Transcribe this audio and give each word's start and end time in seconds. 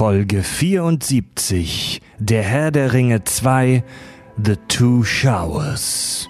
Folge 0.00 0.42
74 0.42 2.00
Der 2.18 2.42
Herr 2.42 2.70
der 2.70 2.94
Ringe 2.94 3.22
2 3.22 3.84
The 4.42 4.54
Two 4.66 5.04
Showers. 5.04 6.26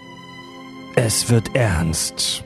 Es 0.96 1.30
wird 1.30 1.54
ernst. 1.54 2.42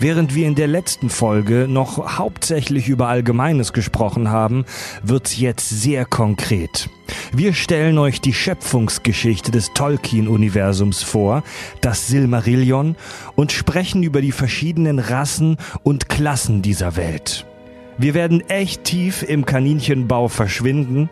Während 0.00 0.34
wir 0.34 0.46
in 0.46 0.54
der 0.54 0.66
letzten 0.66 1.10
Folge 1.10 1.66
noch 1.68 2.16
hauptsächlich 2.16 2.88
über 2.88 3.08
Allgemeines 3.08 3.74
gesprochen 3.74 4.30
haben, 4.30 4.64
wird's 5.02 5.38
jetzt 5.38 5.68
sehr 5.68 6.06
konkret. 6.06 6.88
Wir 7.34 7.52
stellen 7.52 7.98
euch 7.98 8.22
die 8.22 8.32
Schöpfungsgeschichte 8.32 9.50
des 9.50 9.74
Tolkien-Universums 9.74 11.02
vor, 11.02 11.42
das 11.82 12.06
Silmarillion, 12.06 12.96
und 13.34 13.52
sprechen 13.52 14.02
über 14.02 14.22
die 14.22 14.32
verschiedenen 14.32 15.00
Rassen 15.00 15.58
und 15.82 16.08
Klassen 16.08 16.62
dieser 16.62 16.96
Welt. 16.96 17.44
Wir 17.98 18.14
werden 18.14 18.42
echt 18.48 18.84
tief 18.84 19.22
im 19.22 19.46
Kaninchenbau 19.46 20.28
verschwinden. 20.28 21.08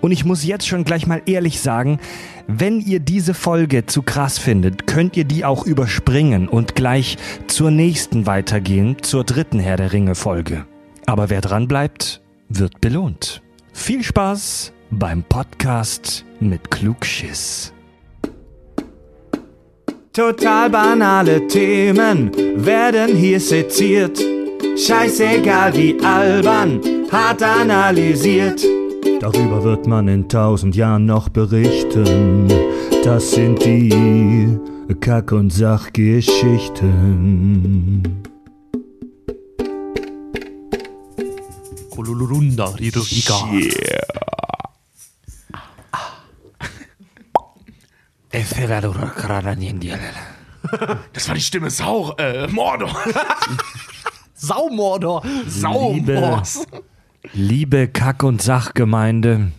Und 0.00 0.12
ich 0.12 0.24
muss 0.24 0.44
jetzt 0.44 0.66
schon 0.66 0.84
gleich 0.84 1.06
mal 1.06 1.20
ehrlich 1.26 1.60
sagen, 1.60 1.98
wenn 2.46 2.80
ihr 2.80 3.00
diese 3.00 3.34
Folge 3.34 3.86
zu 3.86 4.02
krass 4.02 4.38
findet, 4.38 4.86
könnt 4.86 5.16
ihr 5.16 5.24
die 5.24 5.44
auch 5.44 5.66
überspringen 5.66 6.48
und 6.48 6.74
gleich 6.74 7.18
zur 7.46 7.70
nächsten 7.70 8.26
weitergehen, 8.26 8.96
zur 9.02 9.24
dritten 9.24 9.58
Herr 9.58 9.76
der 9.76 9.92
Ringe 9.92 10.14
Folge. 10.14 10.64
Aber 11.06 11.28
wer 11.28 11.40
dran 11.40 11.68
bleibt, 11.68 12.22
wird 12.48 12.80
belohnt. 12.80 13.42
Viel 13.72 14.02
Spaß 14.02 14.72
beim 14.90 15.22
Podcast 15.24 16.24
mit 16.40 16.70
Klugschiss. 16.70 17.72
Total 20.12 20.70
banale 20.70 21.46
Themen 21.48 22.32
werden 22.64 23.14
hier 23.14 23.38
seziert. 23.38 24.35
Scheißegal 24.76 25.74
wie 25.74 25.98
albern, 26.04 26.80
hart 27.10 27.42
analysiert. 27.42 28.62
Darüber 29.20 29.64
wird 29.64 29.86
man 29.86 30.06
in 30.06 30.28
tausend 30.28 30.76
Jahren 30.76 31.06
noch 31.06 31.30
berichten. 31.30 32.46
Das 33.02 33.30
sind 33.30 33.64
die 33.64 34.58
Kack- 35.00 35.32
und 35.32 35.50
Sachgeschichten. 35.50 38.02
Kololurunda, 41.90 42.66
Rirurika. 42.66 43.48
Das 51.12 51.28
war 51.28 51.36
die 51.36 51.40
Stimme 51.40 51.70
Sau, 51.70 52.14
äh, 52.18 52.48
Mordor. 52.48 52.90
Saumordor. 54.38 55.22
Saumors. 55.48 56.66
Liebe 57.32 57.88
Kack- 57.88 58.22
und 58.22 58.42
Sachgemeinde, 58.42 59.50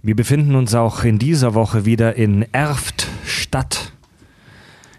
wir 0.00 0.14
befinden 0.14 0.54
uns 0.54 0.74
auch 0.74 1.02
in 1.02 1.18
dieser 1.18 1.52
Woche 1.54 1.84
wieder 1.84 2.14
in 2.14 2.46
Erftstadt 2.52 3.92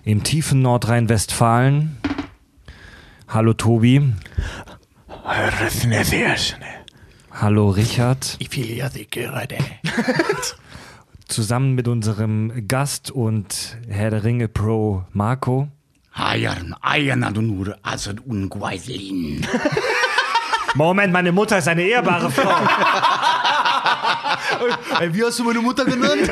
im 0.03 0.23
tiefen 0.23 0.61
Nordrhein-Westfalen. 0.61 1.97
Hallo 3.29 3.53
Tobi, 3.53 4.13
hallo 7.31 7.69
Richard, 7.69 8.37
zusammen 11.29 11.75
mit 11.75 11.87
unserem 11.87 12.67
Gast 12.67 13.09
und 13.09 13.77
Herr 13.87 14.09
der 14.11 14.25
Ringe 14.25 14.49
Pro 14.49 15.05
Marco. 15.13 15.69
Hayan, 16.13 16.75
Ayan 16.81 17.23
Adonur, 17.23 17.77
Asad 17.81 18.19
Ungweislin. 18.25 19.45
Moment, 20.75 21.13
meine 21.13 21.31
Mutter 21.31 21.57
ist 21.57 21.67
eine 21.67 21.83
ehrbare 21.83 22.31
Frau. 22.31 22.49
Ey, 24.99 25.13
wie 25.13 25.23
hast 25.23 25.39
du 25.39 25.43
meine 25.43 25.59
Mutter 25.59 25.85
genannt? 25.85 26.31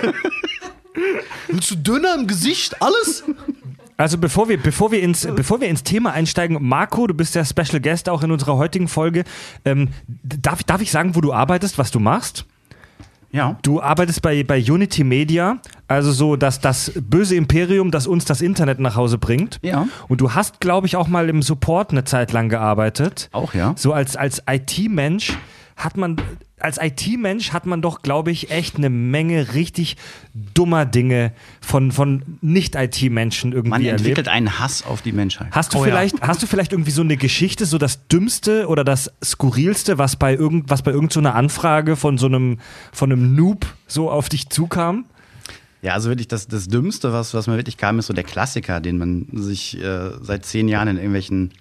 Willst 1.48 1.72
du 1.72 1.76
dünner 1.76 2.16
im 2.16 2.28
Gesicht? 2.28 2.82
Alles? 2.82 3.24
Also 3.98 4.18
bevor 4.18 4.50
wir, 4.50 4.58
bevor 4.58 4.92
wir, 4.92 5.02
ins, 5.02 5.28
bevor 5.36 5.62
wir 5.62 5.68
ins 5.68 5.84
Thema 5.84 6.12
einsteigen, 6.12 6.58
Marco, 6.60 7.06
du 7.08 7.14
bist 7.14 7.36
der 7.36 7.46
Special 7.46 7.80
Guest 7.80 8.10
auch 8.10 8.24
in 8.24 8.32
unserer 8.32 8.58
heutigen 8.58 8.88
Folge. 8.88 9.24
Ähm, 9.64 9.90
darf, 10.08 10.64
darf 10.64 10.82
ich 10.82 10.92
sagen, 10.92 11.16
wo 11.16 11.22
du 11.22 11.34
arbeitest, 11.34 11.78
was 11.78 11.92
du 11.92 12.00
machst? 12.00 12.46
Ja. 13.32 13.58
Du 13.62 13.82
arbeitest 13.82 14.22
bei, 14.22 14.44
bei 14.44 14.62
Unity 14.62 15.04
Media, 15.04 15.60
also 15.88 16.12
so 16.12 16.36
dass 16.36 16.60
das 16.60 16.92
böse 16.96 17.36
Imperium, 17.36 17.92
das 17.92 18.08
uns 18.08 18.26
das 18.26 18.42
Internet 18.42 18.80
nach 18.80 18.96
Hause 18.96 19.18
bringt. 19.18 19.60
Ja. 19.62 19.88
Und 20.08 20.22
du 20.22 20.34
hast, 20.34 20.60
glaube 20.60 20.88
ich, 20.88 20.96
auch 20.96 21.08
mal 21.08 21.30
im 21.30 21.42
Support 21.42 21.92
eine 21.92 22.04
Zeit 22.04 22.32
lang 22.32 22.50
gearbeitet. 22.50 23.30
Auch, 23.32 23.54
ja. 23.54 23.74
So 23.78 23.94
als, 23.94 24.16
als 24.16 24.44
IT-Mensch 24.50 25.38
hat 25.76 25.98
man, 25.98 26.18
als 26.62 26.78
IT-Mensch 26.82 27.52
hat 27.52 27.66
man 27.66 27.82
doch, 27.82 28.02
glaube 28.02 28.32
ich, 28.32 28.52
echt 28.52 28.76
eine 28.78 28.90
Menge 28.90 29.54
richtig 29.54 29.98
dummer 30.54 30.86
Dinge 30.86 31.32
von, 31.62 31.92
von 31.92 32.24
Nicht-IT-Menschen 32.42 33.52
irgendwie 33.52 33.70
Man 33.70 33.82
erlebt. 33.82 34.00
entwickelt 34.02 34.28
einen 34.28 34.60
Hass 34.60 34.84
auf 34.86 35.02
die 35.02 35.12
Menschheit. 35.12 35.48
Hast 35.52 35.74
du, 35.74 35.78
Oh 35.80 35.86
ja. 35.86 35.92
vielleicht, 35.92 36.22
hast 36.22 36.42
du 36.44 36.48
vielleicht 36.48 36.72
irgendwie 36.72 36.92
so 36.92 37.02
eine 37.02 37.18
Geschichte, 37.18 37.66
so 37.66 37.78
das 37.78 38.08
Dümmste 38.08 38.68
oder 38.68 38.84
das 38.84 39.12
Skurrilste, 39.24 39.98
was 39.98 40.16
bei, 40.16 40.36
irgend, 40.36 40.70
was 40.70 40.82
bei 40.82 40.92
irgendeiner 40.92 41.12
so 41.14 41.20
einer 41.20 41.36
Anfrage 41.36 41.96
von 41.96 42.18
so 42.18 42.28
einem, 42.28 42.60
von 42.94 43.12
einem 43.12 43.36
Noob 43.36 43.66
so 43.88 44.10
auf 44.10 44.30
dich 44.30 44.50
zukam? 44.50 45.06
Ja, 45.82 45.94
also 45.94 46.10
wirklich 46.10 46.28
das, 46.28 46.48
das 46.48 46.68
Dümmste, 46.68 47.12
was, 47.12 47.34
was 47.34 47.48
mir 47.48 47.58
wirklich 47.58 47.78
kam, 47.78 47.98
ist 48.00 48.06
so 48.08 48.14
der 48.14 48.24
Klassiker, 48.24 48.80
den 48.80 48.98
man 48.98 49.26
sich 49.34 49.82
äh, 49.82 50.12
seit 50.22 50.46
zehn 50.46 50.68
Jahren 50.68 50.88
in 50.90 50.98
irgendwelchen 50.98 51.52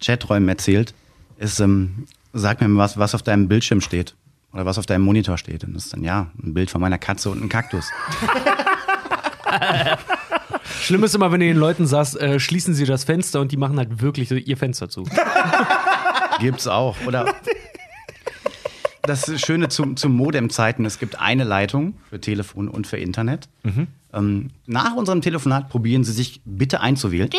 Chaträumen 0.00 0.48
erzählt, 0.48 0.94
ist, 1.38 1.60
ähm, 1.60 2.04
sag 2.32 2.60
mir 2.60 2.68
mal, 2.68 2.82
was, 2.84 2.98
was 2.98 3.14
auf 3.14 3.22
deinem 3.22 3.48
Bildschirm 3.48 3.80
steht. 3.80 4.14
Oder 4.52 4.66
was 4.66 4.78
auf 4.78 4.86
deinem 4.86 5.04
Monitor 5.04 5.38
steht. 5.38 5.64
Und 5.64 5.74
das 5.74 5.84
ist 5.84 5.92
dann, 5.92 6.02
ja, 6.02 6.30
ein 6.42 6.54
Bild 6.54 6.70
von 6.70 6.80
meiner 6.80 6.98
Katze 6.98 7.30
und 7.30 7.42
ein 7.42 7.48
Kaktus. 7.48 7.86
Schlimm 10.82 11.04
ist 11.04 11.14
immer, 11.14 11.30
wenn 11.30 11.40
du 11.40 11.46
den 11.46 11.56
Leuten 11.56 11.86
sagst, 11.86 12.20
äh, 12.20 12.40
schließen 12.40 12.74
sie 12.74 12.84
das 12.84 13.04
Fenster 13.04 13.40
und 13.40 13.52
die 13.52 13.56
machen 13.56 13.78
halt 13.78 14.00
wirklich 14.02 14.30
ihr 14.30 14.56
Fenster 14.56 14.88
zu. 14.88 15.04
Gibt's 16.40 16.66
auch. 16.66 16.96
Oder 17.06 17.34
das 19.02 19.40
Schöne 19.40 19.68
zu, 19.68 19.94
zu 19.94 20.08
Modem-Zeiten, 20.08 20.84
es 20.84 20.98
gibt 20.98 21.20
eine 21.20 21.44
Leitung 21.44 21.94
für 22.08 22.20
Telefon 22.20 22.68
und 22.68 22.86
für 22.86 22.96
Internet. 22.96 23.48
Ähm, 24.12 24.50
nach 24.66 24.94
unserem 24.94 25.20
Telefonat 25.20 25.68
probieren 25.68 26.04
Sie 26.04 26.12
sich 26.12 26.40
bitte 26.44 26.80
einzuwählen. 26.80 27.30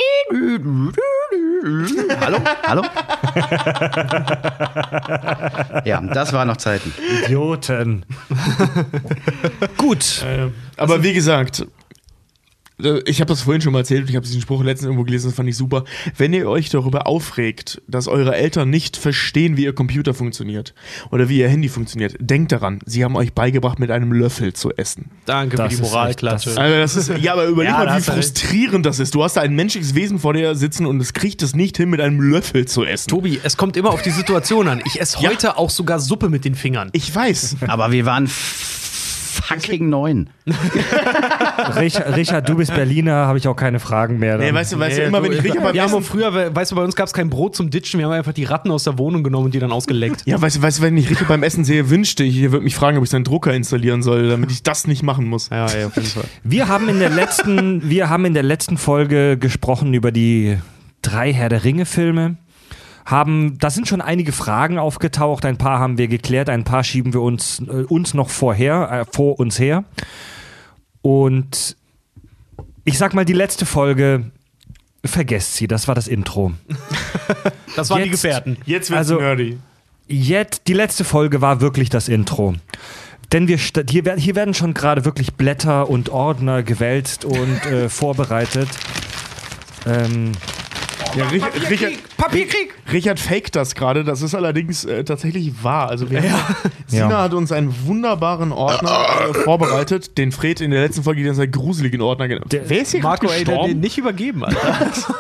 Hallo? 2.22 2.38
Hallo? 2.66 2.82
ja, 5.86 6.02
das 6.02 6.34
waren 6.34 6.48
noch 6.48 6.58
Zeiten. 6.58 6.94
Idioten. 7.24 8.06
Gut. 9.78 10.26
Aber 10.78 11.04
wie 11.04 11.14
gesagt, 11.14 11.68
ich 13.06 13.20
habe 13.22 13.28
das 13.30 13.42
vorhin 13.42 13.62
schon 13.62 13.74
mal 13.74 13.80
erzählt 13.80 14.02
und 14.04 14.10
ich 14.10 14.16
habe 14.16 14.26
diesen 14.26 14.42
Spruch 14.42 14.64
letztens 14.64 14.86
irgendwo 14.88 15.04
gelesen, 15.04 15.28
das 15.28 15.36
fand 15.36 15.48
ich 15.50 15.58
super. 15.58 15.84
Wenn 16.18 16.34
ihr 16.34 16.48
euch 16.50 16.70
darüber 16.70 17.08
aufregt, 17.08 17.82
dass 17.88 18.08
eure 18.08 18.36
Eltern 18.36 18.70
nicht 18.70 18.98
verstehen, 18.98 19.58
wie 19.58 19.64
ihr 19.64 19.74
Computer 19.74 20.14
funktioniert 20.14 20.74
oder 21.12 21.30
wie 21.30 21.40
ihr 21.40 21.50
Handy 21.50 21.70
funktioniert, 21.70 22.16
denkt 22.20 22.52
daran, 22.52 22.80
sie 22.86 23.04
haben 23.04 23.16
euch 23.16 23.34
beigebracht, 23.34 23.80
mit 23.80 23.92
einem 23.92 24.12
Löffel 24.12 24.54
zu 24.54 24.72
essen. 24.76 25.12
Danke 25.26 25.58
Das 25.58 25.74
für 25.74 25.82
die 25.82 25.88
Moralklatsche. 25.90 26.50
echt- 26.52 26.60
Also 26.60 26.76
das 26.76 26.96
ist, 26.96 27.12
ja, 27.22 27.34
aber 27.34 27.46
überleg 27.46 27.72
Ja, 27.72 27.84
mal, 27.86 27.98
wie 27.98 28.02
frustrierend 28.02 28.86
das 28.86 29.00
ist. 29.00 29.14
Du 29.16 29.24
hast 29.24 29.38
da 29.38 29.42
ein 29.42 29.56
menschliches 29.56 29.96
Wesen 29.96 30.20
vor 30.20 30.34
dir 30.34 30.56
sitzen 30.56 30.86
und 30.86 31.00
es 31.02 31.14
kriegt 31.14 31.42
es 31.42 31.56
nicht 31.56 31.78
hin, 31.78 31.90
mit 31.90 32.02
einem 32.02 32.20
Löffel 32.22 32.66
zu 32.66 32.84
essen. 32.86 33.10
Tobi, 33.10 33.40
es 33.44 33.58
kommt 33.58 33.78
immer 33.78 33.90
auf 33.92 34.02
die 34.02 34.10
Situation 34.12 34.68
an. 34.68 34.82
Ich 34.86 35.00
esse 35.00 35.18
Ja. 35.22 35.30
heute 35.30 35.58
auch 35.58 35.70
sogar 35.70 36.00
Suppe 36.00 36.30
mit 36.30 36.46
den 36.46 36.56
Fingern. 36.56 36.90
Ich 36.94 37.14
weiß. 37.14 37.58
Aber 37.68 37.92
wir 37.92 38.06
waren 38.06 38.28
fucking 39.42 39.90
neun. 39.90 40.30
Richard, 41.80 42.16
Richard, 42.16 42.50
du 42.50 42.56
bist 42.56 42.74
Berliner, 42.74 43.28
habe 43.28 43.38
ich 43.38 43.48
auch 43.48 43.56
keine 43.56 43.80
Fragen 43.80 44.20
mehr. 44.20 44.38
Nee, 44.38 44.48
dann. 44.48 44.56
weißt 44.56 44.74
du, 44.74 44.80
weißt 44.80 44.98
du, 44.98 45.04
immer 45.04 45.24
wenn 45.24 45.34
ich 45.34 45.44
Richard 45.44 45.64
beim 45.64 45.74
wir 45.74 45.82
haben 45.82 45.90
Essen 45.90 46.04
früher, 46.04 46.56
weißt 46.56 46.72
du, 46.72 46.76
bei 46.76 46.84
uns 46.84 46.96
gab 46.96 47.08
es 47.08 47.14
kein 47.14 47.30
Brot 47.30 47.56
zum 47.56 47.70
Ditchen, 47.70 48.00
wir 48.00 48.06
haben 48.06 48.14
einfach 48.14 48.34
die 48.34 48.44
Ratten 48.44 48.72
aus 48.72 48.84
der 48.84 48.98
Wohnung 48.98 49.24
genommen 49.24 49.46
und 49.46 49.54
die 49.54 49.60
dann 49.60 49.72
ausgeleckt. 49.72 50.24
Ja, 50.26 50.42
weißt 50.42 50.58
du, 50.58 50.62
weißt 50.62 50.80
du, 50.80 50.84
wenn 50.84 50.98
ich 50.98 51.10
Richard 51.10 51.28
beim 51.28 51.44
Essen 51.44 51.64
sehe, 51.64 51.90
wünschte 51.90 52.24
ich, 52.24 52.42
er 52.42 52.52
würde 52.52 52.64
mich 52.64 52.76
fragen, 52.76 52.98
ob 52.98 53.04
ich 53.04 53.10
seinen 53.10 53.24
Drucker 53.24 53.54
installieren 53.54 54.04
soll, 54.04 54.30
damit 54.30 54.52
ich 54.52 54.64
das 54.64 54.88
nicht 54.88 55.04
machen 55.04 55.26
muss. 55.26 55.50
Ja, 55.50 55.68
ja, 55.68 55.88
auf 55.88 55.96
jeden 55.96 56.08
Fall. 56.08 56.26
Wir 56.44 56.68
haben 56.68 56.90
in 56.90 57.00
der 57.00 57.10
letzten, 57.10 57.90
wir 57.90 58.10
haben 58.10 58.26
in 58.26 58.34
der 58.34 58.44
letzten 58.44 58.78
Folge 58.78 59.38
gesprochen 59.38 59.94
über 59.94 60.12
die 60.12 60.58
drei 61.02 61.34
Herr 61.34 61.50
der 61.50 61.64
Ringe 61.64 61.86
Filme. 61.86 62.38
Haben, 63.12 63.58
da 63.60 63.70
sind 63.70 63.88
schon 63.88 64.00
einige 64.02 64.32
Fragen 64.32 64.80
aufgetaucht, 64.80 65.44
ein 65.46 65.58
paar 65.58 65.80
haben 65.80 65.98
wir 65.98 66.08
geklärt, 66.08 66.50
ein 66.50 66.64
paar 66.64 66.84
schieben 66.84 67.14
wir 67.14 67.22
uns, 67.22 67.60
äh, 67.60 67.84
uns 67.84 68.14
noch 68.14 68.30
vorher, 68.30 68.90
äh, 68.90 69.06
vor 69.14 69.38
uns 69.40 69.60
her. 69.60 69.84
Und 71.02 71.76
ich 72.86 72.98
sag 72.98 73.14
mal, 73.14 73.26
die 73.26 73.34
letzte 73.34 73.66
Folge, 73.66 74.32
vergesst 75.04 75.56
sie, 75.56 75.68
das 75.68 75.88
war 75.88 75.96
das 75.96 76.08
Intro. 76.08 76.54
Das 77.76 77.90
waren 77.90 78.00
die 78.04 78.10
Jetzt- 78.10 78.22
Gefährten. 78.24 78.58
Jetzt 78.66 78.90
wird's 78.90 78.98
Also- 79.10 79.20
nerdy. 79.20 79.58
Jetzt, 80.08 80.64
die 80.68 80.74
letzte 80.74 81.06
Folge 81.06 81.40
war 81.40 81.62
wirklich 81.62 81.90
das 81.90 82.10
Intro. 82.10 82.56
Denn 83.32 83.48
wir, 83.48 83.56
hier, 83.58 84.16
hier 84.18 84.36
werden 84.36 84.54
schon 84.54 84.74
gerade 84.74 85.06
wirklich 85.06 85.36
Blätter 85.36 85.90
und 85.90 86.10
Ordner 86.10 86.64
gewälzt 86.64 87.24
und 87.24 87.66
äh, 87.68 87.88
vorbereitet. 87.90 88.68
Ähm, 89.86 90.34
Ja, 91.16 91.28
Rich- 91.28 91.44
Richard, 91.70 91.94
Papierkrieg! 92.18 92.74
Richard 92.92 93.20
faked 93.20 93.56
das 93.56 93.76
gerade, 93.76 94.04
das 94.04 94.22
ist 94.22 94.34
allerdings 94.34 94.86
äh, 94.86 95.04
tatsächlich 95.04 95.64
wahr. 95.64 95.90
Also 95.90 96.10
wir 96.10 96.22
haben, 96.24 96.56
Sina 96.88 97.10
Ja. 97.10 97.22
hat 97.24 97.34
uns 97.34 97.52
einen 97.52 97.74
wunderbaren 97.86 98.52
Ordner 98.54 98.92
äh, 99.30 99.34
vorbereitet, 99.34 100.18
den 100.18 100.32
Fred 100.32 100.62
in 100.62 100.72
der 100.72 100.82
letzten 100.82 101.04
Folge 101.04 101.24
ganze 101.24 101.42
Zeit 101.42 101.52
gruseligen 101.52 102.02
Ordner 102.02 102.28
genannt. 102.30 102.52
Der- 102.54 102.70
Wer 102.70 102.82
ist 102.84 102.92
hier 102.92 103.02
Marco, 103.04 103.28
gestorben? 103.28 103.68
den 103.68 103.80
nicht 103.82 103.98
übergeben, 103.98 104.44
Alter. 104.46 104.62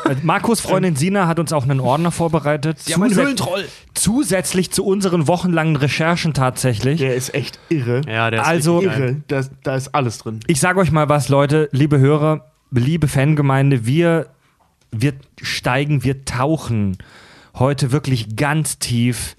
Äh, 0.10 0.16
Markus 0.24 0.60
Freundin 0.62 0.96
Sina 0.96 1.28
hat 1.28 1.40
uns 1.40 1.54
auch 1.54 1.64
einen 1.64 1.80
Ordner 1.80 2.12
vorbereitet. 2.12 2.78
Die 2.88 2.94
haben 2.94 3.04
einen 3.04 3.16
Höhlentroll. 3.16 3.66
Zusätzlich 3.94 4.72
zu 4.72 4.84
unseren 4.86 5.28
wochenlangen 5.28 5.76
Recherchen 5.76 6.34
tatsächlich. 6.34 7.00
Der 7.00 7.16
ist 7.16 7.34
echt 7.36 7.60
irre. 7.70 8.02
Ja, 8.08 8.32
der 8.32 8.42
ist 8.42 8.48
Also- 8.48 8.82
irre. 8.82 9.18
Da, 9.28 9.42
da 9.64 9.76
ist 9.76 9.94
alles 9.94 10.18
drin. 10.20 10.40
Ich 10.48 10.60
sage 10.60 10.80
euch 10.80 10.92
mal 10.92 11.08
was, 11.10 11.30
Leute, 11.30 11.70
liebe 11.72 12.00
Hörer, 12.00 12.46
liebe 12.72 13.08
Fangemeinde, 13.08 13.86
wir, 13.86 14.28
wir 14.92 15.14
steigen, 15.42 16.04
wir 16.04 16.26
tauchen 16.26 16.98
heute 17.56 17.92
wirklich 17.92 18.36
ganz 18.36 18.80
tief 18.80 19.36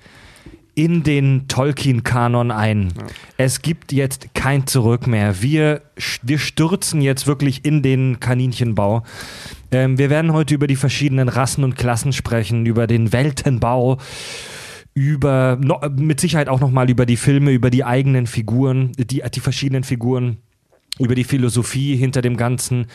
in 0.75 1.03
den 1.03 1.49
Tolkien-Kanon 1.49 2.51
ein. 2.51 2.93
Es 3.37 3.61
gibt 3.61 3.93
jetzt 3.93 4.35
kein 4.35 4.67
Zurück 4.67 5.07
mehr. 5.07 5.43
Wir, 5.43 5.83
wir 6.23 6.39
stürzen 6.39 7.03
jetzt 7.03 7.27
wirklich 7.27 7.65
in 7.65 7.83
den 7.83 8.21
Kaninchenbau. 8.21 9.03
Ähm, 9.71 9.99
wir 9.99 10.09
werden 10.09 10.33
heute 10.33 10.55
über 10.55 10.67
die 10.67 10.77
verschiedenen 10.77 11.29
Rassen 11.29 11.63
und 11.63 11.77
Klassen 11.77 12.15
sprechen, 12.15 12.65
über 12.65 12.87
den 12.87 13.13
Weltenbau, 13.13 13.99
über 14.95 15.59
no, 15.61 15.79
mit 15.95 16.21
Sicherheit 16.21 16.49
auch 16.49 16.61
nochmal 16.61 16.89
über 16.89 17.05
die 17.05 17.19
Filme, 17.19 17.51
über 17.51 17.71
die 17.71 17.85
eigenen 17.85 18.27
Figuren, 18.27 18.93
die, 18.97 19.23
die 19.23 19.41
verschiedenen 19.41 19.85
Figuren, 19.85 20.39
über 20.99 21.15
die 21.15 21.25
Philosophie 21.25 21.97
hinter 21.97 22.23
dem 22.23 22.39
Ganzen, 22.39 22.87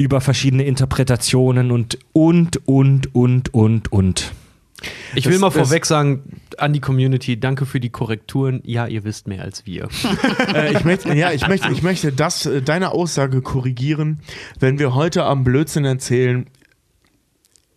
über 0.00 0.22
verschiedene 0.22 0.64
Interpretationen 0.64 1.70
und 1.70 1.98
und 2.14 2.66
und 2.66 3.14
und 3.14 3.52
und 3.52 3.92
und. 3.92 4.32
Ich 5.14 5.24
Das- 5.24 5.32
will 5.34 5.38
mal 5.40 5.50
das- 5.50 5.68
vorweg 5.68 5.84
sagen, 5.84 6.40
an 6.56 6.72
die 6.72 6.80
Community, 6.80 7.38
danke 7.38 7.66
für 7.66 7.80
die 7.80 7.90
Korrekturen. 7.90 8.62
Ja, 8.64 8.86
ihr 8.86 9.04
wisst 9.04 9.28
mehr 9.28 9.42
als 9.42 9.66
wir. 9.66 9.88
äh, 10.54 10.72
ich 10.72 10.84
möchte, 10.86 11.12
ja, 11.14 11.32
ich 11.32 11.46
möchte, 11.48 11.70
ich 11.70 11.82
möchte 11.82 12.12
das, 12.12 12.46
äh, 12.46 12.62
deine 12.62 12.92
Aussage 12.92 13.42
korrigieren, 13.42 14.20
wenn 14.58 14.78
wir 14.78 14.94
heute 14.94 15.24
am 15.24 15.44
Blödsinn 15.44 15.84
erzählen. 15.84 16.46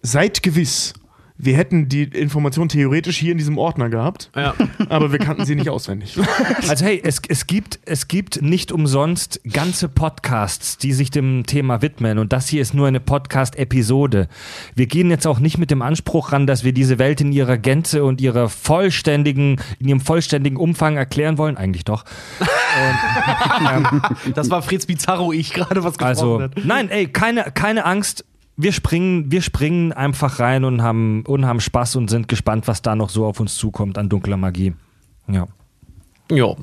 Seid 0.01 0.43
gewiss, 0.43 0.93
wir 1.37 1.57
hätten 1.57 1.89
die 1.89 2.03
Information 2.03 2.69
theoretisch 2.69 3.17
hier 3.17 3.31
in 3.31 3.37
diesem 3.37 3.57
Ordner 3.57 3.89
gehabt, 3.89 4.29
Ja. 4.35 4.53
aber 4.89 5.11
wir 5.11 5.19
kannten 5.19 5.45
sie 5.45 5.55
nicht 5.55 5.69
auswendig. 5.69 6.17
Also 6.69 6.85
hey, 6.85 7.01
es, 7.03 7.21
es, 7.27 7.47
gibt, 7.47 7.79
es 7.85 8.07
gibt 8.07 8.41
nicht 8.41 8.71
umsonst 8.71 9.41
ganze 9.51 9.89
Podcasts, 9.89 10.77
die 10.77 10.93
sich 10.93 11.11
dem 11.11 11.45
Thema 11.45 11.81
widmen 11.81 12.19
und 12.19 12.31
das 12.33 12.47
hier 12.47 12.61
ist 12.61 12.73
nur 12.73 12.87
eine 12.87 12.99
Podcast-Episode. 12.99 14.27
Wir 14.75 14.85
gehen 14.87 15.09
jetzt 15.09 15.27
auch 15.27 15.39
nicht 15.39 15.57
mit 15.57 15.71
dem 15.71 15.81
Anspruch 15.81 16.31
ran, 16.31 16.47
dass 16.47 16.63
wir 16.63 16.71
diese 16.73 16.99
Welt 16.99 17.19
in 17.21 17.31
ihrer 17.31 17.57
Gänze 17.57 18.03
und 18.03 18.21
ihrer 18.21 18.47
vollständigen, 18.49 19.57
in 19.79 19.87
ihrem 19.89 19.99
vollständigen 20.01 20.57
Umfang 20.57 20.95
erklären 20.97 21.37
wollen. 21.37 21.57
Eigentlich 21.57 21.85
doch. 21.85 22.05
Das 24.35 24.49
war 24.49 24.61
Fritz 24.61 24.85
Bizarro, 24.85 25.33
ich 25.33 25.53
gerade 25.53 25.83
was 25.83 25.97
gesprochen 25.97 26.07
Also, 26.07 26.41
hat. 26.41 26.51
nein, 26.63 26.89
ey, 26.89 27.07
keine, 27.07 27.43
keine 27.53 27.85
Angst. 27.85 28.25
Wir 28.55 28.71
springen, 28.71 29.31
wir 29.31 29.41
springen 29.41 29.91
einfach 29.91 30.39
rein 30.39 30.63
und 30.63 30.81
haben, 30.81 31.23
und 31.25 31.45
haben 31.45 31.59
Spaß 31.59 31.95
und 31.95 32.09
sind 32.09 32.27
gespannt, 32.27 32.67
was 32.67 32.81
da 32.81 32.95
noch 32.95 33.09
so 33.09 33.25
auf 33.25 33.39
uns 33.39 33.55
zukommt 33.55 33.97
an 33.97 34.09
dunkler 34.09 34.37
Magie. 34.37 34.73
Ja. 35.27 35.47
Ja. 36.29 36.55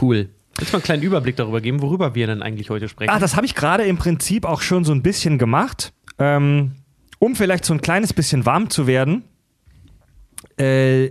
Cool. 0.00 0.28
Willst 0.56 0.72
du 0.72 0.76
mal 0.76 0.78
einen 0.78 0.84
kleinen 0.84 1.02
Überblick 1.02 1.36
darüber 1.36 1.60
geben, 1.60 1.82
worüber 1.82 2.14
wir 2.14 2.26
denn 2.26 2.42
eigentlich 2.42 2.70
heute 2.70 2.88
sprechen? 2.88 3.10
Ah, 3.10 3.18
das 3.18 3.36
habe 3.36 3.46
ich 3.46 3.54
gerade 3.54 3.84
im 3.84 3.96
Prinzip 3.96 4.44
auch 4.44 4.60
schon 4.60 4.84
so 4.84 4.92
ein 4.92 5.02
bisschen 5.02 5.38
gemacht, 5.38 5.92
ähm, 6.18 6.72
um 7.18 7.36
vielleicht 7.36 7.64
so 7.64 7.74
ein 7.74 7.80
kleines 7.80 8.12
bisschen 8.12 8.44
warm 8.44 8.68
zu 8.70 8.86
werden. 8.86 9.24
Äh, 10.56 11.10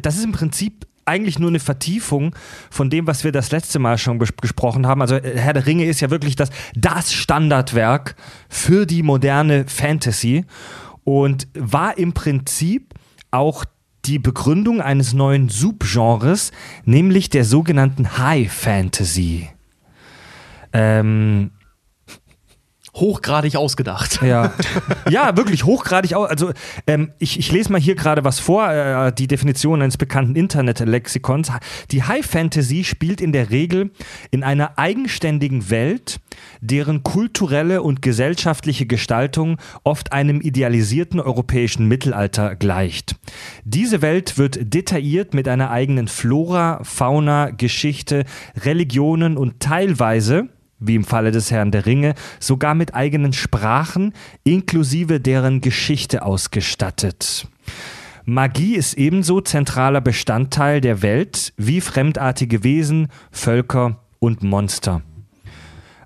das 0.00 0.16
ist 0.16 0.24
im 0.24 0.32
Prinzip 0.32 0.86
eigentlich 1.04 1.38
nur 1.38 1.48
eine 1.50 1.60
Vertiefung 1.60 2.34
von 2.70 2.90
dem, 2.90 3.06
was 3.06 3.24
wir 3.24 3.32
das 3.32 3.50
letzte 3.50 3.78
Mal 3.78 3.98
schon 3.98 4.20
bes- 4.20 4.40
gesprochen 4.40 4.86
haben. 4.86 5.00
Also 5.00 5.16
äh, 5.16 5.36
Herr 5.36 5.52
der 5.52 5.66
Ringe 5.66 5.84
ist 5.86 6.00
ja 6.00 6.10
wirklich 6.10 6.36
das, 6.36 6.50
das 6.74 7.12
Standardwerk 7.12 8.14
für 8.48 8.86
die 8.86 9.02
moderne 9.02 9.64
Fantasy 9.66 10.44
und 11.04 11.48
war 11.54 11.98
im 11.98 12.12
Prinzip 12.12 12.94
auch 13.30 13.64
die 14.04 14.18
Begründung 14.18 14.80
eines 14.80 15.12
neuen 15.12 15.48
Subgenres, 15.48 16.50
nämlich 16.84 17.30
der 17.30 17.44
sogenannten 17.44 18.18
High 18.18 18.52
Fantasy. 18.52 19.48
Ähm, 20.72 21.52
Hochgradig 22.94 23.56
ausgedacht. 23.56 24.20
ja. 24.22 24.52
ja, 25.10 25.34
wirklich 25.36 25.64
hochgradig. 25.64 26.14
Au 26.14 26.24
also, 26.24 26.52
ähm, 26.86 27.12
ich, 27.18 27.38
ich 27.38 27.50
lese 27.50 27.72
mal 27.72 27.80
hier 27.80 27.94
gerade 27.94 28.22
was 28.22 28.38
vor, 28.38 28.68
äh, 28.70 29.12
die 29.12 29.26
Definition 29.26 29.80
eines 29.80 29.96
bekannten 29.96 30.36
Internetlexikons. 30.36 31.50
Die 31.90 32.02
High 32.02 32.24
Fantasy 32.24 32.84
spielt 32.84 33.22
in 33.22 33.32
der 33.32 33.50
Regel 33.50 33.92
in 34.30 34.44
einer 34.44 34.78
eigenständigen 34.78 35.70
Welt, 35.70 36.20
deren 36.60 37.02
kulturelle 37.02 37.82
und 37.82 38.02
gesellschaftliche 38.02 38.84
Gestaltung 38.84 39.56
oft 39.84 40.12
einem 40.12 40.42
idealisierten 40.42 41.18
europäischen 41.18 41.88
Mittelalter 41.88 42.56
gleicht. 42.56 43.16
Diese 43.64 44.02
Welt 44.02 44.36
wird 44.36 44.74
detailliert 44.74 45.32
mit 45.32 45.48
einer 45.48 45.70
eigenen 45.70 46.08
Flora, 46.08 46.80
Fauna, 46.82 47.50
Geschichte, 47.50 48.24
Religionen 48.54 49.38
und 49.38 49.60
teilweise 49.60 50.48
wie 50.82 50.94
im 50.94 51.04
Falle 51.04 51.30
des 51.30 51.50
Herrn 51.50 51.70
der 51.70 51.86
Ringe, 51.86 52.14
sogar 52.40 52.74
mit 52.74 52.94
eigenen 52.94 53.32
Sprachen 53.32 54.12
inklusive 54.44 55.20
deren 55.20 55.60
Geschichte 55.60 56.22
ausgestattet. 56.24 57.46
Magie 58.24 58.76
ist 58.76 58.94
ebenso 58.94 59.40
zentraler 59.40 60.00
Bestandteil 60.00 60.80
der 60.80 61.02
Welt 61.02 61.52
wie 61.56 61.80
fremdartige 61.80 62.62
Wesen, 62.62 63.08
Völker 63.32 63.98
und 64.20 64.42
Monster. 64.42 65.02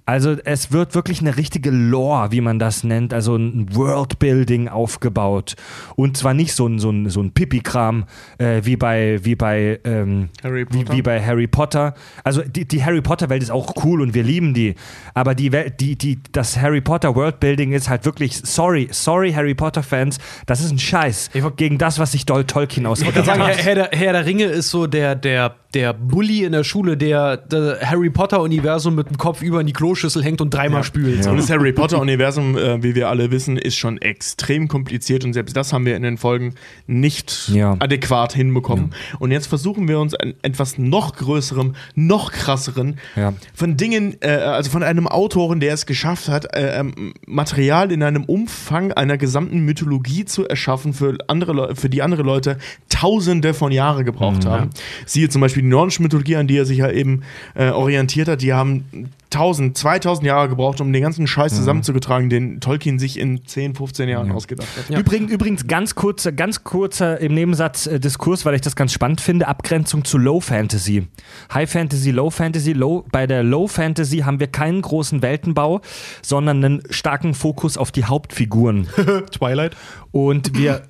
Also 0.07 0.37
es 0.45 0.71
wird 0.71 0.95
wirklich 0.95 1.21
eine 1.21 1.37
richtige 1.37 1.71
Lore, 1.71 2.31
wie 2.31 2.41
man 2.41 2.61
das 2.61 2.85
nennt, 2.85 3.13
also 3.13 3.35
ein 3.35 3.75
Worldbuilding 3.75 4.69
aufgebaut. 4.69 5.57
Und 5.97 6.17
zwar 6.17 6.33
nicht 6.33 6.55
so 6.55 6.69
ein, 6.69 6.79
so 6.79 6.91
ein, 6.91 7.11
so 7.11 7.21
ein 7.21 7.33
Pipi-Kram 7.33 8.05
äh, 8.39 8.61
wie 8.63 8.77
bei, 8.77 9.19
wie, 9.25 9.35
bei, 9.35 9.81
ähm, 9.83 10.29
Harry 10.45 10.65
wie, 10.71 10.85
Potter? 10.85 10.97
wie 10.97 11.03
bei 11.03 11.21
Harry 11.21 11.49
Potter. 11.49 11.95
Also 12.23 12.43
die, 12.43 12.67
die 12.67 12.85
Harry 12.85 13.03
Potter-Welt 13.03 13.43
ist 13.43 13.51
auch 13.51 13.85
cool 13.85 14.01
und 14.01 14.15
wir 14.15 14.23
lieben 14.23 14.55
die. 14.55 14.77
Aber 15.13 15.35
die 15.35 15.51
Welt, 15.51 15.81
die, 15.81 15.97
die, 15.97 16.21
das 16.31 16.57
Harry 16.57 16.81
Potter 16.81 17.17
Worldbuilding 17.17 17.73
ist 17.73 17.89
halt 17.89 18.05
wirklich, 18.05 18.37
sorry, 18.37 18.87
sorry 18.93 19.33
Harry 19.33 19.57
Potter-Fans, 19.57 20.19
das 20.47 20.61
ist 20.61 20.71
ein 20.71 20.79
Scheiß 20.79 21.31
gegen 21.57 21.79
das, 21.79 21.99
was 21.99 22.13
sich 22.13 22.25
Doll 22.25 22.45
Tolkien 22.45 22.85
Ich 22.85 22.91
ausgedacht 22.91 23.17
würde 23.17 23.27
sagen, 23.27 23.43
Herr, 23.43 23.57
hat. 23.57 23.65
Herr, 23.65 23.75
der, 23.75 23.89
Herr 23.93 24.13
der 24.13 24.25
Ringe 24.25 24.45
ist 24.45 24.71
so 24.71 24.87
der, 24.87 25.17
der, 25.17 25.57
der 25.77 25.93
Bully 25.93 26.43
in 26.45 26.53
der 26.53 26.65
Schule, 26.65 26.97
der, 26.97 27.37
der 27.37 27.79
Harry 27.83 28.09
Potter-Universum 28.09 28.95
mit 28.95 29.11
dem 29.11 29.19
Kopf 29.19 29.43
über 29.43 29.61
in 29.61 29.67
die 29.67 29.75
Kloschüssel 29.75 30.25
hängt 30.25 30.41
und 30.41 30.49
dreimal 30.55 30.83
spült. 30.85 31.27
Und 31.27 31.37
das 31.37 31.51
Harry 31.51 31.71
Potter-Universum, 31.73 32.57
äh, 32.57 32.83
wie 32.83 32.95
wir 32.95 33.11
alle 33.11 33.31
wissen, 33.31 33.59
ist 33.59 33.77
schon 33.77 33.99
extrem 34.01 34.69
kompliziert 34.69 35.25
und 35.27 35.35
selbst 35.35 35.55
das 35.55 35.75
haben 35.75 35.85
wir 35.85 35.95
in 35.95 36.03
den 36.03 36.17
Folgen 36.17 36.55
nicht 36.87 37.51
Ja. 37.53 37.77
adäquat 37.79 38.33
hinbekommen. 38.33 38.95
Und 39.19 39.33
jetzt 39.33 39.49
versuchen 39.49 39.87
wir 39.87 40.01
uns 40.01 40.15
an 40.15 40.33
etwas 40.41 40.79
noch 40.79 41.15
größerem, 41.15 41.75
noch 41.95 42.33
krasseren, 42.33 42.97
Ja. 43.15 43.35
von 43.55 43.77
Dingen, 43.77 44.17
äh, 44.23 44.31
also 44.31 44.71
von 44.71 44.83
einem 44.83 45.07
Autoren, 45.07 45.61
der 45.61 45.75
es 45.75 45.85
geschafft 45.85 46.29
hat, 46.29 46.57
äh, 46.57 46.81
ähm, 46.81 47.13
Material 47.27 47.93
in 47.93 48.03
einem 48.03 48.25
Umfang 48.25 48.93
einer 48.93 49.19
gesamten 49.19 49.61
Mythologie 49.67 50.25
zu 50.25 50.49
erschaffen, 50.49 50.95
für, 50.95 51.19
andere 51.29 51.53
Leu- 51.53 51.75
für 51.75 51.91
die 51.91 52.01
andere 52.01 52.23
Leute 52.23 52.57
tausende 52.89 53.53
von 53.53 53.73
Jahren 53.73 54.07
gebraucht 54.07 54.47
haben. 54.47 54.71
Siehe 55.05 55.29
zum 55.29 55.43
Beispiel 55.43 55.66
die 55.67 55.71
nordische 55.71 56.03
Mythologie, 56.03 56.37
an 56.37 56.47
die 56.47 56.57
er 56.57 56.65
sich 56.65 56.79
ja 56.79 56.91
eben 56.91 57.23
äh, 57.55 57.71
orientiert 57.71 58.29
hat, 58.29 58.43
die 58.43 58.53
haben 58.53 59.11
1000, 59.33 59.77
2000 59.77 60.27
Jahre 60.27 60.49
gebraucht, 60.49 60.81
um 60.81 60.93
den 60.93 61.03
ganzen 61.03 61.27
Scheiß 61.27 61.55
zusammenzugetragen, 61.55 62.31
den 62.31 62.61
Tolkien 62.61 62.99
sich 62.99 63.19
in 63.19 63.45
10, 63.45 63.75
15 63.75 64.09
Jahren 64.09 64.31
ausgedacht 64.31 64.69
hat. 64.77 64.99
Übrigens, 64.99 65.33
übrigens 65.33 65.67
ganz 65.67 65.95
kurzer, 65.95 66.33
ganz 66.33 66.63
kurzer 66.65 67.21
im 67.21 67.35
Nebensatz 67.35 67.87
äh, 67.87 67.99
Diskurs, 67.99 68.45
weil 68.45 68.55
ich 68.55 68.61
das 68.61 68.77
ganz 68.77 68.93
spannend 68.93 69.21
finde, 69.21 69.49
Abgrenzung 69.49 70.05
zu 70.05 70.17
Low 70.17 70.41
Fantasy. 70.41 71.09
High 71.53 71.71
Fantasy, 71.71 72.13
Low 72.13 72.31
Fantasy, 72.31 72.73
Low, 72.73 73.05
bei 73.11 73.27
der 73.27 73.43
Low 73.43 73.67
Fantasy 73.67 74.19
haben 74.19 74.39
wir 74.39 74.47
keinen 74.47 74.81
großen 74.81 75.23
Weltenbau, 75.23 75.81
sondern 76.23 76.65
einen 76.65 76.83
starken 76.91 77.35
Fokus 77.35 77.77
auf 77.77 77.91
die 77.91 78.05
Hauptfiguren. 78.05 78.87
Twilight. 79.33 79.77
Und 80.13 80.57
wir 80.57 80.83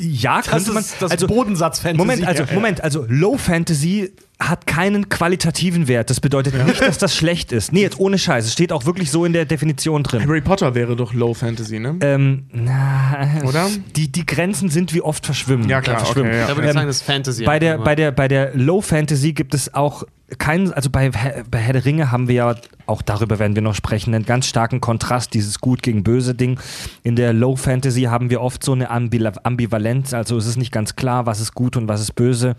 ja, 0.00 0.38
Das 0.38 0.48
könnte 0.48 0.72
man 0.72 0.82
ist 0.82 0.96
das 1.00 1.10
also 1.10 1.26
Bodensatz-Fantasy. 1.26 1.96
Moment, 1.96 2.26
also. 2.26 2.44
Moment, 2.52 2.82
also 2.82 3.04
Low 3.08 3.36
Fantasy 3.36 4.12
hat 4.38 4.66
keinen 4.66 5.08
qualitativen 5.08 5.88
Wert. 5.88 6.10
Das 6.10 6.20
bedeutet 6.20 6.54
nicht, 6.66 6.80
dass 6.82 6.98
das 6.98 7.16
schlecht 7.16 7.52
ist. 7.52 7.72
Nee, 7.72 7.80
jetzt 7.82 7.98
ohne 7.98 8.18
Scheiß. 8.18 8.44
Es 8.44 8.52
steht 8.52 8.70
auch 8.70 8.84
wirklich 8.84 9.10
so 9.10 9.24
in 9.24 9.32
der 9.32 9.46
Definition 9.46 10.02
drin. 10.02 10.22
Harry 10.26 10.42
Potter 10.42 10.74
wäre 10.74 10.94
doch 10.94 11.14
Low 11.14 11.32
Fantasy, 11.32 11.78
ne? 11.78 11.96
Ähm, 12.00 12.44
na, 12.52 13.40
Oder? 13.44 13.66
Die, 13.96 14.12
die 14.12 14.26
Grenzen 14.26 14.68
sind 14.68 14.92
wie 14.92 15.00
oft 15.00 15.24
verschwimmen. 15.24 15.68
Ja, 15.68 15.80
klar, 15.80 15.96
Äh, 15.96 16.00
verschwimmen. 16.00 16.28
okay, 16.30 16.38
ja. 16.40 16.46
Da 16.48 16.54
würde 16.56 16.62
ich 16.62 16.68
Ähm, 16.70 16.74
sagen, 16.74 16.86
das 16.86 16.96
ist 16.96 17.02
Fantasy. 17.02 17.44
Bei 17.44 17.58
der, 17.58 17.78
bei, 17.78 17.94
der, 17.94 18.12
bei 18.12 18.28
der 18.28 18.54
Low 18.54 18.82
Fantasy 18.82 19.32
gibt 19.32 19.54
es 19.54 19.72
auch 19.72 20.04
kein, 20.38 20.72
also 20.72 20.90
bei, 20.90 21.12
Herr- 21.12 21.44
bei 21.48 21.58
Herr 21.58 21.72
der 21.72 21.84
Ringe 21.84 22.10
haben 22.10 22.26
wir 22.26 22.34
ja, 22.34 22.54
auch 22.86 23.00
darüber 23.00 23.38
werden 23.38 23.54
wir 23.54 23.62
noch 23.62 23.76
sprechen, 23.76 24.12
einen 24.12 24.26
ganz 24.26 24.46
starken 24.48 24.80
Kontrast, 24.80 25.34
dieses 25.34 25.60
Gut 25.60 25.84
gegen 25.84 26.02
Böse 26.02 26.34
Ding. 26.34 26.58
In 27.04 27.14
der 27.14 27.32
Low 27.32 27.54
Fantasy 27.54 28.02
haben 28.02 28.28
wir 28.28 28.40
oft 28.40 28.64
so 28.64 28.72
eine 28.72 28.90
Ambivalenz, 28.90 30.12
also 30.14 30.36
es 30.36 30.46
ist 30.46 30.56
nicht 30.56 30.72
ganz 30.72 30.96
klar, 30.96 31.26
was 31.26 31.40
ist 31.40 31.54
gut 31.54 31.76
und 31.76 31.86
was 31.86 32.00
ist 32.00 32.16
böse. 32.16 32.56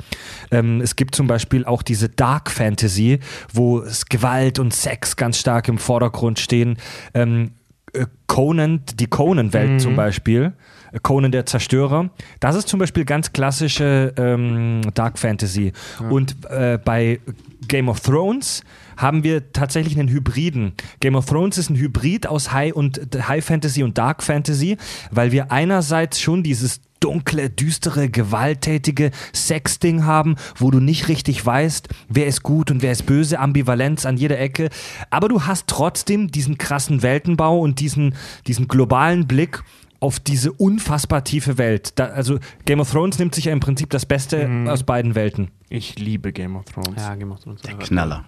Ähm, 0.50 0.80
es 0.80 0.96
gibt 0.96 1.14
zum 1.14 1.28
Beispiel 1.28 1.66
auch 1.68 1.82
diese 1.82 2.10
Dark 2.10 2.50
Fantasy, 2.50 3.20
wo 3.54 3.84
Gewalt 4.10 4.60
und 4.60 4.74
Sex 4.74 5.16
ganz 5.16 5.40
stark 5.40 5.68
im 5.68 5.78
Vordergrund 5.78 6.40
stehen. 6.40 6.78
Ähm, 7.14 7.52
äh, 7.94 8.06
Conan, 8.28 8.82
die 8.96 9.08
Conan-Welt 9.08 9.82
zum 9.82 9.96
Beispiel, 9.96 10.54
äh, 10.92 11.00
Conan 11.02 11.32
der 11.32 11.46
Zerstörer, 11.46 12.10
das 12.40 12.56
ist 12.56 12.68
zum 12.68 12.80
Beispiel 12.80 13.06
ganz 13.06 13.32
klassische 13.34 14.14
ähm, 14.18 14.82
Dark 14.94 15.18
Fantasy. 15.18 15.74
Und 16.10 16.36
äh, 16.50 16.78
bei 16.84 17.20
Game 17.68 17.90
of 17.90 18.00
Thrones 18.02 18.64
haben 18.98 19.24
wir 19.24 19.54
tatsächlich 19.54 19.98
einen 19.98 20.10
Hybriden. 20.10 20.74
Game 21.00 21.16
of 21.16 21.26
Thrones 21.26 21.58
ist 21.58 21.70
ein 21.70 21.78
Hybrid 21.78 22.28
aus 22.28 22.52
High 22.52 22.74
und 22.74 23.00
High 23.28 23.46
Fantasy 23.46 23.84
und 23.84 23.98
Dark 23.98 24.24
Fantasy, 24.24 24.78
weil 25.12 25.32
wir 25.32 25.52
einerseits 25.52 26.20
schon 26.20 26.44
dieses 26.44 26.82
dunkle, 27.00 27.50
düstere, 27.50 28.10
gewalttätige 28.10 29.12
Sexding 29.34 30.06
haben, 30.06 30.36
wo 30.58 30.72
du 30.72 30.80
nicht 30.80 31.08
richtig 31.08 31.46
weißt, 31.46 31.90
wer 32.10 32.26
ist 32.26 32.44
gut 32.44 32.72
und 32.72 32.82
wer 32.82 32.92
ist 32.92 33.06
böse, 33.06 33.40
Ambivalenz 33.40 34.06
an 34.06 34.18
jeder 34.18 34.40
Ecke. 34.40 34.70
Aber 35.10 35.30
du 35.30 35.44
hast 35.44 35.68
trotzdem 35.68 36.32
diesen 36.32 36.58
krassen 36.58 37.04
Weltenbau 37.04 37.60
und 37.60 37.80
diesen, 37.80 38.16
diesen 38.48 38.68
globalen 38.68 39.28
Blick 39.28 39.64
auf 40.00 40.20
diese 40.20 40.52
unfassbar 40.52 41.24
tiefe 41.24 41.58
Welt. 41.58 41.98
Da, 42.00 42.06
also 42.06 42.40
Game 42.66 42.80
of 42.80 42.92
Thrones 42.92 43.18
nimmt 43.18 43.34
sich 43.34 43.46
ja 43.46 43.54
im 43.54 43.60
Prinzip 43.60 43.90
das 43.90 44.06
Beste 44.06 44.68
aus 44.68 44.84
beiden 44.84 45.16
Welten. 45.16 45.50
Ich 45.70 45.98
liebe 45.98 46.32
Game 46.32 46.56
of 46.56 46.66
Thrones. 46.66 47.02
Ja, 47.02 47.16
gemacht 47.16 47.46
uns. 47.48 47.62
Knaller. 47.62 48.26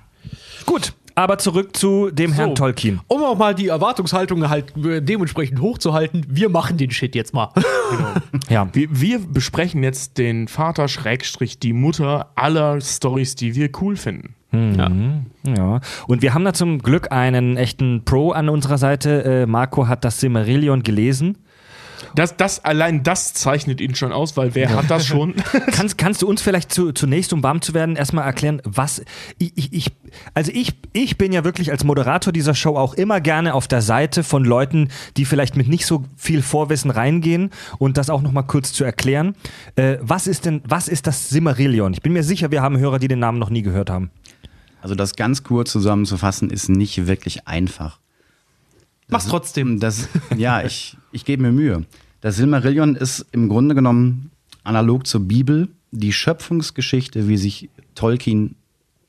Gut, 0.66 0.94
aber 1.16 1.38
zurück 1.38 1.76
zu 1.76 2.12
dem 2.12 2.32
Herrn 2.32 2.56
Tolkien. 2.56 3.02
Um 3.08 3.24
auch 3.24 3.38
mal 3.38 3.54
die 3.54 3.68
Erwartungshaltung 3.68 4.50
halt 4.50 4.76
äh, 4.78 5.02
dementsprechend 5.02 5.60
hochzuhalten, 5.60 6.26
wir 6.30 6.50
machen 6.50 6.78
den 6.78 6.92
Shit 6.92 7.16
jetzt 7.16 7.34
mal. 7.34 7.50
Ja. 8.50 8.68
Wir, 8.74 8.88
wir 8.92 9.20
besprechen 9.20 9.84
jetzt 9.84 10.18
den 10.18 10.48
Vater 10.48 10.88
Schrägstrich 10.88 11.60
die 11.60 11.74
Mutter 11.74 12.32
aller 12.36 12.80
Stories, 12.82 13.36
die 13.36 13.56
wir 13.56 13.70
cool 13.82 13.96
finden. 13.96 14.36
Ja, 15.44 15.80
und 16.08 16.22
wir 16.22 16.34
haben 16.34 16.46
da 16.46 16.54
zum 16.54 16.80
Glück 16.80 17.12
einen 17.12 17.58
echten 17.58 18.04
Pro 18.06 18.32
an 18.32 18.50
unserer 18.50 18.78
Seite. 18.78 19.24
Äh, 19.24 19.46
Marco 19.46 19.88
hat 19.88 20.04
das 20.04 20.20
Silmarillion 20.20 20.82
gelesen. 20.84 21.38
Das, 22.16 22.38
das 22.38 22.64
allein 22.64 23.04
das 23.04 23.34
zeichnet 23.34 23.82
ihn 23.82 23.96
schon 23.96 24.12
aus, 24.12 24.38
weil 24.38 24.56
wer 24.56 24.70
hat 24.76 24.90
das 24.90 25.06
schon? 25.06 25.36
Kannst, 25.72 25.98
kannst 25.98 26.22
du 26.22 26.28
uns 26.28 26.42
vielleicht 26.42 26.74
zu, 26.74 26.92
zunächst, 26.92 27.34
um 27.34 27.44
warm 27.44 27.62
zu 27.62 27.74
werden, 27.74 27.96
erstmal 27.96 28.26
erklären, 28.26 28.62
was 28.64 29.04
ich, 29.38 29.74
ich, 29.74 29.92
also 30.34 30.52
ich, 30.54 30.74
ich 30.94 31.18
bin 31.18 31.32
ja 31.32 31.44
wirklich 31.44 31.72
als 31.72 31.84
Moderator 31.84 32.34
dieser 32.34 32.56
Show 32.56 32.76
auch 32.76 32.94
immer 32.94 33.22
gerne 33.22 33.54
auf 33.54 33.68
der 33.68 33.82
Seite 33.82 34.24
von 34.24 34.44
Leuten, 34.44 34.90
die 35.18 35.26
vielleicht 35.26 35.56
mit 35.56 35.68
nicht 35.68 35.86
so 35.86 36.06
viel 36.16 36.42
Vorwissen 36.42 36.92
reingehen 36.92 37.52
und 37.78 37.98
das 37.98 38.10
auch 38.10 38.22
nochmal 38.22 38.46
kurz 38.46 38.74
zu 38.74 38.84
erklären. 38.84 39.36
Äh, 39.76 39.98
was 40.02 40.28
ist 40.28 40.46
denn, 40.46 40.62
was 40.68 40.88
ist 40.88 41.08
das 41.08 41.30
Silmarillion? 41.30 41.94
Ich 41.94 42.02
bin 42.02 42.14
mir 42.14 42.24
sicher, 42.24 42.52
wir 42.52 42.62
haben 42.62 42.78
Hörer, 42.78 43.00
die 43.00 43.08
den 43.08 43.20
Namen 43.20 43.40
noch 43.40 43.50
nie 43.50 43.62
gehört 43.62 43.90
haben. 43.90 44.12
Also 44.82 44.96
das 44.96 45.16
ganz 45.16 45.44
kurz 45.44 45.72
zusammenzufassen 45.72 46.50
ist 46.50 46.70
nicht 46.70 47.08
wirklich 47.08 47.48
einfach. 47.48 48.00
Mach's 49.10 49.28
trotzdem. 49.28 49.80
Das, 49.80 50.08
ja, 50.38 50.62
ich, 50.64 50.96
ich 51.12 51.26
gebe 51.26 51.44
mir 51.44 51.52
Mühe. 51.52 51.86
Das 52.22 52.36
Silmarillion 52.36 52.96
ist 52.96 53.26
im 53.32 53.50
Grunde 53.50 53.76
genommen 53.76 54.32
analog 54.64 55.08
zur 55.08 55.22
Bibel 55.22 55.70
die 55.92 56.14
Schöpfungsgeschichte, 56.14 57.28
wie 57.28 57.38
sich 57.38 57.70
Tolkien 57.96 58.56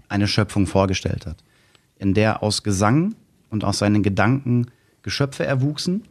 eine 0.08 0.26
Schöpfung 0.26 0.66
vorgestellt 0.66 1.26
hat, 1.26 1.36
in 1.98 2.14
der 2.14 2.42
aus 2.42 2.62
Gesang 2.62 3.14
und 3.50 3.64
aus 3.64 3.78
seinen 3.78 4.02
Gedanken 4.02 4.66
Geschöpfe 5.02 5.44
erwuchsen, 5.44 6.04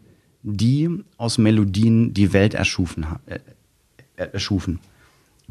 die 0.43 0.89
aus 1.17 1.37
Melodien 1.37 2.13
die 2.13 2.33
Welt 2.33 2.53
erschufen, 2.53 3.05
äh, 3.25 3.39
äh, 4.15 4.29
erschufen. 4.31 4.79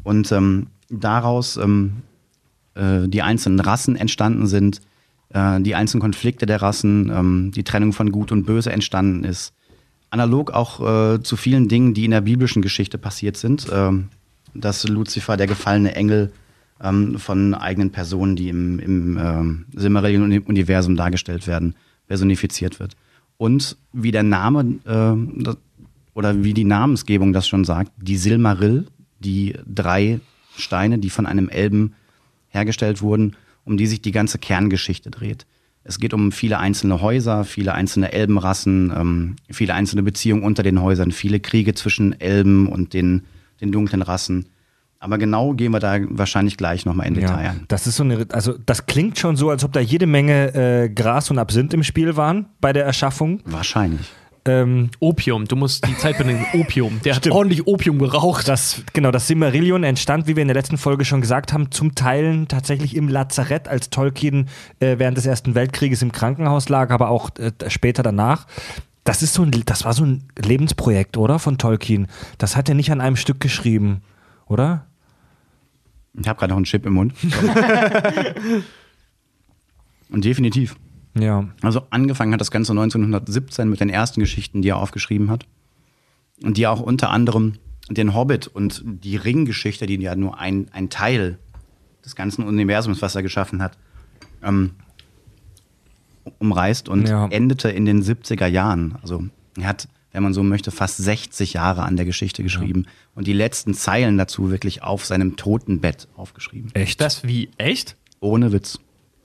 Und 0.03 0.33
ähm, 0.33 0.69
daraus 0.89 1.57
ähm, 1.57 2.03
äh, 2.75 3.09
die 3.09 3.23
einzelnen 3.23 3.61
Rassen 3.61 3.97
entstanden 3.97 4.47
sind, 4.47 4.81
äh, 5.31 5.61
die 5.61 5.75
einzelnen 5.75 6.01
Konflikte 6.01 6.47
der 6.47 6.63
Rassen, 6.63 7.11
ähm, 7.11 7.53
die 7.55 7.65
Trennung 7.65 7.93
von 7.93 8.13
Gut 8.13 8.33
und 8.33 8.45
Böse 8.45 8.73
entstanden 8.73 9.25
ist. 9.25 9.53
Analog 10.11 10.51
auch 10.53 11.15
äh, 11.15 11.23
zu 11.23 11.37
vielen 11.37 11.69
Dingen, 11.69 11.95
die 11.95 12.05
in 12.05 12.13
der 12.13 12.23
biblischen 12.23 12.63
Geschichte 12.63 12.99
passiert 12.99 13.37
sind, 13.37 13.67
ähm, 13.73 14.09
dass 14.55 14.87
Luzifer, 14.89 15.37
der 15.37 15.47
gefallene 15.47 15.95
Engel, 15.95 16.33
ähm, 16.83 17.19
von 17.19 17.55
eigenen 17.55 17.91
Personen, 17.91 18.37
die 18.37 18.49
im, 18.49 18.79
im 18.79 19.19
ähm, 19.19 19.67
Silmarillion-Universum 19.75 20.97
dargestellt 20.97 21.47
werden, 21.47 21.75
personifiziert 22.07 22.81
wird. 22.81 22.97
Und 23.37 23.77
wie 23.93 24.13
der 24.13 24.23
Name 24.23 24.79
äh, 24.85 25.43
das, 25.43 25.57
oder 26.15 26.43
wie 26.43 26.55
die 26.55 26.65
Namensgebung 26.65 27.33
das 27.33 27.47
schon 27.47 27.65
sagt, 27.65 27.93
die 27.97 28.17
Silmarill, 28.17 28.87
die 29.21 29.55
drei 29.67 30.21
Steine, 30.57 30.99
die 30.99 31.11
von 31.11 31.27
einem 31.27 31.49
Elben 31.49 31.95
hergestellt 32.49 33.03
wurden, 33.03 33.37
um 33.65 33.77
die 33.77 33.87
sich 33.87 34.01
die 34.01 34.13
ganze 34.13 34.39
Kerngeschichte 34.39 35.11
dreht. 35.11 35.47
Es 35.89 35.99
geht 35.99 36.13
um 36.13 36.33
viele 36.33 36.59
einzelne 36.59 37.01
Häuser, 37.01 37.45
viele 37.45 37.73
einzelne 37.73 38.13
Elbenrassen, 38.13 38.93
ähm, 38.95 39.37
viele 39.49 39.73
einzelne 39.73 40.03
Beziehungen 40.03 40.43
unter 40.43 40.63
den 40.63 40.83
Häusern, 40.83 41.13
viele 41.13 41.41
Kriege 41.41 41.73
zwischen 41.73 42.21
Elben 42.21 42.69
und 42.69 42.93
den, 42.93 43.23
den 43.63 43.73
dunklen 43.73 44.03
Rassen. 44.03 44.51
Aber 44.99 45.17
genau 45.17 45.55
gehen 45.55 45.73
wir 45.73 45.81
da 45.81 45.99
wahrscheinlich 46.11 46.59
gleich 46.59 46.85
nochmal 46.85 47.07
in 47.07 47.15
Detail 47.15 47.51
ein. 47.51 47.65
das 47.69 47.87
ist 47.87 47.97
so 47.97 48.03
eine, 48.03 48.27
also 48.33 48.55
das 48.67 48.85
klingt 48.85 49.19
schon 49.19 49.37
so, 49.37 49.49
als 49.49 49.65
ob 49.65 49.73
da 49.73 49.81
jede 49.81 50.07
Menge 50.07 50.55
äh, 50.55 50.89
Gras 50.91 51.31
und 51.31 51.39
Absinth 51.39 51.73
im 51.73 51.83
Spiel 51.83 52.17
waren 52.17 52.47
bei 52.61 52.75
der 52.75 52.85
Erschaffung. 52.85 53.41
Wahrscheinlich. 53.47 54.13
Ähm, 54.45 54.91
Opium, 55.01 55.47
du 55.47 55.57
musst 55.57 55.87
die 55.87 55.97
Zeit 55.97 56.19
benennen. 56.19 56.45
Opium. 56.55 57.01
Der 57.05 57.15
hat 57.15 57.27
ordentlich 57.29 57.67
Opium 57.67 57.99
geraucht. 57.99 58.49
das, 58.49 58.83
genau, 58.93 59.11
das 59.11 59.27
Silmarillion 59.27 59.85
entstand, 59.85 60.27
wie 60.27 60.37
wir 60.37 60.43
in 60.43 60.49
der 60.49 60.55
letzten 60.55 60.79
Folge 60.79 61.05
schon 61.05 61.21
gesagt 61.21 61.53
haben, 61.53 61.71
zum 61.71 61.95
Teil 61.95 62.47
tatsächlich 62.47 62.97
im 62.97 63.09
Lazarett, 63.09 63.69
als 63.69 63.91
Tolkien 63.91 64.49
äh, 64.81 64.99
während 64.99 65.17
des 65.17 65.27
Ersten 65.27 65.55
Weltkrieges 65.55 66.03
im 66.03 66.13
Krankenhaus 66.13 66.69
lag, 66.69 66.91
aber 66.91 67.11
auch 67.11 67.31
äh, 67.39 67.53
später 67.69 68.03
danach. 68.03 68.47
Das 69.05 69.23
ist 69.23 69.35
so 69.35 69.43
ein, 69.43 69.51
das 69.51 69.85
war 69.85 69.93
so 69.93 70.05
ein 70.05 70.25
Lebensprojekt, 70.39 71.17
oder? 71.17 71.39
Von 71.39 71.59
Tolkien. 71.59 72.09
Das 72.37 72.57
hat 72.57 72.69
er 72.69 72.75
nicht 72.75 72.93
an 72.93 73.01
einem 73.01 73.17
Stück 73.17 73.41
geschrieben, 73.41 74.03
oder? 74.47 74.87
Ich 76.21 76.29
habe 76.29 76.39
gerade 76.39 76.51
noch 76.51 76.57
einen 76.57 76.65
Chip 76.65 76.85
im 76.85 76.95
Mund. 76.95 77.15
Und 80.11 80.25
definitiv. 80.25 80.77
Ja. 81.17 81.49
Also 81.63 81.83
angefangen 81.91 82.33
hat 82.33 82.41
das 82.41 82.51
Ganze 82.51 82.73
1917 82.73 83.69
mit 83.69 83.81
den 83.81 83.91
ersten 83.91 84.21
Geschichten, 84.21 84.63
die 84.63 84.69
er 84.71 84.77
aufgeschrieben 84.77 85.31
hat. 85.31 85.47
Und 86.43 86.57
die 86.57 86.67
auch 86.67 86.81
unter 86.81 87.11
anderem 87.11 87.55
den 87.91 88.15
Hobbit 88.15 88.47
und 88.47 88.83
die 88.85 89.17
Ringgeschichte, 89.17 89.87
die 89.87 89.97
ja 89.97 90.15
nur 90.15 90.39
ein, 90.39 90.69
ein 90.73 90.91
Teil 90.91 91.39
des 92.05 92.15
ganzen 92.15 92.45
Universums, 92.45 93.03
was 93.03 93.15
er 93.15 93.23
geschaffen 93.23 93.63
hat, 93.63 93.77
ähm, 94.43 94.73
umreißt 96.39 96.89
und 96.89 97.09
Ja. 97.09 97.27
endete 97.29 97.71
in 97.71 97.85
den 97.85 98.03
70er 98.03 98.47
Jahren. 98.47 98.97
Also 99.03 99.25
er 99.57 99.67
hat, 99.69 99.89
wenn 100.13 100.23
man 100.23 100.35
so 100.35 100.43
möchte, 100.43 100.71
fast 100.71 100.99
60 100.99 101.55
Jahre 101.55 101.83
an 101.83 101.97
der 101.97 102.05
Geschichte 102.05 102.43
geschrieben 102.43 102.87
und 103.15 103.27
die 103.27 103.33
letzten 103.33 103.75
Zeilen 103.75 104.19
dazu 104.19 104.51
wirklich 104.51 104.83
auf 104.83 105.05
seinem 105.05 105.37
Totenbett 105.37 106.09
aufgeschrieben. 106.17 106.71
Echt? 106.75 107.01
Das 107.01 107.25
wie? 107.25 107.51
Echt? 107.57 107.97
Ohne 108.21 108.53
Witz. 108.53 108.79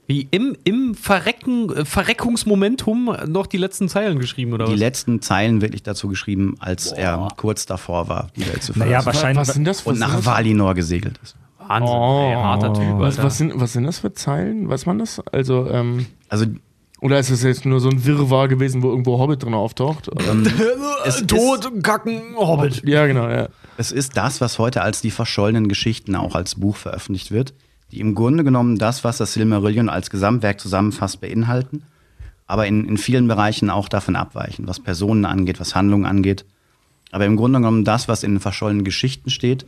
Wie 0.06 0.28
im, 0.30 0.56
im 0.64 0.94
Verrecken, 0.94 1.70
äh, 1.74 1.84
Verreckungsmomentum 1.84 3.16
noch 3.26 3.46
die 3.46 3.56
letzten 3.56 3.88
Zeilen 3.88 4.18
geschrieben, 4.18 4.52
oder 4.52 4.66
Die 4.66 4.72
was? 4.72 4.78
letzten 4.78 5.22
Zeilen 5.22 5.60
wirklich 5.62 5.82
dazu 5.82 6.08
geschrieben, 6.08 6.56
als 6.60 6.92
er 6.92 7.28
kurz 7.36 7.66
davor 7.66 8.08
war, 8.08 8.28
die 8.36 8.46
Welt 8.46 8.62
zu 8.62 8.72
verlassen. 8.72 8.90
Naja, 8.92 9.06
wahrscheinlich. 9.06 9.38
Was 9.48 9.54
sind 9.54 9.64
das 9.64 9.80
für 9.82 9.90
und 9.90 9.98
nach? 9.98 10.24
Valinor 10.24 10.74
gesegelt 10.74 11.18
ist. 11.22 11.36
Wahnsinn, 11.66 11.96
Oh. 11.96 12.28
ey, 12.28 12.34
harter 12.34 12.74
Typ. 12.74 12.98
Was, 12.98 13.22
was, 13.22 13.38
sind, 13.38 13.52
was 13.58 13.72
sind 13.72 13.84
das 13.84 14.00
für 14.00 14.12
Zeilen? 14.12 14.68
Weiß 14.68 14.84
man 14.84 14.98
das? 14.98 15.20
Also, 15.32 15.66
ähm, 15.70 16.06
Also 16.28 16.46
oder 17.00 17.18
ist 17.18 17.30
das 17.30 17.42
jetzt 17.42 17.64
nur 17.66 17.80
so 17.80 17.88
ein 17.90 18.04
Wirrwarr 18.06 18.48
gewesen, 18.48 18.82
wo 18.82 18.88
irgendwo 18.90 19.18
Hobbit 19.18 19.42
drin 19.42 19.54
auftaucht? 19.54 20.10
ähm, 20.30 20.46
es, 21.06 21.16
ist, 21.20 21.28
Tod, 21.28 21.82
Kacken, 21.82 22.20
Hobbit. 22.36 22.82
ja, 22.86 23.06
genau, 23.06 23.28
ja. 23.28 23.48
es 23.78 23.92
ist 23.92 24.16
das, 24.18 24.40
was 24.42 24.58
heute 24.58 24.82
als 24.82 25.00
die 25.00 25.10
verschollenen 25.10 25.68
Geschichten 25.68 26.14
auch 26.16 26.34
als 26.34 26.54
Buch 26.56 26.76
veröffentlicht 26.76 27.30
wird, 27.30 27.54
die 27.94 28.00
im 28.00 28.14
Grunde 28.14 28.42
genommen 28.42 28.76
das, 28.76 29.04
was 29.04 29.18
das 29.18 29.34
Silmarillion 29.34 29.88
als 29.88 30.10
Gesamtwerk 30.10 30.60
zusammenfasst, 30.60 31.20
beinhalten, 31.20 31.84
aber 32.46 32.66
in, 32.66 32.88
in 32.88 32.98
vielen 32.98 33.28
Bereichen 33.28 33.70
auch 33.70 33.88
davon 33.88 34.16
abweichen, 34.16 34.66
was 34.66 34.80
Personen 34.80 35.24
angeht, 35.24 35.60
was 35.60 35.74
Handlungen 35.74 36.04
angeht. 36.04 36.44
Aber 37.12 37.24
im 37.24 37.36
Grunde 37.36 37.60
genommen 37.60 37.84
das, 37.84 38.08
was 38.08 38.24
in 38.24 38.32
den 38.32 38.40
verschollenen 38.40 38.84
Geschichten 38.84 39.30
steht, 39.30 39.64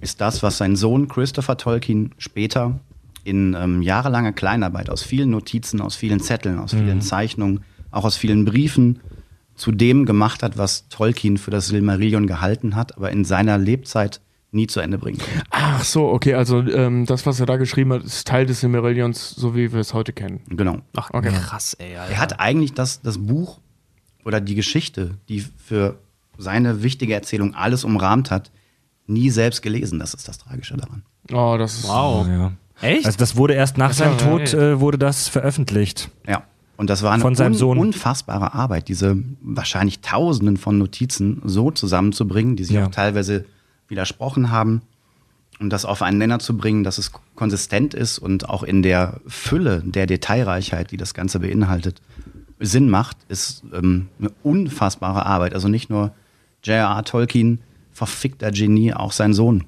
ist 0.00 0.20
das, 0.20 0.42
was 0.42 0.58
sein 0.58 0.74
Sohn 0.74 1.06
Christopher 1.06 1.56
Tolkien 1.56 2.12
später 2.18 2.80
in 3.22 3.54
ähm, 3.54 3.82
jahrelanger 3.82 4.32
Kleinarbeit 4.32 4.90
aus 4.90 5.02
vielen 5.02 5.30
Notizen, 5.30 5.80
aus 5.80 5.94
vielen 5.94 6.20
Zetteln, 6.20 6.58
aus 6.58 6.72
vielen 6.72 7.00
Zeichnungen, 7.00 7.60
auch 7.90 8.04
aus 8.04 8.16
vielen 8.16 8.44
Briefen 8.44 9.00
zu 9.54 9.70
dem 9.70 10.04
gemacht 10.04 10.42
hat, 10.42 10.58
was 10.58 10.88
Tolkien 10.88 11.36
für 11.36 11.50
das 11.50 11.68
Silmarillion 11.68 12.26
gehalten 12.26 12.74
hat, 12.74 12.96
aber 12.96 13.10
in 13.10 13.24
seiner 13.24 13.58
Lebzeit 13.58 14.20
nie 14.50 14.66
zu 14.66 14.80
Ende 14.80 14.96
bringen 14.98 15.18
konnte. 15.18 15.42
Ach 15.50 15.84
so, 15.84 16.08
okay, 16.08 16.34
also 16.34 16.60
ähm, 16.60 17.04
das, 17.06 17.26
was 17.26 17.38
er 17.40 17.46
da 17.46 17.56
geschrieben 17.56 17.92
hat, 17.92 18.02
ist 18.04 18.26
Teil 18.26 18.46
des 18.46 18.60
Silmarillions, 18.60 19.30
so 19.30 19.54
wie 19.54 19.72
wir 19.72 19.80
es 19.80 19.92
heute 19.94 20.12
kennen. 20.12 20.40
Genau. 20.48 20.78
Ach, 20.96 21.10
Okay. 21.12 21.30
krass, 21.32 21.74
ey. 21.74 21.96
Alter. 21.96 22.12
Er 22.12 22.18
hat 22.18 22.40
eigentlich 22.40 22.72
das, 22.72 23.02
das 23.02 23.18
Buch 23.18 23.58
oder 24.24 24.40
die 24.40 24.54
Geschichte, 24.54 25.12
die 25.28 25.40
für 25.40 25.98
seine 26.38 26.82
wichtige 26.82 27.14
Erzählung 27.14 27.54
alles 27.54 27.84
umrahmt 27.84 28.30
hat, 28.30 28.50
nie 29.06 29.30
selbst 29.30 29.60
gelesen. 29.62 29.98
Das 29.98 30.14
ist 30.14 30.28
das 30.28 30.38
Tragische 30.38 30.76
daran. 30.76 31.02
Oh, 31.32 31.56
das 31.58 31.78
ist. 31.80 31.88
Wow. 31.88 32.26
Ja. 32.28 32.52
Echt? 32.80 33.06
Also 33.06 33.18
das 33.18 33.36
wurde 33.36 33.54
erst 33.54 33.76
nach 33.76 33.88
Das 33.88 33.98
seinem 33.98 34.18
Tod 34.18 34.54
äh, 34.54 34.80
wurde 34.80 34.98
das 34.98 35.28
veröffentlicht. 35.28 36.10
Ja. 36.26 36.44
Und 36.76 36.88
das 36.90 37.02
war 37.02 37.12
eine 37.12 37.20
Von 37.22 37.34
seinem 37.34 37.52
un 37.52 37.58
Sohn. 37.58 37.78
unfassbare 37.78 38.54
Arbeit, 38.54 38.86
diese 38.88 39.16
wahrscheinlich 39.42 40.00
Tausenden 40.00 40.56
von 40.56 40.78
Notizen 40.78 41.42
so 41.44 41.70
zusammenzubringen, 41.72 42.54
die 42.54 42.62
sich 42.64 42.76
Ja. 42.76 42.86
auch 42.86 42.90
teilweise 42.92 43.44
widersprochen 43.88 44.50
haben. 44.50 44.82
Und 45.60 45.70
das 45.70 45.84
auf 45.84 46.02
einen 46.02 46.18
Nenner 46.18 46.38
zu 46.38 46.56
bringen, 46.56 46.84
dass 46.84 46.98
es 46.98 47.10
konsistent 47.34 47.92
ist 47.92 48.18
und 48.18 48.48
auch 48.48 48.62
in 48.62 48.82
der 48.82 49.20
Fülle 49.26 49.82
der 49.84 50.06
Detailreichheit, 50.06 50.92
die 50.92 50.96
das 50.96 51.14
Ganze 51.14 51.40
beinhaltet, 51.40 52.00
Sinn 52.60 52.88
macht, 52.88 53.16
ist 53.28 53.64
ähm, 53.72 54.08
eine 54.18 54.30
unfassbare 54.42 55.26
Arbeit. 55.26 55.54
Also 55.54 55.68
nicht 55.68 55.90
nur 55.90 56.12
J.R.R. 56.62 57.04
Tolkien, 57.04 57.60
verfickter 57.92 58.52
Genie, 58.52 58.94
auch 58.94 59.12
sein 59.12 59.32
Sohn. 59.32 59.64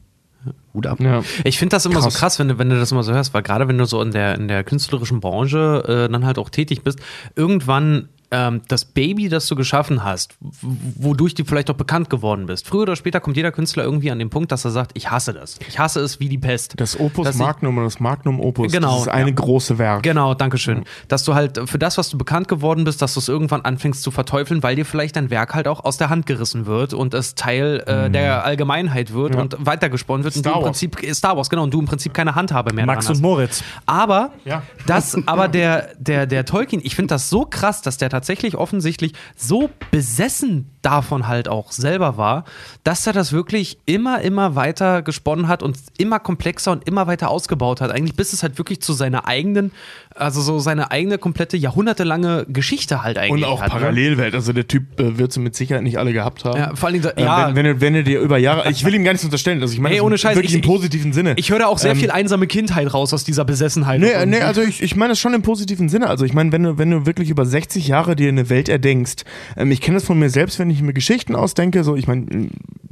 Hut 0.72 0.86
ab. 0.86 1.00
Ja. 1.00 1.22
Ich 1.44 1.58
finde 1.58 1.74
das 1.74 1.84
immer 1.84 2.00
Krass. 2.00 2.14
so 2.14 2.18
krass, 2.18 2.38
wenn 2.38 2.48
du, 2.48 2.58
wenn 2.58 2.70
du 2.70 2.78
das 2.78 2.92
immer 2.92 3.02
so 3.02 3.12
hörst, 3.12 3.34
weil 3.34 3.42
gerade 3.42 3.68
wenn 3.68 3.76
du 3.76 3.84
so 3.84 4.00
in 4.00 4.12
der, 4.12 4.36
in 4.36 4.48
der 4.48 4.64
künstlerischen 4.64 5.20
Branche 5.20 5.84
äh, 5.86 6.10
dann 6.10 6.24
halt 6.24 6.38
auch 6.38 6.48
tätig 6.48 6.82
bist, 6.82 7.00
irgendwann 7.34 8.08
ähm, 8.30 8.62
das 8.68 8.84
Baby, 8.84 9.28
das 9.28 9.46
du 9.46 9.56
geschaffen 9.56 10.04
hast, 10.04 10.36
wodurch 10.40 11.34
du 11.34 11.44
vielleicht 11.44 11.70
auch 11.70 11.74
bekannt 11.74 12.10
geworden 12.10 12.46
bist. 12.46 12.66
Früher 12.68 12.82
oder 12.82 12.96
später 12.96 13.20
kommt 13.20 13.36
jeder 13.36 13.52
Künstler 13.52 13.84
irgendwie 13.84 14.10
an 14.10 14.18
den 14.18 14.30
Punkt, 14.30 14.52
dass 14.52 14.64
er 14.64 14.70
sagt, 14.70 14.92
ich 14.94 15.10
hasse 15.10 15.32
das. 15.32 15.58
Ich 15.68 15.78
hasse 15.78 16.00
es 16.00 16.20
wie 16.20 16.28
die 16.28 16.38
Pest. 16.38 16.74
Das 16.76 16.98
Opus 16.98 17.26
Dass 17.26 17.36
Magnum 17.36 17.76
oder 17.76 17.86
das 17.86 18.00
Magnum 18.00 18.40
Opus, 18.40 18.72
Genau, 18.72 18.92
das 18.92 19.02
ist 19.02 19.08
eine 19.08 19.30
ja. 19.30 19.34
große 19.34 19.78
Werk. 19.78 20.02
Genau, 20.02 20.34
danke 20.34 20.58
schön. 20.58 20.84
Dass 21.08 21.24
du 21.24 21.34
halt 21.34 21.60
für 21.68 21.78
das, 21.78 21.98
was 21.98 22.08
du 22.10 22.18
bekannt 22.18 22.48
geworden 22.48 22.84
bist, 22.84 23.02
dass 23.02 23.14
du 23.14 23.20
es 23.20 23.28
irgendwann 23.28 23.62
anfängst 23.62 24.02
zu 24.02 24.10
verteufeln, 24.10 24.62
weil 24.62 24.76
dir 24.76 24.86
vielleicht 24.86 25.16
dein 25.16 25.30
Werk 25.30 25.54
halt 25.54 25.66
auch 25.66 25.84
aus 25.84 25.96
der 25.96 26.08
Hand 26.08 26.26
gerissen 26.26 26.66
wird 26.66 26.94
und 26.94 27.14
es 27.14 27.34
Teil 27.34 27.82
äh, 27.86 28.10
der 28.10 28.44
Allgemeinheit 28.44 29.12
wird 29.12 29.34
und 29.34 29.56
weitergesponnen 29.58 30.24
wird. 30.24 30.36
und 30.36 30.46
du 30.46 30.48
Star 30.50 30.58
im. 30.60 30.64
Prinzip, 30.66 30.96
Star 31.14 31.36
Wars, 31.36 31.50
genau, 31.50 31.64
und 31.64 31.74
du 31.74 31.80
im 31.80 31.86
Prinzip 31.86 32.14
keine 32.14 32.34
Handhabe 32.34 32.72
mehr 32.72 32.86
Max 32.86 33.06
und 33.06 33.14
hast. 33.16 33.22
Moritz. 33.22 33.62
Aber 33.86 34.30
Ja. 34.44 34.62
das, 34.86 35.16
aber 35.26 35.48
der, 35.48 35.88
der, 35.98 36.26
der 36.26 36.44
Tolkien, 36.44 36.80
ich 36.84 36.94
finde 36.94 37.14
das 37.14 37.28
so 37.28 37.44
krass, 37.44 37.82
dass 37.82 37.96
der 37.96 38.08
tatsächlich 38.08 38.19
offensichtlich 38.56 39.12
so 39.36 39.70
besessen 39.90 40.66
davon 40.82 41.28
halt 41.28 41.46
auch 41.48 41.72
selber 41.72 42.16
war, 42.16 42.44
dass 42.84 43.06
er 43.06 43.12
das 43.12 43.32
wirklich 43.32 43.78
immer, 43.84 44.22
immer 44.22 44.54
weiter 44.56 45.02
gesponnen 45.02 45.46
hat 45.46 45.62
und 45.62 45.76
immer 45.98 46.18
komplexer 46.18 46.72
und 46.72 46.88
immer 46.88 47.06
weiter 47.06 47.30
ausgebaut 47.30 47.80
hat. 47.82 47.90
Eigentlich 47.90 48.16
bis 48.16 48.32
es 48.32 48.42
halt 48.42 48.56
wirklich 48.56 48.80
zu 48.80 48.94
seiner 48.94 49.26
eigenen, 49.28 49.72
also 50.14 50.40
so 50.40 50.58
seine 50.58 50.90
eigene 50.90 51.18
komplette 51.18 51.58
jahrhundertelange 51.58 52.46
Geschichte 52.48 53.02
halt 53.02 53.18
eigentlich 53.18 53.44
Und 53.44 53.50
auch 53.50 53.60
hat. 53.60 53.72
ne? 53.74 53.78
Parallelwelt. 53.78 54.34
Also 54.34 54.54
der 54.54 54.66
Typ 54.68 54.98
äh, 54.98 55.18
wird 55.18 55.32
sie 55.34 55.40
mit 55.40 55.54
Sicherheit 55.54 55.82
nicht 55.82 55.98
alle 55.98 56.14
gehabt 56.14 56.44
haben. 56.46 56.58
Ja, 56.58 56.74
vor 56.74 56.88
allen 56.88 57.00
Dingen, 57.02 57.12
Ähm, 57.16 57.24
ja, 57.24 57.48
wenn, 57.48 57.56
wenn, 57.56 57.66
er, 57.66 57.80
wenn 57.82 57.94
er 57.94 58.02
dir 58.02 58.20
über 58.20 58.38
Jahre. 58.38 58.70
Ich 58.70 58.82
will 58.84 58.94
ihm 58.94 59.04
gar 59.04 59.12
nichts 59.12 59.24
unterstellen. 59.24 59.60
Also 59.60 59.74
ich 59.74 59.80
meine, 59.80 59.94
Ey, 59.96 59.98
das 59.98 60.06
ohne 60.06 60.16
Scheiß, 60.18 60.34
wirklich 60.34 60.52
ich- 60.54 60.62
im 60.62 60.66
positiven 60.66 61.12
Sinne. 61.12 61.34
ich 61.36 61.50
höre 61.50 61.58
da 61.58 61.66
auch 61.66 61.78
sehr 61.78 61.92
Ähm, 61.92 61.98
viel 61.98 62.10
einsame 62.10 62.46
Kindheit 62.46 62.92
raus 62.94 63.12
aus 63.12 63.24
dieser 63.24 63.44
Besessenheit. 63.44 64.00
Nee, 64.00 64.16
Und- 64.22 64.30
nee, 64.30 64.40
also 64.40 64.62
ich, 64.62 64.82
ich 64.82 64.96
meine 64.96 65.10
das 65.12 65.20
schon 65.20 65.34
im 65.34 65.42
positiven 65.42 65.90
Sinne. 65.90 66.08
Also 66.08 66.24
ich 66.24 66.32
meine, 66.32 66.52
wenn 66.52 66.62
du, 66.62 66.78
wenn 66.78 66.90
du 66.90 67.04
wirklich 67.04 67.28
über 67.28 67.44
60 67.44 67.86
Jahre 67.86 68.09
dir 68.14 68.28
eine 68.28 68.48
Welt 68.48 68.68
erdenkst, 68.68 69.24
ähm, 69.56 69.70
ich 69.70 69.80
kenne 69.80 69.96
das 69.96 70.04
von 70.04 70.18
mir 70.18 70.30
selbst, 70.30 70.58
wenn 70.58 70.70
ich 70.70 70.82
mir 70.82 70.92
Geschichten 70.92 71.34
ausdenke, 71.34 71.84
so 71.84 71.96
ich 71.96 72.06
meine, 72.06 72.48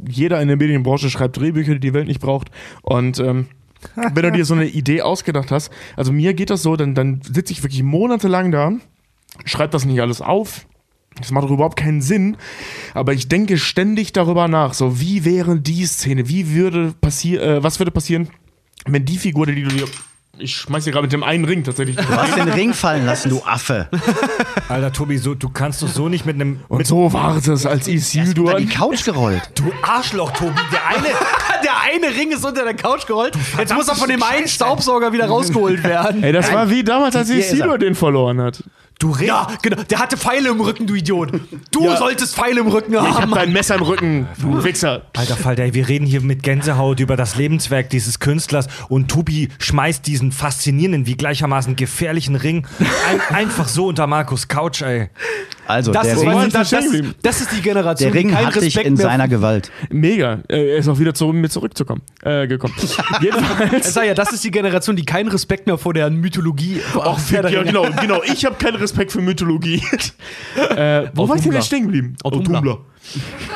jeder 0.09 0.41
in 0.41 0.49
der 0.49 0.57
Medienbranche 0.57 1.11
schreibt 1.11 1.37
Drehbücher, 1.37 1.75
die 1.75 1.81
die 1.81 1.95
Welt 1.95 2.09
nicht 2.09 2.21
braucht. 2.21 2.51
Und 2.83 3.19
ähm, 3.19 3.47
wenn 3.95 4.23
du 4.23 4.33
dir 4.33 4.45
so 4.45 4.55
eine 4.55 4.67
Idee 4.69 5.03
ausgedacht 5.03 5.51
hast, 5.51 5.71
also 5.97 6.13
mir 6.13 6.35
geht 6.35 6.51
das 6.51 6.63
so, 6.63 6.77
dann, 6.77 6.95
dann 6.95 7.21
sitze 7.23 7.53
ich 7.53 7.63
wirklich 7.63 7.83
monatelang 7.83 8.51
da, 8.51 8.73
schreibe 9.45 9.73
das 9.73 9.85
nicht 9.85 10.01
alles 10.01 10.21
auf. 10.21 10.67
Das 11.17 11.33
macht 11.33 11.47
doch 11.47 11.51
überhaupt 11.51 11.77
keinen 11.77 12.01
Sinn, 12.01 12.37
aber 12.95 13.13
ich 13.13 13.27
denke 13.27 13.59
ständig 13.59 14.13
darüber 14.13 14.47
nach, 14.47 14.73
so 14.73 15.01
wie 15.01 15.25
wäre 15.25 15.59
die 15.59 15.85
Szene, 15.85 16.29
wie 16.29 16.55
würde 16.55 16.95
passieren, 17.01 17.59
äh, 17.59 17.63
was 17.63 17.81
würde 17.81 17.91
passieren, 17.91 18.29
wenn 18.87 19.05
die 19.05 19.19
Figur, 19.19 19.47
die 19.47 19.65
du 19.65 19.69
dir 19.69 19.89
ich 20.41 20.57
schmeiß 20.57 20.85
dir 20.85 20.93
gerade 20.93 21.03
mit 21.03 21.13
dem 21.13 21.23
einen 21.23 21.45
Ring 21.45 21.65
tatsächlich. 21.65 21.97
Du 21.97 22.09
hast 22.09 22.37
den 22.37 22.49
Ring 22.49 22.73
fallen 22.73 23.07
lassen, 23.07 23.31
du 23.31 23.43
Affe. 23.45 23.89
Alter 24.69 24.93
Tobi, 24.93 25.19
so, 25.19 25.35
du 25.35 25.49
kannst 25.49 25.83
doch 25.83 25.89
so 25.89 26.09
nicht 26.09 26.27
mit 26.27 26.37
einem. 26.37 26.61
Und 26.69 26.79
Mit, 26.79 26.87
so 26.87 27.13
war 27.13 27.37
es, 27.37 27.67
als 27.67 27.89
Isildur. 27.89 28.47
Unter 28.47 28.61
die 28.61 28.67
Couch 28.67 29.05
gerollt. 29.05 29.51
du 29.55 29.73
Arschloch, 29.83 30.33
Tobi. 30.33 30.53
Der 30.73 30.87
eine. 30.87 31.09
der 31.63 31.81
eine 31.83 32.17
Ring 32.17 32.33
ist 32.33 32.45
unter 32.45 32.65
der 32.65 32.75
Couch 32.75 33.07
gerollt. 33.07 33.35
Jetzt 33.57 33.75
muss 33.75 33.89
er 33.89 33.97
von 33.97 34.09
dem 34.09 34.23
einen 34.23 34.49
Staubsauger 34.49 35.13
wieder 35.13 35.27
rausgeholt 35.27 35.83
werden. 35.83 36.23
Ey, 36.23 36.33
das 36.33 36.53
war 36.53 36.71
wie 36.71 36.85
damals, 36.85 37.17
als. 37.17 37.31
Isildur 37.31 37.79
den 37.79 37.95
verloren 37.95 38.41
hat. 38.41 38.63
Du 38.99 39.13
Ring. 39.13 39.29
Ja, 39.29 39.47
genau. 39.63 39.81
Der 39.85 40.01
hatte 40.01 40.17
Pfeile 40.17 40.49
im 40.49 40.61
Rücken, 40.61 40.87
du 40.89 40.95
Idiot. 40.95 41.31
Du 41.71 41.85
Ja. 41.85 41.97
solltest 41.97 42.35
Pfeile 42.35 42.61
im 42.61 42.67
Rücken 42.67 42.95
Ich 42.95 42.99
hab 43.01 43.23
haben. 43.23 43.31
dein 43.33 43.53
Messer 43.53 43.77
im 43.77 43.83
Rücken, 43.83 44.27
du 44.41 44.65
Wichser. 44.65 45.03
Alter 45.17 45.37
Falter, 45.37 45.63
ey, 45.63 45.73
wir 45.75 45.87
reden 45.89 46.05
hier 46.05 46.21
mit 46.21 46.43
Gänsehaut 46.43 46.99
über 46.99 47.17
das 47.17 47.37
Lebenswerk 47.37 47.91
dieses 47.91 48.19
Künstlers 48.19 48.67
und 48.89 49.09
Tobi 49.09 49.51
schmeißt 49.61 50.05
diesen 50.05 50.33
faszinierenden 50.33 51.07
wie 51.07 51.17
gleichermaßen 51.17 51.77
gefährlichen 51.77 52.35
Ring 52.35 52.67
ein, 53.09 53.21
einfach 53.37 53.69
so 53.69 53.87
unter 53.87 54.09
Markus 54.09 54.49
Couch, 54.49 54.83
ey. 54.83 55.11
Also, 55.69 55.93
das, 55.93 56.03
der 56.05 56.15
ist, 56.15 56.23
Ring- 56.23 56.51
das, 56.51 56.71
das, 56.71 56.85
das 57.23 57.41
ist 57.43 57.53
die 57.53 57.61
Generation, 57.61 58.11
der 58.11 58.19
Ring 58.19 58.29
die 58.29 58.35
keinen 58.35 58.47
hat 58.47 58.55
dich 58.55 58.65
Respekt 58.65 58.87
in 58.87 58.95
mehr 58.95 59.03
seiner 59.03 59.29
Gewalt. 59.29 59.71
Mega. 59.91 60.41
Er 60.49 60.77
ist 60.79 60.89
auch 60.89 60.99
wieder 60.99 61.13
zurück, 61.13 61.37
mit 61.37 61.53
zurückzukommen. 61.53 62.01
Äh, 62.23 62.47
gekommen. 62.47 62.75
Jedenfalls. 63.21 63.95
Ja, 63.95 64.15
das 64.15 64.33
ist 64.33 64.43
die 64.45 64.51
Generation, 64.51 64.97
die 64.97 65.05
keinen 65.05 65.29
Respekt 65.29 65.67
mehr 65.67 65.77
vor 65.77 65.93
der 65.93 66.09
Mythologie 66.09 66.81
Ach, 66.99 67.21
der 67.31 67.51
ja, 67.51 67.63
genau, 67.63 67.87
genau. 68.01 68.23
Ich 68.25 68.47
habe 68.47 68.57
keinen 68.57 68.77
Respekt 68.77 69.13
für 69.13 69.21
Mythologie. 69.21 69.83
äh, 70.75 71.11
wo 71.15 71.29
war 71.29 71.37
ich 71.37 71.43
denn 71.43 71.53
jetzt 71.53 71.67
stehen 71.67 71.83
geblieben? 71.83 72.17
Autumnbla. 72.25 72.79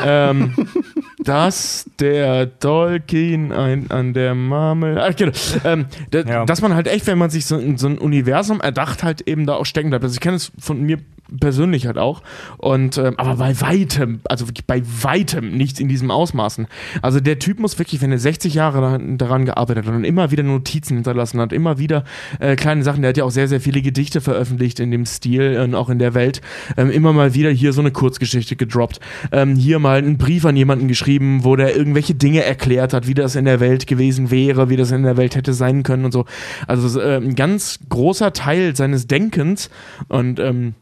ähm, 0.04 0.52
dass 1.24 1.86
der 1.98 2.58
Tolkien 2.58 3.52
ein, 3.52 3.90
an 3.90 4.12
der 4.12 4.34
Marmel. 4.34 4.98
Ach, 4.98 5.16
genau. 5.16 5.32
ähm, 5.64 5.86
Ja. 6.12 6.44
Dass 6.44 6.60
man 6.60 6.74
halt 6.74 6.88
echt, 6.88 7.06
wenn 7.06 7.18
man 7.18 7.30
sich 7.30 7.46
so, 7.46 7.56
in 7.56 7.78
so 7.78 7.86
ein 7.86 7.96
Universum 7.98 8.60
erdacht, 8.60 9.02
halt 9.02 9.22
eben 9.22 9.46
da 9.46 9.54
auch 9.54 9.66
stecken 9.66 9.90
bleibt. 9.90 10.04
Also 10.04 10.14
ich 10.14 10.20
kenne 10.20 10.36
es 10.36 10.52
von 10.58 10.82
mir 10.82 10.98
persönlich 11.40 11.86
halt 11.86 11.98
auch. 11.98 12.22
Und 12.58 12.98
ähm, 12.98 13.14
aber 13.16 13.36
bei 13.36 13.60
weitem, 13.60 14.20
also 14.24 14.48
wirklich 14.48 14.66
bei 14.66 14.82
weitem 15.02 15.56
nichts 15.56 15.80
in 15.80 15.88
diesem 15.88 16.10
Ausmaßen. 16.10 16.66
Also 17.00 17.20
der 17.20 17.38
Typ 17.38 17.58
muss 17.58 17.78
wirklich, 17.78 18.00
wenn 18.02 18.12
er 18.12 18.18
60 18.18 18.54
Jahre 18.54 19.00
daran, 19.16 19.44
gearbeitet 19.44 19.86
hat 19.86 19.94
und 19.94 20.04
immer 20.04 20.30
wieder 20.30 20.42
Notizen 20.42 20.94
hinterlassen 20.94 21.40
hat, 21.40 21.52
immer 21.52 21.78
wieder 21.78 22.04
äh, 22.38 22.56
kleine 22.56 22.82
Sachen, 22.82 23.02
der 23.02 23.10
hat 23.10 23.16
ja 23.16 23.24
auch 23.24 23.30
sehr, 23.30 23.48
sehr 23.48 23.60
viele 23.60 23.82
Gedichte 23.82 24.20
veröffentlicht 24.20 24.80
in 24.80 24.90
dem 24.90 25.06
Stil 25.06 25.58
und 25.60 25.74
auch 25.74 25.88
in 25.88 25.98
der 25.98 26.14
Welt. 26.14 26.40
Ähm, 26.76 26.90
immer 26.90 27.12
mal 27.12 27.34
wieder 27.34 27.50
hier 27.50 27.72
so 27.72 27.80
eine 27.80 27.90
Kurzgeschichte 27.90 28.56
gedroppt. 28.56 29.00
Ähm, 29.32 29.56
hier 29.56 29.78
mal 29.78 29.98
einen 29.98 30.18
Brief 30.18 30.44
an 30.44 30.56
jemanden 30.56 30.88
geschrieben, 30.88 31.44
wo 31.44 31.56
der 31.56 31.76
irgendwelche 31.76 32.14
Dinge 32.14 32.44
erklärt 32.44 32.92
hat, 32.92 33.06
wie 33.06 33.14
das 33.14 33.36
in 33.36 33.44
der 33.44 33.60
Welt 33.60 33.86
gewesen 33.86 34.30
wäre, 34.30 34.68
wie 34.68 34.76
das 34.76 34.90
in 34.90 35.02
der 35.02 35.16
Welt 35.16 35.36
hätte 35.36 35.52
sein 35.52 35.82
können 35.82 36.04
und 36.04 36.12
so. 36.12 36.26
Also 36.66 37.00
äh, 37.00 37.16
ein 37.16 37.34
ganz 37.34 37.80
großer 37.88 38.32
Teil 38.32 38.76
seines 38.76 39.06
Denkens 39.06 39.70
und 40.08 40.38
ähm, 40.38 40.74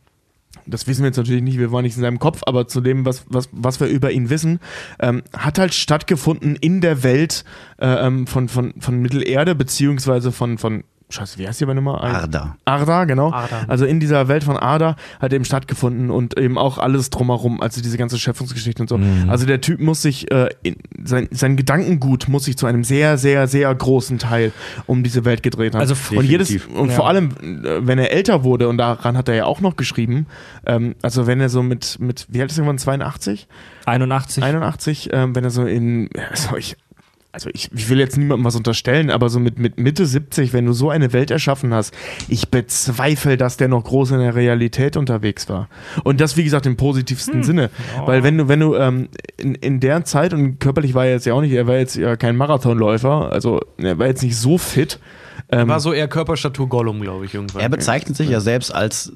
das 0.67 0.87
wissen 0.87 1.03
wir 1.03 1.09
jetzt 1.09 1.17
natürlich 1.17 1.43
nicht, 1.43 1.59
wir 1.59 1.73
waren 1.73 1.83
nicht 1.83 1.97
in 1.97 2.03
seinem 2.03 2.19
Kopf, 2.19 2.43
aber 2.47 2.69
zu 2.69 2.81
dem, 2.81 3.05
was, 3.05 3.25
was, 3.29 3.49
was 3.53 3.81
wir 3.81 3.89
über 3.89 4.11
ihn 4.11 4.31
wissen, 4.31 4.61
ähm, 5.01 5.23
hat 5.37 5.59
halt 5.59 5.75
stattgefunden 5.75 6.57
in 6.57 6.81
der 6.81 7.03
Welt 7.03 7.45
äh, 7.79 8.07
ähm, 8.07 8.27
von, 8.27 8.49
von, 8.49 8.75
von 8.79 9.01
Mittelerde, 9.01 9.55
beziehungsweise 9.55 10.33
von, 10.33 10.59
von 10.59 10.85
Scheiße, 11.11 11.39
wie 11.39 11.47
heißt 11.47 11.61
die 11.61 11.67
meine 11.67 11.81
Nummer? 11.83 12.03
Arda. 12.03 12.57
Arda, 12.65 13.05
genau. 13.05 13.33
Arda. 13.33 13.65
Also 13.69 13.85
in 13.85 14.01
dieser 14.01 14.29
Welt 14.29 14.45
von 14.45 14.57
Arda 14.57 14.97
hat 15.21 15.33
eben 15.33 15.45
stattgefunden 15.45 16.11
und 16.11 16.39
eben 16.39 16.57
auch 16.57 16.79
alles 16.79 17.11
drumherum, 17.11 17.61
also 17.61 17.83
diese 17.83 17.99
ganze 17.99 18.19
Schöpfungsgeschichte 18.19 18.83
und 18.83 18.89
so. 18.89 18.99
Also 19.29 19.47
der 19.47 19.61
Typ 19.61 19.81
muss 19.81 20.03
sich, 20.03 20.31
äh, 20.31 20.49
in, 20.63 20.77
sein, 21.05 21.29
sein 21.33 21.57
Gedankengut 21.57 22.29
muss 22.29 22.45
sich 22.45 22.57
zu 22.57 22.67
einem 22.67 22.85
sehr, 22.85 23.19
sehr, 23.19 23.49
sehr 23.49 23.75
großen 23.75 24.19
Teil 24.19 24.53
um 24.87 25.03
diese 25.03 25.25
Welt 25.25 25.43
gedreht 25.43 25.75
haben. 25.75 25.81
Also 25.81 25.95
und 26.17 26.25
jedes, 26.25 26.51
und 26.67 26.89
Ja. 26.91 26.95
vor 26.95 27.09
allem, 27.09 27.31
äh, 27.65 27.87
wenn 27.87 27.99
er 27.99 28.13
älter 28.13 28.45
wurde, 28.45 28.69
und 28.69 28.79
daran 28.79 29.17
hat 29.17 29.29
er 29.29 29.35
ja 29.35 29.45
auch 29.45 29.61
noch 29.61 29.77
geschrieben, 29.77 30.27
ähm, 30.67 30.95
also 31.03 31.27
wenn 31.27 31.41
er 31.41 31.49
so 31.49 31.63
mit, 31.63 31.99
mit, 32.01 32.27
wie 32.29 32.41
alt 32.41 32.51
ist 32.51 32.59
er 32.59 32.63
irgendwann, 32.65 32.79
82? 32.79 33.49
81. 33.87 34.45
81, 34.45 35.11
ähm, 35.13 35.35
wenn 35.35 35.45
er 35.45 35.51
so 35.51 35.65
in, 35.65 36.09
also 36.31 36.57
ich, 36.57 36.77
also 37.33 37.51
ich, 37.53 37.71
ich 37.73 37.89
will 37.89 37.99
jetzt 37.99 38.17
niemandem 38.17 38.45
was 38.45 38.57
unterstellen, 38.57 39.11
aber 39.11 39.29
so 39.29 39.39
mit, 39.39 39.59
mit 39.59 39.79
Mitte 39.79 40.05
70, 40.05 40.53
wenn 40.53 40.67
du 40.67 40.73
so 40.73 40.91
eine 40.91 41.13
Welt 41.13 41.31
erschaffen 41.31 41.73
hast, 41.73 41.95
ich 42.29 42.49
bezweifle, 42.49 43.37
dass 43.37 43.57
der 43.57 43.69
noch 43.69 43.85
groß 43.85 44.13
in 44.13 44.19
der 44.19 44.35
Realität 44.35 44.97
unterwegs 44.97 45.49
war. 45.49 45.69
Und 46.03 46.21
das, 46.21 46.37
wie 46.37 46.45
gesagt, 46.45 46.67
im 46.67 46.77
positivsten 46.77 47.43
Sinne. 47.43 47.71
Weil 48.05 48.25
wenn 48.25 48.39
du, 48.39 48.49
wenn 48.49 48.61
du 48.61 48.75
ähm, 48.75 49.09
in, 49.37 49.55
in 49.55 49.81
der 49.81 50.05
Zeit, 50.05 50.35
und 50.35 50.59
körperlich 50.59 50.95
war 50.95 51.07
er 51.07 51.13
jetzt 51.13 51.27
ja 51.27 51.35
auch 51.35 51.41
nicht, 51.41 51.53
er 51.53 51.67
war 51.67 51.77
jetzt 51.77 51.97
ja 51.97 52.17
kein 52.17 52.37
Marathonläufer, 52.37 53.31
also 53.31 53.61
er 53.79 53.99
war 53.99 54.07
jetzt 54.07 54.23
nicht 54.23 54.37
so 54.37 54.59
fit. 54.59 54.99
Ähm, 55.53 55.69
War 55.69 55.81
so 55.81 55.93
eher 55.93 56.07
Körperstatur 56.07 56.69
Gollum, 56.69 57.01
glaube 57.01 57.25
ich, 57.25 57.35
irgendwann. 57.35 57.63
Er 57.63 57.69
bezeichnet 57.69 58.17
sich 58.17 58.29
ja 58.29 58.41
selbst 58.41 58.73
als 58.73 59.13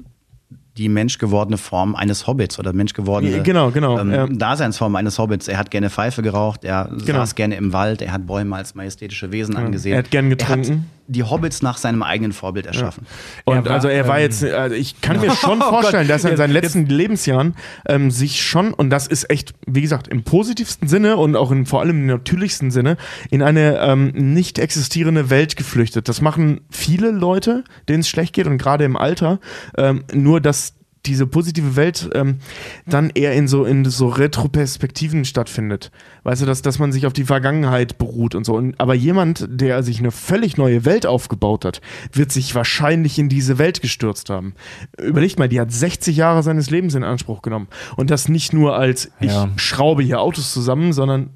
die 0.77 0.89
menschgewordene 0.89 1.57
Form 1.57 1.95
eines 1.95 2.27
Hobbits 2.27 2.59
oder 2.59 2.73
menschgewordene 2.73 3.37
Ja, 3.37 3.43
genau, 3.43 3.71
genau, 3.71 3.97
ähm, 3.99 4.11
ja. 4.11 4.27
Daseinsform 4.27 4.95
eines 4.97 5.17
Hobbits. 5.17 5.47
Er 5.47 5.57
hat 5.57 5.71
gerne 5.71 5.89
Pfeife 5.89 6.21
geraucht, 6.21 6.63
er 6.65 6.89
Genau. 7.05 7.19
saß 7.19 7.35
gerne 7.35 7.55
im 7.55 7.71
Wald, 7.71 8.01
er 8.01 8.11
hat 8.11 8.27
Bäume 8.27 8.55
als 8.55 8.75
majestätische 8.75 9.31
Wesen 9.31 9.55
angesehen. 9.55 9.93
Er 9.93 9.99
hat 9.99 10.11
gern 10.11 10.25
Er 10.25 10.29
getrunken. 10.35 10.85
Die 11.07 11.23
Hobbits 11.23 11.61
nach 11.61 11.77
seinem 11.77 12.03
eigenen 12.03 12.33
Vorbild 12.33 12.65
erschaffen. 12.65 13.05
Und 13.45 13.55
Er 13.55 13.65
war, 13.65 13.71
also 13.71 13.87
er 13.87 14.07
war 14.07 14.19
jetzt, 14.19 14.43
also 14.43 14.75
ich 14.75 15.01
kann 15.01 15.19
mir 15.19 15.31
schon 15.35 15.61
Oh 15.61 15.69
vorstellen, 15.69 16.07
dass 16.07 16.23
er 16.23 16.31
in 16.31 16.37
seinen 16.37 16.51
letzten 16.51 16.85
Lebensjahren 16.87 17.55
ähm, 17.87 18.11
sich 18.11 18.43
schon, 18.43 18.73
und 18.73 18.89
das 18.89 19.07
ist 19.07 19.29
echt, 19.29 19.53
wie 19.67 19.81
gesagt, 19.81 20.07
im 20.07 20.23
positivsten 20.23 20.87
Sinne 20.87 21.17
und 21.17 21.35
auch 21.35 21.51
in 21.51 21.65
vor 21.65 21.81
allem 21.81 22.01
im 22.01 22.05
natürlichsten 22.07 22.71
Sinne, 22.71 22.97
in 23.29 23.41
eine 23.41 23.79
ähm, 23.79 24.11
nicht 24.15 24.59
existierende 24.59 25.29
Welt 25.29 25.55
geflüchtet. 25.55 26.09
Das 26.09 26.21
machen 26.21 26.61
viele 26.69 27.11
Leute, 27.11 27.63
denen 27.87 27.99
es 27.99 28.09
schlecht 28.09 28.33
geht 28.33 28.47
und 28.47 28.57
gerade 28.57 28.83
im 28.83 28.97
Alter. 28.97 29.39
Ähm, 29.77 30.03
nur, 30.13 30.41
dass 30.41 30.73
diese 31.07 31.27
positive 31.27 31.75
Welt 31.75 32.09
ähm, 32.13 32.37
dann 32.85 33.09
eher 33.09 33.33
in 33.33 33.47
so 33.47 33.65
in 33.65 33.85
so 33.85 34.07
Retroperspektiven 34.07 35.25
stattfindet. 35.25 35.91
Weißt 36.23 36.41
du, 36.41 36.45
dass, 36.45 36.61
dass 36.61 36.79
man 36.79 36.91
sich 36.91 37.05
auf 37.05 37.13
die 37.13 37.25
Vergangenheit 37.25 37.97
beruht 37.97 38.35
und 38.35 38.45
so. 38.45 38.55
Und, 38.55 38.79
aber 38.79 38.93
jemand, 38.93 39.47
der 39.49 39.83
sich 39.83 39.99
eine 39.99 40.11
völlig 40.11 40.57
neue 40.57 40.85
Welt 40.85 41.05
aufgebaut 41.05 41.65
hat, 41.65 41.81
wird 42.11 42.31
sich 42.31 42.55
wahrscheinlich 42.55 43.19
in 43.19 43.29
diese 43.29 43.57
Welt 43.57 43.81
gestürzt 43.81 44.29
haben. 44.29 44.53
Überlegt 45.01 45.39
mal, 45.39 45.49
die 45.49 45.59
hat 45.59 45.71
60 45.71 46.15
Jahre 46.15 46.43
seines 46.43 46.69
Lebens 46.69 46.95
in 46.95 47.03
Anspruch 47.03 47.41
genommen. 47.41 47.67
Und 47.95 48.09
das 48.09 48.29
nicht 48.29 48.53
nur 48.53 48.75
als 48.75 49.11
Ja. 49.19 49.49
ich 49.55 49.61
schraube 49.61 50.03
hier 50.03 50.21
Autos 50.21 50.51
zusammen, 50.53 50.93
sondern 50.93 51.29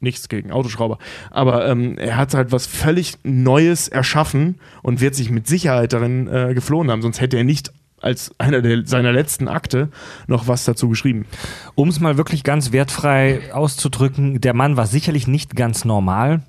nichts 0.00 0.28
gegen 0.28 0.52
Autoschrauber. 0.52 0.98
Aber 1.30 1.66
ähm, 1.68 1.96
er 1.98 2.16
hat 2.16 2.34
halt 2.34 2.52
was 2.52 2.66
völlig 2.66 3.14
Neues 3.22 3.88
erschaffen 3.88 4.56
und 4.82 5.00
wird 5.00 5.14
sich 5.14 5.30
mit 5.30 5.46
Sicherheit 5.46 5.92
darin 5.92 6.28
äh, 6.28 6.52
geflohen 6.54 6.90
haben. 6.90 7.02
Sonst 7.02 7.20
hätte 7.20 7.36
er 7.36 7.44
nicht 7.44 7.72
als 8.00 8.32
einer 8.38 8.62
der, 8.62 8.86
seiner 8.86 9.12
letzten 9.12 9.48
Akte 9.48 9.88
noch 10.26 10.48
was 10.48 10.64
dazu 10.64 10.88
geschrieben. 10.88 11.26
Um 11.74 11.88
es 11.88 12.00
mal 12.00 12.16
wirklich 12.16 12.44
ganz 12.44 12.72
wertfrei 12.72 13.52
auszudrücken, 13.52 14.40
der 14.40 14.54
Mann 14.54 14.76
war 14.76 14.86
sicherlich 14.86 15.26
nicht 15.26 15.56
ganz 15.56 15.84
normal. 15.84 16.42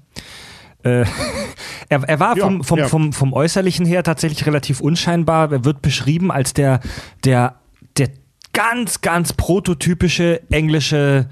Äh, 0.84 1.06
er, 1.90 2.04
er 2.04 2.20
war 2.20 2.36
vom, 2.36 2.64
vom, 2.64 2.80
ja. 2.80 2.88
vom, 2.88 3.14
vom 3.14 3.34
Äußerlichen 3.34 3.86
her 3.86 4.04
tatsächlich 4.04 4.46
relativ 4.46 4.82
unscheinbar. 4.82 5.52
Er 5.52 5.66
wird 5.66 5.82
beschrieben 5.82 6.32
als 6.32 6.54
der, 6.54 6.82
der, 7.24 7.56
der 7.98 8.10
ganz, 8.54 9.02
ganz 9.02 9.34
prototypische 9.34 10.42
englische 10.50 11.30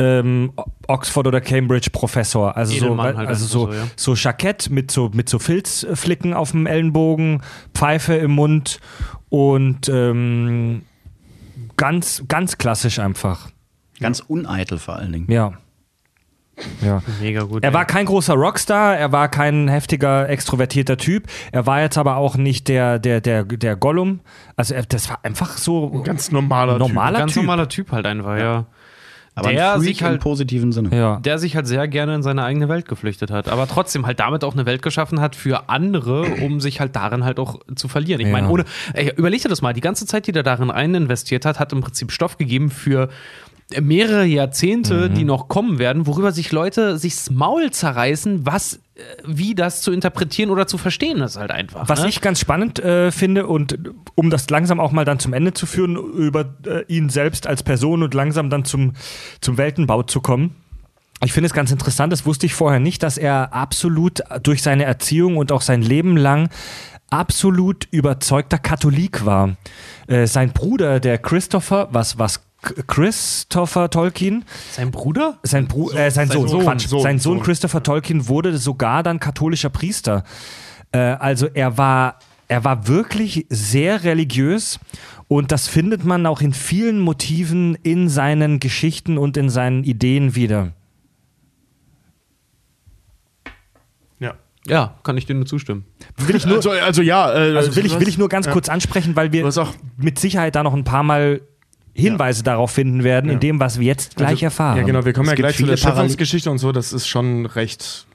ähm, 0.00 0.52
Oxford 0.88 1.26
oder 1.26 1.40
Cambridge 1.40 1.90
Professor. 1.92 2.56
Also 2.56 2.74
so, 2.74 3.02
halt 3.02 3.16
also 3.16 3.44
so, 3.44 3.66
so, 3.66 3.72
ja. 3.72 3.86
so 3.96 4.14
Jackett 4.14 4.70
mit 4.70 4.90
so, 4.90 5.10
mit 5.12 5.28
so 5.28 5.38
Filzflicken 5.38 6.32
auf 6.32 6.52
dem 6.52 6.66
Ellenbogen, 6.66 7.42
Pfeife 7.74 8.14
im 8.14 8.32
Mund 8.32 8.80
und 9.30 9.88
ähm, 9.88 10.82
ganz, 11.76 12.24
ganz 12.28 12.58
klassisch 12.58 12.98
einfach. 12.98 13.48
Ganz 14.00 14.20
uneitel 14.20 14.78
vor 14.78 14.96
allen 14.96 15.12
Dingen. 15.12 15.30
Ja. 15.30 15.52
Ja. 16.82 17.02
Mega 17.20 17.42
gut. 17.44 17.62
Er 17.62 17.70
ey. 17.70 17.74
war 17.74 17.86
kein 17.86 18.04
großer 18.04 18.34
Rockstar, 18.34 18.96
er 18.96 19.12
war 19.12 19.28
kein 19.28 19.68
heftiger, 19.68 20.28
extrovertierter 20.28 20.98
Typ. 20.98 21.26
Er 21.52 21.66
war 21.66 21.80
jetzt 21.80 21.96
aber 21.96 22.16
auch 22.16 22.36
nicht 22.36 22.68
der, 22.68 22.98
der, 22.98 23.22
der, 23.22 23.44
der 23.44 23.76
Gollum. 23.76 24.20
Also 24.56 24.74
er, 24.74 24.82
das 24.82 25.08
war 25.08 25.20
einfach 25.22 25.56
so 25.56 26.02
Ganz 26.04 26.30
normaler 26.30 26.78
normaler 26.78 27.20
ganz 27.20 27.32
Typ. 27.32 27.44
normaler 27.44 27.68
Typ 27.68 27.92
halt 27.92 28.04
einfach, 28.04 28.36
ja. 28.36 28.66
Aber 29.40 29.50
Der 29.52 29.72
ein 29.74 29.78
Freak 29.80 29.88
sich 29.88 30.00
im 30.02 30.06
halt- 30.06 30.20
positiven 30.20 30.72
Sinne. 30.72 30.96
Ja. 30.96 31.16
Der 31.20 31.38
sich 31.38 31.56
halt 31.56 31.66
sehr 31.66 31.88
gerne 31.88 32.14
in 32.14 32.22
seine 32.22 32.44
eigene 32.44 32.68
Welt 32.68 32.86
geflüchtet 32.86 33.30
hat, 33.30 33.48
aber 33.48 33.66
trotzdem 33.66 34.06
halt 34.06 34.20
damit 34.20 34.44
auch 34.44 34.52
eine 34.54 34.66
Welt 34.66 34.82
geschaffen 34.82 35.20
hat 35.20 35.34
für 35.34 35.68
andere, 35.68 36.22
um 36.42 36.60
sich 36.60 36.80
halt 36.80 36.94
darin 36.96 37.24
halt 37.24 37.38
auch 37.40 37.58
zu 37.74 37.88
verlieren. 37.88 38.20
Ich 38.20 38.26
Ja. 38.28 38.32
meine, 38.32 38.48
ohne, 38.48 38.64
ey, 38.94 39.12
überleg 39.16 39.42
dir 39.42 39.48
das 39.48 39.62
mal, 39.62 39.72
die 39.72 39.80
ganze 39.80 40.06
Zeit, 40.06 40.26
die 40.26 40.32
der 40.32 40.42
darin 40.42 40.70
rein 40.70 40.94
investiert 40.94 41.44
hat, 41.44 41.58
hat 41.58 41.72
im 41.72 41.80
Prinzip 41.80 42.12
Stoff 42.12 42.36
gegeben 42.38 42.70
für 42.70 43.08
mehrere 43.80 44.24
Jahrzehnte, 44.24 45.08
Mhm. 45.08 45.14
die 45.14 45.24
noch 45.24 45.48
kommen 45.48 45.78
werden, 45.78 46.06
worüber 46.06 46.32
sich 46.32 46.50
Leute 46.50 46.98
sich's 46.98 47.30
Maul 47.30 47.70
zerreißen, 47.70 48.44
was, 48.44 48.80
wie 49.24 49.54
das 49.54 49.82
zu 49.82 49.92
interpretieren 49.92 50.50
oder 50.50 50.66
zu 50.66 50.78
verstehen 50.78 51.20
ist 51.20 51.36
halt 51.36 51.50
einfach. 51.50 51.88
Was 51.88 52.02
ne? 52.02 52.08
ich 52.08 52.20
ganz 52.20 52.40
spannend 52.40 52.78
äh, 52.78 53.10
finde 53.10 53.46
und 53.46 53.78
um 54.14 54.30
das 54.30 54.48
langsam 54.50 54.80
auch 54.80 54.92
mal 54.92 55.04
dann 55.04 55.18
zum 55.18 55.32
Ende 55.32 55.52
zu 55.52 55.66
führen, 55.66 55.96
über 55.96 56.54
äh, 56.66 56.84
ihn 56.88 57.08
selbst 57.08 57.46
als 57.46 57.62
Person 57.62 58.02
und 58.02 58.14
langsam 58.14 58.50
dann 58.50 58.64
zum, 58.64 58.94
zum 59.40 59.58
Weltenbau 59.58 60.02
zu 60.02 60.20
kommen. 60.20 60.56
Ich 61.22 61.32
finde 61.32 61.46
es 61.48 61.52
ganz 61.52 61.70
interessant, 61.70 62.12
das 62.12 62.24
wusste 62.24 62.46
ich 62.46 62.54
vorher 62.54 62.80
nicht, 62.80 63.02
dass 63.02 63.18
er 63.18 63.52
absolut 63.52 64.22
durch 64.42 64.62
seine 64.62 64.84
Erziehung 64.84 65.36
und 65.36 65.52
auch 65.52 65.60
sein 65.60 65.82
Leben 65.82 66.16
lang 66.16 66.48
absolut 67.10 67.86
überzeugter 67.90 68.58
Katholik 68.58 69.26
war. 69.26 69.56
Äh, 70.06 70.26
sein 70.26 70.52
Bruder, 70.52 71.00
der 71.00 71.18
Christopher, 71.18 71.88
was, 71.90 72.18
was 72.18 72.40
Christopher 72.62 73.88
Tolkien, 73.90 74.44
Sein 74.72 74.90
Bruder? 74.90 75.38
sein, 75.42 75.66
Bru 75.66 75.90
äh, 75.90 76.10
sein, 76.10 76.28
Sohn, 76.28 76.46
Sohn, 76.48 76.62
Quatsch, 76.62 76.86
Sohn, 76.86 77.02
sein 77.02 77.18
Sohn 77.18 77.38
Sohn. 77.38 77.42
Christopher 77.44 77.82
Tolkien 77.82 78.28
wurde 78.28 78.58
sogar 78.58 79.02
dann 79.02 79.18
katholischer 79.18 79.70
Priester. 79.70 80.24
Äh, 80.92 80.98
also 80.98 81.46
er 81.46 81.78
war, 81.78 82.18
er 82.48 82.64
war 82.64 82.86
wirklich 82.86 83.46
sehr 83.48 84.04
religiös 84.04 84.78
und 85.28 85.52
das 85.52 85.68
findet 85.68 86.04
man 86.04 86.26
auch 86.26 86.40
in 86.40 86.52
vielen 86.52 86.98
Motiven 86.98 87.76
in 87.76 88.08
seinen 88.08 88.60
Geschichten 88.60 89.16
und 89.16 89.36
in 89.36 89.48
seinen 89.48 89.84
Ideen 89.84 90.34
wieder. 90.34 90.72
Ja. 94.18 94.34
Ja, 94.66 94.96
kann 95.02 95.16
ich 95.16 95.24
dir 95.24 95.34
nur 95.34 95.46
zustimmen. 95.46 95.84
Will 96.18 96.36
ich 96.36 96.44
nur, 96.44 96.56
Also, 96.56 96.70
also 96.70 97.00
ja, 97.00 97.32
äh, 97.32 97.56
also 97.56 97.74
will 97.76 97.86
ich, 97.86 97.98
will 97.98 98.08
ich 98.08 98.18
nur 98.18 98.28
ganz 98.28 98.46
ja. 98.46 98.52
kurz 98.52 98.68
ansprechen, 98.68 99.16
weil 99.16 99.32
wir 99.32 99.50
mit 99.96 100.18
Sicherheit 100.18 100.54
da 100.56 100.62
noch 100.62 100.74
ein 100.74 100.84
paar 100.84 101.02
Mal 101.02 101.40
Hinweise 101.94 102.42
darauf 102.42 102.70
finden 102.70 103.04
werden, 103.04 103.30
in 103.30 103.40
dem, 103.40 103.60
was 103.60 103.78
wir 103.80 103.86
jetzt 103.86 104.16
gleich 104.16 104.30
Also, 104.30 104.44
erfahren. 104.46 104.76
Ja, 104.78 104.82
genau, 104.84 105.04
wir 105.04 105.12
kommen 105.12 105.26
Es 105.26 105.32
ja 105.32 105.36
gleich 105.36 105.56
zu 105.56 105.66
der 105.66 105.76
Schöpfungsgeschichte 105.76 106.50
und 106.50 106.58
so, 106.58 106.72
das 106.72 106.92
ist 106.92 107.06
schon 107.08 107.46
recht, 107.46 108.06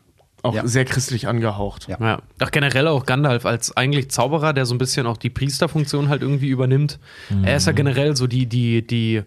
auch 0.44 0.54
Ja. 0.56 0.66
sehr 0.66 0.86
christlich 0.86 1.28
angehaucht. 1.28 1.88
Ja. 1.88 1.98
Ja. 2.00 2.22
Ach, 2.40 2.52
generell 2.52 2.88
auch 2.88 3.06
Gandalf 3.06 3.46
als 3.46 3.76
eigentlich 3.76 4.10
Zauberer, 4.10 4.54
der 4.54 4.66
so 4.66 4.74
ein 4.76 4.78
bisschen 4.78 5.06
auch 5.08 5.18
die 5.18 5.30
Priesterfunktion 5.30 6.10
halt 6.10 6.22
irgendwie 6.22 6.48
übernimmt. 6.50 7.00
Er 7.44 7.58
ist 7.58 7.68
ja 7.68 7.74
generell 7.74 8.16
so 8.16 8.28
die, 8.28 8.46
die, 8.46 8.86
die, 8.86 9.24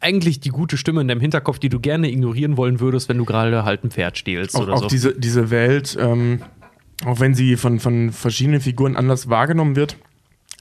eigentlich 0.00 0.40
die 0.40 0.50
gute 0.50 0.76
Stimme 0.76 1.00
in 1.00 1.08
deinem 1.08 1.20
Hinterkopf, 1.20 1.58
die 1.58 1.68
du 1.70 1.80
gerne 1.80 2.10
ignorieren 2.10 2.56
wollen 2.56 2.80
würdest, 2.80 3.08
wenn 3.08 3.16
du 3.18 3.24
gerade 3.24 3.64
halt 3.64 3.84
ein 3.84 3.90
Pferd 3.90 4.18
stehlst 4.18 4.54
Auch, 4.54 4.62
oder 4.62 4.74
auch 4.74 4.82
so. 4.82 4.88
diese, 4.88 5.18
diese 5.18 5.50
Welt, 5.50 5.96
ähm, 6.00 6.42
auch 7.06 7.20
wenn 7.20 7.32
sie 7.34 7.56
von, 7.56 7.80
von 7.80 8.10
verschiedenen 8.12 8.60
Figuren 8.60 8.96
anders 8.96 9.30
wahrgenommen 9.30 9.76
wird, 9.76 9.96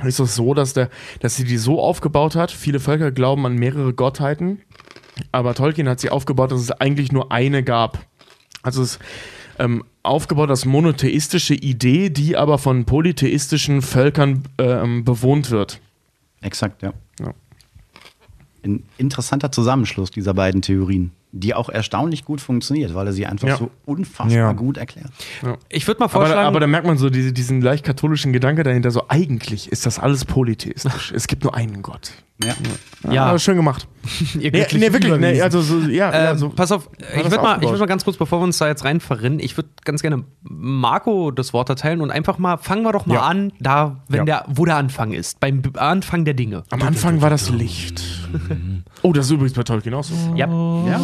ist 0.03 0.19
es 0.19 0.35
so, 0.35 0.53
dass, 0.53 0.73
der, 0.73 0.89
dass 1.21 1.35
sie 1.35 1.43
die 1.43 1.57
so 1.57 1.81
aufgebaut 1.81 2.35
hat. 2.35 2.51
Viele 2.51 2.79
Völker 2.79 3.11
glauben 3.11 3.45
an 3.45 3.55
mehrere 3.55 3.93
Gottheiten, 3.93 4.61
aber 5.31 5.55
Tolkien 5.55 5.89
hat 5.89 5.99
sie 5.99 6.09
aufgebaut, 6.09 6.51
dass 6.51 6.61
es 6.61 6.71
eigentlich 6.71 7.11
nur 7.11 7.31
eine 7.31 7.63
gab. 7.63 8.05
Also 8.61 8.83
es 8.83 8.91
ist 8.91 8.99
ähm, 9.59 9.83
aufgebaut 10.03 10.49
als 10.49 10.65
monotheistische 10.65 11.55
Idee, 11.55 12.09
die 12.09 12.37
aber 12.37 12.57
von 12.57 12.85
polytheistischen 12.85 13.81
Völkern 13.81 14.43
ähm, 14.57 15.03
bewohnt 15.03 15.49
wird. 15.51 15.79
Exakt, 16.41 16.83
ja. 16.83 16.93
Ja. 17.19 17.33
Ein 18.63 18.83
interessanter 18.97 19.51
Zusammenschluss 19.51 20.11
dieser 20.11 20.33
beiden 20.33 20.61
Theorien, 20.61 21.11
die 21.31 21.53
auch 21.53 21.69
erstaunlich 21.69 22.23
gut 22.25 22.41
funktioniert, 22.41 22.95
weil 22.95 23.07
er 23.07 23.13
sie 23.13 23.25
einfach 23.25 23.47
Ja. 23.47 23.57
so 23.57 23.69
unfassbar 23.85 24.31
Ja. 24.37 24.51
gut 24.53 24.77
erklärt. 24.77 25.11
ich 25.69 25.85
würde 25.87 25.99
mal 25.99 26.05
Aber, 26.05 26.11
vorschlagen, 26.13 26.47
aber 26.47 26.59
da 26.59 26.67
merkt 26.67 26.87
man 26.87 26.97
so 26.97 27.09
diese, 27.09 27.33
diesen 27.33 27.61
leicht 27.61 27.83
katholischen 27.83 28.33
Gedanke 28.33 28.63
dahinter, 28.63 28.91
so 28.91 29.03
eigentlich 29.09 29.71
ist 29.71 29.85
das 29.85 29.99
alles 29.99 30.25
polytheistisch. 30.25 31.11
es 31.13 31.27
gibt 31.27 31.43
nur 31.43 31.53
einen 31.55 31.81
Gott. 31.81 32.11
Ja. 32.43 32.53
Ja. 33.11 33.25
aber 33.25 33.39
schön 33.39 33.55
gemacht. 33.55 33.87
ihr 34.39 34.51
Nee, 34.51 34.93
wirklich, 34.93 35.17
nee, 35.17 35.41
also 35.41 35.59
so, 35.61 35.79
ja, 35.79 36.11
ja 36.11 36.31
Ähm, 36.31 36.37
so, 36.37 36.49
pass 36.49 36.71
auf, 36.71 36.89
ich 37.15 37.23
würde 37.23 37.37
mal, 37.37 37.57
ich 37.63 37.69
würd 37.69 37.79
mal 37.79 37.85
ganz 37.87 38.03
kurz, 38.03 38.15
bevor 38.17 38.39
wir 38.39 38.43
uns 38.43 38.57
da 38.59 38.67
jetzt 38.67 38.85
rein 38.85 38.99
verrinnen, 38.99 39.39
ich 39.39 39.57
würde 39.57 39.69
ganz 39.83 40.01
gerne 40.03 40.23
Marco 40.43 41.31
das 41.31 41.51
Wort 41.53 41.69
erteilen 41.69 41.99
und 42.01 42.11
einfach 42.11 42.37
mal, 42.37 42.57
fangen 42.57 42.83
wir 42.83 42.91
doch 42.91 43.05
mal 43.07 43.15
Ja. 43.15 43.21
an, 43.21 43.51
da, 43.59 44.03
wenn 44.07 44.19
Ja. 44.19 44.25
der, 44.25 44.45
wo 44.49 44.65
der 44.65 44.77
Anfang 44.77 45.13
ist, 45.13 45.39
beim 45.39 45.61
Anfang 45.77 46.25
der 46.25 46.35
Dinge. 46.35 46.63
Am 46.69 46.81
Anfang 46.83 47.21
war 47.21 47.29
das 47.29 47.49
Licht. 47.49 48.03
Oh, 49.03 49.13
das 49.13 49.25
ist 49.27 49.31
übrigens 49.31 49.53
bei 49.53 49.61
Tolkien 49.63 49.93
auch 49.93 50.03
so. 50.03 50.13
Ja. 50.35 50.47
ja. 50.87 50.99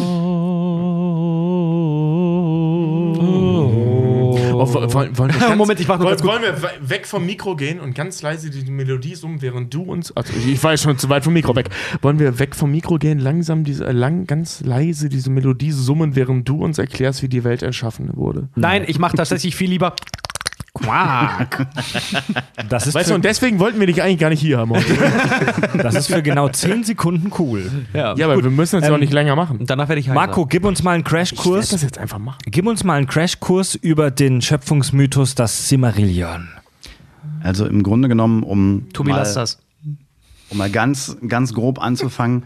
Oh, 4.56 4.74
wo- 4.74 4.92
wollen, 4.94 5.16
wollen 5.18 5.32
wir 5.32 5.40
ganz, 5.40 5.56
Moment, 5.56 5.80
ich 5.80 5.88
mach 5.88 5.98
nur 5.98 6.08
wollen, 6.08 6.22
wollen 6.24 6.42
wir 6.42 6.62
we- 6.62 6.90
weg 6.90 7.06
vom 7.06 7.24
Mikro 7.26 7.56
gehen 7.56 7.80
und 7.80 7.94
ganz 7.94 8.22
leise 8.22 8.50
die 8.50 8.70
Melodie 8.70 9.14
summen, 9.14 9.42
während 9.42 9.72
du 9.74 9.82
uns. 9.82 10.10
Also 10.16 10.32
ich 10.34 10.62
war 10.62 10.72
ja 10.72 10.76
schon 10.76 10.98
zu 10.98 11.08
weit 11.08 11.24
vom 11.24 11.32
Mikro 11.32 11.54
weg. 11.56 11.68
Wollen 12.02 12.18
wir 12.18 12.38
weg 12.38 12.54
vom 12.54 12.70
Mikro 12.70 12.96
gehen, 12.98 13.18
langsam 13.18 13.64
diese, 13.64 13.84
lang, 13.90 14.26
ganz 14.26 14.60
leise 14.60 15.08
diese 15.08 15.30
Melodie 15.30 15.72
summen, 15.72 16.16
während 16.16 16.48
du 16.48 16.62
uns 16.64 16.78
erklärst, 16.78 17.22
wie 17.22 17.28
die 17.28 17.44
Welt 17.44 17.62
erschaffen 17.62 18.10
wurde. 18.14 18.48
Nein, 18.56 18.84
ich 18.86 18.98
mache 18.98 19.16
tatsächlich 19.16 19.54
viel 19.56 19.70
lieber. 19.70 19.94
Quack. 20.74 21.66
Das 22.68 22.86
ist, 22.86 22.94
Weißt 22.94 23.10
du, 23.10 23.14
und 23.14 23.24
deswegen 23.24 23.58
wollten 23.58 23.78
wir 23.78 23.86
dich 23.86 24.02
eigentlich 24.02 24.18
gar 24.18 24.30
nicht 24.30 24.40
hier 24.40 24.58
haben. 24.58 24.70
heute. 24.70 24.86
das 25.78 25.94
ist 25.94 26.06
für 26.06 26.22
genau 26.22 26.48
10 26.48 26.82
Sekunden 26.84 27.30
cool. 27.38 27.70
Ja, 27.92 28.14
ja, 28.16 28.26
aber 28.26 28.42
wir 28.42 28.50
müssen 28.50 28.80
das 28.80 28.88
ja 28.88 28.94
auch 28.94 28.98
nicht 28.98 29.12
länger 29.12 29.36
machen. 29.36 29.58
Und 29.58 29.70
danach 29.70 29.88
werde 29.88 30.00
ich 30.00 30.08
heiser. 30.08 30.14
Marco, 30.14 30.46
gib 30.46 30.64
uns 30.64 30.82
mal 30.82 30.92
einen 30.92 31.04
Ich 31.04 31.12
werde 31.12 31.28
Crashkurs. 31.34 31.68
das 31.68 31.82
jetzt 31.82 31.98
einfach 31.98 32.18
machen. 32.18 32.38
Gib 32.46 32.66
uns 32.66 32.82
mal 32.84 32.94
einen 32.94 33.06
Crashkurs 33.06 33.74
über 33.74 34.10
den 34.10 34.40
Schöpfungsmythos, 34.40 35.34
das 35.34 35.68
Simmerillion. 35.68 36.48
Also 37.42 37.66
im 37.66 37.82
Grunde 37.82 38.08
genommen, 38.08 38.42
um 38.42 38.86
Tobi, 38.92 39.10
mal, 39.10 39.18
lass 39.18 39.34
das. 39.34 39.60
Um 40.48 40.58
mal 40.58 40.70
ganz, 40.70 41.16
ganz 41.28 41.52
grob 41.54 41.80
anzufangen, 41.80 42.44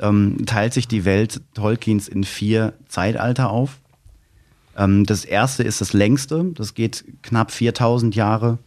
ähm, 0.00 0.38
teilt 0.46 0.72
sich 0.72 0.88
die 0.88 1.04
Welt 1.04 1.42
Tolkiens 1.54 2.08
in 2.08 2.24
vier 2.24 2.72
Zeitalter 2.88 3.50
auf. 3.50 3.79
Ähm, 4.80 5.04
das 5.04 5.24
erste 5.26 5.62
ist 5.62 5.80
das 5.82 5.92
längste, 5.92 6.52
das 6.54 6.74
geht 6.74 7.04
knapp 7.22 7.50
4000 7.50 8.14
Jahre 8.14 8.58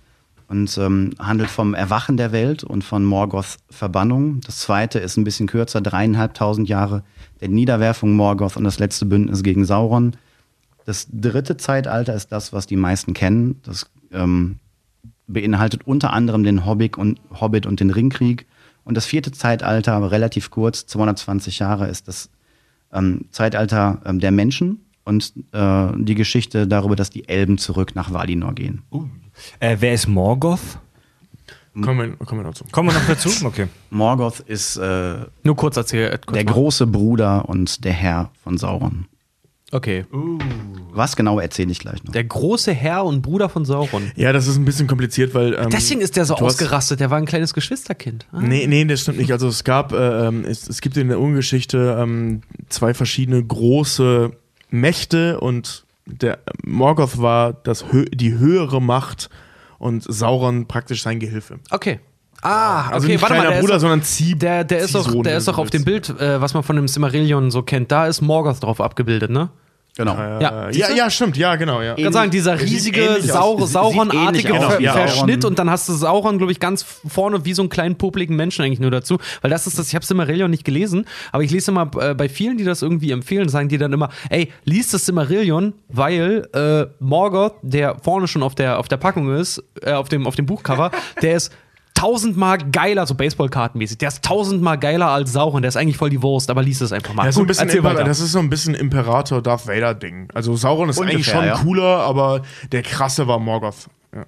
und 0.47 0.77
ähm, 0.77 1.11
handelt 1.17 1.49
vom 1.49 1.73
Erwachen 1.73 2.17
der 2.17 2.31
Welt 2.31 2.63
und 2.63 2.83
von 2.83 3.03
Morgoths 3.03 3.57
Verbannung. 3.71 4.39
Das 4.41 4.59
zweite 4.59 4.99
ist 4.99 5.17
ein 5.17 5.23
bisschen 5.23 5.47
kürzer, 5.47 5.81
dreieinhalbtausend 5.81 6.69
Jahre 6.69 7.03
der 7.41 7.49
Niederwerfung 7.49 8.15
Morgoth 8.15 8.57
und 8.57 8.63
das 8.63 8.77
letzte 8.77 9.07
Bündnis 9.07 9.41
gegen 9.41 9.65
Sauron. 9.65 10.15
Das 10.85 11.07
dritte 11.11 11.57
Zeitalter 11.57 12.13
ist 12.13 12.31
das, 12.31 12.53
was 12.53 12.67
die 12.67 12.75
meisten 12.75 13.15
kennen. 13.15 13.59
Das 13.63 13.89
ähm, 14.11 14.59
beinhaltet 15.25 15.87
unter 15.87 16.13
anderem 16.13 16.43
den 16.43 16.63
Hobbit 16.65 16.95
und, 16.95 17.19
Hobbit 17.31 17.65
und 17.65 17.79
den 17.79 17.89
Ringkrieg. 17.89 18.45
Und 18.83 18.95
das 18.95 19.05
vierte 19.07 19.31
Zeitalter, 19.31 20.11
relativ 20.11 20.51
kurz, 20.51 20.85
220 20.85 21.57
Jahre, 21.57 21.87
ist 21.87 22.07
das 22.07 22.29
ähm, 22.91 23.25
Zeitalter 23.31 24.01
ähm, 24.05 24.19
der 24.19 24.31
Menschen 24.31 24.83
und 25.05 25.33
äh, 25.51 25.87
die 25.97 26.15
Geschichte 26.15 26.67
darüber, 26.67 26.95
dass 26.95 27.09
die 27.09 27.27
Elben 27.27 27.57
zurück 27.57 27.95
nach 27.95 28.11
Valinor 28.13 28.53
gehen. 28.53 28.83
Äh, 29.59 29.77
wer 29.79 29.93
ist 29.93 30.07
Morgoth? 30.07 30.79
Kommen 31.81 32.17
wir, 32.19 32.25
kommen 32.25 32.41
wir 32.41 32.47
noch 32.47 32.53
zu. 32.53 32.65
Kommen 32.71 32.89
wir 32.89 32.93
noch 32.93 33.07
dazu? 33.07 33.29
Okay. 33.45 33.67
Morgoth 33.89 34.41
ist 34.41 34.77
äh, 34.77 35.25
Nur 35.43 35.55
kurz 35.55 35.75
erzählen. 35.75 36.11
Kurz 36.23 36.35
der 36.35 36.45
mal. 36.45 36.51
große 36.53 36.85
Bruder 36.87 37.49
und 37.49 37.83
der 37.83 37.93
Herr 37.93 38.31
von 38.43 38.57
Sauron. 38.57 39.05
Okay. 39.71 40.05
Was 40.91 41.15
genau 41.15 41.39
erzähle 41.39 41.71
ich 41.71 41.79
gleich 41.79 42.03
noch. 42.03 42.13
Der 42.13 42.23
große 42.23 42.71
Herr 42.71 43.03
und 43.05 43.23
Bruder 43.23 43.49
von 43.49 43.65
Sauron. 43.65 44.11
Ja, 44.15 44.31
das 44.31 44.45
ist 44.45 44.55
ein 44.57 44.65
bisschen 44.65 44.85
kompliziert, 44.85 45.33
weil. 45.33 45.55
Ähm, 45.55 45.71
Deswegen 45.71 45.99
ist 46.01 46.15
der 46.15 46.25
so 46.25 46.35
ausgerastet. 46.35 46.99
Der 46.99 47.09
war 47.09 47.17
ein 47.17 47.25
kleines 47.25 47.55
Geschwisterkind. 47.55 48.27
Ah. 48.31 48.39
Nee, 48.39 48.67
nee, 48.67 48.85
das 48.85 49.01
stimmt 49.01 49.17
nicht. 49.17 49.31
Also 49.31 49.47
es 49.47 49.63
gab, 49.63 49.91
äh, 49.93 50.27
ähm, 50.27 50.45
es, 50.45 50.69
es 50.69 50.79
gibt 50.79 50.95
in 50.95 51.07
der 51.07 51.19
Urgeschichte 51.19 51.97
ähm, 51.99 52.41
zwei 52.69 52.93
verschiedene 52.93 53.43
große 53.43 54.31
Mächte 54.73 55.39
und 55.39 55.85
der 56.05 56.39
Morgoth 56.65 57.21
war 57.21 57.53
das 57.53 57.85
die 58.13 58.37
höhere 58.37 58.81
Macht 58.81 59.29
und 59.77 60.03
Sauron 60.03 60.67
praktisch 60.67 61.03
sein 61.03 61.19
Gehilfe. 61.19 61.59
Okay. 61.69 61.99
Ah, 62.41 62.87
Also 62.89 63.05
okay, 63.05 63.13
nicht 63.13 63.21
warte 63.21 63.35
mal. 63.35 63.39
kleiner 63.41 63.55
Der 63.55 63.61
Bruder, 63.61 63.75
ist, 63.75 63.81
sondern 63.81 64.01
Zieh. 64.01 64.35
der, 64.35 64.63
der 64.65 64.79
ist 64.79 64.95
doch, 64.95 65.05
Ziehsohn, 65.05 65.23
der 65.23 65.37
ist 65.37 65.47
du 65.47 65.51
auf 65.53 65.69
dem. 65.69 65.85
Bild, 65.85 66.09
äh, 66.19 66.41
was 66.41 66.53
man 66.53 66.63
von 66.63 66.75
dem 66.75 66.87
Silmarillion 66.89 67.51
so 67.51 67.61
kennt. 67.61 67.91
Da 67.91 68.07
ist 68.07 68.21
Morgoth 68.21 68.63
drauf 68.63 68.81
abgebildet, 68.81 69.29
ne? 69.31 69.49
Genau. 69.95 70.15
Äh, 70.17 70.41
Ja, 70.41 70.69
ja, 70.71 70.89
ja, 70.91 71.09
stimmt, 71.09 71.37
ja, 71.37 71.55
genau, 71.55 71.81
ja. 71.81 71.93
Ich 71.95 72.03
kann 72.03 72.13
sagen, 72.13 72.31
dieser 72.31 72.59
riesige 72.59 73.01
ähnlich 73.01 73.25
Sau 73.31 73.53
aus. 73.55 73.61
Sieht 73.61 73.69
Sauron-artige 73.73 74.55
Ver 74.55 74.81
ja. 74.81 74.93
Verschnitt 74.93 75.45
und 75.45 75.59
dann 75.59 75.69
hast 75.69 75.87
du 75.87 75.93
Sauron, 75.93 76.39
glaube 76.39 76.51
ich, 76.51 76.59
ganz 76.59 76.83
vorne 76.83 77.45
wie 77.45 77.53
so 77.53 77.61
einen 77.61 77.69
kleinen 77.69 77.95
popligen 77.95 78.35
Menschen 78.35 78.65
eigentlich 78.65 78.79
nur 78.79 78.89
dazu. 78.89 79.19
Weil 79.41 79.51
das 79.51 79.67
ist 79.67 79.77
das, 79.77 79.89
ich 79.89 79.95
habe 79.95 80.03
Silmarillion 80.03 80.49
nicht 80.49 80.65
gelesen, 80.65 81.05
aber 81.31 81.43
ich 81.43 81.51
lese 81.51 81.69
immer 81.69 81.91
äh, 81.99 82.15
bei 82.15 82.27
vielen, 82.27 82.57
die 82.57 82.63
das 82.63 82.81
irgendwie 82.81 83.11
empfehlen, 83.11 83.49
sagen 83.49 83.69
die 83.69 83.77
dann 83.77 83.93
immer, 83.93 84.09
ey, 84.29 84.51
lies 84.65 84.89
das 84.89 85.05
Silmarillion, 85.05 85.73
weil 85.89 86.47
äh, 86.53 86.87
Morgoth, 86.99 87.53
der 87.61 87.97
vorne 88.01 88.27
schon 88.27 88.41
auf 88.41 88.55
der, 88.55 88.79
auf 88.79 88.87
der 88.87 88.97
Packung 88.97 89.35
ist, 89.35 89.63
äh, 89.83 89.91
auf, 89.91 90.09
dem, 90.09 90.25
auf 90.25 90.35
dem 90.35 90.47
Buchcover, 90.47 90.89
der 91.21 91.35
ist 91.35 91.51
tausendmal 92.03 92.57
geiler, 92.57 93.07
so 93.07 93.15
Baseballkartenmäßig. 93.15 93.97
Der 93.97 94.09
ist 94.09 94.23
tausendmal 94.25 94.77
geiler 94.77 95.07
als 95.07 95.31
Sauron. 95.31 95.61
Der 95.61 95.69
ist 95.69 95.77
eigentlich 95.77 95.95
voll 95.95 96.09
die 96.09 96.21
Wurst, 96.21 96.49
aber 96.49 96.61
lies 96.61 96.81
es 96.81 96.91
einfach 96.91 97.13
mal. 97.13 97.27
Ein 97.27 97.33
Gut, 97.33 97.47
bisschen 97.47 97.67
erzähl 97.67 97.77
Imper 97.79 97.91
weiter. 97.91 98.03
das 98.03 98.19
ist 98.19 98.33
so 98.33 98.39
ein 98.39 98.49
bisschen 98.49 98.75
Imperator 98.75 99.41
Darth 99.41 99.67
Vader 99.67 99.93
Ding. 99.93 100.27
Also 100.33 100.55
Sauron 100.57 100.89
ist 100.89 100.97
Ungefähr, 100.97 101.15
eigentlich 101.15 101.27
schon 101.27 101.45
ja. 101.45 101.55
cooler, 101.55 101.99
aber 101.99 102.41
der 102.73 102.81
krasse 102.81 103.25
war 103.27 103.39
Morgoth. 103.39 103.87
Ja. 104.13 104.25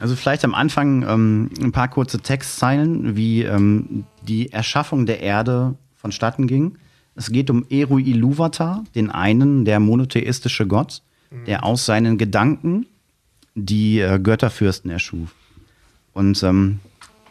Also 0.00 0.16
vielleicht 0.16 0.44
am 0.44 0.52
Anfang 0.54 1.06
ähm, 1.08 1.50
ein 1.62 1.70
paar 1.70 1.86
kurze 1.86 2.18
Textzeilen, 2.18 3.14
wie 3.14 3.44
ähm, 3.44 4.04
die 4.22 4.52
Erschaffung 4.52 5.06
der 5.06 5.20
Erde 5.20 5.76
vonstatten 5.94 6.48
ging. 6.48 6.76
Es 7.14 7.30
geht 7.30 7.50
um 7.50 7.66
Eru 7.70 7.98
Ilúvatar, 7.98 8.82
den 8.96 9.10
einen, 9.10 9.64
der 9.64 9.78
monotheistische 9.78 10.66
Gott, 10.66 11.02
der 11.46 11.62
aus 11.62 11.86
seinen 11.86 12.18
Gedanken 12.18 12.86
die 13.54 14.00
äh, 14.00 14.18
Götterfürsten 14.18 14.90
erschuf. 14.90 15.34
Und 16.20 16.42
ähm, 16.42 16.80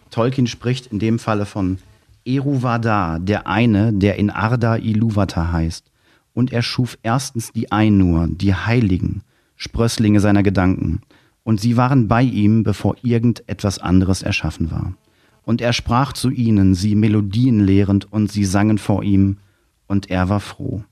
Tolkien 0.09 0.47
spricht 0.47 0.87
in 0.87 0.97
dem 0.97 1.19
Falle 1.19 1.45
von 1.45 1.77
Eru 2.25 2.63
Vadar, 2.63 3.19
der 3.19 3.45
eine, 3.45 3.93
der 3.93 4.15
in 4.15 4.31
Arda 4.31 4.77
Ilúvatar 4.77 5.51
heißt. 5.51 5.91
Und 6.33 6.51
er 6.51 6.63
schuf 6.63 6.97
erstens 7.03 7.51
die 7.51 7.71
Ainur, 7.71 8.27
die 8.27 8.55
Heiligen, 8.55 9.21
Sprösslinge 9.55 10.19
seiner 10.19 10.41
Gedanken. 10.41 11.01
Und 11.43 11.61
sie 11.61 11.77
waren 11.77 12.07
bei 12.07 12.23
ihm, 12.23 12.63
bevor 12.63 12.95
irgendetwas 13.03 13.77
anderes 13.77 14.23
erschaffen 14.23 14.71
war. 14.71 14.95
Und 15.43 15.61
er 15.61 15.73
sprach 15.73 16.13
zu 16.13 16.31
ihnen, 16.31 16.73
sie 16.73 16.95
Melodien 16.95 17.59
lehrend, 17.59 18.11
und 18.11 18.31
sie 18.31 18.43
sangen 18.43 18.79
vor 18.79 19.03
ihm, 19.03 19.37
und 19.85 20.09
er 20.09 20.29
war 20.29 20.39
froh. 20.39 20.83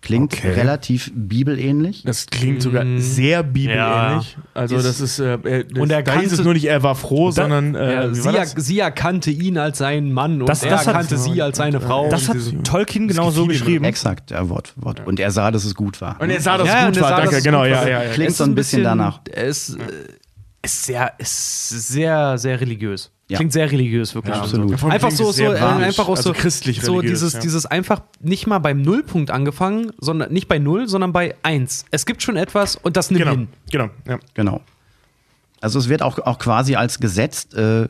Klingt 0.00 0.32
Okay. 0.34 0.52
relativ 0.52 1.10
bibelähnlich. 1.12 2.04
Das 2.04 2.26
klingt 2.26 2.62
sogar 2.62 2.84
sehr 2.98 3.42
bibelähnlich. 3.42 4.36
Also 4.54 4.76
Ist- 4.76 4.84
das 4.86 5.00
ist, 5.00 5.18
äh, 5.18 5.34
äh, 5.34 5.64
das, 5.64 5.78
Und 5.82 5.90
er 5.90 6.02
da 6.04 6.20
hieß 6.20 6.32
es 6.32 6.44
nur 6.44 6.52
nicht, 6.54 6.66
er 6.66 6.84
war 6.84 6.94
froh, 6.94 7.32
sondern 7.32 7.74
äh, 7.74 7.92
Ja, 7.94 8.14
sie, 8.14 8.24
war 8.24 8.34
er, 8.36 8.46
sie 8.46 8.78
erkannte 8.78 9.32
ihn 9.32 9.58
als 9.58 9.78
seinen 9.78 10.12
Mann 10.12 10.40
und 10.40 10.48
Das- 10.48 10.62
er 10.62 10.70
das 10.70 10.80
hat- 10.86 10.94
erkannte 10.94 11.18
sie 11.18 11.42
als 11.42 11.58
seine 11.58 11.80
Frau. 11.80 12.08
Das 12.10 12.28
hat 12.28 12.36
diese- 12.36 12.62
Tolkien 12.62 13.08
genau 13.08 13.30
so 13.32 13.46
geschrieben. 13.46 13.84
Exakt, 13.84 14.30
ja, 14.30 14.48
Wort, 14.48 14.72
Wort. 14.76 15.04
Und 15.04 15.18
er 15.18 15.32
sah, 15.32 15.50
dass 15.50 15.64
es 15.64 15.74
gut 15.74 16.00
war. 16.00 16.16
Und 16.20 16.30
er 16.30 16.40
sah, 16.40 16.58
dass 16.58 16.68
Ja, 16.68 16.88
es 16.88 16.94
gut 16.94 17.02
war, 17.02 17.08
sah, 17.10 17.16
danke, 17.22 17.42
genau, 17.42 17.62
gut 17.62 17.70
ja, 17.70 17.76
war. 17.80 17.88
ja, 17.88 18.02
ja. 18.04 18.10
Klingt 18.12 18.30
Es 18.30 18.36
so 18.38 18.44
ist 18.44 18.50
ein 18.50 18.54
bisschen 18.54 18.84
danach. 18.84 19.20
Es 19.32 19.74
äh, 19.74 19.78
ist 20.62 20.84
sehr, 20.84 21.12
ist 21.18 21.68
sehr, 21.88 22.38
sehr 22.38 22.60
religiös. 22.60 23.10
Ja. 23.28 23.36
Klingt 23.36 23.52
sehr 23.52 23.70
religiös, 23.70 24.14
wirklich. 24.14 24.34
Ja, 24.34 24.40
absolut. 24.40 24.72
Davon 24.72 24.90
Einfach 24.90 25.10
so, 25.10 25.30
so, 25.32 25.42
äh, 25.44 25.58
einfach 25.58 26.08
auch 26.08 26.16
also 26.16 26.32
so, 26.32 26.32
christlich 26.32 26.80
so 26.80 26.94
religiös, 26.96 27.20
dieses, 27.20 27.32
ja. 27.34 27.40
dieses 27.40 27.66
einfach 27.66 28.00
nicht 28.20 28.46
mal 28.46 28.58
beim 28.58 28.80
Nullpunkt 28.80 29.30
angefangen, 29.30 29.90
sondern 30.00 30.32
nicht 30.32 30.48
bei 30.48 30.58
Null, 30.58 30.88
sondern 30.88 31.12
bei 31.12 31.34
eins. 31.42 31.84
Es 31.90 32.06
gibt 32.06 32.22
schon 32.22 32.36
etwas 32.36 32.76
und 32.76 32.96
das 32.96 33.10
nimmt 33.10 33.24
Genau, 33.24 33.32
hin. 33.36 33.48
genau, 33.70 33.90
ja. 34.06 34.18
Genau. 34.32 34.62
Also 35.60 35.78
es 35.78 35.90
wird 35.90 36.02
auch, 36.02 36.18
auch 36.20 36.38
quasi 36.38 36.76
als 36.76 37.00
Gesetz 37.00 37.48
äh, 37.54 37.82
äh, 37.82 37.88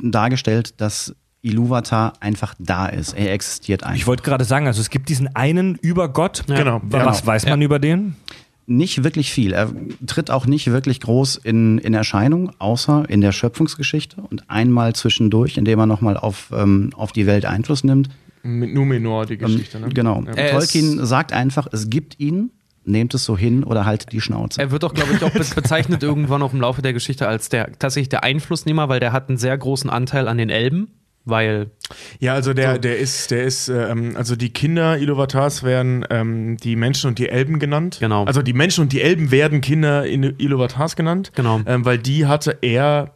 dargestellt, 0.00 0.80
dass 0.80 1.14
Ilúvatar 1.42 2.14
einfach 2.20 2.54
da 2.58 2.86
ist. 2.86 3.12
Er 3.12 3.32
existiert 3.34 3.82
einfach. 3.82 3.96
Ich 3.96 4.06
wollte 4.06 4.22
gerade 4.22 4.44
sagen, 4.44 4.66
also 4.66 4.80
es 4.80 4.88
gibt 4.88 5.10
diesen 5.10 5.36
einen 5.36 5.74
Übergott. 5.76 6.44
Ja. 6.48 6.56
Genau. 6.56 6.80
Was 6.84 7.18
Genau. 7.20 7.26
weiß 7.26 7.44
man 7.46 7.60
über 7.60 7.78
den? 7.78 8.16
Nicht 8.66 9.04
wirklich 9.04 9.32
viel. 9.32 9.52
Er 9.52 9.70
tritt 10.06 10.30
auch 10.30 10.46
nicht 10.46 10.70
wirklich 10.70 11.00
groß 11.00 11.36
in, 11.36 11.78
in 11.78 11.94
Erscheinung, 11.94 12.50
außer 12.58 13.04
in 13.08 13.20
der 13.20 13.32
Schöpfungsgeschichte 13.32 14.22
und 14.22 14.48
einmal 14.48 14.94
zwischendurch, 14.94 15.56
indem 15.56 15.78
er 15.80 15.86
nochmal 15.86 16.16
auf, 16.16 16.50
ähm, 16.54 16.90
auf 16.96 17.12
die 17.12 17.26
Welt 17.26 17.44
Einfluss 17.44 17.84
nimmt. 17.84 18.08
Mit 18.42 18.74
Numenor 18.74 19.26
die 19.26 19.34
Ähm, 19.34 19.40
Geschichte, 19.40 19.80
ne? 19.80 19.88
Genau. 19.88 20.22
Ja. 20.36 20.50
Tolkien 20.50 21.04
sagt 21.04 21.32
einfach, 21.32 21.66
es 21.72 21.90
gibt 21.90 22.20
ihn, 22.20 22.50
nehmt 22.84 23.14
es 23.14 23.24
so 23.24 23.36
hin 23.36 23.64
oder 23.64 23.86
haltet 23.86 24.12
die 24.12 24.20
Schnauze. 24.20 24.60
Er 24.60 24.70
wird 24.70 24.84
auch, 24.84 24.92
glaube 24.92 25.14
ich, 25.14 25.22
auch 25.22 25.30
be 25.30 25.44
bezeichnet 25.54 26.02
irgendwann 26.02 26.42
auch 26.42 26.52
im 26.52 26.60
Laufe 26.60 26.82
der 26.82 26.92
Geschichte 26.92 27.26
als 27.26 27.48
der 27.48 27.72
tatsächlich 27.78 28.10
der 28.10 28.24
Einflussnehmer, 28.24 28.88
weil 28.88 29.00
der 29.00 29.12
hat 29.12 29.28
einen 29.28 29.38
sehr 29.38 29.56
großen 29.56 29.88
Anteil 29.90 30.28
an 30.28 30.38
den 30.38 30.50
Elben, 30.50 30.88
weil 31.24 31.70
Ja, 32.20 32.34
also 32.34 32.52
der, 32.54 32.78
der 32.78 32.98
ist, 32.98 33.30
der 33.30 33.44
ist, 33.44 33.68
ähm, 33.68 34.14
also 34.16 34.36
die 34.36 34.50
Kinder 34.50 34.98
Iluvatars 34.98 35.62
werden 35.62 36.04
ähm, 36.10 36.56
die 36.58 36.76
Menschen 36.76 37.08
und 37.08 37.18
die 37.18 37.28
Elben 37.28 37.58
genannt. 37.58 37.98
Genau. 38.00 38.24
Also 38.24 38.42
die 38.42 38.52
Menschen 38.52 38.82
und 38.82 38.92
die 38.92 39.00
Elben 39.02 39.30
werden 39.30 39.60
Kinder 39.60 40.04
in 40.06 40.22
Iluvatars 40.38 40.96
genannt. 40.96 41.32
Genau. 41.34 41.60
Ähm, 41.66 41.84
weil 41.84 41.98
die 41.98 42.26
hatte 42.26 42.58
er. 42.60 43.10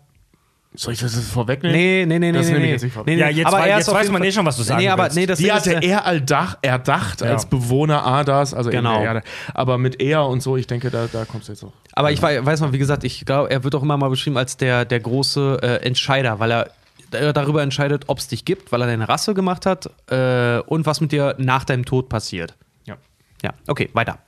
Soll 0.74 0.92
ich 0.92 1.00
das 1.00 1.14
jetzt 1.16 1.30
vorwegnehmen? 1.30 1.74
Nee, 1.76 2.04
nee, 2.06 2.18
nee, 2.18 2.30
nee, 2.30 2.38
Das 2.38 2.46
nee, 2.46 2.52
nehme 2.52 2.64
ich 2.64 2.66
nee. 2.68 2.72
jetzt 2.74 2.82
nicht 2.84 2.92
vor. 2.92 3.02
nee, 3.06 3.14
nee. 3.14 3.20
Ja, 3.22 3.30
jetzt 3.30 3.46
aber 3.46 3.60
er 3.66 3.78
jetzt 3.78 3.90
weiß 3.92 4.10
man 4.12 4.22
eh 4.22 4.30
schon, 4.30 4.44
was 4.44 4.56
du 4.58 4.62
sagen 4.62 4.80
Nee, 4.80 4.88
aber 4.90 5.04
willst. 5.04 5.16
nee, 5.16 5.24
das 5.26 5.38
Die 5.38 5.50
hatte 5.50 5.72
er 5.82 6.04
alldach, 6.04 6.58
erdacht 6.60 7.22
Ja. 7.22 7.28
als 7.28 7.46
Bewohner 7.46 8.04
Adas, 8.06 8.52
also 8.52 8.68
Genau. 8.70 8.98
der 8.98 9.02
Erde. 9.04 9.22
Aber 9.54 9.78
mit 9.78 10.00
er 10.00 10.26
und 10.26 10.42
so, 10.42 10.56
ich 10.58 10.66
denke, 10.66 10.90
da, 10.90 11.08
da 11.10 11.24
kommst 11.24 11.48
du 11.48 11.52
jetzt 11.52 11.64
auch. 11.64 11.72
Aber 11.94 12.12
ich 12.12 12.20
wei- 12.22 12.44
weiß 12.44 12.60
noch, 12.60 12.72
wie 12.72 12.78
gesagt, 12.78 13.02
ich 13.04 13.24
glaube, 13.24 13.50
er 13.50 13.64
wird 13.64 13.74
auch 13.74 13.82
immer 13.82 13.96
mal 13.96 14.10
beschrieben 14.10 14.36
als 14.36 14.56
der, 14.58 14.84
der 14.84 15.00
große 15.00 15.58
äh, 15.62 15.86
Entscheider, 15.86 16.38
weil 16.38 16.52
er 16.52 16.70
darüber 17.10 17.62
entscheidet, 17.62 18.04
ob 18.08 18.18
es 18.18 18.28
dich 18.28 18.44
gibt, 18.44 18.72
weil 18.72 18.82
er 18.82 18.86
deine 18.86 19.08
Rasse 19.08 19.34
gemacht 19.34 19.66
hat 19.66 19.90
äh, 20.10 20.60
und 20.60 20.86
was 20.86 21.00
mit 21.00 21.12
dir 21.12 21.34
nach 21.38 21.64
deinem 21.64 21.84
Tod 21.84 22.08
passiert. 22.08 22.56
Ja. 22.86 22.96
Ja, 23.42 23.54
okay, 23.66 23.88
weiter. 23.92 24.18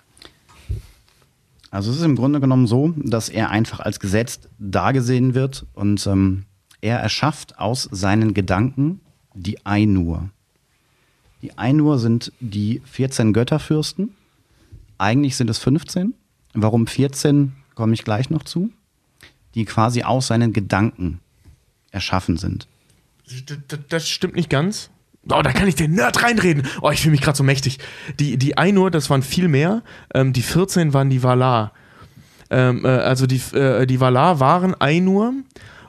Also 1.70 1.90
es 1.90 1.98
ist 1.98 2.02
im 2.02 2.16
Grunde 2.16 2.40
genommen 2.40 2.66
so, 2.66 2.92
dass 2.96 3.28
er 3.28 3.50
einfach 3.50 3.80
als 3.80 4.00
Gesetz 4.00 4.40
dargesehen 4.58 5.34
wird 5.34 5.66
und 5.74 6.04
ähm, 6.06 6.44
er 6.80 6.98
erschafft 6.98 7.58
aus 7.58 7.88
seinen 7.92 8.34
Gedanken 8.34 9.00
die 9.34 9.64
Ainur. 9.64 10.30
Die 11.42 11.56
Ainur 11.56 11.98
sind 11.98 12.32
die 12.40 12.82
14 12.84 13.32
Götterfürsten. 13.32 14.14
Eigentlich 14.98 15.36
sind 15.36 15.48
es 15.48 15.58
15. 15.58 16.14
Warum 16.54 16.86
14, 16.86 17.52
komme 17.74 17.94
ich 17.94 18.04
gleich 18.04 18.30
noch 18.30 18.42
zu. 18.42 18.70
Die 19.54 19.64
quasi 19.64 20.02
aus 20.02 20.26
seinen 20.26 20.52
Gedanken 20.52 21.20
erschaffen 21.90 22.36
sind. 22.36 22.66
Das 23.88 24.08
stimmt 24.08 24.36
nicht 24.36 24.50
ganz. 24.50 24.90
Oh, 25.28 25.42
da 25.42 25.52
kann 25.52 25.68
ich 25.68 25.74
den 25.74 25.92
Nerd 25.92 26.22
reinreden. 26.22 26.66
Oh, 26.80 26.90
ich 26.90 27.02
fühle 27.02 27.12
mich 27.12 27.20
gerade 27.20 27.36
so 27.36 27.44
mächtig. 27.44 27.78
Die, 28.18 28.38
die 28.38 28.56
Ainur, 28.56 28.90
das 28.90 29.10
waren 29.10 29.22
viel 29.22 29.48
mehr. 29.48 29.82
Ähm, 30.14 30.32
die 30.32 30.42
14 30.42 30.94
waren 30.94 31.10
die 31.10 31.22
Valar. 31.22 31.72
Ähm, 32.48 32.84
äh, 32.84 32.88
also 32.88 33.26
die, 33.26 33.40
äh, 33.54 33.86
die 33.86 34.00
Valar 34.00 34.40
waren 34.40 34.74
Ainur 34.80 35.34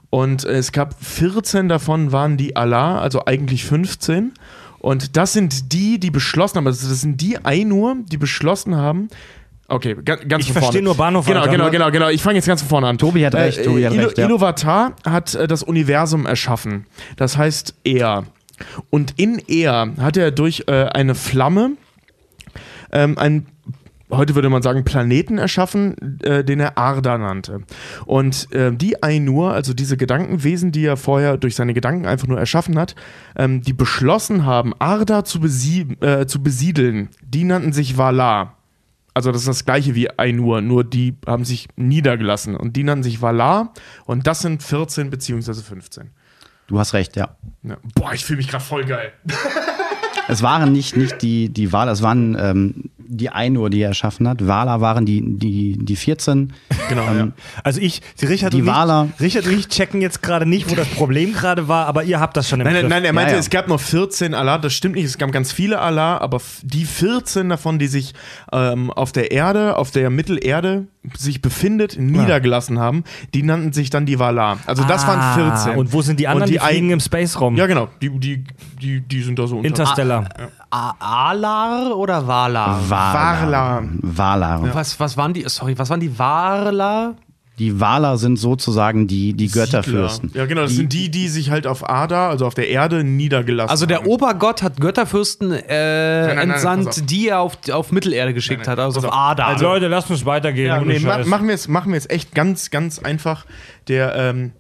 Und 0.09 0.43
es 0.43 0.73
gab 0.73 1.01
14 1.01 1.69
davon 1.69 2.11
waren 2.11 2.35
die 2.35 2.55
Allah, 2.57 2.99
also 2.99 3.25
eigentlich 3.25 3.63
15. 3.63 4.33
Und 4.79 5.15
das 5.15 5.33
sind 5.33 5.71
die, 5.71 5.99
die 5.99 6.11
beschlossen 6.11 6.57
haben, 6.57 6.67
also 6.67 6.89
das 6.89 7.01
sind 7.01 7.21
die 7.21 7.43
Ainur, 7.45 7.97
die 8.11 8.17
beschlossen 8.17 8.75
haben, 8.75 9.09
Okay, 9.71 9.95
ga- 10.03 10.15
ganz 10.17 10.43
Ich 10.45 10.51
von 10.51 10.53
vorne. 10.53 10.65
verstehe 10.65 10.81
nur 10.83 10.95
Bahnhof, 10.95 11.25
Genau, 11.25 11.39
Alter. 11.39 11.51
genau, 11.51 11.69
genau, 11.71 11.91
genau. 11.91 12.09
Ich 12.09 12.21
fange 12.21 12.35
jetzt 12.35 12.47
ganz 12.47 12.61
von 12.61 12.69
vorne 12.69 12.87
an. 12.87 12.97
Tobi 12.97 13.25
hat 13.25 13.33
recht, 13.35 13.63
Tobi 13.63 13.85
hat 13.85 13.93
Ilo- 13.93 14.05
recht, 14.07 14.17
ja. 14.17 14.25
Iluvatar 14.25 14.95
hat 15.05 15.33
äh, 15.35 15.47
das 15.47 15.63
Universum 15.63 16.25
erschaffen. 16.25 16.85
Das 17.15 17.37
heißt 17.37 17.75
er. 17.83 18.25
Und 18.89 19.13
in 19.17 19.41
er 19.47 19.93
hat 19.99 20.17
er 20.17 20.31
durch 20.31 20.65
äh, 20.67 20.83
eine 20.85 21.15
Flamme 21.15 21.71
ähm, 22.91 23.17
einen, 23.17 23.47
heute 24.11 24.35
würde 24.35 24.49
man 24.49 24.61
sagen, 24.61 24.83
Planeten 24.83 25.37
erschaffen, 25.37 26.19
äh, 26.23 26.43
den 26.43 26.59
er 26.59 26.77
Arda 26.77 27.17
nannte. 27.17 27.61
Und 28.05 28.51
äh, 28.53 28.71
die 28.73 29.01
Ainur, 29.01 29.53
also 29.53 29.73
diese 29.73 29.95
Gedankenwesen, 29.97 30.71
die 30.71 30.85
er 30.85 30.97
vorher 30.97 31.37
durch 31.37 31.55
seine 31.55 31.73
Gedanken 31.73 32.05
einfach 32.05 32.27
nur 32.27 32.37
erschaffen 32.37 32.77
hat, 32.77 32.95
ähm, 33.37 33.61
die 33.61 33.73
beschlossen 33.73 34.45
haben, 34.45 34.73
Arda 34.79 35.23
zu, 35.23 35.39
besie 35.39 35.87
äh, 36.01 36.25
zu 36.27 36.43
besiedeln, 36.43 37.09
die 37.23 37.45
nannten 37.45 37.71
sich 37.73 37.97
Valar. 37.97 38.57
Also 39.13 39.31
das 39.31 39.41
ist 39.41 39.47
das 39.47 39.65
gleiche 39.65 39.93
wie 39.95 40.09
Ainur, 40.17 40.61
nur 40.61 40.83
die 40.83 41.15
haben 41.27 41.43
sich 41.43 41.67
niedergelassen 41.75 42.55
und 42.55 42.75
die 42.77 42.83
nannten 42.83 43.03
sich 43.03 43.21
Valar 43.21 43.73
und 44.05 44.25
das 44.25 44.39
sind 44.39 44.63
14 44.63 45.09
beziehungsweise 45.09 45.63
15. 45.63 46.11
Du 46.67 46.79
hast 46.79 46.93
recht, 46.93 47.17
ja. 47.17 47.35
Ja. 47.63 47.77
Boah, 47.95 48.13
ich 48.13 48.23
fühle 48.23 48.37
mich 48.37 48.47
gerade 48.47 48.63
voll 48.63 48.85
geil. 48.85 49.11
Es 50.27 50.41
waren 50.41 50.71
nicht, 50.71 50.95
nicht 50.95 51.21
die, 51.21 51.49
die 51.49 51.73
Wahler, 51.73 51.91
es 51.91 52.01
waren 52.01 52.37
ähm, 52.39 52.89
die 53.13 53.29
Ainur, 53.29 53.69
die 53.69 53.81
er 53.81 53.89
erschaffen 53.89 54.27
hat. 54.27 54.45
Wahler 54.47 54.79
waren 54.79 55.05
die, 55.05 55.21
die, 55.37 55.77
die 55.77 55.95
14. 55.95 56.53
Genau, 56.87 57.03
ja. 57.13 57.27
Also 57.63 57.81
ich, 57.81 58.01
die 58.21 58.25
Richard, 58.25 58.53
Die 58.53 58.61
und 58.61 58.67
ich, 58.67 58.73
Wahler. 58.73 59.09
Richard 59.19 59.45
und 59.47 59.53
ich 59.53 59.67
checken 59.67 60.01
jetzt 60.01 60.21
gerade 60.23 60.45
nicht, 60.45 60.69
wo 60.71 60.75
das 60.75 60.87
Problem 60.87 61.33
gerade 61.33 61.67
war, 61.67 61.87
aber 61.87 62.03
ihr 62.03 62.19
habt 62.19 62.37
das 62.37 62.47
schon 62.47 62.61
im 62.61 62.65
Nein, 62.65 62.73
nein, 62.73 62.81
Griff. 62.83 62.89
nein, 62.89 63.03
er 63.05 63.13
meinte, 63.13 63.31
Ja, 63.31 63.35
ja. 63.35 63.39
es 63.41 63.49
gab 63.49 63.67
noch 63.67 63.79
14 63.81 64.33
Allah, 64.33 64.57
das 64.57 64.73
stimmt 64.73 64.95
nicht, 64.95 65.05
es 65.05 65.17
gab 65.17 65.31
ganz 65.31 65.51
viele 65.51 65.79
Allah, 65.79 66.17
aber 66.19 66.39
die 66.63 66.85
14 66.85 67.49
davon, 67.49 67.79
die 67.79 67.87
sich 67.87 68.13
ähm, 68.53 68.89
auf 68.91 69.11
der 69.11 69.31
Erde, 69.31 69.77
auf 69.77 69.91
der 69.91 70.09
Mittelerde 70.09 70.87
sich 71.17 71.41
befindet, 71.41 71.97
niedergelassen 71.99 72.79
haben, 72.79 73.03
die 73.33 73.43
nannten 73.43 73.73
sich 73.73 73.89
dann 73.89 74.05
die 74.05 74.19
Valar. 74.19 74.59
Also 74.67 74.83
das 74.83 75.05
waren 75.07 75.35
14. 75.51 75.73
Ah, 75.73 75.75
Und 75.77 75.91
wo 75.93 76.01
sind 76.01 76.19
die 76.19 76.27
anderen? 76.27 76.43
Und 76.43 76.53
die, 76.53 76.59
die 76.59 76.65
fliegen 76.65 76.87
ein- 76.87 76.91
im 76.93 76.99
Space-Raum. 76.99 77.55
Ja, 77.57 77.65
genau, 77.67 77.89
die, 78.01 78.09
die, 78.19 78.43
die, 78.81 79.01
die 79.01 79.21
sind 79.23 79.37
da 79.39 79.47
so 79.47 79.57
unter. 79.57 79.67
Interstellar. 79.67 80.25
A 80.37 80.60
Alar 80.71 81.97
oder 81.97 82.25
Valar? 82.25 82.89
Warla. 82.89 83.83
Wahler. 84.01 84.73
Was, 84.73 84.99
was 84.99 85.17
waren 85.17 85.33
die? 85.33 85.43
Sorry, 85.47 85.77
was 85.77 85.89
waren 85.89 85.99
die 85.99 86.17
Valar? 86.17 87.15
Die 87.59 87.79
Wahler 87.79 88.17
sind 88.17 88.37
sozusagen 88.37 89.05
die, 89.05 89.33
die 89.33 89.49
Götterfürsten. 89.49 90.31
Ja, 90.33 90.45
genau, 90.45 90.61
das 90.61 90.71
sind 90.71 90.93
die, 90.93 91.11
die 91.11 91.27
sich 91.27 91.51
halt 91.51 91.67
auf 91.67 91.87
Ada, 91.87 92.29
also 92.29 92.47
auf 92.47 92.55
der 92.55 92.69
Erde, 92.69 93.03
niedergelassen 93.03 93.69
Also 93.69 93.85
der 93.85 93.99
haben. 93.99 94.07
Obergott 94.07 94.63
hat 94.63 94.79
Götterfürsten 94.79 95.51
äh, 95.51 96.25
nein, 96.25 96.35
nein, 96.37 96.49
entsandt, 96.51 96.85
pass 96.85 96.99
auf. 97.01 97.05
die 97.05 97.27
er 97.27 97.39
auf, 97.41 97.57
auf 97.69 97.91
Mittelerde 97.91 98.33
geschickt 98.33 98.67
hat, 98.67 98.79
also 98.79 99.01
pass 99.01 99.09
auf. 99.11 99.15
Ada. 99.15 99.45
Also, 99.45 99.65
Leute, 99.65 99.89
lasst 99.89 100.09
uns 100.09 100.25
weitergehen. 100.25 100.67
Ja, 100.67 100.81
nee, 100.81 100.99
ma 100.99 101.23
machen 101.25 101.47
wir 101.47 101.53
es 101.53 101.67
machen 101.67 101.93
wir 101.93 102.01
echt 102.09 102.33
ganz, 102.33 102.71
ganz 102.71 102.97
einfach. 102.97 103.45
Der 103.87 104.15
ähm, 104.15 104.53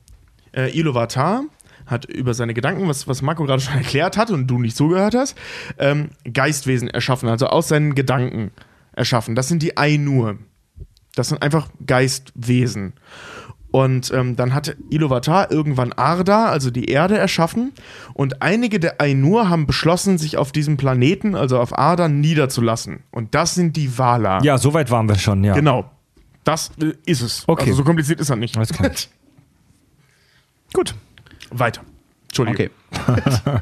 äh, 0.55 0.77
Iluvatar 0.77 1.45
hat 1.91 2.05
über 2.05 2.33
seine 2.33 2.53
Gedanken, 2.53 2.87
was, 2.87 3.07
was 3.07 3.21
Marco 3.21 3.45
gerade 3.45 3.61
schon 3.61 3.75
erklärt 3.77 4.17
hat 4.17 4.31
und 4.31 4.47
du 4.47 4.59
nicht 4.59 4.75
zugehört 4.75 5.15
hast, 5.15 5.37
ähm, 5.77 6.09
Geistwesen 6.31 6.89
erschaffen, 6.89 7.29
also 7.29 7.47
aus 7.47 7.67
seinen 7.67 7.95
Gedanken 7.95 8.51
erschaffen. 8.93 9.35
Das 9.35 9.47
sind 9.47 9.61
die 9.61 9.77
Ainur. 9.77 10.37
Das 11.15 11.29
sind 11.29 11.41
einfach 11.41 11.67
Geistwesen. 11.85 12.93
Und 13.71 14.11
ähm, 14.13 14.35
dann 14.35 14.53
hat 14.53 14.75
Iluvatar 14.89 15.49
irgendwann 15.49 15.93
Arda, 15.93 16.47
also 16.47 16.71
die 16.71 16.85
Erde, 16.85 17.17
erschaffen. 17.17 17.71
Und 18.13 18.41
einige 18.41 18.81
der 18.81 18.99
Ainur 18.99 19.49
haben 19.49 19.65
beschlossen, 19.65 20.17
sich 20.17 20.37
auf 20.37 20.51
diesem 20.51 20.75
Planeten, 20.75 21.35
also 21.35 21.57
auf 21.57 21.77
Arda, 21.77 22.09
niederzulassen. 22.09 23.03
Und 23.11 23.33
das 23.33 23.55
sind 23.55 23.77
die 23.77 23.97
Valar. 23.97 24.43
ja, 24.43 24.57
so 24.57 24.73
weit 24.73 24.91
waren 24.91 25.07
wir 25.07 25.17
schon, 25.17 25.43
ja. 25.45 25.53
Genau. 25.53 25.89
Das 26.43 26.71
ist 27.05 27.21
es. 27.21 27.43
Okay. 27.47 27.65
Also 27.69 27.75
so 27.77 27.83
kompliziert 27.83 28.19
ist 28.19 28.29
das 28.29 28.37
nicht. 28.37 28.57
Alles 28.57 28.73
klar. 28.73 28.91
Gut. 30.73 30.95
Weiter. 31.51 31.81
Entschuldigung. 32.29 32.69
Okay. 32.91 33.59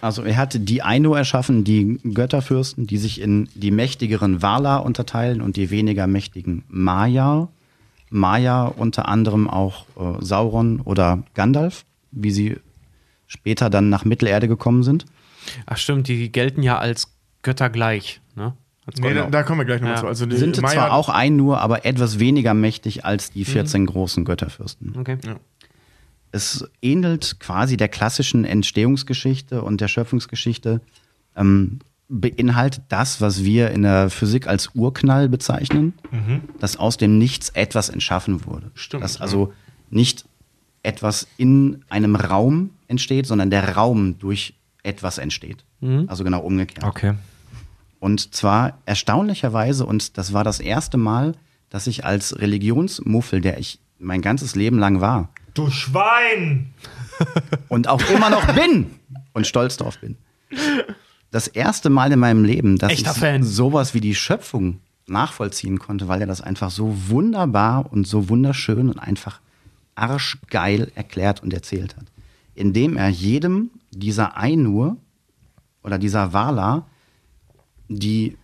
Also 0.00 0.24
er 0.24 0.36
hatte 0.36 0.58
die 0.58 0.82
Ainu 0.82 1.14
erschaffen, 1.14 1.62
die 1.62 2.00
Götterfürsten, 2.02 2.88
die 2.88 2.98
sich 2.98 3.20
in 3.20 3.48
die 3.54 3.70
mächtigeren 3.70 4.42
Valar 4.42 4.84
unterteilen 4.84 5.40
und 5.40 5.56
die 5.56 5.70
weniger 5.70 6.08
mächtigen 6.08 6.64
Maya. 6.68 7.46
Maya 8.10 8.64
unter 8.64 9.06
anderem 9.08 9.48
auch 9.48 9.86
äh, 9.96 10.16
Sauron 10.24 10.80
oder 10.80 11.22
Gandalf, 11.34 11.84
wie 12.10 12.32
sie 12.32 12.56
später 13.28 13.70
dann 13.70 13.90
nach 13.90 14.04
Mittelerde 14.04 14.48
gekommen 14.48 14.82
sind. 14.82 15.06
Ach 15.66 15.76
stimmt, 15.76 16.08
die 16.08 16.32
gelten 16.32 16.64
ja 16.64 16.78
als 16.78 17.14
Götter 17.42 17.70
gleich. 17.70 18.20
Ne? 18.34 18.54
Als 18.84 18.98
Nee, 18.98 19.14
da, 19.14 19.26
da 19.30 19.44
kommen 19.44 19.60
wir 19.60 19.64
gleich 19.66 19.80
nochmal 19.80 19.94
Ja. 19.98 20.00
zu. 20.00 20.08
Also 20.08 20.26
die 20.26 20.36
Sind 20.36 20.60
Maya- 20.60 20.72
zwar 20.74 20.92
auch 20.94 21.10
Ainur, 21.10 21.60
aber 21.60 21.84
etwas 21.86 22.18
weniger 22.18 22.54
mächtig 22.54 23.04
als 23.04 23.30
die 23.30 23.44
14 23.44 23.86
großen 23.86 24.24
Götterfürsten. 24.24 24.96
Okay. 24.98 25.16
Es 26.32 26.64
ähnelt 26.80 27.38
quasi 27.38 27.76
der 27.76 27.88
klassischen 27.88 28.44
Entstehungsgeschichte 28.44 29.62
und 29.62 29.80
der 29.80 29.88
Schöpfungsgeschichte, 29.88 30.80
ähm, 31.36 31.78
beinhaltet 32.08 32.84
das, 32.88 33.20
was 33.20 33.42
wir 33.44 33.70
in 33.70 33.82
der 33.82 34.10
Physik 34.10 34.46
als 34.46 34.74
Urknall 34.74 35.28
bezeichnen, 35.30 35.94
dass 36.58 36.76
aus 36.76 36.98
dem 36.98 37.16
Nichts 37.16 37.48
etwas 37.50 37.88
entschaffen 37.88 38.44
wurde. 38.44 38.70
Stimmt, 38.74 39.02
Dass 39.02 39.20
also 39.20 39.54
nicht 39.88 40.26
etwas 40.82 41.26
in 41.38 41.84
einem 41.88 42.16
Raum 42.16 42.70
entsteht, 42.88 43.26
sondern 43.26 43.48
der 43.48 43.76
Raum 43.76 44.18
durch 44.18 44.54
etwas 44.82 45.16
entsteht. 45.16 45.64
Also 46.06 46.22
genau 46.22 46.40
umgekehrt. 46.40 46.84
Okay. 46.84 47.14
Und 47.98 48.34
zwar 48.34 48.78
erstaunlicherweise, 48.84 49.86
und 49.86 50.18
das 50.18 50.32
war 50.34 50.44
das 50.44 50.60
erste 50.60 50.98
Mal, 50.98 51.34
dass 51.70 51.86
ich 51.86 52.04
als 52.04 52.38
Religionsmuffel, 52.38 53.40
der 53.40 53.58
ich 53.58 53.78
mein 53.98 54.20
ganzes 54.20 54.54
Leben 54.54 54.78
lang 54.78 55.00
war, 55.00 55.30
Du 55.54 55.70
Schwein! 55.70 56.72
und 57.68 57.88
auch 57.88 58.02
immer 58.10 58.30
noch 58.30 58.54
bin 58.54 58.90
und 59.32 59.46
stolz 59.46 59.76
drauf 59.76 59.98
bin. 59.98 60.16
Das 61.30 61.46
erste 61.46 61.90
Mal 61.90 62.12
in 62.12 62.18
meinem 62.18 62.44
Leben, 62.44 62.78
dass 62.78 62.92
Echter 62.92 63.12
ich 63.12 63.18
Fan. 63.18 63.42
sowas 63.42 63.94
wie 63.94 64.00
die 64.00 64.14
Schöpfung 64.14 64.80
nachvollziehen 65.06 65.78
konnte, 65.78 66.08
weil 66.08 66.20
er 66.20 66.26
das 66.26 66.40
einfach 66.40 66.70
so 66.70 67.08
wunderbar 67.08 67.90
und 67.92 68.06
so 68.06 68.28
wunderschön 68.28 68.88
und 68.88 68.98
einfach 68.98 69.40
arschgeil 69.94 70.90
erklärt 70.94 71.42
und 71.42 71.52
erzählt 71.52 71.96
hat. 71.96 72.06
Indem 72.54 72.96
er 72.96 73.08
jedem 73.08 73.70
dieser 73.90 74.36
Ainur 74.36 74.96
oder 75.82 75.98
dieser 75.98 76.32
Wala, 76.32 76.86
die 77.88 78.36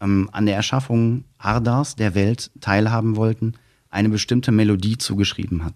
ähm, 0.00 0.28
an 0.32 0.46
der 0.46 0.56
Erschaffung 0.56 1.24
Ardas, 1.38 1.96
der 1.96 2.14
Welt, 2.14 2.50
teilhaben 2.60 3.16
wollten, 3.16 3.54
eine 3.90 4.08
bestimmte 4.08 4.52
Melodie 4.52 4.98
zugeschrieben 4.98 5.64
hat. 5.64 5.74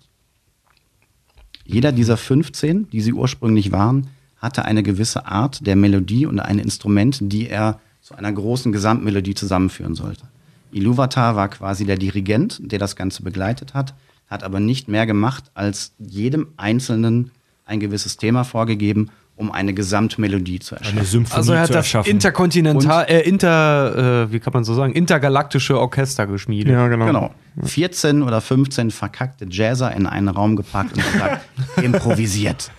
Jeder 1.67 1.93
dieser 1.93 2.17
15, 2.17 2.91
die 2.91 3.01
sie 3.01 3.13
ursprünglich 3.13 3.73
waren, 3.73 4.09
hatte 4.39 4.65
eine 4.65 4.83
gewisse 4.83 5.27
Art 5.27 5.67
der 5.67 5.77
Melodie 5.77 6.27
und 6.27 6.39
ein 6.39 6.59
Instrument, 6.59 7.19
die 7.21 7.49
er 7.49 7.81
zu 8.01 8.15
einer 8.15 8.33
großen 8.33 8.71
Gesamtmelodie 8.71 9.35
zusammenführen 9.35 9.95
sollte. 9.95 10.29
Iluvatar 10.71 11.35
war 11.37 11.49
quasi 11.49 11.85
der 11.85 11.97
Dirigent, 11.97 12.61
der 12.61 12.79
das 12.79 12.95
Ganze 12.95 13.23
begleitet 13.23 13.75
hat, 13.75 13.95
hat 14.29 14.45
aber 14.45 14.61
nicht 14.61 14.89
mehr 14.89 15.07
gemacht, 15.07 15.45
als 15.55 15.93
jedem 15.99 16.49
Einzelnen 16.57 17.31
ein 17.65 17.81
gewisses 17.81 18.17
Thema 18.17 18.45
vorgegeben, 18.45 19.11
um 19.37 19.53
eine 19.53 19.75
Gesamtmelodie 19.75 20.61
zu 20.61 20.77
erschaffen. 20.77 20.99
Eine 20.99 21.07
Symphonie 21.07 21.37
Also 21.37 21.53
er 21.53 21.61
hat 21.61 21.67
zu 21.67 21.73
das 21.75 21.85
erschaffen. 21.87 22.11
interkontinental, 22.11 23.05
äh, 23.09 23.21
inter, 23.21 24.25
äh, 24.25 24.33
wie 24.33 24.41
kann 24.41 24.53
man 24.55 24.65
so 24.65 24.75
sagen, 24.75 24.95
intergalaktische 24.95 25.79
Orchester 25.79 26.27
geschmiedet. 26.27 26.73
Ja, 26.73 26.89
genau. 26.89 27.07
Genau. 27.07 27.35
14 27.63 28.23
oder 28.23 28.41
15 28.41 28.91
verkackte 28.91 29.47
Jazzer 29.49 29.95
in 29.95 30.07
einen 30.07 30.29
Raum 30.29 30.57
gepackt 30.57 30.97
und 30.97 31.13
gesagt, 31.13 31.47
improvisiert. 31.83 32.71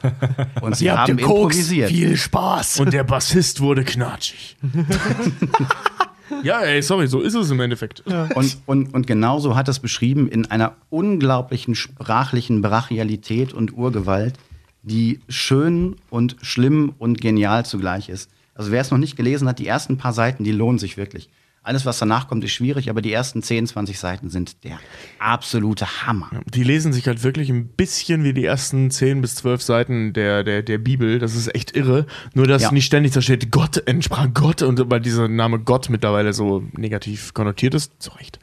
Und 0.62 0.76
sie 0.76 0.92
haben 0.92 1.18
improvisiert. 1.18 1.90
Viel 1.90 2.18
Spaß. 2.18 2.80
Und 2.80 2.94
der 2.94 3.04
Bassist 3.04 3.62
wurde 3.62 3.84
knatschig. 3.84 4.58
ja, 6.44 6.62
ey, 6.62 6.82
sorry, 6.82 7.08
so 7.08 7.22
ist 7.22 7.34
es 7.36 7.50
im 7.52 7.60
Endeffekt. 7.60 8.04
Und, 8.36 8.58
und, 8.66 8.94
und 8.94 9.08
genauso 9.08 9.56
hat 9.56 9.68
es 9.68 9.80
beschrieben 9.80 10.28
in 10.28 10.46
einer 10.50 10.74
unglaublichen 10.90 11.76
sprachlichen 11.76 12.62
Brachialität 12.62 13.54
und 13.54 13.74
Urgewalt, 13.76 14.36
die 14.88 15.20
schön 15.30 15.96
und 16.10 16.36
schlimm 16.42 16.94
und 16.98 17.22
genial 17.22 17.66
zugleich 17.66 18.10
ist. 18.10 18.30
Also 18.56 18.72
wer 18.72 18.82
es 18.82 18.90
noch 18.92 18.98
nicht 18.98 19.16
gelesen 19.16 19.48
hat, 19.48 19.60
die 19.60 19.68
ersten 19.68 19.98
paar 19.98 20.14
Seiten, 20.14 20.44
die 20.44 20.52
lohnen 20.52 20.80
sich 20.80 20.98
wirklich. 20.98 21.30
Alles, 21.62 21.86
was 21.86 22.00
danach 22.00 22.30
kommt, 22.30 22.46
ist 22.46 22.54
schwierig, 22.54 22.90
aber 22.90 23.02
die 23.02 23.12
ersten 23.12 23.44
10, 23.44 23.68
20 23.68 24.00
Seiten 24.00 24.30
sind 24.30 24.64
der 24.64 24.80
absolute 25.20 26.08
Hammer. 26.08 26.30
Die 26.54 26.64
lesen 26.64 26.94
sich 26.94 27.08
halt 27.08 27.24
wirklich 27.24 27.50
ein 27.50 27.68
bisschen 27.68 28.24
wie 28.24 28.32
die 28.34 28.46
ersten 28.46 28.90
10 28.90 29.20
bis 29.20 29.36
12 29.36 29.62
Seiten 29.62 30.14
der, 30.14 30.46
der, 30.46 30.64
der 30.64 30.78
Bibel. 30.78 31.20
Das 31.20 31.36
ist 31.36 31.54
echt 31.54 31.76
irre. 31.76 32.06
Nur, 32.34 32.48
dass 32.48 32.62
Ja. 32.62 32.72
nicht 32.72 32.86
ständig 32.86 33.12
da 33.12 33.22
steht, 33.22 33.52
Gott 33.52 33.84
entsprach 33.86 34.30
Gott 34.34 34.62
und 34.62 34.90
weil 34.90 35.02
dieser 35.02 35.28
Name 35.28 35.60
Gott 35.60 35.90
mittlerweile 35.90 36.32
so 36.32 36.64
negativ 36.78 37.34
konnotiert 37.34 37.74
ist. 37.74 37.92
Zu 38.02 38.12
Recht. 38.12 38.40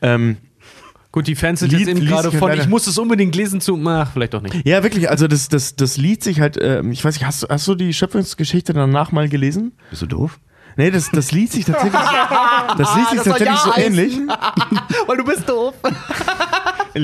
Ähm, 0.00 0.36
Gut, 1.18 1.26
die 1.26 1.34
Fans 1.34 1.58
sind 1.58 1.72
Lied- 1.72 1.80
jetzt 1.80 1.88
eben 1.88 2.06
gerade 2.06 2.30
von, 2.30 2.52
ich 2.52 2.68
muss 2.68 2.86
es 2.86 2.96
unbedingt 2.96 3.34
lesen 3.34 3.60
zu, 3.60 3.76
ach, 3.88 4.12
vielleicht 4.12 4.34
doch 4.34 4.40
nicht. 4.40 4.64
Ja, 4.64 4.84
wirklich, 4.84 5.10
also 5.10 5.26
das, 5.26 5.48
das, 5.48 5.74
das 5.74 5.96
Lied 5.96 6.22
sich 6.22 6.38
halt, 6.38 6.56
ähm, 6.60 6.92
ich 6.92 7.04
weiß 7.04 7.16
nicht, 7.16 7.26
hast, 7.26 7.42
du- 7.42 7.48
hast 7.48 7.66
du 7.66 7.74
die 7.74 7.92
Schöpfungsgeschichte 7.92 8.72
danach 8.72 9.10
mal 9.10 9.28
gelesen? 9.28 9.72
Bist 9.90 10.02
du 10.02 10.06
doof? 10.06 10.38
Nee, 10.76 10.92
das, 10.92 11.10
das 11.10 11.32
liest 11.32 11.54
sich 11.54 11.64
tatsächlich, 11.64 12.00
das 12.78 12.94
liest 12.94 13.10
sich 13.10 13.22
tatsächlich 13.22 13.58
so 13.58 13.72
ähnlich. 13.76 14.16
Weil 15.08 15.16
du 15.16 15.24
bist 15.24 15.48
doof. 15.48 15.74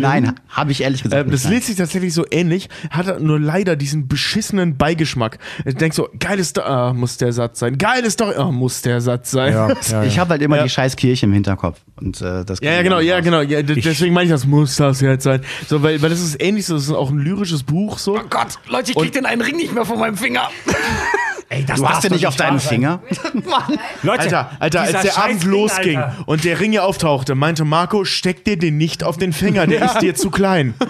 Nein, 0.01 0.33
habe 0.49 0.73
ich 0.73 0.83
ehrlich 0.83 1.03
gesagt 1.03 1.27
Ähm, 1.27 1.31
das 1.31 1.49
liest 1.49 1.67
sich 1.67 1.77
tatsächlich 1.77 2.13
so 2.15 2.25
ähnlich, 2.31 2.69
hat 2.91 3.21
nur 3.21 3.39
leider 3.41 3.77
diesen 3.77 4.09
beschissenen 4.09 4.77
Beigeschmack. 4.77 5.39
Ich 5.65 5.75
denk 5.77 5.95
so, 5.95 6.09
geiles 6.19 6.49
Story, 6.51 6.67
ah, 6.69 6.93
muss 6.93 7.17
der 7.17 7.33
Satz 7.33 7.59
sein. 7.59 7.79
Geiles 7.79 8.15
Story, 8.15 8.35
ah, 8.37 8.51
muss 8.51 8.83
der 8.83 9.01
Satz 9.01 9.31
sein. 9.31 9.53
Ja, 9.53 9.69
ja, 9.91 10.03
Ich 10.05 10.19
habe 10.19 10.31
halt 10.31 10.43
immer 10.43 10.57
Ja. 10.57 10.63
die 10.65 10.71
scheiß 10.71 10.97
Kirche 10.97 11.27
im 11.27 11.33
Hinterkopf. 11.33 11.81
Und, 12.01 12.21
äh, 12.21 12.45
das 12.45 12.59
ja, 12.63 12.83
genau, 12.83 13.01
ja, 13.01 13.21
genau. 13.21 13.41
Ja, 13.41 13.63
deswegen 13.63 14.15
meine 14.15 14.27
ich, 14.27 14.31
das 14.33 14.47
muss 14.47 14.77
das 14.77 15.01
jetzt 15.01 15.25
sein. 15.25 15.43
So, 15.69 15.83
weil, 15.83 16.01
weil 16.03 16.11
das 16.11 16.21
ist 16.21 16.43
ähnlich, 16.43 16.67
so, 16.67 16.75
das 16.75 16.85
ist 16.85 16.93
auch 16.93 17.11
ein 17.11 17.19
lyrisches 17.19 17.63
Buch 17.63 17.99
so. 17.99 18.15
Gott, 18.31 18.59
Leute, 18.69 18.91
ich 18.93 18.97
krieg 18.97 19.13
den 19.13 19.27
einen 19.27 19.43
Ring 19.43 19.57
nicht 19.57 19.75
mehr 19.75 19.85
von 19.85 19.99
meinem 19.99 20.17
Finger. 20.17 20.49
Ey, 21.49 21.65
das 21.65 21.79
Du 21.79 21.89
hast 21.89 22.05
ja 22.05 22.11
nicht 22.11 22.27
auf 22.27 22.37
deinen 22.37 22.61
Finger. 22.61 23.03
Leute, 24.03 24.23
Alter, 24.23 24.51
Alter, 24.61 24.81
als 24.81 25.03
der 25.03 25.19
Abend 25.19 25.43
Ring, 25.45 25.51
losging 25.51 25.99
Alter. 25.99 26.25
und 26.27 26.45
der 26.45 26.61
Ring 26.61 26.73
hier 26.73 26.85
auftauchte, 26.85 27.35
meinte 27.35 27.65
Marco, 27.65 28.05
steck 28.05 28.45
dir 28.45 28.59
den 28.59 28.77
nicht 28.77 29.05
auf 29.05 29.17
den 29.17 29.33
Finger, 29.33 29.67
der 29.67 29.85
ist 29.87 30.01
dir 30.01 30.15
zu 30.15 30.31
klein. 30.31 30.75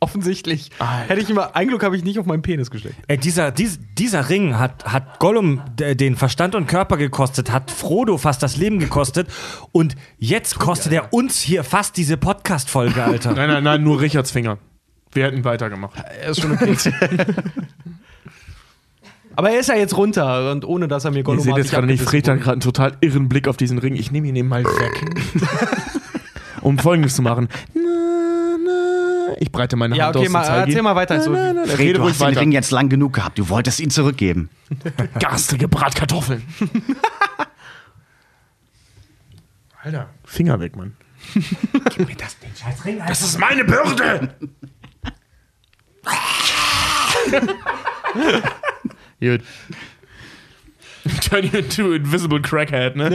Offensichtlich. 0.00 0.70
Hätte 1.08 1.20
ich 1.20 1.30
immer, 1.30 1.56
ein 1.56 1.66
Glück 1.66 1.82
habe 1.82 1.96
ich 1.96 2.04
nicht 2.04 2.18
auf 2.18 2.26
meinen 2.26 2.42
Penis 2.42 2.70
gesteckt. 2.70 2.94
Ey, 3.08 3.18
dieser, 3.18 3.50
dies, 3.50 3.80
dieser 3.98 4.28
Ring 4.28 4.58
hat, 4.58 4.84
hat 4.84 5.18
Gollum 5.18 5.62
den 5.76 6.14
Verstand 6.14 6.54
und 6.54 6.66
Körper 6.66 6.96
gekostet, 6.96 7.50
hat 7.50 7.70
Frodo 7.70 8.16
fast 8.18 8.42
das 8.42 8.56
Leben 8.56 8.78
gekostet 8.78 9.28
und 9.72 9.96
jetzt 10.18 10.58
kostet 10.58 10.92
er 10.92 11.12
uns 11.12 11.40
hier 11.40 11.64
fast 11.64 11.96
diese 11.96 12.16
Podcast-Folge, 12.16 13.02
Alter. 13.02 13.32
Nein, 13.32 13.48
nein, 13.48 13.64
nein, 13.64 13.82
nur 13.82 14.00
Richards 14.00 14.30
Finger. 14.30 14.58
Wir 15.12 15.24
hätten 15.24 15.44
weitergemacht. 15.44 15.94
Er 16.20 16.30
ist 16.30 16.40
schon 16.40 16.52
okay. 16.52 16.76
Aber 19.36 19.50
er 19.50 19.60
ist 19.60 19.68
ja 19.68 19.74
jetzt 19.76 19.96
runter 19.96 20.50
und 20.52 20.64
ohne 20.64 20.86
dass 20.88 21.04
er 21.04 21.10
mir 21.10 21.18
Ihr 21.18 21.24
Gollum 21.24 21.42
seht 21.42 21.56
jetzt 21.56 21.70
gerade 21.70 21.86
nicht, 21.86 22.02
Fred 22.02 22.28
hat 22.28 22.38
gerade 22.38 22.52
einen 22.52 22.60
total 22.60 22.96
irren 23.00 23.28
Blick 23.28 23.48
auf 23.48 23.56
diesen 23.56 23.78
Ring. 23.78 23.94
Ich 23.96 24.10
nehme 24.12 24.28
ihn 24.28 24.36
eben 24.36 24.48
mal 24.48 24.64
weg. 24.64 25.04
um 26.60 26.78
folgendes 26.78 27.14
zu 27.16 27.22
machen. 27.22 27.48
Na, 27.74 27.80
na. 28.64 29.34
Ich 29.40 29.50
breite 29.50 29.76
meine 29.76 29.96
Ja, 29.96 30.06
Hand 30.06 30.16
okay, 30.16 30.26
aus 30.26 30.32
mal, 30.32 30.40
und 30.40 30.46
zeige 30.46 30.60
erzähl 30.60 30.76
ihn. 30.78 30.84
mal 30.84 30.94
weiter. 30.96 31.20
So, 31.20 31.30
Na, 31.32 31.52
na, 31.52 31.60
na, 31.60 31.64
Fred, 31.66 31.78
Rede 31.78 31.98
du 31.98 32.04
hast 32.04 32.20
den 32.20 32.26
weiter. 32.28 32.40
Ring 32.40 32.52
jetzt 32.52 32.70
lang 32.70 32.88
genug 32.88 33.12
gehabt. 33.14 33.38
Du 33.38 33.48
wolltest 33.48 33.80
ihn 33.80 33.90
zurückgeben. 33.90 34.50
Garstige 35.18 35.66
Bratkartoffeln. 35.68 36.42
Alter, 39.82 40.08
Finger 40.24 40.60
weg, 40.60 40.76
Mann. 40.76 40.96
Gib 41.34 42.08
mir 42.08 42.16
das, 42.16 42.38
den 42.38 42.50
scheiß 42.54 42.84
Ring, 42.84 42.96
Alter. 43.00 43.08
Das 43.08 43.22
ist 43.22 43.38
meine 43.38 43.64
Bürde! 43.64 44.34
Gut. 49.20 49.42
Turn 51.28 51.44
you 51.44 51.58
into 51.58 51.92
invisible 51.92 52.40
crackhead, 52.40 52.96
ne? 52.96 53.10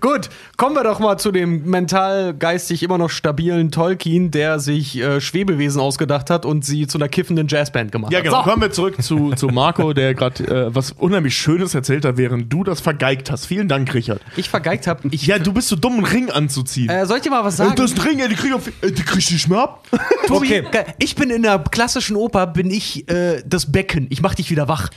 Gut, 0.00 0.30
kommen 0.56 0.74
wir 0.74 0.82
doch 0.84 0.98
mal 0.98 1.18
zu 1.18 1.30
dem 1.30 1.64
mental, 1.68 2.34
geistig 2.34 2.82
immer 2.82 2.98
noch 2.98 3.10
stabilen 3.10 3.70
Tolkien, 3.70 4.30
der 4.30 4.58
sich 4.58 4.98
äh, 4.98 5.20
Schwebewesen 5.20 5.80
ausgedacht 5.80 6.30
hat 6.30 6.46
und 6.46 6.64
sie 6.64 6.86
zu 6.86 6.98
einer 6.98 7.08
kiffenden 7.08 7.48
Jazzband 7.48 7.92
gemacht 7.92 8.12
Ja, 8.12 8.18
hat. 8.18 8.24
genau. 8.24 8.42
So. 8.42 8.50
Kommen 8.50 8.62
wir 8.62 8.70
zurück 8.72 9.02
zu, 9.02 9.32
zu 9.32 9.48
Marco, 9.48 9.92
der 9.92 10.14
gerade 10.14 10.44
äh, 10.44 10.74
was 10.74 10.92
unheimlich 10.92 11.36
Schönes 11.36 11.74
erzählt 11.74 12.04
hat, 12.04 12.16
während 12.16 12.52
du 12.52 12.64
das 12.64 12.80
vergeigt 12.80 13.30
hast. 13.30 13.46
Vielen 13.46 13.68
Dank, 13.68 13.92
Richard. 13.94 14.20
Ich 14.36 14.48
vergeigt 14.48 14.86
habe. 14.86 15.08
Ich, 15.10 15.26
Ja, 15.26 15.38
du 15.38 15.52
bist 15.52 15.68
so 15.68 15.76
dumm, 15.76 15.94
einen 15.96 16.04
Ring 16.04 16.30
anzuziehen. 16.30 16.88
äh, 16.88 17.06
soll 17.06 17.18
ich 17.18 17.22
dir 17.22 17.30
mal 17.30 17.44
was 17.44 17.58
Ey, 17.60 17.66
sagen? 17.66 17.76
das 17.76 18.04
Ring, 18.04 18.18
ey, 18.20 18.28
die 18.28 18.34
krieg, 18.36 18.54
auf, 18.54 18.70
ey, 18.80 18.92
die 18.92 19.02
krieg 19.02 19.18
ich 19.18 19.30
nicht 19.30 19.48
mehr 19.48 19.58
ab. 19.58 19.86
Tobi, 20.26 20.42
Okay. 20.62 20.84
ich 20.98 21.14
bin 21.14 21.30
in 21.30 21.42
der 21.42 21.58
klassischen 21.58 22.16
Oper, 22.16 22.46
bin 22.46 22.70
ich 22.70 23.08
äh, 23.10 23.42
das 23.46 23.70
Becken. 23.70 24.06
Ich 24.10 24.22
mach 24.22 24.34
dich 24.34 24.50
wieder 24.50 24.61
wach. 24.68 24.90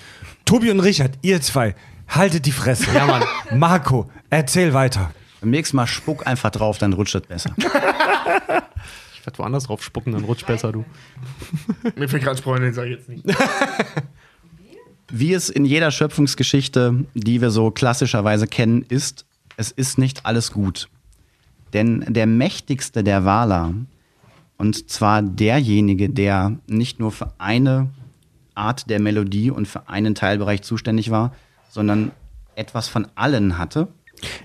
Tobi 0.45 0.72
und 0.72 0.80
Richard, 0.80 1.18
ihr 1.22 1.41
zwei, 1.41 1.76
haltet 2.07 2.45
die 2.45 2.51
Fresse. 2.51 2.86
Ja, 2.93 3.05
Mann. 3.05 3.24
Marco, 3.57 4.09
erzähl 4.30 4.74
weiter. 4.74 5.11
Beim 5.41 5.49
nächsten 5.51 5.78
Mal 5.78 5.88
spuck 5.88 6.28
einfach 6.28 6.51
drauf, 6.51 6.78
dann 6.78 6.93
rutscht 6.93 7.16
es 7.16 7.22
besser. 7.22 7.55
Ich 9.18 9.28
werde 9.28 9.39
woanders 9.39 9.63
drauf 9.63 9.84
spucken, 9.84 10.13
dann 10.13 10.24
rutscht 10.24 10.45
besser, 10.45 10.72
du. 10.72 10.86
Mir 11.95 12.07
fällt 12.07 12.22
gerade 12.22 12.39
Freundin, 12.39 12.74
sag 12.74 12.86
ich 12.86 12.91
jetzt 12.91 13.09
nicht. 13.09 13.26
Wie 15.11 15.34
es 15.34 15.49
in 15.49 15.66
jeder 15.66 15.89
Schöpfungsgeschichte, 15.89 17.05
die 17.16 17.41
wir 17.41 17.49
so 17.49 17.72
klassischerweise 17.72 18.45
kennen, 18.45 18.86
ist, 18.88 19.26
es 19.57 19.72
ist 19.72 19.97
nicht 19.97 20.28
alles 20.28 20.51
gut. 20.51 20.89
Denn 21.74 22.05
der 22.07 22.28
mächtigste 22.28 23.03
der 23.03 23.26
Wala, 23.26 23.74
und 24.57 24.91
zwar 24.91 25.24
derjenige, 25.24 26.09
der 26.09 26.59
nicht 26.68 26.99
nur 26.99 27.11
für 27.11 27.34
eine 27.39 27.89
Art 28.56 28.89
der 28.89 28.99
Melodie 28.99 29.51
und 29.51 29.68
für 29.68 29.88
einen 29.89 30.16
Teilbereich 30.16 30.62
zuständig 30.64 31.12
war, 31.12 31.36
sondern 31.70 32.12
etwas 32.56 32.88
von 32.88 33.08
allen 33.16 33.58
hatte, 33.58 33.88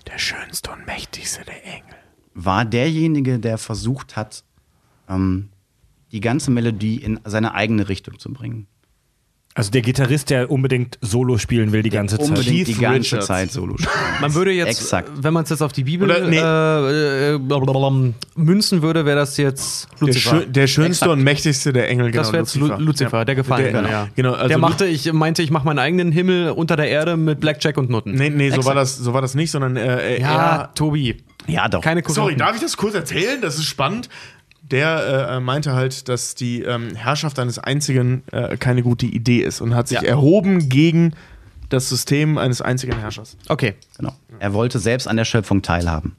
Der 0.06 0.18
schönste 0.18 0.72
und 0.72 0.84
mächtigste 0.86 1.44
der 1.44 1.64
Engel. 1.64 1.94
war 2.34 2.64
derjenige, 2.64 3.38
der 3.38 3.56
versucht 3.56 4.16
hat, 4.16 4.42
ähm, 5.08 5.50
die 6.10 6.20
ganze 6.20 6.50
Melodie 6.50 6.96
in 6.96 7.20
seine 7.24 7.54
eigene 7.54 7.88
Richtung 7.88 8.18
zu 8.18 8.32
bringen. 8.32 8.66
Also 9.52 9.72
der 9.72 9.82
Gitarrist, 9.82 10.30
der 10.30 10.48
unbedingt 10.48 10.96
Solo 11.00 11.36
spielen 11.36 11.72
will 11.72 11.82
die 11.82 11.90
ganze 11.90 12.18
Zeit. 12.18 12.28
Unbedingt 12.28 12.68
die 12.68 12.74
ganze 12.74 12.98
Richards. 13.16 13.26
Zeit 13.26 13.50
Solo 13.50 13.76
spielen. 13.76 13.90
Man 14.20 14.32
würde 14.34 14.52
jetzt, 14.52 14.68
Exakt. 14.80 15.10
wenn 15.16 15.34
man 15.34 15.42
es 15.42 15.50
jetzt 15.50 15.60
auf 15.60 15.72
die 15.72 15.82
Bibel 15.84 16.08
Oder, 16.08 16.26
nee. 16.28 16.36
äh, 16.38 17.34
äh, 17.34 18.14
münzen 18.36 18.82
würde, 18.82 19.04
wäre 19.04 19.16
das 19.16 19.36
jetzt 19.38 19.88
Der, 20.00 20.06
Lucifer. 20.06 20.40
schö 20.40 20.46
der 20.46 20.66
schönste 20.68 21.04
Exakt. 21.06 21.10
und 21.12 21.22
mächtigste 21.24 21.72
der 21.72 21.88
Engel, 21.88 22.12
genau. 22.12 22.22
das 22.22 22.32
wäre 22.32 22.42
jetzt 22.44 22.54
Lucifer, 22.54 22.78
Lucifer 22.80 23.18
Ja. 23.18 23.24
der 23.24 23.34
gefallen 23.34 23.72
Der- 23.72 23.90
ja. 23.90 24.08
Genau, 24.14 24.32
also 24.34 24.48
der 24.48 24.58
machte, 24.58 24.86
ich 24.86 25.12
meinte, 25.12 25.42
ich 25.42 25.50
mache 25.50 25.64
meinen 25.66 25.80
eigenen 25.80 26.12
Himmel 26.12 26.50
unter 26.50 26.76
der 26.76 26.88
Erde 26.88 27.16
mit 27.16 27.40
Blackjack 27.40 27.76
und 27.76 27.90
Nutten. 27.90 28.12
Nee, 28.14 28.30
nee, 28.30 28.50
so 28.50 28.64
war, 28.64 28.74
das, 28.76 28.96
so 28.98 29.14
war 29.14 29.20
das 29.22 29.34
nicht, 29.34 29.50
sondern 29.50 29.76
äh, 29.76 30.16
äh, 30.16 30.20
Ja, 30.20 30.56
er. 30.60 30.74
Tobi. 30.74 31.16
Ja, 31.46 31.68
doch. 31.68 31.80
Keine 31.82 32.02
Sorry, 32.06 32.36
darf 32.36 32.54
ich 32.54 32.60
das 32.60 32.76
kurz 32.76 32.94
erzählen? 32.94 33.40
Das 33.40 33.56
ist 33.56 33.64
spannend. 33.64 34.08
Der 34.70 35.28
äh, 35.30 35.40
meinte 35.40 35.72
halt, 35.74 36.08
dass 36.08 36.34
die 36.34 36.62
ähm, 36.62 36.94
Herrschaft 36.94 37.38
eines 37.38 37.58
Einzigen 37.58 38.22
äh, 38.32 38.56
keine 38.56 38.82
gute 38.82 39.06
Idee 39.06 39.40
ist 39.40 39.60
und 39.60 39.74
hat 39.74 39.88
sich 39.88 40.00
Ja. 40.00 40.08
erhoben 40.08 40.68
gegen 40.68 41.14
das 41.70 41.88
System 41.88 42.38
eines 42.38 42.60
einzigen 42.62 42.96
Herrschers. 42.98 43.36
Okay. 43.48 43.74
Genau. 43.98 44.12
Er 44.38 44.52
wollte 44.54 44.78
selbst 44.78 45.06
an 45.08 45.16
der 45.16 45.24
Schöpfung 45.24 45.62
teilhaben. 45.62 46.16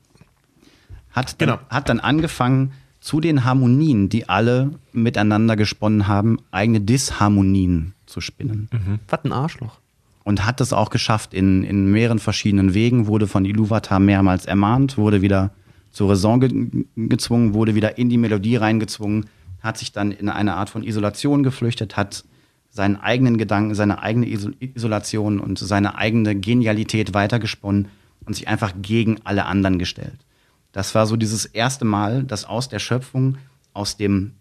Hat 1.12 1.42
dann, 1.42 1.50
Genau. 1.50 1.60
hat 1.70 1.90
dann 1.90 2.00
angefangen, 2.00 2.74
zu 3.02 3.20
den 3.20 3.44
Harmonien, 3.46 4.10
die 4.10 4.30
alle 4.30 4.72
miteinander 4.94 5.56
gesponnen 5.56 6.08
haben, 6.08 6.38
eigene 6.52 6.82
Disharmonien 6.82 7.94
zu 8.06 8.22
spinnen. 8.22 8.70
Was 9.10 9.24
ein 9.26 9.32
Arschloch. 9.32 9.80
Und 10.24 10.46
hat 10.46 10.62
es 10.62 10.72
auch 10.72 10.92
geschafft 10.92 11.34
in, 11.34 11.64
in 11.64 11.90
mehreren 11.92 12.20
verschiedenen 12.20 12.76
Wegen, 12.76 13.08
wurde 13.08 13.26
von 13.28 13.44
Iluvatar 13.44 14.00
mehrmals 14.00 14.46
ermahnt, 14.46 14.98
wurde 15.00 15.24
wieder 15.24 15.50
zur 15.92 16.10
Raison 16.10 16.40
ge 16.40 16.86
gezwungen, 16.96 17.54
wurde 17.54 17.76
wieder 17.76 17.98
in 17.98 18.10
die 18.10 18.18
Melodie 18.18 18.56
reingezwungen, 18.56 19.26
hat 19.62 19.78
sich 19.78 19.92
dann 19.92 20.12
in 20.12 20.30
eine 20.30 20.56
Art 20.56 20.70
von 20.70 20.84
Isolation 20.84 21.44
geflüchtet, 21.44 21.98
hat 21.98 22.24
seinen 22.70 22.96
eigenen 22.96 23.38
Gedanken, 23.38 23.76
seine 23.76 24.02
eigene 24.02 24.28
Iso 24.28 24.52
Isolation 24.60 25.40
und 25.40 25.60
seine 25.60 25.96
eigene 25.96 26.36
Genialität 26.36 27.14
weitergesponnen 27.14 27.90
und 28.26 28.36
sich 28.36 28.48
einfach 28.48 28.74
gegen 28.82 29.18
alle 29.24 29.46
anderen 29.46 29.78
gestellt. 29.78 30.26
Das 30.72 30.96
war 30.96 31.06
so 31.06 31.18
dieses 31.18 31.46
erste 31.46 31.86
Mal, 31.86 32.24
dass 32.24 32.46
aus 32.46 32.70
der 32.70 32.80
Schöpfung, 32.80 33.38
aus 33.74 33.98
dem 33.98 34.32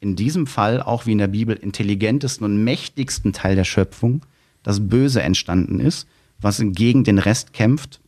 in 0.00 0.14
diesem 0.14 0.46
Fall 0.46 0.82
auch 0.82 1.06
wie 1.06 1.12
in 1.12 1.18
der 1.18 1.28
Bibel 1.28 1.56
intelligentesten 1.56 2.44
und 2.44 2.62
mächtigsten 2.62 3.32
Teil 3.32 3.56
der 3.56 3.64
Schöpfung 3.64 4.22
das 4.62 4.88
Böse 4.88 5.22
entstanden 5.22 5.80
ist, 5.80 6.06
was 6.40 6.62
gegen 6.62 7.02
den 7.02 7.18
Rest 7.18 7.52
kämpft 7.52 8.00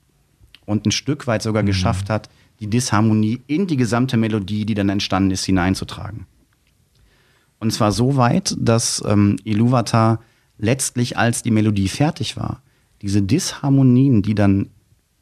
und 0.66 0.86
ein 0.86 0.92
Stück 0.92 1.26
weit 1.26 1.42
sogar 1.42 1.62
geschafft 1.62 2.10
hat, 2.10 2.28
die 2.60 2.68
Disharmonie 2.68 3.40
in 3.46 3.66
die 3.66 3.76
gesamte 3.76 4.16
Melodie, 4.16 4.66
die 4.66 4.74
dann 4.74 4.88
entstanden 4.88 5.30
ist, 5.30 5.44
hineinzutragen. 5.44 6.26
Und 7.58 7.72
zwar 7.72 7.92
so 7.92 8.16
weit, 8.16 8.56
dass 8.58 9.02
ähm, 9.06 9.36
Iluvatar 9.44 10.20
letztlich, 10.58 11.16
als 11.16 11.42
die 11.42 11.50
Melodie 11.50 11.88
fertig 11.88 12.36
war, 12.36 12.62
diese 13.02 13.22
Disharmonien, 13.22 14.22
die 14.22 14.34
dann 14.34 14.68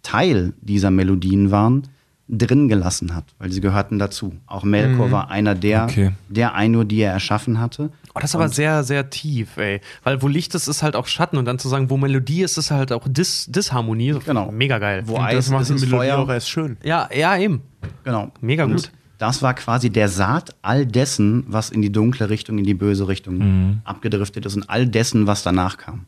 Teil 0.03 0.55
dieser 0.61 0.91
Melodien 0.91 1.51
waren, 1.51 1.89
drin 2.29 2.69
gelassen 2.69 3.15
hat, 3.15 3.25
weil 3.39 3.51
sie 3.51 3.61
gehörten 3.61 3.99
dazu. 3.99 4.35
Auch 4.47 4.63
Melkor 4.65 5.11
war 5.11 5.31
einer 5.31 5.55
der, 5.55 5.85
Okay. 5.85 6.13
der 6.29 6.55
Einur, 6.55 6.85
die 6.85 7.01
er 7.01 7.13
erschaffen 7.13 7.59
hatte. 7.59 7.91
Oh, 8.15 8.21
das 8.21 8.31
ist 8.31 8.35
aber 8.35 8.49
sehr, 8.49 8.85
sehr 8.85 9.09
tief, 9.11 9.57
ey. 9.57 9.81
Weil 10.05 10.21
wo 10.21 10.29
Licht 10.29 10.55
ist, 10.55 10.69
ist 10.69 10.83
halt 10.83 10.95
auch 10.97 11.07
Schatten. 11.07 11.39
Und 11.39 11.45
dann 11.47 11.59
zu 11.59 11.69
sagen, 11.69 11.89
wo 11.89 11.97
Melodie 11.97 12.43
ist, 12.43 12.59
ist 12.59 12.71
halt 12.71 12.93
auch 12.93 13.07
Dis 13.09 13.47
Disharmonie. 13.47 14.17
Genau. 14.27 14.51
Mega 14.53 14.79
geil. 14.79 15.03
Wo 15.07 15.15
Und 15.17 15.23
Eis 15.23 15.37
das 15.37 15.51
macht 15.51 15.63
ist, 15.63 15.69
die 15.71 15.75
ist 15.77 15.81
Melodie 15.83 16.09
Feuer. 16.09 16.19
auch 16.19 16.29
erst 16.29 16.51
schön. 16.51 16.77
Ja, 16.83 17.09
ja, 17.17 17.37
eben. 17.39 17.63
Genau. 18.05 18.31
Mega 18.41 18.65
Und 18.65 18.73
gut. 18.73 18.93
Das 19.19 19.43
war 19.43 19.55
quasi 19.55 19.91
der 19.91 20.09
Saat 20.09 20.55
all 20.63 20.87
dessen, 20.87 21.45
was 21.49 21.71
in 21.71 21.83
die 21.83 21.91
dunkle 21.91 22.29
Richtung, 22.31 22.59
in 22.59 22.65
die 22.65 22.75
böse 22.75 23.09
Richtung 23.09 23.81
abgedriftet 23.85 24.47
ist 24.47 24.55
und 24.55 24.69
all 24.71 24.87
dessen, 24.87 25.27
was 25.27 25.43
danach 25.43 25.77
kam. 25.79 26.05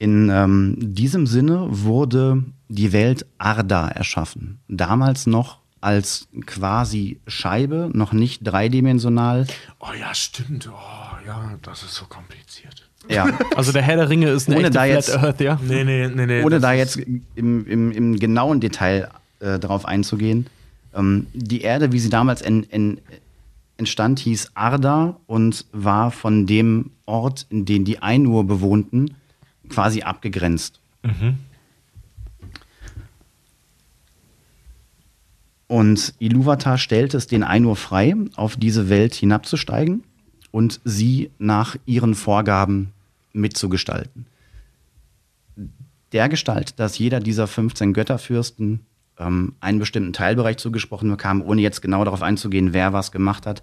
In 0.00 0.30
ähm, 0.30 0.76
diesem 0.80 1.26
Sinne 1.26 1.66
wurde 1.68 2.42
die 2.68 2.92
Welt 2.92 3.26
Arda 3.36 3.88
erschaffen. 3.88 4.58
Damals 4.66 5.26
noch 5.26 5.58
als 5.82 6.26
quasi 6.46 7.20
Scheibe, 7.26 7.90
noch 7.92 8.12
nicht 8.12 8.40
dreidimensional. 8.42 9.46
Oh 9.78 9.92
ja, 9.98 10.14
stimmt. 10.14 10.68
Oh 10.72 11.26
ja, 11.26 11.52
das 11.62 11.82
ist 11.82 11.94
so 11.94 12.06
kompliziert. 12.06 12.88
Ja, 13.08 13.26
Also 13.56 13.72
der 13.72 13.82
Herr 13.82 13.96
der 13.96 14.08
Ringe 14.08 14.30
ist 14.30 14.48
eine 14.48 14.56
Ohne 14.56 14.68
echte 14.68 14.78
da 14.78 14.84
Flat 14.84 14.94
jetzt- 14.94 15.16
Earth, 15.16 15.40
ja. 15.40 15.60
Nee, 15.62 15.84
nee, 15.84 16.08
nee, 16.08 16.26
nee. 16.26 16.42
ohne 16.42 16.60
da 16.60 16.72
jetzt 16.72 16.96
im, 16.96 17.66
im, 17.66 17.90
im 17.92 18.16
genauen 18.18 18.60
Detail 18.60 19.10
äh, 19.40 19.58
darauf 19.58 19.84
einzugehen. 19.84 20.46
Ähm, 20.94 21.26
die 21.34 21.60
Erde, 21.60 21.92
wie 21.92 21.98
sie 22.00 22.08
damals 22.10 22.40
en, 22.40 22.66
en, 22.70 22.98
entstand, 23.76 24.18
hieß 24.18 24.52
Arda 24.54 25.16
und 25.26 25.66
war 25.72 26.10
von 26.10 26.46
dem 26.46 26.90
Ort, 27.04 27.46
in 27.50 27.66
den 27.66 27.84
die 27.84 28.00
Ainur 28.02 28.44
bewohnten, 28.46 29.14
quasi 29.70 30.02
abgegrenzt. 30.02 30.80
Und 35.66 36.14
Iluvatar 36.18 36.78
stellte 36.78 37.16
es 37.16 37.28
den 37.28 37.44
Ainur 37.44 37.76
frei, 37.76 38.14
auf 38.34 38.56
diese 38.56 38.88
Welt 38.88 39.14
hinabzusteigen 39.14 40.02
und 40.50 40.80
sie 40.84 41.30
nach 41.38 41.76
ihren 41.86 42.14
Vorgaben 42.14 42.92
mitzugestalten. 43.32 44.26
Der 46.12 46.28
Gestalt, 46.28 46.80
dass 46.80 46.98
jeder 46.98 47.20
dieser 47.20 47.46
15 47.46 47.92
Götterfürsten 47.92 48.80
ähm, 49.18 49.54
einen 49.60 49.78
bestimmten 49.78 50.12
Teilbereich 50.12 50.56
zugesprochen 50.56 51.08
bekam, 51.08 51.40
ohne 51.40 51.60
jetzt 51.60 51.82
genau 51.82 52.04
darauf 52.04 52.22
einzugehen, 52.22 52.72
wer 52.72 52.92
was 52.92 53.12
gemacht 53.12 53.46
hat. 53.46 53.62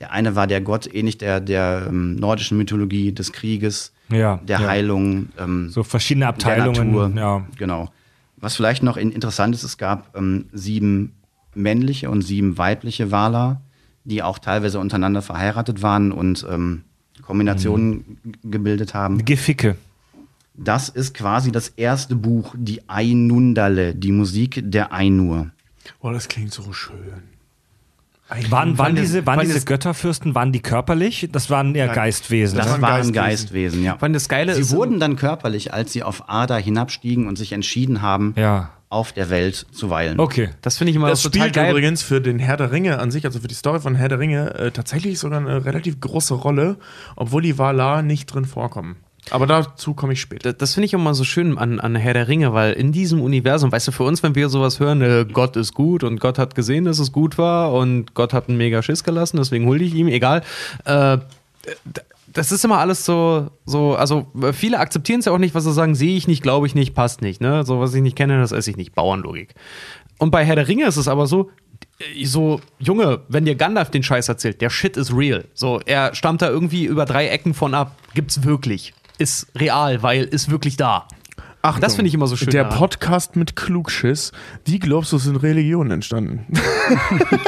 Der 0.00 0.10
eine 0.10 0.34
war 0.34 0.46
der 0.46 0.60
Gott, 0.60 0.92
ähnlich 0.92 1.16
der, 1.16 1.40
der 1.40 1.86
ähm, 1.88 2.16
nordischen 2.16 2.58
Mythologie 2.58 3.12
des 3.12 3.32
Krieges, 3.32 3.92
Ja, 4.08 4.36
der 4.46 4.60
ja. 4.60 4.68
Heilung, 4.68 5.28
ähm, 5.38 5.68
So 5.70 5.82
verschiedene 5.82 6.24
der 6.24 6.28
Abteilungen. 6.30 6.92
Natur. 6.92 7.12
Ja. 7.16 7.46
Genau. 7.58 7.90
Was 8.36 8.54
vielleicht 8.56 8.82
noch 8.82 8.96
in- 8.96 9.10
interessant 9.12 9.54
ist, 9.54 9.62
es 9.64 9.78
gab 9.78 10.16
ähm, 10.16 10.46
sieben 10.52 11.12
männliche 11.54 12.10
und 12.10 12.22
sieben 12.22 12.58
weibliche 12.58 13.10
Wala, 13.10 13.60
die 14.04 14.22
auch 14.22 14.38
teilweise 14.38 14.78
untereinander 14.78 15.22
verheiratet 15.22 15.82
waren 15.82 16.12
und 16.12 16.46
ähm, 16.48 16.82
Kombinationen 17.22 18.18
g- 18.24 18.32
gebildet 18.44 18.94
haben. 18.94 19.24
Geficke. 19.24 19.76
Das 20.54 20.88
ist 20.88 21.12
quasi 21.14 21.50
das 21.50 21.68
erste 21.70 22.14
Buch, 22.14 22.54
die 22.56 22.88
Ainundale, 22.88 23.94
die 23.94 24.12
Musik 24.12 24.62
der 24.64 24.92
Ainur. 24.92 25.50
Oh, 26.00 26.10
das 26.10 26.28
klingt 26.28 26.52
so 26.52 26.72
schön. 26.72 26.96
Waren, 28.50 28.76
waren, 28.76 28.96
das- 28.96 29.04
diese, 29.04 29.24
waren 29.26 29.36
waren 29.36 29.44
diese 29.46 29.54
das- 29.58 29.66
Götterfürsten, 29.66 30.34
waren 30.34 30.50
die 30.52 30.60
körperlich? 30.60 31.28
Das 31.30 31.48
waren 31.48 31.74
eher 31.74 31.88
Geistwesen. 31.88 32.58
Das 32.58 32.66
ne? 32.76 32.82
waren 32.82 33.12
Geistwesen. 33.12 33.12
Geistwesen, 33.14 33.82
ja. 33.84 33.96
Allem 34.00 34.12
das 34.14 34.28
Geile 34.28 34.54
Sie 34.54 34.60
ist, 34.62 34.72
wurden 34.74 34.98
dann 34.98 35.14
körperlich, 35.16 35.72
als 35.72 35.92
sie 35.92 36.02
auf 36.02 36.28
Ada 36.28 36.56
hinabstiegen 36.56 37.28
und 37.28 37.36
sich 37.38 37.52
entschieden 37.52 38.02
haben, 38.02 38.34
Ja. 38.36 38.70
auf 38.88 39.12
der 39.12 39.30
Welt 39.30 39.66
zu 39.72 39.90
weilen. 39.90 40.18
Okay. 40.18 40.50
das 40.62 40.76
finde 40.78 40.90
ich 40.90 40.96
immer 40.96 41.08
Das 41.08 41.22
total 41.22 41.42
spielt 41.42 41.54
geil. 41.54 41.70
übrigens 41.70 42.02
für 42.02 42.20
den 42.20 42.40
Herr 42.40 42.56
der 42.56 42.72
Ringe 42.72 42.98
an 42.98 43.12
sich, 43.12 43.24
also 43.24 43.38
für 43.38 43.48
die 43.48 43.54
Story 43.54 43.78
von 43.80 43.94
Herr 43.94 44.08
der 44.08 44.18
Ringe, 44.18 44.54
äh, 44.54 44.70
tatsächlich 44.72 45.18
sogar 45.20 45.38
eine 45.40 45.64
relativ 45.64 46.00
große 46.00 46.34
Rolle, 46.34 46.78
obwohl 47.14 47.42
die 47.42 47.58
Valar 47.58 48.02
nicht 48.02 48.26
drin 48.26 48.44
vorkommen. 48.44 48.96
Aber 49.30 49.46
dazu 49.46 49.94
komme 49.94 50.12
ich 50.12 50.20
später. 50.20 50.52
Das, 50.52 50.58
das 50.58 50.74
finde 50.74 50.86
ich 50.86 50.92
immer 50.92 51.14
so 51.14 51.24
schön 51.24 51.58
an, 51.58 51.80
an 51.80 51.96
Herr 51.96 52.14
der 52.14 52.28
Ringe, 52.28 52.52
weil 52.52 52.72
in 52.74 52.92
diesem 52.92 53.20
Universum, 53.20 53.72
weißt 53.72 53.88
du, 53.88 53.92
für 53.92 54.04
uns, 54.04 54.22
wenn 54.22 54.34
wir 54.34 54.48
sowas 54.48 54.78
hören, 54.78 55.02
äh, 55.02 55.26
Gott 55.30 55.56
ist 55.56 55.74
gut 55.74 56.04
und 56.04 56.20
Gott 56.20 56.38
hat 56.38 56.54
gesehen, 56.54 56.84
dass 56.84 56.98
es 56.98 57.12
gut 57.12 57.38
war 57.38 57.72
und 57.72 58.14
Gott 58.14 58.32
hat 58.32 58.48
einen 58.48 58.58
mega 58.58 58.82
Schiss 58.82 59.02
gelassen, 59.04 59.38
deswegen 59.38 59.66
hulde 59.66 59.84
ich 59.84 59.94
ihm, 59.94 60.08
egal. 60.08 60.42
Äh, 60.84 61.18
das 62.36 62.52
ist 62.52 62.64
immer 62.64 62.78
alles 62.78 63.04
so, 63.04 63.50
so 63.64 63.94
also 63.94 64.26
äh, 64.42 64.52
viele 64.52 64.78
akzeptieren 64.78 65.20
es 65.20 65.26
ja 65.26 65.32
auch 65.32 65.38
nicht, 65.38 65.54
was 65.54 65.64
sie 65.64 65.72
sagen, 65.72 65.94
sehe 65.94 66.16
ich 66.16 66.28
nicht, 66.28 66.42
glaube 66.42 66.66
ich 66.66 66.74
nicht, 66.74 66.94
passt 66.94 67.22
nicht. 67.22 67.40
Ne? 67.40 67.64
So, 67.64 67.80
was 67.80 67.94
ich 67.94 68.02
nicht 68.02 68.16
kenne, 68.16 68.38
das 68.38 68.52
esse 68.52 68.70
ich 68.70 68.76
nicht. 68.76 68.94
Bauernlogik. 68.94 69.54
Und 70.18 70.30
bei 70.30 70.44
Herr 70.44 70.56
der 70.56 70.68
Ringe 70.68 70.86
ist 70.86 70.96
es 70.96 71.08
aber 71.08 71.26
so, 71.26 71.50
äh, 71.98 72.24
so, 72.24 72.60
Junge, 72.78 73.20
wenn 73.28 73.44
dir 73.44 73.54
Gandalf 73.54 73.90
den 73.90 74.02
Scheiß 74.02 74.28
erzählt, 74.28 74.60
der 74.60 74.70
Shit 74.70 74.96
ist 74.96 75.14
real. 75.14 75.44
So, 75.54 75.80
er 75.84 76.14
stammt 76.14 76.42
da 76.42 76.48
irgendwie 76.48 76.84
über 76.84 77.06
drei 77.06 77.28
Ecken 77.28 77.54
von 77.54 77.74
ab. 77.74 77.96
Gibt's 78.14 78.44
wirklich. 78.44 78.92
Ist 79.18 79.46
real, 79.56 80.02
weil 80.02 80.24
ist 80.24 80.50
wirklich 80.50 80.76
da. 80.76 81.08
Achtung, 81.66 81.80
Das 81.82 81.94
finde 81.96 82.08
ich 82.08 82.14
immer 82.14 82.26
so 82.26 82.36
schön 82.36 82.50
Der 82.50 82.64
daran. 82.64 82.78
Podcast 82.78 83.36
mit 83.36 83.56
Klugschiss. 83.56 84.32
Wie 84.64 84.78
glaubst 84.78 85.12
du, 85.12 85.18
sind 85.18 85.36
Religionen 85.36 85.90
entstanden? 85.90 86.46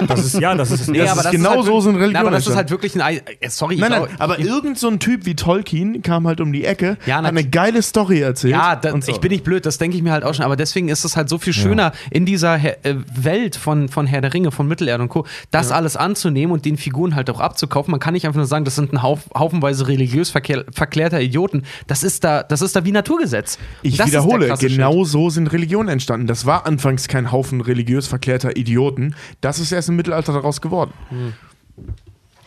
Das 0.06 0.24
ist, 0.24 0.40
ja, 0.40 0.54
das 0.54 0.70
ist, 0.70 0.88
Nee, 0.88 0.98
das 0.98 1.10
aber 1.10 1.20
ist 1.20 1.24
das 1.26 1.32
genau 1.32 1.50
halt 1.56 1.64
so 1.64 1.80
sind 1.80 1.94
Religionen 1.96 2.12
Na, 2.14 2.20
aber 2.20 2.30
das 2.30 2.46
ist 2.46 2.56
halt 2.56 2.70
wirklich 2.70 2.94
ein. 2.94 3.00
Ei- 3.02 3.22
äh, 3.40 3.48
Sorry, 3.48 3.76
Nein, 3.76 3.92
ich 3.92 3.98
nein, 3.98 4.08
glaub- 4.08 4.20
aber 4.20 4.38
irgend 4.38 4.78
so 4.78 4.88
ein 4.88 4.98
Typ 4.98 5.26
wie 5.26 5.36
Tolkien 5.36 6.02
kam 6.02 6.26
halt 6.26 6.40
um 6.40 6.52
die 6.52 6.64
Ecke, 6.64 6.96
Ja, 7.06 7.16
hat 7.16 7.24
eine 7.26 7.44
geile 7.44 7.82
Story 7.82 8.20
erzählt. 8.20 8.52
Ja, 8.54 8.74
da, 8.76 8.92
und 8.92 9.04
so. 9.04 9.12
ich 9.12 9.18
bin 9.20 9.30
nicht 9.30 9.44
blöd, 9.44 9.64
das 9.66 9.78
denke 9.78 9.96
ich 9.96 10.02
mir 10.02 10.12
halt 10.12 10.24
auch 10.24 10.34
schon, 10.34 10.44
aber 10.44 10.56
deswegen 10.56 10.88
ist 10.88 11.04
es 11.04 11.16
halt 11.16 11.28
so 11.28 11.38
viel 11.38 11.52
schöner 11.52 11.92
in 12.10 12.26
dieser 12.26 12.56
Her 12.56 12.78
äh, 12.84 12.94
Welt 13.14 13.56
von, 13.56 13.88
von 13.88 14.06
Herr 14.06 14.20
der 14.20 14.34
Ringe, 14.34 14.50
von 14.50 14.66
Mittelerde 14.66 15.02
und 15.02 15.08
Co., 15.08 15.26
das 15.50 15.70
alles 15.70 15.96
anzunehmen 15.96 16.52
und 16.52 16.64
den 16.64 16.76
Figuren 16.76 17.14
halt 17.14 17.30
auch 17.30 17.40
abzukaufen. 17.40 17.90
Man 17.90 18.00
kann 18.00 18.14
nicht 18.14 18.26
einfach 18.26 18.38
nur 18.38 18.46
sagen, 18.46 18.64
das 18.64 18.74
sind 18.74 18.92
ein 18.92 19.02
Hauf, 19.02 19.20
haufenweise 19.36 19.86
religiös 19.88 20.30
verklärter 20.30 21.20
Idioten. 21.20 21.62
Das 21.86 22.02
ist 22.02 22.24
da, 22.24 22.42
das 22.42 22.62
ist 22.62 22.74
da 22.76 22.84
wie 22.84 22.92
Naturgesetz. 22.92 23.58
Ich 23.82 23.96
das 23.96 24.07
ist 24.07 24.07
wiederhole, 24.08 24.54
genau 24.58 25.04
so 25.04 25.30
sind 25.30 25.52
Religionen 25.52 25.88
entstanden. 25.88 26.26
Das 26.26 26.46
war 26.46 26.66
anfangs 26.66 27.08
kein 27.08 27.32
Haufen 27.32 27.60
religiös 27.60 28.06
verklärter 28.06 28.56
Idioten. 28.56 29.14
Das 29.40 29.58
ist 29.58 29.72
erst 29.72 29.88
im 29.88 29.96
Mittelalter 29.96 30.32
daraus 30.32 30.60
geworden. 30.60 30.92
Shit. 31.10 31.34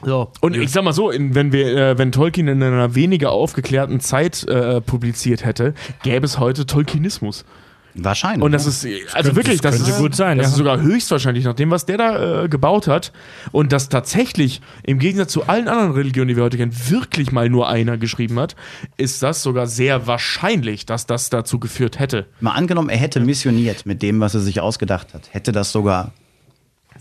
So. 0.04 0.32
Und 0.42 0.56
ich 0.56 0.72
sag 0.72 0.84
mal 0.84 0.94
so, 0.94 1.12
in, 1.12 1.36
wenn 1.36 1.52
wir, 1.52 1.78
äh, 1.78 1.98
wenn 1.98 2.12
Tolkien 2.12 2.48
in 2.48 2.62
einer 2.64 2.96
weniger 2.96 3.32
aufgeklärten 3.32 4.00
Zeit 4.00 4.44
äh, 4.48 4.82
publiziert 4.82 5.46
hätte, 5.46 5.74
gäbe 6.04 6.26
es 6.26 6.40
heute 6.40 6.66
Tolkienismus. 6.66 7.46
Wahrscheinlich. 7.94 8.44
Und 8.44 8.52
das 8.52 8.66
ist, 8.66 8.88
also 9.14 9.36
wirklich, 9.36 9.62
das 9.62 9.72
das, 9.72 9.82
könnte 9.82 9.92
ist 9.92 9.98
gut 10.00 10.16
sein, 10.16 10.38
Das 10.38 10.48
ja. 10.48 10.52
ist 10.52 10.58
sogar 10.58 10.82
höchstwahrscheinlich 10.82 11.44
nach 11.44 11.54
dem, 11.54 11.72
was 11.72 11.86
der 11.86 11.98
da 11.98 12.44
äh, 12.44 12.50
gebaut 12.50 12.88
hat. 12.88 13.12
Und 13.52 13.72
das 13.72 13.90
tatsächlich, 13.90 14.62
im 14.84 15.00
Gegensatz 15.00 15.32
zu 15.32 15.48
allen 15.48 15.68
anderen 15.68 15.92
Religionen, 15.92 16.30
die 16.30 16.36
wir 16.36 16.44
heute 16.44 16.58
kennen, 16.58 16.74
wirklich 16.90 17.32
mal 17.32 17.50
nur 17.50 17.68
einer 17.68 17.98
geschrieben 17.98 18.40
hat, 18.40 18.56
ist 18.98 19.22
das 19.24 19.44
sogar 19.44 19.68
sehr 19.68 20.08
wahrscheinlich, 20.08 20.86
dass 20.86 21.06
das 21.06 21.30
dazu 21.30 21.60
geführt 21.60 22.00
hätte. 22.00 22.28
Mal 22.40 22.52
angenommen, 22.52 22.90
er 22.90 22.98
hätte 22.98 23.20
missioniert 23.20 23.86
mit 23.86 24.02
dem, 24.02 24.20
was 24.20 24.34
er 24.34 24.42
sich 24.42 24.62
ausgedacht 24.62 25.14
hat, 25.14 25.34
hätte 25.34 25.52
das 25.52 25.72
sogar 25.72 26.12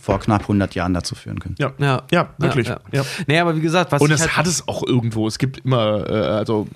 vor 0.01 0.19
knapp 0.19 0.43
100 0.43 0.75
Jahren 0.75 0.95
dazu 0.95 1.15
führen 1.15 1.39
können. 1.39 1.57
Ja, 1.59 1.73
Ja, 1.79 2.03
ja 2.11 2.31
wirklich. 2.39 2.69
Ja, 2.69 2.81
Ja. 2.93 3.03
ja. 3.03 3.07
Nee, 3.27 3.39
aber 3.39 3.55
wie 3.57 3.61
gesagt, 3.61 3.93
was 3.93 4.01
Und 4.01 4.11
es 4.11 4.23
halt 4.23 4.37
hat 4.37 4.47
es 4.47 4.67
auch 4.67 4.83
irgendwo. 4.83 5.27
Es 5.29 5.39
gibt 5.39 5.59
immer, 5.59 6.09
äh, 6.09 6.13
also 6.13 6.67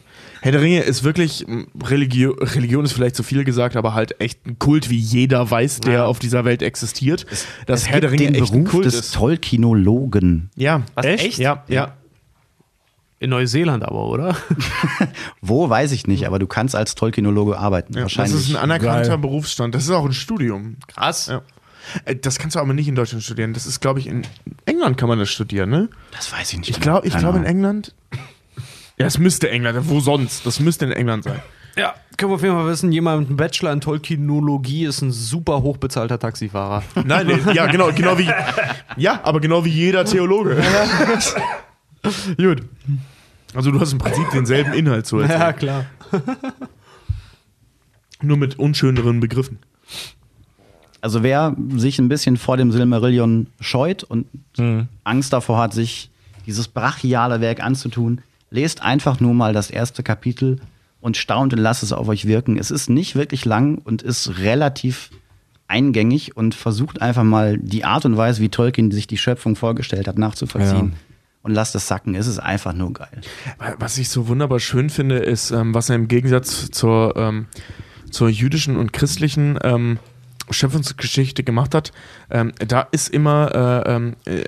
Herr 0.45 0.53
der 0.53 0.61
Ringe 0.61 0.80
ist 0.82 1.05
wirklich, 1.05 1.47
Religio 1.84 2.32
Religion 2.38 2.84
ist 2.84 2.92
vielleicht 2.92 3.16
zu 3.16 3.22
viel 3.22 3.45
gesagt, 3.45 3.76
aber 3.76 3.95
halt 3.95 4.20
echt 4.20 4.45
ein 4.47 4.59
Kult, 4.59 4.90
wie 4.90 4.99
jeder 4.99 5.51
weiß, 5.51 5.80
der 5.80 5.92
Ja. 5.95 6.05
auf 6.05 6.18
dieser 6.18 6.45
Welt 6.45 6.61
existiert. 6.61 7.24
dass 7.64 7.80
es 7.80 7.88
Herr 7.88 8.03
der 8.03 8.11
Ringe 8.11 8.24
den 8.30 8.34
echt 8.34 8.53
ein 8.53 8.64
Beruf 8.64 8.70
Kult 8.72 8.84
des 8.84 8.95
ist. 8.95 9.14
Tolkienologen. 9.14 10.51
Ja, 10.55 10.82
Was, 10.95 11.07
echt? 11.07 11.38
Ja, 11.38 11.64
ja. 11.68 11.95
in 13.20 13.30
Neuseeland 13.30 13.84
aber, 13.84 14.05
oder? 14.07 14.36
Wo, 15.40 15.70
weiß 15.70 15.92
ich 15.92 16.07
nicht, 16.07 16.26
aber 16.26 16.38
du 16.38 16.47
kannst 16.47 16.76
als 16.76 16.95
Tolkienologe 16.95 17.59
arbeiten. 17.59 17.95
ja. 17.95 18.03
Das 18.03 18.18
wahrscheinlich. 18.18 18.49
ist 18.51 18.55
ein 18.55 18.62
anerkannter 18.62 19.09
Geil. 19.09 19.18
Berufsstand. 19.18 19.74
Das 19.74 19.84
ist 19.84 19.90
auch 19.92 20.05
ein 20.05 20.12
Studium. 20.12 20.76
Krass. 20.88 21.28
Ja. 21.28 21.40
Äh, 22.05 22.16
Das 22.16 22.38
kannst 22.38 22.55
du 22.57 22.61
aber 22.61 22.74
nicht 22.74 22.86
in 22.88 22.97
Deutschland 22.97 23.24
studieren. 23.24 23.55
Das 23.55 23.64
ist, 23.64 23.80
glaube 23.80 23.99
ich, 24.01 24.09
in 24.09 24.26
England 24.66 24.99
kann 24.99 25.09
man 25.09 25.18
das 25.18 25.30
studieren, 25.30 25.70
ne? 25.70 25.88
das 26.14 26.30
weiß 26.30 26.53
ich 26.53 26.59
nicht. 26.59 26.68
Ich 26.68 26.80
glaube, 26.80 27.07
ich 27.07 27.14
Keine 27.14 27.22
glaube 27.22 27.38
in. 27.38 27.45
England. 27.47 27.95
Ja, 28.99 29.07
es 29.07 29.18
müsste 29.18 29.51
England. 29.51 29.88
Wo 29.88 30.01
sonst? 30.01 30.47
Das 30.47 30.61
müsste 30.61 30.84
in 30.84 30.92
England 30.92 31.24
sein. 31.24 31.40
Ja, 31.76 31.95
können 32.16 32.30
wir 32.30 32.36
auf 32.36 32.42
jeden 32.42 32.55
Fall 32.55 32.68
wissen, 32.68 32.92
jemand 32.92 33.20
mit 33.22 33.28
einem 33.30 33.36
Bachelor 33.36 33.72
in 33.72 33.80
Tolkienologie 33.80 34.84
ist 34.84 35.03
ein 35.03 35.11
super 35.11 35.62
hochbezahlter 35.62 36.20
Taxifahrer. 36.20 36.84
Nein, 37.05 37.26
nee, 37.26 37.53
ja, 37.53 37.66
genau, 37.66 37.90
genau 37.97 38.16
wie. 38.18 38.30
Ja, 38.97 39.20
aber 39.24 39.40
genau 39.40 39.64
wie 39.64 39.70
jeder 39.70 40.05
Theologe. 40.05 40.57
Gut. 42.36 42.62
Also 43.55 43.70
du 43.72 43.80
hast 43.80 43.92
im 43.92 43.99
Prinzip 43.99 44.30
denselben 44.30 44.72
Inhalt 44.74 45.07
zu 45.07 45.18
erzählen. 45.18 45.40
Ja, 45.40 45.53
klar. 45.53 45.86
Nur 48.22 48.36
mit 48.36 48.59
unschöneren 48.59 49.20
Begriffen. 49.20 49.59
Also 51.01 51.22
wer 51.22 51.55
sich 51.76 51.99
ein 51.99 52.09
bisschen 52.09 52.36
vor 52.36 52.57
dem 52.57 52.72
Silmarillion 52.72 53.49
scheut 53.61 54.03
und 54.05 54.26
Mhm. 54.57 54.86
Angst 55.03 55.32
davor 55.32 55.59
hat, 55.59 55.74
sich 55.74 56.11
dieses 56.47 56.68
brachiale 56.68 57.40
Werk 57.40 57.61
anzutun, 57.61 58.20
lest 58.55 58.82
einfach 58.82 59.20
nur 59.20 59.34
mal 59.34 59.52
das 59.52 59.68
erste 59.68 60.02
Kapitel 60.02 60.61
und 61.00 61.16
staunt 61.16 61.52
und 61.52 61.59
lasst 61.59 61.82
es 61.82 61.92
auf 61.92 62.09
euch 62.09 62.26
wirken. 62.26 62.57
Es 62.57 62.70
ist 62.70 62.88
nicht 62.88 63.16
wirklich 63.16 63.44
lang 63.44 63.78
und 63.78 64.00
ist 64.00 64.38
relativ 64.38 65.11
eingängig 65.66 66.36
und 66.36 66.55
versucht 66.55 67.02
einfach 67.02 67.24
mal 67.24 67.59
die 67.59 67.84
Art 67.84 68.05
und 68.05 68.16
Weise, 68.16 68.40
wie 68.40 68.48
Tolkien 68.48 68.90
sich 68.90 69.07
die 69.07 69.18
Schöpfung 69.18 69.57
vorgestellt 69.57 70.07
hat, 70.07 70.18
nachzuvollziehen. 70.18 70.94
Und 71.42 71.52
lasst 71.52 71.74
es 71.74 71.88
sacken. 71.88 72.14
Es 72.14 72.26
ist 72.26 72.38
einfach 72.38 72.72
nur 72.72 72.92
geil. 72.94 73.20
Was 73.78 73.98
ich 73.98 74.09
so 74.09 74.28
wunderbar 74.28 74.61
schön 74.61 74.88
finde, 74.88 75.18
ist, 75.18 75.50
ähm, 75.50 75.74
was 75.74 75.90
er 75.90 75.96
im 75.96 76.09
Gegensatz 76.09 76.70
zur, 76.70 77.14
ähm, 77.16 77.46
zur 78.11 78.30
jüdischen 78.30 78.76
und 78.76 78.94
christlichen 78.94 79.59
ähm, 79.62 79.98
Schöpfungsgeschichte 80.48 81.42
gemacht 81.42 81.74
hat. 81.74 81.92
Ähm, 82.30 82.52
da 82.66 82.88
ist 82.92 83.09
immer 83.09 83.84
äh, 83.84 83.94
ähm, 83.94 84.16
äh, 84.24 84.44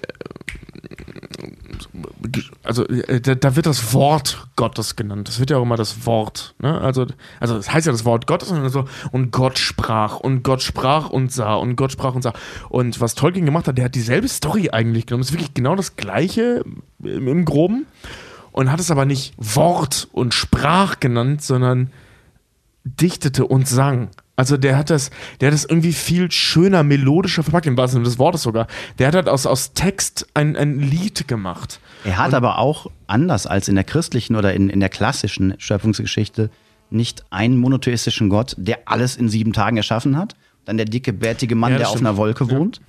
also 2.62 2.86
äh, 2.86 3.20
da, 3.20 3.34
da 3.34 3.56
wird 3.56 3.66
das 3.66 3.92
Wort 3.92 4.48
Gottes 4.56 4.96
genannt. 4.96 5.28
Das 5.28 5.38
wird 5.38 5.50
ja 5.50 5.58
auch 5.58 5.62
immer 5.62 5.76
das 5.76 6.06
Wort. 6.06 6.54
Ne? 6.58 6.80
Also, 6.80 7.06
also 7.40 7.56
das 7.56 7.72
heißt 7.72 7.86
ja 7.86 7.92
das 7.92 8.04
Wort 8.04 8.26
Gottes 8.26 8.50
und 8.50 8.68
so, 8.70 8.84
und 9.12 9.30
Gott 9.30 9.58
sprach 9.58 10.18
und 10.20 10.42
Gott 10.42 10.62
sprach 10.62 11.10
und 11.10 11.32
sah 11.32 11.54
und 11.54 11.76
Gott 11.76 11.92
sprach 11.92 12.14
und 12.14 12.22
sah. 12.22 12.32
Und 12.68 13.00
was 13.00 13.14
Tolkien 13.14 13.44
gemacht 13.44 13.68
hat, 13.68 13.78
der 13.78 13.86
hat 13.86 13.94
dieselbe 13.94 14.28
Story 14.28 14.70
eigentlich 14.70 15.06
genommen. 15.06 15.22
Es 15.22 15.28
ist 15.28 15.34
wirklich 15.34 15.54
genau 15.54 15.76
das 15.76 15.96
gleiche 15.96 16.64
im, 17.02 17.28
im 17.28 17.44
Groben 17.44 17.86
und 18.52 18.72
hat 18.72 18.80
es 18.80 18.90
aber 18.90 19.04
nicht 19.04 19.34
Wort 19.36 20.08
und 20.12 20.32
Sprach 20.32 20.98
genannt, 20.98 21.42
sondern 21.42 21.90
dichtete 22.84 23.46
und 23.46 23.68
sang. 23.68 24.08
Also 24.36 24.58
der 24.58 24.76
hat 24.76 24.90
das, 24.90 25.10
der 25.40 25.48
hat 25.48 25.54
das 25.54 25.64
irgendwie 25.64 25.94
viel 25.94 26.30
schöner, 26.30 26.82
melodischer 26.82 27.42
verpackt, 27.42 27.66
im 27.66 27.76
wahrsten 27.76 27.96
Sinne 27.96 28.04
des 28.04 28.18
Wortes 28.18 28.42
sogar. 28.42 28.66
Der 28.98 29.08
hat 29.08 29.14
halt 29.14 29.28
aus, 29.30 29.46
aus 29.46 29.72
Text 29.72 30.26
ein, 30.34 30.56
ein 30.56 30.78
Lied 30.78 31.26
gemacht. 31.26 31.80
Er 32.04 32.18
hat 32.18 32.34
aber 32.34 32.58
auch 32.58 32.86
anders 33.06 33.46
als 33.46 33.68
in 33.68 33.74
der 33.76 33.84
christlichen 33.84 34.36
oder 34.36 34.52
in, 34.52 34.68
in 34.68 34.80
der 34.80 34.90
klassischen 34.90 35.54
Schöpfungsgeschichte 35.58 36.50
nicht 36.90 37.24
einen 37.30 37.56
monotheistischen 37.56 38.28
Gott, 38.28 38.54
der 38.58 38.80
alles 38.84 39.16
in 39.16 39.28
sieben 39.28 39.52
Tagen 39.54 39.76
erschaffen 39.78 40.16
hat, 40.18 40.36
dann 40.66 40.76
der 40.76 40.86
dicke, 40.86 41.12
bärtige 41.12 41.54
Mann, 41.56 41.72
Ja, 41.72 41.78
der 41.78 41.88
auf 41.88 41.94
stimmt. 41.94 42.06
einer 42.08 42.16
Wolke 42.18 42.50
wohnt, 42.50 42.80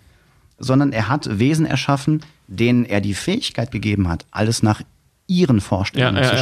sondern 0.60 0.92
er 0.92 1.08
hat 1.08 1.40
Wesen 1.40 1.66
erschaffen, 1.66 2.22
denen 2.48 2.84
er 2.86 3.00
die 3.02 3.14
Fähigkeit 3.14 3.72
gegeben 3.72 4.08
hat, 4.10 4.26
alles 4.32 4.64
nach 4.64 4.82
ihren 5.28 5.62
Vorstellungen 5.62 6.18
Ja, 6.18 6.24
ja, 6.24 6.30
zu 6.30 6.36
ja. 6.36 6.42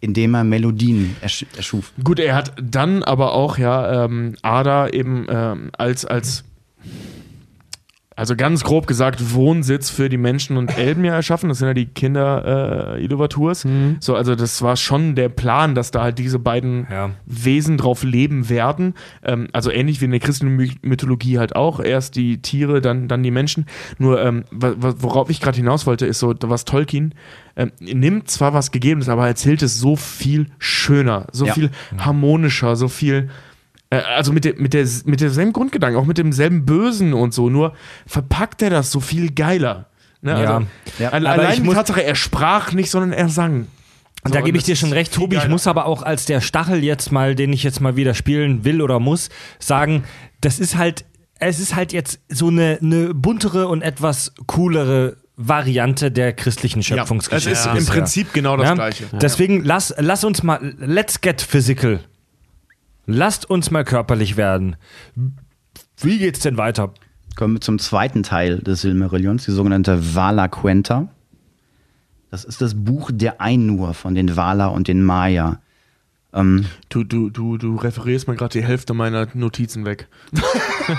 Indem 0.00 0.34
er 0.34 0.44
Melodien 0.44 1.16
ersch 1.20 1.46
erschuf. 1.56 1.92
Gut, 2.02 2.18
er 2.18 2.34
hat 2.34 2.52
dann 2.62 3.02
aber 3.02 3.32
auch 3.32 3.58
ja 3.58 4.04
ähm, 4.04 4.36
Ada 4.42 4.88
eben 4.88 5.26
ähm, 5.28 5.70
als 5.76 6.04
als 6.04 6.44
also 8.18 8.34
ganz 8.34 8.64
grob 8.64 8.88
gesagt 8.88 9.32
Wohnsitz 9.32 9.90
für 9.90 10.08
die 10.08 10.16
Menschen 10.16 10.56
und 10.56 10.76
Elben 10.76 11.04
ja 11.04 11.14
erschaffen. 11.14 11.48
Das 11.48 11.58
sind 11.58 11.68
ja 11.68 11.74
die 11.74 11.86
Kinder 11.86 12.96
äh, 12.96 13.04
Iluvaturs. 13.04 13.64
So, 14.00 14.16
also 14.16 14.34
das 14.34 14.60
war 14.60 14.76
schon 14.76 15.14
der 15.14 15.28
Plan, 15.28 15.76
dass 15.76 15.92
da 15.92 16.02
halt 16.02 16.18
diese 16.18 16.40
beiden 16.40 16.88
Ja. 16.90 17.10
Wesen 17.26 17.76
drauf 17.78 18.02
leben 18.02 18.48
werden. 18.48 18.94
Ähm, 19.22 19.46
also 19.52 19.70
ähnlich 19.70 20.00
wie 20.00 20.06
in 20.06 20.10
der 20.10 20.20
christlichen 20.20 20.56
My 20.56 20.72
Mythologie 20.82 21.38
halt 21.38 21.54
auch. 21.54 21.78
Erst 21.78 22.16
die 22.16 22.42
Tiere, 22.42 22.80
dann, 22.80 23.06
dann 23.06 23.22
die 23.22 23.30
Menschen. 23.30 23.66
Nur 23.98 24.20
ähm, 24.20 24.42
worauf 24.50 25.30
ich 25.30 25.40
gerade 25.40 25.56
hinaus 25.56 25.86
wollte, 25.86 26.04
ist 26.04 26.18
so, 26.18 26.34
was 26.40 26.64
Tolkien 26.64 27.14
ähm, 27.56 27.72
nimmt 27.80 28.30
zwar 28.30 28.52
was 28.54 28.70
Gegebenes, 28.70 29.08
aber 29.08 29.26
erzählt 29.26 29.62
es 29.62 29.78
so 29.78 29.96
viel 29.96 30.46
schöner, 30.58 31.26
so 31.32 31.46
Ja. 31.46 31.52
viel 31.54 31.70
harmonischer, 31.98 32.76
so 32.76 32.88
viel. 32.88 33.28
Äh, 33.90 33.96
Also 33.96 34.32
mit, 34.32 34.44
der, 34.44 34.54
mit, 34.56 34.74
der, 34.74 34.86
mit 35.04 35.20
demselben 35.20 35.52
Grundgedanken, 35.52 36.00
auch 36.00 36.06
mit 36.06 36.18
demselben 36.18 36.64
Bösen 36.66 37.12
und 37.14 37.34
so, 37.34 37.48
nur 37.50 37.74
verpackt 38.06 38.62
er 38.62 38.70
das 38.70 38.90
so 38.90 39.00
viel 39.00 39.32
geiler. 39.32 39.86
Ne? 40.20 40.30
Ja. 40.42 40.56
Also, 40.56 40.66
Ja. 40.98 41.08
Allein 41.10 41.52
ich 41.54 41.62
die 41.62 41.74
Tatsache, 41.74 42.02
er 42.02 42.14
sprach 42.14 42.72
nicht, 42.72 42.90
sondern 42.90 43.12
er 43.12 43.28
sang. 43.28 43.66
Und 44.24 44.32
So, 44.32 44.34
da 44.34 44.40
gebe 44.40 44.58
ich 44.58 44.64
dir 44.64 44.74
schon 44.74 44.92
recht, 44.92 45.14
Tobi. 45.14 45.36
Ich 45.36 45.48
muss 45.48 45.66
aber 45.68 45.86
auch 45.86 46.02
als 46.02 46.24
der 46.26 46.40
Stachel 46.40 46.82
jetzt 46.82 47.12
mal, 47.12 47.34
den 47.36 47.52
ich 47.52 47.62
jetzt 47.62 47.80
mal 47.80 47.94
wieder 47.94 48.14
spielen 48.14 48.64
will 48.64 48.82
oder 48.82 48.98
muss, 48.98 49.28
sagen, 49.60 50.02
das 50.40 50.58
ist 50.58 50.76
halt, 50.76 51.04
es 51.38 51.60
ist 51.60 51.76
halt 51.76 51.92
jetzt 51.92 52.18
so 52.28 52.48
eine, 52.48 52.78
eine 52.82 53.14
buntere 53.14 53.68
und 53.68 53.82
etwas 53.82 54.32
coolere 54.46 55.18
Variante 55.36 56.10
der 56.10 56.32
christlichen 56.32 56.80
es 56.80 56.86
Schöpfungsgeschichte. 56.86 57.50
ist 57.52 57.66
im 57.66 57.74
bisher. 57.74 57.94
Prinzip 57.94 58.32
genau 58.32 58.56
das 58.56 58.66
Ja? 58.70 58.74
Gleiche. 58.74 59.04
Deswegen 59.12 59.62
lass, 59.64 59.94
lass 59.98 60.24
uns 60.24 60.42
mal, 60.42 60.74
let's 60.78 61.20
get 61.20 61.40
physical. 61.40 62.00
Lasst 63.10 63.48
uns 63.48 63.70
mal 63.70 63.84
körperlich 63.84 64.36
werden. 64.36 64.76
Wie 65.96 66.18
geht's 66.18 66.40
denn 66.40 66.58
weiter? 66.58 66.92
Kommen 67.36 67.54
wir 67.54 67.60
zum 67.62 67.78
zweiten 67.78 68.22
Teil 68.22 68.58
des 68.58 68.82
Silmarillions, 68.82 69.46
die 69.46 69.50
sogenannte 69.52 70.14
Vala 70.14 70.46
Quenta. 70.48 71.08
Das 72.30 72.44
ist 72.44 72.60
das 72.60 72.74
Buch 72.74 73.10
der 73.12 73.40
Ainur 73.40 73.94
von 73.94 74.14
den 74.14 74.36
Vala 74.36 74.66
und 74.66 74.88
den 74.88 75.02
Maya. 75.02 75.60
Ähm, 76.34 76.66
Du, 76.90 77.02
du, 77.02 77.30
du, 77.30 77.56
du 77.56 77.76
referierst 77.76 78.28
mal 78.28 78.36
gerade 78.36 78.52
die 78.58 78.64
Hälfte 78.64 78.92
meiner 78.92 79.26
Notizen 79.32 79.86
weg. 79.86 80.08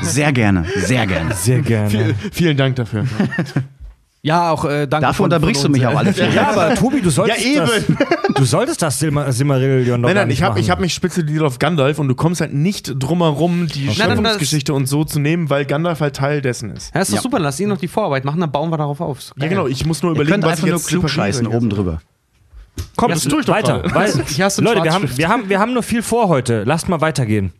sehr 0.01 0.33
gerne, 0.33 0.65
sehr 0.77 1.05
gerne. 1.05 1.35
Sehr 1.35 1.61
gerne. 1.61 2.15
Vielen 2.31 2.57
Dank 2.57 2.75
dafür. 2.77 3.05
Ja, 4.21 4.51
auch 4.51 4.65
äh, 4.65 4.85
danke. 4.85 5.07
Dafür 5.07 5.13
von- 5.13 5.23
unterbrichst 5.25 5.61
von 5.61 5.71
du 5.71 5.77
mich 5.79 5.87
auf 5.87 5.95
alle 5.95 6.11
Fälle. 6.13 6.35
Ja, 6.35 6.49
aber 6.51 6.75
Tobi, 6.75 7.01
du 7.01 7.09
solltest 7.09 7.45
Ja, 7.45 7.65
das, 7.65 7.83
du 8.35 8.43
solltest 8.43 8.81
das 8.81 8.99
Silma 8.99 9.31
Silmarillion 9.31 10.01
doch 10.01 10.07
Nein, 10.09 10.15
gar 10.15 10.21
nein, 10.23 10.27
nicht 10.27 10.37
ich 10.39 10.43
habe 10.43 10.53
machen. 10.55 10.61
ich 10.63 10.69
hab 10.69 10.79
mich 10.81 10.93
spezialisiert 10.93 11.43
auf 11.43 11.57
Gandalf 11.57 11.99
und 11.99 12.09
du 12.09 12.15
kommst 12.15 12.41
halt 12.41 12.53
nicht 12.53 12.93
drum 13.01 13.19
herum, 13.19 13.67
die 13.67 13.85
nein, 13.85 13.95
Schöpfungsgeschichte 13.95 14.73
und 14.73 14.87
so 14.87 15.05
zu 15.05 15.19
nehmen, 15.19 15.49
weil 15.49 15.63
Gandalf 15.63 16.01
halt 16.01 16.17
Teil 16.17 16.41
dessen 16.41 16.69
ist. 16.71 16.93
Ja, 16.93 16.99
ist 17.01 17.11
doch 17.11 17.15
Ja. 17.15 17.21
super, 17.21 17.39
lass 17.39 17.59
ihn 17.61 17.69
noch 17.69 17.77
die 17.77 17.87
Vorarbeit 17.87 18.25
machen, 18.25 18.41
dann 18.41 18.51
bauen 18.51 18.69
wir 18.71 18.77
darauf 18.77 18.99
auf. 18.99 19.31
Ja, 19.37 19.47
genau, 19.47 19.67
ich 19.67 19.85
muss 19.85 20.03
nur 20.03 20.11
Ihr 20.11 20.15
überlegen, 20.15 20.33
könnt 20.33 20.43
was 20.43 20.51
einfach 20.51 20.67
nur 20.67 20.75
jetzt 20.75 20.87
klugscheißen 20.87 21.43
separiere. 21.45 21.57
oben 21.57 21.69
drüber. 21.69 22.01
Komm, 22.97 23.11
das 23.11 23.23
tue 23.23 23.39
ich 23.39 23.45
doch 23.45 23.53
weiter. 23.53 23.83
Weil, 23.93 24.11
Leute, 24.59 24.83
wir 24.83 24.93
haben, 24.93 25.09
wir, 25.17 25.29
haben, 25.29 25.49
wir 25.49 25.59
haben 25.59 25.73
nur 25.73 25.83
viel 25.83 26.01
vor 26.01 26.27
heute. 26.27 26.63
Lasst 26.65 26.89
mal 26.89 26.99
weitergehen. 27.01 27.51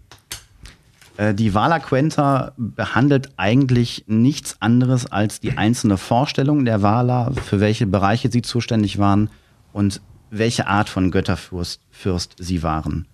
Äh, 1.20 1.34
Die 1.36 1.54
Vala 1.54 1.80
Quenta 1.80 2.54
behandelt 2.58 3.32
eigentlich 3.36 4.06
nichts 4.08 4.56
anderes 4.62 5.12
als 5.12 5.42
die 5.42 5.58
einzelne 5.58 5.98
Vorstellung 5.98 6.64
der 6.64 6.82
Vala, 6.82 7.32
für 7.32 7.60
welche 7.60 7.86
Bereiche 7.86 8.32
sie 8.32 8.42
zuständig 8.42 8.98
waren 9.00 9.30
und 9.74 10.02
welche 10.32 10.68
Art 10.68 10.88
von 10.88 11.12
Götterfürst 11.12 11.82
Fürst 11.92 12.36
sie 12.40 12.64
waren. 12.64 13.06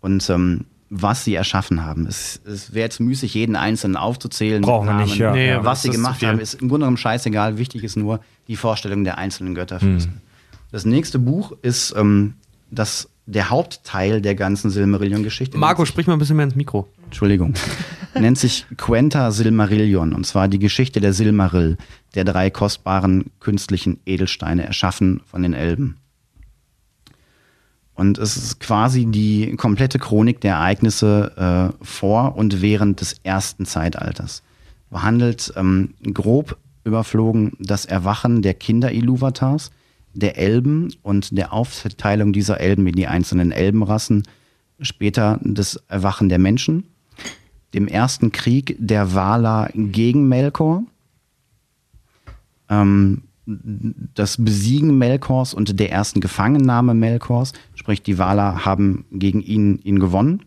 Und 0.00 0.28
ähm, 0.28 0.64
was 0.90 1.24
sie 1.24 1.34
erschaffen 1.34 1.84
haben. 1.84 2.06
Es, 2.06 2.40
es 2.44 2.74
wäre 2.74 2.84
jetzt 2.84 3.00
müßig, 3.00 3.34
jeden 3.34 3.56
Einzelnen 3.56 3.96
aufzuzählen. 3.96 4.60
mit 4.60 4.68
Brauchen 4.68 4.86
wir 4.86 4.92
Namen. 4.94 5.04
nicht, 5.06 5.16
ja. 5.18 5.32
Nee, 5.32 5.48
ja. 5.50 5.64
Was 5.64 5.82
sie 5.82 5.90
gemacht 5.90 6.22
haben, 6.22 6.40
ist 6.40 6.54
im 6.54 6.68
Grunde 6.68 6.84
genommen 6.84 6.96
scheißegal. 6.96 7.58
Wichtig 7.58 7.84
ist 7.84 7.96
nur 7.96 8.20
die 8.48 8.56
Vorstellung 8.56 9.04
der 9.04 9.18
einzelnen 9.18 9.54
Götterfürsten. 9.54 10.20
Das 10.72 10.84
nächste 10.84 11.18
Buch 11.18 11.52
ist 11.62 11.94
ähm, 11.96 12.34
das, 12.70 13.08
der 13.26 13.50
Hauptteil 13.50 14.20
der 14.20 14.34
ganzen 14.34 14.70
Silmarillion-Geschichte. 14.70 15.56
Marco, 15.56 15.84
sprich 15.84 16.06
mal 16.06 16.12
ein 16.14 16.18
bisschen 16.18 16.36
mehr 16.36 16.44
ins 16.44 16.56
Mikro. 16.56 16.88
Entschuldigung. 17.04 17.54
Nennt 18.14 18.38
sich 18.38 18.66
Quenta 18.76 19.30
Silmarillion 19.30 20.12
und 20.12 20.26
zwar 20.26 20.48
die 20.48 20.58
Geschichte 20.58 21.00
der 21.00 21.12
Silmarill, 21.12 21.76
der 22.14 22.24
drei 22.24 22.50
kostbaren 22.50 23.30
künstlichen 23.40 23.98
Edelsteine 24.06 24.64
erschaffen 24.64 25.20
von 25.26 25.42
den 25.42 25.54
Elben. 25.54 25.96
Und 27.94 28.18
es 28.18 28.36
ist 28.36 28.60
quasi 28.60 29.06
die 29.06 29.54
komplette 29.56 29.98
Chronik 29.98 30.40
der 30.40 30.54
Ereignisse 30.54 31.72
äh, 31.80 31.84
vor 31.84 32.36
und 32.36 32.60
während 32.60 33.00
des 33.00 33.16
ersten 33.22 33.66
Zeitalters. 33.66 34.42
Behandelt 34.90 35.52
ähm, 35.56 35.94
grob 36.12 36.56
überflogen 36.84 37.52
das 37.58 37.86
Erwachen 37.86 38.42
der 38.42 38.54
Kinder 38.54 38.92
Iluvatars, 38.92 39.70
der 40.14 40.38
Elben 40.38 40.94
und 41.02 41.36
der 41.36 41.52
Aufteilung 41.52 42.32
dieser 42.32 42.60
Elben 42.60 42.86
in 42.86 42.94
die 42.94 43.06
einzelnen 43.06 43.52
Elbenrassen, 43.52 44.22
später 44.80 45.40
das 45.42 45.76
Erwachen 45.88 46.28
der 46.28 46.38
Menschen, 46.38 46.84
dem 47.74 47.88
ersten 47.88 48.32
Krieg 48.32 48.76
der 48.78 49.14
Valar 49.14 49.70
gegen 49.74 50.28
Melkor, 50.28 50.84
ähm, 52.68 53.22
das 53.46 54.42
Besiegen 54.42 54.96
Melkors 54.96 55.52
und 55.52 55.78
der 55.78 55.92
ersten 55.92 56.20
Gefangennahme 56.20 56.94
Melkors, 56.94 57.52
sprich 57.74 58.02
die 58.02 58.16
Valar 58.16 58.64
haben 58.64 59.04
gegen 59.10 59.42
ihn, 59.42 59.78
ihn 59.78 59.98
gewonnen. 59.98 60.42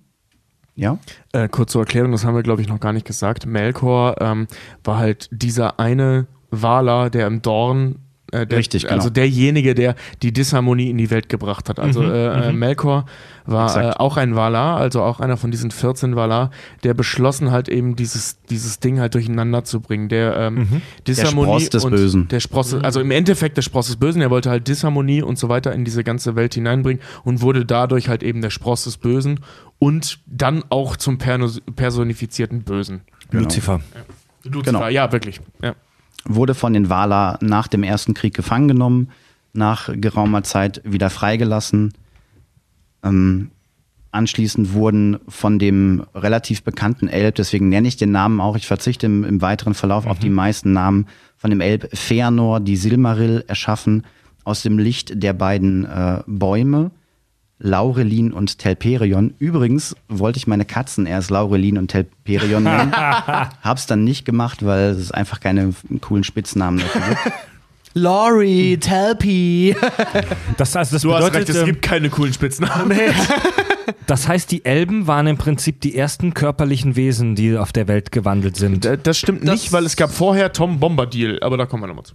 Ja, 0.76 1.00
Äh, 1.34 1.50
kurz 1.50 1.72
zur 1.72 1.82
Erklärung, 1.82 2.12
das 2.12 2.24
haben 2.24 2.36
wir, 2.36 2.44
glaube 2.44 2.62
ich, 2.62 2.68
noch 2.68 2.80
gar 2.80 2.94
nicht 2.94 3.06
gesagt. 3.06 3.46
Melkor 3.48 4.16
ähm, 4.22 4.48
war 4.84 4.98
halt 4.98 5.28
dieser 5.32 5.80
eine 5.80 6.28
Valar, 6.52 7.10
der 7.10 7.28
im 7.28 7.42
Dorn. 7.42 7.96
Äh, 8.32 8.46
der, 8.46 8.58
Richtig, 8.60 8.84
genau. 8.84 8.96
Also 8.96 9.10
derjenige, 9.10 9.74
der 9.74 9.96
die 10.22 10.34
Disharmonie 10.34 10.90
in 10.90 10.98
die 10.98 11.10
Welt 11.10 11.30
gebracht 11.30 11.70
hat. 11.70 11.80
Also 11.80 12.04
äh, 12.04 12.50
äh, 12.50 12.52
Melkor 12.52 13.06
war 13.46 13.78
äh, 13.82 13.92
auch 13.92 14.18
ein 14.18 14.36
Valar, 14.36 14.76
also 14.78 15.02
auch 15.02 15.22
einer 15.22 15.38
von 15.38 15.50
diesen 15.50 15.72
14 15.72 16.16
Valar, 16.18 16.52
der 16.84 16.94
beschlossen 16.94 17.52
hat, 17.52 17.70
eben 17.70 17.96
dieses, 17.96 18.42
dieses 18.50 18.82
Ding 18.82 19.00
halt 19.00 19.14
durcheinander 19.14 19.64
zu 19.64 19.80
bringen. 19.80 20.10
Der 20.10 20.36
ähm, 20.36 20.82
Disharmonie 21.08 21.52
Spross 21.62 21.70
des 21.70 21.86
und 21.86 21.92
Bösen. 21.92 22.28
Der 22.28 22.42
Spross, 22.42 22.74
also 22.74 23.00
im 23.00 23.12
Endeffekt 23.12 23.56
der 23.56 23.62
Spross 23.62 23.88
des 23.88 23.96
Bösen. 23.96 24.22
Er 24.22 24.30
wollte 24.30 24.50
halt 24.50 24.68
Disharmonie 24.68 25.22
und 25.22 25.40
so 25.40 25.48
weiter 25.48 25.72
in 25.72 25.86
diese 25.86 26.04
ganze 26.04 26.36
Welt 26.36 26.54
hineinbringen 26.54 27.02
und 27.24 27.42
wurde 27.42 27.66
dadurch 27.66 28.10
halt 28.10 28.24
eben 28.24 28.42
der 28.42 28.50
Spross 28.50 28.84
des 28.84 28.98
Bösen 28.98 29.40
und 29.80 30.20
dann 30.26 30.66
auch 30.70 30.98
zum 30.98 31.18
perno- 31.18 31.62
personifizierten 31.76 32.64
Bösen. 32.64 33.02
Lucifer. 33.32 33.80
Lucifer, 34.44 34.72
Genau. 34.80 34.88
ja, 34.88 35.12
wirklich. 35.12 35.40
Ja. 35.62 35.76
Wurde 36.26 36.54
von 36.54 36.74
den 36.74 36.90
Valar 36.90 37.40
nach 37.42 37.68
dem 37.68 37.84
ersten 37.84 38.14
Krieg 38.14 38.34
gefangen 38.34 38.68
genommen, 38.68 39.10
nach 39.54 39.90
geraumer 39.94 40.44
Zeit 40.44 40.82
wieder 40.84 41.10
freigelassen. 41.10 41.94
Ähm, 43.04 43.52
anschließend 44.12 44.74
wurden 44.74 45.20
von 45.28 45.60
dem 45.60 46.06
relativ 46.16 46.64
bekannten 46.64 47.08
Elb, 47.08 47.36
deswegen 47.36 47.70
nenne 47.70 47.88
ich 47.88 47.98
den 47.98 48.12
Namen 48.12 48.40
auch, 48.40 48.56
ich 48.56 48.68
verzichte 48.68 49.06
im, 49.06 49.24
im 49.24 49.42
weiteren 49.42 49.74
Verlauf 49.74 50.06
auf 50.06 50.20
die 50.20 50.30
meisten 50.30 50.74
Namen, 50.74 51.08
von 51.38 51.50
dem 51.52 51.62
Elb 51.62 51.90
Feanor 51.96 52.60
die 52.60 52.78
Silmarill 52.78 53.44
erschaffen, 53.48 54.04
aus 54.44 54.64
dem 54.64 54.80
Licht 54.80 55.22
der 55.22 55.34
beiden 55.34 55.86
äh, 55.86 56.24
Bäume, 56.26 56.92
Laurelin 57.60 58.34
und 58.34 58.60
Telperion. 58.60 59.34
Übrigens 59.40 59.96
wollte 60.08 60.38
ich 60.38 60.48
meine 60.48 60.66
Katzen 60.66 61.06
erst 61.06 61.32
Laurelin 61.32 61.78
und 61.78 61.90
Telperion 61.90 62.64
nennen. 62.64 62.94
Hab's 62.94 63.88
dann 63.88 64.04
nicht 64.04 64.26
gemacht, 64.26 64.66
weil 64.66 64.92
es 64.92 65.12
einfach 65.12 65.40
keine 65.40 65.74
coolen 66.02 66.24
Spitznamen 66.24 66.80
dafür 66.80 67.02
gibt. 67.02 67.36
Laurie, 67.94 68.78
Telpy. 68.78 69.76
Das, 70.58 70.76
also 70.76 70.96
das 70.96 71.02
Du 71.02 71.14
hast 71.14 71.26
bedeutet, 71.26 71.36
recht, 71.36 71.50
es 71.50 71.58
ähm, 71.58 71.66
gibt 71.66 71.82
keine 71.82 72.10
coolen 72.12 72.32
Spitznamen. 72.32 72.96
das 74.06 74.28
heißt, 74.28 74.52
die 74.52 74.64
Elben 74.66 75.08
waren 75.08 75.26
im 75.26 75.38
Prinzip 75.38 75.82
die 75.82 75.96
ersten 75.96 76.36
körperlichen 76.36 76.96
Wesen, 76.96 77.34
die 77.36 77.58
auf 77.58 77.74
der 77.74 77.88
Welt 77.88 78.12
gewandelt 78.12 78.56
sind. 78.56 78.88
Das 79.04 79.18
stimmt 79.18 79.44
nicht, 79.44 79.72
weil 79.72 79.84
es 79.86 79.96
gab 79.96 80.12
vorher 80.12 80.54
Tom 80.54 80.80
Bombadil, 80.80 81.40
aber 81.42 81.58
da 81.58 81.66
kommen 81.66 81.82
wir 81.84 81.88
nochmal 81.88 82.06
zu. 82.06 82.14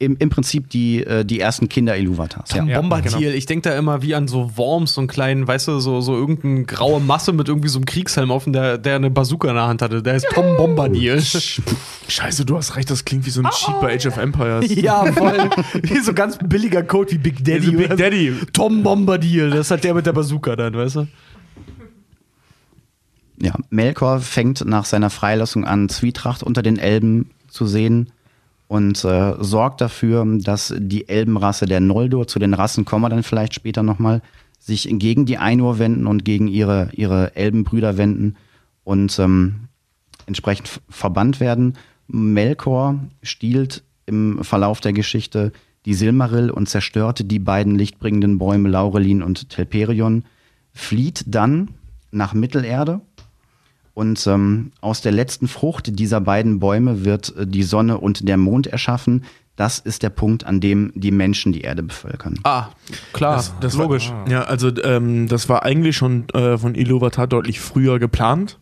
Im, 0.00 0.16
Im 0.18 0.30
Prinzip 0.30 0.70
die, 0.70 1.04
äh, 1.04 1.26
die 1.26 1.40
ersten 1.40 1.68
Kinder 1.68 1.94
Iluvatars. 1.94 2.52
Ja. 2.54 2.64
Ja, 2.64 2.80
Bombadil. 2.80 3.18
genau. 3.18 3.32
Ich 3.32 3.44
denke 3.44 3.68
da 3.68 3.76
immer 3.76 4.00
wie 4.00 4.14
an 4.14 4.28
so 4.28 4.56
Worms, 4.56 4.94
so 4.94 5.02
einen 5.02 5.08
kleinen, 5.08 5.46
weißt 5.46 5.68
du, 5.68 5.78
so, 5.78 6.00
so 6.00 6.16
irgendeine 6.16 6.64
graue 6.64 7.00
Masse 7.00 7.34
mit 7.34 7.48
irgendwie 7.48 7.68
so 7.68 7.78
einem 7.78 7.84
Kriegshelm 7.84 8.30
auf, 8.30 8.44
der, 8.46 8.78
der 8.78 8.96
eine 8.96 9.10
Bazooka 9.10 9.48
in 9.50 9.56
der 9.56 9.66
Hand 9.66 9.82
hatte. 9.82 10.02
Der 10.02 10.14
ist 10.14 10.26
Tom 10.32 10.56
Bombadil. 10.56 11.20
Scheiße, 11.20 12.46
du 12.46 12.56
hast 12.56 12.76
recht, 12.76 12.88
das 12.88 13.04
klingt 13.04 13.26
wie 13.26 13.30
so 13.30 13.42
ein 13.42 13.50
Cheat 13.50 13.78
bei 13.82 13.94
Age 13.94 14.06
of 14.06 14.16
Empires. 14.16 14.74
ja, 14.74 15.04
voll. 15.12 15.50
Wie 15.82 15.98
so 16.00 16.14
ganz 16.14 16.38
billiger 16.38 16.82
Code 16.82 17.12
wie 17.12 17.18
Big 17.18 17.44
Daddy. 17.44 17.70
Big 17.70 17.74
oder 17.74 17.88
so. 17.90 17.96
Daddy. 17.96 18.34
Tom 18.54 18.82
Bombadil, 18.82 19.50
das 19.50 19.70
hat 19.70 19.84
der 19.84 19.92
mit 19.92 20.06
der 20.06 20.14
Bazooka 20.14 20.56
dann, 20.56 20.72
weißt 20.72 20.96
du? 20.96 21.08
Ja, 23.38 23.52
Melkor 23.68 24.20
fängt 24.20 24.64
nach 24.64 24.86
seiner 24.86 25.10
Freilassung 25.10 25.66
an, 25.66 25.90
Zwietracht 25.90 26.42
unter 26.42 26.62
den 26.62 26.78
Elben 26.78 27.30
zu 27.48 27.66
sehen 27.66 28.12
und 28.70 29.04
äh, 29.04 29.34
sorgt 29.40 29.80
dafür, 29.80 30.24
dass 30.38 30.72
die 30.78 31.08
Elbenrasse 31.08 31.66
der 31.66 31.80
Noldor, 31.80 32.28
zu 32.28 32.38
den 32.38 32.54
Rassen 32.54 32.84
kommen 32.84 33.02
wir 33.02 33.08
dann 33.08 33.24
vielleicht 33.24 33.52
später 33.52 33.82
nochmal, 33.82 34.22
sich 34.60 34.88
gegen 34.88 35.26
die 35.26 35.38
Ainur 35.38 35.80
wenden 35.80 36.06
und 36.06 36.24
gegen 36.24 36.46
ihre, 36.46 36.88
ihre 36.92 37.34
Elbenbrüder 37.34 37.96
wenden 37.96 38.36
und 38.84 39.18
ähm, 39.18 39.66
entsprechend 40.26 40.80
verbannt 40.88 41.40
werden. 41.40 41.78
Melkor 42.06 43.00
stiehlt 43.24 43.82
im 44.06 44.44
Verlauf 44.44 44.80
der 44.80 44.92
Geschichte 44.92 45.50
die 45.84 45.94
Silmaril 45.94 46.48
und 46.48 46.68
zerstört 46.68 47.28
die 47.28 47.40
beiden 47.40 47.74
lichtbringenden 47.74 48.38
Bäume 48.38 48.68
Laurelin 48.68 49.24
und 49.24 49.48
Telperion, 49.48 50.22
flieht 50.72 51.24
dann 51.26 51.70
nach 52.12 52.34
Mittelerde 52.34 53.00
und 53.94 54.24
ähm, 54.26 54.72
aus 54.80 55.00
der 55.00 55.12
letzten 55.12 55.48
Frucht 55.48 55.98
dieser 55.98 56.20
beiden 56.20 56.60
Bäume 56.60 57.04
wird 57.04 57.36
äh, 57.36 57.46
die 57.46 57.62
Sonne 57.62 57.98
und 57.98 58.28
der 58.28 58.36
Mond 58.36 58.66
erschaffen. 58.66 59.24
Das 59.56 59.78
ist 59.78 60.02
der 60.02 60.08
Punkt, 60.08 60.46
an 60.46 60.60
dem 60.60 60.90
die 60.94 61.10
Menschen 61.10 61.52
die 61.52 61.60
Erde 61.60 61.82
bevölkern. 61.82 62.38
Ah, 62.44 62.68
klar, 63.12 63.44
Das 63.60 63.74
logisch. 63.74 64.10
War, 64.10 64.30
ja, 64.30 64.42
also 64.44 64.70
ähm, 64.82 65.28
das 65.28 65.50
war 65.50 65.64
eigentlich 65.64 65.96
schon 65.96 66.28
äh, 66.30 66.56
von 66.56 66.74
Iluvatar 66.74 67.26
deutlich 67.26 67.60
früher 67.60 67.98
geplant. 67.98 68.58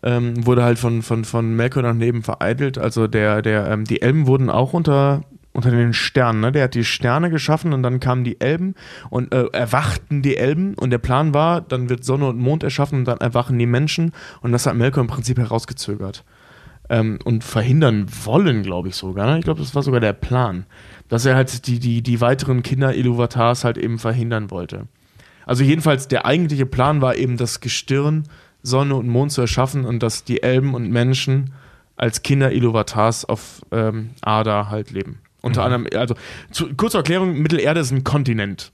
Ähm, 0.00 0.46
wurde 0.46 0.62
halt 0.62 0.78
von, 0.78 1.02
von, 1.02 1.24
von 1.24 1.56
Melkor 1.56 1.82
daneben 1.82 2.22
vereitelt. 2.22 2.78
Also 2.78 3.08
der, 3.08 3.42
der, 3.42 3.68
ähm, 3.68 3.84
die 3.84 4.00
Elben 4.00 4.28
wurden 4.28 4.48
auch 4.48 4.74
unter, 4.74 5.22
unter 5.58 5.72
den 5.72 5.92
Sternen. 5.92 6.40
Ne? 6.40 6.52
Der 6.52 6.64
hat 6.64 6.74
die 6.74 6.84
Sterne 6.84 7.30
geschaffen 7.30 7.72
und 7.72 7.82
dann 7.82 7.98
kamen 7.98 8.22
die 8.22 8.40
Elben 8.40 8.76
und 9.10 9.34
äh, 9.34 9.46
erwachten 9.46 10.22
die 10.22 10.36
Elben. 10.36 10.74
Und 10.74 10.90
der 10.90 10.98
Plan 10.98 11.34
war, 11.34 11.62
dann 11.62 11.88
wird 11.88 12.04
Sonne 12.04 12.28
und 12.28 12.38
Mond 12.38 12.62
erschaffen 12.62 13.00
und 13.00 13.04
dann 13.06 13.18
erwachen 13.18 13.58
die 13.58 13.66
Menschen. 13.66 14.12
Und 14.40 14.52
das 14.52 14.66
hat 14.66 14.76
Melkor 14.76 15.00
im 15.00 15.08
Prinzip 15.08 15.36
herausgezögert. 15.36 16.22
Ähm, 16.88 17.18
und 17.24 17.42
verhindern 17.42 18.06
wollen, 18.24 18.62
glaube 18.62 18.86
ich 18.86 18.94
sogar. 18.94 19.26
Ne? 19.26 19.38
Ich 19.40 19.44
glaube, 19.44 19.58
das 19.58 19.74
war 19.74 19.82
sogar 19.82 19.98
der 19.98 20.12
Plan. 20.12 20.64
Dass 21.08 21.26
er 21.26 21.34
halt 21.34 21.66
die, 21.66 21.80
die, 21.80 22.02
die 22.04 22.20
weiteren 22.20 22.62
Kinder 22.62 22.94
Iluvatars 22.94 23.64
halt 23.64 23.78
eben 23.78 23.98
verhindern 23.98 24.52
wollte. 24.52 24.86
Also 25.44 25.64
jedenfalls 25.64 26.06
der 26.06 26.24
eigentliche 26.24 26.66
Plan 26.66 27.00
war 27.00 27.16
eben 27.16 27.36
das 27.36 27.58
Gestirn, 27.58 28.28
Sonne 28.62 28.94
und 28.94 29.08
Mond 29.08 29.32
zu 29.32 29.40
erschaffen 29.40 29.84
und 29.84 30.04
dass 30.04 30.22
die 30.22 30.40
Elben 30.40 30.74
und 30.74 30.88
Menschen 30.88 31.52
als 31.96 32.22
Kinder 32.22 32.52
Iluvatars 32.52 33.24
auf 33.24 33.60
ähm, 33.72 34.10
Ada 34.20 34.70
halt 34.70 34.92
leben. 34.92 35.18
Unter 35.40 35.62
anderem, 35.64 35.86
also 35.94 36.14
zu, 36.50 36.74
kurze 36.76 36.96
Erklärung, 36.98 37.38
Mittelerde 37.38 37.80
ist 37.80 37.90
ein 37.92 38.02
Kontinent 38.04 38.72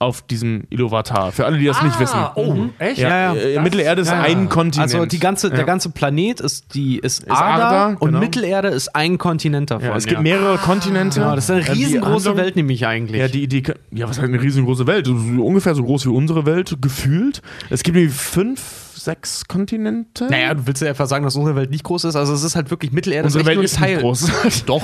auf 0.00 0.20
diesem 0.22 0.64
Iluvatar. 0.68 1.30
Für 1.30 1.46
alle, 1.46 1.58
die 1.58 1.64
das 1.64 1.80
nicht 1.80 2.00
wissen. 2.00 2.18
Oh, 2.34 2.56
echt? 2.80 2.98
Ja, 2.98 3.08
Ja, 3.08 3.34
ja. 3.34 3.60
äh, 3.60 3.62
Mittelerde 3.62 4.02
ist 4.02 4.10
ein 4.10 4.48
Kontinent. 4.48 4.92
Also 4.92 5.06
die 5.06 5.20
ganze, 5.20 5.48
der 5.50 5.62
ganze 5.62 5.90
Planet 5.90 6.40
ist 6.40 6.74
die 6.74 6.98
ist, 6.98 7.30
Arda, 7.30 7.68
Arda, 7.68 7.96
und 8.00 8.08
genau. 8.08 8.18
Mittelerde 8.18 8.66
ist 8.66 8.96
ein 8.96 9.16
Kontinent 9.16 9.70
davon. 9.70 9.90
Ja, 9.90 9.96
es 9.96 10.06
gibt 10.06 10.20
mehrere 10.22 10.58
Kontinente. 10.58 11.20
Ja, 11.20 11.36
das 11.36 11.44
ist 11.44 11.50
eine 11.52 11.62
die 11.62 11.70
riesengroße 11.84 12.30
Handlung- 12.30 12.36
Welt 12.38 12.56
nämlich 12.56 12.84
eigentlich. 12.84 13.20
Ja, 13.20 13.28
die, 13.28 13.46
die, 13.46 13.62
ja, 13.92 14.08
was 14.08 14.18
heißt 14.18 14.26
eine 14.28 14.42
riesengroße 14.42 14.88
Welt? 14.88 15.06
Ungefähr 15.06 15.76
so 15.76 15.84
groß 15.84 16.06
wie 16.06 16.10
unsere 16.10 16.46
Welt, 16.46 16.78
gefühlt. 16.80 17.40
Es 17.70 17.84
gibt 17.84 17.96
irgendwie 17.96 18.12
fünf, 18.12 18.60
sechs 18.96 19.46
Kontinente. 19.46 20.26
naja, 20.28 20.52
du 20.54 20.66
willst 20.66 20.82
ja 20.82 20.88
einfach 20.88 21.06
sagen, 21.06 21.24
dass 21.24 21.36
unsere 21.36 21.54
Welt 21.54 21.70
nicht 21.70 21.84
groß 21.84 22.04
ist. 22.06 22.16
Also 22.16 22.34
es 22.34 22.42
ist 22.42 22.56
halt 22.56 22.70
wirklich 22.72 22.90
Mittelerde. 22.90 23.26
unsere 23.26 23.46
Welt 23.46 23.54
nur 23.54 23.62
ein 23.62 23.66
ist 23.66 23.80
nicht 23.80 24.00
groß. 24.00 24.64
Doch. 24.66 24.82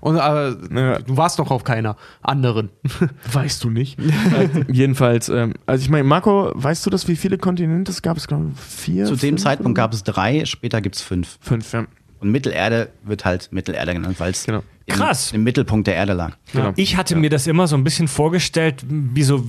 Und, 0.00 0.16
aber 0.18 0.56
Ja. 0.74 0.98
du 0.98 1.16
warst 1.16 1.38
noch 1.38 1.50
auf 1.50 1.64
keiner 1.64 1.96
anderen. 2.22 2.70
Weißt 3.32 3.62
du 3.64 3.70
nicht. 3.70 3.98
äh, 3.98 4.48
jedenfalls, 4.72 5.28
ähm, 5.28 5.54
also 5.66 5.82
ich 5.82 5.90
meine, 5.90 6.04
Marco, 6.04 6.50
weißt 6.54 6.84
du 6.86 6.90
das, 6.90 7.06
wie 7.08 7.16
viele 7.16 7.36
Kontinente 7.38 7.90
es 7.90 8.00
gab? 8.02 8.16
Es 8.16 8.26
gab 8.26 8.40
vier. 8.56 9.04
Zu 9.06 9.16
dem? 9.16 9.36
Zeitpunkt 9.38 9.76
gab 9.76 9.92
es 9.92 10.02
drei, 10.02 10.44
später 10.46 10.80
gibt 10.80 10.96
es 10.96 11.02
fünf. 11.02 11.38
Fünf, 11.40 11.72
ja. 11.72 11.86
Und 12.20 12.30
Mittelerde 12.30 12.90
wird 13.04 13.24
halt 13.24 13.50
Mittelerde 13.52 13.94
genannt, 13.94 14.16
weil 14.18 14.32
es 14.32 14.44
Genau. 14.44 14.62
Im, 14.90 14.96
Krass. 14.96 15.32
im 15.32 15.42
Mittelpunkt 15.42 15.86
der 15.86 15.94
Erde 15.94 16.12
lag. 16.12 16.36
Genau. 16.52 16.72
Ich 16.76 16.96
hatte 16.96 17.16
mir 17.16 17.30
das 17.30 17.46
immer 17.46 17.66
so 17.66 17.76
ein 17.76 17.84
bisschen 17.84 18.08
vorgestellt, 18.08 18.84
wie 18.88 19.22
so, 19.22 19.44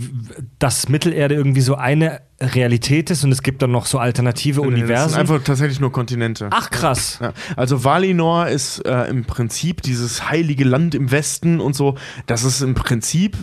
dass 0.59 0.89
Mittelerde 0.89 1.35
irgendwie 1.35 1.61
so 1.61 1.75
eine 1.75 2.21
Realität 2.39 3.09
ist 3.11 3.23
und 3.23 3.31
es 3.31 3.43
gibt 3.43 3.61
dann 3.61 3.71
noch 3.71 3.85
so 3.85 3.99
alternative 3.99 4.61
Das 4.61 4.65
sind 4.65 4.73
Universen. 4.73 5.15
einfach 5.19 5.43
tatsächlich 5.43 5.79
nur 5.79 5.91
Kontinente. 5.91 6.47
Ach 6.51 6.69
krass. 6.69 7.19
Ja, 7.21 7.33
also 7.55 7.83
Valinor 7.83 8.47
ist 8.47 8.79
äh, 8.85 9.05
im 9.05 9.25
Prinzip 9.25 9.81
dieses 9.81 10.29
heilige 10.29 10.63
Land 10.63 10.95
im 10.95 11.11
Westen 11.11 11.59
und 11.59 11.75
so. 11.75 11.95
Das 12.25 12.43
ist 12.43 12.61
im 12.61 12.73
Prinzip 12.73 13.37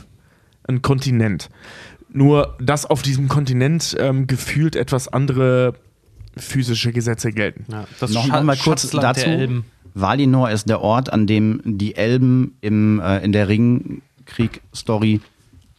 ein 0.68 0.82
Kontinent. 0.82 1.48
Nur, 2.10 2.56
dass 2.60 2.86
auf 2.86 3.02
diesem 3.02 3.28
Kontinent 3.28 3.94
ähm, 3.98 4.26
gefühlt 4.26 4.76
etwas 4.76 5.08
andere 5.08 5.74
physische 6.36 6.92
Gesetze 6.92 7.32
gelten. 7.32 7.66
Ja, 7.70 7.86
das 8.00 8.12
noch, 8.12 8.26
mal 8.42 8.56
kurz 8.56 8.82
Schatzland 8.82 9.04
dazu. 9.04 9.64
Valinor 10.00 10.50
ist 10.50 10.68
der 10.68 10.80
Ort, 10.80 11.12
an 11.12 11.26
dem 11.26 11.60
die 11.64 11.94
Elben 11.96 12.56
im, 12.60 13.00
äh, 13.00 13.24
in 13.24 13.32
der 13.32 13.48
Ringkrieg-Story 13.48 15.20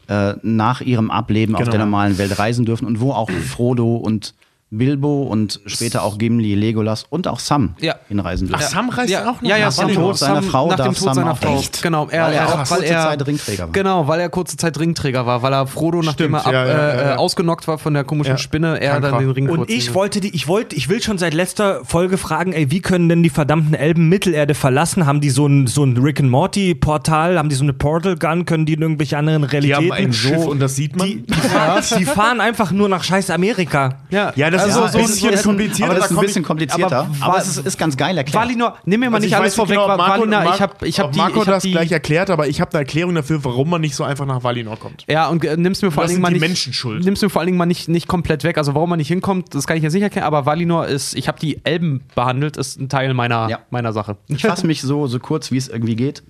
äh, 0.08 0.34
nach 0.42 0.82
ihrem 0.82 1.12
Ableben 1.12 1.56
auf 1.56 1.60
Genau. 1.62 1.72
der 1.72 1.80
normalen 1.82 2.18
Welt 2.18 2.38
reisen 2.40 2.66
dürfen 2.66 2.86
und 2.86 3.00
wo 3.00 3.12
auch 3.12 3.30
Frodo 3.30 3.96
und 3.96 4.34
Bilbo 4.72 5.24
und 5.24 5.60
später 5.66 6.04
auch 6.04 6.18
Gimli, 6.20 6.54
Legolas 6.54 7.06
und 7.10 7.28
auch 7.28 7.40
Sam 7.40 7.76
Ja. 7.82 7.96
hinreisen 8.08 8.48
dürfen. 8.48 8.64
Ach, 8.64 8.70
Sam 8.70 8.90
reist 8.90 9.10
ja, 9.10 9.22
auch 9.30 9.42
noch 9.42 9.50
ja, 9.50 9.58
ja, 9.58 9.66
nach 9.66 9.72
Sam 9.72 9.86
Valinor? 9.88 10.06
Tod 10.12 10.18
seiner 10.20 10.44
Frau 10.44 10.68
nach 10.70 10.76
dem 10.78 10.86
Tod 10.86 10.98
Sam 10.98 11.14
seiner 11.16 11.36
Frau. 11.36 11.58
echt. 11.58 11.82
Genau, 11.82 12.08
er, 12.10 12.26
Weil 12.28 12.34
er 12.34 12.48
weil 12.48 12.66
kurze 12.66 12.86
er, 12.86 13.02
Zeit 13.04 13.28
Ringträger 13.28 13.64
war. 13.64 13.72
Genau, 13.72 14.08
weil 14.08 14.20
er 14.20 14.30
kurze 14.30 14.58
Zeit 14.58 14.80
Ringträger 14.80 15.26
war, 15.26 15.42
weil 15.42 15.54
er 15.54 15.66
Frodo, 15.66 16.02
nachdem 16.04 16.36
Stimmt, 16.36 16.36
er 16.36 16.46
ab, 16.46 16.54
ja, 16.54 16.66
ja, 16.66 16.72
ja, 16.72 16.90
äh, 16.92 16.98
ja. 17.08 17.14
äh, 17.14 17.16
ausgenockt 17.18 17.68
war 17.68 17.80
von 17.80 17.94
der 17.96 18.04
komischen 18.04 18.34
Ja. 18.34 18.38
Spinne, 18.38 18.80
er 18.80 18.92
Krank 19.00 19.04
dann 19.06 19.20
den 19.20 19.32
Ring 19.32 19.50
Und 19.50 19.70
ich 19.72 19.94
wollte 19.96 20.20
die, 20.20 20.36
ich 20.36 20.48
wollte, 20.48 20.76
ich 20.76 20.88
will 20.88 21.02
schon 21.02 21.18
seit 21.18 21.34
letzter 21.34 21.84
Folge 21.84 22.18
fragen, 22.20 22.54
ey, 22.54 22.70
wie 22.70 22.80
können 22.82 23.10
denn 23.10 23.24
die 23.24 23.30
verdammten 23.32 23.74
Elben 23.74 24.08
Mittelerde 24.08 24.54
verlassen? 24.54 25.08
Haben 25.08 25.20
die 25.20 25.32
so 25.32 25.48
ein, 25.48 25.66
so 25.66 25.84
ein 25.84 25.98
Rick 25.98 26.20
and 26.20 26.30
Morty 26.30 26.76
Portal? 26.76 27.40
Haben 27.40 27.50
die 27.50 27.56
so 27.56 27.64
eine 27.64 27.74
Portal 27.74 28.18
Gun? 28.18 28.46
Können 28.46 28.68
die 28.68 28.74
in 28.74 28.82
irgendwelche 28.84 29.18
anderen 29.18 29.42
Die 29.42 29.48
Realitäten? 29.48 29.92
haben 29.92 29.92
ein 30.06 30.14
Schiff 30.14 30.46
und 30.46 30.60
das 30.60 30.76
sieht 30.76 30.96
man. 30.96 31.08
die, 31.08 31.24
die, 31.26 31.96
die 31.98 32.06
fahren 32.06 32.40
einfach 32.40 32.72
nur 32.72 32.88
nach 32.88 33.04
scheiß 33.04 33.32
Amerika. 33.32 33.98
Ja, 34.12 34.32
Ja, 34.36 34.50
das 34.52 34.59
also 34.64 34.84
ist 34.86 34.92
so 34.94 34.98
ein 35.00 35.06
bisschen 35.06 35.34
ist- 35.34 35.44
komplizierter. 35.44 35.92
Aber 35.92 36.00
das 36.00 36.10
da 36.10 36.14
ist 36.16 36.20
ein 36.20 36.26
bisschen 36.26 36.44
komplizierter. 36.44 36.98
aber 37.00 37.26
Aber, 37.34 37.38
es 37.40 37.48
ist, 37.58 37.66
ist 37.66 37.78
ganz 37.78 37.98
geil 37.98 38.18
erklärt. 38.18 38.44
Valinor, 38.44 38.78
nimm 38.86 39.00
mir 39.00 39.10
mal 39.10 39.16
Also 39.18 39.26
nicht 39.26 39.34
ich 39.34 39.38
alles 39.40 39.56
vorweg, 39.56 39.76
genau, 39.78 39.88
Marco, 39.88 40.22
Valinor, 40.22 40.40
Marco, 40.44 40.54
ich 40.56 40.62
habe 40.62 40.88
ich 40.88 41.00
hab 41.00 41.12
die, 41.12 41.18
Marco 41.18 41.42
ich 41.42 41.48
hab 41.48 41.54
das 41.56 41.64
die 41.64 41.72
gleich 41.72 41.92
erklärt, 41.92 42.30
aber 42.30 42.48
ich 42.48 42.62
habe 42.62 42.72
eine 42.72 42.80
Erklärung 42.80 43.16
dafür, 43.16 43.44
warum 43.44 43.70
man 43.70 43.82
nicht 43.82 43.96
so 43.96 44.04
einfach 44.04 44.26
nach 44.26 44.44
Valinor 44.44 44.78
kommt. 44.78 45.06
Ja, 45.10 45.28
und 45.28 45.44
äh, 45.46 45.58
nimm's 45.58 45.82
mir 45.82 45.92
vor 45.92 46.04
allen 46.04 46.10
Dingen 46.10 46.22
mal 46.22 46.30
die 46.30 46.34
nicht. 46.36 46.42
Menschen 46.42 46.74
schuld. 46.74 47.04
Nimm's 47.04 47.22
mir 47.22 47.30
vor 47.30 47.42
allen 47.42 47.48
Dingen 47.48 47.58
mal 47.58 47.66
nicht, 47.66 47.88
nicht 47.90 48.08
komplett 48.08 48.44
weg. 48.44 48.58
Also 48.58 48.76
warum 48.76 48.90
man 48.90 48.98
nicht 48.98 49.08
hinkommt, 49.10 49.54
das 49.56 49.68
kann 49.68 49.78
ich 49.78 49.84
jetzt 49.84 49.94
nicht 49.94 50.04
erklären, 50.04 50.26
aber 50.26 50.46
Valinor 50.46 50.88
ist, 50.88 51.16
ich 51.16 51.28
habe 51.28 51.40
die 51.40 51.64
Elben 51.66 52.02
behandelt, 52.16 52.58
ist 52.58 52.80
ein 52.80 52.90
Teil 52.90 53.14
meiner, 53.14 53.50
Ja. 53.50 53.60
meiner 53.70 53.94
Sache. 53.94 54.18
Ich 54.28 54.42
fasse 54.44 54.66
mich 54.68 54.82
so, 54.82 55.08
so 55.08 55.20
kurz, 55.20 55.52
wie 55.52 55.58
es 55.58 55.68
irgendwie 55.68 55.96
geht. 55.96 56.24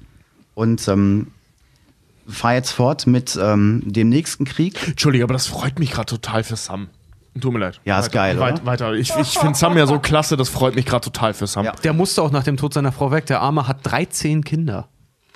Und 0.55 0.87
ähm, 0.87 1.27
fahre 2.27 2.55
jetzt 2.55 2.71
fort 2.71 3.07
mit 3.07 3.39
ähm, 3.41 3.81
dem 3.85 4.09
nächsten 4.09 4.45
Krieg. 4.45 4.87
Entschuldige, 4.87 5.23
aber 5.23 5.33
das 5.33 5.47
freut 5.47 5.79
mich 5.79 5.91
gerade 5.91 6.05
total 6.07 6.43
für 6.43 6.55
Sam. 6.55 6.87
Tut 7.39 7.53
mir 7.53 7.59
leid. 7.59 7.79
Ja, 7.85 7.99
ist 7.99 8.05
weiter, 8.07 8.13
geil, 8.13 8.39
weit, 8.39 8.53
oder? 8.55 8.65
Weiter. 8.65 8.93
Ich, 8.93 9.13
ich 9.15 9.37
finde 9.39 9.57
Sam 9.57 9.77
ja 9.77 9.85
so 9.87 9.99
klasse, 9.99 10.35
das 10.37 10.49
freut 10.49 10.75
mich 10.75 10.85
gerade 10.85 11.03
total 11.05 11.33
für 11.33 11.47
Sam. 11.47 11.65
Ja. 11.65 11.71
Der 11.83 11.93
musste 11.93 12.21
auch 12.21 12.31
nach 12.31 12.43
dem 12.43 12.57
Tod 12.57 12.73
seiner 12.73 12.91
Frau 12.91 13.11
weg. 13.11 13.25
Der 13.27 13.41
Arme 13.41 13.67
hat 13.67 13.77
13 13.83 14.43
Kinder. 14.43 14.87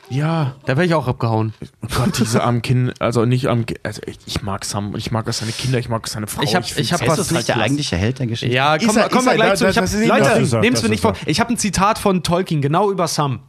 ja. 0.09 0.55
Da 0.65 0.75
wäre 0.75 0.85
ich 0.85 0.93
auch 0.93 1.07
abgehauen. 1.07 1.53
Oh 1.81 1.87
Gott, 1.95 2.19
diese 2.19 2.43
armen 2.43 2.61
Kinder, 2.61 2.93
also 2.99 3.25
nicht 3.25 3.47
armen 3.47 3.65
Ki- 3.65 3.79
also 3.83 4.01
ich, 4.05 4.17
ich 4.25 4.41
mag 4.41 4.65
Sam 4.65 4.95
ich 4.95 5.11
mag 5.11 5.27
auch 5.29 5.33
seine 5.33 5.51
Kinder, 5.51 5.79
ich 5.79 5.87
mag 5.89 6.07
seine 6.07 6.27
Frau. 6.27 6.41
Ich 6.43 6.55
hab- 6.55 6.65
find's 6.65 6.79
ich 6.79 6.93
hab 6.93 7.01
was- 7.07 7.19
ist 7.19 7.31
das 7.31 7.31
nicht 7.37 7.47
der 7.47 7.57
eigentliche 7.61 7.95
Held 7.95 8.19
der 8.19 8.27
Geschichte? 8.27 8.53
Ja, 8.55 8.77
komm, 8.77 8.97
er- 8.97 9.09
wir 9.11 9.27
er- 9.31 9.35
gleich 9.35 9.49
da- 9.51 9.55
zu. 9.55 9.67
Ich 9.67 9.77
hab, 9.77 9.85
Leute, 10.19 10.59
nehmt's 10.61 10.83
mir 10.83 10.89
nicht 10.89 11.01
vor. 11.01 11.13
Ich 11.25 11.39
habe 11.39 11.53
ein 11.53 11.57
Zitat 11.57 11.99
von 11.99 12.21
Tolkien, 12.23 12.61
genau 12.61 12.91
über 12.91 13.07
Sam. 13.07 13.41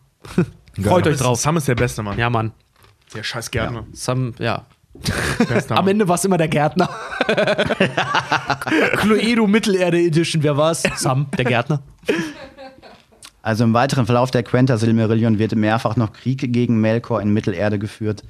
Freut 0.80 1.06
euch 1.06 1.18
drauf. 1.18 1.38
Sam 1.40 1.56
ist 1.56 1.66
der 1.68 1.74
beste 1.74 2.02
Mann. 2.02 2.18
Ja, 2.18 2.30
Mann. 2.30 2.52
Der 3.14 3.22
scheiß 3.22 3.50
Gärtner. 3.50 3.84
Sam, 3.92 4.34
ja. 4.38 4.64
Bester 5.48 5.76
Am. 5.76 5.88
Ende 5.88 6.08
war 6.08 6.14
es 6.14 6.24
immer 6.24 6.38
der 6.38 6.48
Gärtner. 6.48 6.88
Cluedo 8.96 9.46
Mittelerde 9.46 9.98
Edition, 9.98 10.42
wer 10.42 10.56
war's? 10.56 10.82
Sam, 10.96 11.26
der 11.36 11.44
Gärtner. 11.44 11.82
Also 13.42 13.64
im 13.64 13.74
weiteren 13.74 14.06
Verlauf 14.06 14.30
der 14.30 14.42
Quenta 14.42 14.78
Silmarillion 14.78 15.38
wird 15.38 15.54
mehrfach 15.54 15.96
noch 15.96 16.12
Krieg 16.12 16.52
gegen 16.52 16.80
Melkor 16.80 17.20
in 17.20 17.32
Mittelerde 17.32 17.78
geführt. 17.78 18.22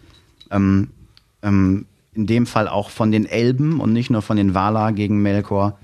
Ähm, 0.51 0.91
ähm, 1.43 1.87
in 2.15 2.27
dem 2.27 2.47
Fall 2.47 2.69
auch 2.69 2.91
von 2.91 3.13
den 3.13 3.27
Elben 3.27 3.81
und 3.81 3.93
nicht 3.93 4.11
nur 4.11 4.23
von 4.23 4.37
den 4.37 4.55
Valar 4.55 4.93
gegen 4.93 5.23
Melkor. 5.23 5.79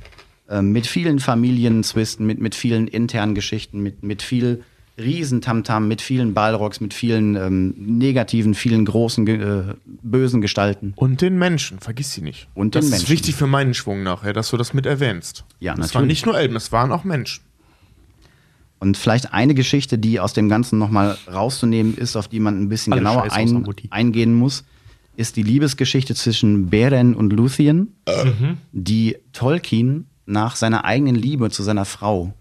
Ähm, 0.49 0.73
mit 0.73 0.87
vielen 0.87 1.21
Familienzwisten, 1.21 2.27
mit, 2.27 2.41
mit 2.41 2.55
vielen 2.55 2.89
internen 2.89 3.35
Geschichten, 3.35 3.81
mit, 3.81 4.03
mit 4.03 4.23
viel 4.23 4.65
Riesentamtam, 5.03 5.89
mit 5.89 6.03
vielen 6.03 6.35
Balrogs, 6.35 6.81
mit 6.81 6.95
vielen 6.95 7.37
ähm, 7.37 7.75
negativen, 7.77 8.55
vielen 8.55 8.85
großen, 8.85 9.27
äh, 9.27 9.75
bösen 10.03 10.41
Gestalten. 10.41 10.93
Und 10.97 11.21
den 11.21 11.39
Menschen, 11.39 11.81
vergiss 11.81 12.13
sie 12.13 12.23
nicht. 12.23 12.49
Und 12.55 12.75
das 12.75 12.85
den 12.85 12.93
ist 12.93 12.99
Menschen. 13.01 13.13
wichtig 13.13 13.35
für 13.35 13.47
meinen 13.47 13.75
Schwung 13.75 14.03
nachher, 14.03 14.33
dass 14.33 14.51
du 14.51 14.57
das 14.57 14.75
mit 14.75 14.87
erwähnst. 14.87 15.45
Ja, 15.59 15.73
Es 15.73 15.79
natürlich. 15.79 15.95
waren 15.95 16.07
nicht 16.07 16.27
nur 16.27 16.39
Elben, 16.39 16.57
es 16.57 16.73
waren 16.73 16.93
auch 16.93 17.05
Menschen. 17.05 17.43
Und 18.79 18.97
vielleicht 18.97 19.35
eine 19.35 19.55
Geschichte, 19.55 19.99
die 19.99 20.21
aus 20.21 20.33
dem 20.33 20.49
Ganzen 20.49 20.79
nochmal 20.79 21.19
rauszunehmen 21.31 21.95
ist, 21.97 22.17
auf 22.17 22.29
die 22.29 22.41
man 22.41 22.61
ein 22.63 22.69
bisschen 22.71 22.95
Alle 22.95 23.03
genauer 23.03 23.31
ein, 23.31 23.67
eingehen 23.91 24.35
muss, 24.35 24.65
ist 25.17 25.37
die 25.37 25.43
Liebesgeschichte 25.43 26.15
zwischen 26.15 26.71
Beren 26.71 27.15
und 27.15 27.31
Luthien, 27.33 27.95
die 28.73 29.19
Tolkien 29.35 30.07
nach 30.25 30.57
seiner 30.57 30.85
eigenen 30.87 31.15
Liebe 31.15 31.51
zu 31.51 31.63
seiner 31.63 31.85
Frau 31.85 32.33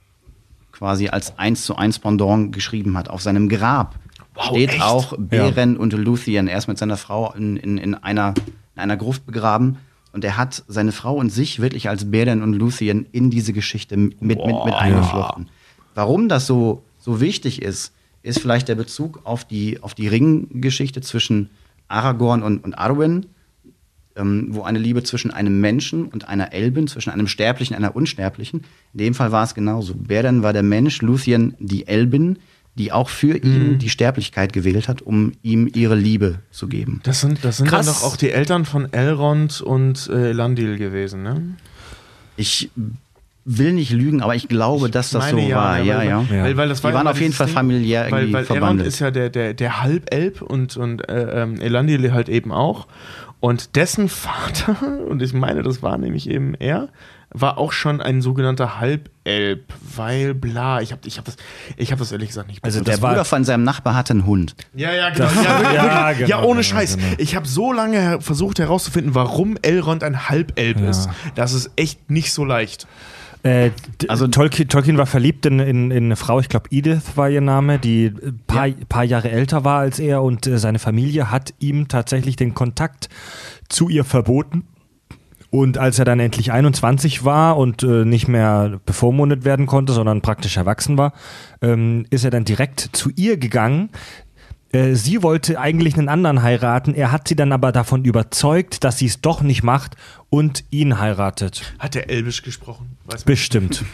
quasi 0.79 1.09
als 1.09 1.37
eins 1.37 1.65
zu 1.65 1.75
eins 1.75 1.99
Pendant 1.99 2.53
geschrieben 2.53 2.97
hat. 2.97 3.09
Auf 3.09 3.21
seinem 3.21 3.49
Grab 3.49 3.95
steht 4.39 4.71
echt? 4.71 4.81
auch 4.81 5.13
Beren 5.17 5.75
und 5.75 5.91
Luthien. 5.91 6.47
Er 6.47 6.57
ist 6.57 6.67
mit 6.69 6.77
seiner 6.77 6.95
Frau 6.95 7.33
in, 7.33 7.57
in, 7.57 7.77
in, 7.77 7.95
einer, 7.95 8.33
in 8.75 8.81
einer 8.81 8.95
Gruft 8.95 9.25
begraben. 9.25 9.77
Und 10.13 10.23
er 10.23 10.37
hat 10.37 10.63
seine 10.69 10.93
Frau 10.93 11.15
und 11.15 11.31
sich 11.31 11.59
wirklich 11.59 11.89
als 11.89 12.09
Beren 12.09 12.41
und 12.41 12.53
Luthien 12.53 13.05
in 13.11 13.29
diese 13.29 13.51
Geschichte 13.51 13.97
mit, 13.97 14.21
mit, 14.21 14.37
mit 14.37 14.73
eingeflochten. 14.73 15.49
Warum 15.95 16.29
das 16.29 16.47
so, 16.47 16.81
so 16.97 17.19
wichtig 17.19 17.61
ist, 17.61 17.93
ist 18.23 18.39
vielleicht 18.39 18.69
der 18.69 18.75
Bezug 18.75 19.19
auf 19.25 19.43
die, 19.43 19.83
auf 19.83 19.93
die 19.93 20.07
Ringgeschichte 20.07 21.01
zwischen 21.01 21.49
Aragorn 21.89 22.41
und, 22.41 22.63
und 22.63 22.77
Arwen, 22.77 23.25
ähm, 24.15 24.47
wo 24.51 24.63
eine 24.63 24.79
Liebe 24.79 25.03
zwischen 25.03 25.31
einem 25.31 25.61
Menschen 25.61 26.05
und 26.05 26.27
einer 26.27 26.53
Elbin, 26.53 26.87
zwischen 26.87 27.09
einem 27.09 27.27
Sterblichen 27.27 27.75
und 27.75 27.83
einer 27.83 27.95
Unsterblichen. 27.95 28.61
In 28.93 28.97
dem 28.97 29.13
Fall 29.13 29.31
war 29.31 29.43
es 29.43 29.53
genauso. 29.53 29.93
Beren 29.95 30.43
war 30.43 30.53
der 30.53 30.63
Mensch, 30.63 31.01
Luthien 31.01 31.55
die 31.59 31.87
Elbin, 31.87 32.39
die 32.75 32.91
auch 32.91 33.09
für 33.09 33.35
ihn 33.37 33.77
die 33.77 33.89
Sterblichkeit 33.89 34.53
gewählt 34.53 34.87
hat, 34.87 35.01
um 35.01 35.33
ihm 35.41 35.69
ihre 35.73 35.95
Liebe 35.95 36.39
zu 36.51 36.67
geben. 36.67 37.01
Das 37.03 37.19
sind, 37.19 37.43
das 37.43 37.57
sind 37.57 37.71
dann 37.71 37.85
doch 37.85 38.03
auch 38.03 38.15
die 38.15 38.31
Eltern 38.31 38.63
von 38.65 38.91
Elrond 38.93 39.61
und 39.61 40.09
äh, 40.09 40.31
Landil 40.31 40.77
gewesen, 40.77 41.23
ne? 41.23 41.55
Ich 42.37 42.69
will 43.43 43.73
nicht 43.73 43.91
lügen, 43.91 44.21
aber 44.21 44.35
ich 44.35 44.47
glaube, 44.47 44.89
dass 44.89 45.09
das 45.09 45.29
so 45.29 45.35
Meine 45.35 45.53
war. 45.55 45.81
Ja, 45.81 45.97
weil, 45.97 46.07
ja. 46.07 46.25
Weil, 46.29 46.55
weil 46.57 46.69
das 46.69 46.79
Die 46.79 46.83
war 46.85 46.93
waren 46.93 47.01
immer 47.01 47.11
auf 47.11 47.19
jeden 47.19 47.33
Fall 47.33 47.47
Ding, 47.47 47.55
familiär 47.55 48.01
weil, 48.11 48.23
irgendwie 48.23 48.33
weil 48.33 48.43
Elrond 48.43 48.47
verbandelt. 48.47 48.87
ist 48.87 48.99
ja 48.99 49.11
der, 49.11 49.29
der, 49.29 49.53
der 49.53 49.81
Halbelb 49.81 50.41
und, 50.41 50.77
und 50.77 51.09
äh, 51.09 51.43
ähm, 51.43 51.59
Elendil 51.59 52.13
halt 52.13 52.29
eben 52.29 52.51
auch. 52.51 52.87
Und 53.39 53.75
dessen 53.75 54.09
Vater, 54.09 54.75
und 55.07 55.21
ich 55.21 55.33
meine, 55.33 55.63
das 55.63 55.81
war 55.81 55.97
nämlich 55.97 56.29
eben 56.29 56.53
er, 56.55 56.89
war 57.31 57.59
auch 57.59 57.71
schon 57.71 58.01
ein 58.01 58.21
sogenannter 58.23 58.79
Halbelb, 58.79 59.71
weil 59.95 60.33
bla, 60.33 60.81
ich 60.81 60.91
habe 60.91 61.01
ich 61.05 61.19
hab 61.19 61.25
das, 61.25 61.35
ich 61.77 61.91
hab 61.91 61.99
das 61.99 62.11
ehrlich 62.11 62.29
gesagt 62.29 62.47
nicht 62.47 62.63
Also 62.63 62.83
Der 62.83 62.93
das 62.95 63.01
war 63.03 63.11
Bruder 63.11 63.23
von 63.23 63.43
seinem 63.45 63.63
Nachbar 63.63 63.93
hatte 63.93 64.13
einen 64.13 64.25
Hund. 64.25 64.55
Ja, 64.73 64.91
ja, 64.93 65.11
genau. 65.11 65.29
Ja, 65.43 65.59
wirklich, 65.59 65.73
Ja, 65.75 66.11
genau, 66.13 66.27
ja, 66.27 66.41
ohne 66.41 66.63
Scheiß. 66.63 66.97
genau. 66.97 67.07
Ich 67.19 67.35
habe 67.35 67.47
so 67.47 67.71
lange 67.71 68.19
versucht 68.19 68.57
herauszufinden, 68.57 69.13
warum 69.13 69.57
Elrond 69.61 70.03
ein 70.03 70.27
Halbelb 70.29 70.81
ist. 70.81 71.07
Das 71.35 71.53
ist 71.53 71.69
echt 71.75 72.09
nicht 72.09 72.33
so 72.33 72.43
leicht. 72.45 72.87
Äh, 73.43 73.71
Also- 74.07 74.27
Tolkien, 74.27 74.67
Tolkien 74.67 74.97
war 74.97 75.05
verliebt 75.05 75.45
in, 75.45 75.59
in, 75.59 75.91
in 75.91 76.05
eine 76.05 76.15
Frau, 76.15 76.39
ich 76.39 76.49
glaube 76.49 76.67
Edith 76.71 77.15
war 77.15 77.29
ihr 77.29 77.41
Name, 77.41 77.79
die 77.79 78.07
ein 78.07 78.39
paar, 78.47 78.67
paar 78.89 79.03
Jahre 79.05 79.31
älter 79.31 79.63
war 79.63 79.79
als 79.79 79.99
er 79.99 80.21
und 80.23 80.45
äh, 80.47 80.57
seine 80.57 80.79
Familie 80.79 81.31
hat 81.31 81.53
ihm 81.59 81.87
tatsächlich 81.87 82.35
den 82.35 82.53
Kontakt 82.53 83.07
zu 83.69 83.87
ihr 83.89 84.03
verboten. 84.03 84.63
Und 85.51 85.79
als 85.79 85.97
er 85.97 86.05
dann 86.05 86.19
endlich 86.19 86.51
21 86.51 87.25
war 87.25 87.57
und 87.57 87.81
äh, 87.81 88.05
nicht 88.05 88.27
mehr 88.27 88.79
bevormundet 88.85 89.45
werden 89.45 89.65
konnte, 89.65 89.93
sondern 89.93 90.21
praktisch 90.21 90.57
erwachsen 90.57 90.95
war, 90.97 91.13
ähm, 91.63 92.05
ist 92.11 92.23
er 92.23 92.29
dann 92.29 92.45
direkt 92.45 92.89
zu 92.93 93.09
ihr 93.15 93.37
gegangen. 93.37 93.89
Äh, 94.71 94.93
sie 94.93 95.23
wollte 95.23 95.59
eigentlich 95.59 95.97
einen 95.97 96.07
anderen 96.07 96.43
heiraten. 96.43 96.93
Er 96.93 97.11
hat 97.11 97.27
sie 97.27 97.35
dann 97.35 97.51
aber 97.51 97.71
davon 97.71 98.05
überzeugt, 98.05 98.83
dass 98.83 98.99
sie 98.99 99.07
es 99.07 99.21
doch 99.21 99.41
nicht 99.41 99.63
macht 99.63 99.95
und 100.29 100.65
ihn 100.69 100.99
heiratet. 100.99 101.73
Hat 101.79 101.95
der 101.95 102.11
Elbisch 102.11 102.43
gesprochen? 102.43 102.97
Bestimmt. 103.25 103.83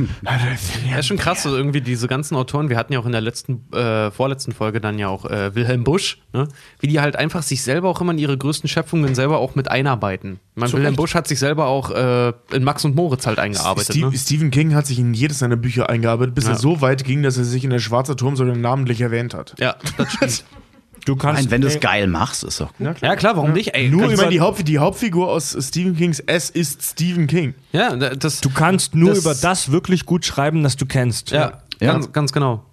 Ja, 0.89 0.97
ist 0.99 1.07
schon 1.07 1.18
krass, 1.18 1.43
so 1.43 1.55
irgendwie 1.55 1.82
diese 1.82 2.07
ganzen 2.07 2.36
Autoren, 2.36 2.70
wir 2.70 2.78
hatten 2.78 2.93
ja 2.93 2.99
auch 2.99 3.05
in 3.05 3.11
der 3.11 3.22
letzten, 3.22 3.72
äh, 3.74 4.11
vorletzten 4.11 4.51
Folge 4.53 4.80
dann 4.82 4.97
ja 4.99 5.07
auch 5.07 5.26
äh, 5.26 5.53
Wilhelm 5.55 5.84
Busch, 5.84 6.20
ne? 6.34 6.47
wie 6.80 6.88
die 6.88 6.99
halt 6.99 7.16
einfach 7.16 7.43
sich 7.43 7.63
selber 7.63 7.89
auch 7.89 8.01
immer 8.01 8.11
in 8.13 8.18
ihre 8.20 8.38
größten 8.38 8.68
Schöpfungen 8.70 9.16
selber 9.16 9.39
auch 9.39 9.55
mit 9.55 9.70
einarbeiten. 9.70 10.39
Ich 10.55 10.59
meine, 10.61 10.74
Wilhelm 10.74 10.86
Recht. 10.88 10.97
Busch 10.97 11.16
hat 11.16 11.28
sich 11.28 11.39
selber 11.39 11.66
auch 11.68 11.91
äh, 11.91 12.34
in 12.53 12.63
Max 12.63 12.86
und 12.86 12.95
Moritz 12.95 13.26
halt 13.28 13.39
eingearbeitet. 13.39 13.91
Steve, 13.95 14.11
ne? 14.11 14.18
Stephen 14.18 14.51
King 14.51 14.74
hat 14.76 14.86
sich 14.88 14.99
in 14.99 15.13
jedes 15.13 15.39
seiner 15.39 15.55
Bücher 15.57 15.89
eingearbeitet, 15.89 16.36
bis 16.36 16.45
Ja. 16.45 16.51
er 16.51 16.57
so 16.57 16.82
weit 16.82 17.03
ging, 17.03 17.24
dass 17.24 17.38
er 17.38 17.43
sich 17.43 17.63
in 17.63 17.70
der 17.72 17.80
Schwarze 17.80 18.16
Turm 18.16 18.36
sogar 18.36 18.55
namentlich 18.55 19.01
erwähnt 19.01 19.34
hat. 19.34 19.55
Ja, 19.59 19.76
das 19.97 20.13
stimmt. 20.13 20.43
Du 21.05 21.15
kannst. 21.15 21.43
Nein, 21.43 21.51
wenn 21.51 21.61
du 21.61 21.67
es 21.67 21.79
geil 21.79 22.07
machst, 22.07 22.43
ist 22.43 22.59
doch 22.59 22.73
gut. 22.77 22.99
ja, 23.01 23.15
klar, 23.15 23.35
warum 23.37 23.53
nicht? 23.53 23.75
Ey, 23.75 23.89
Nur, 23.89 24.01
kannst 24.01 24.13
ich 24.13 24.17
du- 24.19 24.23
meine, 24.25 24.33
die, 24.33 24.39
Haupt, 24.41 24.67
die 24.67 24.79
Hauptfigur 24.79 25.29
aus 25.31 25.55
Stephen 25.59 25.95
Kings 25.95 26.19
Es 26.25 26.49
ist 26.49 26.81
Stephen 26.83 27.27
King. 27.27 27.53
ja, 27.71 27.95
das, 27.95 28.41
Du 28.41 28.49
kannst 28.49 28.95
nur 28.95 29.09
Das- 29.09 29.19
über 29.19 29.35
das 29.35 29.71
wirklich 29.71 30.05
gut 30.05 30.25
schreiben, 30.25 30.63
das 30.63 30.75
du 30.75 30.85
kennst. 30.85 31.31
ja, 31.31 31.61
Ja. 31.79 31.91
Ganz, 31.93 32.11
ganz 32.11 32.31
genau. 32.33 32.63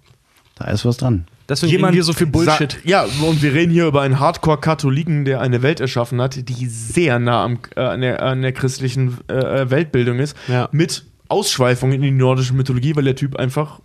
Da 0.55 0.65
ist 0.65 0.83
was 0.85 0.97
dran. 0.97 1.25
Deswegen 1.49 1.71
Jemand 1.73 1.93
wir 1.95 2.03
so 2.03 2.13
viel 2.13 2.27
Bullshit. 2.27 2.77
Ja, 2.85 3.03
und 3.03 3.41
wir 3.41 3.53
reden 3.53 3.71
hier 3.71 3.85
über 3.85 4.01
einen 4.01 4.19
Hardcore-Katholiken, 4.19 5.25
der 5.25 5.41
eine 5.41 5.61
Welt 5.61 5.79
erschaffen 5.81 6.21
hat, 6.21 6.47
die 6.47 6.67
sehr 6.67 7.19
nah 7.19 7.43
am, 7.43 7.59
äh, 7.75 7.81
an, 7.81 8.01
der, 8.01 8.23
an 8.23 8.41
der 8.41 8.53
christlichen 8.53 9.17
äh, 9.27 9.69
Weltbildung 9.69 10.19
ist. 10.19 10.37
Ja. 10.47 10.69
Mit 10.71 11.03
Ausschweifungen 11.27 11.95
in 11.95 12.01
die 12.01 12.11
nordische 12.11 12.53
Mythologie, 12.53 12.95
weil 12.95 13.03
der 13.03 13.15
Typ 13.15 13.35
einfach 13.35 13.79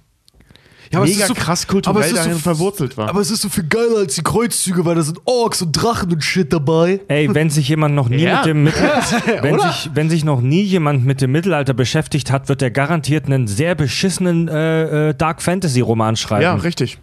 Ja, 0.93 0.99
aber 1.01 1.07
es 1.07 1.13
mega 1.13 1.25
ist 1.25 1.29
so- 1.29 1.35
krass 1.35 1.63
aber 1.65 1.73
kulturell 1.73 2.01
es 2.03 2.07
ist 2.13 2.17
so- 2.19 2.25
dahin 2.25 2.39
verwurzelt 2.41 2.97
war. 2.97 3.15
es 3.17 3.31
ist 3.31 3.43
so 3.43 3.49
viel 3.49 3.65
geiler 3.65 3.99
als 3.99 4.15
die 4.15 4.23
Kreuzzüge, 4.23 4.85
weil 4.85 4.95
da 4.95 5.03
sind 5.03 5.19
Orks 5.25 5.61
und 5.63 5.73
Drachen 5.73 6.13
und 6.13 6.23
Shit 6.25 6.53
dabei. 6.53 7.01
Ey, 7.09 7.33
wenn 7.35 7.51
sich 7.51 7.69
jemand 7.69 7.95
noch 7.95 8.09
nie 8.09 8.23
Ja. 8.23 8.37
mit 8.39 8.47
dem 8.47 8.63
Mittel 8.65 8.83
wenn 9.43 9.59
sich, 9.61 9.91
wenn 9.95 10.11
sich 10.11 10.25
noch 10.25 10.41
nie 10.41 10.63
jemand 10.63 11.05
mit 11.05 11.21
dem 11.21 11.33
Mittelalter 11.33 11.75
beschäftigt 11.75 12.31
hat, 12.33 12.49
wird 12.49 12.63
er 12.63 12.71
garantiert 12.71 13.27
einen 13.27 13.47
sehr 13.47 13.75
beschissenen 13.75 14.49
äh, 14.49 15.11
äh, 15.11 15.15
Dark 15.15 15.43
Fantasy 15.43 15.81
Roman 15.81 16.17
schreiben. 16.17 16.43
ja, 16.43 16.55
richtig. 16.55 16.99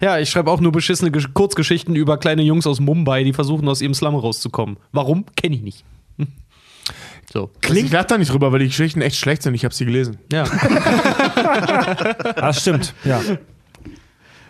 Ja, 0.00 0.18
ich 0.18 0.30
schreibe 0.30 0.50
auch 0.50 0.60
nur 0.60 0.72
beschissene 0.72 1.10
Gesch 1.10 1.28
Kurzgeschichten 1.34 1.94
über 1.94 2.16
kleine 2.18 2.42
Jungs 2.42 2.66
aus 2.66 2.80
Mumbai, 2.80 3.24
die 3.24 3.32
versuchen, 3.32 3.68
aus 3.68 3.80
ihrem 3.80 3.94
Slum 3.94 4.14
rauszukommen. 4.14 4.76
Warum? 4.92 5.24
Kenne 5.36 5.54
ich 5.56 5.62
nicht. 5.62 5.84
So. 7.30 7.50
Klingt. 7.60 7.86
Ich 7.86 7.92
lach 7.92 8.04
da 8.04 8.18
nicht 8.18 8.32
drüber, 8.32 8.52
weil 8.52 8.60
die 8.60 8.68
Geschichten 8.68 9.00
echt 9.00 9.16
schlecht 9.16 9.42
sind. 9.42 9.54
Ich 9.54 9.64
habe 9.64 9.74
sie 9.74 9.84
gelesen. 9.84 10.18
Ja. 10.32 10.44
Das 12.36 12.60
stimmt. 12.60 12.94
Ja. 13.04 13.20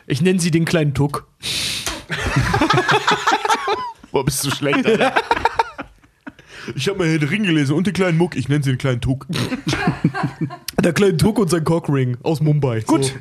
Ich 0.06 0.20
nenne 0.20 0.40
sie 0.40 0.50
den 0.50 0.64
kleinen 0.64 0.94
Tuck. 0.94 1.26
Boah, 4.10 4.24
bist 4.24 4.44
du 4.44 4.50
schlecht, 4.50 4.84
Alter. 4.86 5.14
Ich 6.74 6.88
habe 6.88 6.98
mal 6.98 7.18
der 7.18 7.30
Ring 7.30 7.44
gelesen 7.44 7.74
und 7.74 7.86
den 7.86 7.94
kleinen 7.94 8.18
Muck. 8.18 8.36
Ich 8.36 8.48
nenne 8.48 8.62
sie 8.62 8.70
den 8.70 8.78
kleinen 8.78 9.00
Tuck. 9.00 9.26
Der 10.80 10.92
kleine 10.92 11.16
Tuck 11.16 11.38
und 11.38 11.50
sein 11.50 11.64
Cockring 11.64 12.16
aus 12.22 12.40
Mumbai. 12.40 12.80
Gut. 12.82 13.12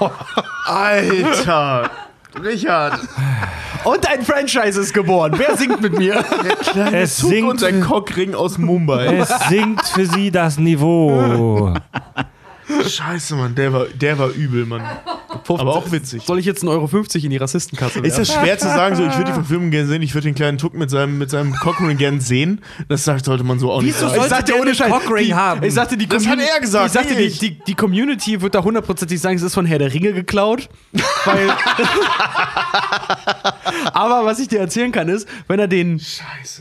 Alter. 0.66 1.90
Richard. 2.42 3.00
Und 3.84 4.08
ein 4.08 4.22
Franchise 4.22 4.80
ist 4.80 4.94
geboren. 4.94 5.34
Wer 5.36 5.56
singt 5.56 5.80
mit 5.80 5.98
mir? 5.98 6.24
Es 6.92 7.18
Tuck 7.18 7.44
und 7.44 7.60
sein 7.60 7.80
Cockring 7.80 8.34
aus 8.34 8.58
Mumbai. 8.58 9.16
es 9.18 9.28
sinkt 9.48 9.86
für 9.88 10.06
sie 10.06 10.30
das 10.30 10.58
Niveau. 10.58 11.74
Scheiße, 12.88 13.34
Mann. 13.34 13.54
Der 13.54 13.72
war, 13.72 13.86
der 13.86 14.18
war 14.18 14.28
übel, 14.30 14.66
Mann. 14.66 14.82
Aber 15.48 15.76
auch 15.76 15.90
witzig. 15.92 16.22
Soll 16.24 16.38
ich 16.38 16.46
jetzt 16.46 16.64
1,50 16.64 16.68
Euro 16.70 16.88
in 17.24 17.30
die 17.30 17.36
Rassistenkasse 17.36 18.00
Ist 18.00 18.18
das 18.18 18.32
schwer 18.32 18.58
zu 18.58 18.66
sagen, 18.66 18.96
so 18.96 19.04
ich 19.04 19.12
würde 19.12 19.24
die 19.24 19.32
Verfilmung 19.34 19.70
gerne 19.70 19.88
sehen, 19.88 20.02
ich 20.02 20.14
würde 20.14 20.28
den 20.28 20.34
kleinen 20.34 20.58
Tuck 20.58 20.74
mit 20.74 20.90
seinem, 20.90 21.18
mit 21.18 21.30
seinem 21.30 21.54
Cockring 21.54 21.96
gerne 21.98 22.20
sehen? 22.20 22.60
Das 22.88 23.04
sagt, 23.04 23.24
sollte 23.24 23.44
man 23.44 23.58
so 23.58 23.70
auch 23.70 23.82
nicht 23.82 23.94
Wieso 23.94 24.08
sagen. 24.08 24.14
sollte 24.14 24.26
Ich 24.26 24.30
sagte 24.30 24.60
ohne 24.60 24.74
Scheiß. 24.74 24.90
Cockring 24.90 25.26
die, 25.26 25.34
haben? 25.34 25.62
Ich 25.62 25.74
sagte, 25.74 25.96
die 25.96 26.06
Das 26.06 26.26
hat 26.26 26.38
er 26.38 26.60
gesagt, 26.60 26.86
Ich 26.86 26.92
sagte, 26.92 27.14
nicht 27.14 27.42
die, 27.42 27.50
die, 27.50 27.64
die 27.66 27.74
Community 27.74 28.40
wird 28.40 28.54
da 28.54 28.62
hundertprozentig 28.62 29.20
sagen, 29.20 29.36
es 29.36 29.42
ist 29.42 29.54
von 29.54 29.66
Herr 29.66 29.78
der 29.78 29.92
Ringe 29.92 30.12
geklaut. 30.12 30.68
Aber 33.92 34.24
was 34.24 34.38
ich 34.38 34.48
dir 34.48 34.60
erzählen 34.60 34.92
kann, 34.92 35.08
ist, 35.08 35.28
wenn 35.48 35.58
er 35.58 35.68
den 35.68 36.00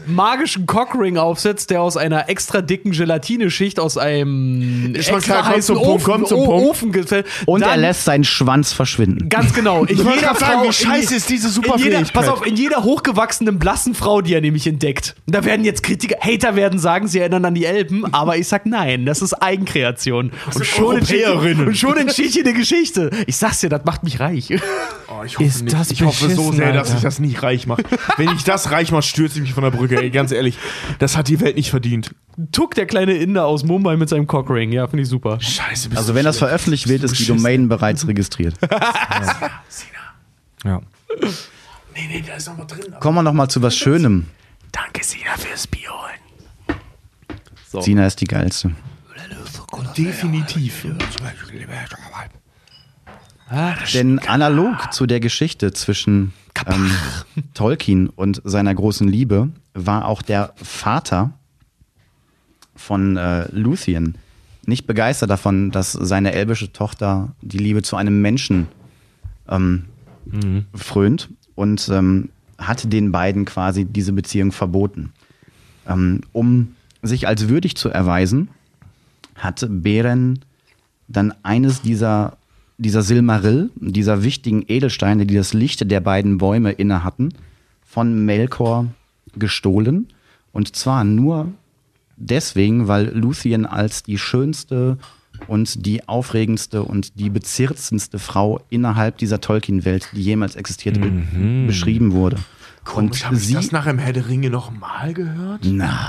magischen 0.05 0.65
Cockring 0.65 1.17
aufsetzt, 1.17 1.69
der 1.69 1.81
aus 1.81 1.97
einer 1.97 2.29
extra 2.29 2.61
dicken 2.61 2.91
Gelatineschicht 2.91 3.79
aus 3.79 3.97
einem 3.97 4.95
extra 4.95 5.45
heißen 5.45 5.75
zum 5.75 5.77
Punkt, 5.93 6.03
Ofen, 6.07 6.13
komm 6.13 6.25
zum 6.25 6.45
Punkt. 6.45 6.65
Ofen 6.69 7.23
Und 7.45 7.61
dann, 7.61 7.69
er 7.69 7.77
lässt 7.77 8.05
seinen 8.05 8.23
Schwanz 8.23 8.73
verschwinden. 8.73 9.29
Ganz 9.29 9.53
genau. 9.53 9.85
In 9.85 9.97
jeder 9.97 10.15
gerade 10.17 10.39
sagen, 10.39 10.59
Frau, 10.59 10.67
wie 10.69 10.73
scheiße 10.73 11.15
ist 11.15 11.29
diese 11.29 11.49
Superfähigkeit. 11.49 12.13
Pass 12.13 12.27
auf, 12.27 12.45
in 12.45 12.55
jeder 12.55 12.83
hochgewachsenen 12.83 13.59
blassen 13.59 13.95
Frau, 13.95 14.21
die 14.21 14.33
er 14.33 14.41
nämlich 14.41 14.67
entdeckt. 14.67 15.15
Und 15.25 15.35
Da 15.35 15.45
werden 15.45 15.65
jetzt 15.65 15.83
Kritiker, 15.83 16.17
Hater 16.19 16.55
werden 16.55 16.79
sagen, 16.79 17.07
sie 17.07 17.19
erinnern 17.19 17.45
an 17.45 17.55
die 17.55 17.65
Elben, 17.65 18.05
aber 18.13 18.37
ich 18.37 18.47
sag 18.47 18.65
nein, 18.65 19.05
das 19.05 19.21
ist 19.21 19.33
Eigenkreation. 19.33 20.31
Und 20.53 20.65
schon, 20.65 20.95
und 20.97 21.77
schon 21.77 21.97
entsteht 21.97 22.31
hier 22.31 22.43
eine 22.43 22.53
Geschichte. 22.53 23.09
Ich 23.27 23.37
sag's 23.37 23.59
dir, 23.59 23.69
das 23.69 23.85
macht 23.85 24.03
mich 24.03 24.19
reich. 24.19 24.49
Oh, 25.07 25.23
ich 25.25 25.37
hoffe 25.37 25.43
Ist 25.47 25.63
nicht. 25.63 25.73
das 25.75 25.91
ich 25.91 26.01
hoffe 26.01 26.29
so 26.29 26.51
sehr, 26.51 26.73
dass 26.73 26.87
Alter. 26.87 26.97
ich 26.97 27.03
das 27.03 27.19
nicht 27.19 27.43
reich 27.43 27.67
mache. 27.67 27.83
Wenn 28.17 28.29
ich 28.29 28.43
das 28.43 28.71
reich 28.71 28.91
mache, 28.91 29.03
stürze 29.03 29.35
ich 29.37 29.41
mich 29.43 29.53
von 29.53 29.63
der 29.63 29.71
Brücke. 29.71 30.01
Ey, 30.01 30.09
ganz 30.09 30.31
ehrlich, 30.31 30.57
das 30.99 31.17
hat 31.17 31.27
die 31.27 31.39
Welt 31.39 31.55
nicht 31.55 31.69
verdient. 31.69 32.11
Tuck, 32.51 32.75
der 32.75 32.85
kleine 32.85 33.13
Inder 33.13 33.45
aus 33.45 33.63
Mumbai 33.63 33.95
mit 33.97 34.09
seinem 34.09 34.27
Cockring. 34.27 34.71
Ja, 34.71 34.87
finde 34.87 35.03
ich 35.03 35.09
super. 35.09 35.39
Scheiße, 35.39 35.89
bist 35.89 35.99
Also 35.99 36.13
du 36.13 36.17
wenn 36.17 36.25
das 36.25 36.37
veröffentlicht 36.37 36.87
wird, 36.87 37.03
ist 37.03 37.19
die. 37.19 37.25
Domain 37.25 37.67
bereits 37.69 38.07
registriert. 38.07 38.55
Ja. 40.65 40.79
Nee, 41.93 42.07
nee, 42.07 42.23
da 42.25 42.35
ist 42.35 42.47
noch 42.47 42.57
was 42.57 42.67
drin. 42.67 42.95
Kommen 43.01 43.17
wir 43.17 43.23
noch 43.23 43.33
mal 43.33 43.49
zu 43.49 43.61
was 43.61 43.75
Schönem. 43.75 44.27
Danke, 44.71 45.03
Sina, 45.03 45.35
fürs 45.37 45.67
Bier 45.67 45.89
holen. 45.89 47.83
Sina 47.83 48.07
ist 48.07 48.21
die 48.21 48.25
geilste. 48.25 48.71
Definitiv. 49.97 50.85
Denn 53.93 54.19
analog 54.19 54.93
zu 54.93 55.05
der 55.05 55.19
Geschichte 55.19 55.73
zwischen 55.73 56.33
ähm, 56.65 56.91
Tolkien 57.53 58.09
und 58.09 58.41
seiner 58.43 58.73
großen 58.73 59.07
Liebe 59.07 59.49
war 59.73 60.05
auch 60.05 60.21
der 60.21 60.53
Vater 60.55 61.31
von 62.75 63.17
äh, 63.17 63.47
Luthien 63.51 64.15
nicht 64.65 64.87
begeistert 64.87 65.29
davon, 65.29 65.71
dass 65.71 65.91
seine 65.91 66.33
elbische 66.33 66.71
Tochter 66.71 67.35
die 67.41 67.57
Liebe 67.57 67.81
zu 67.81 67.95
einem 67.95 68.21
Menschen 68.21 68.67
ähm, 69.49 69.85
frönt 70.73 71.29
und 71.55 71.89
ähm, 71.89 72.29
hat 72.57 72.91
den 72.91 73.11
beiden 73.11 73.45
quasi 73.45 73.85
diese 73.85 74.13
Beziehung 74.13 74.51
verboten. 74.51 75.11
Ähm, 75.87 76.21
um 76.31 76.75
sich 77.01 77.27
als 77.27 77.49
würdig 77.49 77.75
zu 77.75 77.89
erweisen, 77.89 78.49
hat 79.35 79.65
Beren 79.69 80.39
dann 81.07 81.33
eines 81.43 81.81
dieser, 81.81 82.37
dieser 82.77 83.01
Silmarill, 83.01 83.69
dieser 83.75 84.23
wichtigen 84.23 84.63
Edelsteine, 84.67 85.25
die 85.25 85.35
das 85.35 85.53
Licht 85.53 85.89
der 85.91 85.99
beiden 85.99 86.37
Bäume 86.37 86.71
inne 86.71 87.03
hatten, 87.03 87.33
von 87.83 88.25
Melkor 88.25 88.87
gestohlen. 89.35 90.07
Und 90.53 90.75
zwar 90.75 91.03
nur 91.03 91.51
deswegen, 92.17 92.87
weil 92.87 93.09
Luthien 93.09 93.65
als 93.65 94.03
die 94.03 94.17
schönste 94.17 94.97
und 95.47 95.85
die 95.85 96.07
aufregendste 96.07 96.83
und 96.83 97.19
die 97.19 97.29
bezirzenste 97.29 98.19
Frau 98.19 98.61
innerhalb 98.69 99.17
dieser 99.17 99.41
Tolkien-Welt, 99.41 100.09
die 100.13 100.21
jemals 100.21 100.55
existiert, 100.55 101.01
be 101.01 101.11
beschrieben 101.67 102.13
wurde. 102.13 102.37
Und 102.95 103.25
habe 103.25 103.35
ich 103.35 103.47
sie, 103.47 103.53
das 103.53 103.71
nach 103.71 103.85
dem 103.85 103.97
Herr 103.97 104.13
der 104.13 104.27
Ringe 104.27 104.49
noch 104.49 104.71
mal 104.71 105.13
gehört? 105.13 105.61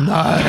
na. 0.02 0.40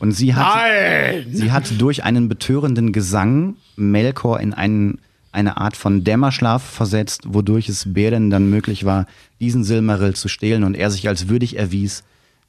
Und 0.00 0.12
sie 0.12 0.34
hat, 0.34 1.24
sie 1.30 1.52
hat 1.52 1.80
durch 1.80 2.04
einen 2.04 2.28
betörenden 2.28 2.92
Gesang 2.92 3.56
Melkor 3.76 4.40
in 4.40 4.52
einen, 4.52 4.98
eine 5.32 5.56
Art 5.56 5.76
von 5.76 6.04
Dämmerschlaf 6.04 6.62
versetzt, 6.62 7.22
wodurch 7.28 7.68
es 7.68 7.94
Beren 7.94 8.28
dann 8.28 8.50
möglich 8.50 8.84
war, 8.84 9.06
diesen 9.40 9.64
Silmarill 9.64 10.14
zu 10.14 10.28
stehlen 10.28 10.64
und 10.64 10.74
er 10.74 10.90
sich 10.90 11.08
als 11.08 11.28
würdig 11.28 11.56
erwies, 11.56 12.02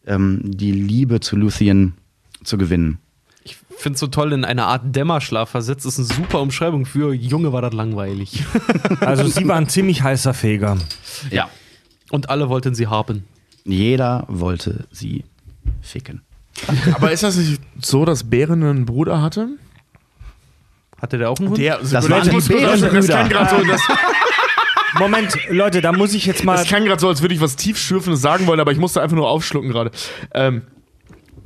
ähm, 0.08 0.42
die 0.44 0.72
Liebe 0.72 1.20
zu 1.20 1.36
Luthien 1.36 1.94
zu 2.44 2.58
gewinnen. 2.58 3.00
Ich 3.44 3.58
finde 3.78 3.96
es 3.96 4.00
so 4.00 4.08
toll, 4.08 4.34
in 4.34 4.46
eine 4.46 4.66
Art 4.66 4.96
Dämmerschlaf 4.96 5.50
versetzt. 5.50 5.86
ist 5.86 5.98
eine 6.00 6.08
super 6.08 6.42
Umschreibung 6.42 6.86
für 6.86 7.14
Junge 7.14 7.54
war 7.54 7.62
das 7.62 7.74
langweilig. 7.74 8.44
Also 9.02 9.28
sie 9.28 9.48
war 9.48 9.58
ein 9.58 9.68
ziemlich 9.70 10.02
heißer 10.04 10.34
Feger. 10.34 10.78
Ja. 11.32 11.50
Und 12.10 12.30
alle 12.30 12.50
wollten 12.50 12.74
sie 12.76 12.88
haben. 12.88 13.26
Jeder 13.66 14.26
wollte 14.28 14.86
sie 14.92 15.24
ficken. 15.82 16.22
Aber 16.94 17.12
ist 17.12 17.24
das 17.24 17.36
nicht 17.36 17.62
so, 17.82 18.06
dass 18.06 18.24
Bären 18.24 18.64
einen 18.64 18.86
Bruder 18.86 19.22
hatte? 19.22 19.50
Hatte 21.02 21.18
der 21.18 21.30
auch 21.30 21.40
einen 21.40 21.50
Hund? 21.50 21.58
Der, 21.58 21.80
Das 21.80 22.10
waren 22.10 22.24
die 22.24 22.36
das 22.36 22.48
Bärenbrüder. 22.48 23.02
klang 23.04 23.30
gerade 23.30 23.50
so, 23.62 23.68
das, 23.68 23.82
Moment, 25.00 25.38
Leute, 25.50 25.82
da 25.82 25.92
muss 25.92 26.14
ich 26.14 26.26
jetzt 26.26 26.44
mal. 26.44 26.56
das 26.58 26.68
klang 26.68 26.86
gerade 26.86 27.00
so, 27.02 27.08
als 27.08 27.22
würde 27.22 27.34
ich 27.36 27.42
was 27.42 27.56
tiefschürfendes 27.56 28.22
sagen 28.22 28.48
wollen, 28.48 28.60
aber 28.60 28.72
ich 28.72 28.78
musste 28.78 29.02
einfach 29.02 29.16
nur 29.16 29.30
aufschlucken 29.30 29.70
gerade. 29.72 29.92
Ähm, 30.34 30.64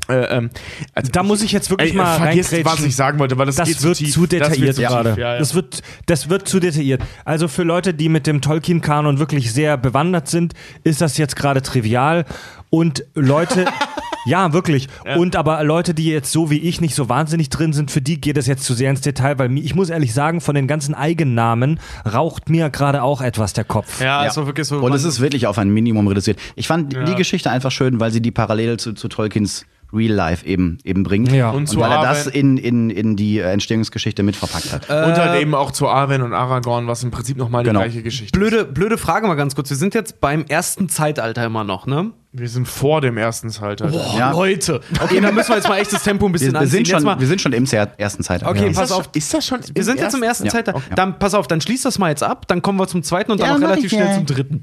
äh, 0.09 0.37
ähm, 0.37 0.49
also 0.95 1.11
Da 1.11 1.23
muss 1.23 1.41
ich 1.43 1.51
jetzt 1.51 1.69
wirklich 1.69 1.91
ey, 1.91 1.97
mal 1.97 2.17
reingrätschen. 2.17 2.65
was 2.65 2.83
ich 2.83 2.95
sagen 2.95 3.19
wollte, 3.19 3.37
weil 3.37 3.45
das, 3.45 3.55
Das 3.55 3.67
geht 3.67 3.83
wird 3.83 3.95
zu, 3.97 4.03
tief. 4.03 4.13
zu 4.13 4.21
Das 4.25 4.31
wird 4.31 4.41
detailliert 4.41 4.75
zu 4.75 4.81
tief, 4.81 4.89
gerade. 4.89 5.09
Ja, 5.17 5.33
ja. 5.33 5.39
Das, 5.39 5.53
wird, 5.53 5.81
das 6.07 6.29
wird 6.29 6.47
zu 6.47 6.59
detailliert. 6.59 7.01
Also 7.25 7.47
für 7.47 7.63
Leute, 7.63 7.93
die 7.93 8.09
mit 8.09 8.25
dem 8.27 8.41
Tolkien-Kanon 8.41 9.19
wirklich 9.19 9.51
sehr 9.53 9.77
bewandert 9.77 10.27
sind, 10.27 10.53
ist 10.83 11.01
das 11.01 11.17
jetzt 11.17 11.35
gerade 11.35 11.61
trivial. 11.61 12.25
Und 12.71 13.05
Leute, 13.13 13.65
ja, 14.25 14.53
wirklich. 14.53 14.87
Und 15.17 15.35
aber 15.35 15.63
Leute, 15.63 15.93
die 15.93 16.05
jetzt 16.05 16.31
so 16.31 16.49
wie 16.49 16.59
ich 16.59 16.81
nicht 16.81 16.95
so 16.95 17.09
wahnsinnig 17.09 17.49
drin 17.49 17.73
sind, 17.73 17.91
für 17.91 18.01
die 18.01 18.19
geht 18.19 18.37
es 18.37 18.47
jetzt 18.47 18.63
zu 18.63 18.73
sehr 18.73 18.89
ins 18.89 19.01
Detail, 19.01 19.39
weil 19.39 19.57
ich 19.57 19.75
muss 19.75 19.89
ehrlich 19.89 20.13
sagen, 20.13 20.41
von 20.41 20.55
den 20.55 20.67
ganzen 20.67 20.93
Eigennamen 20.95 21.79
raucht 22.11 22.49
mir 22.49 22.69
gerade 22.69 23.03
auch 23.03 23.21
etwas 23.21 23.53
der 23.53 23.63
Kopf. 23.63 24.01
Ja, 24.01 24.25
es 24.25 24.37
war 24.37 24.45
wirklich 24.45 24.67
so. 24.67 24.77
Und 24.79 24.93
es 24.93 25.03
ist 25.03 25.19
wirklich 25.19 25.47
auf 25.47 25.57
ein 25.57 25.69
Minimum 25.69 26.07
reduziert. 26.07 26.39
Ich 26.55 26.67
fand 26.67 26.93
die 26.93 27.15
Geschichte 27.15 27.49
einfach 27.49 27.71
schön, 27.71 27.99
weil 27.99 28.11
sie 28.11 28.21
die 28.21 28.31
Parallele 28.31 28.77
zu, 28.77 28.93
zu 28.93 29.07
Tolkiens 29.07 29.65
Real 29.91 30.13
Life 30.13 30.45
eben, 30.45 30.77
eben 30.83 31.01
bringt. 31.03 31.31
Ja. 31.31 31.49
Und 31.49 31.67
Und, 31.69 31.79
weil 31.79 31.91
er 31.91 32.01
das 32.03 32.27
in, 32.27 32.57
in, 32.57 32.91
in 32.91 33.15
die 33.15 33.39
äh, 33.39 33.51
Entstehungsgeschichte 33.51 34.21
mit 34.21 34.35
verpackt 34.35 34.71
hat. 34.71 34.87
Und 34.87 35.17
halt 35.17 35.41
eben 35.41 35.55
auch 35.55 35.71
zu 35.71 35.87
Arwen 35.87 36.21
und 36.21 36.33
Aragorn, 36.33 36.85
was 36.85 37.03
im 37.03 37.09
Prinzip 37.09 37.37
nochmal 37.37 37.63
die 37.63 37.69
Genau. 37.69 37.79
gleiche 37.81 38.03
Geschichte 38.03 38.37
blöde, 38.37 38.65
blöde 38.65 38.97
Frage 38.99 39.25
mal 39.27 39.33
ganz 39.35 39.55
kurz. 39.55 39.69
Wir 39.71 39.77
sind 39.77 39.95
jetzt 39.95 40.21
beim 40.21 40.45
ersten 40.47 40.89
Zeitalter 40.89 41.43
immer 41.43 41.63
noch, 41.63 41.87
ne? 41.87 42.11
Wir 42.31 42.47
sind 42.47 42.67
vor 42.67 43.01
dem 43.01 43.17
ersten 43.17 43.49
Zeitalter. 43.49 43.87
Boah, 43.97 44.15
Ja. 44.15 44.31
Leute. 44.31 44.81
Okay, 45.01 45.19
dann 45.19 45.33
müssen 45.33 45.49
wir 45.49 45.55
jetzt 45.55 45.67
mal 45.67 45.77
echt 45.79 45.91
das 45.91 46.03
Tempo 46.03 46.27
ein 46.27 46.31
bisschen 46.31 46.49
wir, 46.49 46.53
wir, 46.53 46.59
anziehen. 46.59 46.85
sind 46.85 46.87
schon, 46.87 47.03
mal, 47.03 47.19
wir 47.19 47.25
sind 47.25 47.41
schon 47.41 47.53
im 47.53 47.65
ersten 47.65 48.21
Zeitalter. 48.23 48.51
Okay, 48.51 48.69
Ist 48.69 48.75
pass 48.77 48.91
auf. 48.91 49.09
ist 49.15 49.33
das 49.33 49.47
schon 49.47 49.59
wir 49.73 49.83
sind 49.83 49.99
jetzt 49.99 50.13
im 50.13 50.21
ersten 50.21 50.45
Ja, 50.45 50.51
Zeitalter. 50.51 50.77
okay. 50.77 50.93
Dann, 50.95 51.17
pass 51.17 51.33
auf, 51.33 51.47
dann 51.47 51.59
schließ 51.59 51.81
das 51.81 51.97
mal 51.97 52.09
jetzt 52.09 52.21
ab. 52.21 52.47
Dann 52.47 52.61
kommen 52.61 52.77
wir 52.79 52.87
zum 52.87 53.01
zweiten 53.01 53.31
und 53.31 53.41
dann 53.41 53.47
Ja, 53.47 53.53
noch 53.55 53.61
mach 53.61 53.69
relativ 53.69 53.89
schnell 53.89 54.05
ja. 54.09 54.13
zum 54.13 54.27
dritten. 54.27 54.61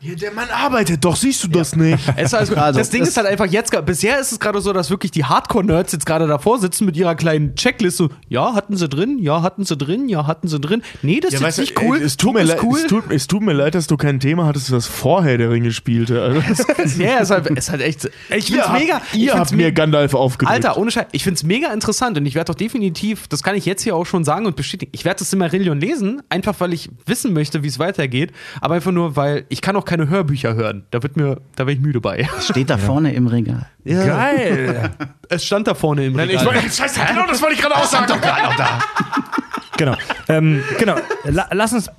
Ja, 0.00 0.14
der 0.16 0.32
Mann 0.32 0.48
arbeitet 0.50 1.04
doch, 1.04 1.14
siehst 1.14 1.44
du 1.44 1.48
das 1.48 1.76
nicht? 1.76 2.04
Gut. 2.06 2.16
Also, 2.34 2.44
das 2.56 2.90
Ding 2.90 3.00
das- 3.02 3.10
ist 3.10 3.16
halt 3.16 3.28
einfach 3.28 3.46
jetzt, 3.46 3.70
bisher 3.86 4.18
ist 4.18 4.32
es 4.32 4.40
gerade 4.40 4.60
so, 4.60 4.72
dass 4.72 4.90
wirklich 4.90 5.12
die 5.12 5.24
Hardcore-Nerds 5.24 5.92
jetzt 5.92 6.06
gerade 6.06 6.26
davor 6.26 6.58
sitzen 6.58 6.86
mit 6.86 6.96
ihrer 6.96 7.14
kleinen 7.14 7.54
Checkliste. 7.54 8.08
Ja, 8.28 8.54
hatten 8.54 8.76
sie 8.76 8.88
drin, 8.88 9.18
ja, 9.20 9.42
hatten 9.42 9.64
sie 9.64 9.76
drin, 9.76 10.08
ja, 10.08 10.26
hatten 10.26 10.48
sie 10.48 10.58
drin. 10.58 10.82
Nee, 11.02 11.20
das 11.20 11.34
ist 11.34 11.40
jetzt 11.40 11.58
nicht 11.58 11.80
cool. 11.80 11.98
Ey, 11.98 12.02
es, 12.02 12.16
tut 12.16 12.34
mir 12.34 12.40
cool. 12.64 12.78
es, 12.80 12.86
tut, 12.88 13.04
es 13.12 13.26
tut 13.28 13.42
mir 13.42 13.52
leid, 13.52 13.76
dass 13.76 13.86
du 13.86 13.96
kein 13.96 14.18
Thema 14.18 14.46
hattest, 14.46 14.72
das 14.72 14.86
vorher 14.86 15.38
der 15.38 15.50
Ringe 15.50 15.70
spielte. 15.70 16.20
Also, 16.20 16.64
ja, 17.04 17.18
ist 17.18 17.30
halt, 17.30 17.46
ist 17.46 17.70
halt 17.70 17.82
echt. 17.82 18.10
Ich 18.30 18.50
ihr 18.50 18.56
find's 18.56 18.68
habt, 18.68 18.78
mega. 18.80 19.02
ich 19.12 19.18
ihr 19.20 19.32
find's 19.32 19.50
habt 19.50 19.52
mir 19.52 19.72
Gandalf 19.72 20.14
aufgedrückt. 20.14 20.52
Alter, 20.54 20.76
ohne 20.76 20.90
Scheiß, 20.90 21.06
ich 21.12 21.24
find's 21.24 21.42
mega 21.42 21.72
interessant 21.72 22.16
und 22.18 22.26
ich 22.26 22.34
werde 22.34 22.52
doch 22.52 22.56
definitiv, 22.58 23.28
das 23.28 23.42
kann 23.42 23.54
ich 23.54 23.64
jetzt 23.66 23.82
hier 23.82 23.94
auch 23.96 24.06
schon 24.06 24.24
sagen 24.24 24.46
und 24.46 24.56
bestätigen, 24.56 24.90
ich 24.94 25.04
werde 25.04 25.18
das 25.20 25.30
Silmarillion 25.30 25.80
lesen, 25.80 26.22
einfach 26.28 26.54
weil 26.58 26.72
ich 26.72 26.90
wissen 27.06 27.32
möchte, 27.32 27.62
wie 27.62 27.68
es 27.68 27.78
weitergeht, 27.78 28.32
aber 28.60 28.74
einfach 28.74 28.92
nur, 28.92 29.16
weil 29.16 29.44
ich 29.48 29.60
kann 29.60 29.76
auch 29.76 29.84
keine 29.84 30.08
Hörbücher 30.08 30.54
hören. 30.54 30.84
Da 30.90 31.02
wird 31.02 31.16
mir, 31.16 31.40
da 31.56 31.66
werde 31.66 31.72
ich 31.72 31.80
müde 31.80 32.00
bei. 32.00 32.28
Steht 32.40 32.70
da 32.70 32.78
vorne 32.78 33.12
im 33.14 33.26
Regal. 33.26 33.68
Geil. 33.84 34.90
Es 35.28 35.44
stand 35.44 35.66
da 35.66 35.74
vorne 35.74 36.06
im 36.06 36.12
Nein, 36.12 36.28
ich 36.30 36.40
Regal. 36.40 36.54
wollte, 36.54 36.70
scheiße, 36.70 37.00
genau 37.08 37.26
das 37.26 37.42
wollte 37.42 37.56
ich 37.56 37.60
gerade 37.60 37.74
aussagen. 37.76 38.06
genau. 39.76 39.96
Ähm, 40.28 40.62
genau. 40.78 40.96
La 41.24 41.48
lass 41.52 41.72
uns. 41.72 41.90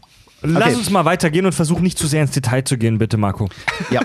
Lass 0.43 0.67
Okay. 0.67 0.75
uns 0.75 0.89
mal 0.91 1.03
weitergehen 1.03 1.45
und 1.47 1.51
versuch 1.53 1.79
nicht 1.79 1.97
zu 1.97 2.05
sehr 2.07 2.21
ins 2.21 2.31
Detail 2.31 2.63
zu 2.63 2.77
gehen, 2.77 2.99
bitte, 2.99 3.17
Marco. 3.17 3.49
Ja. 3.89 4.01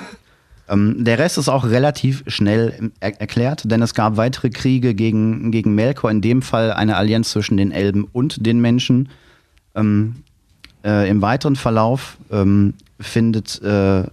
Ähm, 0.72 1.04
der 1.04 1.18
Rest 1.18 1.38
ist 1.38 1.48
auch 1.48 1.64
relativ 1.64 2.24
schnell 2.26 2.74
ähm, 2.78 2.92
er 3.00 3.20
erklärt, 3.20 3.70
denn 3.70 3.82
es 3.82 3.94
gab 3.94 4.16
weitere 4.16 4.50
Kriege 4.50 4.94
gegen, 4.94 5.50
gegen 5.52 5.74
Melkor, 5.74 6.10
in 6.10 6.22
dem 6.22 6.40
Fall 6.40 6.72
eine 6.72 6.96
Allianz 6.96 7.30
zwischen 7.30 7.56
den 7.56 7.72
Elben 7.72 8.08
und 8.10 8.46
den 8.46 8.60
Menschen. 8.60 9.10
Ähm, 9.74 10.16
äh, 10.84 11.08
Im 11.08 11.20
weiteren 11.20 11.56
Verlauf 11.56 12.16
ähm, 12.30 12.74
findet 12.98 13.60
äh, 13.62 14.04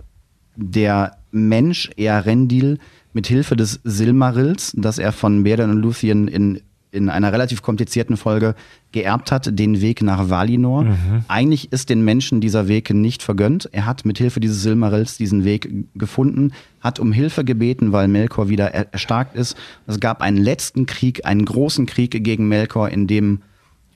der 0.56 1.18
Mensch 1.32 1.90
Earendil 1.96 2.80
mit 3.14 3.28
Hilfe 3.28 3.56
des 3.56 3.80
Silmarills, 3.84 4.74
das 4.76 5.00
er 5.00 5.12
von 5.12 5.44
Beren 5.44 5.72
und 5.72 5.82
Luthien 5.82 6.28
in, 6.28 6.62
in 6.92 7.10
einer 7.10 7.32
relativ 7.32 7.62
komplizierten 7.62 8.18
Folge 8.18 8.56
geerbt 8.92 9.32
hat, 9.32 9.58
den 9.60 9.82
Weg 9.82 10.02
nach 10.02 10.30
Valinor. 10.30 10.86
Eigentlich 11.28 11.72
ist 11.72 11.90
den 11.90 12.04
Menschen 12.04 12.42
dieser 12.42 12.68
Weg 12.68 12.92
nicht 12.92 13.22
vergönnt. 13.22 13.70
Er 13.72 13.86
hat 13.86 14.06
mit 14.06 14.18
Hilfe 14.18 14.40
dieses 14.40 14.64
Silmarills 14.64 15.18
diesen 15.18 15.44
Weg 15.44 15.70
gefunden, 15.96 16.52
hat 16.82 17.00
um 17.00 17.12
Hilfe 17.12 17.44
gebeten, 17.44 17.92
weil 17.92 18.08
Melkor 18.08 18.50
wieder 18.50 18.74
er 18.74 18.92
erstarkt 18.92 19.36
ist. 19.36 19.56
Es 19.86 20.00
gab 20.00 20.22
einen 20.22 20.38
letzten 20.38 20.86
Krieg, 20.86 21.26
einen 21.26 21.46
großen 21.46 21.86
Krieg 21.86 22.24
gegen 22.24 22.48
Melkor, 22.48 22.90
in 22.90 23.06
dem 23.06 23.42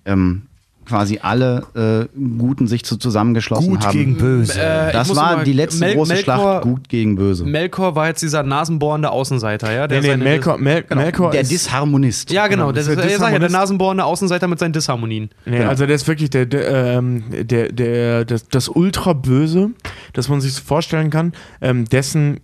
ähm, 0.05 0.43
quasi 0.85 1.19
alle 1.21 1.63
äh, 1.75 2.17
Guten 2.37 2.67
sich 2.67 2.83
zu 2.83 2.97
zusammengeschlossen 2.97 3.69
Gut 3.69 3.85
haben. 3.85 3.91
gegen 3.97 4.17
böse. 4.17 4.59
Äh, 4.61 4.91
das 4.91 5.15
war 5.15 5.43
die 5.43 5.53
letzte 5.53 5.79
Mel- 5.79 5.95
große 5.95 6.13
Melkor- 6.13 6.23
Schlacht 6.23 6.61
Gut 6.63 6.89
gegen 6.89 7.15
Böse. 7.15 7.45
Melkor 7.45 7.95
war 7.95 8.07
jetzt 8.07 8.21
dieser 8.21 8.43
nasenbohrende 8.43 9.09
Außenseiter, 9.09 9.71
ja? 9.73 9.87
Der 9.87 10.01
Nee, 10.01 10.09
nee, 10.17 10.23
Melkor, 10.23 10.57
Mel 10.57 10.83
Melkor 10.93 11.31
der 11.31 11.41
ist, 11.41 11.51
Disharmonist. 11.51 12.31
Ja, 12.31 12.47
genau. 12.47 12.71
das 12.71 12.85
Das 12.85 12.93
ist 12.95 12.99
ist, 12.99 13.03
der 13.05 13.11
ich 13.11 13.17
sag 13.17 13.33
ja, 13.33 13.39
der 13.39 13.49
nasenbohrende 13.49 14.03
Außenseiter 14.03 14.47
mit 14.47 14.59
seinen 14.59 14.73
Disharmonien. 14.73 15.29
Nee, 15.45 15.57
Genau. 15.59 15.69
also 15.69 15.85
der 15.85 15.95
ist 15.95 16.07
wirklich 16.07 16.29
der, 16.29 16.45
der, 16.45 16.67
ähm, 16.97 17.23
der, 17.31 17.71
der 17.71 18.25
das, 18.25 18.47
das 18.49 18.67
Ultra-Böse, 18.69 19.71
das 20.13 20.27
man 20.29 20.41
sich 20.41 20.53
so 20.53 20.61
vorstellen 20.63 21.09
kann, 21.09 21.33
ähm, 21.61 21.85
dessen 21.85 22.39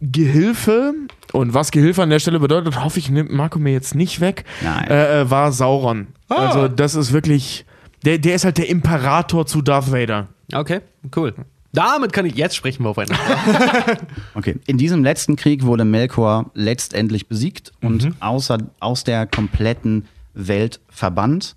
Gehilfe, 0.00 0.94
und 1.32 1.54
was 1.54 1.70
Gehilfe 1.70 2.02
an 2.02 2.10
der 2.10 2.18
Stelle 2.18 2.38
bedeutet, 2.40 2.82
hoffe 2.82 2.98
ich, 2.98 3.10
nimmt 3.10 3.32
Marco 3.32 3.58
mir 3.58 3.72
jetzt 3.72 3.94
nicht 3.94 4.20
weg, 4.20 4.44
äh, 4.88 5.22
äh, 5.22 5.30
war 5.30 5.52
Sauron. 5.52 6.08
Also 6.28 6.68
das 6.68 6.94
ist 6.94 7.12
wirklich, 7.12 7.64
der, 8.04 8.18
der 8.18 8.34
ist 8.34 8.44
halt 8.44 8.58
der 8.58 8.68
Imperator 8.68 9.46
zu 9.46 9.62
Darth 9.62 9.90
Vader. 9.92 10.28
Okay, 10.54 10.80
cool. 11.16 11.34
Damit 11.74 12.12
kann 12.12 12.26
ich, 12.26 12.34
jetzt 12.34 12.54
sprechen 12.54 12.84
wir 12.84 12.90
aufeinander. 12.90 13.16
Okay. 14.34 14.56
In 14.66 14.76
diesem 14.78 15.02
letzten 15.04 15.36
Krieg 15.36 15.64
wurde 15.64 15.84
Melkor 15.86 16.50
letztendlich 16.54 17.28
besiegt 17.28 17.72
und 17.82 18.04
Mhm. 18.04 18.14
außer, 18.20 18.58
aus 18.80 19.04
der 19.04 19.26
kompletten 19.26 20.06
Welt 20.34 20.80
verbannt 20.88 21.56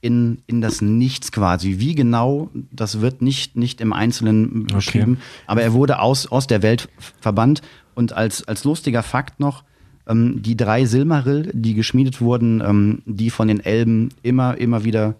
in, 0.00 0.42
in 0.46 0.60
das 0.60 0.82
Nichts 0.82 1.32
quasi. 1.32 1.76
Wie 1.78 1.94
genau, 1.96 2.50
das 2.70 3.00
wird 3.00 3.22
nicht, 3.22 3.56
nicht 3.56 3.80
im 3.80 3.92
Einzelnen 3.92 4.66
beschrieben, 4.66 5.18
aber 5.46 5.62
er 5.62 5.72
wurde 5.72 5.98
aus, 6.00 6.26
aus 6.30 6.46
der 6.46 6.62
Welt 6.62 6.88
verbannt 7.20 7.62
und 7.96 8.12
als, 8.12 8.46
als 8.46 8.62
lustiger 8.62 9.02
Fakt 9.02 9.40
noch, 9.40 9.64
ähm, 10.08 10.40
die 10.42 10.56
drei 10.56 10.84
Silmaril, 10.84 11.50
die 11.52 11.74
geschmiedet 11.74 12.20
wurden, 12.20 12.60
ähm, 12.64 13.02
die 13.06 13.30
von 13.30 13.48
den 13.48 13.58
Elben 13.58 14.10
immer, 14.22 14.56
immer 14.56 14.84
wieder 14.84 15.16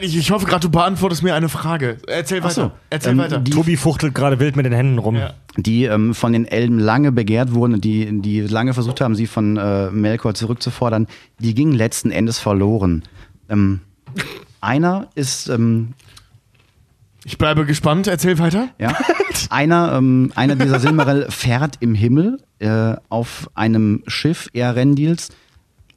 Ich, 0.00 0.16
ich 0.16 0.30
hoffe 0.30 0.46
gerade, 0.46 0.60
du 0.62 0.70
beantwortest 0.70 1.22
mir 1.22 1.34
eine 1.34 1.48
Frage. 1.50 1.98
Erzähl 2.06 2.40
Ach 2.42 2.50
so, 2.50 2.62
weiter. 2.62 2.74
Erzähl 2.90 3.12
ähm, 3.12 3.18
weiter. 3.18 3.38
die- 3.40 3.50
Tobi 3.50 3.76
fuchtelt 3.76 4.14
gerade 4.14 4.38
wild 4.40 4.56
mit 4.56 4.64
den 4.66 4.72
Händen 4.72 4.98
rum. 4.98 5.16
Ja. 5.16 5.34
die 5.58 5.84
ähm, 5.84 6.14
von 6.14 6.32
den 6.32 6.46
Elben 6.46 6.78
lange 6.78 7.12
begehrt 7.12 7.52
wurden, 7.54 7.80
die, 7.80 8.20
die 8.22 8.40
lange 8.42 8.72
versucht 8.74 9.00
haben, 9.00 9.14
sie 9.14 9.26
von 9.26 9.56
äh, 9.56 9.90
Melkor 9.90 10.34
zurückzufordern, 10.34 11.06
die 11.38 11.54
gingen 11.54 11.72
letzten 11.74 12.10
Endes 12.10 12.38
verloren. 12.38 13.02
Ähm, 13.48 13.80
einer 14.60 15.08
ist, 15.14 15.48
ähm, 15.48 15.94
Ich 17.28 17.38
bleibe 17.38 17.66
gespannt. 17.66 18.06
Erzähl 18.06 18.38
weiter. 18.38 18.68
ja, 18.78 18.96
einer, 19.50 19.94
ähm, 19.94 20.30
einer 20.36 20.54
dieser 20.54 20.78
Silmaril 20.78 21.26
fährt 21.28 21.78
im 21.80 21.94
Himmel 21.96 22.38
äh, 22.60 22.94
auf 23.08 23.50
einem 23.56 24.04
Schiff 24.06 24.48
Erendils, 24.52 25.30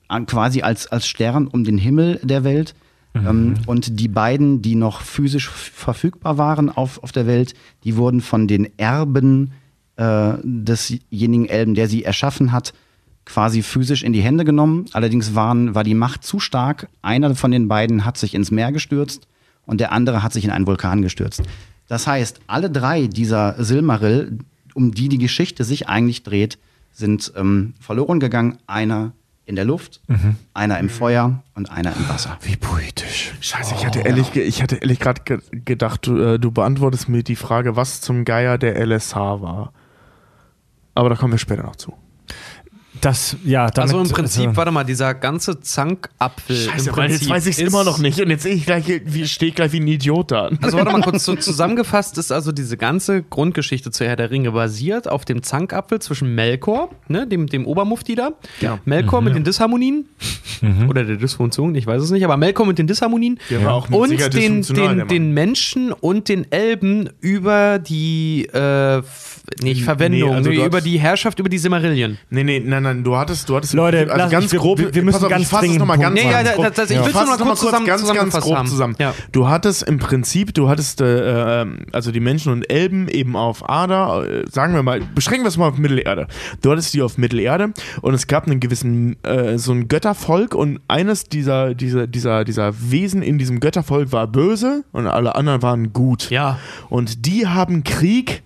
an- 0.07 0.25
quasi 0.25 0.63
als, 0.63 0.87
als 0.87 1.07
Stern 1.07 1.45
um 1.45 1.63
den 1.63 1.77
Himmel 1.77 2.19
der 2.23 2.43
Welt. 2.43 2.73
Ähm, 3.13 3.55
und 3.67 3.99
die 3.99 4.07
beiden, 4.07 4.63
die 4.63 4.73
noch 4.73 5.01
physisch 5.01 5.49
verfügbar 5.49 6.39
waren 6.39 6.69
auf, 6.69 7.03
auf 7.03 7.11
der 7.11 7.27
Welt, 7.27 7.53
die 7.83 7.95
wurden 7.95 8.21
von 8.21 8.47
den 8.47 8.67
Erben 8.79 9.51
äh, 9.97 10.33
desjenigen 10.43 11.45
Elben, 11.47 11.75
der 11.75 11.87
sie 11.87 12.03
erschaffen 12.03 12.51
hat, 12.51 12.73
quasi 13.25 13.61
physisch 13.61 14.01
in 14.03 14.13
die 14.13 14.21
Hände 14.21 14.45
genommen. 14.45 14.85
Allerdings 14.93 15.35
waren, 15.35 15.75
war 15.75 15.83
die 15.83 15.93
Macht 15.93 16.23
zu 16.23 16.39
stark. 16.39 16.87
Einer 17.03 17.35
von 17.35 17.51
den 17.51 17.67
beiden 17.67 18.03
hat 18.03 18.17
sich 18.17 18.33
ins 18.33 18.49
Meer 18.49 18.71
gestürzt 18.71 19.27
und 19.69 19.79
der 19.79 19.91
andere 19.91 20.23
hat 20.23 20.33
sich 20.33 20.43
in 20.43 20.49
einen 20.49 20.65
Vulkan 20.65 21.03
gestürzt. 21.03 21.43
Das 21.87 22.07
heißt, 22.07 22.39
alle 22.47 22.71
drei 22.71 23.05
dieser 23.05 23.63
Silmaril, 23.63 24.39
um 24.73 24.93
die 24.93 25.09
die 25.09 25.19
Geschichte 25.19 25.63
sich 25.63 25.87
eigentlich 25.87 26.23
dreht, 26.23 26.57
sind 26.91 27.31
ähm, 27.35 27.75
verloren 27.79 28.19
gegangen. 28.19 28.57
Einer 28.65 29.11
in 29.45 29.55
der 29.55 29.65
Luft, 29.65 30.01
einer 30.53 30.79
im 30.79 30.89
Feuer 30.89 31.43
und 31.53 31.71
einer 31.71 31.95
im 31.95 32.09
Wasser. 32.09 32.37
Wie 32.41 32.55
poetisch. 32.55 33.33
Scheiße, 33.41 33.75
ich 33.75 33.85
hatte 33.85 33.99
ehrlich, 33.99 34.35
ich 34.35 34.61
hatte 34.63 34.77
ehrlich 34.77 34.99
gerade 34.99 35.21
ge 35.23 35.39
gedacht, 35.51 36.05
du, 36.05 36.17
äh, 36.17 36.39
du 36.39 36.51
beantwortest 36.51 37.07
mir 37.07 37.23
die 37.23 37.35
Frage, 37.35 37.75
was 37.75 38.01
zum 38.01 38.25
Geier 38.25 38.57
der 38.57 38.75
LSH 38.83 39.15
war. 39.15 39.71
Aber 40.95 41.09
da 41.09 41.15
kommen 41.15 41.33
wir 41.33 41.39
später 41.39 41.63
noch 41.63 41.75
zu. 41.75 41.93
Das, 43.01 43.37
ja, 43.45 43.69
damit, 43.69 43.93
Also 43.93 44.01
im 44.01 44.09
Prinzip, 44.09 44.47
also- 44.47 44.57
warte 44.57 44.71
mal, 44.71 44.83
dieser 44.83 45.13
ganze 45.13 45.59
Zankapfel. 45.61 46.55
Scheiße, 46.55 46.89
im 46.89 46.97
weil 46.97 47.09
jetzt 47.09 47.19
Prinzip 47.19 47.29
weiß 47.29 47.45
ich 47.47 47.57
es 47.59 47.67
immer 47.67 47.83
noch 47.83 47.97
nicht. 47.99 48.19
Und 48.21 48.29
jetzt 48.29 48.43
sehe 48.43 48.53
ich 48.53 48.65
gleich, 48.65 48.85
wie, 49.05 49.27
stehe 49.27 49.49
ich 49.49 49.55
gleich 49.55 49.71
wie 49.71 49.79
ein 49.79 49.87
Idiot 49.87 50.31
da. 50.31 50.49
Also 50.61 50.77
warte 50.77 50.91
mal 50.91 51.01
kurz, 51.01 51.23
so 51.23 51.35
zusammengefasst 51.35 52.17
ist 52.17 52.31
also 52.31 52.51
diese 52.51 52.75
ganze 52.77 53.23
Grundgeschichte 53.23 53.91
zu 53.91 54.05
Herr 54.05 54.15
der 54.15 54.31
Ringe 54.31 54.51
basiert 54.51 55.07
auf 55.09 55.23
dem 55.25 55.43
Zankapfel 55.43 55.99
zwischen 55.99 56.35
Melkor, 56.35 56.89
ne, 57.07 57.25
dem, 57.27 57.47
dem 57.47 57.65
Obermufti 57.65 58.15
da, 58.15 58.31
Ja. 58.59 58.79
Melkor 58.85 59.21
mit 59.21 59.35
den 59.35 59.43
Disharmonien 59.43 60.05
oder 60.89 61.03
der 61.05 61.15
Dysfunktion, 61.15 61.75
ich 61.75 61.87
weiß 61.87 62.01
es 62.01 62.11
nicht, 62.11 62.23
aber 62.25 62.35
Melkor 62.37 62.65
mit 62.65 62.77
den 62.79 62.87
Disharmonien 62.87 63.39
Der 63.49 63.63
war 63.63 63.73
auch 63.73 63.89
mit 63.89 63.97
und 63.99 64.33
den, 64.33 64.61
den, 64.63 65.07
den 65.07 65.33
Menschen 65.33 65.91
und 65.93 66.27
den 66.27 66.51
Elben 66.51 67.09
über 67.21 67.79
die 67.79 68.45
äh, 68.51 69.01
nicht 69.61 69.83
Verwendung, 69.83 70.29
Nee, 70.29 70.35
also 70.35 70.49
nee, 70.49 70.55
du 70.57 70.65
über 70.65 70.81
die 70.81 70.99
Herrschaft 70.99 71.39
über 71.39 71.49
die 71.49 71.57
Silmarillion. 71.57 72.17
Nee, 72.29 72.43
nee, 72.43 72.59
nein, 72.59 72.83
nein, 72.83 72.88
du 72.95 73.15
hattest, 73.17 73.47
du 73.49 73.55
hattest 73.55 73.73
Leute, 73.73 73.99
also 74.01 74.15
lass- 74.15 74.31
ganz 74.31 74.51
wir- 74.51 74.59
grob. 74.59 74.79
wir- 74.79 74.93
wir 74.93 75.03
müssen 75.03 75.23
auf, 75.23 75.29
ganz 75.29 75.43
ich 75.43 75.49
dringend 75.49 75.75
das 75.75 75.79
nochmal 75.79 75.97
ganz, 75.97 76.13
Nee, 76.15 76.23
ja, 76.25 76.31
ganz 76.31 76.49
da- 76.49 76.55
grob. 76.55 76.65
das- 76.67 76.75
das- 76.75 76.89
ich 76.91 76.95
Ja. 76.97 77.03
fass 77.03 77.13
nur 77.13 77.37
mal 77.37 77.37
kurz 77.45 77.59
zusammen- 77.61 77.85
ganz, 77.85 78.13
ganz 78.13 78.39
grob 78.39 78.55
haben. 78.57 78.67
zusammen. 78.67 78.95
Ja. 78.99 79.13
Du 79.31 79.47
hattest 79.47 79.83
im 79.83 79.99
Prinzip, 79.99 80.53
du 80.53 80.69
hattest, 80.69 81.01
äh, 81.01 81.61
ähm, 81.61 81.79
also 81.91 82.11
die 82.11 82.19
Menschen 82.19 82.51
und 82.51 82.69
Elben 82.71 83.07
eben 83.07 83.35
auf 83.35 83.67
Ada, 83.69 84.23
äh, 84.23 84.45
sagen 84.49 84.73
wir 84.73 84.83
mal, 84.83 85.01
beschränken 85.15 85.43
wir 85.45 85.49
es 85.49 85.57
mal 85.57 85.67
auf 85.69 85.77
Mittelerde. 85.77 86.27
Du 86.61 86.71
hattest 86.71 86.93
die 86.93 87.01
auf 87.01 87.17
Mittelerde 87.17 87.73
und 88.01 88.13
es 88.13 88.27
gab 88.27 88.47
einen 88.47 88.59
gewissen, 88.59 89.15
äh, 89.23 89.57
so 89.57 89.71
ein 89.71 89.87
Göttervolk 89.87 90.55
und 90.55 90.79
eines 90.87 91.25
dieser, 91.25 91.73
dieser, 91.75 92.07
dieser, 92.07 92.43
dieser 92.45 92.73
Wesen 92.91 93.21
in 93.21 93.37
diesem 93.37 93.59
Göttervolk 93.59 94.11
war 94.11 94.27
böse 94.27 94.83
und 94.91 95.07
alle 95.07 95.35
anderen 95.35 95.61
waren 95.61 95.93
gut. 95.93 96.29
Ja. 96.29 96.59
Und 96.89 97.25
die 97.25 97.47
haben 97.47 97.83
Krieg 97.83 98.43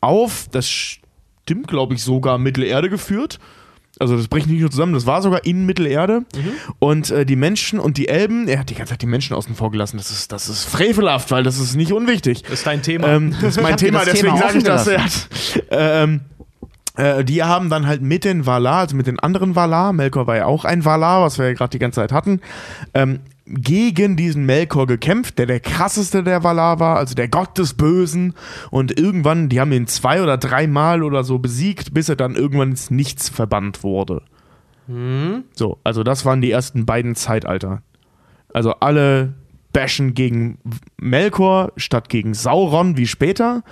auf, 0.00 0.46
das 0.50 0.68
stimmt, 0.68 1.68
glaube 1.68 1.94
ich, 1.94 2.02
sogar 2.02 2.38
Mittelerde 2.38 2.88
geführt. 2.90 3.38
Also 3.98 4.16
das 4.16 4.28
bricht 4.28 4.46
nicht 4.48 4.60
nur 4.60 4.70
zusammen, 4.70 4.92
das 4.92 5.06
war 5.06 5.22
sogar 5.22 5.44
in 5.44 5.64
Mittelerde. 5.66 6.24
Und 6.78 7.10
äh, 7.10 7.24
die 7.24 7.36
Menschen 7.36 7.78
und 7.78 7.96
die 7.96 8.08
Elben, 8.08 8.48
er 8.48 8.58
hat 8.58 8.70
die 8.70 8.74
ganze 8.74 8.92
Zeit 8.92 9.02
die 9.02 9.06
Menschen 9.06 9.34
außen 9.34 9.54
vor 9.54 9.70
gelassen. 9.70 9.96
Das 9.96 10.10
ist, 10.10 10.32
das 10.32 10.48
ist 10.48 10.64
frevelhaft, 10.64 11.30
weil 11.30 11.42
das 11.42 11.58
ist 11.58 11.74
nicht 11.76 11.92
unwichtig. 11.92 12.42
Das 12.42 12.52
ist 12.52 12.66
dein 12.66 12.82
Thema. 12.82 13.08
Ähm, 13.08 13.34
das 13.40 13.56
ist 13.56 13.62
mein 13.62 13.76
Thema, 13.78 14.04
deswegen 14.04 14.36
sage 14.36 14.58
ich 14.58 14.64
das. 14.64 14.88
ähm, 15.70 16.20
äh, 16.96 17.24
die 17.24 17.42
haben 17.42 17.70
dann 17.70 17.86
halt 17.86 18.02
mit 18.02 18.24
den 18.24 18.46
Valar, 18.46 18.80
also 18.80 18.96
mit 18.96 19.06
den 19.06 19.18
anderen 19.20 19.54
Valar, 19.54 19.92
Melkor 19.92 20.26
war 20.26 20.36
ja 20.36 20.46
auch 20.46 20.64
ein 20.64 20.84
Valar, 20.84 21.22
was 21.22 21.38
wir 21.38 21.46
ja 21.46 21.52
gerade 21.52 21.70
die 21.70 21.78
ganze 21.78 22.00
Zeit 22.00 22.12
hatten, 22.12 22.40
ähm, 22.94 23.20
gegen 23.46 24.16
diesen 24.16 24.44
Melkor 24.44 24.86
gekämpft, 24.86 25.38
der 25.38 25.46
der 25.46 25.60
krasseste 25.60 26.22
der 26.24 26.42
Valar 26.42 26.80
war, 26.80 26.96
also 26.96 27.14
der 27.14 27.28
Gott 27.28 27.56
des 27.58 27.74
Bösen. 27.74 28.34
Und 28.70 28.98
irgendwann, 28.98 29.48
die 29.48 29.60
haben 29.60 29.72
ihn 29.72 29.86
zwei 29.86 30.22
oder 30.22 30.36
dreimal 30.36 31.02
oder 31.02 31.24
so 31.24 31.38
besiegt, 31.38 31.94
bis 31.94 32.08
er 32.08 32.16
dann 32.16 32.34
irgendwann 32.34 32.70
ins 32.70 32.90
Nichts 32.90 33.28
verbannt 33.28 33.82
wurde. 33.82 34.22
So, 35.54 35.78
also 35.84 36.02
das 36.02 36.24
waren 36.24 36.40
die 36.40 36.50
ersten 36.50 36.86
beiden 36.86 37.14
Zeitalter. 37.14 37.82
Also 38.52 38.72
alle 38.74 39.34
bashen 39.72 40.14
gegen 40.14 40.58
Melkor 40.96 41.72
statt 41.76 42.08
gegen 42.08 42.34
Sauron 42.34 42.96
wie 42.96 43.06
später. 43.06 43.62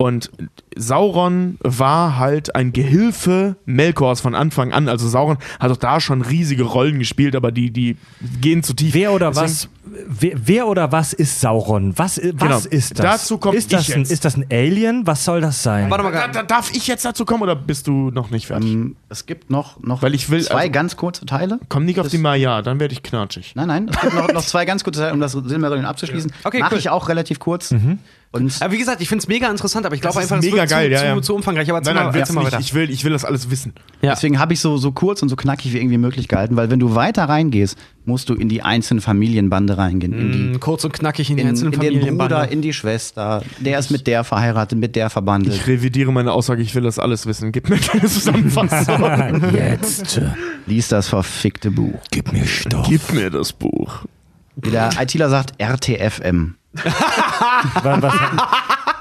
Und 0.00 0.30
Sauron 0.76 1.58
war 1.60 2.18
halt 2.18 2.54
ein 2.54 2.72
Gehilfe 2.72 3.56
Melkors 3.66 4.20
von 4.20 4.34
Anfang 4.36 4.72
an. 4.72 4.88
Also 4.88 5.08
Sauron 5.08 5.38
hat 5.58 5.70
auch 5.72 5.76
da 5.76 6.00
schon 6.00 6.22
riesige 6.22 6.62
Rollen 6.62 7.00
gespielt, 7.00 7.34
aber 7.34 7.50
die, 7.50 7.70
die 7.72 7.96
gehen 8.40 8.62
zu 8.62 8.74
tief. 8.74 8.94
Wer 8.94 9.12
oder 9.12 9.30
Deswegen- 9.30 9.44
was? 9.46 9.68
Wer, 10.06 10.32
wer 10.44 10.68
oder 10.68 10.92
was 10.92 11.14
ist 11.14 11.40
Sauron? 11.40 11.94
Was, 11.96 12.18
was 12.18 12.22
Genau. 12.38 12.58
ist 12.70 12.98
das? 12.98 13.04
Dazu 13.22 13.38
komm 13.38 13.56
ist 13.56 13.72
das 13.72 13.88
ich 13.88 13.94
ein, 13.94 14.00
jetzt. 14.02 14.12
Ist 14.12 14.24
das 14.24 14.36
ein 14.36 14.44
Alien? 14.52 15.06
Was 15.06 15.24
soll 15.24 15.40
das 15.40 15.62
sein? 15.62 15.90
Warte 15.90 16.04
mal, 16.04 16.12
Da, 16.12 16.28
da, 16.28 16.42
darf 16.42 16.70
ich 16.74 16.86
jetzt 16.86 17.04
dazu 17.06 17.24
kommen 17.24 17.42
oder 17.42 17.56
bist 17.56 17.86
du 17.86 18.10
noch 18.10 18.30
nicht 18.30 18.46
fertig? 18.46 18.70
Ähm, 18.70 18.96
es 19.08 19.24
gibt 19.26 19.50
noch, 19.50 19.80
noch 19.82 20.02
Weil 20.02 20.14
ich 20.14 20.28
will- 20.30 20.42
zwei 20.44 20.54
also- 20.60 20.72
ganz 20.72 20.96
kurze 20.96 21.24
Teile. 21.26 21.58
Komm 21.70 21.86
nicht 21.86 21.98
auf 21.98 22.08
die 22.08 22.18
Maya, 22.18 22.60
dann 22.62 22.78
werde 22.80 22.92
ich 22.92 23.02
knatschig. 23.02 23.54
Nein, 23.56 23.66
nein, 23.68 23.88
es 23.90 23.98
gibt 24.00 24.14
noch, 24.14 24.28
noch 24.30 24.44
zwei 24.44 24.66
ganz 24.66 24.84
kurze 24.84 25.00
Teile, 25.00 25.14
um 25.14 25.20
das 25.20 25.32
Silmarillion 25.32 25.86
abzuschließen. 25.86 26.32
Okay, 26.44 26.60
Mache 26.60 26.74
cool. 26.74 26.78
ich 26.78 26.90
auch 26.90 27.08
relativ 27.08 27.38
kurz. 27.40 27.74
Und 28.30 28.60
Aber 28.60 28.72
wie 28.74 28.78
gesagt, 28.78 29.00
ich 29.00 29.08
finde 29.08 29.22
es 29.22 29.28
mega 29.28 29.50
interessant, 29.50 29.86
aber 29.86 29.94
ich 29.94 30.02
glaube 30.02 30.18
einfach, 30.20 30.36
es 30.36 30.44
mega 30.44 30.58
wird 30.58 30.68
geil, 30.70 30.86
zu, 30.88 30.92
ja, 30.92 30.98
zu, 30.98 31.06
ja. 31.06 31.22
zu 31.22 31.34
umfangreich. 31.34 31.70
Aber 31.70 31.80
Nein, 31.80 31.94
nein, 31.94 32.12
willst 32.12 32.32
mal 32.34 32.44
nicht. 32.44 32.60
Ich 32.60 32.74
will, 32.74 32.90
ich 32.90 33.02
will 33.04 33.12
das 33.12 33.24
alles 33.24 33.50
wissen. 33.50 33.72
Ja. 34.02 34.10
Deswegen 34.14 34.38
habe 34.38 34.52
ich 34.52 34.60
so, 34.60 34.76
so 34.76 34.92
kurz 34.92 35.22
und 35.22 35.30
so 35.30 35.36
knackig 35.36 35.72
wie 35.72 35.78
irgendwie 35.78 35.96
möglich 35.96 36.28
gehalten, 36.28 36.54
weil 36.56 36.70
wenn 36.70 36.78
du 36.78 36.94
weiter 36.94 37.24
reingehst, 37.24 37.78
musst 38.04 38.28
du 38.28 38.34
in 38.34 38.50
die 38.50 38.62
einzelnen 38.62 39.00
Familienbande 39.00 39.78
reingehen. 39.78 40.12
In, 40.12 40.32
die, 40.32 40.38
Mm, 40.38 40.60
Kurz 40.60 40.84
und 40.84 40.92
knackig 40.92 41.30
in 41.30 41.36
die 41.36 41.42
in, 41.42 41.48
einzelnen 41.48 41.72
in 41.72 41.80
den 41.80 41.86
Familienbande. 41.94 42.34
Bruder, 42.34 42.52
in 42.52 42.60
die 42.60 42.72
Schwester, 42.74 43.42
der 43.60 43.78
ist 43.78 43.90
mit 43.90 44.06
der 44.06 44.24
verheiratet, 44.24 44.78
mit 44.78 44.94
der 44.94 45.08
verbandelt. 45.08 45.54
Ich 45.56 45.66
revidiere 45.66 46.12
meine 46.12 46.32
Aussage, 46.32 46.60
ich 46.62 46.74
will 46.74 46.82
das 46.82 46.98
alles 46.98 47.24
wissen. 47.24 47.50
Gib 47.50 47.70
mir 47.70 47.76
eine 47.76 47.84
kleine 47.84 48.06
Zusammenfassung. 48.08 49.42
Jetzt. 49.54 50.20
Lies 50.66 50.88
das 50.88 51.08
verfickte 51.08 51.70
Buch. 51.70 51.98
Gib 52.10 52.32
mir 52.32 52.46
Stoff. 52.46 52.86
Gib 52.88 53.10
mir 53.12 53.30
das 53.30 53.54
Buch. 53.54 54.04
Wie 54.56 54.70
der 54.70 54.90
ITler 55.00 55.30
sagt, 55.30 55.54
RTFM. 55.58 56.57
Was, 56.72 58.02
was, 58.02 58.14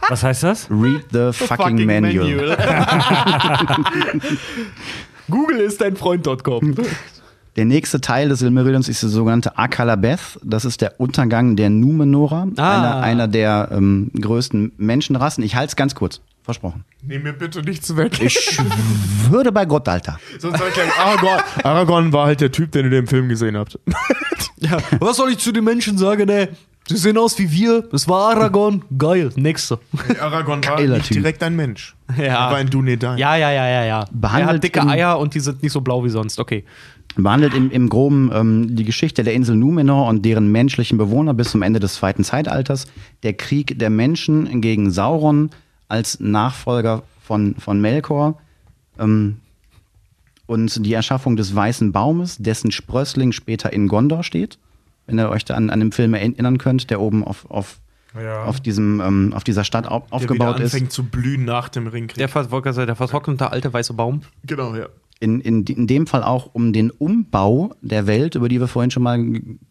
was 0.09 0.23
heißt 0.23 0.43
das? 0.43 0.67
Read 0.71 1.05
the 1.11 1.31
fucking, 1.33 1.85
manual. 1.85 2.57
Google 5.29 5.59
ist 5.59 5.81
dein 5.81 5.95
Freund.com. 5.95 6.75
Der 7.55 7.65
nächste 7.65 7.99
Teil 7.99 8.29
des 8.29 8.39
Silmarillions 8.39 8.87
ist 8.87 9.01
der 9.01 9.09
sogenannte 9.09 9.57
Akalabeth. 9.57 10.39
Das 10.43 10.63
ist 10.63 10.79
der 10.81 10.99
Untergang 10.99 11.55
der 11.55 11.69
Numenora, 11.69 12.47
Ah. 12.57 12.77
einer, 12.77 13.01
einer 13.01 13.27
der 13.27 13.69
ähm, 13.71 14.11
größten 14.19 14.73
Menschenrassen. 14.77 15.43
Ich 15.43 15.55
halte 15.55 15.71
es 15.71 15.75
ganz 15.75 15.95
kurz, 15.95 16.21
versprochen. 16.43 16.85
Nimm 17.01 17.23
mir 17.23 17.33
bitte 17.33 17.61
nichts 17.63 17.95
weg. 17.97 18.21
Ich 18.21 18.59
würde 19.29 19.51
bei 19.51 19.65
Gott, 19.65 19.87
Alter. 19.89 20.19
Sonst 20.39 20.59
sag 20.59 20.67
ich 20.69 20.73
gleich, 20.75 20.99
Aragorn, 20.99 21.41
Aragorn 21.63 22.13
war 22.13 22.27
halt 22.27 22.41
der 22.41 22.51
Typ, 22.51 22.71
den 22.71 22.91
ihr 22.91 22.99
im 22.99 23.07
Film 23.07 23.27
gesehen 23.27 23.57
habt. 23.57 23.79
Ja. 24.59 24.77
Was 24.99 25.17
soll 25.17 25.31
ich 25.31 25.39
zu 25.39 25.51
den 25.51 25.63
Menschen 25.63 25.97
sagen, 25.97 26.29
ey? 26.29 26.49
Sie 26.87 26.97
sehen 26.97 27.17
aus 27.17 27.37
wie 27.39 27.51
wir. 27.51 27.81
Das 27.91 28.07
war 28.07 28.31
Aragorn. 28.35 28.83
Geil. 28.97 29.31
Nächster. 29.35 29.79
Aragorn 30.21 30.63
war 30.65 30.77
Geiler 30.77 30.95
nicht 30.97 31.07
Typ. 31.07 31.17
direkt 31.17 31.43
ein 31.43 31.55
Mensch. 31.55 31.95
Ja. 32.17 32.23
Er 32.23 32.33
war 32.51 32.55
ein 32.55 32.69
Dunedain. 32.69 33.17
Ja, 33.17 33.35
ja, 33.35 33.51
ja, 33.51 33.67
ja, 33.67 33.83
ja. 33.85 34.05
Behandelt 34.11 34.49
er 34.49 34.53
hat 34.55 34.63
dicke 34.63 34.79
im- 34.79 34.89
Eier 34.89 35.19
und 35.19 35.33
die 35.33 35.39
sind 35.41 35.61
nicht 35.63 35.71
so 35.73 35.81
blau 35.81 36.03
wie 36.05 36.09
sonst. 36.09 36.39
Okay. 36.39 36.63
behandelt 37.17 37.53
im, 37.53 37.69
im 37.71 37.89
Groben 37.89 38.31
ähm, 38.33 38.75
die 38.75 38.83
Geschichte 38.85 39.23
der 39.23 39.33
Insel 39.33 39.55
Numenor 39.55 40.07
und 40.07 40.23
deren 40.23 40.51
menschlichen 40.51 40.97
Bewohner 40.97 41.33
bis 41.33 41.51
zum 41.51 41.61
Ende 41.63 41.79
des 41.79 41.95
zweiten 41.95 42.23
Zeitalters. 42.23 42.85
Der 43.23 43.33
Krieg 43.33 43.77
der 43.79 43.89
Menschen 43.89 44.61
gegen 44.61 44.89
Sauron 44.91 45.49
als 45.89 46.19
Nachfolger 46.19 47.03
von, 47.23 47.55
von 47.55 47.81
Melkor. 47.81 48.37
Ähm, 48.99 49.37
und 50.45 50.85
die 50.85 50.93
Erschaffung 50.93 51.35
des 51.35 51.53
Weißen 51.53 51.91
Baumes, 51.91 52.37
dessen 52.37 52.71
Sprössling 52.71 53.33
später 53.33 53.73
in 53.73 53.89
Gondor 53.89 54.23
steht. 54.23 54.57
Wenn 55.07 55.17
ihr 55.19 55.29
euch 55.29 55.43
da 55.45 55.55
an, 55.55 55.69
an 55.71 55.79
den 55.79 55.91
Film 55.91 56.13
erinnern 56.13 56.57
könnt, 56.59 56.89
der 56.91 57.01
oben 57.01 57.23
auf, 57.23 57.49
auf, 57.49 57.79
Ja. 58.15 58.43
auf, 58.43 58.59
diesem, 58.59 59.01
ähm, 59.01 59.33
auf 59.35 59.43
dieser 59.43 59.63
Stadt 59.63 59.87
au 59.89 59.99
der 60.01 60.13
aufgebaut 60.13 60.59
ist. 60.59 60.73
anfängt 60.75 60.91
zu 60.91 61.03
blühen 61.05 61.45
nach 61.45 61.69
dem 61.69 61.87
Ringkrieg. 61.87 62.17
Der, 62.17 62.27
Ver- 62.29 62.43
der 62.85 62.95
vertrocknete 62.95 63.51
alte 63.51 63.71
weiße 63.73 63.93
Baum. 63.93 64.21
genau, 64.45 64.75
ja. 64.75 64.87
in, 65.19 65.41
in, 65.41 65.63
in 65.63 65.87
dem 65.87 66.05
Fall 66.05 66.21
auch 66.23 66.49
um 66.53 66.73
den 66.73 66.91
Umbau 66.91 67.73
der 67.81 68.05
Welt, 68.05 68.35
über 68.35 68.49
die 68.49 68.59
wir 68.59 68.67
vorhin 68.67 68.91
schon 68.91 69.01
mal 69.01 69.17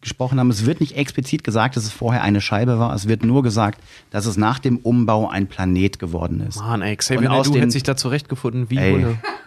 gesprochen 0.00 0.40
haben. 0.40 0.50
Es 0.50 0.66
wird 0.66 0.80
nicht 0.80 0.96
explizit 0.96 1.44
gesagt, 1.44 1.76
dass 1.76 1.84
es 1.84 1.92
vorher 1.92 2.22
eine 2.22 2.40
Scheibe 2.40 2.78
war. 2.80 2.92
Es 2.94 3.06
wird 3.06 3.24
nur 3.24 3.44
gesagt, 3.44 3.80
dass 4.10 4.26
es 4.26 4.36
nach 4.36 4.58
dem 4.58 4.78
Umbau 4.78 5.28
ein 5.28 5.46
Planet 5.46 5.98
geworden 6.00 6.40
ist. 6.40 6.56
Mann, 6.58 6.82
ey, 6.82 6.96
Xavier 6.96 7.20
Und 7.20 7.26
aus 7.28 7.46
Naidoo 7.46 7.52
den- 7.52 7.60
hätte 7.60 7.70
sich 7.72 7.82
da 7.84 7.94
zurechtgefunden. 7.96 8.70
Wie 8.70 8.78
Ey. 8.78 9.06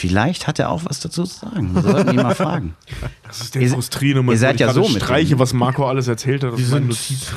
Vielleicht 0.00 0.46
hat 0.46 0.58
er 0.58 0.70
auch 0.70 0.86
was 0.86 1.00
dazu 1.00 1.24
zu 1.24 1.40
sagen. 1.40 1.74
Wir 1.74 1.82
sollten 1.82 2.10
ihn 2.10 2.22
mal 2.22 2.34
fragen. 2.34 2.74
Das 3.28 3.42
ist 3.42 3.54
der 3.54 3.62
Ihr- 3.62 3.68
frustrierende 3.70 4.32
ihr 4.32 4.38
seid 4.38 4.54
ich 4.56 4.62
ja 4.62 4.72
so 4.72 4.88
mit 4.88 4.96
streiche, 5.02 5.38
was 5.38 5.52
Marco 5.52 5.86
alles 5.86 6.08
erzählt 6.08 6.42
hat. 6.42 6.54
Das 6.54 6.70
Notiz. 6.70 7.32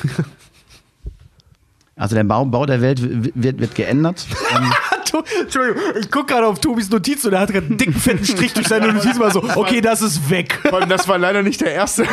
Also 1.96 2.16
der 2.16 2.24
Bau, 2.24 2.44
Bau 2.44 2.66
der 2.66 2.80
Welt 2.80 3.00
wird, 3.00 3.60
wird 3.60 3.74
geändert. 3.76 4.26
Ähm, 4.56 4.72
Entschuldigung, 5.42 5.80
ich 6.00 6.10
gucke 6.10 6.32
gerade 6.34 6.48
auf 6.48 6.58
Tobis 6.58 6.90
Notiz 6.90 7.24
und 7.24 7.34
er 7.34 7.40
hat 7.40 7.52
gerade 7.52 7.66
einen 7.66 7.76
dicken, 7.78 7.94
fetten 7.94 8.24
Strich 8.24 8.52
durch 8.52 8.66
seine 8.66 8.92
Notiz 8.92 9.16
mal 9.16 9.30
so, 9.30 9.44
okay, 9.54 9.80
das 9.80 10.02
ist 10.02 10.28
weg. 10.28 10.58
Vor 10.68 10.80
allem, 10.80 10.88
das 10.88 11.06
war 11.06 11.18
leider 11.18 11.44
nicht 11.44 11.60
der 11.60 11.72
erste. 11.72 12.04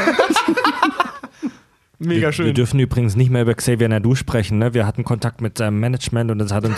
Mega 1.98 2.30
Wir, 2.38 2.46
wir 2.46 2.54
dürfen 2.54 2.80
übrigens 2.80 3.16
nicht 3.16 3.32
mehr 3.32 3.42
über 3.42 3.56
Xavier 3.56 3.90
Nadu 3.90 4.14
sprechen. 4.14 4.60
Ne? 4.60 4.76
Wir 4.76 4.86
hatten 4.86 5.04
Kontakt 5.04 5.42
mit 5.42 5.58
seinem 5.58 5.80
Management 5.80 6.30
und 6.30 6.40
es 6.42 6.52
hat 6.52 6.66
uns 6.66 6.78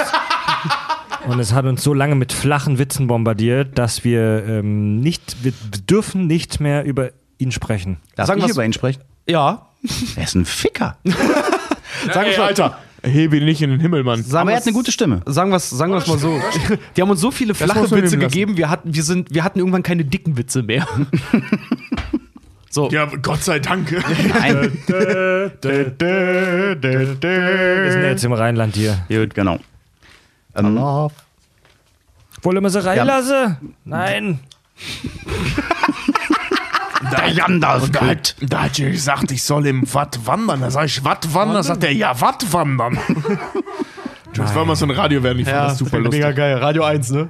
und 1.27 1.39
es 1.39 1.53
hat 1.53 1.65
uns 1.65 1.83
so 1.83 1.93
lange 1.93 2.15
mit 2.15 2.33
flachen 2.33 2.77
Witzen 2.77 3.07
bombardiert, 3.07 3.77
dass 3.77 4.03
wir 4.03 4.45
ähm, 4.45 4.99
nicht, 4.99 5.43
wir 5.43 5.53
dürfen 5.89 6.27
nicht 6.27 6.59
mehr 6.59 6.83
über 6.83 7.11
ihn 7.37 7.51
sprechen. 7.51 7.97
darf 8.15 8.27
Sagen 8.27 8.41
ich 8.41 8.49
über 8.49 8.65
ihn 8.65 8.73
sprechen? 8.73 9.01
Ja. 9.27 9.67
Er 10.15 10.23
ist 10.23 10.35
ein 10.35 10.45
Ficker. 10.45 10.97
Sag 12.13 12.27
Ey, 12.27 12.35
Alter, 12.37 12.77
hebe 13.03 13.37
ihn 13.37 13.45
nicht 13.45 13.61
in 13.61 13.69
den 13.69 13.79
Himmel, 13.79 14.03
Mann. 14.03 14.23
Sagen 14.23 14.41
Aber 14.41 14.51
er 14.51 14.57
hat 14.57 14.63
eine 14.65 14.73
gute 14.73 14.91
Stimme. 14.91 15.21
Sagen 15.25 15.51
wir 15.51 15.57
es 15.57 15.69
sagen 15.69 15.91
wir's 15.93 16.07
mal 16.07 16.17
so. 16.17 16.39
Die 16.95 17.01
haben 17.01 17.09
uns 17.09 17.21
so 17.21 17.31
viele 17.31 17.53
flache 17.53 17.89
Witze 17.91 18.17
gegeben, 18.17 18.57
wir 18.57 18.69
hatten, 18.69 18.93
wir, 18.93 19.03
sind, 19.03 19.33
wir 19.33 19.43
hatten 19.43 19.59
irgendwann 19.59 19.83
keine 19.83 20.05
dicken 20.05 20.37
Witze 20.37 20.63
mehr. 20.63 20.87
So. 22.73 22.89
Ja, 22.89 23.05
Gott 23.05 23.43
sei 23.43 23.59
Dank. 23.59 23.91
Nein. 24.33 24.71
Wir 24.87 25.51
sind 27.91 28.01
jetzt 28.01 28.23
im 28.23 28.33
Rheinland 28.33 28.75
hier. 28.75 28.97
Gut, 29.09 29.35
genau. 29.35 29.59
Ähm, 30.55 30.77
Wollen 32.41 32.63
wir 32.63 32.69
sie 32.69 32.83
reinlassen? 32.85 33.75
Nein. 33.85 34.39
der 37.11 37.33
Gandalf 37.33 37.89
Da 37.91 38.01
hat, 38.07 38.35
da 38.41 38.63
hat 38.63 38.79
er 38.79 38.91
gesagt, 38.91 39.31
ich 39.31 39.43
soll 39.43 39.65
im 39.67 39.91
Watt 39.93 40.19
wandern. 40.25 40.61
Da 40.61 40.71
sag 40.71 40.85
ich, 40.85 41.03
Watt 41.03 41.33
wandern? 41.33 41.57
Da 41.57 41.63
sagt 41.63 41.83
er, 41.83 41.91
ja, 41.93 42.19
Watt 42.19 42.51
wandern. 42.51 42.97
Das 44.33 44.55
war 44.55 44.65
mal 44.65 44.75
so 44.75 44.85
ein 44.85 44.91
Radio, 44.91 45.19
ich 45.23 45.45
fand 45.45 45.47
das 45.47 45.77
super 45.77 45.99
lustig. 45.99 46.35
geil. 46.35 46.57
Radio 46.57 46.83
1, 46.83 47.11
ne? 47.11 47.29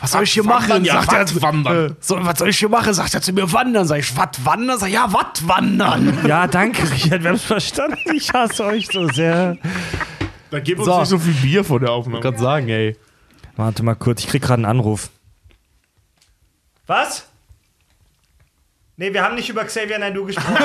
Was 0.00 0.12
soll 0.12 0.22
ich 0.24 0.32
hier 0.32 0.44
Wandern, 0.44 0.82
machen? 0.82 0.84
ja, 0.84 1.02
sagt 1.02 1.12
er, 1.12 1.20
Watt 1.20 1.42
wandern. 1.42 1.86
äh, 1.86 1.94
so, 2.00 2.16
was 2.24 2.38
soll 2.38 2.50
ich 2.50 2.58
hier 2.58 2.68
machen? 2.68 2.92
Sagt 2.94 3.14
er 3.14 3.22
zu 3.22 3.32
mir, 3.32 3.50
wandern. 3.52 3.86
Sag 3.86 3.98
ich, 3.98 4.16
was 4.16 4.44
wandern? 4.44 4.78
Sag 4.78 4.88
ich, 4.88 4.94
ja, 4.94 5.08
was 5.12 5.48
wandern? 5.48 6.18
Ja, 6.26 6.46
danke, 6.46 6.82
Richard. 6.90 7.22
Wir 7.22 7.30
haben 7.30 7.36
es 7.36 7.44
verstanden. 7.44 7.98
Ich 8.14 8.32
hasse 8.32 8.64
euch 8.64 8.86
so 8.92 9.08
sehr. 9.08 9.56
Da 10.50 10.60
gibt 10.60 10.78
uns 10.80 10.86
So. 10.86 10.98
nicht 11.00 11.08
so 11.08 11.18
viel 11.18 11.34
Bier 11.34 11.64
vor 11.64 11.80
der 11.80 11.92
Aufnahme. 11.92 12.20
Gerade 12.20 12.38
sagen, 12.38 12.68
ey. 12.68 12.96
Warte 13.56 13.82
mal 13.82 13.94
kurz, 13.94 14.20
ich 14.22 14.28
krieg 14.28 14.40
gerade 14.42 14.54
einen 14.54 14.66
Anruf. 14.66 15.10
Was? 16.86 17.26
Nee, 18.96 19.12
wir 19.12 19.22
haben 19.22 19.34
nicht 19.34 19.48
über 19.48 19.64
Xavier 19.64 19.98
Naidoo 19.98 20.24
gesprochen. 20.24 20.56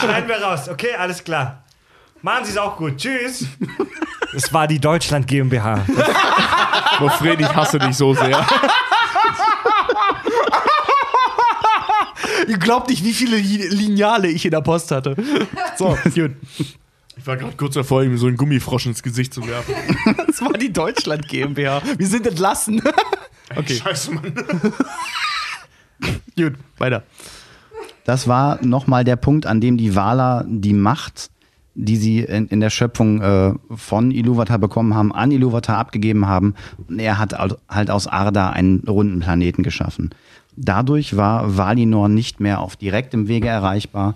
Schneiden 0.00 0.28
wir 0.28 0.42
raus. 0.42 0.68
Okay, 0.68 0.94
alles 0.98 1.22
klar. 1.24 1.64
Machen 2.22 2.44
Sie 2.44 2.52
es 2.52 2.58
auch 2.58 2.76
gut. 2.76 2.96
Tschüss. 2.98 3.46
Es 4.34 4.52
war 4.52 4.66
die 4.66 4.78
Deutschland 4.80 5.26
GmbH. 5.26 5.84
Boah, 6.98 7.10
Fred, 7.10 7.40
ich 7.40 7.54
hasse 7.54 7.78
dich 7.78 7.96
so 7.96 8.14
sehr. 8.14 8.46
Ihr 12.48 12.58
glaubt 12.58 12.88
nicht, 12.90 13.04
wie 13.04 13.12
viele 13.12 13.36
Li- 13.36 13.68
Lineale 13.68 14.28
ich 14.28 14.44
in 14.44 14.50
der 14.50 14.60
Post 14.60 14.90
hatte. 14.90 15.16
So, 15.78 15.96
gut. 16.14 16.32
Ich 17.18 17.26
war 17.26 17.36
gerade 17.36 17.56
kurz 17.56 17.74
davor, 17.74 18.02
ihm 18.02 18.16
so 18.18 18.26
einen 18.26 18.36
Gummifrosch 18.36 18.86
ins 18.86 19.02
Gesicht 19.02 19.32
zu 19.34 19.46
werfen. 19.46 19.74
Das 20.26 20.40
war 20.40 20.52
die 20.52 20.72
Deutschland 20.72 21.26
GmbH. 21.28 21.82
Wir 21.98 22.06
sind 22.06 22.26
entlassen. 22.26 22.82
Okay. 23.56 23.74
Scheiße, 23.76 24.12
Mann. 24.12 24.32
gut, 26.36 26.54
weiter. 26.78 27.02
Das 28.04 28.28
war 28.28 28.64
nochmal 28.64 29.04
der 29.04 29.16
Punkt, 29.16 29.46
an 29.46 29.60
dem 29.60 29.76
die 29.76 29.94
Valar 29.94 30.44
die 30.46 30.72
Macht, 30.74 31.30
die 31.74 31.96
sie 31.96 32.20
in, 32.20 32.46
in 32.48 32.60
der 32.60 32.70
Schöpfung 32.70 33.20
äh, 33.20 33.52
von 33.74 34.10
Iluvatar 34.10 34.58
bekommen 34.58 34.94
haben, 34.94 35.12
an 35.12 35.30
Iluvatar 35.30 35.78
abgegeben 35.78 36.26
haben. 36.26 36.54
Und 36.88 36.98
er 37.00 37.18
hat 37.18 37.34
al- 37.34 37.58
halt 37.68 37.90
aus 37.90 38.06
Arda 38.06 38.50
einen 38.50 38.80
runden 38.86 39.20
Planeten 39.20 39.62
geschaffen. 39.62 40.10
Dadurch 40.56 41.16
war 41.16 41.56
Valinor 41.56 42.08
nicht 42.08 42.40
mehr 42.40 42.60
auf 42.60 42.76
direktem 42.76 43.28
Wege 43.28 43.48
erreichbar, 43.48 44.14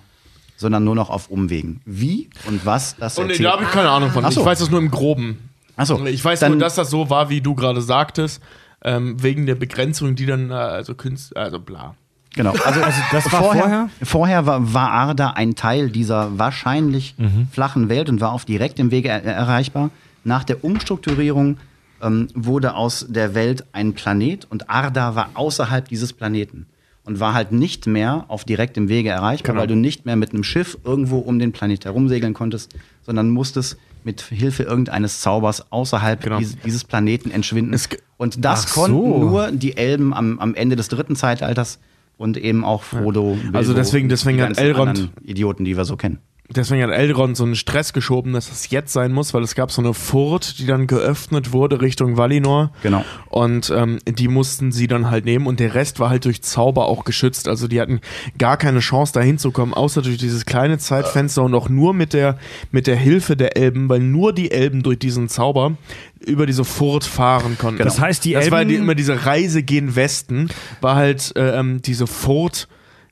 sondern 0.56 0.84
nur 0.84 0.94
noch 0.94 1.10
auf 1.10 1.28
Umwegen. 1.28 1.80
Wie 1.84 2.28
und 2.48 2.64
was 2.66 2.96
das 2.96 3.18
Und 3.18 3.30
erzählt- 3.30 3.46
da 3.46 3.52
habe 3.52 3.64
ich 3.64 3.70
keine 3.70 3.90
Ahnung 3.90 4.10
von. 4.10 4.24
So. 4.30 4.40
Ich 4.40 4.46
weiß 4.46 4.58
das 4.58 4.70
nur 4.70 4.80
im 4.80 4.90
Groben. 4.90 5.50
Achso, 5.76 6.04
Ich 6.06 6.24
weiß 6.24 6.40
dann, 6.40 6.52
nur, 6.52 6.60
dass 6.60 6.74
das 6.74 6.90
so 6.90 7.08
war, 7.10 7.30
wie 7.30 7.40
du 7.40 7.54
gerade 7.54 7.80
sagtest, 7.80 8.42
ähm, 8.84 9.22
wegen 9.22 9.46
der 9.46 9.54
Begrenzung, 9.54 10.14
die 10.14 10.26
dann, 10.26 10.50
äh, 10.50 10.54
also 10.54 10.94
Künstler, 10.94 11.40
also 11.42 11.58
bla. 11.60 11.94
Genau, 12.34 12.52
also, 12.64 12.80
das 13.12 13.32
war 13.32 13.40
vorher, 13.42 13.62
vorher? 13.62 13.88
vorher 14.02 14.46
war, 14.46 14.74
war 14.74 14.90
Arda 14.90 15.30
ein 15.30 15.54
Teil 15.56 15.90
dieser 15.90 16.38
wahrscheinlich 16.38 17.14
flachen 17.50 17.88
Welt 17.88 18.08
und 18.08 18.20
war 18.20 18.32
auf 18.32 18.44
direktem 18.44 18.90
Wege 18.90 19.08
er 19.08 19.22
erreichbar. 19.24 19.90
Nach 20.22 20.44
der 20.44 20.62
Umstrukturierung 20.64 21.56
ähm, 22.02 22.28
wurde 22.34 22.74
aus 22.74 23.06
der 23.08 23.34
Welt 23.34 23.64
ein 23.72 23.92
Planet 23.94 24.46
und 24.50 24.70
Arda 24.70 25.14
war 25.14 25.30
außerhalb 25.34 25.88
dieses 25.88 26.12
Planeten 26.12 26.66
und 27.04 27.20
war 27.20 27.34
halt 27.34 27.52
nicht 27.52 27.86
mehr 27.86 28.24
auf 28.28 28.44
direktem 28.44 28.88
Wege 28.88 29.08
erreichbar, 29.10 29.52
Genau. 29.54 29.60
weil 29.62 29.68
du 29.68 29.76
nicht 29.76 30.06
mehr 30.06 30.16
mit 30.16 30.32
einem 30.32 30.44
Schiff 30.44 30.78
irgendwo 30.84 31.18
um 31.18 31.38
den 31.38 31.52
Planet 31.52 31.84
herumsegeln 31.84 32.34
konntest, 32.34 32.74
sondern 33.02 33.30
musstest 33.30 33.76
mit 34.04 34.20
Hilfe 34.22 34.62
irgendeines 34.62 35.20
Zaubers 35.20 35.70
außerhalb 35.72 36.22
Genau. 36.22 36.38
dies, 36.38 36.56
dieses 36.64 36.84
Planeten 36.84 37.30
entschwinden. 37.30 37.78
Und 38.16 38.44
das 38.44 38.66
Ach 38.68 38.74
konnten 38.74 38.96
so. 38.96 39.18
nur 39.18 39.50
die 39.52 39.76
Elben 39.76 40.14
am, 40.14 40.38
am 40.38 40.54
Ende 40.54 40.76
des 40.76 40.88
dritten 40.88 41.16
Zeitalters 41.16 41.78
und 42.16 42.36
eben 42.36 42.64
auch 42.64 42.82
Frodo. 42.82 43.34
Bilbo, 43.40 43.56
Also 43.58 43.74
deswegen- 43.74 44.08
deswegen 44.08 44.38
die 44.38 44.44
hat 44.44 44.58
Elrond- 44.58 45.08
Idioten, 45.22 45.64
die 45.64 45.76
wir 45.76 45.84
so 45.84 45.96
kennen. 45.96 46.18
Deswegen 46.52 46.82
hat 46.82 46.90
Elrond 46.90 47.36
so 47.36 47.44
einen 47.44 47.54
Stress 47.54 47.92
geschoben, 47.92 48.32
dass 48.32 48.50
es 48.50 48.70
jetzt 48.70 48.92
sein 48.92 49.12
muss, 49.12 49.32
weil 49.34 49.42
es 49.44 49.54
gab 49.54 49.70
so 49.70 49.80
eine 49.80 49.94
Furt, 49.94 50.58
die 50.58 50.66
dann 50.66 50.88
geöffnet 50.88 51.52
wurde 51.52 51.80
Richtung 51.80 52.16
Valinor. 52.16 52.72
Genau. 52.82 53.04
Und 53.28 53.70
ähm, 53.74 54.00
die 54.04 54.26
mussten 54.26 54.72
sie 54.72 54.88
dann 54.88 55.10
halt 55.12 55.24
nehmen 55.24 55.46
und 55.46 55.60
der 55.60 55.74
Rest 55.74 56.00
war 56.00 56.10
halt 56.10 56.24
durch 56.24 56.42
Zauber 56.42 56.86
auch 56.86 57.04
geschützt. 57.04 57.46
Also 57.46 57.68
die 57.68 57.80
hatten 57.80 58.00
gar 58.36 58.56
keine 58.56 58.80
Chance 58.80 59.12
da 59.12 59.20
hinzukommen, 59.20 59.74
außer 59.74 60.02
durch 60.02 60.18
dieses 60.18 60.44
kleine 60.44 60.78
Zeitfenster 60.78 61.44
und 61.44 61.54
auch 61.54 61.68
nur 61.68 61.94
mit 61.94 62.14
der, 62.14 62.36
mit 62.72 62.88
der 62.88 62.96
Hilfe 62.96 63.36
der 63.36 63.56
Elben, 63.56 63.88
weil 63.88 64.00
nur 64.00 64.32
die 64.32 64.50
Elben 64.50 64.82
durch 64.82 64.98
diesen 64.98 65.28
Zauber 65.28 65.76
über 66.18 66.46
diese 66.46 66.64
Furt 66.64 67.04
fahren 67.04 67.56
konnten. 67.58 67.78
Genau. 67.78 67.88
Das 67.88 68.00
heißt, 68.00 68.24
die 68.24 68.32
das 68.32 68.50
war 68.50 68.64
die, 68.64 68.72
Elben- 68.72 68.84
immer 68.84 68.94
diese 68.96 69.24
Reise 69.24 69.62
gen 69.62 69.94
Westen, 69.94 70.48
war 70.80 70.96
halt 70.96 71.32
äh, 71.36 71.58
ähm, 71.58 71.80
diese 71.80 72.08
Furt 72.08 72.66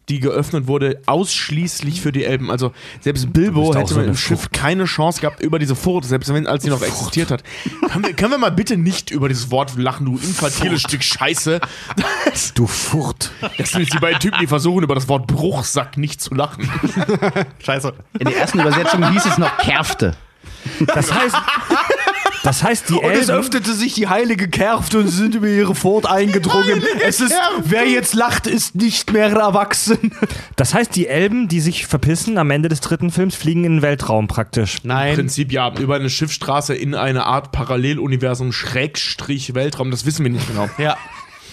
die 0.09 0.21
geöffnet 0.21 0.67
wurde, 0.67 1.01
ausschließlich 1.07 2.01
für 2.01 2.13
die 2.13 2.25
Elben. 2.25 2.51
Also 2.51 2.73
selbst 3.01 3.33
Bilbo 3.33 3.75
hätte 3.75 3.89
so 3.89 3.95
man 3.97 4.05
eine 4.05 4.13
im 4.13 4.17
Schiff 4.17 4.51
keine 4.53 4.85
Chance 4.85 5.21
gehabt 5.21 5.41
über 5.41 5.59
diese 5.59 5.77
Furt, 5.77 6.05
selbst 6.05 6.33
wenn 6.33 6.47
als 6.47 6.65
sie 6.65 6.71
noch 6.71 6.83
existiert 6.83 7.31
hat. 7.31 7.43
Können 7.91 8.05
wir, 8.05 8.13
können 8.15 8.33
wir 8.33 8.39
mal 8.39 8.53
bitte 8.53 8.77
nicht 8.77 9.11
über 9.11 9.29
dieses 9.29 9.51
Wort 9.51 9.77
lachen, 9.77 10.07
du 10.07 10.13
infantiles 10.13 10.83
Stück 10.83 11.03
Scheiße. 11.03 11.61
Du 12.55 12.67
Furt. 12.67 13.33
Das 13.57 13.71
sind 13.71 13.81
jetzt 13.81 13.95
die 13.95 13.99
beiden 13.99 14.21
Typen, 14.21 14.39
die 14.41 14.47
versuchen 14.47 14.83
über 14.83 14.95
das 14.95 15.09
Wort 15.09 15.27
Bruchsack 15.27 15.97
nicht 15.97 16.21
zu 16.21 16.35
lachen. 16.35 16.71
Scheiße. 17.65 17.93
In 18.19 18.27
der 18.27 18.37
ersten 18.37 18.61
Übersetzung 18.61 19.11
hieß 19.13 19.27
es 19.27 19.39
noch 19.39 19.57
Kerfte. 19.59 20.17
Das 20.87 21.13
heißt, 21.13 21.37
das 22.43 22.63
heißt, 22.63 22.89
die 22.89 23.03
Elben. 23.03 23.31
öffnete 23.31 23.73
sich 23.73 23.95
die 23.95 24.09
heilige 24.09 24.49
Kerft 24.49 24.95
und 24.95 25.09
sie 25.09 25.17
sind 25.17 25.35
über 25.35 25.49
ihre 25.49 25.75
Fort 25.75 26.07
eingedrungen. 26.07 26.83
Es 27.05 27.21
ist, 27.21 27.35
wer 27.65 27.87
jetzt 27.87 28.15
lacht, 28.15 28.47
ist 28.47 28.75
nicht 28.75 29.13
mehr 29.13 29.31
erwachsen. 29.31 30.13
Das 30.57 30.75
heißt, 30.75 30.95
die 30.95 31.07
Elben, 31.07 31.49
die 31.49 31.61
sich 31.61 31.87
verpissen 31.87 32.39
am 32.39 32.51
Ende 32.51 32.69
des 32.69 32.81
dritten 32.81 33.11
Films, 33.11 33.35
fliegen 33.35 33.65
in 33.65 33.77
den 33.77 33.83
Weltraum 33.83 34.29
praktisch. 34.29 34.79
Im 34.83 34.89
Nein. 34.89 35.15
Prinzip 35.15 35.53
ja, 35.53 35.73
über 35.79 35.97
eine 35.97 36.11
Schiffsstraße 36.11 36.75
in 36.75 36.95
eine 36.95 37.27
Art 37.27 37.53
Paralleluniversum, 37.53 38.53
Schrägstrich 38.53 39.55
Weltraum, 39.55 39.91
das 39.91 40.07
wissen 40.07 40.25
wir 40.25 40.31
nicht 40.31 40.47
genau. 40.49 40.69
Ja. 40.79 40.97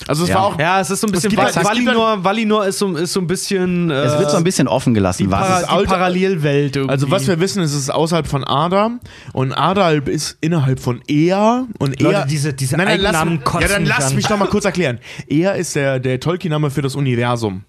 Also 0.07 0.23
es 0.23 0.29
Ja. 0.29 0.35
war 0.35 0.43
auch. 0.45 0.59
Ja, 0.59 0.79
es 0.81 0.89
ist 0.91 1.01
so 1.01 1.07
ein 1.07 1.11
bisschen. 1.11 1.29
gibt 1.29 1.41
halt- 1.41 1.49
es 1.55 1.55
gibt 1.55 1.67
Valinor, 1.67 2.23
Valinor 2.23 2.65
ist 2.67 2.77
so, 2.79 2.95
ist 2.95 3.13
so 3.13 3.19
ein 3.21 3.27
bisschen. 3.27 3.89
Äh, 3.89 3.93
Es 3.93 4.19
wird 4.19 4.29
so 4.31 4.37
ein 4.37 4.43
bisschen 4.43 4.67
offen 4.67 4.93
gelassen, 4.93 5.23
die, 5.23 5.31
was 5.31 5.39
Para 5.39 5.61
es 5.61 5.81
die 5.81 5.85
Parallelwelt 5.87 6.75
irgendwie. 6.75 6.91
Also 6.91 7.09
was 7.11 7.27
wir 7.27 7.39
wissen, 7.39 7.63
ist, 7.63 7.73
es 7.73 7.81
ist 7.81 7.89
außerhalb 7.89 8.27
von 8.27 8.43
Ada 8.43 8.91
und 9.33 9.53
Ada 9.53 9.91
ist 9.91 10.37
innerhalb 10.41 10.79
von 10.79 11.01
Ea 11.07 11.65
und 11.79 11.99
Leute, 12.01 12.17
Ea. 12.19 12.25
diese- 12.25 12.53
diese 12.53 12.77
nein, 12.77 12.87
nein, 12.87 12.99
lass, 13.01 13.13
Ja, 13.13 13.67
dann 13.67 13.81
mich 13.83 13.89
lass 13.89 14.13
mich 14.13 14.27
doch 14.27 14.37
mal 14.37 14.47
kurz 14.47 14.65
erklären. 14.65 14.99
Ea 15.29 15.51
ist 15.51 15.75
der, 15.75 15.99
der 15.99 16.19
Tolkien-Name 16.19 16.69
für 16.71 16.81
das 16.81 16.95
Universum. 16.95 17.63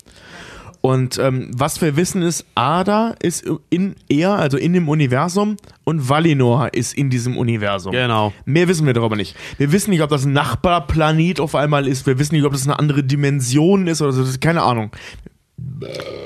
Und 0.87 1.19
ähm, 1.19 1.51
was 1.53 1.81
wir 1.81 1.97
wissen 1.97 2.23
ist, 2.23 2.45
Ada 2.55 3.15
ist 3.21 3.45
in 3.71 3.97
Ea, 4.09 4.37
also 4.37 4.57
in 4.57 4.73
dem 4.73 4.89
Universum, 4.89 5.57
und 5.85 6.09
Valinor 6.09 6.73
ist 6.75 6.95
in 6.95 7.11
diesem 7.11 7.37
Universum. 7.37 7.93
Genau. 7.93 8.33
Mehr 8.45 8.69
wissen 8.69 8.87
wir 8.87 8.93
darüber 8.93 9.17
nicht. 9.17 9.35
Wir 9.59 9.73
wissen 9.73 9.91
nicht, 9.91 10.03
ob 10.03 10.11
das 10.11 10.25
ein 10.25 10.33
Nachbarplanet 10.33 11.41
auf 11.41 11.55
einmal 11.55 11.89
ist. 11.89 12.07
Wir 12.07 12.19
wissen 12.19 12.35
nicht, 12.37 12.45
ob 12.45 12.53
das 12.53 12.65
eine 12.67 12.79
andere 12.79 13.03
Dimension 13.03 13.87
ist 13.87 14.01
oder 14.03 14.13
so. 14.13 14.21
Das 14.21 14.31
ist 14.31 14.41
keine 14.41 14.63
Ahnung. 14.63 14.91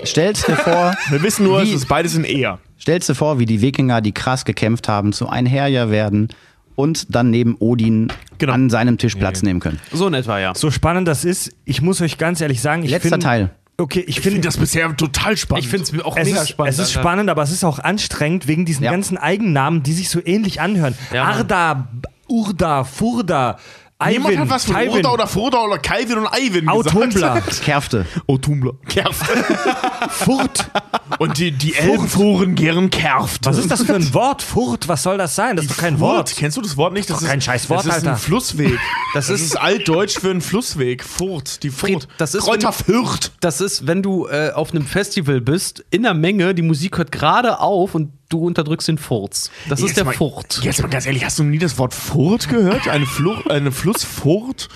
Stellst 0.05 0.49
dir 0.49 0.57
vor, 0.57 0.95
Wir 1.11 1.23
wissen 1.23 1.45
nur, 1.45 1.63
Wie- 1.63 1.69
es 1.71 1.75
ist 1.75 1.89
beides 1.89 2.15
in 2.15 2.25
Ea. 2.25 2.59
stellst 2.79 3.09
dir 3.09 3.15
vor, 3.15 3.39
wie 3.39 3.47
die 3.47 3.61
Wikinger, 3.61 4.01
die 4.01 4.13
krass 4.13 4.45
gekämpft 4.45 4.89
haben, 4.89 5.13
zu 5.13 5.29
Einherjer 5.29 5.91
werden 5.91 6.29
und 6.75 7.15
dann 7.15 7.31
neben 7.31 7.57
Odin 7.59 8.13
Genau. 8.39 8.53
an 8.55 8.71
seinem 8.71 8.97
Tisch 8.99 9.15
Platz 9.17 9.43
nehmen 9.43 9.61
können. 9.61 9.79
so 9.93 10.07
in 10.07 10.15
etwa, 10.15 10.41
ja. 10.41 10.55
So 10.55 10.71
spannend 10.71 11.07
das 11.07 11.25
ist, 11.25 11.53
ich 11.67 11.83
muss 11.83 12.01
euch 12.01 12.17
ganz 12.19 12.41
ehrlich 12.41 12.61
sagen, 12.63 12.83
ich 12.85 12.91
Letzter 12.91 13.11
find, 13.11 13.23
Teil. 13.23 13.51
Okay, 13.81 14.01
ich 14.01 14.09
Ich 14.09 14.15
finde 14.17 14.37
finde 14.37 14.49
das 14.49 14.57
bisher 14.59 14.97
total 14.97 15.37
spannend. 15.37 15.65
Ich 15.65 15.71
finde 15.71 15.85
es 15.85 16.05
auch 16.05 16.17
es 16.17 16.29
mega 16.29 16.43
ist, 16.43 16.49
spannend. 16.51 16.73
es 16.75 16.79
ist 16.79 16.89
Alter. 16.91 17.01
spannend, 17.01 17.31
aber 17.31 17.43
es 17.43 17.51
ist 17.51 17.65
auch 17.65 17.79
anstrengend 17.79 18.47
wegen 18.47 18.65
diesen 18.67 18.85
Ja. 18.85 18.91
ganzen 18.93 19.17
Eigennamen, 19.19 19.83
die 19.83 19.93
sich 19.93 20.11
so 20.11 20.21
ähnlich 20.25 20.61
anhören. 20.61 20.97
Ja. 21.13 21.25
Arda, 21.25 21.89
Urda, 22.29 22.85
Furda, 22.85 23.59
Ivan, 24.03 24.39
hat 24.39 24.49
was 24.49 24.65
von 24.65 24.77
Urda 24.89 25.11
oder 25.11 25.27
Furda 25.27 25.59
oder 25.65 25.79
Calvin 25.79 26.19
und 26.19 26.29
Ivan 26.39 26.69
Autumbla, 26.69 27.35
gesagt. 27.35 27.63
Kerfte. 27.65 28.07
Autumbla. 28.27 28.73
Kerft. 28.89 29.23
Furt. 30.11 30.71
Und 31.19 31.39
die, 31.39 31.53
die 31.53 31.75
Elben 31.75 32.09
fuhren 32.09 32.55
gern 32.55 32.89
Kerft. 32.91 33.45
Was 33.47 33.59
ist 33.59 33.71
das 33.71 33.83
für 33.83 33.95
ein 33.95 34.15
Wort? 34.15 34.43
Furt, 34.43 34.89
was 34.89 35.03
soll 35.03 35.19
das 35.19 35.35
sein? 35.35 35.57
Das 35.57 35.67
ist 35.67 35.73
doch 35.73 35.79
kein 35.79 36.01
Wort. 36.01 36.35
Kennst 36.37 36.57
du 36.57 36.63
das 36.63 36.77
Wort 36.77 36.93
nicht? 36.95 37.11
Das 37.11 37.21
Doch 37.21 37.27
kein 37.27 37.41
scheiß 37.41 37.69
Wort, 37.69 37.81
das 37.81 37.87
ist 37.89 37.95
Alter. 37.95 38.11
ein 38.13 38.17
Flussweg. 38.17 38.79
Das 39.15 39.27
Das 39.27 39.41
ist- 39.41 39.47
ist 39.49 39.57
altdeutsch 39.61 40.19
für 40.19 40.31
einen 40.31 40.41
Flussweg. 40.41 41.05
Furt, 41.05 41.63
die 41.63 41.71
Furt. 41.71 41.81
Fried, 41.91 42.09
das 42.19 42.35
ist, 42.35 42.45
Kräuter 42.45 42.69
wenn- 42.87 42.95
Fürth. 43.05 43.33
Das 43.41 43.61
ist, 43.61 43.87
wenn 43.87 44.03
du 44.03 44.27
äh, 44.29 44.53
auf 44.55 44.71
einem 44.73 44.87
Festival 44.87 45.41
bist, 45.41 45.85
in 45.91 46.05
der 46.05 46.15
Menge, 46.15 46.55
die 46.55 46.63
Musik 46.63 46.97
hört 46.99 47.13
gerade 47.13 47.59
auf 47.61 47.95
und 47.95 48.13
du 48.31 48.39
unterdrückst 48.47 48.89
den 48.89 48.97
Furz. 48.99 49.51
Das 49.69 49.81
ist 49.81 49.89
Jetzt 49.89 49.97
der 49.99 50.05
mal- 50.07 50.15
Furt. 50.15 50.61
Jetzt 50.63 50.81
mal 50.81 50.89
ganz 50.89 51.05
ehrlich, 51.05 51.25
hast 51.25 51.39
du 51.39 51.43
nie 51.43 51.59
das 51.59 51.77
Wort 51.77 51.93
Furt 51.93 52.49
gehört? 52.49 52.89
Eine, 52.89 53.05
Flu 53.05 53.35
eine 53.51 53.71
Flussfurt? 53.73 54.69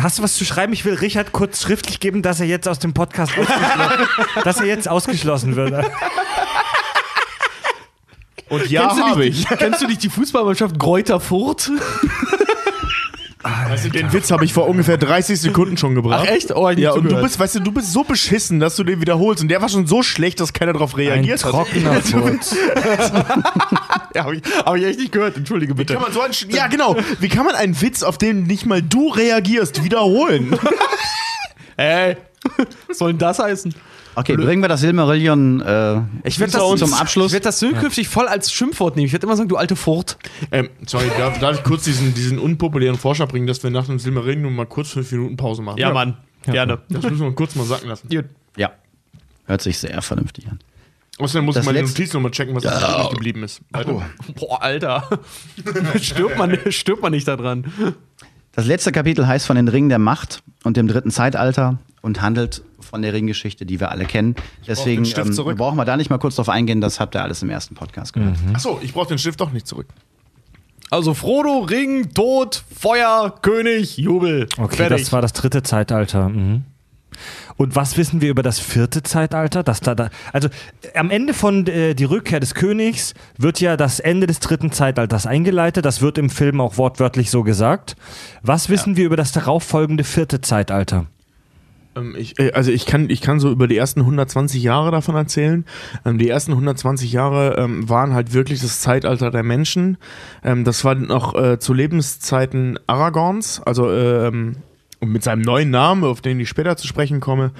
Hast 0.00 0.18
du 0.18 0.22
was 0.22 0.34
zu 0.36 0.46
schreiben? 0.46 0.72
Ich 0.72 0.86
will 0.86 0.94
Richard 0.94 1.32
kurz 1.32 1.60
schriftlich 1.60 2.00
geben, 2.00 2.22
dass 2.22 2.40
er 2.40 2.46
jetzt 2.46 2.66
aus 2.66 2.78
dem 2.78 2.94
Podcast 2.94 3.32
ausgeschlossen, 3.36 4.08
dass 4.44 4.60
er 4.60 4.66
jetzt 4.66 4.88
ausgeschlossen 4.88 5.54
wird. 5.56 5.84
Und 8.48 8.70
ja, 8.70 8.82
Kennst 8.86 8.98
du 8.98 9.02
habe 9.04 9.20
nicht- 9.20 9.50
ich. 9.50 9.58
Kennst 9.58 9.82
du 9.82 9.86
nicht 9.86 10.02
die 10.02 10.08
Fußballmannschaft 10.10 10.78
Gräuter 10.78 11.20
Furt? 11.20 11.70
Weißt 13.42 13.86
du, 13.86 13.88
den 13.90 14.12
Witz 14.12 14.30
habe 14.30 14.44
ich 14.44 14.52
vor 14.52 14.68
ungefähr 14.68 14.96
30 14.98 15.40
Sekunden 15.40 15.76
schon 15.76 15.94
gebracht. 15.96 16.24
Ach, 16.28 16.30
echt? 16.32 16.54
Oh, 16.54 16.68
ja, 16.70 16.92
und 16.92 17.10
du 17.10 17.20
bist, 17.20 17.38
weißt 17.40 17.56
du, 17.56 17.60
du 17.60 17.72
bist 17.72 17.92
so 17.92 18.04
beschissen, 18.04 18.60
dass 18.60 18.76
du 18.76 18.84
den 18.84 19.00
wiederholst. 19.00 19.42
Und 19.42 19.48
der 19.48 19.60
war 19.60 19.68
schon 19.68 19.86
so 19.86 20.02
schlecht, 20.02 20.38
dass 20.38 20.52
keiner 20.52 20.72
darauf 20.72 20.94
Ein 20.94 21.00
reagiert 21.00 21.44
hat. 21.44 21.50
trockener 21.50 21.94
Furt. 22.02 22.40
Ja, 24.14 24.24
habe 24.24 24.36
ich, 24.36 24.42
hab 24.64 24.76
ich 24.76 24.84
echt 24.84 24.98
nicht 24.98 25.12
gehört. 25.12 25.36
Entschuldige 25.38 25.72
Wie 25.72 25.78
bitte. 25.78 25.94
kann 25.94 26.02
man 26.02 26.12
so 26.12 26.20
einen, 26.20 26.34
ja, 26.50 26.66
genau. 26.66 26.96
Wie 27.18 27.28
kann 27.30 27.46
man 27.46 27.54
einen 27.54 27.80
Witz, 27.80 28.02
auf 28.02 28.18
den 28.18 28.42
nicht 28.42 28.66
mal 28.66 28.82
du 28.82 29.08
reagierst, 29.08 29.82
wiederholen? 29.84 30.54
Ey, 31.78 32.18
was 32.88 32.98
soll 32.98 33.12
denn 33.12 33.18
das 33.18 33.38
heißen? 33.38 33.74
Okay, 34.14 34.36
bringen 34.36 34.62
wir 34.62 34.68
das 34.68 34.80
Silmarillion 34.80 35.60
äh, 35.60 36.00
Ich 36.24 36.38
werde 36.38 36.52
zum 36.52 36.78
das 36.78 36.92
Abschluss. 36.92 37.28
Ich 37.28 37.32
werde 37.32 37.44
das 37.44 37.58
zukünftig 37.58 38.08
voll 38.08 38.28
als 38.28 38.52
Schimpfwort 38.52 38.96
nehmen. 38.96 39.06
Ich 39.06 39.12
werde 39.12 39.26
immer 39.26 39.36
sagen, 39.36 39.48
du 39.48 39.56
alte 39.56 39.76
Furt. 39.76 40.18
ähm, 40.50 40.68
sorry, 40.86 41.06
darf, 41.18 41.38
darf 41.38 41.56
ich 41.56 41.64
kurz 41.64 41.84
diesen, 41.84 42.14
diesen 42.14 42.38
unpopulären 42.38 42.96
Vorschlag 42.96 43.28
bringen, 43.28 43.46
dass 43.46 43.62
wir 43.62 43.70
nach 43.70 43.86
dem 43.86 43.98
Silmarillion 43.98 44.54
mal 44.54 44.66
kurz 44.66 44.90
fünf 44.90 45.10
Minuten 45.12 45.36
Pause 45.36 45.62
machen? 45.62 45.78
Mann. 45.92 46.16
Gerne. 46.44 46.80
Das 46.88 47.04
müssen 47.04 47.20
wir 47.20 47.32
kurz 47.32 47.54
mal 47.54 47.64
sacken 47.64 47.88
lassen. 47.88 48.08
Ja. 48.10 48.22
Hört 49.46 49.62
sich 49.62 49.78
sehr 49.78 50.00
vernünftig 50.02 50.48
an. 50.48 50.58
Außerdem 51.18 51.44
muss 51.44 51.56
Das 51.56 51.64
ich 51.64 51.72
meine 51.72 51.86
Notiz 51.86 52.12
nochmal 52.12 52.30
checken, 52.30 52.54
was 52.54 52.62
da 52.62 53.00
übrig 53.00 53.10
geblieben 53.10 53.42
ist. 53.42 53.60
Weiter. 53.70 54.02
Boah, 54.34 54.62
Alter. 54.62 55.08
stirbt, 56.00 56.38
man, 56.38 56.58
stirbt 56.70 57.02
man 57.02 57.12
nicht 57.12 57.28
daran. 57.28 57.70
Das 58.52 58.66
letzte 58.66 58.92
Kapitel 58.92 59.26
heißt 59.26 59.46
von 59.46 59.56
den 59.56 59.68
Ringen 59.68 59.88
der 59.88 59.98
Macht 59.98 60.42
und 60.64 60.76
dem 60.76 60.88
dritten 60.88 61.10
Zeitalter 61.10 61.78
und 62.02 62.20
handelt 62.20 62.62
von 62.80 63.00
der 63.00 63.12
Ringgeschichte, 63.12 63.64
die 63.64 63.80
wir 63.80 63.90
alle 63.90 64.04
kennen. 64.04 64.34
Deswegen 64.66 65.04
den 65.04 65.10
Stift 65.10 65.38
ähm, 65.38 65.56
brauchen 65.56 65.76
wir 65.76 65.84
da 65.84 65.96
nicht 65.96 66.10
mal 66.10 66.18
kurz 66.18 66.36
drauf 66.36 66.48
eingehen, 66.48 66.80
das 66.80 67.00
habt 67.00 67.14
ihr 67.14 67.22
alles 67.22 67.42
im 67.42 67.50
ersten 67.50 67.74
Podcast 67.74 68.12
gehört. 68.12 68.36
Achso, 68.52 68.78
ich 68.82 68.92
brauche 68.92 69.08
den 69.08 69.18
Stift 69.18 69.40
doch 69.40 69.52
nicht 69.52 69.66
zurück. 69.66 69.86
Also 70.90 71.14
Frodo, 71.14 71.60
Ring, 71.60 72.12
Tod, 72.12 72.62
Feuer, 72.78 73.34
König, 73.40 73.96
Jubel. 73.96 74.46
Okay, 74.58 74.76
Fertig. 74.76 75.00
das 75.00 75.12
war 75.12 75.22
das 75.22 75.32
dritte 75.32 75.62
Zeitalter. 75.62 76.28
Mhm. 76.28 76.64
Und 77.56 77.76
was 77.76 77.96
wissen 77.96 78.20
wir 78.20 78.30
über 78.30 78.42
das 78.42 78.58
vierte 78.58 79.02
Zeitalter? 79.02 79.62
Dass 79.62 79.80
da, 79.80 79.94
da, 79.94 80.10
also 80.32 80.48
äh, 80.82 80.98
am 80.98 81.10
Ende 81.10 81.32
von 81.32 81.66
äh, 81.66 81.94
Die 81.94 82.04
Rückkehr 82.04 82.40
des 82.40 82.54
Königs 82.54 83.14
wird 83.38 83.60
ja 83.60 83.76
das 83.76 84.00
Ende 84.00 84.26
des 84.26 84.40
dritten 84.40 84.72
Zeitalters 84.72 85.26
eingeleitet. 85.26 85.84
Das 85.84 86.02
wird 86.02 86.18
im 86.18 86.30
Film 86.30 86.60
auch 86.60 86.76
wortwörtlich 86.76 87.30
so 87.30 87.42
gesagt. 87.42 87.96
Was 88.42 88.68
wissen 88.68 88.96
wir 88.96 89.06
über 89.06 89.16
das 89.16 89.32
darauffolgende 89.32 90.04
vierte 90.04 90.40
Zeitalter? 90.40 91.06
Ähm, 91.96 92.14
ich, 92.16 92.38
äh, 92.38 92.52
also 92.52 92.70
ich 92.70 92.86
kann, 92.86 93.10
ich 93.10 93.20
kann 93.20 93.40
so 93.40 93.50
über 93.50 93.66
die 93.66 93.76
ersten 93.76 94.00
120 94.00 94.62
Jahre 94.62 94.90
davon 94.90 95.14
erzählen. 95.14 95.64
Ähm, 96.04 96.18
die 96.18 96.28
ersten 96.28 96.52
120 96.52 97.12
Jahre 97.12 97.56
ähm, 97.58 97.88
waren 97.88 98.14
halt 98.14 98.32
wirklich 98.32 98.60
das 98.60 98.80
Zeitalter 98.80 99.30
der 99.30 99.42
Menschen. 99.42 99.98
Das 100.42 100.84
war 100.84 100.94
noch 100.94 101.34
äh, 101.34 101.58
zu 101.58 101.72
Lebenszeiten 101.72 102.78
Aragorns, 102.86 103.60
also 103.60 103.88
und 105.02 105.10
mit 105.10 105.24
seinem 105.24 105.42
neuen 105.42 105.70
Namen, 105.70 106.04
auf 106.04 106.20
den 106.20 106.38
ich 106.38 106.48
später 106.48 106.76
zu 106.76 106.86
sprechen 106.86 107.18
komme, 107.18 107.50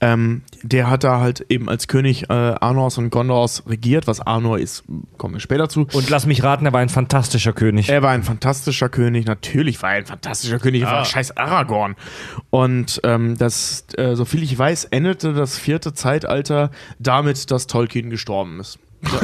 ähm, 0.00 0.40
der 0.62 0.88
hat 0.88 1.04
da 1.04 1.20
halt 1.20 1.44
eben 1.50 1.68
als 1.68 1.88
König 1.88 2.30
äh, 2.30 2.32
Arnors 2.32 2.96
und 2.96 3.10
Gondors 3.10 3.64
regiert. 3.68 4.06
Was 4.06 4.20
Arnor 4.20 4.58
ist, 4.58 4.82
kommen 5.18 5.34
wir 5.34 5.40
später 5.40 5.68
zu. 5.68 5.86
Und 5.92 6.08
lass 6.08 6.24
mich 6.24 6.42
raten, 6.42 6.64
er 6.64 6.72
war 6.72 6.80
ein 6.80 6.88
fantastischer 6.88 7.52
König. 7.52 7.90
Er 7.90 8.02
war 8.02 8.12
ein 8.12 8.22
fantastischer 8.22 8.88
König, 8.88 9.26
natürlich 9.26 9.82
war 9.82 9.90
er 9.90 9.96
ein 9.98 10.06
fantastischer 10.06 10.58
König, 10.58 10.82
er 10.82 10.90
war 10.90 11.04
scheiß 11.04 11.36
Aragorn. 11.36 11.96
Und 12.48 12.98
ähm, 13.04 13.36
das, 13.36 13.84
äh, 13.98 14.14
soviel 14.14 14.42
ich 14.42 14.58
weiß, 14.58 14.86
endete 14.86 15.34
das 15.34 15.58
vierte 15.58 15.92
Zeitalter 15.92 16.70
damit, 16.98 17.50
dass 17.50 17.66
Tolkien 17.66 18.08
gestorben 18.08 18.58
ist. 18.58 18.78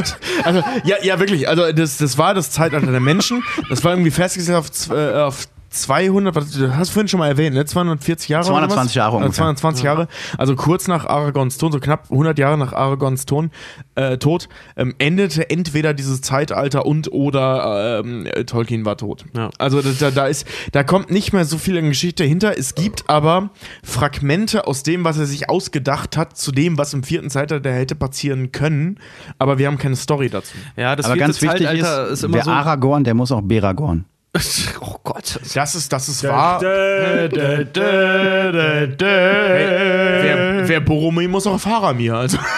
also, 0.44 0.62
ja, 0.84 0.96
ja, 1.02 1.18
wirklich. 1.18 1.48
Also, 1.48 1.72
das, 1.72 1.96
das 1.96 2.18
war 2.18 2.34
das 2.34 2.50
Zeitalter 2.50 2.90
der 2.90 3.00
Menschen. 3.00 3.42
Das 3.70 3.82
war 3.82 3.92
irgendwie 3.92 4.10
festgesetzt 4.10 4.90
auf, 4.90 4.96
äh, 4.96 5.12
auf 5.14 5.48
200, 5.72 6.34
was, 6.34 6.50
du 6.52 6.76
hast 6.76 6.90
vorhin 6.90 7.08
schon 7.08 7.18
mal 7.18 7.28
erwähnt, 7.28 7.54
ne? 7.54 7.64
240 7.64 8.28
Jahre. 8.28 8.44
oder 8.44 8.68
220 8.68 8.86
was? 8.90 8.94
Jahre 8.94 9.12
Äh, 9.12 9.16
ungefähr. 9.16 9.44
220 9.44 9.84
Jahre. 9.84 10.08
Also 10.36 10.54
kurz 10.54 10.86
nach 10.86 11.06
Aragons 11.06 11.56
Tod, 11.58 11.72
so 11.72 11.80
knapp 11.80 12.10
100 12.10 12.38
Jahre 12.38 12.58
nach 12.58 12.72
Aragons 12.72 13.24
Ton, 13.24 13.50
äh, 13.94 14.18
Tod, 14.18 14.48
ähm, 14.76 14.94
endete 14.98 15.48
entweder 15.50 15.94
dieses 15.94 16.20
Zeitalter 16.20 16.84
und 16.86 17.10
oder 17.12 18.00
ähm, 18.00 18.26
äh, 18.26 18.44
Tolkien 18.44 18.84
war 18.84 18.96
tot. 18.96 19.24
Ja. 19.34 19.50
Also 19.58 19.80
da, 19.80 20.10
da, 20.10 20.26
ist, 20.26 20.46
da 20.72 20.84
kommt 20.84 21.10
nicht 21.10 21.32
mehr 21.32 21.44
so 21.44 21.58
viel 21.58 21.76
in 21.76 21.88
Geschichte 21.88 22.24
hinter. 22.24 22.58
Es 22.58 22.74
gibt 22.74 23.08
aber 23.08 23.50
Fragmente 23.82 24.66
aus 24.66 24.82
dem, 24.82 25.04
was 25.04 25.18
er 25.18 25.26
sich 25.26 25.48
ausgedacht 25.48 26.16
hat, 26.16 26.36
zu 26.36 26.52
dem, 26.52 26.76
was 26.76 26.92
im 26.92 27.02
vierten 27.02 27.30
Zeitalter 27.30 27.72
hätte 27.72 27.94
passieren 27.94 28.52
können. 28.52 28.98
Aber 29.38 29.58
wir 29.58 29.66
haben 29.66 29.78
keine 29.78 29.96
Story 29.96 30.28
dazu. 30.28 30.54
Ja, 30.76 30.96
das 30.96 31.06
Aber 31.06 31.16
ganz 31.16 31.40
wichtig 31.40 31.66
Zeitalter 31.66 32.06
ist, 32.08 32.12
ist 32.12 32.24
immer 32.24 32.34
wer 32.36 32.44
so. 32.44 32.50
Aragorn, 32.50 33.04
der 33.04 33.14
muss 33.14 33.32
auch 33.32 33.42
Beragorn. 33.42 34.04
Oh 34.80 34.96
Gott. 35.04 35.38
Das 35.54 35.74
ist, 35.74 35.92
das 35.92 36.08
ist 36.08 36.24
wahr. 36.24 36.60
Wer 40.68 40.80
Boromir 40.80 41.28
muss 41.28 41.46
auch 41.46 41.60
Faramir. 41.60 42.14
Also. 42.14 42.38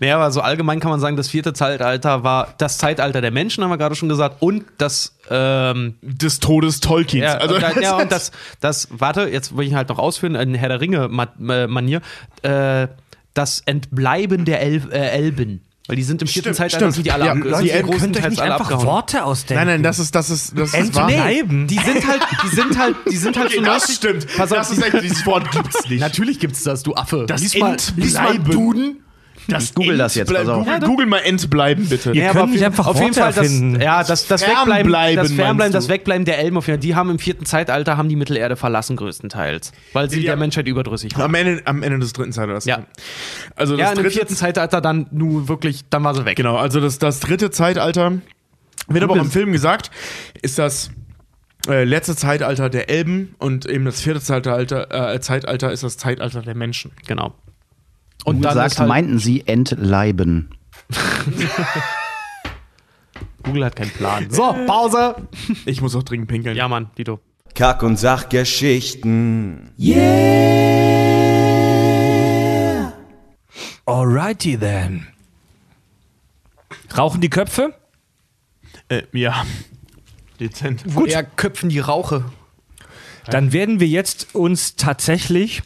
Naja, 0.00 0.16
aber 0.16 0.30
so 0.30 0.40
allgemein 0.40 0.78
kann 0.80 0.90
man 0.90 1.00
sagen, 1.00 1.16
das 1.16 1.28
vierte 1.28 1.52
Zeitalter 1.52 2.22
war 2.24 2.54
das 2.58 2.78
Zeitalter 2.78 3.20
der 3.20 3.30
Menschen, 3.30 3.62
haben 3.64 3.70
wir 3.70 3.78
gerade 3.78 3.94
schon 3.94 4.08
gesagt, 4.08 4.36
und 4.40 4.64
das 4.78 5.16
ähm, 5.30 5.94
Des 6.02 6.38
Todes 6.40 6.80
Tolkiens. 6.80 7.24
Ja, 7.24 7.34
also, 7.38 7.54
und, 7.54 7.62
da- 7.62 7.80
ja, 7.80 7.96
und 7.96 8.10
das, 8.16 8.32
das, 8.60 8.88
warte, 8.90 9.22
jetzt 9.28 9.56
will 9.56 9.66
ich 9.66 9.74
halt 9.74 9.88
noch 9.88 9.98
ausführen, 9.98 10.34
in 10.34 10.54
Herr 10.54 10.68
der 10.68 10.80
Ringe-Manier, 10.80 12.00
äh, 12.42 12.88
das 13.34 13.60
Entbleiben 13.64 14.44
der 14.44 14.60
El 14.60 14.82
äh, 14.92 15.08
Elben. 15.10 15.62
Weil 15.90 15.96
die 15.96 16.04
sind 16.04 16.22
im 16.22 16.28
vierten 16.28 16.54
Stimmt, 16.54 16.56
Zeitalter 16.56 16.76
stimmt. 16.76 16.94
sind 16.94 17.06
die 17.06 17.10
alle 17.10 17.24
Ja, 17.24 17.32
abge- 17.32 17.38
Leute, 17.48 17.56
sind 17.56 17.64
die 17.64 17.70
Ihr 17.70 17.82
könnt 17.98 18.16
euch 18.16 18.28
nicht 18.30 18.40
alle 18.40 18.52
einfach 18.52 18.66
abgehauen. 18.66 18.86
Worte 18.86 19.24
ausdenken. 19.24 19.64
nein, 19.66 19.74
nein, 19.78 19.82
das 19.82 19.98
ist, 19.98 20.14
das 20.14 20.30
ist, 20.30 20.56
das 20.56 20.72
ist 20.72 20.94
wahr. 20.94 21.10
Entbleiben. 21.10 21.66
Die 21.66 21.78
sind 21.80 22.06
halt, 22.06 22.20
die 22.44 22.54
sind 22.54 22.78
halt, 22.78 22.94
die 23.10 23.16
sind 23.16 23.36
halt 23.36 23.46
Okay, 23.48 23.56
so 23.58 23.64
das 23.64 23.92
stimmt. 23.96 24.26
Pass 24.36 24.52
auf, 24.52 24.58
das 24.58 24.70
ist 24.70 24.84
echt, 24.84 25.02
dieses 25.02 25.26
Wort 25.26 25.50
gibt's 25.50 25.88
nicht. 25.88 25.98
Natürlich 25.98 26.38
gibt's 26.38 26.62
das, 26.62 26.84
du 26.84 26.94
Affe. 26.94 27.24
Das 27.26 27.40
Lies 27.40 27.58
mal, 27.58 27.76
lies 27.96 28.14
mal. 28.14 28.38
Duden. 28.38 28.98
Das 29.50 29.74
google 29.74 29.98
das 29.98 30.14
jetzt, 30.14 30.34
auf. 30.34 30.64
Google. 30.64 30.80
Google 30.80 31.06
mal 31.06 31.18
entbleiben, 31.18 31.88
bitte. 31.88 32.10
Ihr 32.12 32.16
Ja, 32.22 32.26
könnt 32.28 32.36
aber 32.36 32.44
auf, 32.44 32.50
nicht 32.50 32.60
jeden- 32.60 32.72
einfach 32.72 32.86
auf 32.86 33.00
jeden 33.00 33.14
Fall 33.14 33.32
das, 33.32 33.50
ja, 33.82 34.02
das, 34.04 34.26
das 34.26 34.42
Wegbleiben, 34.42 35.16
das 35.16 35.32
Fernbleiben, 35.32 35.72
das? 35.72 35.88
Wegbleiben 35.88 36.24
der 36.24 36.38
Elben 36.38 36.56
auf 36.56 36.66
jeden 36.66 36.78
Fall, 36.78 36.80
die 36.86 36.94
haben 36.94 37.10
im 37.10 37.18
vierten 37.18 37.44
Zeitalter 37.46 37.96
haben 37.96 38.08
die 38.08 38.16
Mittelerde 38.16 38.56
verlassen 38.56 38.96
größtenteils, 38.96 39.72
weil 39.92 40.08
sie 40.10 40.20
Ja. 40.20 40.32
der 40.32 40.36
Menschheit 40.36 40.66
überdrüssig 40.68 41.14
waren. 41.16 41.24
Am 41.24 41.34
Ende, 41.34 41.62
am 41.66 41.82
Ende 41.82 41.98
des 41.98 42.12
dritten 42.12 42.32
Zeitalters. 42.32 42.64
Ja. 42.64 42.84
Also 43.56 43.76
das 43.76 43.88
Ja, 43.90 43.94
dritte, 43.94 44.10
vierten 44.10 44.34
Zeitalter 44.36 44.80
dann 44.80 45.06
nur 45.10 45.48
wirklich, 45.48 45.82
dann 45.90 46.04
war 46.04 46.14
sie 46.14 46.24
weg. 46.24 46.36
genau, 46.36 46.56
also 46.56 46.80
das, 46.80 46.98
das 46.98 47.20
dritte 47.20 47.50
Zeitalter, 47.50 48.12
wird 48.88 49.04
aber 49.04 49.14
auch 49.14 49.18
im 49.18 49.30
Film 49.30 49.52
gesagt, 49.52 49.90
ist 50.42 50.58
das 50.58 50.90
äh, 51.68 51.84
letzte 51.84 52.16
Zeitalter 52.16 52.70
der 52.70 52.88
Elben 52.88 53.34
und 53.38 53.66
eben 53.66 53.84
das 53.84 54.00
vierte 54.00 54.20
Zeitalter, 54.20 55.12
äh, 55.14 55.20
Zeitalter 55.20 55.70
ist 55.70 55.82
das 55.82 55.98
Zeitalter 55.98 56.40
der 56.40 56.54
Menschen. 56.54 56.90
Genau. 57.06 57.34
Und 58.24 58.36
Und 58.36 58.42
dann 58.42 58.54
sagt, 58.54 58.78
halt, 58.78 58.88
meinten 58.88 59.18
sie 59.18 59.46
entleiben. 59.46 60.50
Google 63.42 63.64
hat 63.64 63.76
keinen 63.76 63.90
Plan. 63.90 64.30
So, 64.30 64.54
Pause. 64.66 65.16
Ich 65.64 65.80
muss 65.80 65.96
auch 65.96 66.02
dringend 66.02 66.28
pinkeln. 66.28 66.56
Ja, 66.56 66.68
Mann, 66.68 66.90
Dito. 66.98 67.20
Kack- 67.54 67.82
und 67.82 67.96
Sachgeschichten. 67.98 69.70
Alrighty 73.86 74.58
then. 74.58 75.06
Rauchen 76.96 77.20
die 77.20 77.30
Köpfe? 77.30 77.74
Äh, 78.88 79.02
ja. 79.12 79.44
Dezent. 80.38 80.84
Gut. 80.94 81.08
Eher 81.08 81.24
köpfen 81.24 81.68
die 81.68 81.80
Rauche. 81.80 82.24
Dann 83.26 83.52
werden 83.52 83.80
wir 83.80 83.86
jetzt 83.86 84.34
uns 84.34 84.76
tatsächlich 84.76 85.62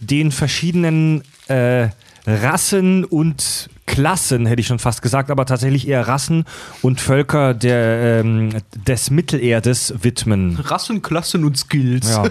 den 0.00 0.32
verschiedenen 0.32 1.22
äh, 1.48 1.88
Rassen 2.26 3.04
und 3.04 3.70
Klassen, 3.86 4.46
hätte 4.46 4.60
ich 4.60 4.66
schon 4.66 4.80
fast 4.80 5.00
gesagt, 5.00 5.30
aber 5.30 5.46
tatsächlich 5.46 5.86
eher 5.86 6.08
Rassen 6.08 6.44
und 6.82 7.00
Völker 7.00 7.54
der, 7.54 8.20
ähm, 8.20 8.50
des 8.86 9.10
Mittelerdes 9.10 9.94
widmen. 10.02 10.56
Rassen, 10.56 11.02
Klassen 11.02 11.44
und 11.44 11.56
Skills. 11.56 12.10
Ja. 12.10 12.24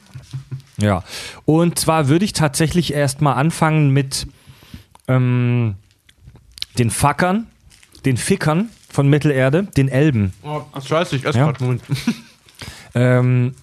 ja. 0.78 1.04
Und 1.46 1.78
zwar 1.78 2.08
würde 2.08 2.24
ich 2.26 2.34
tatsächlich 2.34 2.92
erstmal 2.92 3.34
anfangen 3.36 3.90
mit 3.90 4.26
ähm, 5.08 5.76
den 6.78 6.90
Fackern, 6.90 7.46
den 8.04 8.18
Fickern 8.18 8.68
von 8.90 9.08
Mittelerde, 9.08 9.64
den 9.76 9.88
Elben. 9.88 10.34
Oh, 10.42 10.60
scheiße, 10.78 11.16
ich 11.16 11.24
esse 11.24 11.38
Ja. 11.38 11.46
grad, 11.46 11.60
Moment. 11.62 11.82
Ähm, 12.94 13.54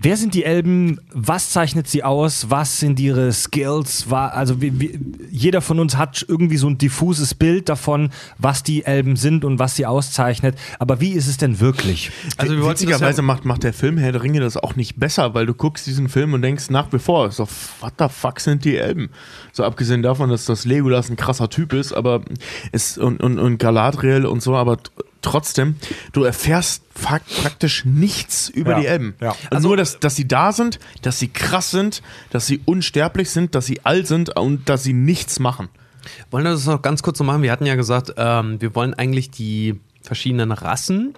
wer 0.00 0.16
sind 0.16 0.34
die 0.34 0.44
Elben? 0.44 1.00
Was 1.12 1.50
zeichnet 1.50 1.88
sie 1.88 2.02
aus? 2.02 2.50
Was 2.50 2.80
sind 2.80 2.98
ihre 2.98 3.32
Skills? 3.32 4.10
Also 4.10 4.60
wie, 4.60 4.80
wie, 4.80 4.98
jeder 5.30 5.60
von 5.60 5.78
uns 5.78 5.96
hat 5.96 6.24
irgendwie 6.26 6.56
so 6.56 6.68
ein 6.68 6.78
diffuses 6.78 7.34
Bild 7.34 7.68
davon, 7.68 8.10
was 8.38 8.62
die 8.62 8.84
Elben 8.84 9.16
sind 9.16 9.44
und 9.44 9.58
was 9.58 9.76
sie 9.76 9.86
auszeichnet. 9.86 10.56
Aber 10.78 11.00
wie 11.00 11.12
ist 11.12 11.26
es 11.26 11.36
denn 11.36 11.60
wirklich? 11.60 12.10
Also 12.36 12.56
wir 12.56 12.66
Witzigerweise 12.66 13.18
ja, 13.18 13.26
macht, 13.26 13.44
macht 13.44 13.62
der 13.62 13.72
Film 13.72 13.98
Herr 13.98 14.12
der 14.12 14.22
Ringe 14.22 14.40
das 14.40 14.56
auch 14.56 14.76
nicht 14.76 14.98
besser, 14.98 15.34
weil 15.34 15.46
du 15.46 15.54
guckst 15.54 15.86
diesen 15.86 16.08
Film 16.08 16.32
und 16.32 16.42
denkst 16.42 16.70
nach 16.70 16.92
wie 16.92 16.98
vor, 16.98 17.30
so, 17.30 17.46
what 17.80 17.94
the 17.98 18.06
fuck 18.08 18.40
sind 18.40 18.64
die 18.64 18.76
Elben? 18.76 19.10
So 19.52 19.64
abgesehen 19.64 20.02
davon, 20.02 20.30
dass 20.30 20.44
das 20.44 20.64
Legolas 20.64 21.10
ein 21.10 21.16
krasser 21.16 21.48
Typ 21.50 21.72
ist, 21.72 21.92
aber 21.92 22.22
ist 22.72 22.98
und, 22.98 23.22
und, 23.22 23.38
und 23.38 23.58
Galadriel 23.58 24.26
und 24.26 24.42
so, 24.42 24.56
aber 24.56 24.78
trotzdem, 25.22 25.76
du 26.12 26.24
erfährst 26.24 26.82
praktisch 26.94 27.84
nichts 27.84 28.48
über 28.48 28.72
Ja, 28.72 28.80
die 28.80 28.86
Elben. 28.86 29.14
ja. 29.20 29.34
Also 29.50 29.68
nur, 29.68 29.76
dass, 29.76 29.98
dass 30.00 30.16
sie 30.16 30.28
da 30.28 30.52
sind, 30.52 30.78
dass 31.02 31.18
sie 31.18 31.28
krass 31.28 31.70
sind, 31.70 32.02
dass 32.30 32.46
sie 32.46 32.60
unsterblich 32.64 33.30
sind, 33.30 33.54
dass 33.54 33.66
sie 33.66 33.84
alt 33.84 34.06
sind 34.06 34.36
und 34.36 34.68
dass 34.68 34.82
sie 34.82 34.92
nichts 34.92 35.38
machen. 35.38 35.68
wollen 36.30 36.44
wir 36.44 36.52
das 36.52 36.66
noch 36.66 36.82
ganz 36.82 37.02
kurz 37.02 37.18
so 37.18 37.24
machen? 37.24 37.42
Wir 37.42 37.52
hatten 37.52 37.66
ja 37.66 37.74
gesagt, 37.76 38.14
ähm, 38.16 38.60
wir 38.60 38.74
wollen 38.74 38.94
eigentlich 38.94 39.30
die 39.30 39.78
verschiedenen 40.02 40.52
Rassen 40.52 41.14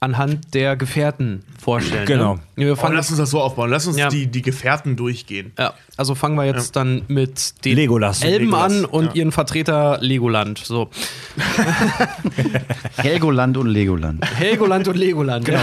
anhand 0.00 0.54
der 0.54 0.76
Gefährten 0.76 1.42
vorstellen. 1.62 2.06
Genau. 2.06 2.34
Ne? 2.56 2.66
Wir 2.66 2.76
fangen, 2.76 2.94
lass 2.96 3.08
uns 3.10 3.18
das 3.18 3.30
so 3.30 3.40
aufbauen. 3.40 3.70
Lass 3.70 3.86
uns 3.86 3.96
Ja. 3.96 4.08
die, 4.08 4.26
die 4.26 4.42
Gefährten 4.42 4.96
durchgehen. 4.96 5.52
ja, 5.58 5.72
also 5.96 6.14
fangen 6.14 6.36
wir 6.36 6.44
jetzt 6.44 6.76
dann 6.76 7.02
mit 7.08 7.64
den 7.64 7.76
Legolas. 7.76 8.22
Elben 8.22 8.46
Legolas, 8.46 8.72
an 8.72 8.84
und 8.84 9.04
ja. 9.06 9.12
ihren 9.14 9.32
Vertreter 9.32 9.98
Legoland. 10.00 10.58
So. 10.58 10.90
Helgoland 12.96 13.56
und 13.56 13.66
Legoland. 13.68 14.24
Helgoland 14.36 14.88
und 14.88 14.96
Legoland. 14.96 15.44
Genau. 15.46 15.60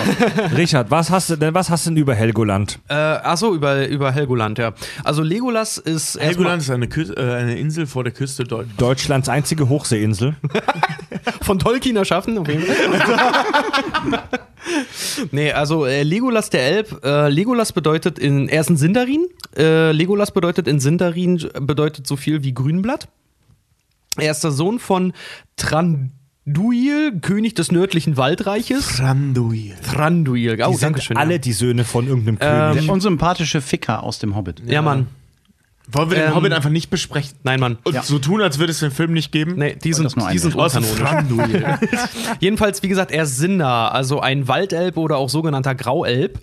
Richard, 0.56 0.90
was 0.92 1.10
hast 1.10 1.30
du 1.30 1.36
denn, 1.36 1.54
was 1.54 1.70
hast 1.70 1.86
du 1.86 1.92
denn 1.92 1.98
über 1.98 2.16
Helgoland? 2.16 2.80
Äh, 2.88 2.94
achso, 2.94 3.54
über, 3.54 3.88
über 3.88 4.12
Helgoland, 4.12 4.58
ja. 4.58 4.74
Also 5.04 5.24
Legolas 5.24 5.78
ist 5.78 6.20
Helgoland 6.20 6.62
ist 6.62 6.70
eine, 6.70 6.88
Kü- 6.88 7.16
äh, 7.18 7.36
eine 7.36 7.58
Insel 7.58 7.86
vor 7.88 8.04
der 8.04 8.14
Küste 8.14 8.44
Deutschlands. 8.44 8.78
Deutschlands 8.78 9.30
einzige 9.30 9.70
Hochseeinsel. 9.70 10.36
von 11.42 11.60
Tolkien 11.60 11.96
erschaffen, 11.98 12.38
auf 12.38 12.48
jeden 12.48 12.64
Fall. 12.64 14.21
nee, 15.32 15.52
also 15.52 15.86
äh, 15.86 16.04
Legolas 16.04 16.50
der 16.50 16.64
Elb. 16.66 17.04
Äh, 17.04 17.30
Legolas 17.30 17.74
bedeutet 17.74 18.20
in, 18.20 18.48
er 18.48 18.62
ist 18.62 18.70
ein 18.70 18.78
Sindarin. 18.78 19.28
Äh, 19.58 19.92
Legolas 19.92 20.32
bedeutet 20.32 20.68
in 20.68 20.80
Sindarin 20.80 21.38
bedeutet 21.60 22.08
so 22.08 22.16
viel 22.16 22.44
wie 22.44 22.54
Grünblatt. 22.54 23.08
Er 24.18 24.32
ist 24.32 24.44
der 24.44 24.52
Sohn 24.52 24.80
von 24.80 25.14
Thranduil, 25.56 27.20
König 27.22 27.54
des 27.56 27.72
nördlichen 27.72 28.18
Waldreiches. 28.18 29.00
Randuil. 29.00 29.76
Thranduil, 29.84 30.62
oh, 30.64 30.72
Die 30.72 30.78
sind 30.78 31.02
schön. 31.02 31.18
alle 31.18 31.40
die 31.40 31.54
Söhne 31.54 31.86
von 31.86 32.08
irgendeinem 32.08 32.40
König. 32.40 32.84
Der 32.86 32.94
unsympathische 32.94 33.62
Ficker 33.62 34.04
aus 34.04 34.20
dem 34.20 34.36
Hobbit. 34.36 34.62
ja. 34.66 34.74
ja, 34.74 34.82
Mann. 34.82 35.08
Wollen 35.94 36.10
wir 36.10 36.18
den 36.18 36.28
Ähm, 36.30 36.36
Hobbit 36.36 36.54
einfach 36.54 36.70
nicht 36.70 36.90
besprechen? 36.90 37.38
Nein, 37.44 37.60
Mann. 37.60 37.78
Und 37.84 38.04
so 38.04 38.20
tun, 38.20 38.42
als 38.42 38.60
würde 38.60 38.72
es 38.72 38.80
den 38.80 38.92
Film 38.92 39.14
nicht 39.14 39.32
geben? 39.32 39.56
Nee, 39.58 39.76
die 39.76 39.94
sind, 39.94 40.14
die 40.32 40.38
sind 40.38 40.56
unkanonisch. 40.56 41.62
Jedenfalls, 42.40 42.84
wie 42.84 42.88
gesagt, 42.88 43.12
er 43.12 43.24
ist 43.24 43.38
Sindar, 43.38 43.94
also 43.94 44.20
ein 44.20 44.48
Waldelb 44.48 44.98
oder 44.98 45.18
auch 45.18 45.30
sogenannter 45.30 45.76
Grauelb. 45.76 46.40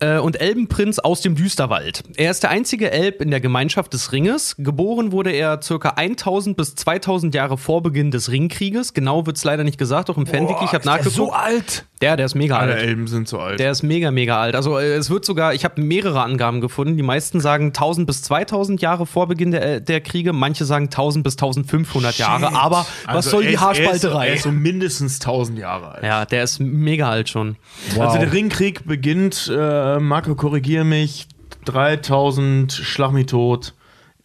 äh, 0.00 0.18
Und 0.18 0.40
Elbenprinz 0.40 0.98
aus 0.98 1.20
dem 1.20 1.34
Düsterwald. 1.34 2.02
Er 2.16 2.30
ist 2.30 2.42
der 2.42 2.50
einzige 2.50 2.90
Elb 2.90 3.20
in 3.22 3.30
der 3.30 3.40
Gemeinschaft 3.40 3.92
des 3.92 4.12
Ringes. 4.12 4.56
Geboren 4.58 5.12
wurde 5.12 5.30
er 5.32 5.60
circa 5.62 5.90
1000 5.90 6.56
bis 6.56 6.74
2000 6.74 7.34
Jahre 7.34 7.58
vor 7.58 7.82
Beginn 7.82 8.10
des 8.10 8.30
Ringkrieges. 8.30 8.94
Genau 8.94 9.26
wird 9.26 9.36
es 9.36 9.44
leider 9.44 9.64
nicht 9.64 9.78
gesagt, 9.78 10.10
auch 10.10 10.16
im 10.16 10.26
Fanwiki. 10.26 10.64
Ich 10.64 10.72
habe 10.72 10.84
nachgeguckt. 10.84 11.14
so 11.16 11.32
alt. 11.32 11.86
Der, 12.02 12.16
der 12.18 12.26
ist 12.26 12.34
mega 12.34 12.58
Alle 12.58 12.74
alt. 12.74 12.82
Elben 12.82 13.06
sind 13.06 13.28
so 13.28 13.38
alt. 13.38 13.58
Der 13.60 13.70
ist 13.70 13.82
mega, 13.82 14.10
mega 14.10 14.38
alt. 14.40 14.54
Also 14.54 14.76
äh, 14.78 14.94
es 14.96 15.08
wird 15.08 15.24
sogar, 15.24 15.54
ich 15.54 15.64
habe 15.64 15.80
mehrere 15.80 16.20
Angaben 16.22 16.60
gefunden. 16.60 16.96
Die 16.96 17.02
meisten 17.02 17.40
sagen 17.40 17.66
1000 17.68 18.06
bis 18.06 18.22
2000 18.22 18.82
Jahre 18.82 19.06
vor 19.06 19.28
Beginn 19.28 19.52
der, 19.52 19.80
der 19.80 20.00
Kriege. 20.02 20.32
Manche 20.32 20.64
sagen 20.66 20.84
1000 20.86 21.24
bis 21.24 21.34
1500 21.34 22.18
Jahre. 22.18 22.54
Aber 22.54 22.84
was 23.06 23.16
Also 23.16 23.30
soll 23.30 23.46
die 23.46 23.54
Er 23.54 23.60
Haarspalterei? 23.60 24.24
ist, 24.26 24.30
er 24.30 24.34
ist 24.34 24.42
so 24.42 24.52
mindestens 24.52 25.14
1000 25.20 25.58
Jahre 25.58 25.92
alt. 25.94 26.02
ja, 26.04 26.24
der 26.26 26.42
ist 26.44 26.60
mega 26.60 27.08
alt 27.08 27.28
schon. 27.30 27.56
Also 27.98 28.18
der 28.18 28.32
Ringkrieg 28.32 28.84
beginnt, 28.86 29.50
äh, 29.56 29.98
Marco, 29.98 30.34
korrigiere 30.34 30.84
mich, 30.84 31.28
3000 31.64 32.72
Schlag 32.72 33.12
mich 33.12 33.26
tot 33.26 33.74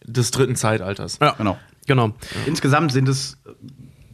des 0.04 0.30
dritten 0.30 0.56
Zeitalters. 0.56 1.18
Ja, 1.20 1.34
Genau. 1.38 1.56
Genau. 1.86 2.10
Insgesamt 2.44 2.92
sind 2.92 3.08
es 3.08 3.38
äh, 3.46 3.50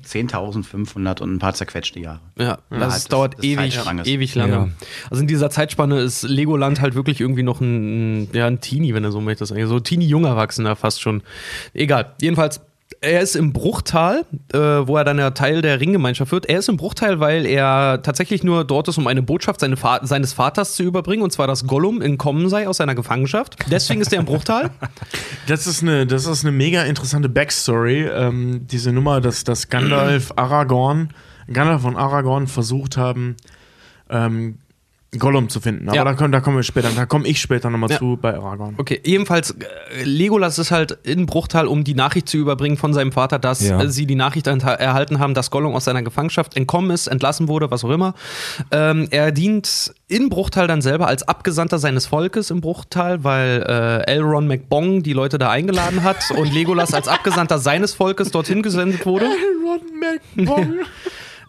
10.500 0.06 1.20
und 1.22 1.34
ein 1.34 1.38
paar 1.38 1.54
zerquetschte 1.54 2.00
Jahre. 2.00 2.20
Ja, 2.38 2.56
das 2.56 2.60
Innerhalb 2.70 2.92
des- 2.94 3.04
dauert 3.08 3.38
des 3.38 3.44
ewig, 3.44 3.78
ewig 4.04 4.34
lange. 4.34 4.52
Ja. 4.52 4.68
Also 5.10 5.20
in 5.22 5.26
dieser 5.28 5.50
Zeitspanne 5.50 6.00
ist 6.00 6.22
Legoland 6.22 6.80
halt 6.80 6.94
wirklich 6.94 7.20
irgendwie 7.20 7.42
noch 7.42 7.60
ein, 7.60 8.28
ja, 8.32 8.46
ein 8.46 8.60
Teenie, 8.60 8.94
wenn 8.94 9.02
du 9.02 9.10
so 9.10 9.20
möchtest. 9.20 9.52
So 9.66 9.80
Teenie-Jung 9.80 10.24
Erwachsener 10.24 10.76
fast 10.76 11.00
schon. 11.00 11.22
Egal. 11.72 12.14
Jedenfalls, 12.20 12.60
er 13.00 13.20
ist 13.20 13.36
im 13.36 13.52
Bruchtal, 13.52 14.24
äh, 14.52 14.58
wo 14.58 14.96
er 14.96 15.04
dann 15.04 15.18
ja 15.18 15.30
Teil 15.30 15.62
der 15.62 15.80
Ringgemeinschaft 15.80 16.32
wird. 16.32 16.46
Er 16.46 16.58
ist 16.58 16.68
im 16.68 16.76
Bruchtal, 16.76 17.20
weil 17.20 17.46
er 17.46 18.02
tatsächlich 18.02 18.42
nur 18.44 18.64
dort 18.64 18.88
ist, 18.88 18.98
um 18.98 19.06
eine 19.06 19.22
Botschaft 19.22 19.60
seine 19.60 19.82
Va 19.82 20.00
seines 20.02 20.32
Vaters 20.32 20.74
zu 20.74 20.82
überbringen, 20.82 21.22
und 21.22 21.30
zwar, 21.30 21.46
dass 21.46 21.66
Gollum 21.66 22.00
entkommen 22.02 22.48
sei 22.48 22.68
aus 22.68 22.78
seiner 22.78 22.94
Gefangenschaft. 22.94 23.56
Deswegen 23.70 24.00
ist 24.00 24.12
er 24.12 24.20
im 24.20 24.26
Bruchtal. 24.26 24.70
Das 25.46 25.66
ist 25.66 25.82
eine, 25.82 26.06
das 26.06 26.26
ist 26.26 26.44
eine 26.44 26.52
mega 26.52 26.82
interessante 26.84 27.28
Backstory. 27.28 28.04
Ähm, 28.06 28.66
diese 28.66 28.92
Nummer, 28.92 29.20
dass, 29.20 29.44
dass 29.44 29.68
Gandalf 29.68 30.32
Aragorn 30.36 31.10
Gandalf 31.52 31.84
und 31.84 31.96
Aragorn 31.96 32.46
versucht 32.46 32.96
haben, 32.96 33.36
ähm, 34.08 34.58
Gollum 35.18 35.48
zu 35.48 35.60
finden. 35.60 35.88
Aber 35.88 35.96
Ja. 35.96 36.04
da, 36.04 36.14
kommen, 36.14 36.32
da 36.32 36.40
kommen 36.40 36.56
wir 36.56 36.62
später, 36.62 36.90
da 36.94 37.06
komme 37.06 37.26
ich 37.28 37.40
später 37.40 37.70
nochmal 37.70 37.90
Ja. 37.90 37.98
zu 37.98 38.18
bei 38.20 38.34
Aragorn. 38.36 38.74
Okay, 38.78 39.00
ebenfalls, 39.04 39.50
äh, 39.52 40.02
Legolas 40.04 40.58
ist 40.58 40.70
halt 40.70 40.98
in 41.04 41.26
Bruchtal, 41.26 41.66
um 41.66 41.84
die 41.84 41.94
Nachricht 41.94 42.28
zu 42.28 42.36
überbringen 42.38 42.76
von 42.76 42.92
seinem 42.94 43.12
Vater, 43.12 43.38
dass 43.38 43.60
Ja. 43.66 43.86
sie 43.88 44.06
die 44.06 44.14
Nachricht 44.14 44.46
erhalten 44.46 45.18
haben, 45.18 45.34
dass 45.34 45.50
Gollum 45.50 45.74
aus 45.74 45.84
seiner 45.84 46.02
Gefangenschaft 46.02 46.56
entkommen 46.56 46.90
ist, 46.90 47.06
entlassen 47.06 47.48
wurde, 47.48 47.70
was 47.70 47.84
auch 47.84 47.90
immer. 47.90 48.14
Ähm, 48.70 49.08
er 49.10 49.32
dient 49.32 49.92
in 50.08 50.28
Bruchtal 50.28 50.66
dann 50.66 50.82
selber 50.82 51.06
als 51.06 51.26
Abgesandter 51.26 51.78
seines 51.78 52.06
Volkes 52.06 52.50
im 52.50 52.60
Bruchtal, 52.60 53.24
weil 53.24 53.64
äh, 54.06 54.10
Elrond 54.12 54.48
McBong 54.48 55.02
die 55.02 55.12
Leute 55.12 55.38
da 55.38 55.50
eingeladen 55.50 56.02
hat 56.02 56.30
und 56.36 56.52
Legolas 56.52 56.92
als 56.94 57.08
Abgesandter 57.08 57.58
seines 57.58 57.94
Volkes 57.94 58.30
dorthin 58.30 58.62
gesendet 58.62 59.06
wurde. 59.06 59.26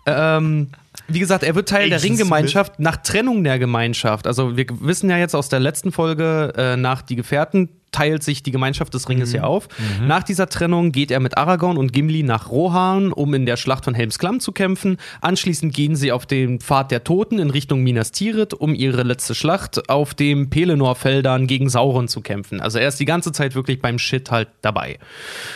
Ähm, 0.07 0.67
wie 1.07 1.19
gesagt, 1.19 1.43
er 1.43 1.55
wird 1.55 1.69
Teil 1.69 1.89
der 1.89 1.99
Agent 1.99 2.11
Ringgemeinschaft 2.11 2.79
nach 2.79 2.97
Trennung 2.97 3.43
der 3.43 3.59
Gemeinschaft. 3.59 4.27
Also 4.27 4.57
wir 4.57 4.65
wissen 4.79 5.09
ja 5.09 5.17
jetzt 5.17 5.35
aus 5.35 5.49
der 5.49 5.59
letzten 5.59 5.91
Folge, 5.91 6.53
äh, 6.57 6.77
nach 6.77 7.01
Die 7.01 7.15
Gefährten 7.15 7.69
teilt 7.91 8.23
sich 8.23 8.43
die 8.43 8.51
Gemeinschaft 8.51 8.93
des 8.93 9.07
Ringes 9.07 9.29
Mhm. 9.29 9.35
ja 9.35 9.43
auf. 9.43 9.67
Nach 10.05 10.21
dieser 10.23 10.49
Trennung 10.49 10.91
geht 10.91 11.11
er 11.11 11.19
mit 11.21 11.37
Aragorn 11.37 11.77
und 11.77 11.93
Gimli 11.93 12.23
nach 12.23 12.49
Rohan, 12.49 13.13
um 13.13 13.33
in 13.33 13.45
der 13.45 13.55
Schlacht 13.55 13.85
von 13.85 13.93
Helms 13.93 14.19
Klamm 14.19 14.39
zu 14.41 14.51
kämpfen. 14.51 14.97
Anschließend 15.21 15.73
gehen 15.73 15.95
sie 15.95 16.11
auf 16.11 16.25
den 16.25 16.59
Pfad 16.59 16.91
der 16.91 17.03
Toten 17.05 17.39
in 17.39 17.49
Richtung 17.49 17.83
Minas 17.83 18.11
Tirith, 18.11 18.53
um 18.53 18.75
ihre 18.75 19.03
letzte 19.03 19.33
Schlacht 19.33 19.89
auf 19.89 20.13
dem 20.13 20.49
Pelennor-Feldern 20.49 21.47
gegen 21.47 21.69
Sauron 21.69 22.07
zu 22.09 22.19
kämpfen. 22.21 22.59
Also 22.59 22.79
er 22.79 22.87
ist 22.89 22.99
die 22.99 23.05
ganze 23.05 23.31
Zeit 23.31 23.55
wirklich 23.55 23.81
beim 23.81 23.97
Shit 23.97 24.29
halt 24.29 24.49
dabei. 24.61 24.99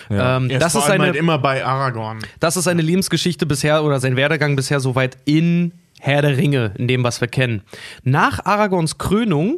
Ähm, 0.09 0.49
Er 0.49 0.59
das, 0.59 0.75
ist 0.75 0.85
seine, 0.85 1.03
halt 1.05 1.15
immer 1.15 1.37
bei 1.39 1.65
Aragorn. 1.65 2.19
das 2.39 2.55
ist 2.57 2.63
seine 2.65 2.81
Lebensgeschichte 2.81 3.45
bisher 3.45 3.83
oder 3.83 3.99
sein 3.99 4.15
Werdegang 4.15 4.55
bisher 4.55 4.79
soweit 4.79 5.17
in 5.25 5.73
Herr 5.99 6.21
der 6.21 6.37
Ringe, 6.37 6.71
in 6.77 6.87
dem, 6.87 7.03
was 7.03 7.19
wir 7.19 7.27
kennen. 7.27 7.61
Nach 8.03 8.45
Aragorns 8.45 8.97
Krönung, 8.97 9.57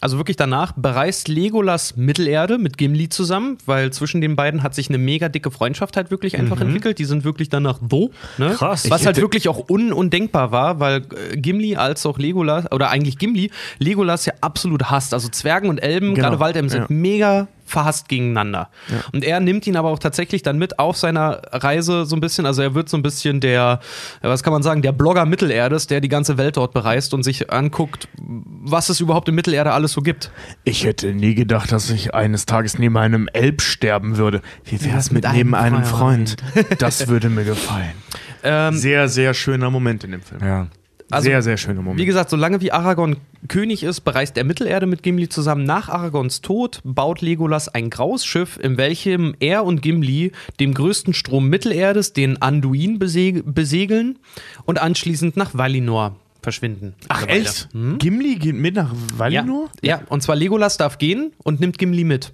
also 0.00 0.16
wirklich 0.16 0.36
danach, 0.36 0.72
bereist 0.76 1.28
Legolas 1.28 1.96
Mittelerde 1.96 2.58
mit 2.58 2.78
Gimli 2.78 3.08
zusammen, 3.08 3.58
weil 3.66 3.92
zwischen 3.92 4.20
den 4.20 4.34
beiden 4.36 4.62
hat 4.62 4.74
sich 4.74 4.88
eine 4.88 4.98
mega 4.98 5.28
dicke 5.28 5.50
Freundschaft 5.50 5.96
halt 5.96 6.10
wirklich 6.10 6.38
einfach 6.38 6.60
entwickelt. 6.60 6.98
Die 6.98 7.04
sind 7.04 7.24
wirklich 7.24 7.48
danach 7.48 7.80
so. 7.90 8.10
Ne? 8.38 8.50
Krass. 8.56 8.88
Was 8.90 9.04
halt 9.06 9.18
wirklich 9.18 9.48
auch 9.48 9.68
un 9.68 9.92
undenkbar 9.92 10.52
war, 10.52 10.80
weil 10.80 11.02
äh, 11.32 11.36
Gimli 11.36 11.76
als 11.76 12.06
auch 12.06 12.18
Legolas, 12.18 12.70
oder 12.72 12.90
eigentlich 12.90 13.18
Gimli, 13.18 13.50
Legolas 13.78 14.24
ja 14.26 14.32
absolut 14.40 14.84
hasst. 14.90 15.12
Also 15.14 15.28
Zwergen 15.28 15.68
und 15.68 15.78
Elben, 15.78 16.14
Genau. 16.14 16.28
gerade 16.28 16.40
Waldelben, 16.40 16.68
sind 16.70 16.82
Ja. 16.82 16.86
mega 16.88 17.48
verhasst 17.70 18.08
gegeneinander. 18.08 18.68
Und 19.12 19.24
er 19.24 19.40
nimmt 19.40 19.66
ihn 19.66 19.76
aber 19.76 19.90
auch 19.90 19.98
tatsächlich 19.98 20.42
dann 20.42 20.58
mit 20.58 20.78
auf 20.78 20.96
seiner 20.96 21.40
Reise 21.52 22.04
so 22.04 22.16
ein 22.16 22.20
bisschen. 22.20 22.46
Also 22.46 22.62
er 22.62 22.74
wird 22.74 22.88
so 22.88 22.96
ein 22.96 23.02
bisschen 23.02 23.40
der, 23.40 23.80
ja, 24.22 24.28
was 24.28 24.42
kann 24.42 24.52
man 24.52 24.62
sagen, 24.62 24.82
der 24.82 24.92
Blogger 24.92 25.24
Mittelerdes, 25.26 25.86
der 25.86 26.00
die 26.00 26.08
ganze 26.08 26.36
Welt 26.38 26.56
dort 26.56 26.72
bereist 26.74 27.14
und 27.14 27.22
sich 27.22 27.52
anguckt, 27.52 28.08
was 28.18 28.88
es 28.88 29.00
überhaupt 29.00 29.28
in 29.28 29.34
Mittelerde 29.34 29.72
alles 29.72 29.92
so 29.92 30.02
gibt. 30.02 30.30
Ich 30.64 30.84
hätte 30.84 31.14
nie 31.14 31.34
gedacht, 31.34 31.70
dass 31.72 31.88
ich 31.90 32.14
eines 32.14 32.46
Tages 32.46 32.78
neben 32.78 32.96
einem 32.96 33.28
Elb 33.32 33.62
sterben 33.62 34.16
würde. 34.16 34.42
Wie 34.64 34.84
wäre 34.84 34.98
es 34.98 35.10
mit 35.10 35.20
mit 35.24 35.32
neben 35.32 35.54
einem 35.54 35.76
einem 35.76 35.84
Freund? 35.84 36.36
Das 36.78 37.08
würde 37.08 37.28
mir 37.30 37.44
gefallen. 37.44 37.92
Ähm, 38.42 38.74
Sehr, 38.74 39.10
sehr 39.10 39.34
schöner 39.34 39.68
Moment 39.68 40.02
in 40.02 40.12
dem 40.12 40.22
Film. 40.22 40.40
Ja. 40.42 40.66
Also, 41.10 41.24
sehr, 41.24 41.42
sehr 41.42 41.56
schöner 41.56 41.82
Moment. 41.82 41.98
Wie 42.00 42.06
gesagt, 42.06 42.30
solange 42.30 42.60
wie 42.60 42.72
Aragorn 42.72 43.16
König 43.48 43.82
ist, 43.82 44.00
bereist 44.02 44.36
er 44.36 44.44
Mittelerde 44.44 44.86
mit 44.86 45.02
Gimli 45.02 45.28
zusammen. 45.28 45.64
Nach 45.64 45.88
Aragorns 45.88 46.40
Tod 46.40 46.80
baut 46.84 47.20
Legolas 47.20 47.68
ein 47.68 47.90
graues 47.90 48.24
Schiff, 48.24 48.58
in 48.62 48.76
welchem 48.76 49.34
er 49.40 49.64
und 49.64 49.82
Gimli 49.82 50.32
dem 50.60 50.74
größten 50.74 51.14
Strom 51.14 51.48
Mittelerdes, 51.48 52.12
den 52.12 52.40
Anduin, 52.42 52.98
beseg 52.98 53.42
besegeln 53.46 54.18
und 54.66 54.80
anschließend 54.80 55.36
nach 55.36 55.54
Valinor 55.54 56.16
verschwinden. 56.42 56.94
Ach, 57.08 57.26
echt? 57.26 57.68
Gimli 57.98 58.36
geht 58.36 58.54
mit 58.54 58.74
nach 58.74 58.92
Ja, 58.92 59.18
Valinor? 59.18 59.68
ja, 59.82 60.02
und 60.08 60.22
zwar 60.22 60.36
Legolas 60.36 60.76
darf 60.76 60.98
gehen 60.98 61.32
und 61.42 61.60
nimmt 61.60 61.76
Gimli 61.78 62.04
mit. 62.04 62.32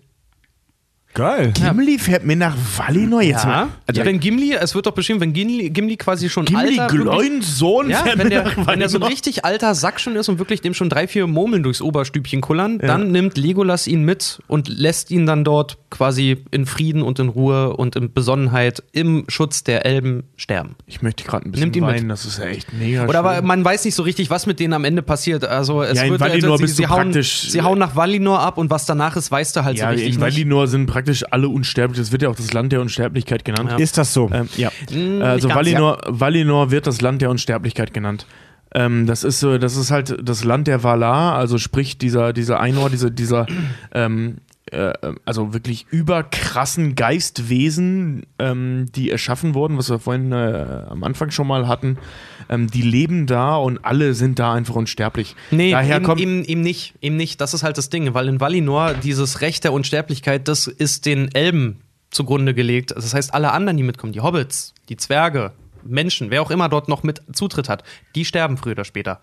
Geil. 1.16 1.52
Gimli 1.54 1.98
fährt 1.98 2.24
mit 2.24 2.38
nach 2.38 2.54
Valinor 2.76 3.22
jetzt 3.22 3.46
mal. 3.46 3.68
Also 3.86 4.04
wenn 4.04 4.20
Gimli, 4.20 4.52
es 4.52 4.74
wird 4.74 4.86
doch 4.86 4.92
beschrieben, 4.92 5.20
wenn 5.20 5.32
Gimli, 5.32 5.70
Gimli 5.70 5.96
quasi 5.96 6.28
schon 6.28 6.44
Gimli 6.44 6.78
alter... 6.78 6.94
Sohn 7.42 7.88
Ja, 7.90 7.98
fährt 8.02 8.18
wenn 8.18 8.24
mit 8.28 8.32
der, 8.34 8.44
nach 8.44 8.66
wenn 8.66 8.78
der 8.78 8.88
so 8.90 8.98
ein 8.98 9.00
Valinor. 9.00 9.08
richtig 9.10 9.44
alter 9.44 9.74
Sack 9.74 9.98
schon 9.98 10.14
ist 10.16 10.28
und 10.28 10.38
wirklich 10.38 10.60
dem 10.60 10.74
schon 10.74 10.90
drei, 10.90 11.08
vier 11.08 11.26
Murmeln 11.26 11.62
durchs 11.62 11.80
Oberstübchen 11.80 12.40
kullern, 12.42 12.78
dann 12.78 13.10
nimmt 13.12 13.38
Legolas 13.38 13.86
ihn 13.86 14.02
mit 14.04 14.40
und 14.46 14.68
lässt 14.68 15.10
ihn 15.10 15.24
dann 15.26 15.42
dort 15.42 15.78
quasi 15.90 16.44
in 16.50 16.66
Frieden 16.66 17.00
und 17.02 17.18
in 17.18 17.28
Ruhe 17.30 17.74
und 17.76 17.96
in 17.96 18.12
Besonnenheit 18.12 18.82
im 18.92 19.24
Schutz 19.28 19.64
der 19.64 19.86
Elben 19.86 20.24
sterben. 20.36 20.74
Ich 20.86 21.00
möchte 21.00 21.24
gerade 21.24 21.46
ein 21.48 21.52
bisschen 21.52 21.64
Nimmt 21.70 21.76
ihn 21.76 21.86
mit. 21.86 21.94
weinen, 21.94 22.08
das 22.10 22.26
ist 22.26 22.38
ja 22.38 22.44
echt 22.44 22.72
mega 22.74 23.06
Oder 23.06 23.20
aber 23.20 23.40
man 23.40 23.64
weiß 23.64 23.84
nicht 23.86 23.94
so 23.94 24.02
richtig, 24.02 24.28
was 24.28 24.44
mit 24.46 24.60
denen 24.60 24.74
am 24.74 24.84
Ende 24.84 25.00
passiert. 25.00 25.44
Also 25.46 25.82
es 25.82 25.96
Ja, 25.96 26.04
in 26.04 26.10
wird 26.10 26.20
Valinor 26.20 26.52
also, 26.52 26.56
sie, 26.58 26.62
bist 26.64 26.78
du 26.78 26.82
sie, 26.82 26.88
hauen, 26.88 27.02
praktisch- 27.12 27.48
sie 27.50 27.62
hauen 27.62 27.78
nach 27.78 27.96
Valinor 27.96 28.40
ab 28.40 28.58
und 28.58 28.68
was 28.68 28.84
danach 28.84 29.16
ist, 29.16 29.30
weißt 29.30 29.56
du 29.56 29.64
halt 29.64 29.78
ja, 29.78 29.84
so 29.86 29.90
richtig 29.94 30.14
in 30.16 30.20
nicht. 30.20 30.34
Valinor 30.34 30.66
sind 30.68 30.86
praktisch 30.86 31.05
alle 31.32 31.48
unsterblich. 31.48 31.98
Das 31.98 32.12
wird 32.12 32.22
ja 32.22 32.28
auch 32.28 32.36
das 32.36 32.52
Land 32.52 32.72
der 32.72 32.80
Unsterblichkeit 32.80 33.44
genannt. 33.44 33.70
Ja. 33.72 33.76
Ist 33.78 33.98
das 33.98 34.12
so? 34.12 34.30
Ähm, 34.32 34.48
ja. 34.56 34.70
Mm, 34.90 35.22
also 35.22 35.48
nicht 35.48 35.54
ganz, 35.54 35.54
Valinor, 35.54 36.00
Valinor 36.06 36.70
wird 36.70 36.86
das 36.86 37.00
Land 37.00 37.22
der 37.22 37.30
Unsterblichkeit 37.30 37.92
genannt. 37.94 38.26
Ähm, 38.74 39.06
das 39.06 39.24
ist 39.24 39.40
so, 39.40 39.58
das 39.58 39.76
ist 39.76 39.90
halt 39.90 40.16
das 40.22 40.44
Land 40.44 40.66
der 40.66 40.82
Valar, 40.82 41.36
also 41.36 41.58
sprich 41.58 41.98
dieser, 41.98 42.32
dieser 42.32 42.60
Einor, 42.60 42.90
dieser, 42.90 43.10
dieser 43.10 43.46
ähm, 43.92 44.38
äh, 44.70 44.92
also 45.24 45.54
wirklich 45.54 45.86
überkrassen 45.90 46.96
Geistwesen, 46.96 48.26
ähm, 48.38 48.86
die 48.94 49.10
erschaffen 49.10 49.54
wurden, 49.54 49.78
was 49.78 49.90
wir 49.90 50.00
vorhin 50.00 50.32
äh, 50.32 50.82
am 50.88 51.04
Anfang 51.04 51.30
schon 51.30 51.46
mal 51.46 51.68
hatten, 51.68 51.98
ähm, 52.48 52.70
die 52.70 52.82
leben 52.82 53.26
da 53.26 53.56
und 53.56 53.84
alle 53.84 54.14
sind 54.14 54.38
da 54.38 54.52
einfach 54.54 54.74
unsterblich. 54.74 55.34
Nee, 55.50 55.70
Daher 55.72 56.00
ihm, 56.00 56.18
ihm, 56.18 56.44
ihm 56.46 56.60
nicht, 56.62 56.94
ihm 57.00 57.16
nicht. 57.16 57.40
Das 57.40 57.54
ist 57.54 57.62
halt 57.62 57.78
das 57.78 57.90
Ding, 57.90 58.14
weil 58.14 58.28
in 58.28 58.40
Valinor 58.40 58.94
dieses 58.94 59.40
Recht 59.40 59.64
der 59.64 59.72
Unsterblichkeit, 59.72 60.48
das 60.48 60.66
ist 60.66 61.06
den 61.06 61.34
Elben 61.34 61.80
zugrunde 62.10 62.54
gelegt. 62.54 62.92
Das 62.96 63.14
heißt, 63.14 63.34
alle 63.34 63.52
anderen, 63.52 63.76
die 63.76 63.82
mitkommen, 63.82 64.12
die 64.12 64.20
Hobbits, 64.20 64.74
die 64.88 64.96
Zwerge, 64.96 65.52
Menschen, 65.88 66.30
wer 66.30 66.42
auch 66.42 66.50
immer 66.50 66.68
dort 66.68 66.88
noch 66.88 67.02
mit 67.04 67.22
Zutritt 67.32 67.68
hat, 67.68 67.84
die 68.16 68.24
sterben 68.24 68.56
früher 68.56 68.72
oder 68.72 68.84
später. 68.84 69.20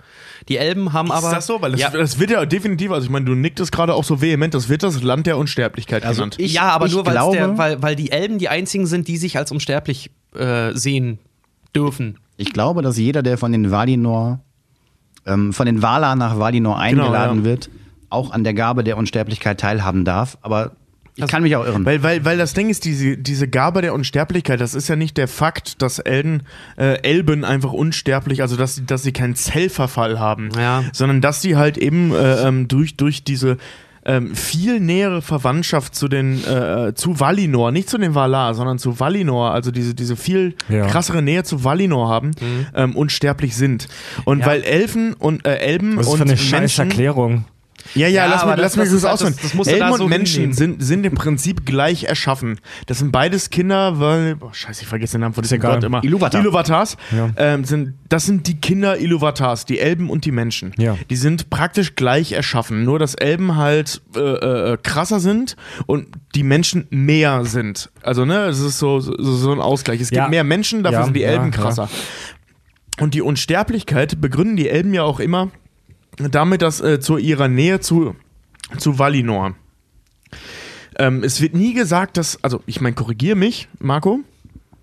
Die 0.47 0.57
Elben 0.57 0.93
haben 0.93 1.11
aber. 1.11 1.27
ist 1.27 1.33
das 1.33 1.47
so? 1.47 1.61
Weil 1.61 1.71
das, 1.71 1.81
ja, 1.81 1.89
das 1.89 2.19
wird 2.19 2.31
ja 2.31 2.45
definitiv, 2.45 2.91
also 2.91 3.03
ich 3.05 3.09
meine, 3.11 3.25
du 3.25 3.35
nicktest 3.35 3.71
gerade 3.73 3.93
auch 3.93 4.03
so 4.05 4.21
vehement, 4.21 4.53
das 4.53 4.69
wird 4.69 4.81
das 4.83 5.01
Land 5.03 5.27
der 5.27 5.37
Unsterblichkeit 5.37 6.03
Also 6.05 6.21
genannt. 6.21 6.35
ich- 6.39 6.53
ja, 6.53 6.69
aber 6.69 6.87
nur 6.87 7.03
der, 7.03 7.57
weil, 7.57 7.81
weil 7.81 7.95
die 7.97 8.11
Elben 8.11 8.37
die 8.37 8.47
einzigen 8.49 8.85
sind, 8.85 9.07
die 9.09 9.17
sich 9.17 9.37
als 9.37 9.51
unsterblich 9.51 10.11
äh, 10.35 10.71
sehen 10.73 11.19
dürfen. 11.75 12.17
Ich 12.43 12.53
glaube, 12.53 12.81
dass 12.81 12.97
jeder, 12.97 13.23
der 13.23 13.37
von 13.37 13.51
den 13.51 13.71
Valinor, 13.71 14.39
ähm, 15.25 15.53
von 15.53 15.65
den 15.65 15.81
Valar 15.81 16.15
nach 16.15 16.37
Valinor 16.37 16.77
eingeladen 16.79 17.37
Genau, 17.37 17.45
ja. 17.49 17.51
wird, 17.51 17.69
auch 18.09 18.31
an 18.31 18.43
der 18.43 18.53
Gabe 18.53 18.83
der 18.83 18.97
Unsterblichkeit 18.97 19.59
teilhaben 19.59 20.03
darf. 20.05 20.37
Aber 20.41 20.71
ich 21.15 21.27
kann 21.27 21.43
mich 21.43 21.55
auch 21.55 21.65
irren. 21.65 21.85
Weil, 21.85 22.01
weil, 22.03 22.25
weil 22.25 22.37
das 22.37 22.53
Ding 22.53 22.69
ist, 22.69 22.85
diese, 22.85 23.17
diese 23.17 23.47
Gabe 23.47 23.81
der 23.81 23.93
Unsterblichkeit, 23.93 24.59
das 24.59 24.73
ist 24.73 24.87
ja 24.87 24.95
nicht 24.95 25.15
der 25.17 25.27
Fakt, 25.27 25.81
dass 25.81 25.99
Elben, 25.99 26.41
äh, 26.75 27.01
Elben 27.03 27.45
einfach 27.45 27.71
unsterblich, 27.71 28.41
also 28.41 28.55
dass, 28.57 28.75
sie- 28.75 28.85
dass 28.85 29.03
sie 29.03 29.11
keinen 29.13 29.35
Zellverfall 29.35 30.19
haben, 30.19 30.49
Ja. 30.57 30.83
sondern 30.91 31.21
dass 31.21 31.41
sie 31.41 31.55
halt 31.55 31.77
eben 31.77 32.13
äh, 32.13 32.47
ähm, 32.47 32.67
durch, 32.67 32.97
durch 32.97 33.23
diese 33.23 33.57
ähm, 34.05 34.35
viel 34.35 34.79
nähere 34.79 35.21
Verwandtschaft 35.21 35.95
zu 35.95 36.07
den 36.07 36.43
äh, 36.45 36.93
zu 36.93 37.19
Valinor, 37.19 37.71
nicht 37.71 37.89
zu 37.89 37.97
den 37.97 38.15
Valar, 38.15 38.53
sondern 38.53 38.77
zu 38.77 38.99
Valinor, 38.99 39.51
also 39.51 39.71
diese, 39.71 39.95
diese 39.95 40.15
viel 40.15 40.55
Ja. 40.69 40.87
krassere 40.87 41.21
Nähe 41.21 41.43
zu 41.43 41.63
Valinor 41.63 42.09
haben, 42.09 42.31
ähm, 42.75 42.95
unsterblich 42.95 43.55
sind. 43.55 43.87
Und 44.25 44.39
Ja. 44.39 44.45
weil 44.47 44.61
Elfen 44.63 45.13
und 45.13 45.45
äh, 45.47 45.55
Elben 45.57 45.97
Was 45.97 46.07
ist 46.07 46.11
und 46.13 46.17
für 46.19 46.23
eine 46.23 46.59
Menschen 46.61 46.89
Erklärung? 46.89 47.45
Ja, 47.95 48.07
ja, 48.07 48.25
Ja, 48.25 48.25
lass, 48.27 48.45
mich, 48.45 48.55
das- 48.55 48.61
lass 48.61 48.75
mich 48.77 48.83
das 48.85 48.91
das, 48.91 48.97
ist 48.97 49.03
halt- 49.03 49.13
ausführen. 49.13 49.35
das- 49.41 49.51
das 49.57 49.67
Elben 49.67 49.79
da 49.79 49.89
und 49.91 49.97
so 49.97 50.07
Menschen 50.07 50.33
hinnehmen. 50.35 50.53
sind, 50.53 50.83
sind 50.83 51.05
im 51.05 51.15
Prinzip 51.15 51.65
gleich 51.65 52.05
erschaffen. 52.05 52.59
Das 52.87 52.99
sind 52.99 53.11
beides 53.11 53.49
Kinder, 53.49 53.99
weil, 53.99 54.35
boah, 54.35 54.53
scheiße, 54.53 54.81
ich 54.83 54.87
vergesse 54.87 55.13
den 55.13 55.21
Namen 55.21 55.33
von 55.33 55.41
diesem 55.43 55.57
egal. 55.59 55.75
Gott 55.75 55.83
immer. 55.83 56.03
Iluvatar. 56.03 56.41
Iluvatars. 56.41 56.97
Ja. 57.15 57.29
Ähm, 57.37 57.65
sind, 57.65 57.93
das 58.09 58.25
sind 58.25 58.47
die 58.47 58.59
Kinder 58.59 58.97
Iluvatars, 58.97 59.65
die 59.65 59.79
Elben 59.79 60.09
und 60.09 60.25
die 60.25 60.31
Menschen. 60.31 60.73
Ja. 60.77 60.97
Die 61.09 61.15
sind 61.15 61.49
praktisch 61.49 61.95
gleich 61.95 62.31
erschaffen. 62.31 62.83
Nur, 62.83 62.99
dass 62.99 63.15
Elben 63.15 63.55
halt 63.55 64.01
äh, 64.15 64.19
äh, 64.19 64.77
krasser 64.81 65.19
sind 65.19 65.55
und 65.85 66.07
die 66.35 66.43
Menschen 66.43 66.87
mehr 66.89 67.45
sind. 67.45 67.89
Also, 68.01 68.25
ne, 68.25 68.45
es 68.45 68.59
ist 68.59 68.79
so, 68.79 68.99
so, 68.99 69.13
so 69.17 69.51
ein 69.51 69.59
Ausgleich. 69.59 70.01
Es 70.01 70.09
gibt 70.09 70.17
Ja. 70.17 70.27
mehr 70.29 70.43
Menschen, 70.43 70.83
dafür 70.83 71.03
sind 71.05 71.15
die 71.15 71.23
Elben 71.23 71.51
krasser. 71.51 71.89
Und 72.99 73.13
die 73.15 73.21
Unsterblichkeit 73.21 74.21
begründen 74.21 74.55
die 74.55 74.69
Elben 74.69 74.93
ja 74.93 75.03
auch 75.03 75.19
immer 75.19 75.49
damit, 76.17 76.61
dass 76.61 76.81
äh, 76.81 76.99
zu 76.99 77.17
ihrer 77.17 77.47
Nähe 77.47 77.79
zu, 77.79 78.15
zu 78.77 78.99
Valinor. 78.99 79.55
Ähm, 80.97 81.23
es 81.23 81.41
wird 81.41 81.53
nie 81.53 81.73
gesagt, 81.73 82.17
dass, 82.17 82.43
also 82.43 82.61
ich 82.65 82.81
meine, 82.81 82.95
korrigier 82.95 83.35
mich, 83.35 83.67
Marco. 83.79 84.19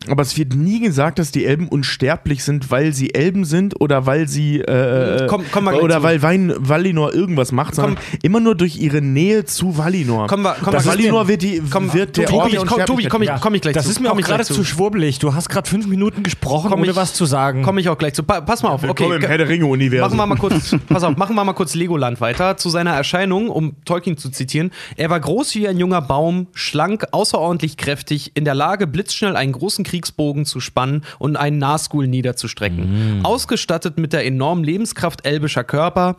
Aber 0.08 0.22
es 0.22 0.36
wird 0.38 0.54
nie 0.54 0.80
gesagt, 0.80 1.18
dass 1.18 1.30
die 1.30 1.44
Elben 1.44 1.68
unsterblich 1.68 2.42
sind, 2.42 2.70
weil 2.70 2.94
sie 2.94 3.12
Elben 3.14 3.44
sind 3.44 3.80
oder 3.80 4.06
weil 4.06 4.28
sie 4.28 4.60
äh, 4.60 5.26
Komm- 5.28 5.44
komm 5.52 5.64
mal 5.64 5.72
gleich 5.72 5.82
oder 5.82 5.96
zu. 5.98 6.02
weil 6.04 6.22
Wein, 6.22 6.54
Valinor 6.56 7.12
irgendwas 7.12 7.52
macht, 7.52 7.74
sondern 7.74 7.98
immer 8.22 8.40
nur 8.40 8.54
durch 8.54 8.76
ihre 8.78 9.02
Nähe 9.02 9.44
zu 9.44 9.76
Valinor. 9.76 10.26
Kommen 10.26 10.42
wir- 10.42 10.54
kommen 10.54 10.72
das 10.72 10.86
Valinor 10.86 11.28
wird 11.28 11.42
die 11.42 11.62
Komm, 11.70 11.92
wird 11.92 12.16
der 12.16 12.26
Tobi, 12.26 12.58
Ort 12.58 12.66
komm- 12.66 12.84
Tobi, 12.86 13.04
komm 13.08 13.22
ich, 13.22 13.30
komm 13.40 13.54
ich 13.54 13.60
gleich 13.60 13.74
das 13.74 13.84
zu. 13.84 13.90
ist 13.90 14.00
mir 14.00 14.08
komm 14.08 14.18
auch 14.18 14.22
gerade 14.26 14.44
zu 14.44 14.64
schwurbelig. 14.64 15.18
Du 15.18 15.34
hast 15.34 15.48
gerade 15.50 15.68
fünf 15.68 15.86
Minuten 15.86 16.22
gesprochen, 16.22 16.70
Komm 16.70 16.80
ohne 16.80 16.90
ich- 16.92 16.96
was 16.96 17.12
zu 17.12 17.26
sagen. 17.26 17.62
Komme 17.62 17.80
ich 17.82 17.88
auch 17.90 17.98
gleich 17.98 18.14
zu. 18.14 18.22
Pa 18.22 18.40
pass 18.40 18.62
mal 18.62 18.70
auf. 18.70 18.82
Willkommen 18.82 19.12
Okay, 19.12 19.22
im 19.24 19.28
Herr 19.28 19.38
der 19.38 19.48
Ringe-Universum. 19.48 20.16
Machen 20.16 20.30
wir 20.30 20.34
mal 20.34 20.40
kurz, 20.40 20.74
pass 20.88 21.02
auf, 21.04 21.16
machen 21.18 21.36
wir 21.36 21.44
mal 21.44 21.52
kurz 21.52 21.74
Legoland 21.74 22.20
weiter. 22.22 22.56
Zu 22.56 22.70
seiner 22.70 22.92
Erscheinung, 22.92 23.48
um 23.50 23.74
Tolkien 23.84 24.16
zu 24.16 24.30
zitieren. 24.30 24.70
Er 24.96 25.10
war 25.10 25.20
groß 25.20 25.54
wie 25.56 25.68
ein 25.68 25.76
junger 25.78 26.00
Baum, 26.00 26.46
schlank, 26.54 27.06
außerordentlich 27.12 27.76
kräftig, 27.76 28.32
in 28.34 28.46
der 28.46 28.54
Lage, 28.54 28.86
blitzschnell 28.86 29.36
einen 29.36 29.52
großen 29.52 29.84
Kriegsbogen 29.90 30.44
zu 30.44 30.60
spannen 30.60 31.02
und 31.18 31.36
einen 31.36 31.58
Nahschool 31.58 32.06
niederzustrecken. 32.06 33.20
Ausgestattet 33.24 33.98
mit 33.98 34.12
der 34.12 34.24
enormen 34.24 34.62
Lebenskraft 34.62 35.26
elbischer 35.26 35.64
Körper. 35.64 36.16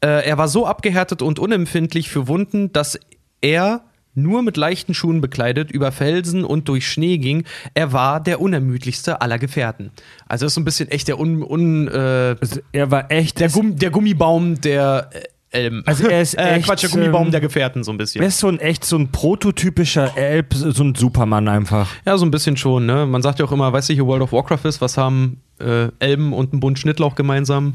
Äh, 0.00 0.24
er 0.24 0.38
war 0.38 0.46
so 0.46 0.66
abgehärtet 0.66 1.20
und 1.20 1.38
unempfindlich 1.38 2.08
für 2.08 2.28
Wunden, 2.28 2.72
dass 2.72 2.98
er 3.40 3.82
nur 4.14 4.42
mit 4.42 4.56
leichten 4.56 4.94
Schuhen 4.94 5.20
bekleidet 5.20 5.70
über 5.70 5.92
Felsen 5.92 6.44
und 6.44 6.68
durch 6.68 6.88
Schnee 6.88 7.18
ging. 7.18 7.44
Er 7.74 7.92
war 7.92 8.20
der 8.20 8.40
unermüdlichste 8.40 9.20
aller 9.20 9.38
Gefährten. 9.38 9.90
Also 10.26 10.44
das 10.44 10.50
ist 10.50 10.54
so 10.54 10.60
ein 10.60 10.64
bisschen 10.64 10.88
echt 10.88 11.08
der 11.08 11.18
un, 11.18 11.42
un 11.42 11.88
äh, 11.88 12.36
er 12.72 12.90
war 12.90 13.10
echt. 13.10 13.40
der, 13.40 13.48
Gumm, 13.48 13.76
der 13.76 13.90
Gummibaum 13.90 14.60
der 14.60 15.10
äh, 15.50 15.58
Elben. 15.58 15.82
Also 15.86 16.06
er 16.06 16.22
ist 16.22 16.34
äh, 16.38 16.56
echt, 16.56 16.66
Quatsch, 16.66 16.82
der 16.82 16.90
Gummibaum 16.90 17.26
ähm, 17.26 17.30
der 17.30 17.40
Gefährten 17.40 17.84
so 17.84 17.92
ein 17.92 17.98
bisschen. 17.98 18.22
er 18.22 18.28
ist 18.28 18.38
so 18.38 18.48
ein 18.48 18.58
echt 18.60 18.84
so 18.84 18.96
ein 18.96 19.10
prototypischer 19.10 20.16
Elb, 20.16 20.54
so 20.54 20.82
ein 20.82 20.94
Superman 20.94 21.48
einfach. 21.48 21.88
Ja, 22.04 22.18
so 22.18 22.26
ein 22.26 22.30
bisschen 22.30 22.56
schon, 22.56 22.86
ne? 22.86 23.06
Man 23.06 23.22
sagt 23.22 23.38
ja 23.38 23.44
auch 23.44 23.52
immer, 23.52 23.72
weißt 23.72 23.88
du, 23.88 23.94
hier 23.94 24.06
World 24.06 24.22
of 24.22 24.32
Warcraft 24.32 24.64
ist, 24.64 24.80
was 24.80 24.96
haben 24.96 25.40
äh, 25.60 25.88
Elben 25.98 26.32
und 26.32 26.52
ein 26.52 26.60
Bund 26.60 26.78
Schnittlauch 26.78 27.14
gemeinsam? 27.14 27.72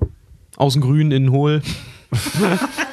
Außen 0.56 0.80
grün, 0.80 1.10
innen 1.10 1.30
hohl. 1.30 1.62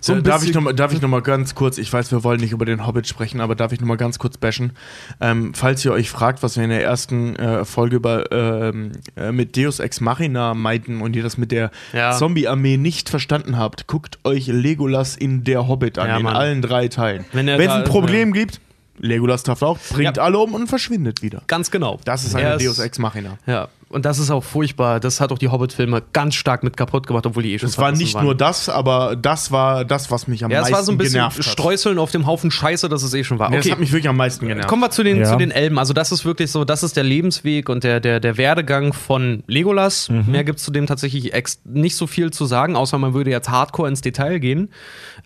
so 0.00 0.14
Äh, 0.14 0.22
darf 0.22 0.42
ich, 0.42 0.52
bisschen- 0.52 1.00
noch 1.02 1.08
mal, 1.08 1.20
ganz 1.22 1.54
kurz, 1.54 1.78
ich 1.78 1.92
weiß, 1.92 2.10
wir 2.12 2.24
wollen 2.24 2.40
nicht 2.40 2.52
über 2.52 2.64
den 2.64 2.86
Hobbit 2.86 3.06
sprechen, 3.06 3.40
aber 3.40 3.54
darf 3.54 3.72
ich 3.72 3.80
noch 3.80 3.86
mal 3.88 3.96
ganz 3.96 4.18
kurz 4.18 4.36
bashen? 4.38 4.72
Ähm, 5.20 5.52
falls 5.54 5.84
ihr 5.84 5.92
euch 5.92 6.10
fragt, 6.10 6.42
was 6.42 6.56
wir 6.56 6.64
in 6.64 6.70
der 6.70 6.82
ersten 6.82 7.36
äh, 7.36 7.64
Folge 7.64 7.96
über, 7.96 8.30
ähm, 8.32 8.92
äh, 9.16 9.32
mit 9.32 9.56
Deus 9.56 9.78
Ex 9.80 10.00
Machina 10.00 10.54
meinten 10.54 11.00
und 11.00 11.14
ihr 11.16 11.22
das 11.22 11.36
mit 11.38 11.52
der 11.52 11.70
Ja. 11.92 12.12
Zombie-Armee 12.12 12.76
nicht 12.76 13.08
verstanden 13.08 13.58
habt, 13.58 13.86
guckt 13.86 14.18
euch 14.24 14.46
Legolas 14.46 15.16
in 15.16 15.44
der 15.44 15.68
Hobbit 15.68 15.98
an, 15.98 16.08
Ja, 16.08 16.18
in 16.18 16.26
allen 16.26 16.62
drei 16.62 16.88
Teilen. 16.88 17.24
Wenn 17.32 17.48
er 17.48 17.58
es 17.58 17.68
ein 17.68 17.82
ist, 17.82 17.88
Problem 17.90 18.32
gibt, 18.32 18.60
Legolas 18.98 19.42
taucht 19.44 19.62
auf, 19.62 19.88
bringt 19.90 20.16
Ja. 20.18 20.22
alle 20.24 20.38
um 20.38 20.52
und 20.54 20.66
verschwindet 20.66 21.22
wieder. 21.22 21.42
Ganz 21.46 21.70
genau. 21.70 21.98
Das 22.04 22.24
ist 22.24 22.34
Er 22.34 22.54
eine 22.54 22.62
Deus 22.64 22.78
Ex 22.78 22.98
Machina. 22.98 23.38
Ja, 23.46 23.68
und 23.90 24.04
das 24.06 24.18
ist 24.18 24.30
auch 24.30 24.42
furchtbar. 24.44 25.00
Das 25.00 25.20
hat 25.20 25.32
auch 25.32 25.38
die 25.38 25.48
Hobbit-Filme 25.48 26.02
ganz 26.12 26.34
stark 26.36 26.62
mit 26.62 26.76
kaputt 26.76 27.06
gemacht, 27.06 27.26
obwohl 27.26 27.42
die 27.42 27.52
eh 27.52 27.58
schon 27.58 27.68
Es 27.68 27.76
war 27.76 27.92
nicht 27.92 28.14
waren. 28.14 28.24
nur 28.24 28.34
das, 28.34 28.68
aber 28.68 29.16
das 29.16 29.50
war 29.52 29.84
das, 29.84 30.10
was 30.10 30.26
mich 30.28 30.44
am 30.44 30.50
Ja, 30.50 30.58
es 30.58 30.62
meisten 30.62 30.74
war 30.76 30.82
so 30.84 30.92
ein 30.92 30.98
bisschen 30.98 31.14
genervt 31.14 31.38
hat. 31.38 31.44
Streuseln 31.44 31.98
auf 31.98 32.10
dem 32.12 32.26
Haufen 32.26 32.50
Scheiße, 32.50 32.88
dass 32.88 33.02
es 33.02 33.12
eh 33.14 33.24
schon 33.24 33.38
war. 33.38 33.50
Nee, 33.50 33.56
Okay. 33.58 33.68
Das 33.68 33.72
hat 33.72 33.80
mich 33.80 33.92
wirklich 33.92 34.08
am 34.08 34.16
meisten 34.16 34.46
genervt. 34.48 34.68
Kommen 34.68 34.82
wir 34.82 34.90
zu 34.90 35.02
den, 35.02 35.18
Ja. 35.18 35.24
zu 35.24 35.36
den 35.36 35.50
Elben. 35.50 35.78
Also, 35.78 35.92
das 35.92 36.12
ist 36.12 36.24
wirklich 36.24 36.50
so, 36.50 36.64
das 36.64 36.82
ist 36.82 36.96
der 36.96 37.04
Lebensweg 37.04 37.68
und 37.68 37.84
der, 37.84 38.00
der, 38.00 38.20
der 38.20 38.36
Werdegang 38.38 38.92
von 38.92 39.42
Legolas. 39.46 40.08
Mhm. 40.08 40.24
Mehr 40.28 40.44
gibt 40.44 40.60
es 40.60 40.64
zu 40.64 40.70
dem 40.70 40.86
tatsächlich 40.86 41.34
ex 41.34 41.60
nicht 41.64 41.96
so 41.96 42.06
viel 42.06 42.30
zu 42.30 42.46
sagen, 42.46 42.76
außer 42.76 42.96
man 42.98 43.12
würde 43.12 43.30
jetzt 43.30 43.50
hardcore 43.50 43.88
ins 43.88 44.00
Detail 44.00 44.38
gehen. 44.38 44.70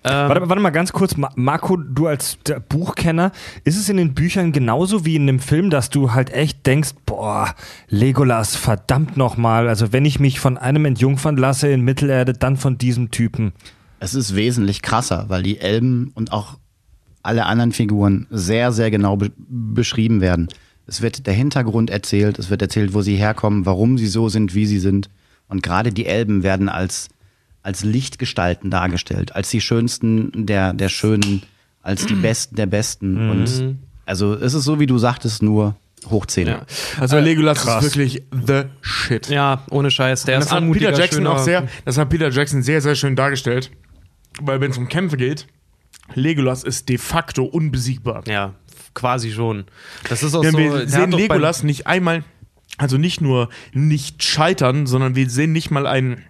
Ähm, 0.06 0.28
Warte, 0.28 0.48
warte 0.50 0.60
mal 0.62 0.68
ganz 0.70 0.92
kurz, 0.92 1.16
Ma- 1.16 1.32
Marco, 1.34 1.76
du 1.76 2.06
als 2.06 2.38
der 2.46 2.60
Buchkenner, 2.60 3.32
ist 3.64 3.78
es 3.78 3.88
in 3.88 3.96
den 3.96 4.12
Büchern 4.12 4.52
genauso 4.52 5.06
wie 5.06 5.16
in 5.16 5.26
dem 5.26 5.40
Film, 5.40 5.70
dass 5.70 5.88
du 5.88 6.12
halt 6.12 6.30
echt 6.30 6.66
denkst, 6.66 6.90
boah, 7.06 7.54
Legolas, 7.88 8.54
verdammt 8.54 9.16
nochmal, 9.16 9.66
also 9.66 9.92
wenn 9.94 10.04
ich 10.04 10.20
mich 10.20 10.40
von 10.40 10.58
einem 10.58 10.84
entjungfern 10.84 11.38
lasse 11.38 11.68
in 11.68 11.80
Mittelerde, 11.80 12.34
dann 12.34 12.58
von 12.58 12.76
diesem 12.76 13.10
Typen. 13.10 13.52
Es 13.98 14.14
ist 14.14 14.36
wesentlich 14.36 14.82
krasser, 14.82 15.24
weil 15.28 15.42
die 15.42 15.58
Elben 15.58 16.12
und 16.14 16.32
auch 16.32 16.58
alle 17.22 17.46
anderen 17.46 17.72
Figuren 17.72 18.26
sehr, 18.28 18.72
sehr 18.72 18.90
genau 18.90 19.16
be 19.16 19.30
beschrieben 19.38 20.20
werden. 20.20 20.48
Es 20.86 21.00
wird 21.00 21.26
der 21.26 21.32
Hintergrund 21.32 21.88
erzählt, 21.88 22.38
es 22.38 22.50
wird 22.50 22.60
erzählt, 22.60 22.92
wo 22.92 23.00
sie 23.00 23.16
herkommen, 23.16 23.64
warum 23.64 23.96
sie 23.96 24.08
so 24.08 24.28
sind, 24.28 24.54
wie 24.54 24.66
sie 24.66 24.78
sind. 24.80 25.08
Und 25.48 25.62
gerade 25.62 25.90
die 25.92 26.04
Elben 26.04 26.42
werden 26.42 26.68
als, 26.68 27.08
als 27.64 27.82
Lichtgestalten 27.82 28.70
dargestellt, 28.70 29.34
als 29.34 29.48
die 29.50 29.60
Schönsten 29.60 30.46
der, 30.46 30.72
der 30.74 30.88
Schönen, 30.88 31.42
als 31.82 32.06
die 32.06 32.14
Besten 32.14 32.54
der 32.56 32.66
Besten. 32.66 33.30
Und 33.30 33.78
also 34.06 34.34
es 34.34 34.54
ist 34.54 34.64
so, 34.64 34.78
wie 34.78 34.86
du 34.86 34.98
sagtest, 34.98 35.42
nur 35.42 35.74
hochzählen. 36.10 36.58
ja. 36.58 36.66
Also 37.00 37.18
Legolas 37.18 37.64
ist 37.64 37.82
wirklich 37.82 38.22
the 38.46 38.64
shit. 38.82 39.28
ja, 39.28 39.64
ohne 39.70 39.90
Scheiß. 39.90 40.24
Der 40.24 40.36
das 40.36 40.46
ist 40.46 40.52
hat 40.52 40.70
Peter 40.72 40.92
Jackson 40.92 41.22
schöner- 41.24 41.32
auch 41.32 41.38
sehr, 41.38 41.66
das 41.86 41.96
hat 41.96 42.10
Peter 42.10 42.28
Jackson 42.30 42.62
sehr, 42.62 42.80
sehr 42.82 42.94
schön 42.94 43.16
dargestellt. 43.16 43.70
Weil 44.42 44.60
wenn 44.60 44.70
es 44.70 44.76
um 44.78 44.88
Kämpfe 44.88 45.16
geht, 45.16 45.46
Legolas 46.14 46.64
ist 46.64 46.88
de 46.90 46.98
facto 46.98 47.44
unbesiegbar. 47.44 48.22
Ja, 48.28 48.52
quasi 48.92 49.32
schon. 49.32 49.64
Das 50.10 50.22
ist 50.22 50.34
auch 50.34 50.42
Denn 50.42 50.52
so. 50.52 50.58
wir 50.58 50.86
sehen 50.86 51.12
Legolas 51.12 51.62
nicht 51.62 51.86
einmal, 51.86 52.24
also 52.76 52.98
nicht 52.98 53.22
nur 53.22 53.48
nicht 53.72 54.22
scheitern, 54.22 54.86
sondern 54.86 55.14
wir 55.14 55.30
sehen 55.30 55.52
nicht 55.52 55.70
mal 55.70 55.86
einen 55.86 56.22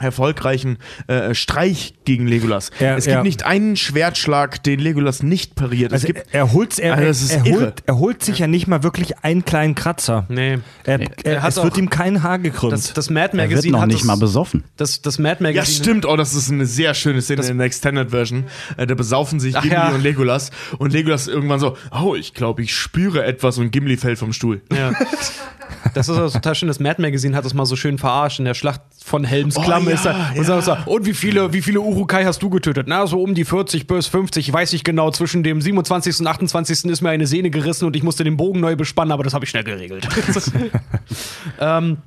erfolgreichen 0.00 0.78
äh, 1.06 1.34
Streich 1.34 1.94
gegen 2.04 2.26
Legolas. 2.26 2.70
Ja, 2.80 2.96
es 2.96 3.04
gibt 3.04 3.14
ja. 3.16 3.22
nicht 3.22 3.44
einen 3.44 3.76
Schwertschlag, 3.76 4.62
den 4.62 4.80
Legolas 4.80 5.22
nicht 5.22 5.54
pariert. 5.54 5.92
Also 5.92 6.06
es 6.08 6.14
gibt, 6.14 6.34
er, 6.34 6.52
holt, 6.52 6.78
er, 6.78 6.94
Also 6.94 7.34
er, 7.34 7.44
holt, 7.44 7.82
er 7.86 7.98
holt 7.98 8.24
sich 8.24 8.38
ja 8.38 8.46
nicht 8.46 8.66
mal 8.66 8.82
wirklich 8.82 9.18
einen 9.18 9.44
kleinen 9.44 9.74
Kratzer. 9.74 10.26
Nee. 10.28 10.58
Er, 10.84 11.00
Er 11.00 11.24
er, 11.24 11.42
hat 11.42 11.50
es 11.50 11.62
wird 11.62 11.76
ihm 11.76 11.90
kein 11.90 12.22
Haar 12.22 12.38
gekrümmt. 12.38 12.72
Das, 12.72 12.92
das 12.92 13.10
Mad 13.10 13.32
Er 13.32 13.38
wird 13.38 13.50
Magazine 13.50 13.72
noch 13.72 13.80
hat 13.82 13.88
nicht 13.88 14.00
das, 14.00 14.06
mal 14.06 14.16
besoffen. 14.16 14.64
das, 14.76 15.02
das 15.02 15.18
Mad 15.18 15.42
Magazine. 15.42 15.54
ja, 15.54 15.64
stimmt. 15.64 16.06
Oh, 16.06 16.16
das 16.16 16.34
ist 16.34 16.50
eine 16.50 16.66
sehr 16.66 16.94
schöne 16.94 17.22
Szene 17.22 17.46
in 17.46 17.58
der 17.58 17.66
Extended 17.66 18.10
Version. 18.10 18.44
Äh, 18.76 18.86
da 18.86 18.94
besaufen 18.94 19.40
sich 19.40 19.56
Ach 19.56 19.62
Gimli 19.62 19.76
ja. 19.76 19.90
und 19.90 20.02
Legolas. 20.02 20.50
Und 20.78 20.92
Legolas 20.92 21.28
irgendwann 21.28 21.60
so, 21.60 21.76
oh, 21.90 22.14
ich 22.14 22.34
glaube, 22.34 22.62
ich 22.62 22.74
spüre 22.74 23.24
etwas 23.24 23.58
und 23.58 23.70
Gimli 23.70 23.96
fällt 23.96 24.18
vom 24.18 24.32
Stuhl. 24.32 24.62
Ja. 24.72 24.92
Das 25.94 26.08
ist 26.08 26.18
auch 26.18 26.32
total 26.32 26.54
schön. 26.54 26.68
Das 26.68 26.80
Mad 26.80 27.00
Magazine 27.00 27.36
hat 27.36 27.44
das 27.44 27.54
mal 27.54 27.66
so 27.66 27.76
schön 27.76 27.98
verarscht. 27.98 28.38
In 28.38 28.44
der 28.44 28.54
Schlacht 28.54 28.80
von 29.04 29.24
Helms 29.24 29.56
Oh, 29.56 29.62
Klamm 29.62 29.86
ja, 29.86 29.94
ist 29.94 30.06
er. 30.06 30.32
Und, 30.36 30.44
sagt 30.44 30.64
so, 30.64 30.76
und 30.86 31.06
wie 31.06 31.14
viele, 31.14 31.52
wie 31.52 31.62
viele 31.62 31.80
Urukai 31.80 32.24
hast 32.24 32.42
du 32.42 32.50
getötet? 32.50 32.86
Na, 32.88 33.06
so 33.06 33.22
um 33.22 33.34
die 33.34 33.44
40 33.44 33.86
bis 33.86 34.06
50. 34.06 34.48
Ich 34.48 34.52
weiß 34.52 34.72
nicht 34.72 34.84
genau. 34.84 35.10
Zwischen 35.10 35.42
dem 35.42 35.60
27. 35.60 36.20
und 36.20 36.26
28. 36.26 36.84
ist 36.84 37.00
mir 37.00 37.10
eine 37.10 37.26
Sehne 37.26 37.50
gerissen 37.50 37.86
und 37.86 37.96
ich 37.96 38.02
musste 38.02 38.24
den 38.24 38.36
Bogen 38.36 38.60
neu 38.60 38.76
bespannen, 38.76 39.12
aber 39.12 39.24
das 39.24 39.34
habe 39.34 39.44
ich 39.44 39.50
schnell 39.50 39.64
geregelt. 39.64 40.08
ähm, 41.60 41.98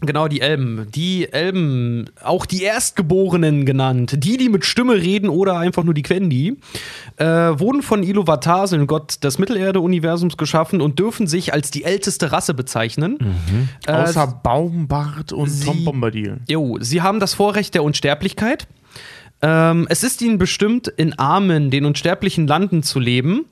Genau, 0.00 0.28
die 0.28 0.40
Elben. 0.40 0.88
Die 0.94 1.32
Elben, 1.32 2.10
auch 2.22 2.44
die 2.46 2.62
Erstgeborenen 2.62 3.64
genannt, 3.64 4.16
die, 4.24 4.36
die 4.36 4.48
mit 4.50 4.64
Stimme 4.66 4.94
reden 4.96 5.28
oder 5.30 5.56
einfach 5.58 5.82
nur 5.84 5.94
die 5.94 6.02
Quendi, 6.02 6.58
äh, 7.16 7.24
wurden 7.24 7.80
von 7.80 8.02
Iluvatar, 8.02 8.66
dem 8.68 8.86
Gott 8.86 9.22
des 9.24 9.38
Mittelerde-Universums, 9.38 10.36
geschaffen 10.36 10.80
und 10.80 10.98
dürfen 10.98 11.26
sich 11.26 11.54
als 11.54 11.70
die 11.70 11.84
älteste 11.84 12.32
Rasse 12.32 12.52
bezeichnen. 12.54 13.18
Äh, 13.86 13.92
Außer 13.92 14.40
Baumbart 14.42 15.32
und 15.32 15.48
sie- 15.48 15.64
Tom 15.64 15.84
Bombadil. 15.84 16.38
Jo, 16.48 16.76
sie 16.80 17.00
haben 17.00 17.20
das 17.20 17.32
Vorrecht 17.34 17.74
der 17.74 17.82
Unsterblichkeit. 17.84 18.66
Ähm, 19.42 19.86
es 19.88 20.02
ist 20.02 20.20
ihnen 20.22 20.38
bestimmt, 20.38 20.88
in 20.88 21.18
armen, 21.18 21.70
den 21.70 21.84
unsterblichen 21.86 22.46
Landen 22.46 22.82
zu 22.82 22.98
leben. 23.00 23.46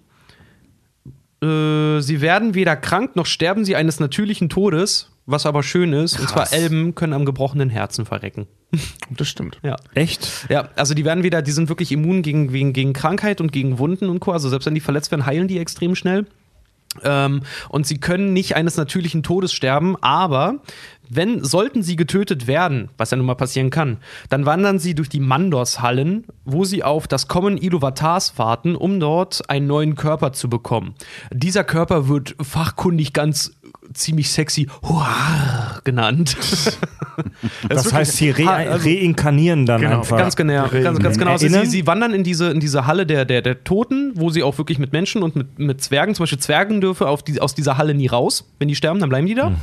Äh, 1.43 2.01
sie 2.01 2.21
werden 2.21 2.55
weder 2.55 2.77
krank 2.77 3.17
noch 3.17 3.27
sterben 3.27 3.65
sie 3.65 3.75
eines 3.77 4.01
natürlichen 4.01 4.49
Todes, 4.49 5.11
was 5.27 5.47
aber 5.47 5.63
schön 5.63 5.93
ist. 5.93 6.19
Und 6.19 6.29
zwar 6.29 6.53
Elben 6.53 6.95
können 6.95 7.13
am 7.13 7.25
gebrochenen 7.25 7.71
Herzen 7.71 8.07
verrecken. 8.07 8.47
Das 9.11 9.29
stimmt. 9.29 9.59
Ja. 9.63 9.77
Echt? 9.95 10.47
Ja, 10.49 10.71
also 10.75 10.95
die 10.95 11.05
werden 11.05 11.23
wieder, 11.23 11.43
die 11.43 11.51
sind 11.51 11.69
wirklich 11.69 11.93
immun 11.93 12.23
gegen, 12.23 12.51
gegen, 12.51 12.73
gegen 12.73 12.93
Krankheit 12.95 13.43
und 13.43 13.53
gegen 13.53 13.79
Wunden 13.79 14.09
und 14.09 14.21
Co. 14.21 14.33
Also 14.33 14.49
selbst 14.49 14.65
wenn 14.65 14.75
die 14.75 14.81
verletzt 14.81 15.11
werden, 15.11 15.27
heilen 15.27 15.49
die 15.49 15.59
extrem 15.59 15.95
schnell. 15.95 16.25
Ähm, 17.03 17.43
und 17.69 17.87
sie 17.87 17.99
können 17.99 18.33
nicht 18.33 18.57
eines 18.57 18.77
natürlichen 18.77 19.23
Todes 19.23 19.53
sterben, 19.53 19.97
aber 20.03 20.61
wenn, 21.09 21.45
sollten 21.45 21.83
sie 21.83 21.97
getötet 21.97 22.47
werden, 22.47 22.91
was 22.97 23.11
ja 23.11 23.17
nun 23.17 23.27
mal 23.27 23.35
passieren 23.35 23.71
kann, 23.71 23.99
dann 24.29 24.47
wandern 24.47 24.79
sie 24.79 24.95
durch 24.95 25.09
die 25.09 25.21
Mandos-Hallen, 25.21 26.25
wo 26.45 26.65
sie 26.65 26.83
auf 26.83 27.07
das 27.07 27.29
Kommen 27.29 27.59
Iluvatars 27.59 28.39
warten, 28.39 28.77
um 28.77 28.99
dort 29.01 29.49
einen 29.51 29.67
neuen 29.67 29.95
Körper 29.95 30.33
zu 30.33 30.49
bekommen. 30.49 30.95
Dieser 31.31 31.65
Körper 31.65 32.09
wird 32.09 32.35
fachkundig 32.41 33.13
ganz 33.13 33.53
ziemlich 33.93 34.31
sexy 34.31 34.69
Huar 34.83 35.81
genannt. 35.85 36.37
Das 37.69 37.93
heißt, 37.93 38.17
sie 38.17 38.31
re 38.31 38.49
also- 38.49 38.89
reinkarnieren 38.89 39.67
dann 39.67 39.81
Genau, 39.81 39.99
einfach. 39.99 40.17
Ganz 40.17 40.37
genau, 40.37 40.69
ganz, 40.69 40.99
ganz 40.99 41.19
genau. 41.19 41.33
Also 41.33 41.47
sie, 41.49 41.67
sie 41.67 41.87
wandern 41.87 42.15
in 42.15 42.25
diese, 42.25 42.51
in 42.51 42.61
diese 42.61 42.87
Halle 42.87 43.05
der, 43.05 43.25
der, 43.25 43.43
der 43.43 43.65
Toten, 43.65 44.13
wo 44.15 44.31
sie 44.31 44.43
auch 44.43 44.57
wirklich 44.59 44.79
mit 44.79 44.93
Menschen 44.93 45.23
und 45.23 45.37
mit, 45.37 45.59
mit 45.59 45.83
Zwergen, 45.83 46.15
zum 46.15 46.23
Beispiel 46.23 46.39
Zwergen 46.39 46.81
dürfen 46.81 47.07
auf 47.07 47.23
die, 47.23 47.41
aus 47.41 47.55
dieser 47.55 47.77
Halle 47.77 47.95
nie 47.95 48.07
raus. 48.07 48.49
Wenn 48.59 48.69
die 48.69 48.75
sterben, 48.75 48.99
dann 49.01 49.09
bleiben 49.09 49.27
die 49.27 49.35
da. 49.35 49.51
Mhm. 49.51 49.57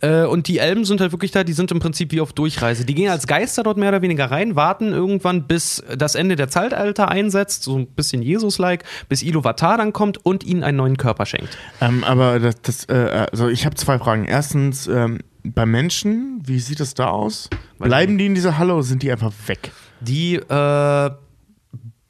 Äh, 0.00 0.24
und 0.24 0.48
die 0.48 0.58
Elben 0.58 0.84
sind 0.84 1.00
halt 1.00 1.12
wirklich 1.12 1.30
da, 1.30 1.44
die 1.44 1.52
sind 1.52 1.70
im 1.70 1.78
Prinzip 1.78 2.12
wie 2.12 2.20
auf 2.20 2.32
Durchreise. 2.32 2.84
Die 2.84 2.94
gehen 2.94 3.10
als 3.10 3.26
Geister 3.26 3.62
dort 3.62 3.78
mehr 3.78 3.88
oder 3.88 4.02
weniger 4.02 4.30
rein, 4.30 4.56
warten 4.56 4.92
irgendwann, 4.92 5.44
bis 5.46 5.82
das 5.96 6.14
Ende 6.16 6.36
der 6.36 6.48
Zeitalter 6.48 7.08
einsetzt, 7.08 7.62
so 7.62 7.78
ein 7.78 7.86
bisschen 7.86 8.22
Jesus-like, 8.22 8.84
bis 9.08 9.22
Iluvatar 9.22 9.78
dann 9.78 9.92
kommt 9.92 10.24
und 10.24 10.44
ihnen 10.44 10.62
einen 10.64 10.76
neuen 10.76 10.96
Körper 10.96 11.24
schenkt. 11.24 11.56
Ähm, 11.80 12.04
aber 12.04 12.40
das, 12.40 12.60
das 12.62 12.84
äh, 12.88 13.26
also 13.32 13.48
ich 13.54 13.64
habe 13.64 13.76
zwei 13.76 13.98
Fragen. 13.98 14.24
Erstens, 14.24 14.86
ähm, 14.86 15.20
bei 15.44 15.64
Menschen, 15.64 16.42
wie 16.44 16.58
sieht 16.58 16.80
es 16.80 16.94
da 16.94 17.08
aus? 17.08 17.48
Bleiben 17.78 18.18
die 18.18 18.26
in 18.26 18.34
dieser 18.34 18.58
Halle 18.58 18.74
oder 18.74 18.82
sind 18.82 19.02
die 19.02 19.10
einfach 19.10 19.32
weg? 19.46 19.70
Die 20.00 20.34
äh, 20.34 21.10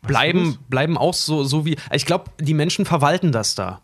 bleiben, 0.03 0.59
bleiben 0.69 0.97
auch 0.97 1.15
so, 1.15 1.45
so 1.45 1.65
wie. 1.65 1.77
Ich 1.93 2.07
glaube, 2.07 2.31
die 2.41 2.55
Menschen 2.55 2.85
verwalten 2.87 3.31
das 3.31 3.55
da. 3.55 3.81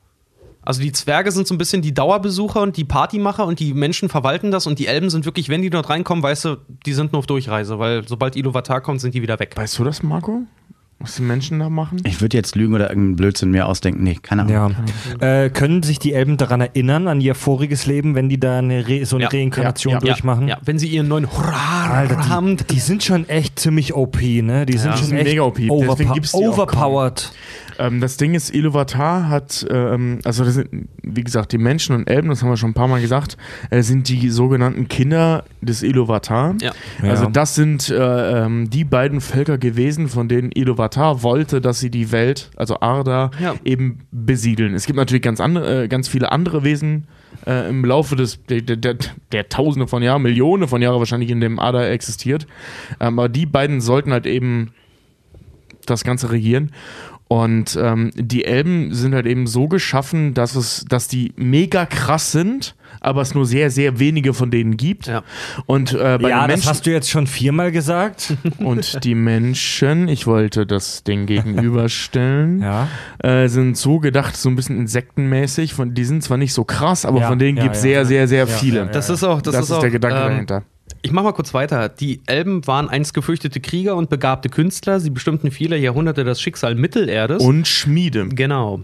Also 0.62 0.82
die 0.82 0.92
Zwerge 0.92 1.32
sind 1.32 1.46
so 1.46 1.54
ein 1.54 1.58
bisschen 1.58 1.82
die 1.82 1.94
Dauerbesucher 1.94 2.60
und 2.60 2.76
die 2.76 2.84
Partymacher 2.84 3.46
und 3.46 3.60
die 3.60 3.72
Menschen 3.72 4.08
verwalten 4.08 4.50
das 4.50 4.66
und 4.66 4.78
die 4.78 4.86
Elben 4.86 5.08
sind 5.08 5.24
wirklich, 5.24 5.48
wenn 5.48 5.62
die 5.62 5.70
dort 5.70 5.88
reinkommen, 5.88 6.22
weißt 6.22 6.44
du, 6.44 6.56
die 6.84 6.92
sind 6.92 7.12
nur 7.12 7.20
auf 7.20 7.26
Durchreise, 7.26 7.78
weil 7.78 8.06
sobald 8.06 8.36
Iluvatar 8.36 8.82
kommt, 8.82 9.00
sind 9.00 9.14
die 9.14 9.22
wieder 9.22 9.38
weg. 9.38 9.56
Weißt 9.56 9.78
du 9.78 9.84
das, 9.84 10.02
Marco? 10.02 10.42
Was 11.02 11.14
die 11.16 11.22
Menschen 11.22 11.58
da 11.58 11.70
machen? 11.70 12.02
Ich 12.04 12.20
würde 12.20 12.36
jetzt 12.36 12.54
lügen 12.56 12.74
oder 12.74 12.90
irgendeinen 12.90 13.16
Blödsinn 13.16 13.50
mir 13.50 13.66
ausdenken. 13.66 14.02
Nee, 14.02 14.18
keine 14.20 14.42
Ahnung. 14.42 14.74
Ja. 15.20 15.44
Äh, 15.44 15.48
können 15.48 15.82
sich 15.82 15.98
die 15.98 16.12
Elben 16.12 16.36
daran 16.36 16.60
erinnern, 16.60 17.08
an 17.08 17.22
ihr 17.22 17.34
voriges 17.34 17.86
Leben, 17.86 18.14
wenn 18.14 18.28
die 18.28 18.38
da 18.38 18.58
eine 18.58 18.86
Re 18.86 19.06
so 19.06 19.16
eine 19.16 19.24
Ja. 19.24 19.30
Reinkarnation 19.30 19.94
Ja, 19.94 19.98
ja, 20.00 20.04
durchmachen? 20.06 20.46
Ja, 20.48 20.58
wenn 20.62 20.78
sie 20.78 20.88
ihren 20.88 21.08
neuen 21.08 21.30
Hurra 21.32 21.90
Alter, 21.90 22.28
haben. 22.28 22.58
die, 22.58 22.64
die 22.64 22.80
sind 22.80 23.02
schon 23.02 23.26
echt 23.30 23.58
ziemlich 23.58 23.94
OP, 23.94 24.20
ne? 24.20 24.66
Die 24.66 24.76
sind 24.76 24.90
Ja, 24.90 24.96
schon 24.98 25.06
sind 25.06 25.16
echt 25.16 25.28
mega 25.30 25.42
OP, 25.42 25.58
overpo 25.70 26.12
gibt's 26.12 26.32
die 26.32 26.38
auch 26.44 26.52
overpowered. 26.58 27.32
Ähm, 27.80 28.00
das 28.00 28.16
Ding 28.16 28.34
ist, 28.34 28.54
Iluvatar 28.54 29.28
hat, 29.28 29.66
ähm, 29.70 30.18
also 30.24 30.44
das 30.44 30.54
sind, 30.54 30.88
wie 31.02 31.24
gesagt, 31.24 31.52
die 31.52 31.58
Menschen 31.58 31.94
und 31.96 32.08
Elben, 32.10 32.28
das 32.28 32.42
haben 32.42 32.50
wir 32.50 32.56
schon 32.56 32.70
ein 32.70 32.74
paar 32.74 32.88
Mal 32.88 33.00
gesagt, 33.00 33.36
äh, 33.70 33.82
sind 33.82 34.08
die 34.08 34.28
sogenannten 34.28 34.86
Kinder 34.88 35.44
des 35.62 35.82
Iluvatar. 35.82 36.54
Ja. 36.60 36.72
Also 37.02 37.24
Ja. 37.24 37.30
das 37.30 37.54
sind 37.54 37.88
äh, 37.88 38.44
ähm, 38.44 38.68
die 38.70 38.84
beiden 38.84 39.20
Völker 39.20 39.56
gewesen, 39.58 40.08
von 40.08 40.28
denen 40.28 40.50
Iluvatar 40.52 41.22
wollte, 41.22 41.60
dass 41.60 41.80
sie 41.80 41.90
die 41.90 42.12
Welt, 42.12 42.50
also 42.56 42.80
Arda, 42.80 43.30
Ja. 43.40 43.54
eben 43.64 44.00
besiedeln. 44.12 44.74
Es 44.74 44.86
gibt 44.86 44.96
natürlich 44.96 45.22
ganz, 45.22 45.40
andere, 45.40 45.84
äh, 45.84 45.88
ganz 45.88 46.06
viele 46.08 46.30
andere 46.32 46.64
Wesen 46.64 47.06
äh, 47.46 47.68
im 47.70 47.84
Laufe 47.84 48.16
des, 48.16 48.44
der, 48.44 48.60
der, 48.60 48.76
der, 48.76 48.96
der 49.32 49.48
Tausende 49.48 49.86
von 49.88 50.02
Jahren, 50.02 50.20
Millionen 50.22 50.68
von 50.68 50.82
Jahren 50.82 50.98
wahrscheinlich 50.98 51.30
in 51.30 51.40
dem 51.40 51.58
Arda 51.58 51.86
existiert. 51.88 52.46
Ähm, 53.00 53.18
aber 53.18 53.28
die 53.28 53.46
beiden 53.46 53.80
sollten 53.80 54.12
halt 54.12 54.26
eben 54.26 54.72
das 55.86 56.04
Ganze 56.04 56.30
regieren. 56.30 56.72
Und 57.32 57.78
ähm, 57.80 58.10
die 58.16 58.44
Elben 58.44 58.92
sind 58.92 59.14
halt 59.14 59.24
eben 59.24 59.46
so 59.46 59.68
geschaffen, 59.68 60.34
dass 60.34 60.56
es, 60.56 60.84
dass 60.88 61.06
die 61.06 61.32
mega 61.36 61.86
krass 61.86 62.32
sind, 62.32 62.74
aber 62.98 63.22
es 63.22 63.36
nur 63.36 63.46
sehr, 63.46 63.70
sehr 63.70 64.00
wenige 64.00 64.34
von 64.34 64.50
denen 64.50 64.76
gibt. 64.76 65.06
Ja. 65.06 65.22
Und 65.66 65.92
äh, 65.92 66.18
bei 66.20 66.28
Ja, 66.30 66.40
den 66.40 66.48
das 66.48 66.48
Menschen 66.48 66.68
hast 66.70 66.86
du 66.86 66.90
jetzt 66.90 67.08
schon 67.08 67.28
viermal 67.28 67.70
gesagt. 67.70 68.34
und 68.58 69.04
die 69.04 69.14
Menschen, 69.14 70.08
ich 70.08 70.26
wollte 70.26 70.66
das 70.66 71.04
Ding 71.04 71.26
gegenüberstellen, 71.26 72.62
ja. 72.62 72.88
äh, 73.22 73.46
sind 73.46 73.76
so 73.76 74.00
gedacht, 74.00 74.36
so 74.36 74.48
ein 74.48 74.56
bisschen 74.56 74.76
insektenmäßig. 74.78 75.72
Von, 75.74 75.94
die 75.94 76.04
sind 76.04 76.24
zwar 76.24 76.36
nicht 76.36 76.52
so 76.52 76.64
krass, 76.64 77.04
aber 77.04 77.20
Ja, 77.20 77.28
von 77.28 77.38
denen 77.38 77.58
ja, 77.58 77.62
gibt 77.62 77.76
es 77.76 77.84
ja, 77.84 78.04
sehr, 78.04 78.22
ja. 78.22 78.26
sehr, 78.26 78.28
sehr 78.28 78.38
Ja, 78.40 78.46
viele. 78.46 78.78
ja, 78.80 78.86
ja. 78.86 78.90
Das 78.90 79.08
ist 79.08 79.22
auch, 79.22 79.40
das, 79.40 79.54
Das, 79.54 79.64
ist, 79.66 79.70
ist 79.70 79.76
auch, 79.76 79.80
der 79.82 79.90
Gedanke 79.90 80.16
ähm, 80.18 80.28
dahinter. 80.32 80.62
Ich 81.02 81.12
mach 81.12 81.22
mal 81.22 81.32
kurz 81.32 81.54
weiter. 81.54 81.88
Die 81.88 82.20
Elben 82.26 82.66
waren 82.66 82.88
einst 82.88 83.14
gefürchtete 83.14 83.60
Krieger 83.60 83.96
und 83.96 84.10
begabte 84.10 84.48
Künstler. 84.48 85.00
Sie 85.00 85.10
bestimmten 85.10 85.50
viele 85.50 85.76
Jahrhunderte 85.78 86.24
das 86.24 86.40
Schicksal 86.40 86.74
Mittelerdes. 86.74 87.42
Und 87.42 87.66
Schmiede. 87.66 88.28
Genau. 88.28 88.80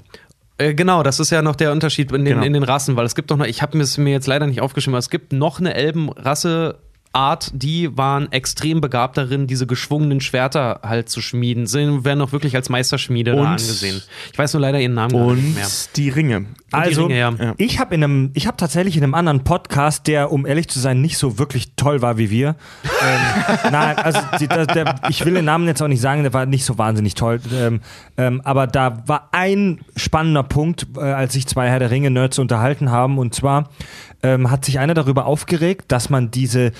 Äh, 0.58 0.74
Genau, 0.74 1.02
das 1.02 1.20
ist 1.20 1.30
ja 1.30 1.42
noch 1.42 1.56
der 1.56 1.72
Unterschied 1.72 2.10
in 2.12 2.24
den, 2.24 2.34
Genau. 2.34 2.46
in 2.46 2.52
den 2.54 2.62
Rassen, 2.62 2.96
weil 2.96 3.04
es 3.04 3.14
gibt 3.14 3.30
doch 3.30 3.36
noch, 3.36 3.44
ich 3.46 3.60
habe 3.60 3.78
es 3.78 3.98
mir 3.98 4.10
jetzt 4.12 4.26
leider 4.26 4.46
nicht 4.46 4.62
aufgeschrieben, 4.62 4.94
aber 4.94 5.00
es 5.00 5.10
gibt 5.10 5.32
noch 5.32 5.60
eine 5.60 5.74
Elbenrasse. 5.74 6.78
Art, 7.16 7.50
die 7.54 7.96
waren 7.96 8.30
extrem 8.30 8.80
begabt 8.80 9.16
darin, 9.16 9.46
diese 9.46 9.66
geschwungenen 9.66 10.20
Schwerter 10.20 10.80
halt 10.82 11.08
zu 11.08 11.20
schmieden. 11.22 11.66
Sie 11.66 12.04
werden 12.04 12.20
auch 12.20 12.32
wirklich 12.32 12.54
als 12.54 12.68
Meisterschmiede 12.68 13.34
Und- 13.34 13.46
angesehen. 13.46 14.02
Ich 14.32 14.38
weiß 14.38 14.52
nur 14.52 14.60
leider 14.60 14.78
ihren 14.80 14.94
Namen 14.94 15.14
Und 15.14 15.42
nicht 15.42 15.56
mehr. 15.56 15.66
die 15.96 16.10
Ringe. 16.10 16.46
Also, 16.72 17.04
Ringe, 17.06 17.18
ja. 17.18 17.30
Ja. 17.30 17.54
ich 17.56 17.78
habe 17.80 17.94
in 17.94 18.04
einem, 18.04 18.30
ich 18.34 18.46
habe 18.46 18.56
tatsächlich 18.58 18.96
in 18.96 19.02
einem 19.02 19.14
anderen 19.14 19.44
Podcast, 19.44 20.06
der, 20.08 20.30
um 20.30 20.44
ehrlich 20.46 20.68
zu 20.68 20.78
sein, 20.78 21.00
nicht 21.00 21.16
so 21.16 21.38
wirklich 21.38 21.72
toll 21.76 22.02
war 22.02 22.18
wie 22.18 22.28
wir. 22.30 22.56
ähm, 22.84 23.70
nein, 23.72 23.96
also 23.96 24.20
die, 24.38 24.46
der, 24.48 24.66
der, 24.66 24.94
ich 25.08 25.24
will 25.24 25.34
den 25.34 25.44
Namen 25.46 25.66
jetzt 25.66 25.80
auch 25.82 25.88
nicht 25.88 26.00
sagen, 26.00 26.22
der 26.22 26.34
war 26.34 26.44
nicht 26.44 26.64
so 26.64 26.76
wahnsinnig 26.76 27.14
toll. 27.14 27.40
Ähm, 27.54 27.80
ähm, 28.18 28.42
aber 28.44 28.66
da 28.66 29.02
war 29.06 29.28
ein 29.32 29.80
spannender 29.96 30.42
Punkt, 30.42 30.86
äh, 30.96 31.00
als 31.00 31.32
sich 31.32 31.46
zwei 31.46 31.68
Herr 31.70 31.78
der 31.78 31.90
Ringe 31.90 32.10
Nerds 32.10 32.38
unterhalten 32.38 32.90
haben, 32.90 33.16
und 33.18 33.34
zwar 33.34 33.70
ähm, 34.34 34.50
hat 34.50 34.64
sich 34.64 34.78
einer 34.78 34.94
darüber 34.94 35.26
aufgeregt, 35.26 35.84
dass 35.88 36.10
man 36.10 36.30
diese, 36.30 36.72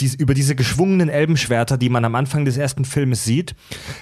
diese 0.00 0.16
über 0.16 0.34
diese 0.34 0.54
geschwungenen 0.54 1.08
Elbenschwerter, 1.08 1.76
die 1.78 1.88
man 1.88 2.04
am 2.04 2.14
Anfang 2.14 2.44
des 2.44 2.56
ersten 2.56 2.84
Filmes 2.84 3.24
sieht, 3.24 3.54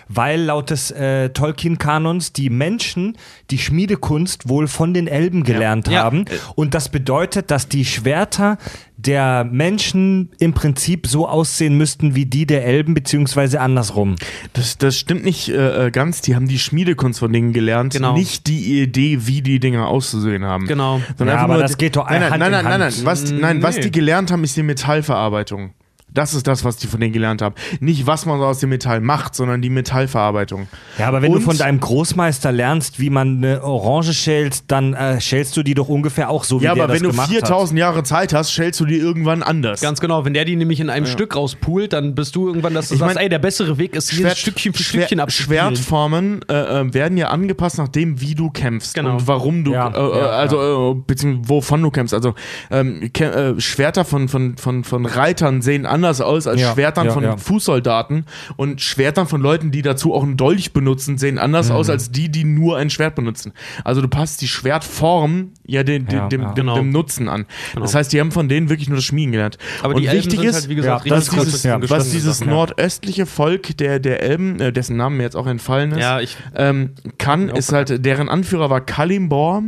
weil 0.08 0.40
laut 0.42 0.70
des 0.70 0.90
äh, 0.90 1.30
Tolkien-Kanons 1.30 2.32
die 2.32 2.50
Menschen 2.50 3.16
die 3.50 3.58
Schmiedekunst 3.58 4.48
wohl 4.48 4.66
von 4.68 4.94
den 4.94 5.06
Elben 5.08 5.42
gelernt 5.44 5.88
Ja. 5.88 6.02
haben. 6.04 6.24
Und 6.54 6.74
das 6.74 6.88
bedeutet, 6.88 7.50
dass 7.50 7.68
die 7.68 7.84
Schwerter 7.84 8.58
der 8.96 9.42
Menschen 9.44 10.30
im 10.38 10.52
Prinzip 10.52 11.08
so 11.08 11.26
aussehen 11.28 11.76
müssten 11.76 12.14
wie 12.14 12.24
die 12.24 12.46
der 12.46 12.64
Elben, 12.64 12.94
beziehungsweise 12.94 13.60
andersrum. 13.60 14.14
Das, 14.52 14.78
das 14.78 14.96
stimmt 14.96 15.24
nicht 15.24 15.48
äh, 15.48 15.86
äh, 15.86 15.90
ganz. 15.90 16.20
Die 16.20 16.36
haben 16.36 16.46
die 16.46 16.60
Schmiedekunst 16.60 17.18
von 17.18 17.32
denen 17.32 17.52
gelernt, 17.52 17.94
Genau. 17.94 18.14
nicht 18.16 18.46
die 18.46 18.80
Idee, 18.80 19.26
wie 19.26 19.42
die 19.42 19.58
Dinger 19.58 19.88
auszusehen 19.88 20.44
haben. 20.44 20.68
Genau. 20.68 21.00
Sondern 21.18 21.36
Ja, 21.36 21.42
aber 21.42 21.54
nur- 21.54 21.62
das 21.62 21.78
geht 21.78 21.96
doch 21.96 22.08
nein, 22.08 22.20
nein, 22.20 22.30
Hand 22.30 22.40
nein, 22.40 22.51
in 22.58 22.64
nein, 22.64 22.64
nein, 22.64 22.80
nein. 22.80 22.92
Hand. 22.92 23.04
Was, 23.04 23.30
nein, 23.30 23.62
was 23.62 23.76
Nee. 23.76 23.82
die 23.82 23.90
gelernt 23.90 24.30
haben, 24.30 24.44
ist 24.44 24.56
die 24.56 24.62
Metallverarbeitung. 24.62 25.74
Das 26.14 26.34
ist 26.34 26.46
das, 26.46 26.64
was 26.64 26.76
die 26.76 26.86
von 26.86 27.00
denen 27.00 27.12
gelernt 27.12 27.42
haben. 27.42 27.54
Nicht, 27.80 28.06
was 28.06 28.26
man 28.26 28.40
aus 28.40 28.58
dem 28.58 28.68
Metall 28.70 29.00
macht, 29.00 29.34
sondern 29.34 29.62
die 29.62 29.70
Metallverarbeitung. 29.70 30.68
Ja, 30.98 31.08
aber 31.08 31.22
wenn 31.22 31.30
du 31.32 31.38
Und- 31.38 31.44
von 31.44 31.56
deinem 31.58 31.80
Großmeister 31.80 32.52
lernst, 32.52 33.00
wie 33.00 33.10
man 33.10 33.38
eine 33.38 33.62
Orange 33.62 34.12
schälst, 34.12 34.64
dann 34.68 34.94
äh, 34.94 35.20
schälst 35.20 35.56
du 35.56 35.62
die 35.62 35.74
doch 35.74 35.88
ungefähr 35.88 36.28
auch 36.30 36.44
so, 36.44 36.60
wie 36.60 36.64
Ja, 36.64 36.74
der 36.74 36.84
aber 36.84 36.92
das 36.94 37.02
wenn 37.02 37.08
du 37.08 37.12
gemacht 37.12 37.30
4000 37.30 37.78
Jahre 37.78 38.02
Zeit 38.02 38.32
hast, 38.34 38.50
stellst 38.50 38.78
du 38.80 38.84
die 38.86 38.96
irgendwann 38.96 39.42
anders. 39.42 39.80
Ganz 39.80 40.00
genau, 40.00 40.24
wenn 40.24 40.34
der 40.34 40.44
die 40.44 40.56
nämlich 40.56 40.80
in 40.80 40.90
einem 40.90 41.06
Stück 41.06 41.34
rauspult, 41.36 41.92
dann 41.92 42.14
bist 42.14 42.36
du 42.36 42.46
irgendwann, 42.48 42.74
dass 42.74 42.88
du 42.88 42.94
Ich 42.94 43.00
sagst, 43.00 43.14
mein, 43.14 43.22
ey, 43.22 43.28
der 43.28 43.38
bessere 43.38 43.78
Weg 43.78 43.94
ist, 43.96 44.12
jedes 44.12 44.38
Stückchen 44.38 44.72
für 44.74 44.82
Stückchen 44.82 45.20
abzuspielen. 45.20 45.76
Schwertformen 45.76 46.40
äh, 46.48 46.80
äh, 46.80 46.94
werden 46.94 47.16
ja 47.16 47.28
angepasst 47.28 47.78
nach 47.78 47.88
dem, 47.88 48.20
wie 48.20 48.34
du 48.34 48.50
kämpfst 48.50 48.94
Genau. 48.94 49.12
und 49.14 49.26
warum 49.26 49.64
du, 49.64 49.72
Ja, 49.72 49.88
äh, 49.88 49.92
äh, 49.98 50.18
ja, 50.20 50.26
also 50.30 50.92
äh, 50.98 51.02
beziehungsweise 51.06 51.48
wovon 51.48 51.82
du 51.82 51.90
kämpfst. 51.90 52.14
Also 52.14 52.34
ähm, 52.70 53.00
kä- 53.14 53.56
äh, 53.56 53.60
Schwerter 53.60 54.04
von, 54.04 54.28
von, 54.28 54.56
von, 54.56 54.84
von 54.84 55.06
Reitern 55.06 55.62
sehen 55.62 55.86
anders 56.04 56.20
aus 56.20 56.46
als 56.46 56.60
Ja, 56.60 56.72
Schwertern 56.72 57.06
ja, 57.06 57.12
von 57.12 57.22
ja. 57.24 57.36
Fußsoldaten 57.36 58.26
und 58.56 58.80
Schwertern 58.80 59.26
von 59.26 59.40
Leuten, 59.40 59.70
die 59.70 59.82
dazu 59.82 60.12
auch 60.14 60.22
einen 60.22 60.36
Dolch 60.36 60.72
benutzen, 60.72 61.16
sehen 61.18 61.38
anders 61.38 61.68
Mhm. 61.68 61.76
aus 61.76 61.90
als 61.90 62.10
die, 62.10 62.28
die 62.28 62.44
nur 62.44 62.76
ein 62.76 62.90
Schwert 62.90 63.14
benutzen. 63.14 63.52
Also 63.84 64.00
du 64.02 64.08
passt 64.08 64.40
die 64.40 64.48
Schwertform 64.48 65.50
ja, 65.64 65.82
den, 65.84 66.06
den, 66.06 66.18
Ja, 66.18 66.28
dem, 66.28 66.54
Genau. 66.54 66.74
dem 66.76 66.90
Nutzen 66.90 67.28
an. 67.28 67.46
Das 67.74 67.94
heißt, 67.94 68.12
die 68.12 68.20
haben 68.20 68.32
von 68.32 68.48
denen 68.48 68.68
wirklich 68.68 68.88
nur 68.88 68.96
das 68.96 69.04
Schmieden 69.04 69.32
gelernt. 69.32 69.58
Aber 69.82 69.94
und 69.94 70.00
die 70.02 70.06
Elben 70.08 70.18
wichtig 70.18 70.40
sind 70.40 70.48
ist, 70.48 70.54
halt, 70.56 70.68
wie 70.68 70.74
gesagt, 70.74 71.06
ja, 71.06 71.14
richtig 71.14 71.14
das 71.14 71.28
was 71.28 71.62
gut 71.62 71.80
dieses, 71.82 71.90
was 71.90 72.10
dieses 72.10 72.38
Sachen. 72.38 72.50
nordöstliche 72.50 73.26
Volk 73.26 73.76
der, 73.78 74.00
der 74.00 74.22
Elben, 74.22 74.60
äh, 74.60 74.72
dessen 74.72 74.96
Name 74.96 75.16
mir 75.16 75.22
jetzt 75.22 75.36
auch 75.36 75.46
entfallen 75.46 75.92
ist, 75.92 75.98
Ja, 76.00 76.20
ich- 76.20 76.36
ähm, 76.56 76.90
kann, 77.18 77.48
ist 77.48 77.72
halt, 77.72 78.04
deren 78.04 78.28
Anführer 78.28 78.68
war 78.70 78.80
Kalimbor. 78.80 79.62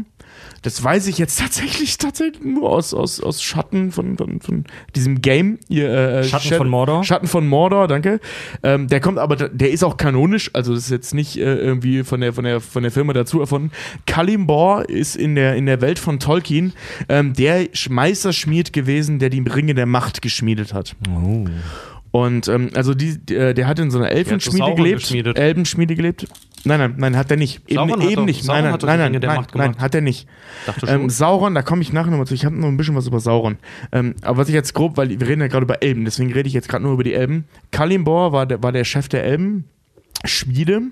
Das 0.64 0.82
weiß 0.82 1.08
ich 1.08 1.18
jetzt 1.18 1.38
tatsächlich, 1.38 1.98
tatsächlich 1.98 2.42
nur 2.42 2.70
aus, 2.70 2.94
aus, 2.94 3.20
aus 3.20 3.42
Schatten 3.42 3.92
von, 3.92 4.16
von, 4.16 4.40
von 4.40 4.64
diesem 4.96 5.20
Game. 5.20 5.58
Hier, 5.68 5.90
äh, 5.90 6.24
Schatten 6.24 6.48
Shadow- 6.48 6.56
von 6.56 6.68
Mordor? 6.70 7.04
Schatten 7.04 7.26
von 7.26 7.46
Mordor, 7.46 7.86
danke. 7.86 8.18
Ähm, 8.62 8.88
der 8.88 9.00
kommt 9.00 9.18
aber, 9.18 9.36
der 9.36 9.70
ist 9.70 9.84
auch 9.84 9.98
kanonisch, 9.98 10.50
also 10.54 10.74
das 10.74 10.84
ist 10.84 10.90
jetzt 10.90 11.12
nicht 11.12 11.36
äh, 11.36 11.54
irgendwie 11.56 12.02
von 12.02 12.22
der, 12.22 12.32
von, 12.32 12.44
der, 12.44 12.62
von 12.62 12.82
der 12.82 12.90
Firma 12.90 13.12
dazu 13.12 13.40
erfunden. 13.40 13.72
Kalimbor 14.06 14.88
ist 14.88 15.16
in 15.16 15.34
der, 15.34 15.54
in 15.54 15.66
der 15.66 15.82
Welt 15.82 15.98
von 15.98 16.18
Tolkien 16.18 16.72
ähm, 17.10 17.34
der 17.34 17.68
Meisterschmied 17.90 18.72
gewesen, 18.72 19.18
der 19.18 19.28
die 19.28 19.40
Ringe 19.40 19.74
der 19.74 19.86
Macht 19.86 20.22
geschmiedet 20.22 20.72
hat. 20.72 20.96
Oh. 21.14 21.44
Und 22.10 22.48
ähm, 22.48 22.70
also 22.74 22.94
die, 22.94 23.18
der, 23.18 23.52
der 23.52 23.66
hat 23.66 23.78
in 23.80 23.90
so 23.90 23.98
einer 23.98 24.10
Elfenschmiede 24.10 24.74
gelebt. 24.76 25.12
Elbenschmiede 25.36 25.94
gelebt. 25.94 26.26
Nein, 26.64 26.78
nein, 26.80 26.94
nein, 26.96 27.16
hat 27.16 27.30
er 27.30 27.36
nicht. 27.36 27.62
Eben, 27.66 27.76
Sauron 27.88 28.00
eben 28.02 28.14
doch- 28.16 28.24
nicht. 28.24 28.44
Sauron 28.44 28.62
Nein, 28.64 28.78
nein, 28.80 29.12
nein, 29.12 29.20
der 29.20 29.30
nein, 29.34 29.46
nein, 29.54 29.78
hat 29.78 29.94
er 29.94 30.00
nicht. 30.00 30.26
Ähm, 30.86 31.10
Sauron, 31.10 31.54
da 31.54 31.62
komme 31.62 31.82
ich 31.82 31.92
nachher 31.92 32.10
nochmal 32.10 32.26
zu. 32.26 32.34
Ich 32.34 32.44
habe 32.44 32.56
noch 32.56 32.68
ein 32.68 32.76
bisschen 32.76 32.94
was 32.94 33.06
über 33.06 33.20
Sauron. 33.20 33.56
Ähm, 33.92 34.14
aber 34.22 34.38
was 34.38 34.48
ich 34.48 34.54
jetzt 34.54 34.72
grob, 34.74 34.96
weil 34.96 35.08
wir 35.10 35.26
reden 35.28 35.40
ja 35.42 35.48
gerade 35.48 35.64
über 35.64 35.82
Elben, 35.82 36.04
deswegen 36.04 36.32
rede 36.32 36.46
ich 36.48 36.54
jetzt 36.54 36.68
gerade 36.68 36.84
nur 36.84 36.94
über 36.94 37.04
die 37.04 37.14
Elben. 37.14 37.44
Kalimbor 37.70 38.32
war 38.32 38.46
der, 38.46 38.62
war 38.62 38.72
der 38.72 38.84
Chef 38.84 39.08
der 39.08 39.24
Elben, 39.24 39.64
Schmiede. 40.24 40.82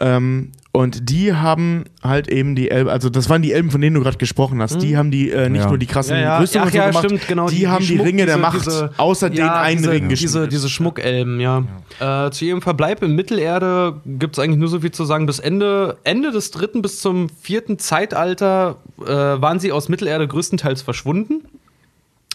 Ähm, 0.00 0.52
Und 0.78 1.10
die 1.10 1.34
haben 1.34 1.86
halt 2.04 2.28
eben 2.28 2.54
die 2.54 2.70
Elben, 2.70 2.88
also 2.88 3.08
das 3.10 3.28
waren 3.28 3.42
die 3.42 3.52
Elben, 3.52 3.72
von 3.72 3.80
denen 3.80 3.94
du 3.96 4.00
gerade 4.02 4.16
gesprochen 4.16 4.62
hast. 4.62 4.80
Die 4.80 4.96
haben 4.96 5.10
die 5.10 5.28
äh, 5.30 5.48
nicht 5.48 5.62
Ja. 5.62 5.68
nur 5.68 5.76
die 5.78 5.86
krassen 5.86 6.14
Mhm. 6.16 6.22
Ja, 6.22 6.28
ja. 6.34 6.38
Rüstungen 6.38 6.68
Ach 6.68 6.72
ja, 6.72 6.86
gemacht, 6.88 7.04
stimmt, 7.04 7.26
genau. 7.26 7.48
die, 7.48 7.66
haben 7.66 7.84
die 7.84 7.94
Schmuck- 7.96 8.06
Ringe 8.06 8.26
der 8.26 8.36
diese- 8.36 8.38
Macht 8.38 8.66
diese- 8.66 8.90
außer 8.96 9.28
den 9.30 9.42
einen 9.48 9.78
diese, 9.78 9.90
Ring 9.90 10.08
diese, 10.08 10.26
geschmiedet. 10.28 10.52
diese 10.52 10.68
Schmuckelben, 10.68 11.40
ja. 11.40 11.64
Äh, 11.98 12.30
zu 12.30 12.44
ihrem 12.44 12.62
Verbleib 12.62 13.02
in 13.02 13.16
Mittelerde 13.16 14.00
gibt 14.06 14.38
es 14.38 14.44
eigentlich 14.44 14.58
nur 14.58 14.68
so 14.68 14.78
viel 14.78 14.92
zu 14.92 15.04
sagen. 15.04 15.26
Bis 15.26 15.40
Ende, 15.40 15.96
Ende 16.04 16.30
des 16.30 16.52
dritten 16.52 16.80
bis 16.80 17.00
zum 17.00 17.28
vierten 17.28 17.80
Zeitalter 17.80 18.76
äh, 19.04 19.06
waren 19.08 19.58
sie 19.58 19.72
aus 19.72 19.88
Mittelerde 19.88 20.28
größtenteils 20.28 20.82
verschwunden. 20.82 21.42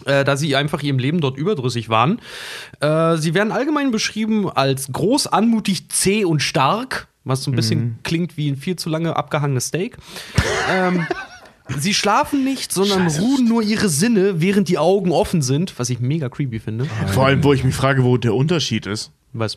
Äh, 0.04 0.24
da 0.24 0.36
sie 0.36 0.54
einfach 0.54 0.82
ihrem 0.82 0.98
Leben 0.98 1.20
dort 1.22 1.38
überdrüssig 1.38 1.88
waren. 1.88 2.20
Äh, 2.80 3.16
sie 3.16 3.32
werden 3.32 3.52
allgemein 3.52 3.90
beschrieben 3.90 4.50
als 4.50 4.92
groß, 4.92 5.28
anmutig, 5.28 5.88
zäh 5.88 6.24
und 6.26 6.42
stark, 6.42 7.06
was 7.24 7.42
so 7.42 7.50
ein 7.50 7.56
bisschen 7.56 7.80
Mhm. 7.80 7.94
klingt 8.02 8.36
wie 8.36 8.48
ein 8.50 8.56
viel 8.56 8.76
zu 8.76 8.88
lange 8.90 9.16
abgehangenes 9.16 9.66
Steak. 9.68 9.96
ähm, 10.70 11.06
Sie 11.78 11.94
schlafen 11.94 12.44
nicht, 12.44 12.72
sondern 12.72 13.06
ruhen 13.06 13.46
nur 13.48 13.62
ihre 13.62 13.88
Sinne, 13.88 14.40
während 14.42 14.68
die 14.68 14.76
Augen 14.76 15.10
offen 15.12 15.40
sind, 15.40 15.78
was 15.78 15.88
ich 15.88 15.98
mega 15.98 16.28
creepy 16.28 16.60
finde. 16.60 16.84
Vor 17.14 17.24
allem, 17.24 17.42
wo 17.42 17.54
ich 17.54 17.64
mich 17.64 17.74
frage, 17.74 18.04
wo 18.04 18.18
der 18.18 18.34
Unterschied 18.34 18.84
ist 18.86 19.12
Was? 19.32 19.56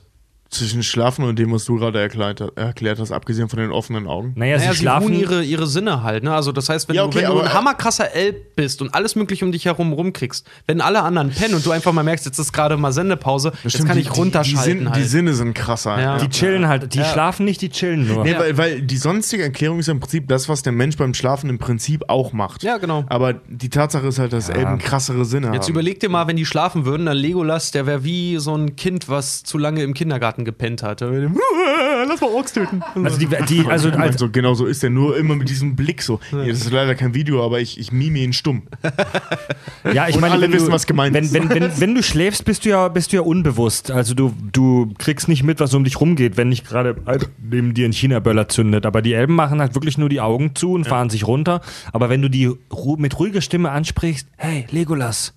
Zwischen 0.49 0.81
Schlafen 0.83 1.25
und 1.25 1.37
dem, 1.37 1.51
was 1.51 1.65
du 1.65 1.75
gerade 1.77 1.99
erklärt, 1.99 2.41
erklärt 2.55 2.99
hast, 2.99 3.11
abgesehen 3.11 3.49
von 3.49 3.59
den 3.59 3.71
offenen 3.71 4.07
Augen. 4.07 4.33
Naja, 4.35 4.57
Naja, 4.57 4.69
sie 4.71 4.77
sie 4.77 4.81
schlafen. 4.83 5.13
ihre, 5.13 5.43
ihre 5.43 5.67
Sinne 5.67 6.03
halt. 6.03 6.23
Ne? 6.23 6.33
Also 6.33 6.51
das 6.51 6.69
heißt, 6.69 6.87
wenn 6.87 6.95
Ja, 6.95 7.01
du, 7.03 7.07
okay, 7.09 7.23
wenn 7.27 7.31
du 7.35 7.39
ein 7.41 7.53
hammerkrasser 7.53 8.13
Elb 8.13 8.55
bist 8.55 8.81
und 8.81 8.93
alles 8.95 9.15
mögliche 9.15 9.43
um 9.45 9.51
dich 9.51 9.65
herum 9.65 9.91
rumkriegst, 9.93 10.47
wenn 10.65 10.79
alle 10.81 11.01
anderen 11.03 11.29
pennen 11.31 11.55
und 11.55 11.65
du 11.65 11.71
einfach 11.71 11.91
mal 11.91 12.03
merkst, 12.03 12.25
jetzt 12.25 12.39
ist 12.39 12.53
gerade 12.53 12.77
mal 12.77 12.91
Sendepause, 12.93 13.51
jetzt 13.63 13.73
Stimmt, 13.73 13.87
kann 13.89 13.97
die- 13.97 14.03
ich 14.03 14.15
runterschalten 14.15 14.73
die, 14.73 14.79
die, 14.79 14.85
halt. 14.91 14.97
die 14.97 15.07
Sinne 15.07 15.33
sind 15.33 15.53
krasser. 15.53 15.99
Ja. 15.99 16.17
die 16.17 16.29
chillen 16.29 16.67
halt. 16.67 16.93
Die 16.93 17.03
schlafen 17.03 17.45
nicht, 17.45 17.61
die 17.61 17.69
chillen 17.69 18.07
nur. 18.07 18.23
Nee, 18.23 18.31
Ja. 18.31 18.39
weil, 18.39 18.57
weil 18.57 18.81
die 18.81 18.97
sonstige 18.97 19.43
Erklärung 19.43 19.79
ist 19.79 19.87
ja 19.87 19.93
im 19.93 19.99
Prinzip 19.99 20.27
das, 20.27 20.47
was 20.49 20.61
der 20.63 20.71
Mensch 20.73 20.95
beim 20.97 21.13
Schlafen 21.13 21.49
im 21.49 21.59
Prinzip 21.59 22.05
auch 22.07 22.31
macht. 22.33 22.63
Ja, 22.63 22.77
genau. 22.77 23.03
Aber 23.09 23.33
die 23.33 23.69
Tatsache 23.69 24.07
ist 24.07 24.19
halt, 24.19 24.31
dass 24.33 24.49
Elben 24.49 24.77
krassere 24.79 25.25
Sinne 25.25 25.51
Jetzt 25.53 25.65
haben. 25.65 25.71
überleg 25.73 25.99
dir 25.99 26.09
mal, 26.09 26.27
wenn 26.27 26.35
die 26.37 26.45
schlafen 26.45 26.85
würden, 26.85 27.05
dann 27.05 27.17
Legolas, 27.17 27.71
der 27.71 27.85
wäre 27.85 28.03
wie 28.03 28.37
so 28.37 28.55
ein 28.55 28.75
Kind, 28.75 29.09
was 29.09 29.43
zu 29.43 29.57
lange 29.57 29.83
im 29.83 29.93
Kindergarten 29.93 30.36
gepennt 30.45 30.83
hat. 30.83 31.01
Lass 31.01 32.21
mal 32.21 32.29
Orks 32.29 32.53
töten. 32.53 32.81
Also, 32.95 33.17
die, 33.17 33.27
die, 33.47 33.65
also 33.65 33.89
Ich 33.89 33.95
mein, 33.95 34.09
als, 34.09 34.19
so, 34.19 34.29
genau 34.29 34.53
so 34.53 34.65
ist 34.65 34.83
er, 34.83 34.89
nur 34.89 35.17
immer 35.17 35.35
mit 35.35 35.49
diesem 35.49 35.75
Blick 35.75 36.01
so. 36.01 36.19
Ja, 36.31 36.45
das 36.45 36.61
ist 36.61 36.71
leider 36.71 36.95
kein 36.95 37.13
Video, 37.13 37.43
aber 37.43 37.59
ich, 37.59 37.79
ich 37.79 37.91
mime 37.91 38.19
ihn 38.19 38.33
stumm. 38.33 38.63
ja, 39.93 40.07
ich 40.07 40.15
Und 40.15 40.21
meine, 40.21 40.33
alle 40.33 40.43
wenn 40.43 40.53
wissen, 40.53 40.67
du, 40.67 40.71
was 40.71 40.87
gemeint 40.87 41.13
wenn, 41.13 41.23
ist. 41.23 41.33
Wenn, 41.33 41.49
wenn, 41.49 41.79
wenn 41.79 41.95
du 41.95 42.03
schläfst, 42.03 42.45
bist 42.45 42.65
du 42.65 42.69
ja, 42.69 42.87
bist 42.87 43.11
du 43.11 43.17
ja 43.17 43.21
unbewusst. 43.23 43.91
Also 43.91 44.13
du, 44.13 44.33
du 44.51 44.93
kriegst 44.97 45.27
nicht 45.27 45.43
mit, 45.43 45.59
was 45.59 45.73
um 45.73 45.83
dich 45.83 45.99
rumgeht, 45.99 46.37
wenn 46.37 46.49
nicht 46.49 46.67
gerade 46.67 46.95
halt 47.05 47.29
neben 47.41 47.73
dir 47.73 47.87
ein 47.87 47.93
China-Böller 47.93 48.49
zündet. 48.49 48.85
Aber 48.85 49.01
die 49.01 49.13
Elben 49.13 49.35
machen 49.35 49.59
halt 49.59 49.75
wirklich 49.75 49.97
nur 49.97 50.09
die 50.09 50.21
Augen 50.21 50.55
zu 50.55 50.73
und 50.73 50.85
fahren 50.87 51.09
sich 51.09 51.27
runter. 51.27 51.61
Aber 51.93 52.09
wenn 52.09 52.21
du 52.21 52.29
die 52.29 52.51
mit 52.97 53.19
ruhiger 53.19 53.41
Stimme 53.41 53.71
ansprichst, 53.71 54.27
hey, 54.37 54.65
Legolas, 54.71 55.33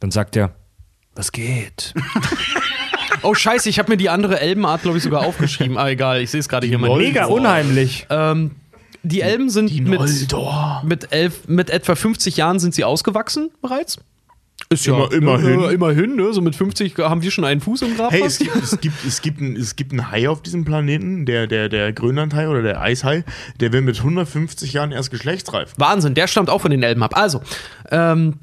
dann 0.00 0.10
sagt 0.10 0.36
er, 0.36 0.54
was 1.14 1.32
geht? 1.32 1.94
Oh 3.22 3.34
scheiße, 3.34 3.68
ich 3.68 3.78
habe 3.78 3.90
mir 3.92 3.96
die 3.96 4.08
andere 4.08 4.40
Elbenart, 4.40 4.82
glaube 4.82 4.98
ich, 4.98 5.04
sogar 5.04 5.24
aufgeschrieben. 5.26 5.76
Ah, 5.78 5.88
egal, 5.88 6.20
ich 6.20 6.30
sehe 6.30 6.40
es 6.40 6.48
gerade 6.48 6.66
hier. 6.66 6.78
Mega 6.78 7.26
unheimlich. 7.26 8.06
Ähm, 8.10 8.52
die 9.02 9.20
Elben 9.20 9.50
sind 9.50 9.72
mit, 9.86 10.00
Noldor. 10.00 10.82
mit, 10.84 11.12
elf, 11.12 11.46
mit 11.48 11.70
etwa 11.70 11.94
50 11.94 12.36
Jahren 12.36 12.58
sind 12.58 12.74
sie 12.74 12.84
ausgewachsen 12.84 13.50
bereits. 13.62 13.98
Ist 14.68 14.88
Immer- 14.88 15.12
immerhin. 15.12 15.60
Äh, 15.60 15.74
immerhin, 15.74 16.16
ne? 16.16 16.32
So 16.32 16.40
mit 16.40 16.56
50 16.56 16.96
haben 16.98 17.22
wir 17.22 17.30
schon 17.30 17.44
einen 17.44 17.60
Fuß 17.60 17.82
im 17.82 17.96
Grab. 17.96 18.10
Hey, 18.10 18.22
es 18.24 18.38
gibt, 18.38 18.56
es, 18.56 18.80
gibt, 18.80 19.04
es, 19.06 19.20
gibt 19.22 19.40
ein, 19.40 19.54
es 19.54 19.76
gibt 19.76 19.92
einen 19.92 20.10
Hai 20.10 20.28
auf 20.28 20.42
diesem 20.42 20.64
Planeten, 20.64 21.24
der, 21.24 21.46
der, 21.46 21.68
der 21.68 21.92
Grönlandhai 21.92 22.48
oder 22.48 22.62
der 22.62 22.80
Eishai, 22.80 23.22
der 23.60 23.72
wird 23.72 23.84
mit 23.84 23.98
150 23.98 24.72
Jahren 24.72 24.90
erst 24.92 25.10
geschlechtsreif. 25.12 25.74
Wahnsinn, 25.76 26.14
der 26.14 26.26
stammt 26.26 26.50
auch 26.50 26.62
von 26.62 26.70
den 26.72 26.82
Elben 26.82 27.02
ab. 27.04 27.16
Also, 27.16 27.42
ähm, 27.90 28.34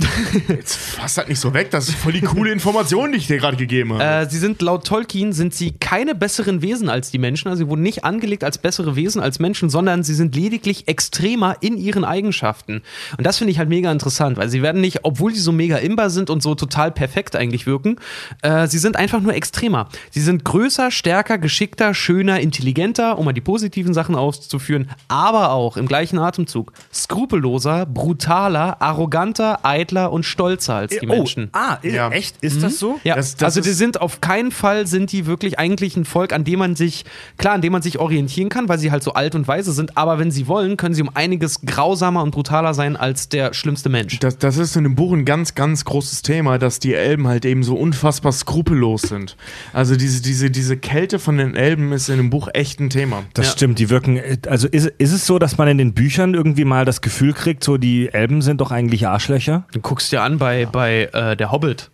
Jetzt 0.48 0.76
fass 0.76 1.18
halt 1.18 1.30
nicht 1.30 1.40
so 1.40 1.53
weg, 1.53 1.72
das 1.72 1.90
ist 1.90 1.98
voll 1.98 2.14
die 2.14 2.22
coole 2.22 2.52
Information, 2.52 3.11
die 3.11 3.18
ich 3.18 3.28
dir 3.28 3.38
gerade 3.38 3.57
gegeben 3.57 3.94
habe. 3.94 4.03
äh, 4.03 4.30
sie 4.30 4.38
sind 4.38 4.61
laut 4.61 4.86
Tolkien 4.86 5.34
sind 5.34 5.53
sie 5.53 5.72
keine 5.72 6.15
besseren 6.15 6.61
Wesen 6.61 6.90
als 6.90 7.11
die 7.11 7.18
Menschen. 7.18 7.48
Also 7.49 7.64
sie 7.64 7.70
wurden 7.70 7.82
nicht 7.82 8.03
angelegt 8.06 8.44
als 8.44 8.57
bessere 8.57 8.95
Wesen 8.95 9.22
als 9.22 9.40
Menschen, 9.40 9.70
sondern 9.70 10.03
sie 10.03 10.14
sind 10.14 10.36
lediglich 10.36 10.88
extremer 10.88 11.57
in 11.61 11.78
ihren 11.78 12.06
Eigenschaften. 12.06 12.82
Und 13.18 13.26
das 13.26 13.38
finde 13.38 13.52
ich 13.52 13.60
halt 13.60 13.70
mega 13.70 13.91
interessant, 13.91 14.38
weil 14.38 14.49
sie 14.49 14.61
werden 14.61 14.82
nicht, 14.82 14.99
obwohl 15.03 15.34
sie 15.34 15.40
so 15.40 15.52
mega 15.52 15.78
imbar 15.78 16.10
sind 16.10 16.30
und 16.30 16.41
so 16.44 16.56
total 16.56 16.91
perfekt 16.91 17.36
eigentlich 17.36 17.65
wirken, 17.65 17.98
äh, 18.41 18.68
sie 18.68 18.78
sind 18.78 18.95
einfach 18.95 19.22
nur 19.22 19.34
extremer. 19.34 19.90
Sie 20.11 20.22
sind 20.22 20.45
größer, 20.45 20.91
stärker, 20.91 21.38
geschickter, 21.38 21.94
schöner, 21.94 22.40
intelligenter, 22.40 23.18
um 23.18 23.26
mal 23.26 23.34
die 23.34 23.41
positiven 23.41 23.94
Sachen 23.94 24.15
auszuführen, 24.15 24.90
aber 25.07 25.52
auch 25.52 25.78
im 25.78 25.88
gleichen 25.88 26.20
Atemzug 26.20 26.72
skrupelloser, 26.94 27.86
brutaler, 27.86 28.82
arroganter, 28.82 29.32
eitler 29.39 30.11
und 30.11 30.23
stolzer 30.26 30.76
als 30.76 30.97
die 30.97 31.05
Menschen. 31.05 31.49
ah, 31.53 31.77
Ja. 31.84 32.10
echt? 32.11 32.38
Ist 32.41 32.61
das 32.64 32.80
so? 32.80 32.99
Ja, 33.03 33.15
Das- 33.15 33.35
das 33.35 33.43
also 33.45 33.61
die 33.61 33.69
ist- 33.69 33.77
sind 33.77 34.01
auf 34.01 34.22
keinen 34.22 34.51
Fall 34.51 34.88
sind 34.88 35.11
die 35.11 35.26
wirklich 35.26 35.60
eigentlich 35.60 35.95
ein 35.97 36.05
Volk, 36.05 36.34
an 36.34 36.43
dem 36.43 36.60
man 36.60 36.76
sich, 36.76 37.05
klar, 37.38 37.53
an 37.55 37.61
dem 37.61 37.72
man 37.73 37.81
sich 37.81 37.99
orientieren 37.99 38.49
kann, 38.49 38.69
weil 38.69 38.77
sie 38.80 38.91
halt 38.91 39.03
so 39.03 39.14
alt 39.14 39.35
und 39.35 39.47
weise 39.47 39.72
sind, 39.73 39.97
aber 39.97 40.19
wenn 40.19 40.31
sie 40.31 40.47
wollen, 40.47 40.77
können 40.77 40.93
sie 40.95 41.01
um 41.01 41.10
einiges 41.14 41.61
grausamer 41.61 42.23
und 42.23 42.31
brutaler 42.31 42.73
sein 42.73 42.95
als 42.95 43.30
der 43.30 43.53
schlimmste 43.53 43.89
Mensch. 43.89 44.19
Das, 44.19 44.38
das 44.38 44.57
ist 44.57 44.76
in 44.76 44.84
dem 44.84 44.95
Buch 44.95 45.14
ein 45.14 45.26
ganz, 45.26 45.55
ganz 45.55 45.85
großes 45.85 46.22
Thema, 46.22 46.57
dass 46.57 46.80
die 46.80 46.93
Elben 46.93 47.27
halt 47.27 47.45
eben 47.45 47.64
so 47.64 47.76
unfassbar 47.76 48.31
skrupellos 48.31 49.03
sind. 49.03 49.35
Also 49.73 49.95
diese, 49.95 50.22
diese, 50.22 50.51
diese 50.51 50.77
Kälte 50.77 51.19
von 51.19 51.38
den 51.38 51.55
Elben 51.55 51.91
ist 51.91 52.10
in 52.10 52.18
dem 52.18 52.30
Buch 52.30 52.49
echt 52.53 52.80
ein 52.80 52.89
Thema. 52.89 53.23
Das 53.34 53.47
Ja. 53.47 53.51
stimmt, 53.53 53.80
die 53.80 53.89
wirken. 53.89 54.19
Also 54.47 54.68
ist, 54.68 54.88
ist 54.97 55.11
es 55.14 55.26
so, 55.26 55.39
dass 55.39 55.57
man 55.57 55.68
in 55.68 55.77
den 55.77 55.93
Büchern 55.93 56.34
irgendwie 56.34 56.65
mal 56.65 56.85
das 56.85 57.01
Gefühl 57.01 57.34
kriegt, 57.34 57.64
so 57.64 57.77
die 57.77 58.10
Elben 58.14 58.41
sind 58.41 58.61
doch 58.61 58.72
eigentlich 58.72 59.07
Arschlöcher? 59.24 59.66
Du 59.72 59.80
guckst 59.80 60.12
dir 60.12 60.22
an 60.22 60.38
bei, 60.38 60.66
bei 60.66 61.10
äh, 61.14 61.38
der 61.38 61.52
Hobbit. 61.52 61.90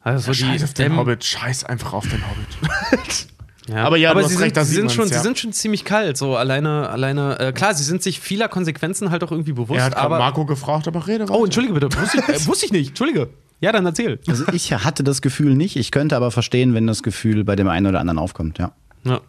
Also 0.00 0.30
die 0.30 0.38
Scheiß 0.38 0.62
auf 0.62 0.74
den 0.74 0.96
Hobbit, 0.96 1.24
scheiß 1.24 1.64
einfach 1.64 1.92
auf 1.92 2.08
den 2.08 2.22
Hobbit. 2.28 3.26
Ja. 3.68 3.82
Aber 3.82 3.96
ja, 3.96 4.14
du 4.14 4.20
hast 4.20 4.28
sie, 4.28 4.36
recht, 4.36 4.54
sind, 4.54 4.64
sie, 4.64 4.74
sind 4.76 4.92
schon, 4.92 5.08
ja. 5.08 5.16
sie 5.16 5.22
sind 5.24 5.40
schon 5.40 5.52
ziemlich 5.52 5.84
kalt. 5.84 6.16
So 6.16 6.36
alleine, 6.36 6.88
alleine, 6.88 7.36
äh, 7.40 7.52
klar, 7.52 7.74
sie 7.74 7.82
sind 7.82 8.00
sich 8.00 8.20
vieler 8.20 8.46
Konsequenzen 8.46 9.10
halt 9.10 9.24
auch 9.24 9.32
irgendwie 9.32 9.54
bewusst. 9.54 9.80
Er 9.80 9.86
hat 9.86 9.94
gerade 9.94 10.06
aber 10.06 10.18
Marco 10.18 10.46
gefragt, 10.46 10.86
aber 10.86 11.04
rede 11.08 11.24
oh, 11.24 11.30
weiter. 11.30 11.44
entschuldige 11.46 11.74
bitte, 11.74 12.00
wusste 12.00 12.18
ich, 12.18 12.28
äh, 12.28 12.46
wusste 12.46 12.66
ich 12.66 12.70
nicht. 12.70 12.90
Entschuldige. 12.90 13.28
Ja, 13.60 13.72
dann 13.72 13.84
erzähl. 13.84 14.20
Also 14.28 14.44
ich 14.52 14.72
hatte 14.72 15.02
das 15.02 15.20
Gefühl 15.20 15.56
nicht. 15.56 15.74
Ich 15.74 15.90
könnte 15.90 16.14
aber 16.14 16.30
verstehen, 16.30 16.74
wenn 16.74 16.86
das 16.86 17.02
Gefühl 17.02 17.42
bei 17.42 17.56
dem 17.56 17.66
einen 17.66 17.88
oder 17.88 17.98
anderen 17.98 18.20
aufkommt, 18.20 18.58
ja. 18.58 18.70
Ja. 19.02 19.20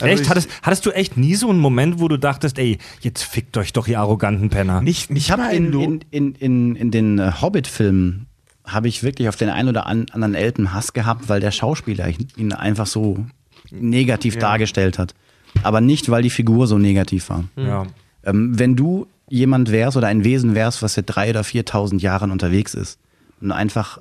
Echt? 0.00 0.22
ich- 0.22 0.28
hattest, 0.28 0.48
hattest 0.62 0.86
du 0.86 0.90
echt 0.90 1.16
nie 1.16 1.34
so 1.34 1.48
einen 1.50 1.58
Moment, 1.58 2.00
wo 2.00 2.08
du 2.08 2.18
dachtest, 2.18 2.58
ey, 2.58 2.78
jetzt 3.00 3.22
fickt 3.22 3.56
euch 3.56 3.72
doch, 3.72 3.86
ihr 3.88 3.98
arroganten 4.00 4.48
Penner? 4.50 4.80
Nicht, 4.82 5.10
nicht 5.10 5.24
Ich 5.24 5.30
habe 5.30 5.42
mal 5.42 5.54
in, 5.54 5.72
in, 5.72 6.00
in, 6.10 6.34
in, 6.34 6.76
in 6.76 6.90
den 6.90 7.18
äh, 7.18 7.32
Hobbit-Filmen 7.40 8.26
habe 8.66 8.88
ich 8.88 9.02
wirklich 9.02 9.28
auf 9.28 9.36
den 9.36 9.48
einen 9.48 9.68
oder 9.68 9.86
an, 9.86 10.06
anderen 10.12 10.34
Elten 10.34 10.72
Hass 10.72 10.92
gehabt, 10.92 11.28
weil 11.28 11.40
der 11.40 11.52
Schauspieler 11.52 12.08
ihn 12.36 12.52
einfach 12.52 12.86
so 12.86 13.24
negativ 13.70 14.38
dargestellt 14.38 14.98
hat. 14.98 15.14
Aber 15.62 15.80
nicht, 15.80 16.10
weil 16.10 16.22
die 16.22 16.30
Figur 16.30 16.66
so 16.66 16.76
negativ 16.78 17.28
war. 17.30 17.44
Ja. 17.56 17.86
Ähm, 18.24 18.58
wenn 18.58 18.76
du 18.76 19.06
jemand 19.28 19.70
wärst 19.70 19.96
oder 19.96 20.08
ein 20.08 20.24
Wesen 20.24 20.54
wärst, 20.54 20.82
was 20.82 20.94
seit 20.94 21.04
drei 21.06 21.30
oder 21.30 21.42
4.000 21.42 22.00
Jahren 22.00 22.30
unterwegs 22.30 22.74
ist 22.74 22.98
und 23.40 23.52
einfach 23.52 24.00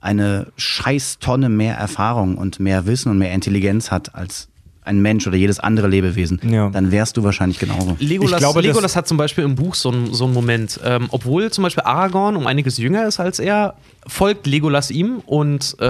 eine 0.00 0.48
scheiß 0.56 1.18
Tonne 1.20 1.48
mehr 1.48 1.76
Erfahrung 1.76 2.36
und 2.36 2.58
mehr 2.58 2.86
Wissen 2.86 3.10
und 3.10 3.18
mehr 3.18 3.32
Intelligenz 3.32 3.90
hat 3.90 4.14
als 4.14 4.48
ein 4.84 5.00
Mensch 5.00 5.26
oder 5.26 5.36
jedes 5.36 5.60
andere 5.60 5.86
Lebewesen, 5.86 6.40
Ja. 6.42 6.68
dann 6.70 6.90
wärst 6.90 7.16
du 7.16 7.22
wahrscheinlich 7.22 7.58
genauso. 7.58 7.96
Legolas, 8.00 8.32
Ich 8.32 8.38
glaube, 8.38 8.60
Legolas 8.62 8.96
hat 8.96 9.06
zum 9.06 9.16
Beispiel 9.16 9.44
im 9.44 9.54
Buch 9.54 9.74
so 9.76 9.90
einen 9.90 10.12
so 10.12 10.24
einen 10.24 10.34
Moment. 10.34 10.80
Ähm, 10.84 11.06
obwohl 11.10 11.50
zum 11.52 11.62
Beispiel 11.62 11.84
Aragorn 11.84 12.34
um 12.36 12.46
einiges 12.46 12.78
jünger 12.78 13.06
ist 13.06 13.20
als 13.20 13.38
er, 13.38 13.74
folgt 14.06 14.46
Legolas 14.48 14.90
ihm 14.90 15.18
und 15.24 15.76
äh, 15.80 15.86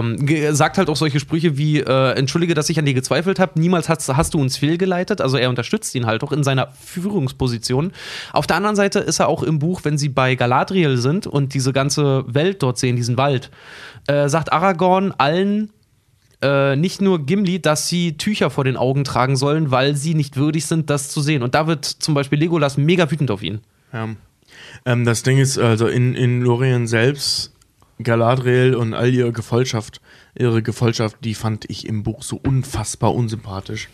ähm, 0.00 0.26
sagt 0.54 0.78
halt 0.78 0.88
auch 0.88 0.96
solche 0.96 1.20
Sprüche 1.20 1.56
wie: 1.56 1.78
äh, 1.78 2.10
Entschuldige, 2.18 2.54
dass 2.54 2.68
ich 2.70 2.78
an 2.78 2.84
dir 2.86 2.94
gezweifelt 2.94 3.38
habe, 3.38 3.60
niemals 3.60 3.88
hast, 3.88 4.08
hast 4.16 4.34
du 4.34 4.40
uns 4.40 4.56
fehlgeleitet. 4.56 5.20
Also 5.20 5.36
er 5.36 5.48
unterstützt 5.48 5.94
ihn 5.94 6.06
halt 6.06 6.24
auch 6.24 6.32
in 6.32 6.42
seiner 6.42 6.68
Führungsposition. 6.84 7.92
Auf 8.32 8.46
der 8.48 8.56
anderen 8.56 8.74
Seite 8.76 8.98
ist 8.98 9.20
er 9.20 9.28
auch 9.28 9.42
im 9.44 9.58
Buch, 9.60 9.82
wenn 9.84 9.96
sie 9.98 10.08
bei 10.08 10.34
Galadriel 10.34 10.96
sind 10.96 11.26
und 11.28 11.54
diese 11.54 11.72
ganze 11.72 12.24
Welt 12.26 12.62
dort 12.62 12.78
sehen, 12.78 12.96
diesen 12.96 13.16
Wald, 13.16 13.50
äh, 14.08 14.28
sagt 14.28 14.52
Aragorn 14.52 15.14
allen 15.16 15.70
äh, 16.44 16.76
nicht 16.76 17.00
nur 17.00 17.24
Gimli, 17.24 17.60
dass 17.60 17.88
sie 17.88 18.18
Tücher 18.18 18.50
vor 18.50 18.64
den 18.64 18.76
Augen 18.76 19.04
tragen 19.04 19.36
sollen, 19.36 19.70
weil 19.70 19.96
sie 19.96 20.14
nicht 20.14 20.36
würdig 20.36 20.66
sind, 20.66 20.90
das 20.90 21.08
zu 21.08 21.22
sehen. 21.22 21.42
Und 21.42 21.54
da 21.54 21.66
wird 21.66 21.86
zum 21.86 22.12
Beispiel 22.12 22.38
Legolas 22.38 22.76
mega 22.76 23.10
wütend 23.10 23.30
auf 23.30 23.42
ihn. 23.42 23.60
Ja. 23.92 24.10
Ähm, 24.84 25.04
das 25.04 25.22
Ding 25.22 25.38
ist, 25.38 25.58
also 25.58 25.86
in, 25.86 26.14
in 26.14 26.42
Lorien 26.42 26.86
selbst, 26.86 27.52
Galadriel 28.02 28.74
und 28.74 28.92
all 28.92 29.12
ihre 29.14 29.32
Gefolgschaft, 29.32 30.00
ihre 30.34 30.62
Gefolgschaft, 30.62 31.16
die 31.24 31.34
fand 31.34 31.70
ich 31.70 31.86
im 31.86 32.02
Buch 32.02 32.22
so 32.22 32.38
unfassbar 32.42 33.14
unsympathisch. 33.14 33.88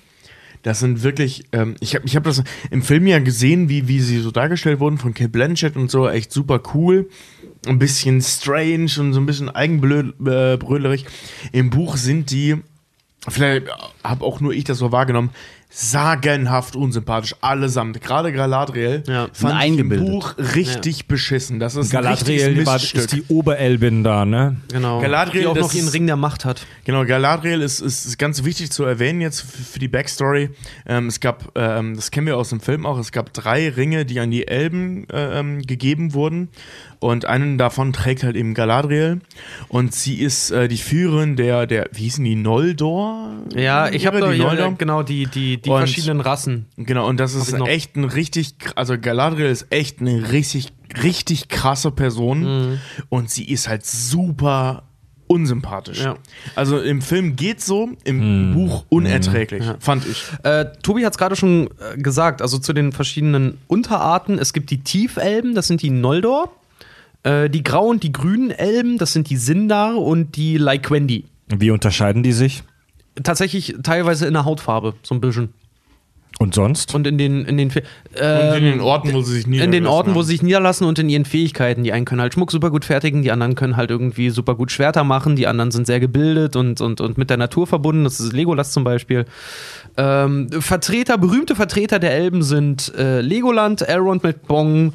Das 0.63 0.81
sind 0.81 1.03
wirklich, 1.03 1.45
ähm, 1.53 1.77
ich 1.81 1.95
habe 1.95 2.07
ich 2.07 2.17
hab 2.17 2.25
das 2.25 2.43
im 2.71 2.83
Film 2.83 3.07
ja 3.07 3.19
gesehen, 3.19 3.69
wie, 3.69 3.89
wie 3.89 4.01
sie 4.01 4.21
so 4.21 4.31
dargestellt 4.31 4.81
wurden 4.81 4.99
von 4.99 5.15
Kate 5.15 5.31
Blanchett 5.31 5.77
und 5.77 5.91
so, 5.91 6.09
echt 6.09 6.33
super 6.33 6.61
cool. 6.75 7.09
Ein 7.67 7.79
bisschen 7.79 8.21
strange 8.21 8.91
und 8.99 9.13
so 9.13 9.21
ein 9.21 9.27
bisschen 9.27 9.49
eigenbrölerig. 9.49 11.07
Im 11.53 11.71
Buch 11.71 11.97
sind 11.97 12.31
die, 12.31 12.57
vielleicht 13.29 13.69
habe 14.03 14.25
auch 14.25 14.41
nur 14.41 14.53
ich 14.53 14.65
das 14.65 14.79
so 14.79 14.93
wahrgenommen, 14.93 15.31
sagenhaft 15.73 16.75
unsympathisch, 16.75 17.35
allesamt. 17.41 18.01
Gerade 18.01 18.33
Galadriel 18.33 19.05
Ja. 19.07 19.29
fand 19.33 19.55
ich 19.63 19.69
im 19.69 19.73
Eingebildet. 19.75 20.07
Buch 20.09 20.35
richtig 20.37 21.07
beschissen. 21.07 21.61
Das 21.61 21.77
ist 21.77 21.91
Galadriel 21.91 22.59
ist 22.59 23.13
die 23.13 23.23
Oberelbin 23.29 24.03
da, 24.03 24.25
ne? 24.25 24.57
Genau. 24.73 25.01
Galadriel, 25.01 25.43
die 25.43 25.47
auch 25.47 25.55
noch 25.57 25.73
ihren 25.73 25.89
Ring 25.89 26.07
der 26.07 26.17
Macht 26.17 26.45
hat. 26.45 26.67
Genau, 26.85 27.05
Galadriel 27.05 27.63
ist, 27.63 27.81
ist, 27.81 28.05
ist 28.05 28.19
ganz 28.19 28.45
wichtig 28.45 28.73
zu 28.73 28.85
erwähnen 28.85 29.21
jetzt 29.21 29.43
für 29.43 29.79
die 29.79 29.89
Backstory. 29.89 30.51
Ähm, 30.87 31.07
es 31.07 31.21
gab, 31.21 31.53
ähm, 31.55 31.95
das 31.95 32.11
kennen 32.11 32.27
wir 32.27 32.37
aus 32.37 32.49
dem 32.51 32.61
Film 32.61 32.85
auch, 32.85 32.99
es 32.99 33.13
gab 33.13 33.33
drei 33.33 33.69
Ringe, 33.69 34.05
die 34.05 34.19
an 34.19 34.31
die 34.33 34.49
Elben 34.49 35.09
äh, 35.09 35.39
ähm, 35.39 35.63
gegeben 35.63 36.15
wurden. 36.15 36.49
Und 37.01 37.25
einen 37.25 37.57
davon 37.57 37.93
trägt 37.95 38.23
halt 38.25 38.37
eben 38.37 38.53
Galadriel. 38.53 39.21
Und 39.69 39.95
sie 39.95 40.17
ist 40.21 40.51
äh, 40.51 40.69
die 40.69 40.77
Führerin 40.77 41.35
der, 41.35 41.67
der, 41.67 41.89
wie 41.93 42.03
hießen 42.03 42.23
die, 42.23 42.35
Noldor? 42.37 43.31
Ja, 43.55 43.89
ich 43.89 44.07
habe 44.07 44.19
Ihre, 44.19 44.33
die 44.35 44.39
ja, 44.39 44.45
Noldor? 44.49 44.75
genau 44.77 45.03
die, 45.03 45.27
die, 45.27 45.57
die 45.61 45.71
Und- 45.71 45.79
verschiedenen 45.79 46.21
Rassen. 46.21 46.67
Genau, 46.77 47.09
und 47.09 47.19
das 47.19 47.35
ist 47.35 47.53
echt 47.55 47.97
ein 47.97 48.05
richtig, 48.05 48.55
also 48.77 48.99
Galadriel 48.99 49.47
ist 49.47 49.67
echt 49.71 50.01
eine 50.03 50.31
richtig, 50.31 50.73
richtig 51.03 51.49
krasse 51.49 51.91
Person 51.91 52.41
Mhm. 52.73 52.79
und 53.09 53.31
sie 53.31 53.45
ist 53.51 53.67
halt 53.69 53.87
super 53.87 54.83
unsympathisch. 55.27 56.01
Ja. 56.03 56.17
Also 56.57 56.81
im 56.81 57.01
Film 57.03 57.37
geht's 57.37 57.65
so, 57.65 57.91
im 58.05 58.53
Buch 58.53 58.85
unerträglich, 58.89 59.65
fand 59.79 60.05
ich. 60.07 60.25
Äh, 60.43 60.67
Tobi 60.83 61.05
hat 61.07 61.13
es 61.13 61.19
gerade 61.19 61.37
schon 61.37 61.69
äh, 61.79 61.97
gesagt, 61.97 62.43
also 62.43 62.59
zu 62.59 62.73
den 62.73 62.93
verschiedenen 62.93 63.57
Unterarten. 63.69 64.39
Es 64.39 64.53
gibt 64.53 64.71
die 64.71 64.81
Tiefelben, 64.83 65.55
das 65.55 65.67
sind 65.69 65.83
die 65.83 65.91
Noldor. 65.91 66.53
Äh, 67.23 67.51
die 67.51 67.63
grauen 67.63 67.91
und 67.97 68.03
die 68.03 68.13
grünen 68.13 68.51
Elben, 68.51 68.99
das 68.99 69.13
sind 69.13 69.29
die 69.31 69.37
Sindar 69.37 69.97
und 69.99 70.37
die 70.37 70.57
Lyquendi. 70.59 71.25
Wie 71.49 71.71
unterscheiden 71.71 72.23
die 72.23 72.33
sich? 72.33 72.63
Tatsächlich 73.23 73.75
teilweise 73.83 74.27
in 74.27 74.33
der 74.35 74.45
Hautfarbe, 74.45 74.95
so 75.03 75.15
ein 75.15 75.21
bisschen. 75.21 75.53
Und 76.39 76.55
sonst? 76.55 76.95
Und 76.95 77.07
in 77.07 77.19
den, 77.19 77.45
in 77.45 77.59
den, 77.59 77.71
Fe- 77.71 77.83
Und 78.15 78.21
in 78.21 78.55
ähm, 78.55 78.65
den 78.65 78.81
Orten, 78.81 79.13
wo 79.13 79.21
sie 79.21 79.35
sich 79.35 79.47
niederlassen. 79.47 79.65
in 79.75 79.83
den 79.83 79.87
Orten, 79.87 80.11
wo 80.13 80.21
haben. 80.21 80.23
sie 80.23 80.33
sich 80.33 80.43
niederlassen 80.43 80.87
und 80.87 80.99
in 80.99 81.11
ihren 81.11 81.27
Fähigkeiten. 81.27 81.85
Die 81.85 81.93
einen 81.93 82.07
können 82.07 82.23
halt 82.23 82.33
Schmuck 82.33 82.51
super 82.51 82.71
gut 82.71 82.87
fertigen, 82.87 83.21
die 83.21 83.31
anderen 83.31 83.57
können 83.57 83.77
halt 83.77 83.91
irgendwie 83.91 84.31
super 84.31 84.55
gut 84.55 84.73
Schwerter 84.73 85.05
machen, 85.05 85.37
die 85.37 85.47
anderen 85.47 85.71
sind 85.71 85.87
sehr 85.87 86.01
gebildet 86.01 86.57
und, 86.57 86.81
und, 86.81 87.03
und 87.03 87.19
mit 87.19 87.29
der 87.29 87.37
Natur 87.37 87.67
verbunden. 87.67 88.05
Das 88.05 88.21
ist 88.21 88.33
Legolas 88.33 88.73
zum 88.73 88.85
Beispiel. 88.85 89.27
Ähm, 89.99 90.49
Vertreter, 90.51 91.19
berühmte 91.19 91.55
Vertreter 91.57 91.99
der 91.99 92.15
Elben 92.15 92.43
sind 92.43 92.95
äh, 92.97 93.21
Legoland, 93.21 93.83
Elrond 93.87 94.23
mit 94.23 94.47
Bong, 94.47 94.95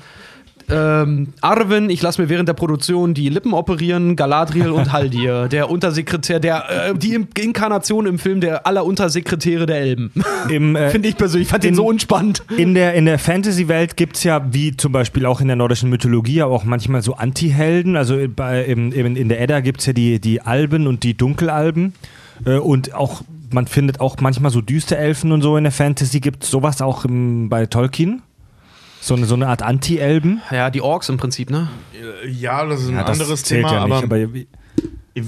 ähm, 0.69 1.27
Arwen, 1.41 1.89
ich 1.89 2.01
lasse 2.01 2.21
mir 2.21 2.29
während 2.29 2.49
der 2.49 2.53
Produktion 2.53 3.13
die 3.13 3.29
Lippen 3.29 3.53
operieren, 3.53 4.15
Galadriel 4.15 4.71
und 4.71 4.91
Haldir, 4.91 5.47
der 5.51 5.69
Untersekretär, 5.69 6.39
der, 6.39 6.89
äh, 6.89 6.93
die 6.97 7.13
Inkarnation 7.39 8.05
im 8.05 8.17
Film 8.19 8.41
der 8.41 8.65
aller 8.65 8.85
Untersekretäre 8.85 9.65
der 9.65 9.77
Elben. 9.79 10.11
Äh, 10.49 10.89
Finde 10.89 11.09
ich 11.09 11.17
persönlich, 11.17 11.47
fand 11.47 11.63
den 11.63 11.69
in- 11.69 11.75
so 11.75 11.85
unspannend. 11.87 12.43
In 12.57 12.75
der, 12.75 12.93
in 12.93 13.05
der 13.05 13.17
Fantasy-Welt 13.19 13.97
gibt 13.97 14.15
es 14.17 14.23
ja, 14.23 14.45
wie 14.53 14.77
zum 14.77 14.91
Beispiel 14.91 15.25
auch 15.25 15.41
in 15.41 15.47
der 15.47 15.55
nordischen 15.55 15.89
Mythologie, 15.89 16.41
aber 16.41 16.53
auch 16.53 16.63
manchmal 16.65 17.01
so 17.01 17.15
Anti-Helden. 17.15 17.95
Also 17.97 18.17
bei, 18.33 18.63
im, 18.63 18.91
im, 18.91 19.15
in 19.15 19.27
der 19.29 19.41
Edda 19.41 19.59
gibt 19.61 19.79
es 19.79 19.87
ja 19.87 19.93
die, 19.93 20.19
die 20.21 20.41
Alben 20.41 20.87
und 20.87 21.03
die 21.03 21.15
Dunkelalben. 21.15 21.93
Äh, 22.45 22.57
und 22.57 22.93
auch, 22.93 23.21
man 23.51 23.65
findet 23.67 23.99
auch 23.99 24.17
manchmal 24.21 24.51
so 24.51 24.61
düste 24.61 24.97
Elfen 24.97 25.31
und 25.31 25.41
so 25.41 25.57
in 25.57 25.63
der 25.63 25.71
Fantasy. 25.73 26.19
Gibt 26.19 26.43
es 26.43 26.51
sowas 26.51 26.81
auch 26.81 27.05
im, 27.05 27.49
bei 27.49 27.65
Tolkien? 27.65 28.21
So 29.05 29.13
eine, 29.13 29.27
so 29.27 29.35
eine 29.35 29.47
Art 29.47 29.61
Anti-Elben? 29.61 30.41
Ja, 30.49 30.71
die 30.71 30.81
Orks 30.81 31.09
im 31.09 31.17
Prinzip, 31.17 31.51
ne? 31.51 31.69
Äh, 31.93 32.27
Ja, 32.27 32.65
das 32.65 32.81
ist 32.81 32.89
ein 32.89 32.95
Ja, 32.95 33.03
das 33.03 33.19
anderes 33.19 33.43
zählt 33.43 33.61
Thema, 33.61 33.73
ja 33.75 33.85
nicht, 33.85 34.03
aber, 34.03 34.17
ich 34.17 34.47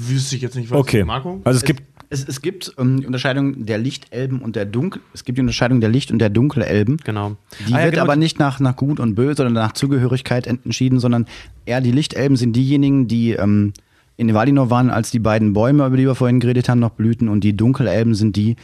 wüsste 0.10 0.36
ich 0.36 0.42
jetzt 0.42 0.56
nicht, 0.56 0.72
was 0.72 0.80
okay. 0.80 1.04
Marco? 1.04 1.42
Also 1.44 1.58
es 1.58 1.64
gibt 1.64 1.84
Es, 2.10 2.28
es 2.28 2.42
gibt 2.42 2.74
ähm, 2.80 3.02
die 3.02 3.06
Unterscheidung 3.06 3.68
der 3.68 3.78
Lichtelben 3.78 4.42
und 4.42 4.56
der 4.56 4.66
Dunkel. 4.66 5.04
Es 5.14 5.26
gibt 5.26 5.38
die 5.38 5.42
Unterscheidung 5.42 5.80
der 5.80 5.92
Licht- 5.92 6.10
und 6.10 6.18
der 6.18 6.32
Dunkelelben. 6.32 6.98
Genau. 7.04 7.36
Die 7.68 7.74
Ah 7.74 7.78
ja, 7.78 7.84
wird 7.84 7.94
genau, 7.94 8.06
aber 8.06 8.16
nicht 8.16 8.40
nach, 8.40 8.60
nach 8.60 8.76
Gut 8.76 9.00
und 9.00 9.14
Böse 9.14 9.44
oder 9.44 9.52
nach 9.52 9.74
Zugehörigkeit 9.74 10.48
entschieden, 10.48 11.00
sondern 11.00 11.28
eher 11.68 11.80
die 11.80 11.92
Lichtelben 11.92 12.36
sind 12.36 12.56
diejenigen, 12.56 13.08
die 13.08 13.34
ähm, 13.34 13.74
in 14.16 14.34
Valinor 14.34 14.72
waren, 14.72 14.90
als 14.90 15.12
die 15.12 15.20
beiden 15.20 15.54
Bäume, 15.54 15.86
über 15.86 15.98
die 15.98 16.08
wir 16.08 16.16
vorhin 16.16 16.40
geredet 16.40 16.68
haben, 16.68 16.80
noch 16.80 16.90
blühten. 16.92 17.30
Und 17.30 17.44
die 17.44 17.56
Dunkelelben 17.56 18.16
sind 18.16 18.38
die, 18.38 18.56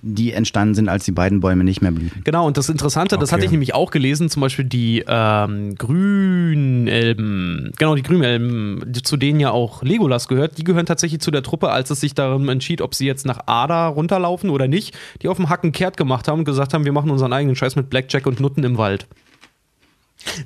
die 0.00 0.32
entstanden 0.32 0.74
sind, 0.74 0.88
als 0.88 1.04
die 1.04 1.12
beiden 1.12 1.40
Bäume 1.40 1.64
nicht 1.64 1.82
mehr 1.82 1.92
blühten. 1.92 2.22
Genau, 2.24 2.46
und 2.46 2.56
das 2.56 2.68
Interessante, 2.68 3.16
das 3.18 3.28
Okay. 3.28 3.34
hatte 3.36 3.44
ich 3.44 3.50
nämlich 3.50 3.74
auch 3.74 3.90
gelesen, 3.90 4.30
zum 4.30 4.40
Beispiel 4.40 4.64
die 4.64 5.04
ähm, 5.06 5.74
Grünelben, 5.76 7.72
genau, 7.78 7.94
die 7.94 8.02
Grünelben, 8.02 8.92
zu 9.02 9.16
denen 9.16 9.40
ja 9.40 9.50
auch 9.50 9.82
Legolas 9.82 10.28
gehört, 10.28 10.58
die 10.58 10.64
gehören 10.64 10.86
tatsächlich 10.86 11.20
zu 11.20 11.30
der 11.30 11.42
Truppe, 11.42 11.70
als 11.70 11.90
es 11.90 12.00
sich 12.00 12.14
darum 12.14 12.48
entschied, 12.48 12.80
ob 12.80 12.94
sie 12.94 13.06
jetzt 13.06 13.26
nach 13.26 13.40
Ada 13.46 13.88
runterlaufen 13.88 14.50
oder 14.50 14.68
nicht, 14.68 14.96
die 15.22 15.28
auf 15.28 15.36
dem 15.36 15.48
Hacken 15.48 15.72
kehrt 15.72 15.96
gemacht 15.96 16.28
haben 16.28 16.40
und 16.40 16.44
gesagt 16.44 16.74
haben, 16.74 16.84
wir 16.84 16.92
machen 16.92 17.10
unseren 17.10 17.32
eigenen 17.32 17.56
Scheiß 17.56 17.76
mit 17.76 17.90
Blackjack 17.90 18.26
und 18.26 18.40
Nutten 18.40 18.64
im 18.64 18.78
Wald. 18.78 19.06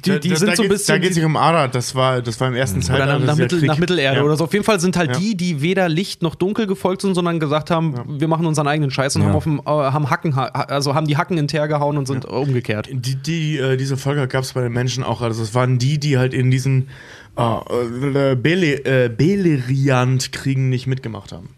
Die, 0.05 0.19
die 0.21 0.29
da, 0.31 0.37
sind 0.37 0.49
da 0.49 0.57
so 0.57 0.63
ein 0.63 0.69
geht's- 0.69 0.87
Da 0.87 0.95
bisschen. 0.95 1.01
geht 1.03 1.11
es 1.11 1.17
nicht 1.17 1.25
um 1.27 1.37
Ara, 1.37 1.69
das 1.69 1.95
war, 1.95 2.23
das 2.23 2.41
war 2.41 2.49
im 2.49 2.55
ersten 2.55 2.79
oder 2.79 2.87
Zeitalter. 2.87 3.19
nach, 3.19 3.27
nach, 3.27 3.37
ja 3.37 3.43
Mittel, 3.45 3.63
nach 3.67 3.79
Mittelerde 3.79 4.19
Ja. 4.19 4.25
oder 4.25 4.37
so. 4.37 4.45
Auf 4.45 4.53
jeden 4.53 4.65
Fall 4.65 4.81
sind 4.81 4.97
halt 4.97 5.13
Ja. 5.13 5.19
die, 5.19 5.37
die 5.37 5.61
weder 5.63 5.89
Licht 5.89 6.23
noch 6.23 6.35
Dunkel 6.35 6.67
gefolgt 6.67 7.03
sind, 7.03 7.15
sondern 7.15 7.39
gesagt 7.41 7.71
haben, 7.71 7.95
wir 8.21 8.27
machen 8.29 8.47
unseren 8.47 8.67
eigenen 8.69 8.91
Scheiß 8.91 9.17
und 9.17 9.23
Ja. 9.23 9.29
haben, 9.29 9.35
auf 9.37 9.45
dem, 9.45 9.59
äh, 9.61 9.63
haben 9.67 10.11
Hacken, 10.11 10.35
also 10.35 10.95
haben 10.95 11.07
die 11.07 11.17
Hacken 11.17 11.39
in 11.39 11.47
Teer 11.49 11.69
gehauen 11.69 11.97
und 11.99 12.07
sind 12.07 12.25
umgekehrt. 12.25 12.89
Die, 12.91 13.17
die, 13.17 13.59
äh, 13.59 13.77
diese 13.77 13.97
Völker 13.97 14.27
gab 14.27 14.45
es 14.45 14.55
bei 14.55 14.63
den 14.63 14.73
Menschen 14.73 15.05
auch. 15.05 15.21
Also 15.21 15.43
es 15.43 15.55
waren 15.55 15.79
die, 15.79 15.99
die 15.99 16.19
halt 16.19 16.35
in 16.35 16.51
diesen 16.51 16.89
äh, 17.37 18.35
Bele, 18.35 18.85
äh, 18.87 19.09
Beleriand-Kriegen 19.11 20.69
nicht 20.69 20.87
mitgemacht 20.87 21.33
haben. 21.33 21.51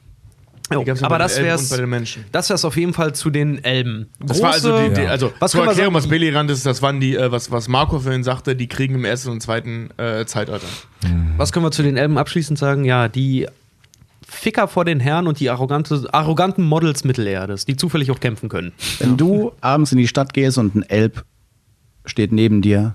Jo, 0.72 0.82
ja 0.82 0.94
aber 1.02 1.18
das 1.18 1.38
Menschen. 1.86 2.24
das 2.30 2.50
wär's 2.50 2.64
auf 2.64 2.76
jeden 2.76 2.92
Fall 2.92 3.14
zu 3.14 3.30
den 3.30 3.62
Elben. 3.64 4.08
Das 4.20 4.42
war 4.42 4.52
also 4.52 4.78
die, 4.78 4.94
die 4.94 5.00
Ja. 5.02 5.08
also 5.10 5.32
Was 5.38 5.52
zur 5.52 5.60
können 5.60 5.68
wir 5.68 5.70
Erklärung, 5.72 5.94
sagen? 5.94 6.04
was 6.04 6.08
Beleriand 6.10 6.50
ist, 6.50 6.66
das 6.66 6.82
waren 6.82 7.00
die, 7.00 7.16
äh, 7.16 7.32
was, 7.32 7.50
was 7.50 7.68
Marco 7.68 7.98
vorhin 8.00 8.22
sagte, 8.24 8.54
die 8.54 8.66
Kriegen 8.68 8.94
im 8.96 9.04
ersten 9.04 9.30
und 9.30 9.40
zweiten 9.42 9.90
äh, 9.98 10.26
Zeitalter. 10.26 10.66
Was 11.38 11.52
können 11.52 11.64
wir 11.64 11.70
zu 11.70 11.82
den 11.82 11.96
Elben 11.96 12.18
abschließend 12.18 12.58
sagen? 12.58 12.84
Ja, 12.84 13.08
die 13.08 13.46
Ficker 14.26 14.68
vor 14.68 14.84
den 14.84 15.00
Herren 15.00 15.26
und 15.26 15.40
die 15.40 15.48
arrogante, 15.48 16.06
arroganten 16.12 16.62
Models 16.64 17.02
Mittelerdes, 17.04 17.64
die 17.64 17.76
zufällig 17.76 18.10
auch 18.10 18.20
kämpfen 18.20 18.50
können. 18.50 18.72
Wenn 18.98 19.16
du 19.16 19.52
abends 19.62 19.92
in 19.92 19.98
die 19.98 20.08
Stadt 20.08 20.34
gehst 20.34 20.58
und 20.58 20.74
ein 20.74 20.82
Elb 20.82 21.24
steht 22.04 22.30
neben 22.32 22.60
dir, 22.60 22.94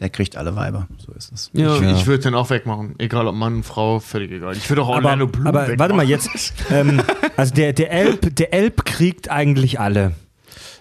der 0.00 0.10
kriegt 0.10 0.36
alle 0.36 0.56
Weiber. 0.56 0.88
So 0.98 1.12
ist 1.12 1.32
es. 1.32 1.50
Ja. 1.52 1.76
Ich, 1.76 2.00
ich 2.00 2.06
würde 2.06 2.24
den 2.24 2.34
auch 2.34 2.50
wegmachen. 2.50 2.94
Egal 2.98 3.26
ob 3.28 3.34
Mann, 3.34 3.62
Frau, 3.62 4.00
völlig 4.00 4.32
egal. 4.32 4.56
Ich 4.56 4.68
würde 4.68 4.82
auch 4.82 4.88
aber, 4.88 4.96
Orlando 4.96 5.26
Bloom 5.28 5.46
aber 5.46 5.62
wegmachen. 5.62 5.78
warte 5.78 5.94
mal 5.94 6.08
jetzt. 6.08 6.52
ähm, 6.70 7.00
also 7.36 7.54
der, 7.54 7.72
der, 7.72 7.92
Elb, 7.92 8.34
der 8.34 8.52
Elb 8.52 8.84
kriegt 8.84 9.30
eigentlich 9.30 9.78
alle. 9.78 10.12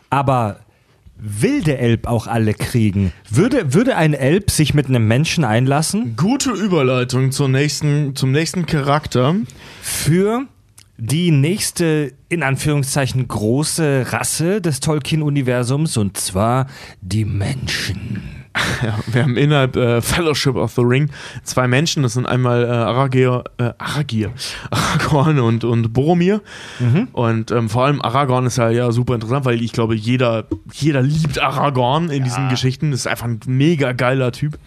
Aber 0.10 0.58
will 1.16 1.62
der 1.64 1.80
Elb 1.80 2.08
auch 2.08 2.28
alle 2.28 2.54
kriegen? 2.54 3.14
Würde, 3.30 3.74
würde 3.74 3.96
ein 3.96 4.14
Elb 4.14 4.50
sich 4.50 4.74
mit 4.74 4.88
einem 4.88 5.08
Menschen 5.08 5.44
einlassen 5.44 6.16
Gute 6.16 6.52
Überleitung 6.52 7.32
zur 7.32 7.50
nächsten, 7.50 8.16
zum 8.16 8.32
nächsten 8.32 8.66
Charakter. 8.66 9.36
für 9.82 10.46
die 10.98 11.32
nächste, 11.32 12.14
in 12.30 12.44
Anführungszeichen, 12.44 13.28
große 13.28 14.08
Rasse 14.12 14.62
des 14.62 14.80
Tolkien-Universums 14.80 15.98
und 15.98 16.18
zwar 16.18 16.68
die 17.02 17.26
Menschen? 17.26 18.43
Ja, 18.84 19.00
wir 19.08 19.24
haben 19.24 19.38
innerhalb 19.38 19.76
äh, 19.76 20.02
Fellowship 20.02 20.56
of 20.56 20.74
the 20.74 20.82
Ring 20.82 21.10
zwei 21.44 21.68
Menschen, 21.68 22.04
das 22.04 22.14
sind 22.14 22.26
einmal 22.26 22.64
äh, 22.66 22.68
Aragir, 22.68 23.44
äh, 23.58 23.72
Aragir, 23.78 24.32
Aragorn 24.72 25.40
und, 25.40 25.64
und 25.64 25.94
Boromir. 25.94 26.42
Und 27.14 27.52
ähm, 27.52 27.70
vor 27.70 27.86
allem 27.86 28.02
Aragorn 28.02 28.46
ist 28.46 28.58
ja, 28.58 28.70
ja 28.70 28.92
super 28.92 29.16
interessant, 29.16 29.46
weil 29.46 29.62
ich 29.62 29.72
glaube, 29.72 29.96
jeder, 29.96 30.46
jeder 30.74 31.02
liebt 31.02 31.40
Aragorn 31.40 32.10
in 32.10 32.24
diesen 32.24 32.50
Geschichten. 32.50 32.92
Das 32.92 33.02
ist 33.02 33.08
einfach 33.08 33.26
ein 33.26 33.40
mega 33.46 33.94
geiler 33.94 34.32
Typ. 34.32 34.58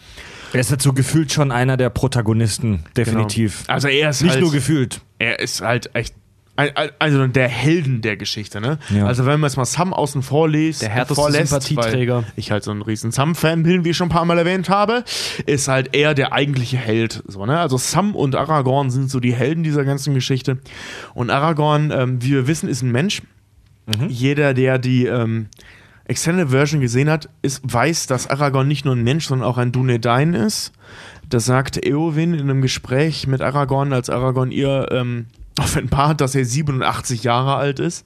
Er 0.53 0.61
ist 0.61 0.73
dazu 0.73 0.93
gefühlt 0.93 1.33
schon 1.33 1.53
einer 1.53 1.77
der 1.77 1.91
Protagonisten, 1.91 2.85
definitiv. 2.97 3.63
Genau. 3.63 3.75
Also 3.75 3.89
er 3.89 4.11
ist 4.11 4.23
Nicht 4.23 4.33
halt, 4.33 4.41
nur 4.41 4.53
gefühlt. 4.53 5.01
er 5.19 5.41
ist 5.41 5.61
halt 5.61 5.95
echt 5.95 6.15
ein- 6.57 6.91
also 6.99 7.27
der 7.27 7.49
Helden 7.49 8.01
der 8.03 8.17
Geschichte, 8.17 8.61
ne? 8.61 8.79
Ja. 8.91 9.07
Also 9.07 9.27
wenn 9.27 9.41
man 9.41 9.49
jetzt 9.49 9.57
mal 9.57 9.65
Sam 9.65 9.93
außen 9.93 10.23
vor 10.23 10.49
liest, 10.49 10.83
Der 10.83 10.89
härteste 10.89 11.15
vorlässt, 11.15 11.49
Sympathieträger. 11.63 12.17
weil 12.19 12.25
Ich 12.37 12.51
halt 12.51 12.65
so 12.65 12.71
ein 12.71 12.83
riesen 12.83 13.13
Sam-Fan 13.13 13.63
bin, 13.63 13.85
wie 13.85 13.91
ich 13.91 13.97
schon 13.97 14.07
ein 14.09 14.11
paar 14.11 14.25
Mal 14.25 14.39
erwähnt 14.39 14.69
habe, 14.69 15.05
ist 15.47 15.69
halt 15.69 15.95
er 15.95 16.15
der 16.15 16.33
eigentliche 16.33 16.77
Held. 16.79 17.23
So, 17.27 17.45
ne? 17.47 17.59
Also 17.61 17.77
Sam 17.79 18.15
und 18.15 18.35
Aragorn 18.35 18.91
sind 18.91 19.11
so 19.11 19.21
die 19.21 19.35
Helden 19.35 19.63
dieser 19.63 19.85
ganzen 19.85 20.15
Geschichte. 20.15 20.59
Und 21.15 21.31
Aragorn, 21.31 21.91
ähm, 21.91 22.23
wie 22.23 22.33
wir 22.33 22.47
wissen, 22.47 22.69
ist 22.69 22.83
ein 22.83 22.91
Mensch. 22.93 23.23
Jeder, 24.09 24.53
der 24.53 24.79
die 24.79 25.07
ähm, 25.07 25.47
Extended 26.07 26.51
Version 26.51 26.81
gesehen 26.81 27.09
hat, 27.11 27.29
ist, 27.43 27.61
weiß, 27.65 28.07
dass 28.07 28.29
Aragorn 28.29 28.67
nicht 28.69 28.85
nur 28.85 28.97
ein 28.97 29.03
Mensch, 29.05 29.27
sondern 29.27 29.47
auch 29.49 29.59
ein 29.59 29.73
Dunedain 29.73 30.35
ist. 30.35 30.73
Das 31.29 31.45
sagt 31.45 31.85
Eowyn 31.85 32.35
in 32.35 32.41
einem 32.41 32.63
Gespräch 32.63 33.27
mit 33.27 33.43
Aragorn, 33.43 33.93
als 33.93 34.11
Aragorn 34.11 34.51
ihr 34.53 34.87
ähm, 34.93 35.27
offenbart, 35.61 36.21
dass 36.21 36.35
er 36.35 36.45
87 36.45 37.25
Jahre 37.25 37.57
alt 37.57 37.81
ist. 37.81 38.05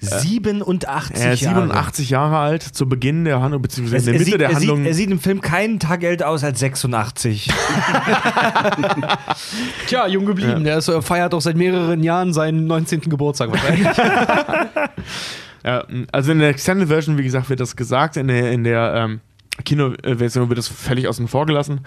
87 0.00 1.16
Er 1.16 1.32
ist 1.32 1.40
Jahre. 1.40 1.54
87 1.62 2.10
Jahre 2.10 2.36
alt 2.36 2.62
zu 2.62 2.88
Beginn 2.88 3.24
der 3.24 3.40
Handlung, 3.40 3.62
beziehungsweise 3.62 4.10
Es, 4.10 4.16
in 4.18 4.18
er, 4.18 4.18
der 4.18 4.18
Mitte 4.18 4.30
sieht, 4.30 4.40
der 4.40 4.48
er, 4.50 4.54
Handlung. 4.56 4.76
sieht, 4.78 4.86
er 4.86 4.94
sieht 4.94 5.10
im 5.10 5.20
Film 5.20 5.40
keinen 5.40 5.80
Tag 5.80 6.02
älter 6.04 6.28
aus 6.28 6.44
als 6.44 6.60
86. 6.60 7.48
Tja, 9.86 10.06
jung 10.06 10.26
geblieben. 10.26 10.64
Der 10.64 10.78
ist, 10.78 10.88
äh, 10.88 11.00
feiert 11.02 11.34
auch 11.34 11.40
seit 11.40 11.56
mehreren 11.56 12.02
Jahren 12.02 12.32
seinen 12.32 12.66
19. 12.66 13.02
Geburtstag 13.02 13.50
wahrscheinlich. 13.50 13.88
Ja, 15.64 15.84
also 16.12 16.30
in 16.30 16.38
der 16.38 16.50
Extended 16.50 16.86
Version, 16.86 17.18
wie 17.18 17.24
gesagt, 17.24 17.50
wird 17.50 17.58
das 17.58 17.74
gesagt, 17.74 18.16
in 18.16 18.28
der, 18.28 18.52
in 18.52 18.62
der 18.62 18.94
ähm, 18.94 19.20
Kinoversion 19.64 20.48
wird 20.48 20.58
das 20.58 20.68
völlig 20.68 21.08
außen 21.08 21.28
vor 21.28 21.46
gelassen. 21.46 21.80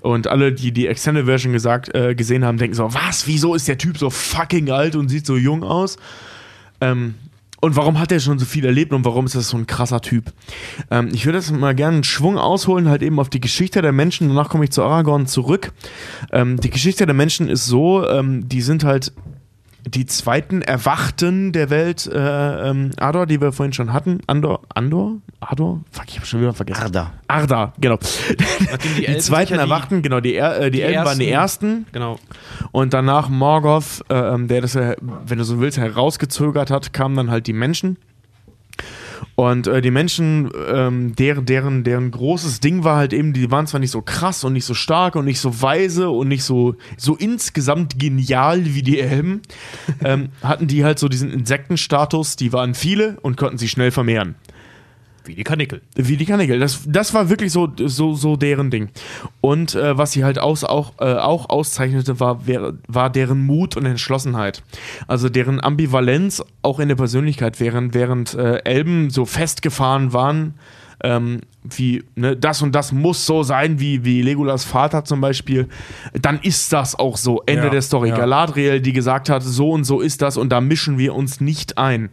Und 0.00 0.26
alle, 0.26 0.52
die 0.52 0.72
die 0.72 0.86
Extended 0.86 1.26
Version 1.26 1.52
gesagt, 1.52 1.94
äh, 1.94 2.14
gesehen 2.14 2.44
haben, 2.44 2.58
denken 2.58 2.74
so, 2.74 2.92
was, 2.92 3.26
wieso 3.26 3.54
ist 3.54 3.68
der 3.68 3.78
Typ 3.78 3.98
so 3.98 4.10
fucking 4.10 4.70
alt 4.70 4.96
und 4.96 5.08
sieht 5.08 5.26
so 5.26 5.36
jung 5.36 5.62
aus? 5.62 5.96
Ähm, 6.80 7.14
und 7.64 7.76
warum 7.76 7.98
hat 7.98 8.12
er 8.12 8.20
schon 8.20 8.38
so 8.38 8.44
viel 8.44 8.66
erlebt 8.66 8.92
und 8.92 9.06
warum 9.06 9.24
ist 9.24 9.36
das 9.36 9.48
so 9.48 9.56
ein 9.56 9.66
krasser 9.66 10.02
Typ? 10.02 10.34
Ähm, 10.90 11.08
ich 11.14 11.24
würde 11.24 11.38
jetzt 11.38 11.50
mal 11.50 11.74
gerne 11.74 11.94
einen 11.94 12.04
Schwung 12.04 12.36
ausholen, 12.36 12.90
halt 12.90 13.02
eben 13.02 13.18
auf 13.18 13.30
die 13.30 13.40
Geschichte 13.40 13.80
der 13.80 13.92
Menschen. 13.92 14.28
Danach 14.28 14.50
komme 14.50 14.64
ich 14.64 14.70
zu 14.70 14.82
Aragorn 14.82 15.26
zurück. 15.26 15.72
Ähm, 16.30 16.60
die 16.60 16.68
Geschichte 16.68 17.06
der 17.06 17.14
Menschen 17.14 17.48
ist 17.48 17.64
so, 17.64 18.06
ähm, 18.06 18.46
die 18.50 18.60
sind 18.60 18.84
halt 18.84 19.12
die 19.86 20.06
zweiten 20.06 20.62
Erwachten 20.62 21.52
der 21.52 21.68
Welt, 21.70 22.06
äh, 22.06 22.70
ähm, 22.70 22.90
Ador, 22.98 23.26
die 23.26 23.40
wir 23.40 23.52
vorhin 23.52 23.72
schon 23.72 23.92
hatten. 23.92 24.20
Andor? 24.26 24.62
Andor? 24.74 25.16
Ador? 25.40 25.80
Fuck, 25.90 26.04
ich 26.08 26.18
hab 26.18 26.26
schon 26.26 26.40
wieder 26.40 26.54
vergessen. 26.54 26.82
Arda. 26.82 27.12
Arda, 27.28 27.72
genau. 27.80 27.98
Nachdem 28.70 28.94
Die, 28.96 29.06
Elben 29.06 29.20
zweiten 29.20 29.48
sicher 29.48 29.64
die- 29.64 29.70
Erwachten, 29.70 30.02
genau, 30.02 30.20
die, 30.20 30.34
er, 30.34 30.58
äh, 30.58 30.70
die, 30.70 30.78
die 30.78 30.82
Elben 30.82 31.04
waren 31.04 31.18
die 31.18 31.28
ersten. 31.28 31.86
Genau. 31.92 32.18
Und 32.72 32.94
danach 32.94 33.28
Morgoth, 33.28 34.02
äh, 34.08 34.14
ähm, 34.14 34.48
der 34.48 34.62
das, 34.62 34.74
äh, 34.74 34.96
wenn 35.00 35.38
du 35.38 35.44
so 35.44 35.60
willst, 35.60 35.76
herausgezögert 35.78 36.70
hat, 36.70 36.92
kamen 36.92 37.16
dann 37.16 37.30
halt 37.30 37.46
die 37.46 37.52
Menschen. 37.52 37.98
Und 39.34 39.66
äh, 39.66 39.80
die 39.80 39.90
Menschen, 39.90 40.50
ähm, 40.68 41.14
deren, 41.16 41.46
deren, 41.46 41.84
deren 41.84 42.10
großes 42.10 42.60
Ding 42.60 42.84
war 42.84 42.96
halt 42.96 43.12
eben, 43.12 43.32
die 43.32 43.50
waren 43.50 43.66
zwar 43.66 43.80
nicht 43.80 43.90
so 43.90 44.02
krass 44.02 44.44
und 44.44 44.52
nicht 44.52 44.64
so 44.64 44.74
stark 44.74 45.16
und 45.16 45.24
nicht 45.24 45.40
so 45.40 45.62
weise 45.62 46.10
und 46.10 46.28
nicht 46.28 46.44
so, 46.44 46.76
so 46.96 47.16
insgesamt 47.16 47.98
genial 47.98 48.64
wie 48.64 48.82
die 48.82 49.00
Elben, 49.00 49.42
ähm, 50.04 50.28
hatten 50.42 50.66
die 50.66 50.84
halt 50.84 50.98
so 50.98 51.08
diesen 51.08 51.30
Insektenstatus, 51.30 52.36
die 52.36 52.52
waren 52.52 52.74
viele 52.74 53.18
und 53.20 53.36
konnten 53.36 53.58
sich 53.58 53.70
schnell 53.70 53.90
vermehren. 53.90 54.36
Wie 55.24 55.34
die 55.34 55.44
Kanickel. 55.44 55.80
Wie 55.94 56.16
die 56.16 56.26
Kanickel. 56.26 56.58
Das, 56.58 56.82
das 56.86 57.14
war 57.14 57.30
wirklich 57.30 57.50
so, 57.50 57.72
so, 57.76 58.14
so 58.14 58.36
deren 58.36 58.70
Ding. 58.70 58.90
Und 59.40 59.74
äh, 59.74 59.96
was 59.96 60.12
sie 60.12 60.22
halt 60.22 60.38
aus, 60.38 60.64
auch, 60.64 60.92
äh, 61.00 61.14
auch 61.14 61.48
auszeichnete, 61.48 62.20
war, 62.20 62.40
war 62.88 63.10
deren 63.10 63.44
Mut 63.44 63.76
und 63.76 63.86
Entschlossenheit. 63.86 64.62
Also 65.06 65.30
deren 65.30 65.62
Ambivalenz 65.62 66.42
auch 66.62 66.78
in 66.78 66.88
der 66.88 66.96
Persönlichkeit, 66.96 67.58
während, 67.58 67.94
während 67.94 68.34
äh, 68.34 68.58
Elben 68.64 69.08
so 69.08 69.24
festgefahren 69.24 70.12
waren, 70.12 70.54
ähm, 71.02 71.40
wie 71.62 72.04
ne, 72.14 72.36
das 72.36 72.62
und 72.62 72.74
das 72.74 72.92
muss 72.92 73.24
so 73.26 73.42
sein, 73.42 73.80
wie, 73.80 74.04
wie 74.04 74.22
Legolas 74.22 74.64
Vater 74.64 75.04
zum 75.04 75.20
Beispiel, 75.20 75.68
dann 76.12 76.38
ist 76.40 76.72
das 76.72 76.98
auch 76.98 77.16
so. 77.16 77.42
Ende 77.46 77.64
Ja, 77.64 77.70
der 77.70 77.82
Story. 77.82 78.10
ja. 78.10 78.16
Galadriel, 78.16 78.80
die 78.80 78.92
gesagt 78.92 79.30
hat, 79.30 79.42
so 79.42 79.70
und 79.70 79.84
so 79.84 80.00
ist 80.00 80.22
das 80.22 80.36
und 80.36 80.50
da 80.50 80.60
mischen 80.60 80.98
wir 80.98 81.14
uns 81.14 81.40
nicht 81.40 81.78
ein 81.78 82.10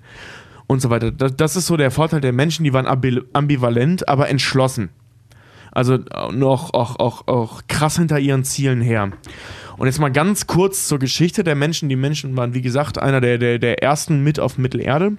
und 0.71 0.79
so 0.81 0.89
weiter. 0.89 1.11
Das, 1.11 1.55
ist 1.55 1.67
so 1.67 1.75
der 1.75 1.91
Vorteil 1.91 2.21
der 2.21 2.31
Menschen, 2.31 2.63
die 2.63 2.71
waren 2.73 2.87
ambi- 2.87 3.23
ambivalent, 3.33 4.07
aber 4.07 4.29
entschlossen. 4.29 4.89
Also 5.71 5.95
äh, 5.95 6.31
noch 6.31 6.73
auch, 6.73 6.97
auch, 6.97 7.27
auch 7.27 7.61
krass 7.67 7.97
hinter 7.97 8.19
ihren 8.19 8.43
Zielen 8.43 8.81
her. 8.81 9.11
Und 9.81 9.87
jetzt 9.87 9.97
mal 9.97 10.11
ganz 10.11 10.45
kurz 10.45 10.87
zur 10.87 10.99
Geschichte 10.99 11.43
der 11.43 11.55
Menschen. 11.55 11.89
Die 11.89 11.95
Menschen 11.95 12.37
waren, 12.37 12.53
wie 12.53 12.61
gesagt, 12.61 12.99
einer 12.99 13.19
der, 13.19 13.39
der, 13.39 13.57
der 13.57 13.81
ersten 13.81 14.23
mit 14.23 14.39
auf 14.39 14.59
Mittelerde, 14.59 15.13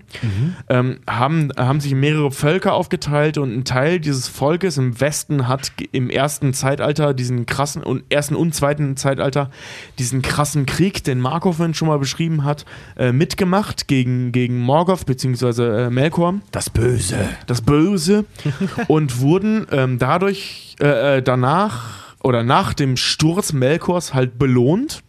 ähm, 0.68 1.00
haben, 1.10 1.50
haben 1.58 1.80
sich 1.80 1.96
mehrere 1.96 2.30
Völker 2.30 2.74
aufgeteilt 2.74 3.38
und 3.38 3.52
ein 3.52 3.64
Teil 3.64 3.98
dieses 3.98 4.28
Volkes 4.28 4.78
im 4.78 5.00
Westen 5.00 5.48
hat 5.48 5.72
im 5.90 6.10
ersten 6.10 6.54
Zeitalter 6.54 7.12
diesen 7.12 7.44
krassen 7.44 7.82
und 7.82 8.04
ersten 8.08 8.36
und 8.36 8.54
zweiten 8.54 8.96
Zeitalter 8.96 9.50
diesen 9.98 10.22
krassen 10.22 10.64
Krieg, 10.64 11.02
den 11.02 11.18
Markov 11.18 11.60
schon 11.72 11.88
mal 11.88 11.98
beschrieben 11.98 12.44
hat, 12.44 12.64
äh, 12.96 13.10
mitgemacht 13.10 13.88
gegen, 13.88 14.30
gegen 14.30 14.60
Morgoth 14.60 15.06
bzw. 15.06 15.86
Äh, 15.86 15.90
Melkor 15.90 16.34
Das 16.52 16.70
Böse. 16.70 17.18
das 17.48 17.62
Böse 17.62 18.26
und 18.86 19.18
wurden 19.18 19.66
ähm, 19.72 19.98
dadurch 19.98 20.76
äh, 20.80 21.16
äh, 21.16 21.22
danach 21.22 22.11
oder 22.22 22.42
nach 22.42 22.74
dem 22.74 22.96
Sturz 22.96 23.52
Melkors 23.52 24.14
halt 24.14 24.38
belohnt 24.38 25.02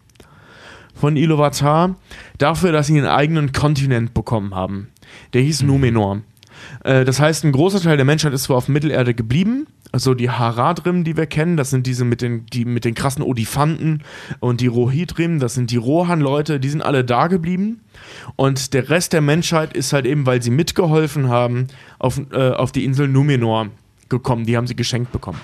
von 0.94 1.16
Iluvatar 1.16 1.96
dafür, 2.38 2.72
dass 2.72 2.86
sie 2.86 2.96
einen 2.96 3.06
eigenen 3.06 3.52
Kontinent 3.52 4.14
bekommen 4.14 4.54
haben. 4.54 4.88
Der 5.32 5.42
hieß 5.42 5.62
Numenor. 5.62 6.22
Äh, 6.84 7.04
das 7.04 7.20
heißt, 7.20 7.44
ein 7.44 7.52
großer 7.52 7.80
Teil 7.80 7.96
der 7.96 8.06
Menschheit 8.06 8.32
ist 8.32 8.44
zwar 8.44 8.56
auf 8.56 8.68
Mittelerde 8.68 9.14
geblieben, 9.14 9.66
also 9.92 10.14
die 10.14 10.30
Haradrim, 10.30 11.04
die 11.04 11.16
wir 11.16 11.26
kennen, 11.26 11.56
das 11.56 11.70
sind 11.70 11.86
diese 11.86 12.04
mit 12.04 12.20
den, 12.20 12.46
die 12.46 12.64
mit 12.64 12.84
den 12.84 12.94
krassen 12.94 13.22
Odifanten 13.22 14.02
und 14.40 14.60
die 14.60 14.66
Rohidrim, 14.66 15.38
das 15.38 15.54
sind 15.54 15.70
die 15.70 15.76
Rohan-Leute, 15.76 16.58
die 16.58 16.68
sind 16.68 16.82
alle 16.82 17.04
da 17.04 17.28
geblieben. 17.28 17.80
Und 18.34 18.74
der 18.74 18.90
Rest 18.90 19.12
der 19.12 19.20
Menschheit 19.20 19.72
ist 19.72 19.92
halt 19.92 20.04
eben, 20.04 20.26
weil 20.26 20.42
sie 20.42 20.50
mitgeholfen 20.50 21.28
haben, 21.28 21.68
auf, 22.00 22.20
äh, 22.32 22.50
auf 22.50 22.72
die 22.72 22.84
Insel 22.84 23.06
Numenor 23.06 23.68
gekommen. 24.14 24.46
Die 24.46 24.56
haben 24.56 24.66
sie 24.66 24.76
geschenkt 24.76 25.12
bekommen. 25.12 25.40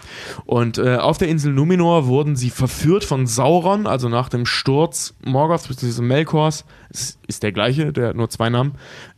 Und 0.47 0.79
äh, 0.79 0.97
auf 0.97 1.19
der 1.19 1.29
Insel 1.29 1.53
Numenor 1.53 2.07
wurden 2.07 2.37
sie 2.37 2.51
verführt 2.51 3.05
von 3.05 3.27
Sauron, 3.27 3.87
also 3.87 4.09
nach 4.09 4.29
dem 4.29 4.47
Sturz 4.47 5.15
Morgoths 5.25 5.69
bzw. 5.69 6.03
Melkors. 6.03 6.65
Es 6.91 7.19
ist 7.27 7.43
der 7.43 7.53
gleiche, 7.53 7.93
der 7.93 8.09
hat 8.09 8.17
nur 8.17 8.31
zwei 8.31 8.51
Namen. 8.51 8.73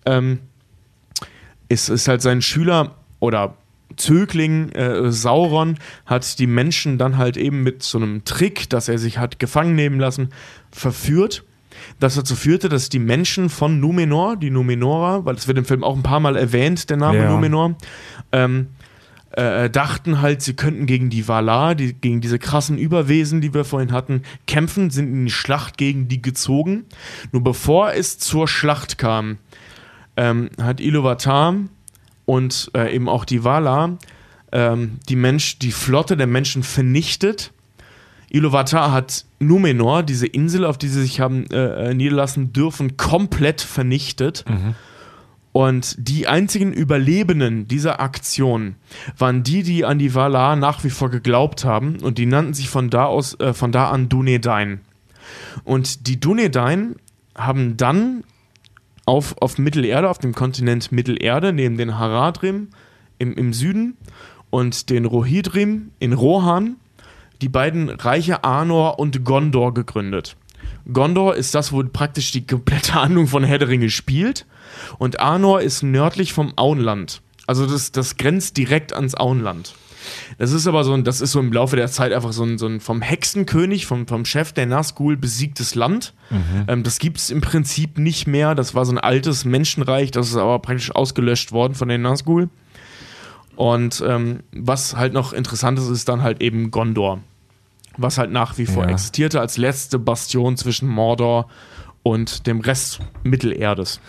Ähm, 0.04 0.40
ist, 1.68 1.88
ist 1.88 2.08
halt 2.08 2.22
sein 2.22 2.42
Schüler 2.42 2.96
oder 3.20 3.56
Zögling 3.96 4.70
äh, 4.70 5.10
Sauron 5.10 5.76
hat 6.06 6.38
die 6.38 6.46
Menschen 6.46 6.98
dann 6.98 7.18
halt 7.18 7.36
eben 7.36 7.62
mit 7.62 7.82
so 7.82 7.98
einem 7.98 8.24
Trick, 8.24 8.70
dass 8.70 8.88
er 8.88 8.98
sich 8.98 9.18
hat 9.18 9.38
gefangen 9.38 9.74
nehmen 9.74 10.00
lassen, 10.00 10.30
verführt. 10.70 11.44
Das 12.00 12.14
dazu 12.14 12.36
führte, 12.36 12.68
dass 12.68 12.88
die 12.88 12.98
Menschen 12.98 13.48
von 13.48 13.80
Numenor, 13.80 14.36
die 14.36 14.50
Numenorer, 14.50 15.24
weil 15.24 15.34
es 15.34 15.46
wird 15.48 15.58
im 15.58 15.64
Film 15.64 15.84
auch 15.84 15.96
ein 15.96 16.02
paar 16.02 16.20
Mal 16.20 16.36
erwähnt, 16.36 16.90
der 16.90 16.96
Name 16.96 17.18
Ja. 17.18 17.30
Numenor, 17.30 17.76
ähm, 18.32 18.68
äh, 19.36 19.70
dachten 19.70 20.20
halt, 20.20 20.42
sie 20.42 20.54
könnten 20.54 20.86
gegen 20.86 21.10
die 21.10 21.28
Valar, 21.28 21.74
die, 21.74 21.94
gegen 21.94 22.20
diese 22.20 22.38
krassen 22.38 22.78
Überwesen, 22.78 23.40
die 23.40 23.54
wir 23.54 23.64
vorhin 23.64 23.92
hatten, 23.92 24.22
kämpfen, 24.46 24.90
sind 24.90 25.12
in 25.12 25.24
die 25.26 25.30
Schlacht 25.30 25.78
gegen 25.78 26.08
die 26.08 26.22
gezogen. 26.22 26.84
Nur 27.32 27.42
bevor 27.42 27.92
es 27.92 28.18
zur 28.18 28.48
Schlacht 28.48 28.98
kam, 28.98 29.38
ähm, 30.16 30.50
hat 30.60 30.80
Iluvatar 30.80 31.56
und 32.26 32.70
äh, 32.74 32.94
eben 32.94 33.08
auch 33.08 33.24
die 33.24 33.44
Valar 33.44 33.98
ähm, 34.52 34.98
die, 35.08 35.16
Mensch, 35.16 35.58
die 35.58 35.72
Flotte 35.72 36.16
der 36.16 36.26
Menschen 36.26 36.62
vernichtet. 36.62 37.52
Iluvatar 38.30 38.92
hat 38.92 39.24
Numenor, 39.40 40.02
diese 40.02 40.26
Insel, 40.26 40.64
auf 40.64 40.78
die 40.78 40.88
sie 40.88 41.02
sich 41.02 41.20
haben 41.20 41.46
äh, 41.50 41.90
äh, 41.90 41.94
niederlassen 41.94 42.52
dürfen, 42.52 42.96
komplett 42.96 43.60
vernichtet. 43.60 44.44
Und 45.52 45.96
die 45.98 46.26
einzigen 46.26 46.72
Überlebenden 46.72 47.68
dieser 47.68 48.00
Aktion 48.00 48.76
waren 49.18 49.42
die, 49.42 49.62
die 49.62 49.84
an 49.84 49.98
die 49.98 50.14
Valar 50.14 50.56
nach 50.56 50.82
wie 50.82 50.90
vor 50.90 51.10
geglaubt 51.10 51.64
haben 51.64 51.98
und 52.00 52.16
die 52.16 52.26
nannten 52.26 52.54
sich 52.54 52.70
von 52.70 52.88
da 52.88 53.04
aus, 53.04 53.38
äh, 53.38 53.52
von 53.52 53.70
da 53.70 53.90
an 53.90 54.08
Dunedain. 54.08 54.80
Und 55.64 56.08
die 56.08 56.18
Dunedain 56.18 56.96
haben 57.36 57.76
dann 57.76 58.24
auf, 59.04 59.36
auf 59.40 59.58
Mittelerde, 59.58 60.08
auf 60.08 60.18
dem 60.18 60.34
Kontinent 60.34 60.90
Mittelerde, 60.90 61.52
neben 61.52 61.76
den 61.76 61.98
Haradrim 61.98 62.68
im, 63.18 63.34
im 63.34 63.52
Süden 63.52 63.96
und 64.50 64.88
den 64.90 65.04
Rohidrim 65.04 65.90
in 65.98 66.14
Rohan, 66.14 66.76
die 67.42 67.48
beiden 67.48 67.90
Reiche 67.90 68.44
Arnor 68.44 68.98
und 68.98 69.24
Gondor 69.24 69.74
gegründet. 69.74 70.36
Gondor 70.90 71.34
ist 71.34 71.54
das, 71.54 71.72
wo 71.72 71.82
praktisch 71.82 72.32
die 72.32 72.46
komplette 72.46 72.94
Handlung 72.94 73.26
von 73.26 73.44
Herr 73.44 73.90
spielt. 73.90 74.46
Und 74.98 75.20
Arnor 75.20 75.60
ist 75.60 75.82
nördlich 75.82 76.32
vom 76.32 76.52
Auenland. 76.56 77.22
Also 77.46 77.66
das, 77.66 77.92
das 77.92 78.16
grenzt 78.16 78.56
direkt 78.56 78.92
ans 78.92 79.14
Auenland. 79.14 79.74
Das 80.38 80.50
ist 80.50 80.66
aber 80.66 80.82
so 80.82 80.92
ein, 80.94 81.04
das 81.04 81.20
ist 81.20 81.30
so 81.32 81.38
im 81.38 81.52
Laufe 81.52 81.76
der 81.76 81.88
Zeit 81.88 82.12
einfach 82.12 82.32
so 82.32 82.42
ein, 82.42 82.58
so 82.58 82.66
ein 82.66 82.80
vom 82.80 83.02
Hexenkönig, 83.02 83.86
vom, 83.86 84.08
vom 84.08 84.24
Chef 84.24 84.52
der 84.52 84.66
Nazgul 84.66 85.16
besiegtes 85.16 85.74
Land. 85.76 86.12
Ähm, 86.66 86.82
das 86.82 86.98
gibt 86.98 87.18
es 87.18 87.30
im 87.30 87.40
Prinzip 87.40 87.98
nicht 87.98 88.26
mehr. 88.26 88.54
Das 88.56 88.74
war 88.74 88.84
so 88.84 88.92
ein 88.92 88.98
altes 88.98 89.44
Menschenreich, 89.44 90.10
das 90.10 90.28
ist 90.30 90.36
aber 90.36 90.58
praktisch 90.58 90.90
ausgelöscht 90.94 91.52
worden 91.52 91.74
von 91.74 91.88
den 91.88 92.02
Nazgul. 92.02 92.48
Und 93.54 94.02
ähm, 94.06 94.40
was 94.52 94.96
halt 94.96 95.12
noch 95.12 95.32
interessant 95.32 95.78
ist, 95.78 95.88
ist 95.88 96.08
dann 96.08 96.22
halt 96.22 96.40
eben 96.42 96.70
Gondor. 96.70 97.20
Was 97.98 98.18
halt 98.18 98.32
nach 98.32 98.56
wie 98.58 98.66
vor 98.66 98.84
Ja. 98.84 98.90
existierte 98.90 99.40
als 99.40 99.56
letzte 99.58 99.98
Bastion 99.98 100.56
zwischen 100.56 100.88
Mordor 100.88 101.48
und 102.02 102.46
dem 102.46 102.60
Rest 102.60 103.00
Mittelerdes. 103.22 104.00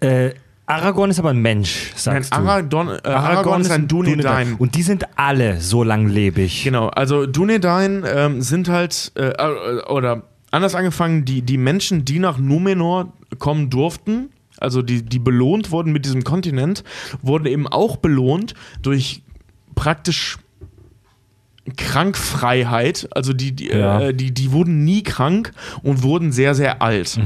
Äh, 0.00 0.30
Aragorn 0.66 1.10
ist 1.10 1.18
aber 1.18 1.30
ein 1.30 1.38
Mensch, 1.42 1.92
sagst 1.96 2.30
Nein, 2.32 2.42
du. 2.44 2.76
Aragorn, 2.78 2.98
äh, 3.04 3.08
Aragorn 3.08 3.60
ist 3.62 3.70
ein 3.72 3.88
Dunedain. 3.88 4.54
Und 4.54 4.76
die 4.76 4.82
sind 4.82 5.04
alle 5.16 5.60
so 5.60 5.82
langlebig. 5.82 6.62
Genau, 6.62 6.88
also 6.88 7.26
Dunedain 7.26 8.04
ähm, 8.06 8.40
sind 8.40 8.68
halt, 8.68 9.10
äh, 9.16 9.30
äh, 9.30 9.82
oder 9.88 10.22
anders 10.52 10.76
angefangen, 10.76 11.24
die, 11.24 11.42
die 11.42 11.58
Menschen, 11.58 12.04
die 12.04 12.20
nach 12.20 12.38
Numenor 12.38 13.12
kommen 13.38 13.68
durften, 13.68 14.30
also 14.58 14.80
die, 14.82 15.02
die 15.02 15.18
belohnt 15.18 15.72
wurden 15.72 15.92
mit 15.92 16.04
diesem 16.04 16.22
Kontinent, 16.22 16.84
wurden 17.22 17.46
eben 17.46 17.66
auch 17.66 17.96
belohnt 17.96 18.54
durch 18.82 19.22
praktisch 19.74 20.38
Krankfreiheit. 21.76 23.08
Also 23.12 23.32
die, 23.32 23.52
die, 23.52 23.68
Ja. 23.68 24.00
äh, 24.00 24.14
die, 24.14 24.32
die 24.32 24.52
wurden 24.52 24.84
nie 24.84 25.02
krank 25.02 25.52
und 25.82 26.02
wurden 26.02 26.32
sehr, 26.32 26.54
sehr 26.54 26.82
alt. 26.82 27.18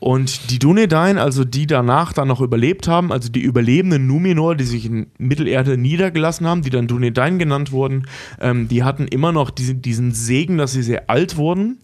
Und 0.00 0.50
die 0.50 0.58
Dunedain, 0.58 1.18
also 1.18 1.44
die 1.44 1.66
danach 1.66 2.14
dann 2.14 2.28
noch 2.28 2.40
überlebt 2.40 2.88
haben, 2.88 3.12
also 3.12 3.30
die 3.30 3.42
überlebenden 3.42 4.06
Numenor, 4.06 4.56
die 4.56 4.64
sich 4.64 4.86
in 4.86 5.08
Mittelerde 5.18 5.76
niedergelassen 5.76 6.46
haben, 6.46 6.62
die 6.62 6.70
dann 6.70 6.88
Dunedain 6.88 7.38
genannt 7.38 7.70
wurden, 7.70 8.06
ähm, 8.40 8.66
die 8.66 8.82
hatten 8.82 9.06
immer 9.06 9.30
noch 9.30 9.50
diesen, 9.50 9.82
diesen 9.82 10.12
Segen, 10.12 10.56
dass 10.56 10.72
sie 10.72 10.82
sehr 10.82 11.10
alt 11.10 11.36
wurden. 11.36 11.78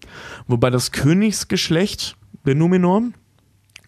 Wobei 0.47 0.71
das 0.71 0.91
Königsgeschlecht 0.91 2.17
der 2.43 2.55
Numenor 2.55 3.03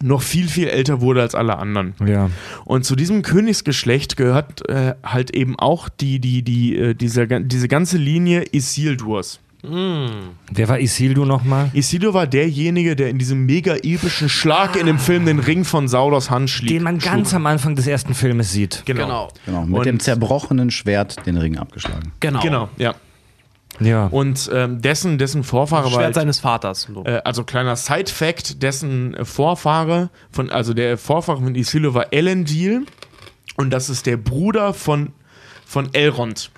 noch 0.01 0.21
viel, 0.21 0.47
viel 0.47 0.67
älter 0.67 1.01
wurde 1.01 1.21
als 1.21 1.33
alle 1.33 1.57
anderen. 1.57 1.95
Ja. 2.05 2.29
Und 2.65 2.85
zu 2.85 2.95
diesem 2.95 3.23
Königsgeschlecht 3.23 4.15
gehört 4.15 4.67
äh, 4.69 4.93
halt 5.03 5.31
eben 5.31 5.57
auch 5.57 5.89
die, 5.89 6.19
die, 6.19 6.43
die, 6.43 6.77
äh, 6.77 6.93
diese, 6.93 7.27
diese 7.27 7.67
ganze 7.67 7.97
Linie 7.97 8.45
Isildurs. 8.51 9.39
Wer 9.61 10.69
war 10.69 10.79
Isildur 10.79 11.25
nochmal? 11.25 11.69
Isildur 11.73 12.13
war 12.13 12.27
derjenige, 12.27 12.95
der 12.95 13.09
in 13.09 13.17
diesem 13.17 13.45
mega 13.45 13.75
epischen 13.75 14.29
Schlag 14.29 14.77
in 14.77 14.85
dem 14.85 14.99
Film 14.99 15.25
den 15.25 15.39
Ring 15.39 15.65
von 15.65 15.87
Saurons 15.89 16.29
Hand 16.29 16.49
schlägt. 16.49 16.71
Den 16.75 16.83
man 16.83 16.99
ganz 16.99 17.33
am 17.33 17.45
Anfang 17.45 17.75
des 17.75 17.85
ersten 17.85 18.13
Filmes 18.13 18.51
sieht. 18.53 18.83
Genau. 18.85 19.29
Genau, 19.45 19.65
mit 19.65 19.79
Und- 19.79 19.85
dem 19.85 19.99
zerbrochenen 19.99 20.71
Schwert 20.71 21.25
den 21.25 21.35
Ring 21.37 21.57
abgeschlagen. 21.57 22.13
Genau. 22.21 22.39
Genau, 22.41 22.69
ja. 22.77 22.95
Ja. 23.81 24.07
Und 24.07 24.49
ähm, 24.53 24.81
dessen, 24.81 25.17
dessen 25.17 25.43
Vorfahre 25.43 25.85
war. 25.85 25.91
Schwert 25.91 26.03
Halt, 26.05 26.15
seines 26.15 26.39
Vaters. 26.39 26.87
So. 26.93 27.05
äh, 27.05 27.21
also 27.23 27.43
kleiner 27.43 27.75
Side-Fact: 27.75 28.61
dessen 28.63 29.15
Vorfahre, 29.23 30.09
von, 30.31 30.49
also 30.49 30.73
der 30.73 30.97
Vorfahre 30.97 31.41
von 31.41 31.55
Isildur 31.55 31.93
war 31.93 32.11
Elendil. 32.11 32.85
Und 33.57 33.71
das 33.71 33.89
ist 33.89 34.05
der 34.05 34.17
Bruder 34.17 34.73
von, 34.73 35.11
von 35.65 35.93
Elrond. 35.93 36.51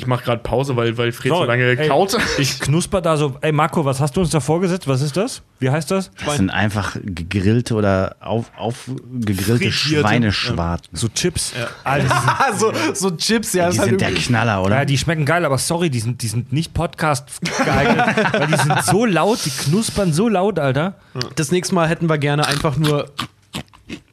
Ich 0.00 0.06
mache 0.06 0.24
gerade 0.24 0.42
Pause, 0.42 0.76
weil, 0.76 0.96
weil 0.96 1.12
Fred 1.12 1.30
so, 1.30 1.44
lange 1.44 1.78
ey, 1.78 1.88
kaut. 1.88 2.16
Ich 2.38 2.58
knusper 2.58 3.02
da 3.02 3.18
so. 3.18 3.36
Ey, 3.42 3.52
Marco, 3.52 3.84
was 3.84 4.00
hast 4.00 4.16
du 4.16 4.22
uns 4.22 4.30
da 4.30 4.40
vorgesetzt? 4.40 4.88
Was 4.88 5.02
ist 5.02 5.14
das? 5.14 5.42
Wie 5.58 5.68
heißt 5.68 5.90
das? 5.90 6.10
Das 6.24 6.38
sind 6.38 6.48
einfach 6.48 6.96
gegrillte 7.04 7.74
oder 7.74 8.16
auf, 8.20 8.50
aufgegrillte 8.56 9.70
Schweineschwarten. 9.70 10.88
So 10.96 11.08
Chips. 11.08 11.52
Alter, 11.84 12.04
die 12.08 12.08
sind, 12.08 12.28
Ah, 12.30 12.52
so, 12.56 12.72
so 12.94 13.10
Chips, 13.10 13.52
ja. 13.52 13.68
Die 13.68 13.76
sind 13.78 14.00
der 14.00 14.14
Knaller, 14.14 14.62
oder? 14.62 14.76
ja, 14.76 14.84
die 14.86 14.96
schmecken 14.96 15.26
geil, 15.26 15.44
aber 15.44 15.58
sorry, 15.58 15.90
die 15.90 16.00
sind, 16.00 16.22
die 16.22 16.28
sind 16.28 16.50
nicht 16.50 16.72
Podcast 16.72 17.28
geeignet, 17.62 18.32
weil 18.32 18.46
die 18.46 18.56
sind 18.56 18.82
so 18.84 19.04
laut, 19.04 19.44
die 19.44 19.50
knuspern 19.50 20.14
so 20.14 20.28
laut, 20.28 20.58
Alter. 20.58 20.94
Das 21.36 21.50
nächste 21.50 21.74
Mal 21.74 21.88
hätten 21.88 22.08
wir 22.08 22.16
gerne 22.16 22.46
einfach 22.46 22.78
nur. 22.78 23.10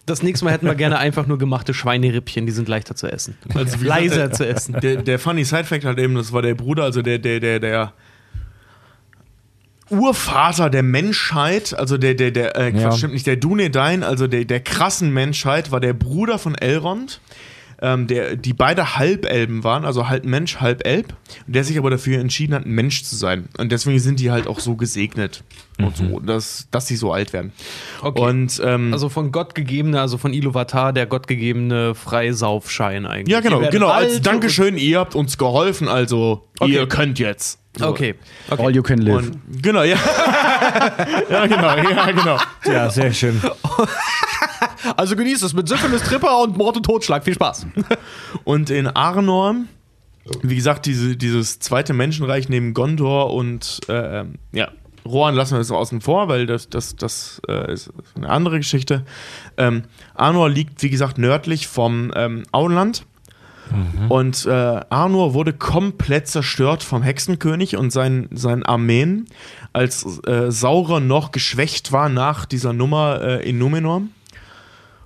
Das 0.07 0.23
nächste 0.23 0.45
Mal 0.45 0.51
hätten 0.53 0.65
wir 0.65 0.73
gerne 0.75 0.97
einfach 0.97 1.27
nur 1.27 1.38
gemachte 1.38 1.73
Schweinerippchen, 1.73 2.45
die 2.45 2.51
sind 2.53 2.67
leichter 2.69 2.95
zu 2.95 3.07
essen. 3.11 3.38
Also, 3.53 3.77
Leiser 3.84 4.29
der- 4.29 4.31
zu 4.31 4.47
essen. 4.47 4.79
Der, 4.81 5.01
der 5.03 5.19
funny 5.19 5.43
Side-Fact 5.43 5.84
halt 5.85 5.99
eben, 5.99 6.15
das 6.15 6.31
war 6.31 6.41
der 6.41 6.55
Bruder, 6.55 6.84
also 6.84 7.01
der, 7.01 7.19
der, 7.19 7.39
der, 7.41 7.59
der 7.59 7.93
Urvater 9.89 10.69
der 10.69 10.84
Menschheit, 10.84 11.73
also 11.77 11.97
der, 11.97 12.13
der, 12.13 12.31
der, 12.31 12.55
äh, 12.57 12.71
Quatsch, 12.71 12.81
Ja. 12.81 12.91
stimmt 12.93 13.13
nicht, 13.13 13.27
der 13.27 13.38
Dunedain, 13.38 14.03
also 14.03 14.27
der, 14.27 14.45
der 14.45 14.59
krassen 14.61 15.13
Menschheit, 15.13 15.71
war 15.71 15.79
der 15.79 15.93
Bruder 15.93 16.39
von 16.39 16.55
Elrond, 16.55 17.21
ähm, 17.81 18.07
der, 18.07 18.35
die 18.35 18.53
beide 18.53 18.97
Halbelben 18.97 19.63
waren, 19.63 19.85
also 19.85 20.09
halb 20.09 20.25
Mensch, 20.25 20.57
halb 20.57 20.85
Elb, 20.87 21.13
und 21.45 21.55
der 21.55 21.63
sich 21.63 21.77
aber 21.77 21.89
dafür 21.89 22.19
entschieden 22.19 22.53
hat, 22.55 22.65
ein 22.65 22.71
Mensch 22.71 23.03
zu 23.03 23.15
sein. 23.15 23.49
Und 23.57 23.71
deswegen 23.71 23.99
sind 23.99 24.19
die 24.19 24.31
halt 24.31 24.47
auch 24.47 24.59
so 24.59 24.75
gesegnet 24.75 25.43
und 25.77 25.95
so, 25.95 26.19
dass, 26.19 26.67
dass 26.71 26.87
sie 26.87 26.95
so 26.95 27.11
alt 27.13 27.33
werden. 27.33 27.51
Okay. 28.01 28.19
Und, 28.21 28.59
ähm, 28.65 28.93
Also 28.93 29.09
von 29.09 29.31
Gott 29.31 29.53
gegebene, 29.53 30.01
also 30.01 30.17
von 30.17 30.33
Iluvatar, 30.33 30.91
der 30.91 31.05
gottgegebene 31.05 31.93
Freisaufschein 31.93 33.05
eigentlich. 33.05 33.31
ja, 33.33 33.41
genau, 33.41 33.59
genau, 33.69 33.89
als 33.89 34.21
Dankeschön, 34.21 34.77
ihr 34.77 34.99
habt 34.99 35.15
uns 35.15 35.37
geholfen, 35.37 35.87
also 35.87 36.43
Okay. 36.59 36.71
ihr 36.73 36.87
könnt 36.87 37.19
jetzt. 37.19 37.59
Und- 37.81 37.87
Okay. 37.89 38.15
okay. 38.49 38.63
All 38.65 38.75
you 38.75 38.83
can 38.83 38.99
live. 38.99 39.15
Und, 39.17 39.61
genau, 39.61 39.83
ja. 39.83 39.97
ja, 41.29 41.45
genau, 41.45 41.75
ja, 41.77 42.11
genau. 42.11 42.37
Ja, 42.65 42.89
sehr 42.89 43.13
schön. 43.13 43.41
Also 44.95 45.15
genießt 45.15 45.43
es 45.43 45.53
mit 45.53 45.67
Syphilis, 45.67 46.01
Tripper 46.03 46.41
und 46.41 46.57
Mord 46.57 46.77
und 46.77 46.83
Totschlag. 46.83 47.23
Viel 47.23 47.33
Spaß. 47.33 47.67
Und 48.45 48.69
in 48.69 48.87
Arnor, 48.87 49.55
wie 50.43 50.55
gesagt, 50.55 50.85
diese, 50.85 51.17
dieses 51.17 51.59
zweite 51.59 51.93
Menschenreich 51.93 52.47
neben 52.49 52.73
Gondor 52.73 53.33
und 53.33 53.81
äh, 53.89 54.23
ja, 54.53 54.69
Rohan 55.05 55.35
lassen 55.35 55.53
wir 55.55 55.57
das 55.59 55.71
außen 55.71 56.01
vor, 56.01 56.27
weil 56.29 56.45
das, 56.45 56.69
das, 56.69 56.95
das 56.95 57.41
äh, 57.47 57.71
ist 57.73 57.91
eine 58.15 58.29
andere 58.29 58.57
Geschichte. 58.57 59.03
Ähm, 59.57 59.83
Arnor 60.15 60.49
liegt, 60.49 60.81
wie 60.83 60.89
gesagt, 60.89 61.17
nördlich 61.17 61.67
vom 61.67 62.11
ähm, 62.15 62.43
Auenland. 62.51 63.05
Und 64.10 64.45
äh, 64.45 64.49
Arnor 64.89 65.34
wurde 65.34 65.53
komplett 65.53 66.27
zerstört 66.27 66.84
vom 66.84 67.02
Hexenkönig 67.03 67.77
und 67.77 67.91
seinen, 67.91 68.27
seinen 68.35 68.64
Armeen, 68.64 69.26
als 69.73 70.19
äh, 70.27 70.52
Sauron 70.52 71.07
noch 71.07 71.31
geschwächt 71.31 71.91
war 71.91 72.10
nach 72.10 72.45
dieser 72.45 72.73
Nummer 72.73 73.22
äh, 73.22 73.49
in 73.49 73.57
Numenor 73.57 74.02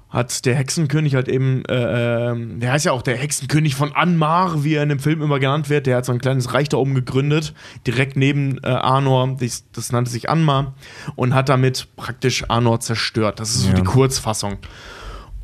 hat 0.09 0.45
der 0.45 0.55
Hexenkönig 0.55 1.15
halt 1.15 1.29
eben, 1.29 1.63
äh, 1.69 2.31
ähm, 2.31 2.59
der 2.59 2.73
heißt 2.73 2.85
ja 2.85 2.91
auch 2.91 3.01
der 3.01 3.15
Hexenkönig 3.15 3.75
von 3.75 3.93
Anmar, 3.95 4.61
wie 4.65 4.73
er 4.75 4.83
in 4.83 4.89
dem 4.89 4.99
Film 4.99 5.21
immer 5.21 5.39
genannt 5.39 5.69
wird. 5.69 5.87
Der 5.87 5.95
hat 5.95 6.05
so 6.05 6.11
ein 6.11 6.19
kleines 6.19 6.53
Reich 6.53 6.67
da 6.67 6.75
oben 6.75 6.95
gegründet, 6.95 7.53
direkt 7.87 8.17
neben 8.17 8.57
äh, 8.61 8.67
Arnor. 8.67 9.37
Das, 9.39 9.63
das 9.71 9.93
nannte 9.93 10.11
sich 10.11 10.29
Anmar 10.29 10.73
und 11.15 11.33
hat 11.33 11.47
damit 11.47 11.87
praktisch 11.95 12.43
Arnor 12.49 12.81
zerstört. 12.81 13.39
Das 13.39 13.51
ist 13.55 13.61
so 13.61 13.67
Ja. 13.69 13.73
die 13.75 13.83
Kurzfassung. 13.83 14.57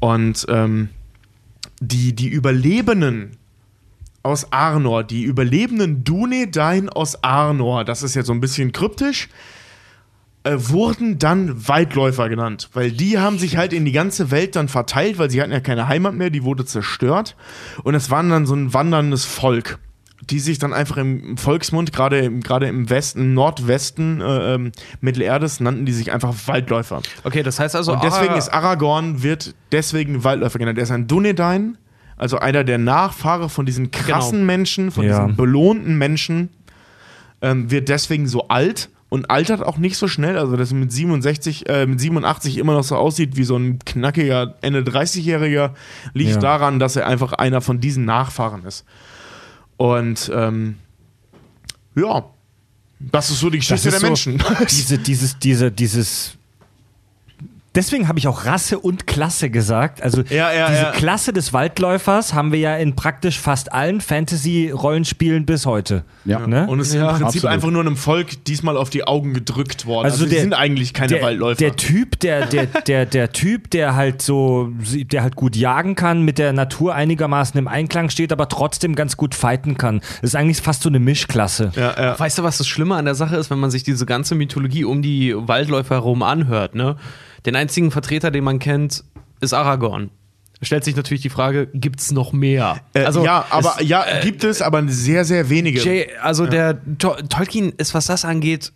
Und 0.02 0.45
ähm, 0.49 0.89
die, 1.79 2.13
die 2.13 2.27
Überlebenden 2.27 3.37
aus 4.23 4.51
Arnor, 4.51 5.03
die 5.03 5.23
überlebenden 5.23 6.03
Dunedain 6.03 6.89
aus 6.89 7.23
Arnor, 7.23 7.85
das 7.85 8.03
ist 8.03 8.15
jetzt 8.15 8.27
so 8.27 8.33
ein 8.33 8.41
bisschen 8.41 8.71
kryptisch, 8.71 9.29
äh, 10.43 10.55
wurden 10.57 11.17
dann 11.17 11.67
Waldläufer 11.67 12.29
genannt, 12.29 12.69
weil 12.73 12.91
die 12.91 13.19
haben 13.19 13.39
sich 13.39 13.57
halt 13.57 13.73
in 13.73 13.85
die 13.85 13.91
ganze 13.91 14.31
Welt 14.31 14.55
dann 14.55 14.67
verteilt, 14.67 15.17
weil 15.17 15.29
sie 15.29 15.41
hatten 15.41 15.51
ja 15.51 15.59
keine 15.59 15.87
Heimat 15.87 16.13
mehr, 16.13 16.29
die 16.29 16.43
wurde 16.43 16.65
zerstört. 16.65 17.35
Und 17.83 17.95
es 17.95 18.09
waren 18.09 18.29
dann 18.29 18.45
so 18.45 18.55
ein 18.55 18.73
wanderndes 18.73 19.25
Volk, 19.25 19.79
die 20.22 20.39
sich 20.39 20.57
dann 20.60 20.73
einfach 20.73 20.98
im 20.98 21.38
Volksmund, 21.38 21.94
gerade 21.94 22.19
im, 22.19 22.41
gerade 22.41 22.68
im 22.68 22.89
Westen, 22.89 23.19
im 23.22 23.34
Nordwesten 23.34 24.19
äh, 24.22 24.56
ähm, 24.56 24.72
Mittelerdes, 24.99 25.60
nannten 25.60 25.85
die 25.85 25.94
sich 25.94 26.11
einfach 26.11 26.34
Waldläufer. 26.48 27.02
Okay, 27.23 27.44
das 27.44 27.60
heißt 27.60 27.76
also. 27.76 27.94
Und 27.94 28.03
deswegen 28.03 28.30
Ara- 28.34 28.38
ist 28.38 28.49
Aragorn, 28.49 29.22
wird 29.23 29.53
deswegen 29.72 30.23
Waldläufer 30.23 30.57
genannt. 30.60 30.77
Er 30.80 30.84
ist 30.84 30.91
ein 30.91 31.07
Dunedain, 31.07 31.77
also 32.18 32.39
einer 32.39 32.64
der 32.64 32.80
Nachfahre 32.80 33.48
von 33.48 33.65
diesen 33.68 33.91
krassen 33.91 34.45
Menschen, 34.45 34.89
von 34.91 35.06
Ja. 35.06 35.19
diesen 35.22 35.35
belohnten 35.38 35.98
Menschen, 35.98 36.49
ähm, 37.41 37.69
wird 37.69 37.88
deswegen 37.89 38.27
so 38.27 38.48
alt 38.48 38.89
und 39.10 39.30
altert 39.30 39.61
auch 39.64 39.77
nicht 39.77 39.98
so 39.98 40.07
schnell. 40.07 40.38
Also, 40.38 40.57
dass 40.57 40.72
er 40.72 40.77
mit 40.77 40.91
67, 40.91 41.69
äh, 41.69 41.85
mit 41.85 42.02
87 42.02 42.57
immer 42.57 42.73
noch 42.73 42.84
so 42.84 42.95
aussieht 42.95 43.38
wie 43.38 43.44
so 43.44 43.56
ein 43.56 43.77
knackiger 43.85 44.56
Ende 44.61 44.81
30-Jähriger, 44.81 45.72
liegt 46.14 46.31
Ja. 46.31 46.38
daran, 46.39 46.80
dass 46.80 46.95
er 46.95 47.06
einfach 47.06 47.34
einer 47.34 47.61
von 47.61 47.80
diesen 47.80 48.03
Nachfahren 48.06 48.65
ist. 48.65 48.84
Und 49.77 50.31
ähm, 50.33 50.77
ja, 51.95 52.25
das 52.99 53.29
ist 53.29 53.39
so 53.39 53.49
die 53.49 53.59
Geschichte 53.59 53.89
der 53.89 53.99
so, 53.99 54.05
Menschen. 54.05 54.43
Diese, 54.69 54.97
dieses, 54.97 55.37
diese, 55.39 55.71
dieses. 55.71 56.37
Deswegen 57.77 58.07
habe 58.09 58.17
ich 58.17 58.27
auch 58.27 58.43
Rasse 58.45 58.79
und 58.79 59.05
Klasse 59.07 59.49
gesagt. 59.51 60.01
Also 60.01 60.23
Ja, 60.29 60.51
ja, 60.51 60.67
diese 60.67 60.81
ja. 60.81 60.91
Klasse 60.91 61.31
des 61.31 61.53
Waldläufers 61.53 62.33
haben 62.33 62.51
wir 62.51 62.59
ja 62.59 62.75
in 62.75 62.95
praktisch 62.95 63.39
fast 63.39 63.71
allen 63.71 64.01
Fantasy-Rollenspielen 64.01 65.45
bis 65.45 65.65
heute. 65.65 66.03
Ja. 66.25 66.45
Ne? 66.47 66.65
Und 66.67 66.79
es 66.79 66.89
ist 66.89 66.95
im 66.95 67.01
Prinzip 67.05 67.23
absolut. 67.25 67.45
einfach 67.53 67.69
nur 67.69 67.81
einem 67.81 67.95
Volk 67.95 68.43
diesmal 68.45 68.75
auf 68.77 68.89
die 68.89 69.03
Augen 69.05 69.33
gedrückt 69.33 69.85
worden. 69.85 70.05
Also, 70.05 70.25
die 70.25 70.31
der- 70.31 70.41
sind 70.41 70.53
eigentlich 70.53 70.93
keine 70.93 71.13
der, 71.13 71.21
Waldläufer. 71.21 71.57
Der 71.59 71.75
Typ, 71.75 72.19
der, 72.19 72.47
der, 72.47 72.65
der, 72.65 73.05
der 73.05 73.31
Typ, 73.31 73.69
der 73.69 73.95
halt 73.95 74.21
so, 74.23 74.71
der 75.11 75.21
halt 75.21 75.35
gut 75.35 75.55
jagen 75.55 75.93
kann, 75.95 76.23
mit 76.23 76.39
der 76.39 76.53
Natur 76.53 76.95
einigermaßen 76.95 77.57
im 77.59 77.67
Einklang 77.67 78.09
steht, 78.09 78.31
aber 78.31 78.49
trotzdem 78.49 78.95
ganz 78.95 79.17
gut 79.17 79.35
fighten 79.35 79.77
kann. 79.77 79.99
Das 80.21 80.31
ist 80.31 80.35
eigentlich 80.35 80.61
fast 80.61 80.81
so 80.81 80.89
eine 80.89 80.99
Mischklasse. 80.99 81.71
ja, 81.75 81.93
ja. 81.95 82.19
Weißt 82.19 82.39
du, 82.39 82.43
was 82.43 82.57
das 82.57 82.67
Schlimme 82.67 82.95
an 82.95 83.05
der 83.05 83.13
Sache 83.15 83.35
ist, 83.35 83.51
wenn 83.51 83.59
man 83.59 83.69
sich 83.69 83.83
diese 83.83 84.07
ganze 84.07 84.33
Mythologie 84.33 84.83
um 84.83 85.03
die 85.03 85.35
Waldläufer 85.35 85.95
herum 85.95 86.23
anhört, 86.23 86.73
ne? 86.73 86.95
Den 87.48 87.56
einzigen 87.56 87.90
Vertreter, 87.90 88.30
den 88.30 88.44
man 88.44 88.60
kennt, 88.60 89.03
ist 89.41 89.53
Aragorn. 89.53 90.11
Stellt 90.61 90.84
sich 90.84 90.95
natürlich 90.95 91.22
die 91.22 91.30
Frage, 91.30 91.68
gibt's 91.74 92.11
noch 92.11 92.34
mehr? 92.34 92.82
Äh, 92.94 93.10
ja, 93.24 93.45
aber 93.49 93.76
es- 93.80 93.88
ja, 93.88 94.06
gibt 94.22 94.44
es, 94.44 94.61
aber 94.61 94.84
sehr, 94.88 95.24
sehr 95.24 95.49
wenige. 95.49 95.80
Jay, 95.82 96.07
also 96.22 96.45
der 96.45 96.80
To 96.98 97.14
Tolkien 97.30 97.72
ist, 97.78 97.94
was 97.94 98.07
das 98.07 98.26
angeht, 98.26 98.74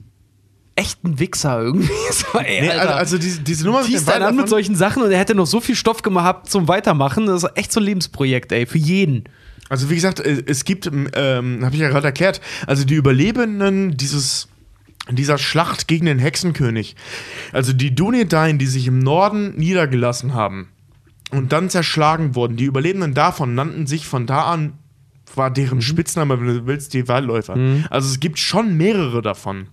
echt 0.75 1.03
ein 1.03 1.19
Wichser 1.19 1.59
irgendwie. 1.61 1.89
So, 2.11 2.37
ey, 2.39 2.61
nee, 2.61 2.69
Alter. 2.69 2.81
also, 2.81 2.93
also 2.93 3.17
diese, 3.17 3.41
diese 3.41 3.65
Nummer 3.65 3.83
den 3.83 4.07
einen 4.07 4.23
an 4.23 4.35
mit 4.35 4.47
solchen 4.47 4.75
Sachen 4.75 5.01
und 5.03 5.11
er 5.11 5.17
hätte 5.19 5.35
noch 5.35 5.47
so 5.47 5.59
viel 5.59 5.75
Stoff 5.75 6.01
gehabt 6.01 6.49
zum 6.49 6.67
Weitermachen. 6.67 7.25
Das 7.25 7.43
ist 7.43 7.49
echt 7.57 7.71
so 7.73 7.79
ein 7.79 7.83
Lebensprojekt, 7.85 8.51
ey, 8.51 8.65
für 8.67 8.77
jeden. 8.77 9.25
Also 9.69 9.89
wie 9.89 9.95
gesagt, 9.95 10.19
äh, 10.19 10.43
es 10.45 10.63
gibt, 10.65 10.85
ähm, 10.87 11.65
habe 11.65 11.73
ich 11.75 11.81
ja 11.81 11.89
gerade 11.89 12.05
erklärt, 12.07 12.41
also 12.67 12.85
die 12.85 12.95
Überlebenden 12.95 13.97
dieses 13.97 14.47
dieser 15.09 15.37
Schlacht 15.37 15.87
gegen 15.87 16.05
den 16.05 16.19
Hexenkönig, 16.19 16.95
also 17.51 17.73
die 17.73 17.95
Dunedain, 17.95 18.57
die 18.57 18.67
sich 18.67 18.87
im 18.87 18.99
Norden 18.99 19.55
niedergelassen 19.55 20.33
haben 20.33 20.69
und 21.31 21.51
dann 21.51 21.69
zerschlagen 21.69 22.35
wurden, 22.35 22.55
die 22.57 22.65
Überlebenden 22.65 23.13
davon 23.13 23.55
nannten 23.55 23.87
sich 23.87 24.05
von 24.05 24.27
da 24.27 24.43
an, 24.43 24.73
war 25.35 25.49
deren 25.49 25.81
Spitzname, 25.81 26.39
wenn 26.39 26.47
du 26.47 26.65
willst, 26.67 26.93
die 26.93 27.07
Waldläufer. 27.07 27.55
Also 27.89 28.09
es 28.09 28.19
gibt 28.19 28.37
schon 28.37 28.75
mehrere 28.77 29.21
davon. 29.21 29.67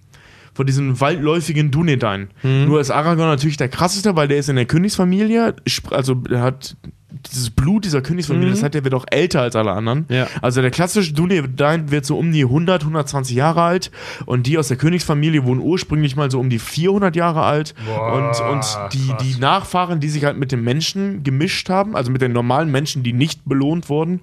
von 0.55 0.67
diesen 0.67 1.01
waldläufigen 1.01 1.71
Dunedain. 1.71 2.29
Nur 2.67 2.81
ist 2.81 2.91
Aragorn 2.91 3.29
natürlich 3.29 3.57
der 3.59 3.69
krasseste, 3.69 4.17
weil 4.17 4.27
der 4.27 4.39
ist 4.39 4.49
in 4.49 4.57
der 4.57 4.65
Königsfamilie, 4.67 5.55
also 5.91 6.15
der 6.15 6.43
hat 6.43 6.77
dieses 7.11 7.49
Blut 7.51 7.87
dieser 7.87 8.03
Königsfamilie, 8.03 8.51
das 8.51 8.63
hat 8.63 8.75
der 8.75 8.85
wird 8.85 8.93
auch 8.93 9.07
älter 9.11 9.41
als 9.41 9.57
alle 9.57 9.73
anderen. 9.73 10.05
Ja. 10.11 10.27
Also 10.43 10.61
der 10.61 10.71
klassische 10.71 11.15
Dunedain 11.15 11.91
wird 11.91 12.05
so 12.05 12.19
um 12.19 12.33
die 12.33 12.43
100, 12.43 12.83
120 12.83 13.35
Jahre 13.35 13.63
alt 13.63 13.91
und 14.27 14.47
die 14.47 14.59
aus 14.59 14.69
der 14.69 14.77
Königsfamilie 14.77 15.45
wurden 15.45 15.61
ursprünglich 15.61 16.17
mal 16.17 16.31
so 16.31 16.39
um 16.39 16.51
die 16.51 16.59
400 16.59 17.17
Jahre 17.17 17.43
alt 17.43 17.75
und, 18.13 18.41
und 18.41 18.79
die, 18.93 19.13
die 19.23 19.41
Nachfahren, 19.41 20.01
die 20.01 20.09
sich 20.09 20.25
halt 20.25 20.37
mit 20.37 20.53
den 20.53 20.63
Menschen 20.63 21.23
gemischt 21.23 21.71
haben, 21.71 21.97
also 21.97 22.11
mit 22.11 22.21
den 22.21 22.33
normalen 22.33 22.71
Menschen, 22.71 23.03
die 23.03 23.15
nicht 23.15 23.41
belohnt 23.47 23.89
wurden, 23.89 24.21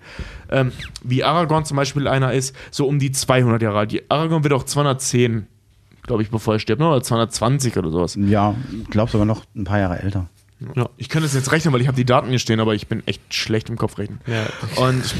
ähm, 0.51 0.71
wie 1.03 1.23
Aragorn 1.23 1.65
zum 1.65 1.77
Beispiel 1.77 2.07
einer 2.07 2.33
ist, 2.33 2.55
so 2.69 2.87
um 2.87 2.99
die 2.99 3.11
200 3.11 3.63
Jahre 3.63 3.79
alt. 3.79 3.91
Die 3.91 4.09
Aragorn 4.11 4.43
wird 4.43 4.53
auch 4.53 4.63
210, 4.63 5.47
glaube 6.03 6.21
ich, 6.21 6.29
bevor 6.29 6.53
er 6.53 6.59
stirbt, 6.59 6.81
ne? 6.81 6.87
oder 6.87 7.01
220 7.01 7.77
oder 7.77 7.89
sowas. 7.89 8.15
Ja, 8.15 8.53
ich 8.79 8.89
glaube 8.91 9.11
sogar 9.11 9.25
noch 9.25 9.43
ein 9.55 9.63
paar 9.63 9.79
Jahre 9.79 10.03
älter. 10.03 10.27
Ja. 10.75 10.89
Ich 10.97 11.09
kann 11.09 11.21
das 11.21 11.33
jetzt 11.33 11.51
rechnen, 11.51 11.73
weil 11.73 11.81
ich 11.81 11.87
habe 11.87 11.97
die 11.97 12.05
Daten 12.05 12.29
hier 12.29 12.39
stehen, 12.39 12.59
aber 12.59 12.73
ich 12.75 12.87
bin 12.87 13.03
echt 13.05 13.33
schlecht 13.33 13.69
im 13.69 13.77
Kopf 13.77 13.97
rechnen. 13.97 14.19
Und 14.77 15.13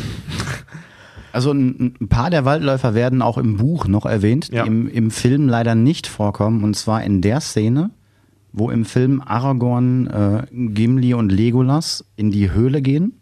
Also 1.32 1.52
ein, 1.52 1.96
ein 2.00 2.08
paar 2.08 2.30
der 2.30 2.46
Waldläufer 2.46 2.94
werden 2.94 3.22
auch 3.22 3.38
im 3.38 3.58
Buch 3.58 3.88
noch 3.88 4.06
erwähnt, 4.06 4.50
Ja. 4.54 4.64
die 4.64 4.68
im, 4.70 4.88
im 4.88 5.12
Film 5.12 5.50
leider 5.50 5.76
nicht 5.76 6.08
vorkommen. 6.08 6.64
Und 6.64 6.76
zwar 6.78 7.04
in 7.04 7.22
der 7.22 7.42
Szene, 7.42 7.90
wo 8.54 8.70
im 8.72 8.86
Film 8.86 9.22
Aragorn, 9.22 10.08
äh, 10.08 10.44
Gimli 10.52 11.14
und 11.14 11.30
Legolas 11.34 12.06
in 12.16 12.32
die 12.32 12.52
Höhle 12.52 12.82
gehen, 12.82 13.20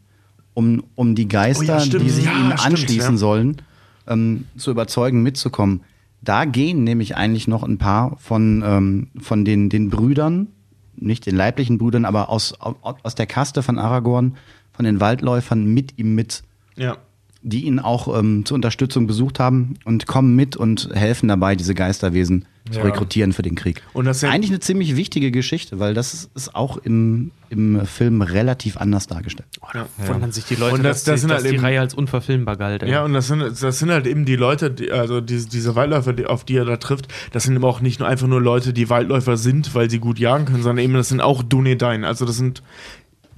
um, 0.54 0.84
um 0.94 1.16
die 1.16 1.28
Geister, 1.28 1.80
Oh 1.82 1.84
ja, 1.90 2.00
die 2.00 2.10
sich 2.12 2.26
Ja, 2.26 2.34
ihnen 2.34 2.56
stimmt, 2.56 2.66
anschließen 2.66 3.14
ja. 3.14 3.18
sollen, 3.18 3.58
ähm, 4.06 4.46
zu 4.58 4.70
überzeugen, 4.70 5.24
mitzukommen. 5.24 5.82
Da 6.22 6.46
gehen 6.46 6.84
nämlich 6.84 7.16
eigentlich 7.18 7.48
noch 7.48 7.64
ein 7.64 7.80
paar 7.80 8.16
von, 8.20 8.64
ähm, 8.64 9.08
von 9.20 9.44
den, 9.44 9.70
den 9.70 9.90
Brüdern, 9.90 10.50
nicht 10.96 11.26
den 11.26 11.36
leiblichen 11.36 11.78
Brüdern, 11.78 12.06
aber 12.06 12.30
aus, 12.30 12.54
aus 12.60 13.16
der 13.16 13.26
Kaste 13.26 13.64
von 13.64 13.80
Aragorn, 13.80 14.38
von 14.72 14.86
den 14.86 15.00
Waldläufern 15.00 15.66
mit 15.66 15.98
ihm 15.98 16.16
mit 16.16 16.44
ja. 16.76 16.98
Die 17.46 17.66
ihn 17.66 17.80
auch 17.80 18.18
ähm, 18.18 18.46
zur 18.46 18.56
Unterstützung 18.56 19.06
besucht 19.06 19.40
haben 19.40 19.76
und 19.86 20.08
kommen 20.08 20.36
mit 20.36 20.56
und 20.56 20.90
helfen 20.94 21.28
dabei, 21.28 21.56
diese 21.56 21.76
Geisterwesen 21.76 22.46
zu 22.72 22.80
rekrutieren 22.80 23.34
für 23.34 23.42
den 23.42 23.56
Krieg. 23.56 23.82
Und 23.92 24.06
das 24.06 24.22
sind- 24.22 24.30
Eigentlich 24.30 24.50
eine 24.52 24.62
ziemlich 24.62 24.96
wichtige 24.96 25.32
Geschichte, 25.32 25.80
weil 25.80 25.94
das 25.94 26.14
ist, 26.14 26.30
ist 26.34 26.56
auch 26.56 26.78
im, 26.78 27.32
im 27.50 27.86
Film 27.86 28.22
relativ 28.22 28.78
anders 28.78 29.08
dargestellt. 29.08 29.50
ja. 29.74 29.86
Wundern 30.08 30.32
sich 30.32 30.46
die 30.46 30.56
Leute, 30.56 30.76
Und 30.76 30.84
das- 30.84 31.04
dass, 31.04 31.04
das 31.04 31.14
die, 31.16 31.20
sind 31.20 31.30
dass 31.32 31.38
halt 31.44 31.52
die 31.52 31.56
eben- 31.56 31.66
Reihe 31.66 31.82
als 31.82 31.94
unverfilmbar 31.94 32.56
galt. 32.56 32.84
ey. 32.84 32.90
Ja, 32.90 33.04
und 33.04 33.12
das 33.12 33.28
sind, 33.28 33.42
das 33.42 33.80
sind 33.80 33.92
halt 33.92 34.08
eben 34.08 34.24
die 34.24 34.38
Leute, 34.38 34.72
die, 34.72 34.90
also 34.94 35.20
diese, 35.20 35.50
diese 35.50 35.76
Waldläufer, 35.76 36.14
die, 36.14 36.26
auf 36.26 36.46
die 36.46 36.56
er 36.56 36.64
da 36.64 36.78
trifft, 36.78 37.10
das 37.34 37.44
sind 37.44 37.56
eben 37.56 37.66
auch 37.66 37.82
nicht 37.82 38.00
nur 38.00 38.08
einfach 38.08 38.28
nur 38.28 38.40
Leute, 38.42 38.72
die 38.72 38.90
Waldläufer 38.90 39.36
sind, 39.36 39.76
weil 39.76 39.90
sie 39.90 40.00
gut 40.00 40.18
jagen 40.18 40.46
können, 40.46 40.64
sondern 40.64 40.86
eben 40.86 40.94
das 40.94 41.10
sind 41.10 41.20
auch 41.20 41.44
Dunedain. 41.44 42.06
Also 42.06 42.24
das 42.26 42.38
sind 42.38 42.64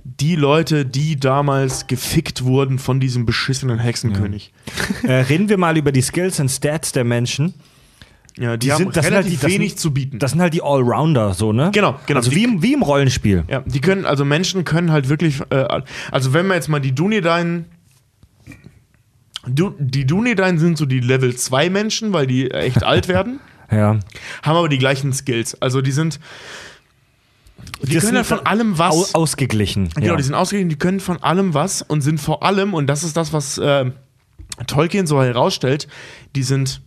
die 0.07 0.35
Leute, 0.35 0.85
die 0.85 1.19
damals 1.19 1.87
gefickt 1.87 2.43
wurden 2.43 2.77
von 2.77 2.99
diesem 2.99 3.25
beschissenen 3.25 3.79
Hexenkönig. 3.79 4.53
Äh, 5.03 5.11
reden 5.13 5.49
wir 5.49 5.57
mal 5.57 5.75
über 5.77 5.91
die 5.91 6.01
Skills 6.01 6.39
und 6.39 6.49
Stats 6.49 6.91
der 6.91 7.03
Menschen. 7.03 7.55
Ja, 8.37 8.55
die, 8.55 8.67
Die 8.67 8.71
haben 8.73 8.77
sind- 8.83 8.95
das 8.97 9.05
sind 9.05 9.15
halt 9.15 9.25
relativ 9.25 9.41
die- 9.47 9.53
wenig 9.53 9.69
sind- 9.71 9.79
zu 9.79 9.93
bieten. 9.93 10.19
Das 10.19 10.31
sind 10.31 10.41
halt 10.41 10.53
die 10.53 10.61
Allrounder, 10.61 11.33
so, 11.33 11.53
ne? 11.53 11.71
Genau, 11.73 11.97
genau. 12.05 12.19
Also 12.19 12.29
Die- 12.29 12.35
wie 12.35 12.43
im, 12.43 12.61
wie 12.61 12.73
im 12.73 12.83
Rollenspiel. 12.83 13.45
Ja, 13.49 13.61
die 13.65 13.81
können, 13.81 14.05
also 14.05 14.25
Menschen 14.25 14.63
können 14.63 14.91
halt 14.91 15.09
wirklich, 15.09 15.41
äh, 15.49 15.81
also 16.11 16.33
wenn 16.33 16.45
wir 16.47 16.53
jetzt 16.55 16.67
mal 16.69 16.79
die 16.79 16.91
Dunedain, 16.93 17.65
du, 19.47 19.73
die 19.79 20.05
Dunedain 20.05 20.59
sind 20.59 20.77
so 20.77 20.85
die 20.85 20.99
Level 20.99 21.35
2 21.35 21.69
Menschen, 21.69 22.13
weil 22.13 22.27
die 22.27 22.51
echt 22.51 22.83
alt 22.83 23.07
werden, 23.07 23.39
Ja. 23.71 23.99
haben 24.43 24.57
aber 24.57 24.69
die 24.69 24.77
gleichen 24.77 25.13
Skills. 25.13 25.59
Also 25.61 25.81
die 25.81 25.91
sind, 25.91 26.19
die 27.85 27.95
Das 27.95 28.05
können 28.05 28.17
halt 28.17 28.25
von 28.27 28.39
allem 28.39 28.77
was. 28.77 29.15
Au 29.15 29.21
ausgeglichen. 29.21 29.89
Genau, 29.89 30.07
ja. 30.07 30.15
die 30.15 30.23
sind 30.23 30.33
ausgeglichen, 30.33 30.69
die 30.69 30.77
können 30.77 30.99
von 30.99 31.21
allem 31.21 31.53
was 31.53 31.81
und 31.81 32.01
sind 32.01 32.19
vor 32.19 32.43
allem, 32.43 32.73
und 32.73 32.87
das 32.87 33.03
ist 33.03 33.15
das, 33.17 33.33
was 33.33 33.57
äh, 33.57 33.91
Tolkien 34.67 35.07
so 35.07 35.21
herausstellt, 35.21 35.87
die 36.35 36.43
sind, 36.43 36.81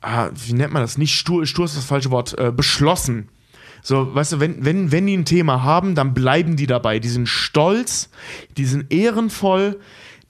ah, 0.00 0.30
wie 0.34 0.52
nennt 0.52 0.72
man 0.72 0.82
das? 0.82 0.98
Nicht 0.98 1.14
stur, 1.14 1.46
stur 1.46 1.64
ist 1.64 1.76
das 1.76 1.84
falsche 1.84 2.10
Wort, 2.10 2.38
äh, 2.38 2.52
beschlossen. 2.52 3.28
So, 3.82 4.14
weißt 4.14 4.32
du, 4.32 4.40
wenn, 4.40 4.64
wenn, 4.64 4.92
wenn 4.92 5.06
die 5.06 5.16
ein 5.16 5.24
Thema 5.24 5.62
haben, 5.62 5.94
dann 5.94 6.12
bleiben 6.12 6.56
die 6.56 6.66
dabei. 6.66 6.98
Die 6.98 7.08
sind 7.08 7.28
stolz, 7.28 8.10
die 8.56 8.66
sind 8.66 8.92
ehrenvoll, 8.92 9.80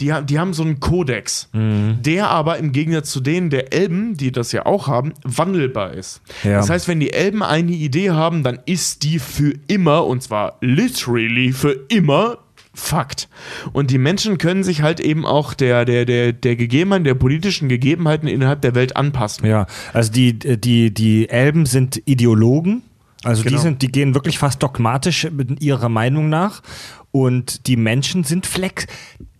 die, 0.00 0.12
die 0.24 0.38
haben 0.38 0.52
so 0.54 0.62
einen 0.62 0.80
Kodex, 0.80 1.48
Mhm. 1.52 1.98
der 2.02 2.28
aber 2.30 2.58
im 2.58 2.72
Gegensatz 2.72 3.10
zu 3.10 3.20
denen 3.20 3.50
der 3.50 3.72
Elben, 3.72 4.16
die 4.16 4.32
das 4.32 4.52
ja 4.52 4.66
auch 4.66 4.88
haben, 4.88 5.12
wandelbar 5.24 5.92
ist. 5.94 6.20
Ja. 6.42 6.52
Das 6.58 6.70
heißt, 6.70 6.88
wenn 6.88 7.00
die 7.00 7.12
Elben 7.12 7.42
eine 7.42 7.72
Idee 7.72 8.10
haben, 8.10 8.42
dann 8.42 8.58
ist 8.66 9.02
die 9.02 9.18
für 9.18 9.54
immer, 9.66 10.06
und 10.06 10.22
zwar 10.22 10.56
literally 10.60 11.52
für 11.52 11.72
immer, 11.88 12.38
Fakt. 12.72 13.28
Und 13.72 13.90
die 13.90 13.98
Menschen 13.98 14.38
können 14.38 14.62
sich 14.62 14.80
halt 14.80 15.00
eben 15.00 15.26
auch 15.26 15.54
der, 15.54 15.84
der, 15.84 16.04
der, 16.04 16.32
der 16.32 16.54
Gegebenheiten, 16.54 17.02
der 17.02 17.14
politischen 17.16 17.68
Gegebenheiten 17.68 18.28
innerhalb 18.28 18.62
der 18.62 18.76
Welt 18.76 18.96
anpassen. 18.96 19.44
Ja, 19.44 19.66
also 19.92 20.12
die, 20.12 20.38
die, 20.38 20.94
die 20.94 21.28
Elben 21.28 21.66
sind 21.66 22.00
Ideologen. 22.06 22.82
Also 23.24 23.42
Genau. 23.42 23.56
die 23.56 23.60
sind, 23.62 23.82
die 23.82 23.88
gehen 23.88 24.14
wirklich 24.14 24.38
fast 24.38 24.62
dogmatisch 24.62 25.28
mit 25.32 25.60
ihrer 25.62 25.88
Meinung 25.88 26.28
nach. 26.28 26.62
Und 27.10 27.66
die 27.66 27.76
Menschen 27.76 28.22
sind 28.22 28.46
flex. 28.46 28.86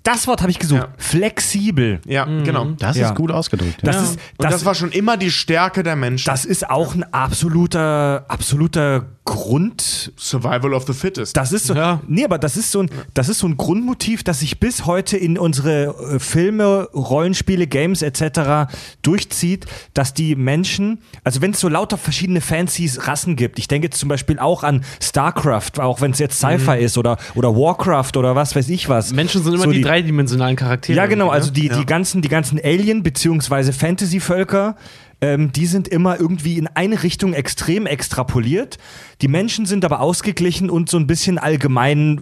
Das 0.03 0.27
Wort 0.27 0.41
habe 0.41 0.51
ich 0.51 0.59
gesucht. 0.59 0.83
Ja. 0.83 0.89
Flexibel. 0.97 2.01
Ja, 2.07 2.25
genau. 2.25 2.67
Das 2.79 2.97
Ja. 2.97 3.09
ist 3.09 3.15
gut 3.15 3.31
ausgedrückt. 3.31 3.79
Das 3.83 3.97
ja. 3.97 4.03
ist, 4.03 4.13
Und 4.13 4.21
das, 4.39 4.53
das, 4.53 4.65
war 4.65 4.75
schon 4.75 4.93
immer 4.93 5.17
die 5.17 5.31
Stärke 5.31 5.83
der 5.83 5.97
Menschen. 5.97 6.27
das 6.27 6.45
ist 6.45 6.69
auch 6.71 6.95
ein 6.95 7.05
absoluter, 7.13 8.25
absoluter 8.29 9.07
Grund. 9.31 10.13
Survival 10.19 10.75
of 10.75 10.85
the 10.89 10.93
Fittest. 10.93 11.37
Das 11.37 11.53
ist 11.53 11.69
so, 11.69 11.75
Ja. 11.75 12.01
nee, 12.09 12.25
aber 12.25 12.37
das 12.39 12.57
ist 12.57 12.73
so 12.73 12.81
ein, 12.83 12.91
das 13.15 13.29
ist 13.29 13.39
so 13.39 13.47
ein 13.47 13.57
Grundmotiv, 13.57 14.25
das 14.25 14.41
sich 14.41 14.59
bis 14.59 14.87
heute 14.87 15.17
in 15.17 15.39
unsere 15.39 15.95
äh, 16.15 16.19
Filme, 16.19 16.89
Rollenspiele, 16.93 17.69
Games 17.69 18.03
etc. 18.03 18.73
durchzieht, 19.03 19.67
dass 19.95 20.15
die 20.15 20.35
Menschen, 20.35 20.99
also 21.23 21.41
wenn 21.43 21.53
es 21.53 21.61
so 21.61 21.69
lauter 21.69 21.97
verschiedene 21.97 22.41
fancy 22.41 22.91
Rassen 22.99 23.37
gibt, 23.37 23.59
ich 23.61 23.69
denke 23.69 23.87
jetzt 23.87 23.99
zum 24.01 24.09
Beispiel 24.09 24.39
auch 24.41 24.65
an 24.65 24.85
StarCraft, 25.01 25.79
auch 25.79 26.01
wenn 26.01 26.11
es 26.11 26.19
jetzt 26.19 26.39
Sci-Fi 26.41 26.79
ist 26.79 26.99
oder, 26.99 27.17
oder 27.37 27.55
Warcraft 27.55 28.17
oder 28.17 28.35
was 28.35 28.57
weiß 28.57 28.69
ich 28.69 28.89
was. 28.89 29.13
Menschen 29.13 29.45
sind 29.45 29.55
immer 29.55 29.65
So 29.65 29.71
die, 29.71 29.81
dreidimensionalen 29.83 30.57
Charaktere. 30.57 30.97
Ja, 30.99 31.07
genau, 31.07 31.27
irgendwie, 31.27 31.35
also 31.37 31.47
ne? 31.49 31.53
die, 31.55 31.69
die 31.69 31.87
ganzen, 31.87 32.21
die 32.21 32.29
ganzen 32.29 32.59
Alien- 32.63 33.05
bzw. 33.05 33.71
Fantasy-Völker, 33.73 34.75
ähm, 35.21 35.53
die 35.53 35.67
sind 35.67 35.89
immer 35.89 36.19
irgendwie 36.19 36.57
in 36.59 36.67
eine 36.69 37.03
Richtung 37.03 37.33
extrem 37.35 37.87
extrapoliert. 37.87 38.79
Die 39.21 39.29
Menschen 39.29 39.67
sind 39.67 39.85
aber 39.85 40.01
ausgeglichen 40.01 40.71
und 40.71 40.89
so 40.89 40.97
ein 40.99 41.07
bisschen 41.07 41.39
allgemein, 41.39 42.21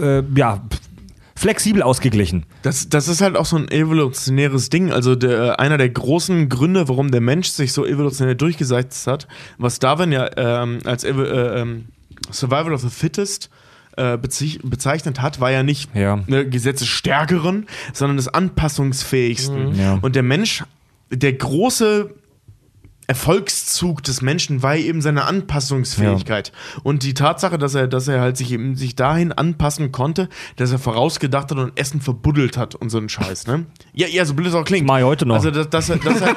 äh, 0.00 0.22
ja, 0.36 0.62
flexibel 1.34 1.82
ausgeglichen. 1.82 2.46
Das, 2.62 2.88
das 2.88 3.06
ist 3.06 3.20
halt 3.20 3.36
auch 3.36 3.46
so 3.46 3.56
ein 3.56 3.68
evolutionäres 3.70 4.70
Ding. 4.70 4.90
Also 4.92 5.14
der, 5.14 5.60
einer 5.60 5.78
der 5.78 5.88
großen 5.88 6.48
Gründe, 6.48 6.88
warum 6.88 7.10
der 7.12 7.20
Mensch 7.20 7.48
sich 7.48 7.72
so 7.72 7.86
evolutionär 7.86 8.34
durchgesetzt 8.34 9.06
hat, 9.06 9.28
was 9.56 9.78
Darwin 9.78 10.10
ja 10.10 10.28
ähm, 10.36 10.78
als 10.84 11.06
Evo- 11.06 11.24
äh, 11.24 11.60
ähm, 11.60 11.86
Survival 12.32 12.72
of 12.72 12.80
the 12.80 12.88
Fittest 12.90 13.50
äh, 13.96 14.14
bezei- 14.16 14.58
bezeichnet 14.64 15.20
hat, 15.22 15.40
war 15.40 15.52
ja 15.52 15.62
nicht 15.62 15.94
Ja. 15.94 16.16
ne, 16.26 16.48
Gesetze 16.48 16.86
stärkeren, 16.86 17.66
sondern 17.92 18.16
des 18.16 18.26
anpassungsfähigsten. 18.26 19.74
Ja. 19.78 19.98
Und 20.02 20.16
der 20.16 20.22
Mensch, 20.24 20.64
der 21.10 21.32
große 21.34 22.14
Erfolgszug 23.08 24.02
des 24.02 24.20
Menschen 24.20 24.62
war 24.62 24.76
eben 24.76 25.00
seine 25.00 25.24
Anpassungsfähigkeit. 25.24 26.52
Und 26.82 27.02
die 27.02 27.14
Tatsache, 27.14 27.56
dass 27.56 27.74
er, 27.74 27.88
dass 27.88 28.06
er 28.06 28.20
halt 28.20 28.36
sich 28.36 28.52
eben 28.52 28.76
sich 28.76 28.96
dahin 28.96 29.32
anpassen 29.32 29.92
konnte, 29.92 30.28
dass 30.56 30.72
er 30.72 30.78
vorausgedacht 30.78 31.50
hat 31.50 31.56
und 31.56 31.78
Essen 31.80 32.02
verbuddelt 32.02 32.58
hat 32.58 32.74
und 32.74 32.90
so 32.90 32.98
einen 32.98 33.08
Scheiß, 33.08 33.46
ne? 33.46 33.64
Ja, 33.94 34.06
ja, 34.06 34.26
so 34.26 34.34
blöd 34.34 34.48
es 34.48 34.54
auch 34.54 34.64
klingt. 34.64 34.86
Mach 34.86 34.98
ich 34.98 35.04
heute 35.04 35.24
noch. 35.24 35.36
Also, 35.36 35.50
dass, 35.50 35.70
dass, 35.70 35.88
er, 35.88 35.96
dass, 35.96 36.20
er, 36.20 36.36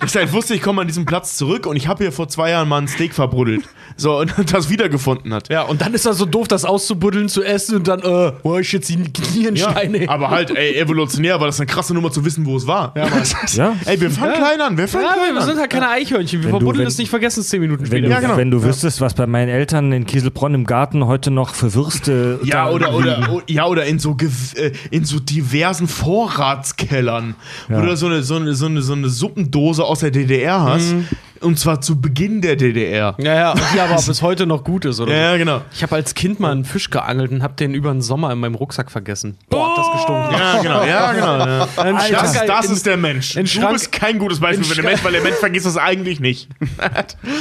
dass 0.00 0.14
halt 0.14 0.32
wusste, 0.32 0.54
ich 0.54 0.62
komme 0.62 0.80
an 0.82 0.86
diesen 0.86 1.04
Platz 1.04 1.36
zurück 1.36 1.66
und 1.66 1.76
ich 1.76 1.88
habe 1.88 2.04
hier 2.04 2.12
vor 2.12 2.28
zwei 2.28 2.50
Jahren 2.50 2.68
mal 2.68 2.78
ein 2.78 2.88
Steak 2.88 3.14
verbuddelt. 3.14 3.62
So, 3.96 4.18
und 4.18 4.32
das 4.52 4.68
wiedergefunden 4.70 5.32
hat. 5.32 5.48
Ja, 5.48 5.62
und 5.62 5.80
dann 5.80 5.94
ist 5.94 6.04
er 6.06 6.12
so 6.14 6.26
doof, 6.26 6.48
das 6.48 6.64
auszubuddeln, 6.64 7.28
zu 7.28 7.42
essen 7.42 7.76
und 7.76 7.88
dann, 7.88 8.00
äh, 8.00 8.32
wo 8.42 8.58
ich 8.58 8.72
jetzt 8.72 8.88
die 8.88 8.98
Nierensteine. 9.36 10.08
aber 10.08 10.30
halt, 10.30 10.50
ey, 10.50 10.74
evolutionär 10.76 11.40
war 11.40 11.46
das 11.46 11.58
eine 11.60 11.66
krasse 11.66 11.94
Nummer 11.94 12.10
zu 12.10 12.24
wissen, 12.24 12.44
wo 12.46 12.56
es 12.56 12.66
war. 12.66 12.92
Ja, 12.96 13.06
Ja. 13.54 13.74
Ey, 13.86 14.00
wir 14.00 14.10
fangen 14.10 14.34
klein 14.34 14.60
an, 14.60 14.76
wir 14.76 14.88
fangen 14.88 15.04
Ja, 15.06 15.12
klein 15.14 15.34
wir 15.34 15.40
an. 15.40 15.46
sind 15.46 15.58
halt 15.58 15.70
keine 15.70 15.88
Eichhörnchen. 15.88 16.40
Wir 16.40 16.44
Wenn 16.46 16.52
du- 16.52 16.58
verbuddeln 16.58 16.80
wenn- 16.82 16.88
es 16.88 16.98
nicht 16.98 17.08
vergessen, 17.10 17.42
zehn 17.42 17.60
Minuten 17.60 17.82
Wenn 17.82 17.86
später. 17.86 18.06
du, 18.06 18.10
Ja, 18.12 18.20
genau. 18.20 18.36
wenn 18.36 18.50
du 18.50 18.62
wüsstest, 18.62 19.00
was 19.00 19.14
bei 19.14 19.26
meinen 19.26 19.48
Eltern 19.48 19.92
in 19.92 20.04
Kieselbronn 20.06 20.54
im 20.54 20.64
Garten 20.64 21.06
heute 21.06 21.30
noch 21.30 21.54
für 21.54 21.74
Würste. 21.74 22.40
Ja, 22.44 22.66
da 22.66 22.70
oder, 22.72 22.86
liegen. 22.90 22.96
oder, 23.24 23.32
o- 23.32 23.42
ja, 23.46 23.66
oder 23.66 23.86
in 23.86 23.98
so, 23.98 24.16
äh, 24.56 24.72
in 24.90 25.04
so 25.04 25.18
diversen 25.20 25.88
Vorratskellern, 25.88 27.34
Ja. 27.68 27.80
du 27.82 27.96
so 27.96 28.06
eine, 28.06 28.22
so, 28.22 28.36
eine, 28.36 28.54
so, 28.54 28.66
eine, 28.66 28.82
so 28.82 28.92
eine 28.92 29.08
Suppendose 29.08 29.75
aus 29.84 30.00
der 30.00 30.10
DDR 30.10 30.62
hast. 30.62 30.92
Und 30.92 31.08
Und 31.46 31.58
zwar 31.58 31.80
zu 31.80 32.00
Beginn 32.00 32.40
der 32.42 32.56
DDR. 32.56 33.14
Ja, 33.18 33.34
ja, 33.34 33.52
und 33.52 33.60
die 33.74 33.80
aber 33.80 33.94
bis 34.02 34.20
heute 34.22 34.46
noch 34.46 34.64
gut 34.64 34.84
ist, 34.84 35.00
oder? 35.00 35.12
Ja, 35.12 35.18
so. 35.28 35.32
ja, 35.32 35.36
genau. 35.38 35.60
Ich 35.72 35.82
habe 35.82 35.94
als 35.94 36.14
Kind 36.14 36.40
mal 36.40 36.52
einen 36.52 36.64
Fisch 36.64 36.90
geangelt 36.90 37.30
und 37.30 37.42
habe 37.42 37.54
den 37.54 37.74
über 37.74 37.92
den 37.92 38.02
Sommer 38.02 38.32
in 38.32 38.38
meinem 38.38 38.54
Rucksack 38.56 38.90
vergessen. 38.90 39.36
Boah, 39.48 39.70
hat 39.70 39.78
das 39.78 39.92
gestunken. 39.92 40.32
Ja, 40.32 40.62
genau, 40.62 40.84
ja, 40.84 41.12
genau. 41.14 41.38
Ja. 41.46 41.68
Ein 41.76 41.94
Das, 41.94 42.08
Schrank- 42.08 42.46
das 42.46 42.66
in- 42.66 42.72
ist 42.72 42.86
der 42.86 42.96
Mensch. 42.96 43.36
in 43.36 43.42
du 43.44 43.48
Schrank- 43.50 43.72
bist 43.72 43.92
kein 43.92 44.18
gutes 44.18 44.40
Beispiel 44.40 44.64
für 44.64 44.74
den 44.74 44.84
Mensch, 44.84 45.04
weil 45.04 45.12
der 45.12 45.22
Mensch 45.22 45.36
vergisst 45.36 45.66
das 45.66 45.76
eigentlich 45.76 46.20
nicht. 46.20 46.48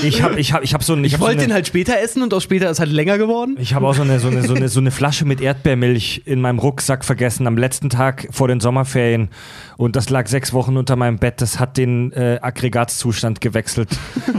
Ich 0.04 0.22
habe 0.22 0.40
ich 0.40 0.54
hab, 0.54 0.64
ich 0.64 0.74
hab 0.74 0.84
so 0.84 0.94
ein, 0.94 1.04
Ich 1.04 1.14
hab 1.14 1.22
wollte 1.22 1.40
so 1.42 1.46
den 1.48 1.54
halt 1.54 1.68
später 1.68 2.00
essen 2.00 2.22
und 2.22 2.34
aus 2.34 2.44
später 2.44 2.70
ist 2.70 2.80
halt 2.80 2.92
länger 2.92 3.18
geworden. 3.18 3.56
Ich 3.60 3.74
habe 3.74 3.88
auch 3.88 3.94
so 3.96 4.02
eine, 4.02 4.20
so, 4.20 4.28
eine, 4.28 4.44
so, 4.44 4.54
eine, 4.54 4.70
so 4.70 4.80
eine 4.80 4.92
Flasche 4.92 5.26
mit 5.26 5.42
Erdbeermilch 5.42 6.24
in 6.26 6.42
meinem 6.42 6.60
Rucksack 6.60 7.04
vergessen 7.06 7.48
am 7.48 7.58
letzten 7.58 7.90
Tag 7.90 8.28
vor 8.32 8.48
den 8.48 8.60
Sommerferien. 8.60 9.30
Und 9.78 9.96
das 9.96 10.10
lag 10.10 10.28
sechs 10.28 10.54
Wochen 10.54 10.78
unter 10.78 10.96
meinem 10.96 11.18
Bett. 11.18 11.42
Das 11.42 11.60
hat 11.60 11.78
den 11.78 12.12
äh, 12.14 12.40
Aggregatzustand 12.42 13.42
gewechselt. 13.42 13.90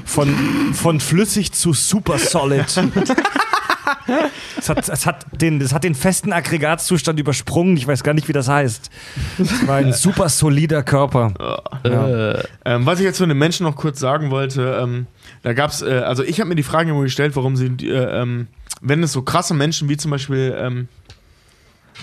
Von, 0.05 0.74
von 0.74 1.01
flüssig 1.01 1.53
zu 1.53 1.73
super 1.73 2.19
solid. 2.19 2.66
Es 4.59 4.69
hat, 4.69 4.89
es, 4.89 5.07
hat 5.07 5.27
den, 5.33 5.61
es 5.61 5.73
hat 5.73 5.85
den 5.85 5.95
festen 5.95 6.33
Aggregatzustand 6.33 7.19
übersprungen. 7.20 7.77
Ich 7.77 7.87
weiß 7.87 8.03
gar 8.03 8.15
nicht, 8.15 8.28
wie 8.28 8.33
das 8.33 8.49
heißt. 8.49 8.91
Es 9.39 9.66
war 9.66 9.77
ein 9.77 9.93
super 9.93 10.28
solider 10.28 10.83
Körper. 10.83 11.35
Ähm, 12.65 12.87
was 12.87 12.99
ich 12.99 13.05
jetzt 13.05 13.19
zu 13.19 13.27
den 13.27 13.39
Menschen 13.39 13.65
noch 13.65 13.77
kurz 13.77 14.01
sagen 14.01 14.31
wollte, 14.31 14.78
ähm, 14.83 15.07
da 15.43 15.53
gab's, 15.53 15.83
äh, 15.83 16.03
also 16.05 16.23
ich 16.23 16.41
habe 16.41 16.49
mir 16.49 16.55
die 16.57 16.62
Frage 16.62 16.91
immer 16.91 17.03
gestellt, 17.03 17.37
warum 17.37 17.57
sie, 17.57 17.66
äh, 17.83 18.23
ähm, 18.23 18.49
wenn 18.81 19.03
es 19.03 19.12
so 19.12 19.23
krasse 19.23 19.55
Menschen 19.55 19.89
wie 19.89 19.97
zum 19.97 20.11
Beispiel 20.11 20.57
ähm, 20.59 20.89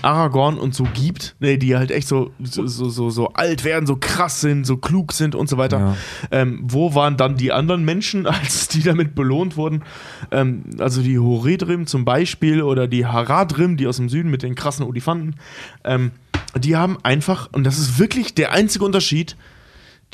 Aragorn 0.02 0.58
und 0.58 0.74
so 0.74 0.86
gibt, 0.94 1.36
ne, 1.40 1.58
die 1.58 1.76
halt 1.76 1.92
echt 1.92 2.08
so, 2.08 2.32
so, 2.42 2.66
so, 2.68 3.10
so, 3.10 3.28
alt 3.34 3.64
werden, 3.64 3.86
so 3.86 3.96
krass 3.96 4.42
sind, 4.42 4.66
so 4.66 4.78
klug 4.78 5.14
sind 5.14 5.36
und 5.36 5.48
so 5.48 5.58
weiter. 5.58 5.80
Ja. 5.80 5.96
Ähm, 6.32 6.62
wo 6.64 6.96
waren 6.96 7.18
dann 7.18 7.38
die 7.38 7.52
anderen 7.52 7.86
Menschen, 7.86 8.26
als 8.28 8.68
die 8.68 8.82
damit 8.82 9.16
belohnt 9.16 9.58
wurden? 9.58 9.84
Ähm, 10.32 10.64
also 10.80 11.02
die 11.02 11.20
Horedrim 11.20 11.88
zum 11.88 12.06
Beispiel 12.06 12.62
oder 12.62 12.88
die 12.88 13.06
Haradrim, 13.06 13.78
die 13.78 13.88
aus 13.88 13.98
dem 13.98 14.10
Süden 14.10 14.30
mit 14.30 14.44
den 14.44 14.56
krassen 14.56 14.86
Olifanten. 14.86 15.36
Ähm, 15.84 16.12
die 16.58 16.76
haben 16.76 16.98
einfach, 17.04 17.50
und 17.52 17.64
das 17.64 17.78
ist 17.78 18.00
wirklich 18.00 18.36
der 18.36 18.52
einzige 18.52 18.86
Unterschied, 18.86 19.36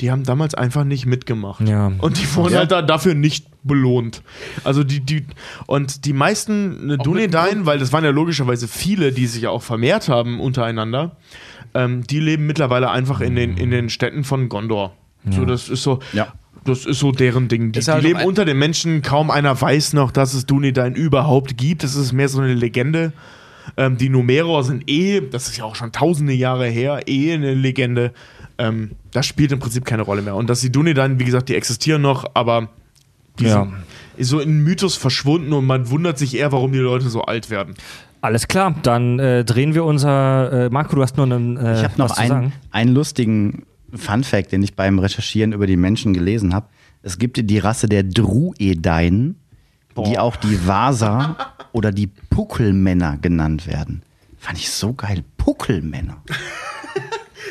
die 0.00 0.10
haben 0.10 0.24
damals 0.24 0.54
einfach 0.54 0.84
nicht 0.84 1.06
mitgemacht. 1.06 1.66
Ja. 1.68 1.92
Und 1.98 2.18
die 2.18 2.34
wurden 2.34 2.56
halt 2.56 2.70
da 2.70 2.82
dafür 2.82 3.14
nicht 3.14 3.46
belohnt. 3.62 4.22
Also 4.64 4.84
die, 4.84 5.00
die, 5.00 5.26
und 5.66 6.04
die 6.06 6.12
meisten 6.12 6.90
äh, 6.90 6.98
Dunedain, 6.98 7.66
weil 7.66 7.78
das 7.78 7.92
waren 7.92 8.04
ja 8.04 8.10
logischerweise 8.10 8.68
viele, 8.68 9.12
die 9.12 9.26
sich 9.26 9.42
ja 9.42 9.50
auch 9.50 9.62
vermehrt 9.62 10.08
haben 10.08 10.40
untereinander, 10.40 11.16
ähm, 11.74 12.06
die 12.06 12.20
leben 12.20 12.46
mittlerweile 12.46 12.90
einfach 12.90 13.20
in 13.20 13.36
den, 13.36 13.56
in 13.56 13.70
den 13.70 13.90
Städten 13.90 14.24
von 14.24 14.48
Gondor. 14.48 14.94
So, 15.28 15.44
das 15.44 15.68
ist 15.68 15.82
so. 15.82 15.98
Ja. 16.12 16.32
Das 16.64 16.84
ist 16.84 16.98
so 16.98 17.10
deren 17.10 17.48
Ding. 17.48 17.72
Die, 17.72 17.80
halt 17.80 18.04
die 18.04 18.08
leben 18.08 18.22
unter 18.22 18.44
den 18.44 18.58
Menschen. 18.58 19.00
Kaum 19.00 19.30
einer 19.30 19.58
weiß 19.58 19.94
noch, 19.94 20.10
dass 20.10 20.34
es 20.34 20.44
Dunedain 20.44 20.94
überhaupt 20.94 21.56
gibt. 21.56 21.82
Das 21.82 21.94
ist 21.94 22.12
mehr 22.12 22.28
so 22.28 22.40
eine 22.40 22.52
Legende. 22.52 23.12
Ähm, 23.76 23.96
die 23.96 24.08
Numeror 24.08 24.64
sind 24.64 24.88
eh, 24.88 25.20
das 25.20 25.48
ist 25.48 25.56
ja 25.56 25.64
auch 25.64 25.74
schon 25.74 25.92
tausende 25.92 26.32
Jahre 26.32 26.66
her, 26.66 27.02
eh 27.06 27.32
eine 27.32 27.54
Legende. 27.54 28.12
Ähm, 28.60 28.90
das 29.10 29.26
spielt 29.26 29.52
im 29.52 29.58
Prinzip 29.58 29.84
keine 29.84 30.02
Rolle 30.02 30.22
mehr. 30.22 30.36
Und 30.36 30.48
dass 30.50 30.60
die 30.60 30.70
Dunedain, 30.70 31.18
wie 31.18 31.24
gesagt, 31.24 31.48
die 31.48 31.54
existieren 31.56 32.02
noch, 32.02 32.30
aber 32.34 32.68
die 33.38 33.44
Ja. 33.44 33.62
sind 33.64 33.72
ist 34.16 34.28
so 34.28 34.38
in 34.40 34.62
Mythos 34.64 34.96
verschwunden 34.96 35.52
und 35.54 35.64
man 35.64 35.88
wundert 35.88 36.18
sich 36.18 36.36
eher, 36.36 36.52
warum 36.52 36.72
die 36.72 36.78
Leute 36.78 37.08
so 37.08 37.22
alt 37.22 37.48
werden. 37.48 37.74
Alles 38.20 38.48
klar, 38.48 38.74
dann 38.82 39.18
äh, 39.18 39.44
drehen 39.44 39.72
wir 39.74 39.84
unser. 39.84 40.66
Äh, 40.66 40.70
Marco, 40.70 40.94
du 40.94 41.02
hast 41.02 41.16
nur 41.16 41.24
einen. 41.24 41.56
Äh, 41.56 41.78
Ich 41.78 41.84
habe 41.84 41.94
noch 41.96 42.18
einen, 42.18 42.52
einen 42.70 42.92
lustigen 42.94 43.64
Fun-Fact, 43.94 44.52
den 44.52 44.62
ich 44.62 44.74
beim 44.74 44.98
Recherchieren 44.98 45.52
über 45.52 45.66
die 45.66 45.78
Menschen 45.78 46.12
gelesen 46.12 46.52
habe. 46.52 46.66
Es 47.02 47.18
gibt 47.18 47.38
die 47.50 47.58
Rasse 47.58 47.88
der 47.88 48.02
Druedain, 48.02 49.36
die 50.06 50.18
auch 50.18 50.36
die 50.36 50.66
Vasa 50.66 51.36
oder 51.72 51.92
die 51.92 52.08
Puckelmänner 52.08 53.16
genannt 53.22 53.66
werden. 53.66 54.02
Fand 54.38 54.58
ich 54.58 54.70
so 54.70 54.92
geil. 54.92 55.24
Puckelmänner. 55.38 56.18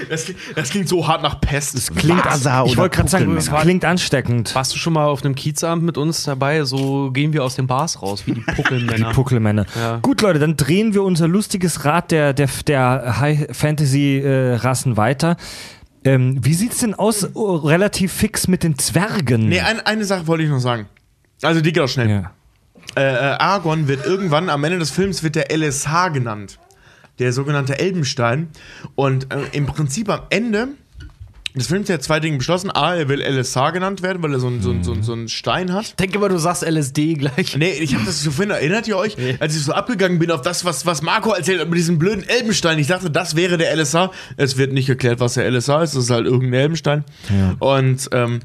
Das, 0.07 0.25
klingt- 0.25 0.39
das 0.55 0.69
klingt 0.69 0.87
so 0.89 1.07
hart 1.07 1.21
nach 1.23 1.41
Pest. 1.41 1.75
Das 1.75 1.93
Klingt, 1.93 2.23
Vasa 2.23 2.63
ich 2.65 2.77
wollte 2.77 2.95
gerade 2.97 3.09
sagen, 3.09 3.35
es 3.35 3.51
klingt 3.51 3.83
ansteckend. 3.85 4.53
Warst 4.55 4.73
du 4.73 4.77
schon 4.77 4.93
mal 4.93 5.05
auf 5.05 5.23
einem 5.25 5.35
Kiezabend 5.35 5.83
mit 5.83 5.97
uns 5.97 6.23
dabei? 6.23 6.63
So 6.63 7.11
gehen 7.11 7.33
wir 7.33 7.43
aus 7.43 7.55
den 7.55 7.67
Bars 7.67 8.01
raus, 8.01 8.23
wie 8.25 8.33
die 8.35 8.41
Puckelmänner. 8.41 9.11
Puckelmänner. 9.11 9.65
Ja. 9.75 9.97
Gut, 9.97 10.21
Leute, 10.21 10.39
dann 10.39 10.55
drehen 10.55 10.93
wir 10.93 11.03
unser 11.03 11.27
lustiges 11.27 11.83
Rad 11.85 12.11
der, 12.11 12.33
der, 12.33 12.47
der 12.67 13.19
High-Fantasy-Rassen 13.19 14.97
weiter. 14.97 15.37
Ähm, 16.05 16.37
wie 16.41 16.53
sieht's 16.53 16.77
denn 16.77 16.93
aus, 16.93 17.27
oh, 17.35 17.55
relativ 17.57 18.13
fix 18.13 18.47
mit 18.47 18.63
den 18.63 18.77
Zwergen? 18.77 19.49
nee, 19.49 19.59
ein, 19.59 19.81
eine 19.81 20.05
Sache 20.05 20.27
wollte 20.27 20.43
ich 20.45 20.49
noch 20.49 20.59
sagen. 20.59 20.87
Also 21.41 21.59
die 21.61 21.73
geht 21.73 21.83
auch 21.83 21.87
schnell. 21.89 22.09
ja. 22.09 22.31
Äh, 22.95 23.01
äh, 23.01 23.17
Aragorn 23.37 23.87
wird 23.87 24.05
irgendwann 24.05 24.49
am 24.49 24.63
Ende 24.63 24.79
des 24.79 24.89
Films 24.89 25.21
wird 25.21 25.35
der 25.35 25.51
LSH 25.55 26.09
genannt. 26.11 26.57
Der 27.19 27.33
sogenannte 27.33 27.77
Elbenstein. 27.79 28.47
Und 28.95 29.33
äh, 29.33 29.37
im 29.51 29.65
Prinzip 29.65 30.09
am 30.09 30.21
Ende 30.29 30.69
des 31.55 31.67
Films 31.67 31.89
hat 31.89 32.03
zwei 32.03 32.19
Dinge 32.19 32.37
beschlossen. 32.37 32.69
A, 32.73 32.95
er 32.95 33.09
will 33.09 33.21
LSH 33.21 33.71
genannt 33.73 34.01
werden, 34.03 34.21
weil 34.21 34.31
er 34.33 34.39
so, 34.39 34.47
einen- 34.47 34.61
so, 34.61 34.69
einen- 34.69 34.83
so, 34.83 34.95
so 35.01 35.13
einen 35.13 35.27
Stein 35.27 35.73
hat. 35.73 35.99
Denke 35.99 36.19
mal, 36.19 36.29
du 36.29 36.37
sagst 36.37 36.63
LSD 36.63 37.15
gleich. 37.15 37.57
Nee, 37.57 37.71
ich 37.71 37.95
habe 37.95 38.05
das 38.05 38.21
so 38.23 38.29
vorhin, 38.31 38.51
erinnert 38.51 38.87
ihr 38.87 38.95
euch, 38.95 39.17
als 39.39 39.55
ich 39.55 39.63
so 39.63 39.73
abgegangen 39.73 40.19
bin 40.19 40.29
auf 40.31 40.41
das, 40.41 40.63
was, 40.63 40.85
was 40.85 41.01
Marco 41.01 41.31
erzählt 41.33 41.59
hat 41.59 41.67
mit 41.67 41.77
diesem 41.79 41.97
blöden 41.97 42.23
Elbenstein. 42.27 42.77
Ich 42.79 42.87
dachte, 42.87 43.09
das 43.09 43.35
wäre 43.35 43.57
der 43.57 43.75
LSH. 43.75 44.11
Es 44.37 44.57
wird 44.57 44.71
nicht 44.73 44.87
erklärt, 44.87 45.19
was 45.19 45.33
der 45.33 45.45
LSH 45.49 45.69
ist. 45.83 45.95
Das 45.95 46.03
ist 46.03 46.09
halt 46.11 46.25
irgendein 46.27 46.61
Elbenstein. 46.61 47.03
Und 47.59 48.07
ähm, 48.13 48.39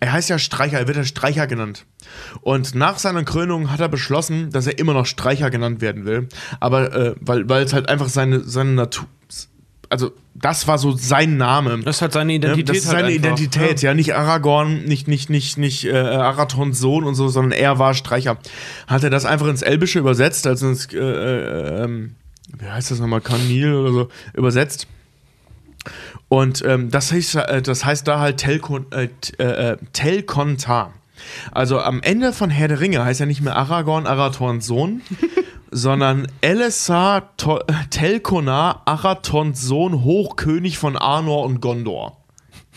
er 0.00 0.12
heißt 0.12 0.30
ja 0.30 0.38
Streicher, 0.38 0.78
er 0.78 0.88
wird 0.88 0.96
ja 0.96 1.04
Streicher 1.04 1.46
genannt. 1.46 1.84
Und 2.40 2.74
nach 2.74 2.98
seiner 2.98 3.22
Krönung 3.22 3.70
hat 3.70 3.80
er 3.80 3.88
beschlossen, 3.88 4.50
dass 4.50 4.66
er 4.66 4.78
immer 4.78 4.94
noch 4.94 5.04
Streicher 5.06 5.50
genannt 5.50 5.82
werden 5.82 6.06
will. 6.06 6.28
Aber 6.58 6.94
äh, 6.94 7.14
weil, 7.20 7.48
weil 7.48 7.64
es 7.64 7.74
halt 7.74 7.88
einfach 7.88 8.08
seine, 8.08 8.40
seine 8.40 8.72
Natur. 8.72 9.06
Also, 9.90 10.12
das 10.34 10.68
war 10.68 10.78
so 10.78 10.92
sein 10.92 11.36
Name. 11.36 11.80
Das 11.80 12.00
halt 12.00 12.12
seine 12.12 12.32
Ja, 12.32 12.36
Identität. 12.38 12.68
das 12.68 12.76
ist 12.78 12.86
halt 12.86 12.98
seine 12.98 13.08
einfach. 13.08 13.26
Identität, 13.26 13.82
ja. 13.82 13.92
nicht 13.92 14.14
Aragorn, 14.14 14.84
nicht, 14.84 15.06
nicht, 15.08 15.28
nicht, 15.28 15.58
nicht 15.58 15.84
äh, 15.84 15.92
Arathons 15.96 16.78
Sohn 16.78 17.04
und 17.04 17.14
so, 17.14 17.28
sondern 17.28 17.52
er 17.52 17.78
war 17.78 17.92
Streicher. 17.92 18.38
Hat 18.86 19.04
er 19.04 19.10
das 19.10 19.26
einfach 19.26 19.48
ins 19.48 19.62
Elbische 19.62 19.98
übersetzt, 19.98 20.46
also 20.46 20.68
ins, 20.68 20.86
äh, 20.94 20.98
äh, 20.98 21.84
ähm, 21.84 22.14
wie 22.56 22.66
heißt 22.66 22.90
das 22.90 23.00
nochmal, 23.00 23.20
Kanil 23.20 23.74
oder 23.74 23.92
so, 23.92 24.08
übersetzt. 24.32 24.86
Und 26.28 26.64
ähm, 26.64 26.90
das, 26.90 27.12
heißt, 27.12 27.36
äh, 27.36 27.62
das 27.62 27.84
heißt 27.84 28.06
da 28.06 28.20
halt 28.20 28.38
Telkon, 28.38 28.86
äh, 28.92 29.08
äh, 29.38 29.72
äh, 29.72 29.76
Telkontar. 29.92 30.92
Also 31.52 31.80
am 31.80 32.02
Ende 32.02 32.32
von 32.32 32.50
Herr 32.50 32.68
der 32.68 32.80
Ringe 32.80 33.04
heißt 33.04 33.20
er 33.20 33.26
nicht 33.26 33.42
mehr 33.42 33.56
Aragorn, 33.56 34.06
Arathorns 34.06 34.66
Sohn, 34.66 35.02
sondern 35.70 36.26
Elessar 36.40 37.34
Telkonar, 37.90 38.82
Arathons 38.86 39.62
Sohn, 39.62 40.02
Hochkönig 40.02 40.78
von 40.78 40.96
Arnor 40.96 41.44
und 41.44 41.60
Gondor. 41.60 42.19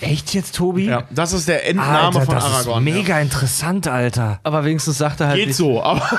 Echt 0.01 0.33
jetzt, 0.33 0.55
Tobi? 0.55 0.85
Ja, 0.85 1.03
das 1.11 1.33
ist 1.33 1.47
der 1.47 1.67
Endname 1.67 1.99
Alter, 1.99 2.21
von 2.21 2.35
das 2.35 2.43
Aragorn. 2.43 2.85
ist 2.85 2.93
mega 2.93 3.19
interessant, 3.19 3.87
Alter. 3.87 4.39
Aber 4.43 4.65
wenigstens 4.65 4.97
sagt 4.97 5.19
er 5.21 5.27
ja. 5.27 5.29
halt 5.29 5.39
Geht 5.39 5.47
nicht. 5.49 5.55
so, 5.55 5.81
aber, 5.81 6.01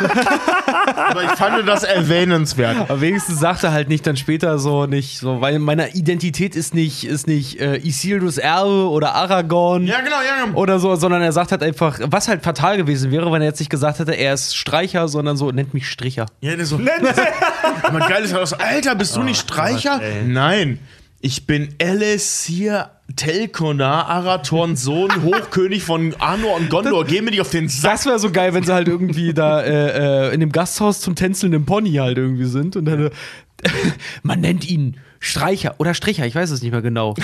aber 1.11 1.25
ich 1.25 1.31
fand 1.31 1.69
das 1.69 1.83
erwähnenswert. 1.83 2.77
Aber 2.79 3.01
wenigstens 3.01 3.41
sagt 3.41 3.65
er 3.65 3.73
halt 3.73 3.89
nicht 3.89 4.07
dann 4.07 4.17
später 4.17 4.59
so 4.59 4.87
nicht 4.87 5.19
so, 5.19 5.41
weil 5.41 5.59
meine 5.59 5.95
Identität 5.95 6.55
ist 6.57 6.73
nicht 6.73 7.05
ist 7.05 7.27
nicht 7.27 7.61
äh, 7.61 7.77
Isildurs 7.79 8.39
Erbe 8.39 8.89
oder 8.89 9.15
Aragorn 9.15 9.87
Ja, 9.87 10.01
genau, 10.01 10.17
ja, 10.17 10.45
genau. 10.45 10.57
oder 10.59 10.79
so, 10.79 10.95
sondern 10.95 11.21
er 11.23 11.33
sagt 11.33 11.51
halt 11.51 11.63
einfach, 11.63 11.99
was 12.05 12.29
halt 12.29 12.43
fatal 12.43 12.77
gewesen 12.77 13.11
wäre, 13.11 13.31
wenn 13.33 13.43
er 13.43 13.49
jetzt 13.49 13.59
nicht 13.59 13.71
gesagt 13.71 13.99
hätte, 13.99 14.13
er 14.13 14.35
ist 14.35 14.57
Streicher, 14.57 15.09
sondern 15.09 15.37
so 15.37 15.51
nennt 15.51 15.75
mich 15.75 15.89
Stricher. 15.89 16.27
Ja, 16.41 16.55
der 16.57 16.65
so. 16.65 16.77
aber 17.83 17.99
geil 17.99 18.25
ist 18.25 18.33
halt 18.33 18.45
auch 18.45 18.47
so, 18.47 18.57
Alter, 18.57 18.95
bist 18.95 19.17
du 19.17 19.23
nicht 19.23 19.41
Streicher? 19.41 20.01
Nein. 20.25 20.79
Ich 21.25 21.47
bin 21.47 21.71
Elessir 21.79 22.91
Telkonar, 23.17 24.11
Arathorns 24.11 24.83
Sohn, 24.83 25.11
Hochkönig 25.23 25.83
von 25.83 26.15
Arnor 26.19 26.55
und 26.55 26.69
Gondor. 26.69 27.07
Geh 27.07 27.23
mir 27.23 27.31
nicht 27.31 27.41
auf 27.41 27.49
den 27.49 27.71
Sack. 27.71 27.93
Das 27.93 28.05
wäre 28.05 28.19
so 28.19 28.31
geil, 28.31 28.53
wenn 28.53 28.63
sie 28.63 28.75
halt 28.75 28.89
irgendwie 28.89 29.33
da 29.33 29.63
äh, 29.63 30.29
äh, 30.29 30.35
in 30.35 30.41
dem 30.41 30.53
Gasthaus 30.53 31.01
zum 31.01 31.15
tänzelnden 31.15 31.65
Pony 31.65 31.93
halt 31.93 32.19
irgendwie 32.19 32.45
sind 32.45 32.77
und 32.77 32.85
dann 32.85 33.07
äh, 33.07 33.11
man 34.23 34.43
nennt 34.43 34.69
ihn 34.69 34.99
Streicher 35.25 35.75
oder 35.79 35.95
Stricher, 35.95 36.27
ich 36.27 36.35
weiß 36.35 36.51
es 36.51 36.61
nicht 36.63 36.71
mehr 36.73 36.83
genau. 36.83 37.15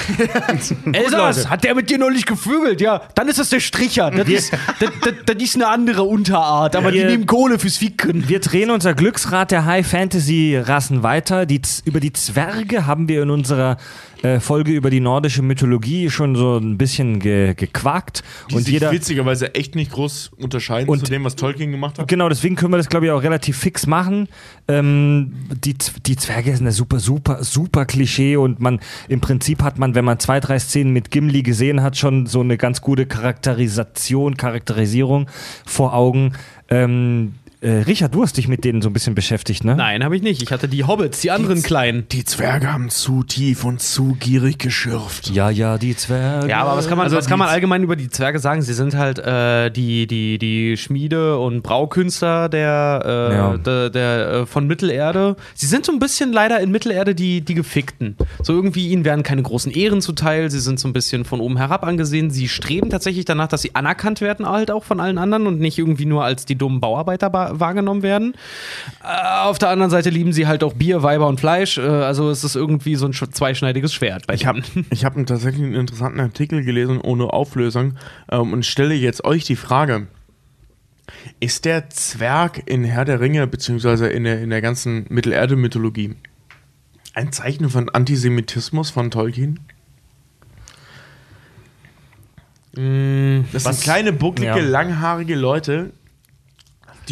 Elsass, 0.93 1.51
hat 1.51 1.65
der 1.65 1.75
mit 1.75 1.91
dir 1.91 1.99
neulich 1.99 2.25
gevögelt? 2.25 2.81
Ja, 2.81 3.03
dann 3.15 3.29
ist 3.29 3.39
das 3.39 3.51
der 3.51 3.61
Stricher. 3.61 4.11
Das, 4.11 4.27
ist, 4.27 4.53
das, 4.81 4.91
das, 5.03 5.13
das 5.27 5.37
ist 5.43 5.55
eine 5.57 5.69
andere 5.69 6.05
Unterart, 6.05 6.77
aber 6.77 6.93
die 6.93 6.99
Wir- 6.99 7.07
nehmen 7.07 7.27
Kohle 7.27 7.59
fürs 7.59 7.77
Ficken. 7.77 8.27
Wir 8.29 8.41
drehen 8.41 8.71
unser 8.71 8.95
Glücksrad 8.95 9.51
der 9.51 9.67
High-Fantasy-Rassen 9.67 11.03
weiter. 11.03 11.45
Die, 11.47 11.61
über 11.85 12.01
die 12.01 12.13
Zwerge 12.13 12.87
haben 12.87 13.07
wir 13.09 13.23
in 13.23 13.31
unserer 13.31 13.77
äh, 14.23 14.41
Folge 14.41 14.73
über 14.73 14.91
die 14.91 15.01
nordische 15.01 15.43
Mythologie 15.43 16.11
schon 16.11 16.37
so 16.37 16.59
ein 16.59 16.77
bisschen 16.79 17.19
ge 17.21 17.55
gequakt. 17.55 18.23
Die 18.51 18.55
und 18.57 18.63
sich 18.65 18.75
jeder. 18.75 18.93
witzigerweise 18.93 19.55
echt 19.55 19.75
nicht 19.75 19.93
groß 19.93 20.33
unterscheiden 20.37 20.89
Und- 20.91 21.01
zu 21.07 21.11
dem, 21.11 21.25
was 21.25 21.37
Tolkien 21.37 21.71
gemacht 21.71 21.99
hat. 21.99 22.09
Genau, 22.09 22.29
deswegen 22.29 22.57
können 22.57 22.73
wir 22.73 22.77
das, 22.77 22.89
glaube 22.89 23.07
ich, 23.07 23.13
auch 23.13 23.23
relativ 23.23 23.57
fix 23.57 23.87
machen. 23.87 24.29
Ähm, 24.69 25.33
die, 25.65 25.75
die 26.07 26.17
Zwerge 26.17 26.51
sind 26.57 26.65
eine 26.67 26.73
super, 26.73 27.01
super, 27.01 27.43
super 27.45 27.87
Klischee 27.87 28.37
und 28.37 28.61
man, 28.61 28.81
im 29.09 29.21
Prinzip 29.21 29.63
hat 29.63 29.79
man, 29.79 29.95
wenn 29.95 30.05
man 30.05 30.19
zwei, 30.19 30.41
drei 30.41 30.59
Szenen 30.59 30.93
mit 30.93 31.11
Gimli 31.11 31.43
gesehen 31.43 31.83
hat, 31.83 31.97
schon 31.97 32.27
so 32.27 32.41
eine 32.41 32.57
ganz 32.57 32.81
gute 32.81 33.07
Charakterisation, 33.07 34.37
Charakterisierung 34.37 35.29
vor 35.67 35.95
Augen. 35.95 36.33
Ähm, 36.69 37.35
äh, 37.62 37.82
Richard, 37.82 38.15
du 38.15 38.23
hast 38.23 38.37
dich 38.39 38.49
mit 38.49 38.65
denen 38.65 38.81
so 38.81 38.89
ein 38.89 38.93
bisschen 38.95 39.15
beschäftigt, 39.15 39.65
ne? 39.65 39.77
Nein, 39.77 40.03
habe 40.03 40.16
ich 40.16 40.23
nicht. 40.23 40.43
Ich 40.43 40.51
hatte 40.51 40.66
die 40.66 40.85
Hobbits, 40.85 41.20
die 41.20 41.31
anderen 41.31 41.62
kleinen. 41.62 42.09
Die 42.09 42.24
Zwerge 42.24 42.73
haben 42.73 42.89
zu 42.89 43.23
tief 43.23 43.65
und 43.65 43.82
zu 43.82 44.16
gierig 44.19 44.59
geschürft. 44.59 45.31
Ja, 45.31 45.51
ja, 45.51 45.77
die 45.77 45.95
Zwerge. 45.95 46.49
Ja, 46.49 46.62
aber 46.62 46.77
was 46.78 46.89
kann 46.89 46.97
man, 46.97 47.05
Also 47.05 47.16
was 47.19 47.27
kann 47.27 47.39
man 47.39 47.49
allgemein 47.49 47.82
über 47.82 47.97
die 47.97 48.09
Zwerge 48.09 48.39
sagen? 48.39 48.62
Sie 48.62 48.73
sind 48.73 48.95
halt 48.97 49.19
äh, 49.19 49.70
die, 49.70 50.07
die, 50.07 50.39
die 50.39 50.77
Schmiede- 50.78 51.39
und 51.39 51.62
Braukünstler 51.62 52.49
der, 52.49 53.03
äh, 53.05 53.35
Ja. 53.35 53.57
der, 53.59 53.91
der, 53.91 54.28
äh, 54.31 54.47
von 54.47 54.66
Mittelerde. 54.66 55.37
Sie 55.55 55.66
sind 55.66 55.85
so 55.85 55.93
ein 55.93 55.99
bisschen 55.99 56.32
leider 56.32 56.61
in 56.61 56.70
Mittelerde 56.70 57.15
die, 57.15 57.43
die 57.43 57.55
Gefickten. 57.55 58.16
So 58.43 58.55
irgendwie, 58.55 58.89
ihnen 58.89 59.05
werden 59.05 59.23
keine 59.23 59.43
großen 59.43 59.70
Ehren 59.70 60.01
zuteil. 60.01 60.51
Sie 60.51 60.61
sind 60.61 60.81
so 60.81 60.89
ein 60.89 60.95
bisschen 60.95 61.24
von 61.27 61.41
oben 61.41 61.59
herab 61.59 61.85
angesehen. 61.85 62.31
Sie 62.31 62.49
streben 62.49 62.89
tatsächlich 62.89 63.27
danach, 63.27 63.49
dass 63.49 63.61
sie 63.61 63.74
anerkannt 63.74 64.20
werden, 64.23 64.49
halt 64.49 64.70
auch 64.70 64.85
von 64.85 64.99
allen 64.99 65.19
anderen 65.19 65.47
und 65.47 65.61
nicht 65.61 65.78
irgendwie 65.78 66.07
nur 66.07 66.24
als 66.24 66.47
die 66.47 66.57
dummen 66.57 66.81
Bauarbeiter 66.81 67.28
ba- 67.28 67.50
wahrgenommen 67.59 68.03
werden. 68.03 68.35
Äh, 69.03 69.41
auf 69.45 69.59
der 69.59 69.71
anderen 69.71 69.91
Seite 69.91 70.11
lieben 70.11 70.33
sie 70.33 70.47
halt 70.47 70.63
auch 70.63 70.75
Bier, 70.75 71.03
Weiber 71.03 71.27
und 71.27 71.41
Fleisch. 71.41 71.79
Äh, 71.79 71.83
also 71.83 72.31
es 72.31 72.45
ist 72.45 72.55
irgendwie 72.57 72.95
so 72.97 73.07
ein 73.07 73.13
sch- 73.13 73.31
zweischneidiges 73.31 73.93
Schwert 73.93 74.25
Ich 74.33 74.47
habe 74.47 74.63
ich 74.91 75.05
hab 75.05 75.15
tatsächlich 75.27 75.63
einen 75.65 75.75
interessanten 75.75 76.21
Artikel 76.21 76.63
gelesen, 76.65 77.01
ohne 77.01 77.33
Auflösung, 77.33 77.95
ähm, 78.31 78.53
und 78.53 78.65
stelle 78.67 78.95
jetzt 78.95 79.25
euch 79.25 79.45
die 79.45 79.57
Frage: 79.57 80.07
Ist 81.41 81.65
der 81.65 81.91
Zwerg 81.91 82.63
in 82.67 82.85
Herr 82.85 83.05
der 83.05 83.21
Ringe, 83.21 83.47
beziehungsweise 83.47 84.09
in 84.09 84.25
der, 84.25 84.41
in 84.41 84.51
der 84.51 84.61
ganzen 84.61 85.07
Mittelerde-Mythologie, 85.09 86.15
ein 87.15 87.33
Zeichen 87.33 87.69
von 87.71 87.89
Antisemitismus 87.89 88.91
von 88.91 89.11
Tolkien? 89.11 89.59
Das 92.73 93.65
sind 93.65 93.81
kleine, 93.81 94.13
bucklige, 94.13 94.51
Ja. 94.53 94.65
langhaarige 94.65 95.35
Leute, 95.35 95.93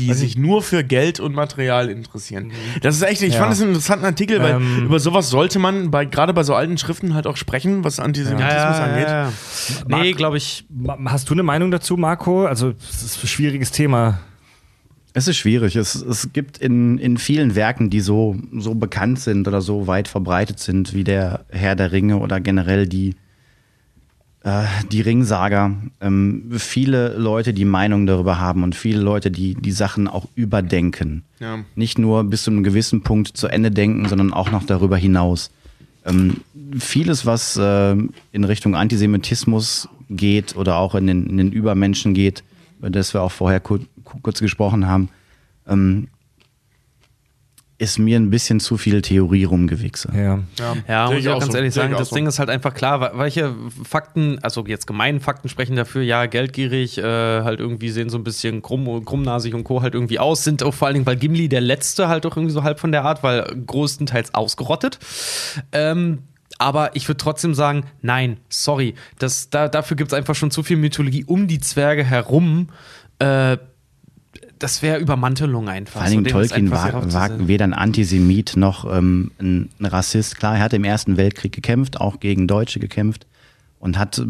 die 0.06 0.12
sich 0.14 0.36
nur 0.36 0.62
für 0.62 0.84
Geld 0.84 1.20
und 1.20 1.34
Material 1.34 1.88
interessieren. 1.90 2.52
Das 2.82 2.94
ist 2.96 3.02
echt, 3.02 3.22
ich 3.22 3.34
Ja. 3.34 3.40
fand 3.40 3.52
das 3.52 3.60
einen 3.60 3.70
interessanten 3.70 4.04
Artikel, 4.04 4.40
weil 4.40 4.52
Ähm. 4.56 4.84
über 4.86 5.00
sowas 5.00 5.28
sollte 5.30 5.58
man 5.58 5.90
bei, 5.90 6.04
gerade 6.04 6.32
bei 6.32 6.42
so 6.42 6.54
alten 6.54 6.78
Schriften 6.78 7.14
halt 7.14 7.26
auch 7.26 7.36
sprechen, 7.36 7.84
was 7.84 8.00
Antisemitismus 8.00 8.78
angeht. 8.78 9.32
Nee, 9.88 10.12
glaube 10.12 10.36
ich. 10.36 10.64
Hast 11.06 11.28
du 11.28 11.34
eine 11.34 11.42
Meinung 11.42 11.70
dazu, 11.70 11.96
Marco? 11.96 12.46
Also, 12.46 12.72
es 12.90 13.02
ist 13.02 13.22
ein 13.24 13.26
schwieriges 13.28 13.70
Thema. 13.70 14.20
Es 15.14 15.26
ist 15.26 15.36
schwierig. 15.38 15.74
Es, 15.74 15.94
es 15.96 16.32
gibt 16.32 16.58
in, 16.58 16.98
in 16.98 17.16
vielen 17.18 17.54
Werken, 17.56 17.90
die 17.90 18.00
so, 18.00 18.36
so 18.56 18.74
bekannt 18.74 19.18
sind 19.18 19.48
oder 19.48 19.60
so 19.60 19.86
weit 19.86 20.06
verbreitet 20.06 20.60
sind, 20.60 20.94
wie 20.94 21.02
der 21.02 21.44
Herr 21.48 21.74
der 21.74 21.90
Ringe 21.92 22.18
oder 22.18 22.38
generell 22.40 22.86
die, 22.86 23.16
die 24.44 25.00
Ringsaga, 25.00 25.72
ähm, 26.00 26.44
viele 26.56 27.16
Leute, 27.16 27.52
die 27.52 27.64
Meinung 27.64 28.06
darüber 28.06 28.38
haben 28.38 28.62
und 28.62 28.74
viele 28.74 29.00
Leute, 29.00 29.30
die 29.30 29.54
die 29.54 29.72
Sachen 29.72 30.06
auch 30.08 30.26
überdenken. 30.36 31.24
Ja. 31.40 31.58
Nicht 31.74 31.98
nur 31.98 32.24
bis 32.24 32.44
zu 32.44 32.50
einem 32.50 32.62
gewissen 32.62 33.02
Punkt 33.02 33.36
zu 33.36 33.48
Ende 33.48 33.70
denken, 33.70 34.08
sondern 34.08 34.32
auch 34.32 34.50
noch 34.50 34.64
darüber 34.64 34.96
hinaus. 34.96 35.50
Ähm, 36.06 36.38
vieles, 36.78 37.26
was 37.26 37.56
äh, 37.56 37.96
in 38.32 38.44
Richtung 38.44 38.76
Antisemitismus 38.76 39.88
geht 40.08 40.56
oder 40.56 40.76
auch 40.76 40.94
in 40.94 41.06
den, 41.06 41.26
in 41.26 41.36
den 41.36 41.52
Übermenschen 41.52 42.14
geht, 42.14 42.44
über 42.78 42.90
das 42.90 43.14
wir 43.14 43.22
auch 43.22 43.32
vorher 43.32 43.60
kur 43.60 43.80
kurz 44.22 44.40
gesprochen 44.40 44.86
haben, 44.86 45.10
ähm, 45.66 46.08
ist 47.80 47.98
mir 48.00 48.18
ein 48.18 48.28
bisschen 48.28 48.58
zu 48.58 48.76
viel 48.76 49.02
Theorie 49.02 49.44
rumgewichse. 49.44 50.10
Ja. 50.12 50.40
Ja, 50.88 51.06
sehe 51.06 51.14
muss 51.14 51.24
ich 51.24 51.28
auch 51.30 51.38
ganz 51.38 51.52
so. 51.52 51.58
ehrlich 51.58 51.72
sagen, 51.72 51.94
das 51.96 52.08
so. 52.08 52.16
Ding 52.16 52.26
ist 52.26 52.40
halt 52.40 52.50
einfach 52.50 52.74
klar, 52.74 53.16
welche 53.16 53.54
Fakten, 53.84 54.40
also 54.42 54.66
jetzt 54.66 54.88
gemeine 54.88 55.20
Fakten 55.20 55.48
sprechen 55.48 55.76
dafür, 55.76 56.02
ja, 56.02 56.26
geldgierig, 56.26 56.98
äh, 56.98 57.02
halt 57.02 57.60
irgendwie 57.60 57.90
sehen 57.90 58.10
so 58.10 58.18
ein 58.18 58.24
bisschen 58.24 58.62
krumm, 58.62 59.04
krummnasig 59.04 59.54
und 59.54 59.62
Co. 59.62 59.80
halt 59.80 59.94
irgendwie 59.94 60.18
aus, 60.18 60.42
sind 60.42 60.64
auch 60.64 60.74
vor 60.74 60.88
allen 60.88 60.94
Dingen, 60.94 61.06
weil 61.06 61.16
Gimli 61.16 61.48
der 61.48 61.60
Letzte 61.60 62.08
halt 62.08 62.26
auch 62.26 62.36
irgendwie 62.36 62.52
so 62.52 62.64
halb 62.64 62.80
von 62.80 62.90
der 62.90 63.04
Art, 63.04 63.22
weil 63.22 63.44
größtenteils 63.64 64.34
ausgerottet. 64.34 64.98
Ähm, 65.70 66.24
aber 66.58 66.96
ich 66.96 67.08
würde 67.08 67.18
trotzdem 67.18 67.54
sagen, 67.54 67.84
nein, 68.02 68.38
sorry, 68.48 68.94
das, 69.20 69.50
da, 69.50 69.68
dafür 69.68 69.96
gibt 69.96 70.10
es 70.10 70.18
einfach 70.18 70.34
schon 70.34 70.50
zu 70.50 70.64
viel 70.64 70.76
Mythologie 70.76 71.24
um 71.24 71.46
die 71.46 71.60
Zwerge 71.60 72.02
herum. 72.02 72.70
Äh, 73.20 73.58
das 74.58 74.82
wäre 74.82 74.98
Übermantelung 74.98 75.68
einfach. 75.68 75.94
Vor 75.94 76.02
allen 76.02 76.10
Dingen 76.10 76.24
So, 76.24 76.30
Tolkien 76.32 76.70
war, 76.70 77.12
war 77.12 77.48
weder 77.48 77.64
ein 77.64 77.74
Antisemit 77.74 78.56
noch 78.56 78.84
ähm, 78.90 79.30
ein, 79.38 79.70
Rassist. 79.80 80.36
Klar, 80.36 80.56
er 80.56 80.62
hat 80.62 80.72
im 80.72 80.84
Ersten 80.84 81.16
Weltkrieg 81.16 81.52
gekämpft, 81.52 82.00
auch 82.00 82.20
gegen 82.20 82.46
Deutsche 82.46 82.80
gekämpft 82.80 83.26
und 83.78 83.98
hat 83.98 84.22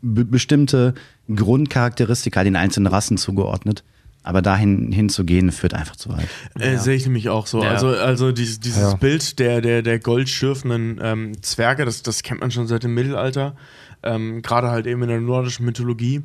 bestimmte 0.00 0.94
Grundcharakteristika 1.34 2.44
den 2.44 2.56
einzelnen 2.56 2.86
Rassen 2.86 3.18
zugeordnet. 3.18 3.84
Aber 4.28 4.42
dahin 4.42 4.92
hinzugehen, 4.92 5.52
führt 5.52 5.72
einfach 5.72 5.96
zu 5.96 6.10
weit. 6.10 6.28
Äh, 6.60 6.76
Sehe 6.76 6.94
ich 6.96 7.04
nämlich 7.06 7.30
auch 7.30 7.46
so. 7.46 7.62
Ja. 7.62 7.70
Also, 7.70 7.88
also 7.88 8.30
dieses, 8.30 8.60
dieses 8.60 8.82
Ja. 8.82 8.94
Bild 8.94 9.38
der, 9.38 9.62
der, 9.62 9.80
der 9.80 9.98
goldschürfenden 9.98 11.00
ähm, 11.02 11.42
Zwerge, 11.42 11.86
das, 11.86 12.02
das 12.02 12.22
kennt 12.22 12.42
man 12.42 12.50
schon 12.50 12.66
seit 12.66 12.82
dem 12.84 12.92
Mittelalter. 12.92 13.56
Ähm, 14.02 14.42
Gerade 14.42 14.68
halt 14.68 14.86
eben 14.86 15.02
in 15.02 15.08
der 15.08 15.20
nordischen 15.22 15.64
Mythologie. 15.64 16.20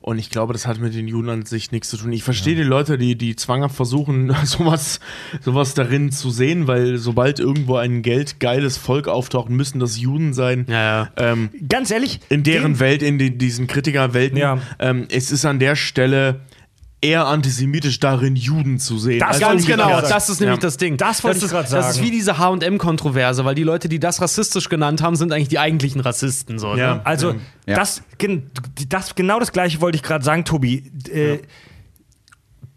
Und 0.00 0.18
ich 0.18 0.30
glaube, 0.30 0.52
das 0.52 0.66
hat 0.66 0.80
mit 0.80 0.94
den 0.96 1.06
Juden 1.06 1.28
an 1.30 1.46
sich 1.46 1.70
nichts 1.70 1.90
zu 1.90 1.96
tun. 1.96 2.10
Ich 2.12 2.24
verstehe 2.24 2.56
die 2.56 2.64
Leute, 2.64 2.98
die, 2.98 3.16
die 3.16 3.36
zwanghaft 3.36 3.76
versuchen, 3.76 4.34
sowas, 4.44 4.98
sowas 5.40 5.74
darin 5.74 6.10
zu 6.10 6.30
sehen, 6.30 6.66
weil 6.66 6.98
sobald 6.98 7.38
irgendwo 7.38 7.76
ein 7.76 8.02
geldgeiles 8.02 8.78
Volk 8.78 9.06
auftaucht, 9.06 9.48
müssen 9.48 9.78
das 9.78 9.96
Juden 10.00 10.32
sein. 10.34 10.66
Ja, 10.68 10.82
ja. 10.82 11.10
Ähm, 11.16 11.50
Ganz 11.68 11.92
ehrlich, 11.92 12.18
in 12.30 12.42
deren 12.42 12.80
Welt, 12.80 13.00
in 13.00 13.18
die, 13.18 13.38
diesen 13.38 13.68
Kritikerwelten, 13.68 14.36
Ja. 14.38 14.58
ähm, 14.80 15.06
es 15.08 15.30
ist 15.30 15.44
an 15.44 15.60
der 15.60 15.76
Stelle 15.76 16.40
eher 17.04 17.26
antisemitisch 17.26 18.00
darin, 18.00 18.34
Juden 18.36 18.78
zu 18.78 18.98
sehen. 18.98 19.20
Das 19.20 19.38
Ganz 19.38 19.66
genau, 19.66 20.00
das 20.00 20.28
ist 20.28 20.40
nämlich 20.40 20.56
Ja. 20.56 20.62
das 20.62 20.76
Ding. 20.78 20.96
Das 20.96 21.22
wollte 21.22 21.38
ich 21.38 21.44
ist- 21.44 21.50
grad 21.50 21.70
Das 21.70 21.88
ist 21.90 21.94
sagen. 21.96 22.06
wie 22.06 22.10
diese 22.10 22.38
H&M-Kontroverse, 22.38 23.44
weil 23.44 23.54
die 23.54 23.62
Leute, 23.62 23.88
die 23.88 23.98
das 24.00 24.20
rassistisch 24.20 24.68
genannt 24.68 25.02
haben, 25.02 25.16
sind 25.16 25.32
eigentlich 25.32 25.48
die 25.48 25.58
eigentlichen 25.58 26.00
Rassisten. 26.00 26.58
So, 26.58 26.74
Ja. 26.76 26.94
ne? 26.96 27.00
Also, 27.06 27.34
Ja. 27.66 27.76
das, 27.76 28.02
das, 28.88 29.14
genau 29.14 29.38
das 29.38 29.52
Gleiche 29.52 29.80
wollte 29.80 29.96
ich 29.96 30.02
gerade 30.02 30.24
sagen, 30.24 30.44
Tobi. 30.44 30.90
Äh, 31.12 31.38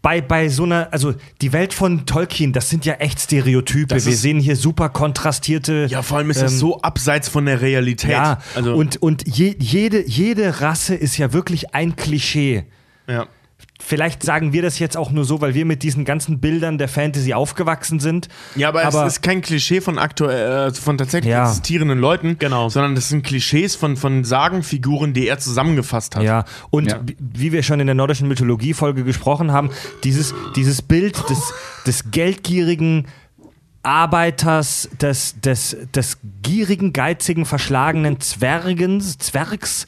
bei, 0.00 0.20
bei 0.20 0.48
so 0.48 0.62
einer, 0.62 0.88
also 0.92 1.14
die 1.42 1.52
Welt 1.52 1.74
von 1.74 2.06
Tolkien, 2.06 2.52
das 2.52 2.70
sind 2.70 2.84
ja 2.86 2.94
echt 2.94 3.18
Stereotype. 3.20 3.88
Das 3.88 4.06
Wir 4.06 4.12
ist- 4.12 4.22
sehen 4.22 4.38
hier 4.38 4.54
super 4.54 4.88
kontrastierte. 4.90 5.86
Ja, 5.90 6.02
vor 6.02 6.18
allem 6.18 6.30
ist 6.30 6.40
das 6.40 6.52
ähm, 6.52 6.58
so 6.58 6.80
abseits 6.82 7.28
von 7.28 7.46
der 7.46 7.60
Realität. 7.60 8.12
Ja, 8.12 8.38
also, 8.54 8.74
und, 8.74 9.02
und 9.02 9.26
je, 9.26 9.56
jede, 9.58 10.06
jede 10.08 10.60
Rasse 10.60 10.94
ist 10.94 11.16
ja 11.18 11.32
wirklich 11.32 11.74
ein 11.74 11.96
Klischee. 11.96 12.64
ja. 13.08 13.26
Vielleicht 13.80 14.24
sagen 14.24 14.52
wir 14.52 14.62
das 14.62 14.80
jetzt 14.80 14.96
auch 14.96 15.12
nur 15.12 15.24
so, 15.24 15.40
weil 15.40 15.54
wir 15.54 15.64
mit 15.64 15.84
diesen 15.84 16.04
ganzen 16.04 16.40
Bildern 16.40 16.78
der 16.78 16.88
Fantasy 16.88 17.32
aufgewachsen 17.32 18.00
sind. 18.00 18.28
ja, 18.56 18.68
aber, 18.70 18.82
es 18.84 18.94
ist 19.14 19.22
kein 19.22 19.40
Klischee 19.40 19.80
von 19.80 19.98
aktuell, 19.98 20.68
äh, 20.70 20.74
von 20.74 20.98
tatsächlich 20.98 21.30
Ja. 21.30 21.48
existierenden 21.48 21.98
Leuten, 22.00 22.36
Genau. 22.40 22.68
sondern 22.68 22.96
das 22.96 23.08
sind 23.08 23.24
Klischees 23.24 23.76
von, 23.76 23.96
von 23.96 24.24
Sagenfiguren, 24.24 25.12
die 25.14 25.28
er 25.28 25.38
zusammengefasst 25.38 26.16
hat. 26.16 26.24
Ja, 26.24 26.44
und 26.70 26.90
Ja. 26.90 27.00
wie- 27.06 27.16
wie 27.20 27.52
wir 27.52 27.62
schon 27.62 27.78
in 27.78 27.86
der 27.86 27.94
nordischen 27.94 28.26
Mythologie-Folge 28.26 29.04
gesprochen 29.04 29.52
haben, 29.52 29.70
dieses, 30.02 30.34
dieses 30.56 30.82
Bild 30.82 31.30
des, 31.30 31.52
des 31.86 32.10
geldgierigen 32.10 33.06
Arbeiters, 33.84 34.88
des, 35.00 35.40
des, 35.40 35.76
des 35.94 36.18
gierigen, 36.42 36.92
geizigen, 36.92 37.46
verschlagenen 37.46 38.20
Zwergens, 38.20 39.18
Zwergs, 39.18 39.86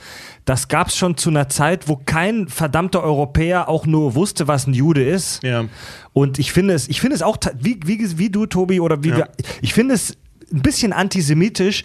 das 0.51 0.67
gab 0.67 0.89
es 0.89 0.97
schon 0.97 1.17
zu 1.17 1.31
einer 1.31 1.49
Zeit, 1.49 1.87
wo 1.87 1.95
kein 1.95 2.49
verdammter 2.49 3.05
Europäer 3.05 3.69
auch 3.69 3.87
nur 3.87 4.17
wusste, 4.17 4.49
was 4.49 4.67
ein 4.67 4.75
Jude 4.75 5.05
ist. 5.09 5.45
Ja. 5.45 5.67
Und 6.13 6.41
ich 6.41 6.51
finde 6.51 6.75
es, 6.75 6.89
ich 6.89 7.01
finde 7.01 7.15
es 7.15 7.23
auch, 7.23 7.37
wie, 7.57 7.79
wie, 7.85 8.19
wie 8.19 8.31
du, 8.31 8.47
Tobi, 8.47 8.81
oder 8.81 9.05
wie 9.05 9.11
Ja. 9.11 9.17
wir, 9.19 9.29
ich 9.63 9.73
finde 9.75 9.95
es 9.95 10.17
ein 10.53 10.61
bisschen 10.63 10.93
antisemitisch, 10.93 11.85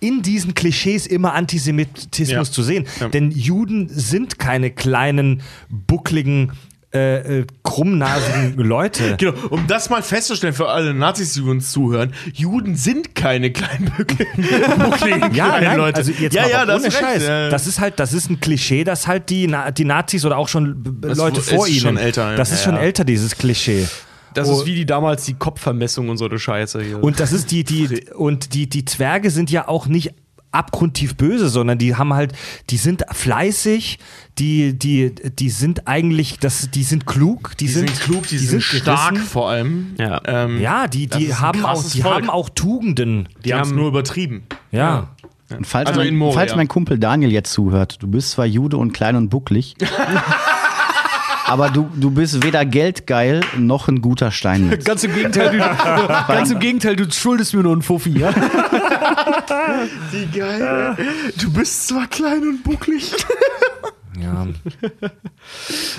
in 0.00 0.22
diesen 0.22 0.54
Klischees 0.54 1.06
immer 1.06 1.34
Antisemitismus 1.34 2.48
Ja. 2.48 2.52
zu 2.54 2.62
sehen. 2.62 2.86
Ja. 3.00 3.08
Denn 3.08 3.30
Juden 3.32 3.90
sind 3.90 4.38
keine 4.38 4.70
kleinen, 4.70 5.42
buckligen, 5.68 6.52
äh, 6.96 7.40
äh, 7.40 7.46
krummnasigen 7.62 8.54
Leute. 8.56 9.16
Genau, 9.18 9.34
um 9.50 9.66
das 9.66 9.90
mal 9.90 10.02
festzustellen 10.02 10.54
für 10.54 10.68
alle 10.68 10.94
Nazis, 10.94 11.34
die 11.34 11.42
uns 11.42 11.70
zuhören, 11.72 12.12
Juden 12.32 12.74
sind 12.76 13.14
keine 13.14 13.50
buckligen 13.50 14.36
Ja, 15.34 15.48
kleinen 15.50 15.64
nein, 15.64 15.76
Leute. 15.76 15.96
also 15.98 16.12
jetzt 16.12 16.34
ja, 16.34 16.42
mal 16.42 16.50
ja, 16.50 16.64
das 16.66 16.78
ohne 16.80 16.88
ist 16.88 16.94
recht. 16.94 17.04
Scheiß. 17.04 17.22
Ja. 17.26 17.48
Das 17.50 17.66
ist 17.66 17.80
halt, 17.80 18.00
das 18.00 18.12
ist 18.12 18.30
ein 18.30 18.40
Klischee, 18.40 18.84
dass 18.84 19.06
halt 19.06 19.30
die, 19.30 19.46
Na 19.46 19.70
die 19.70 19.84
Nazis 19.84 20.24
oder 20.24 20.38
auch 20.38 20.48
schon 20.48 20.98
Das 21.00 21.18
Leute 21.18 21.40
ist 21.40 21.50
vor 21.50 21.66
ihnen. 21.68 21.80
schon 21.80 21.96
älter, 21.96 22.30
ja. 22.32 22.36
Das 22.36 22.50
ist 22.52 22.64
Ja, 22.64 22.72
schon 22.72 22.76
älter, 22.80 23.04
dieses 23.04 23.36
Klischee. 23.36 23.86
Das 24.34 24.48
Oh. 24.48 24.60
ist 24.60 24.66
wie 24.66 24.74
die 24.74 24.84
damals 24.86 25.24
die 25.24 25.34
Kopfvermessung 25.34 26.08
und 26.10 26.18
so 26.18 26.26
eine 26.26 26.38
Scheiße 26.38 26.82
hier. 26.82 27.02
Und 27.02 27.20
das 27.20 27.32
ist 27.32 27.50
die, 27.50 27.64
die, 27.64 28.04
und 28.14 28.52
die, 28.54 28.68
die 28.68 28.84
Zwerge 28.84 29.30
sind 29.30 29.50
ja 29.50 29.66
auch 29.68 29.86
nicht 29.86 30.12
abgrundtief 30.56 31.16
böse, 31.16 31.48
sondern 31.48 31.78
die 31.78 31.94
haben 31.96 32.12
halt, 32.14 32.32
die 32.70 32.76
sind 32.76 33.04
fleißig, 33.12 33.98
die, 34.38 34.78
die, 34.78 35.14
die 35.14 35.50
sind 35.50 35.86
eigentlich, 35.86 36.38
das, 36.38 36.70
die 36.70 36.82
sind 36.82 37.06
klug, 37.06 37.56
die, 37.58 37.66
Die 37.66 37.72
sind, 37.72 38.00
klug, 38.00 38.26
die, 38.28 38.38
sind, 38.38 38.62
stark 38.62 39.10
gerissen. 39.14 39.26
vor 39.28 39.50
allem. 39.50 39.94
Ja. 39.98 40.20
Ähm, 40.26 40.60
Ja, 40.60 40.88
die, 40.88 41.06
die 41.06 41.34
haben 41.34 41.64
auch, 41.64 41.82
die 41.88 42.00
Volk. 42.02 42.14
haben 42.14 42.30
auch 42.30 42.48
Tugenden. 42.50 43.28
Die 43.44 43.54
haben 43.54 43.62
es 43.62 43.72
nur 43.72 43.88
übertrieben. 43.88 44.42
Ja. 44.72 45.08
Und 45.56 45.64
falls, 45.66 45.88
Also 45.88 46.00
in 46.00 46.08
mein, 46.08 46.16
Moria. 46.16 46.34
falls 46.40 46.56
mein 46.56 46.66
Kumpel 46.68 46.98
Daniel 46.98 47.30
jetzt 47.30 47.52
zuhört, 47.52 47.98
du 48.02 48.08
bist 48.08 48.32
zwar 48.32 48.46
Jude 48.46 48.76
und 48.78 48.92
klein 48.92 49.14
und 49.14 49.28
bucklig, 49.28 49.76
aber 51.46 51.70
du, 51.70 51.88
du 51.94 52.10
bist 52.10 52.42
weder 52.42 52.64
geldgeil 52.66 53.42
noch 53.56 53.86
ein 53.86 54.00
guter 54.00 54.32
Steinmetz. 54.32 54.84
Ganz 54.84 55.04
im 55.04 55.14
Gegenteil, 55.14 55.50
du, 55.56 55.58
ganz 56.28 56.50
im 56.50 56.58
Gegenteil, 56.58 56.96
du 56.96 57.08
schuldest 57.10 57.54
mir 57.54 57.62
nur 57.62 57.72
einen 57.72 57.82
Fuffi, 57.82 58.18
ja? 58.18 58.30
Wie 60.10 60.26
geil. 60.38 60.96
Du 61.40 61.52
bist 61.52 61.88
zwar 61.88 62.06
klein 62.06 62.42
und 62.42 62.62
bucklig. 62.62 63.12
ja. 64.20 64.46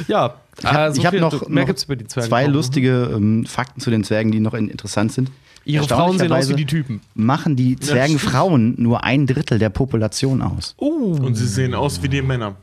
Ja. 0.08 0.36
Ah, 0.64 0.92
so 0.92 1.00
ich 1.00 1.06
habe 1.06 1.20
noch, 1.20 1.48
mehr 1.48 1.62
noch 1.62 1.68
gibt's 1.68 1.84
über 1.84 1.96
die 1.96 2.08
Zwerge. 2.08 2.30
zwei 2.30 2.46
lustige 2.48 3.12
ähm, 3.14 3.46
Fakten 3.46 3.80
zu 3.80 3.90
den 3.90 4.04
Zwergen, 4.04 4.32
die 4.32 4.40
noch 4.40 4.54
in, 4.54 4.70
interessant 4.70 5.12
sind. 5.12 5.32
Ihre 5.66 5.88
Frauen 5.88 6.18
sehen 6.18 6.32
aus 6.32 6.50
wie 6.50 6.56
die 6.56 6.66
Typen. 6.66 7.02
Machen 7.14 7.56
die 7.58 7.78
Zwergenfrauen 7.78 8.76
nur 8.78 9.04
ein 9.04 9.28
Drittel 9.28 9.60
der 9.60 9.70
Population 9.70 10.42
aus. 10.42 10.76
Und 10.78 11.36
sie 11.36 11.48
sehen 11.48 11.76
aus 11.76 12.02
wie 12.02 12.08
die 12.08 12.22
Männer. 12.22 12.56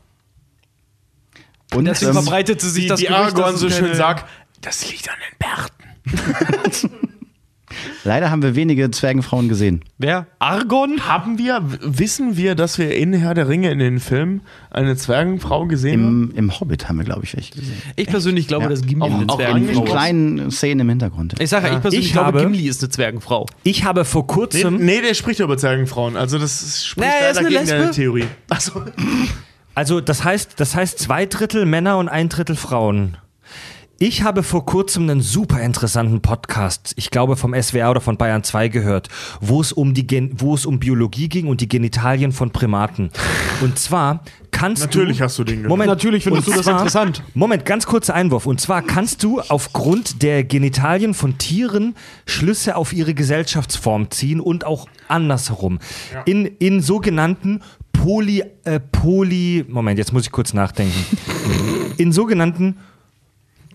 Und 1.73 1.85
Deswegen 1.85 2.17
ähm, 2.17 2.23
verbreitete 2.23 2.65
sich 2.67 2.83
Die, 2.83 2.89
das 2.89 2.99
die 2.99 3.07
dass 3.07 3.59
so 3.59 3.69
schön 3.69 3.93
sagt, 3.95 4.27
das 4.61 4.89
liegt 4.89 5.07
an 5.09 5.15
den 5.21 5.37
Bärten. 5.37 7.14
Leider 8.03 8.29
haben 8.31 8.41
wir 8.41 8.55
wenige 8.55 8.91
Zwergenfrauen 8.91 9.49
gesehen. 9.49 9.83
Wer? 9.97 10.27
Argon? 10.39 11.01
Haben 11.07 11.37
wir, 11.37 11.61
wissen 11.81 12.37
wir, 12.37 12.55
dass 12.55 12.77
wir 12.77 12.95
in 12.95 13.13
Herr 13.13 13.33
der 13.33 13.47
Ringe 13.49 13.71
in 13.71 13.79
den 13.79 13.99
Filmen 13.99 14.41
eine 14.71 14.95
Zwergenfrau 14.95 15.65
gesehen 15.65 16.03
haben? 16.03 16.31
Im, 16.35 16.59
Hobbit 16.59 16.87
haben 16.87 16.97
wir, 16.97 17.05
glaube 17.05 17.23
ich, 17.23 17.35
welche 17.35 17.53
gesehen. 17.55 17.81
Ich 17.95 18.07
persönlich 18.07 18.47
glaube, 18.47 18.63
Ja. 18.65 18.69
dass 18.69 18.81
Gimli 18.83 19.01
Auch- 19.03 19.13
eine 19.13 19.25
auch 19.29 19.39
In, 19.39 19.45
Zwergenfrau 19.45 19.79
in 19.81 19.85
ist. 19.85 19.91
kleinen 19.91 20.51
Szenen 20.51 20.79
im 20.81 20.89
Hintergrund. 20.89 21.35
Ich 21.39 21.49
sage, 21.49 21.67
ich 21.73 21.79
persönlich 21.81 22.05
Ich 22.07 22.11
glaube, 22.13 22.27
habe- 22.27 22.41
Gimli 22.41 22.67
ist 22.67 22.81
eine 22.83 22.89
Zwergenfrau. 22.89 23.45
Ich 23.63 23.83
habe 23.83 24.05
vor 24.05 24.21
Nee, 24.23 24.33
kurzem, 24.33 24.77
nee, 24.77 25.01
der 25.01 25.13
spricht 25.13 25.39
ja 25.39 25.45
über 25.45 25.57
Zwergenfrauen. 25.57 26.15
Also 26.17 26.37
das 26.37 26.61
ist- 26.61 26.85
spricht 26.87 27.07
Nee, 27.07 27.29
ist 27.29 27.35
leider 27.35 27.39
eine 27.47 27.49
gegen 27.57 27.67
deine. 27.79 27.91
Theorie. 27.91 28.25
Achso. 28.49 28.81
also 29.73 30.01
das 30.01 30.23
heißt, 30.23 30.53
das 30.57 30.75
heißt 30.75 30.99
zwei 30.99 31.25
Drittel 31.25 31.65
Männer 31.65 31.97
und 31.97 32.09
ein 32.09 32.29
Drittel 32.29 32.55
Frauen. 32.55 33.17
Ich 33.97 34.23
habe 34.23 34.43
vor 34.43 34.65
kurzem 34.65 35.09
einen 35.09 35.21
super 35.21 35.61
interessanten 35.61 36.21
Podcast, 36.21 36.91
ich 36.97 37.11
glaube 37.11 37.37
vom 37.37 37.53
SWR 37.53 37.91
oder 37.91 38.01
von 38.01 38.17
Bayern 38.17 38.43
2 38.43 38.67
gehört, 38.67 39.07
wo 39.39 39.61
es 39.61 39.71
um 39.71 39.93
die 39.93 40.05
Gen 40.05 40.31
wo 40.37 40.53
es 40.53 40.65
um 40.65 40.79
Biologie 40.79 41.29
ging 41.29 41.47
und 41.47 41.61
die 41.61 41.69
Genitalien 41.69 42.33
von 42.33 42.51
Primaten. 42.51 43.09
Und 43.61 43.79
zwar 43.79 44.21
kannst 44.51 44.81
Natürlich 44.83 45.19
du 45.19 45.23
hast 45.23 45.39
du 45.39 45.45
den 45.45 45.55
gehört. 45.57 45.69
Moment, 45.69 45.87
Natürlich 45.89 46.25
findest 46.25 46.47
du 46.47 46.51
das 46.51 46.63
zwar- 46.63 46.73
interessant. 46.73 47.23
Moment, 47.35 47.63
ganz 47.63 47.85
kurzer 47.85 48.13
Einwurf. 48.15 48.45
Und 48.45 48.59
zwar 48.59 48.81
kannst 48.81 49.23
du 49.23 49.39
aufgrund 49.39 50.21
der 50.21 50.43
Genitalien 50.43 51.13
von 51.13 51.37
Tieren 51.37 51.95
Schlüsse 52.25 52.75
auf 52.75 52.91
ihre 52.91 53.13
Gesellschaftsform 53.13 54.11
ziehen 54.11 54.41
und 54.41 54.65
auch 54.65 54.89
andersherum. 55.07 55.79
In, 56.25 56.45
in 56.45 56.81
sogenannten 56.81 57.61
Poly, 57.93 58.43
äh, 58.65 58.81
Poly, 58.81 59.63
Moment, 59.69 59.97
jetzt 59.99 60.11
muss 60.11 60.23
ich 60.25 60.31
kurz 60.33 60.53
nachdenken. 60.53 60.93
In 61.97 62.11
sogenannten, 62.11 62.75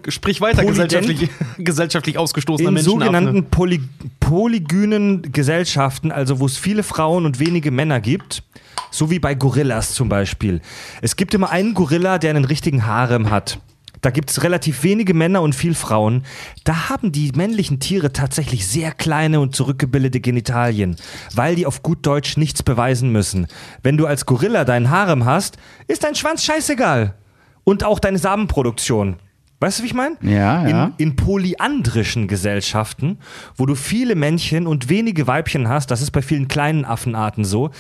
Sprich 0.08 0.40
weiter, 0.40 0.62
Polydent- 0.62 0.88
gesellschaftlich, 0.88 1.30
gesellschaftlich 1.58 2.18
ausgestoßener 2.18 2.68
in 2.68 2.74
Menschen. 2.74 2.90
sogenannten 2.90 3.44
Poly, 3.46 3.80
polygynen 4.20 5.32
Gesellschaften, 5.32 6.12
also 6.12 6.40
wo 6.40 6.46
es 6.46 6.56
viele 6.56 6.82
Frauen 6.82 7.26
und 7.26 7.40
wenige 7.40 7.70
Männer 7.70 8.00
gibt, 8.00 8.42
so 8.90 9.10
wie 9.10 9.18
bei 9.18 9.34
Gorillas 9.34 9.94
zum 9.94 10.08
Beispiel. 10.08 10.60
Es 11.02 11.16
gibt 11.16 11.34
immer 11.34 11.50
einen 11.50 11.74
Gorilla, 11.74 12.18
der 12.18 12.30
einen 12.30 12.44
richtigen 12.44 12.86
Harem 12.86 13.30
hat. 13.30 13.60
Da 14.02 14.10
gibt 14.10 14.30
es 14.30 14.42
relativ 14.42 14.82
wenige 14.82 15.12
Männer 15.12 15.42
und 15.42 15.54
viel 15.54 15.74
Frauen. 15.74 16.24
Da 16.64 16.88
haben 16.88 17.12
die 17.12 17.32
männlichen 17.32 17.80
Tiere 17.80 18.12
tatsächlich 18.12 18.66
sehr 18.66 18.92
kleine 18.92 19.40
und 19.40 19.54
zurückgebildete 19.54 20.20
Genitalien, 20.20 20.96
weil 21.34 21.54
die 21.54 21.66
auf 21.66 21.82
gut 21.82 22.06
Deutsch 22.06 22.38
nichts 22.38 22.62
beweisen 22.62 23.12
müssen. 23.12 23.46
Wenn 23.82 23.98
du 23.98 24.06
als 24.06 24.24
Gorilla 24.24 24.64
deinen 24.64 24.88
Harem 24.90 25.26
hast, 25.26 25.58
ist 25.86 26.02
dein 26.02 26.14
Schwanz 26.14 26.44
scheißegal. 26.44 27.14
Und 27.62 27.84
auch 27.84 27.98
deine 27.98 28.16
Samenproduktion. 28.18 29.16
Weißt 29.60 29.78
du, 29.78 29.82
wie 29.82 29.88
ich 29.88 29.94
meine? 29.94 30.16
Ja, 30.22 30.66
ja. 30.66 30.84
In, 30.86 30.94
in 30.96 31.16
polyandrischen 31.16 32.28
Gesellschaften, 32.28 33.18
wo 33.56 33.66
du 33.66 33.74
viele 33.74 34.14
Männchen 34.14 34.66
und 34.66 34.88
wenige 34.88 35.26
Weibchen 35.26 35.68
hast, 35.68 35.90
das 35.90 36.00
ist 36.00 36.12
bei 36.12 36.22
vielen 36.22 36.48
kleinen 36.48 36.86
Affenarten 36.86 37.44
so, 37.44 37.70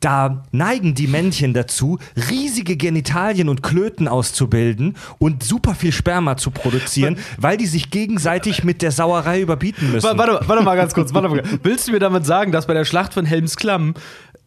da 0.00 0.44
neigen 0.50 0.94
die 0.94 1.06
Männchen 1.06 1.52
dazu, 1.52 1.98
riesige 2.30 2.76
Genitalien 2.76 3.50
und 3.50 3.62
Klöten 3.62 4.08
auszubilden 4.08 4.96
und 5.18 5.42
super 5.42 5.74
viel 5.74 5.92
Sperma 5.92 6.38
zu 6.38 6.50
produzieren, 6.50 7.18
weil 7.36 7.58
die 7.58 7.66
sich 7.66 7.90
gegenseitig 7.90 8.64
mit 8.64 8.80
der 8.80 8.92
Sauerei 8.92 9.42
überbieten 9.42 9.92
müssen. 9.92 10.04
Warte, 10.04 10.18
warte, 10.18 10.48
warte 10.48 10.64
mal 10.64 10.76
ganz 10.76 10.94
kurz. 10.94 11.12
Warte 11.12 11.28
mal. 11.28 11.42
Willst 11.62 11.86
du 11.86 11.92
mir 11.92 11.98
damit 11.98 12.24
sagen, 12.24 12.50
dass 12.50 12.66
bei 12.66 12.72
der 12.72 12.86
Schlacht 12.86 13.12
von 13.12 13.26
Helmsklamm 13.26 13.92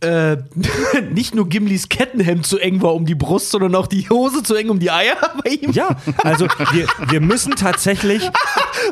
äh, 0.03 0.37
nicht 1.13 1.33
nur 1.35 1.49
Gimlis 1.49 1.89
Kettenhemd 1.89 2.45
zu 2.45 2.59
eng 2.59 2.81
war 2.81 2.93
um 2.95 3.05
die 3.05 3.15
Brust, 3.15 3.51
sondern 3.51 3.73
auch 3.75 3.87
die 3.87 4.09
Hose 4.09 4.43
zu 4.43 4.55
eng 4.55 4.69
um 4.69 4.79
die 4.79 4.91
Eier 4.91 5.15
bei 5.43 5.51
ihm? 5.51 5.71
Ja, 5.71 5.97
also 6.23 6.47
wir, 6.73 6.85
wir 7.09 7.21
müssen 7.21 7.55
tatsächlich. 7.55 8.29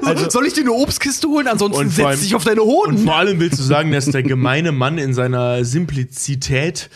Also, 0.06 0.30
Soll 0.30 0.46
ich 0.48 0.54
dir 0.54 0.62
eine 0.62 0.72
Obstkiste 0.72 1.28
holen? 1.28 1.48
Ansonsten 1.48 1.82
Und 1.82 1.90
setz 1.90 2.22
dich 2.22 2.34
auf 2.34 2.46
deine 2.46 2.62
Und 2.62 2.70
Hoden. 2.94 2.98
vor 3.00 3.16
allem 3.18 3.40
willst 3.42 3.60
du 3.60 3.64
sagen, 3.64 3.92
dass 3.92 4.06
der 4.06 4.24
gemeine 4.24 4.72
Mann 4.72 4.98
in 4.98 5.14
seiner 5.14 5.66
Simplizität, 5.66 6.90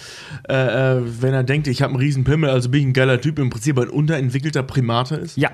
äh, 0.49 0.53
äh, 0.97 1.01
wenn 1.21 1.33
er 1.33 1.43
denkt, 1.43 1.67
ich 1.67 1.81
habe 1.81 1.91
einen 1.93 1.99
riesen 1.99 2.23
Pimmel, 2.23 2.49
also 2.49 2.69
bin 2.69 2.81
ich 2.81 2.87
ein 2.87 2.93
geiler 2.93 3.19
Typ, 3.19 3.37
im 3.39 3.49
Prinzip 3.49 3.77
ein 3.79 3.89
unterentwickelter 3.89 4.63
Primate 4.63 5.15
ist? 5.15 5.37
Ja, 5.37 5.51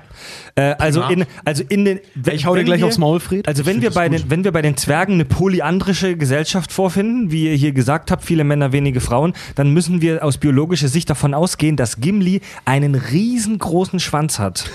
äh, 0.54 0.74
also 0.78 1.00
Primat. 1.02 1.26
in, 1.28 1.34
also 1.44 1.64
in 1.68 1.84
den. 1.84 2.00
Ich 2.30 2.46
hau 2.46 2.52
dir 2.54 2.60
wenn 2.60 2.66
gleich 2.66 2.80
wir- 2.80 2.86
aufs 2.86 2.98
Maul, 2.98 3.18
Fred. 3.20 3.48
Also 3.48 3.66
wenn 3.66 3.82
wir 3.82 3.90
bei 3.90 4.08
den, 4.08 4.30
wenn 4.30 4.44
wir 4.44 4.52
bei 4.52 4.62
den 4.62 4.76
Zwergen 4.76 5.14
eine 5.14 5.24
polyandrische 5.24 6.16
Gesellschaft 6.16 6.72
vorfinden, 6.72 7.30
wie 7.32 7.48
ihr 7.50 7.54
hier 7.56 7.72
gesagt 7.72 8.10
habt, 8.10 8.24
viele 8.24 8.44
Männer, 8.52 8.72
wenige 8.72 9.00
Frauen, 9.00 9.32
dann 9.54 9.70
müssen 9.70 10.02
wir 10.02 10.22
aus 10.22 10.36
biologischer 10.36 10.88
Sicht 10.88 11.08
davon 11.08 11.32
ausgehen, 11.32 11.76
dass 11.78 12.00
Gimli 12.00 12.42
einen 12.66 12.94
riesengroßen 12.94 13.98
Schwanz 13.98 14.38
hat. 14.38 14.70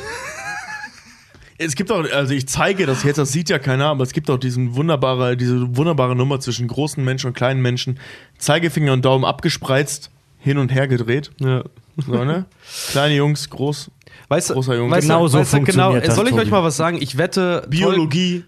Es 1.59 1.75
gibt 1.75 1.91
auch, 1.91 2.03
also 2.11 2.33
ich 2.33 2.47
zeige 2.47 2.85
das 2.87 3.03
jetzt, 3.03 3.17
das 3.17 3.31
sieht 3.31 3.49
ja 3.49 3.59
keiner, 3.59 3.85
aber 3.85 4.03
es 4.03 4.13
gibt 4.13 4.29
auch 4.29 4.37
diesen 4.37 4.75
wunderbare, 4.75 5.37
diese 5.37 5.75
wunderbare 5.75 6.15
Nummer 6.15 6.39
zwischen 6.39 6.67
großen 6.67 7.03
Menschen 7.03 7.27
und 7.27 7.33
kleinen 7.33 7.61
Menschen. 7.61 7.99
Zeigefinger 8.39 8.93
und 8.93 9.05
Daumen 9.05 9.25
abgespreizt, 9.25 10.09
hin 10.39 10.57
und 10.57 10.71
her 10.71 10.87
gedreht. 10.87 11.31
Ja. 11.39 11.63
So, 11.97 12.23
ne? 12.23 12.45
Kleine 12.91 13.15
Jungs, 13.15 13.49
groß. 13.49 13.89
Weißt 14.27 14.53
Großer 14.53 14.75
Junge. 14.75 14.91
weißt 14.91 15.07
Genau 15.07 15.27
so 15.27 15.39
weißt 15.39 15.51
genau, 15.51 15.65
funktioniert 15.65 16.07
das, 16.07 16.15
Soll 16.15 16.27
ich 16.27 16.33
euch 16.33 16.39
Tobi. 16.41 16.51
mal 16.51 16.63
was 16.63 16.77
sagen? 16.77 16.97
Ich 17.01 17.17
wette, 17.17 17.65
Biologie. 17.69 18.43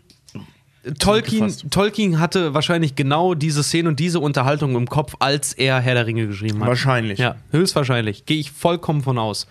Tolkien. 0.94 1.54
Tolkien 1.70 2.20
hatte 2.20 2.54
wahrscheinlich 2.54 2.96
genau 2.96 3.34
diese 3.34 3.64
Szene 3.64 3.90
und 3.90 4.00
diese 4.00 4.20
Unterhaltung 4.20 4.76
im 4.76 4.88
Kopf, 4.88 5.16
als 5.20 5.54
er 5.54 5.80
Herr 5.80 5.94
der 5.94 6.06
Ringe 6.06 6.28
geschrieben 6.28 6.62
hat. 6.62 6.68
Wahrscheinlich. 6.68 7.20
Ja, 7.20 7.36
höchstwahrscheinlich. 7.52 8.26
Gehe 8.26 8.40
ich 8.40 8.52
vollkommen 8.52 9.02
von 9.02 9.18
aus. 9.18 9.48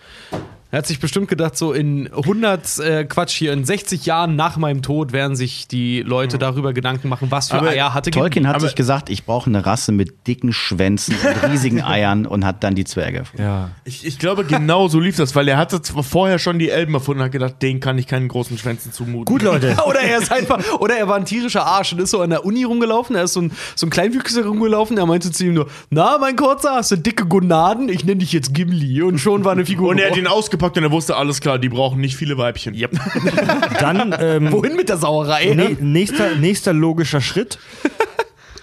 Er 0.71 0.77
hat 0.77 0.85
sich 0.85 0.99
bestimmt 0.99 1.27
gedacht, 1.29 1.57
so 1.57 1.73
in 1.73 2.07
100, 2.13 2.77
äh, 2.77 3.03
Quatsch 3.05 3.31
hier, 3.35 3.53
in 3.53 3.65
60 3.65 4.05
Jahren 4.05 4.35
nach 4.35 4.55
meinem 4.57 4.83
Tod 4.83 5.13
werden 5.13 5.35
sich 5.35 5.67
die 5.67 6.03
Leute 6.03 6.37
darüber 6.37 6.73
Gedanken 6.73 7.09
machen, 7.09 7.31
was 7.31 7.49
für 7.49 7.55
Aber 7.57 7.69
Eier 7.69 7.95
hatte 7.95 8.11
Tolkien 8.11 8.47
hat 8.47 8.57
Aber- 8.57 8.65
sich 8.67 8.75
gesagt, 8.75 9.09
ich 9.09 9.25
brauche 9.25 9.49
eine 9.49 9.65
Rasse 9.65 9.91
mit 9.91 10.27
dicken 10.27 10.53
Schwänzen 10.53 11.15
und 11.15 11.43
riesigen 11.51 11.81
Eiern 11.81 12.27
und 12.27 12.45
hat 12.45 12.63
dann 12.63 12.75
die 12.75 12.83
Zwerge. 12.83 13.23
Ja. 13.39 13.71
Ich, 13.83 14.05
ich 14.05 14.19
glaube, 14.19 14.43
genau 14.45 14.87
so 14.89 14.99
lief 14.99 15.15
das, 15.17 15.35
weil 15.35 15.47
er 15.47 15.57
hatte 15.57 15.81
vorher 16.03 16.37
schon 16.37 16.59
die 16.59 16.69
Elben 16.69 16.93
erfunden 16.93 17.21
und 17.21 17.25
hat 17.25 17.31
gedacht, 17.31 17.55
den 17.63 17.79
kann 17.79 17.97
ich 17.97 18.05
keinen 18.05 18.27
großen 18.27 18.55
Schwänzen 18.59 18.93
zumuten. 18.93 19.25
Gut, 19.25 19.41
Leute. 19.41 19.75
Oder 19.87 20.01
er 20.01 20.19
ist 20.19 20.31
einfach, 20.31 20.59
oder 20.79 20.95
er 20.97 21.07
war 21.07 21.15
ein 21.15 21.25
tierischer 21.25 21.65
Arsch 21.65 21.93
und 21.93 21.99
ist 21.99 22.11
so 22.11 22.21
an 22.21 22.29
der 22.29 22.45
Uni 22.45 22.63
rumgelaufen. 22.63 23.15
Er 23.15 23.23
ist 23.23 23.33
so 23.33 23.41
ein, 23.41 23.51
so 23.75 23.87
ein 23.87 23.89
Kleinwüchsiger 23.89 24.45
rumgelaufen. 24.47 24.95
Er 24.99 25.07
meinte 25.07 25.31
zu 25.31 25.45
ihm 25.45 25.55
nur: 25.55 25.67
Na, 25.89 26.19
mein 26.19 26.35
Kurzer, 26.35 26.75
hast 26.75 26.91
du 26.91 26.95
dicke 26.95 27.25
Gonaden? 27.25 27.89
Ich 27.89 28.05
nenne 28.05 28.17
dich 28.17 28.33
jetzt 28.33 28.53
Gimli. 28.53 29.01
Und 29.01 29.17
schon 29.17 29.43
war 29.45 29.53
eine 29.53 29.65
Figur. 29.65 29.89
Und 29.89 29.97
er 29.97 30.11
hat 30.11 30.17
ihn 30.17 30.27
ausgepackt 30.27 30.58
und 30.61 30.83
er 30.83 30.91
wusste, 30.91 31.15
alles 31.15 31.41
klar, 31.41 31.59
die 31.59 31.69
brauchen 31.69 31.99
nicht 32.01 32.15
viele 32.15 32.37
Weibchen. 32.37 32.75
Yep. 32.75 32.99
Dann 33.79 34.15
ähm, 34.19 34.51
Wohin 34.51 34.75
mit 34.75 34.89
der 34.89 34.97
Sauerei? 34.97 35.53
ne, 35.53 35.77
nächster, 35.79 36.35
nächster 36.35 36.73
logischer 36.73 37.21
Schritt. 37.21 37.57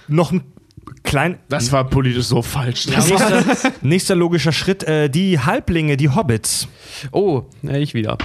Noch 0.09 0.33
ein 0.33 0.43
klein. 1.07 1.39
Das 1.49 1.73
war 1.73 1.85
politisch 1.85 2.27
so 2.27 2.43
falsch. 2.43 2.87
Das 2.87 3.09
Nächster, 3.09 3.43
nächster 3.81 4.15
logischer 4.15 4.53
Schritt, 4.53 4.83
äh, 4.83 5.09
die 5.09 5.39
Halblinge, 5.39 5.97
die 5.97 6.11
Hobbits. 6.11 6.69
Oh, 7.13 7.45
ja, 7.63 7.75
ich 7.75 7.95
wieder. 7.95 8.19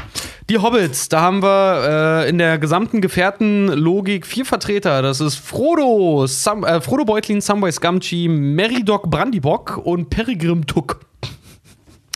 Die 0.49 0.57
Hobbits, 0.57 1.07
da 1.07 1.21
haben 1.21 1.41
wir 1.41 2.23
äh, 2.25 2.29
in 2.29 2.37
der 2.37 2.57
gesamten 2.57 2.99
Gefährtenlogik 2.99 4.25
vier 4.25 4.45
Vertreter. 4.45 5.01
Das 5.01 5.21
ist 5.21 5.35
Frodo, 5.35 6.25
Sam, 6.27 6.63
äh, 6.63 6.81
Frodo 6.81 7.05
Beutlin, 7.05 7.39
Samwise 7.39 7.79
Gamgee, 7.79 8.27
Meridoc 8.27 9.09
Brandybock 9.09 9.77
und 9.77 10.09
Peregrim 10.09 10.65
Tuck. 10.65 10.99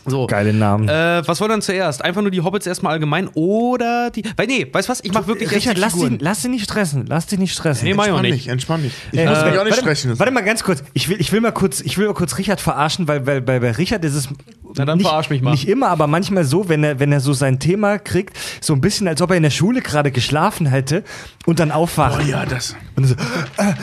So. 0.08 0.28
Geile 0.28 0.54
Namen. 0.54 0.88
Äh, 0.88 1.28
was 1.28 1.40
wollen 1.40 1.50
wir 1.50 1.54
dann 1.56 1.62
zuerst? 1.62 2.04
Einfach 2.04 2.22
nur 2.22 2.32
die 2.32 2.42
Hobbits 2.42 2.68
erstmal 2.68 2.94
allgemein 2.94 3.28
oder 3.34 4.12
die. 4.12 4.24
Weil, 4.36 4.48
nee, 4.48 4.68
weißt 4.72 4.88
du 4.88 4.92
was? 4.92 5.04
Ich 5.04 5.12
mach 5.14 5.28
wirklich 5.28 5.52
Richard, 5.52 5.78
lass 5.78 5.94
dich, 5.96 6.18
lass 6.20 6.42
dich 6.42 6.52
nicht 6.52 6.64
stressen. 6.66 7.06
Lass 7.08 7.28
dich 7.28 7.40
nicht 7.40 7.54
stressen. 7.54 7.88
Nee, 7.88 7.94
mach 7.96 8.06
ich 8.06 8.12
auch 8.12 8.18
Entspann 8.18 8.32
nicht. 8.32 8.46
dich, 8.46 8.52
entspann 8.52 8.82
dich. 8.84 8.94
Ich 9.12 9.20
Äh, 9.20 9.26
muss 9.30 9.44
mich 9.44 9.58
auch 9.58 9.64
nicht 9.64 9.72
warte, 9.72 9.82
stressen. 9.82 10.20
Warte 10.20 10.32
mal 10.32 10.44
ganz 10.44 10.64
kurz. 10.64 10.84
Ich 10.94 11.10
will, 11.10 11.20
ich 11.20 11.32
will 11.32 11.42
mal 11.42 11.52
kurz, 11.52 11.82
ich 11.82 11.98
will 11.98 12.08
mal 12.08 12.14
kurz 12.14 12.38
Richard 12.38 12.62
verarschen, 12.62 13.08
weil, 13.08 13.26
weil, 13.26 13.46
weil 13.48 13.60
bei 13.60 13.72
Richard 13.72 14.06
ist 14.06 14.14
es 14.16 14.30
Na, 14.76 14.86
dann 14.86 14.98
nicht, 15.00 15.08
verarsch 15.08 15.30
mich 15.30 15.42
mal. 15.42 15.52
nicht 15.52 15.68
immer, 15.68 15.88
aber 15.90 16.08
manchmal 16.08 16.44
so, 16.44 16.70
wenn 16.70 16.84
er, 16.84 17.00
wenn 17.00 17.12
er 17.12 17.20
so 17.20 17.34
sein 17.34 17.60
Thema 17.60 17.98
kriegt, 17.98 18.38
so 18.62 18.74
ein 18.74 18.82
bisschen, 18.82 19.08
als 19.08 19.22
ob 19.22 19.32
er 19.32 19.38
in 19.38 19.44
der 19.44 19.50
Schule 19.50 19.82
gerade 19.82 20.12
geschlafen 20.12 20.66
hätte 20.68 21.04
und 21.46 21.60
dann 21.60 21.72
aufwacht. 21.72 22.20
Oh 22.24 22.30
ja, 22.30 22.46
das. 22.46 22.76
Und 22.96 23.06
so, 23.06 23.16
äh, 23.58 23.74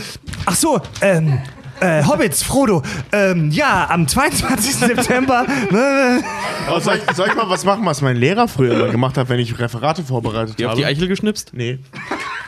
ach 0.47 0.55
so, 0.55 0.81
ähm, 1.01 1.39
äh, 1.83 2.05
Hobbits, 2.05 2.43
Frodo, 2.43 2.83
ähm, 3.13 3.51
ja, 3.51 3.89
am 3.91 4.07
22. 4.09 4.75
September. 4.77 5.45
äh, 5.73 6.23
Aber 6.69 6.81
soll, 6.81 6.97
ich, 7.07 7.17
soll 7.17 7.29
ich 7.29 7.35
mal 7.35 7.49
was 7.51 7.65
machen, 7.65 7.85
was 7.85 8.01
mein 8.03 8.17
Lehrer 8.17 8.49
früher 8.49 8.75
immer 8.75 8.89
gemacht 8.89 9.17
hat, 9.19 9.29
wenn 9.29 9.41
ich 9.41 9.59
Referate 9.59 10.03
vorbereitet 10.03 10.59
Die 10.59 10.65
auf 10.65 10.71
habe? 10.73 10.81
die 10.81 10.87
Eichel 10.87 11.09
geschnipst? 11.09 11.51
nee. 11.53 11.79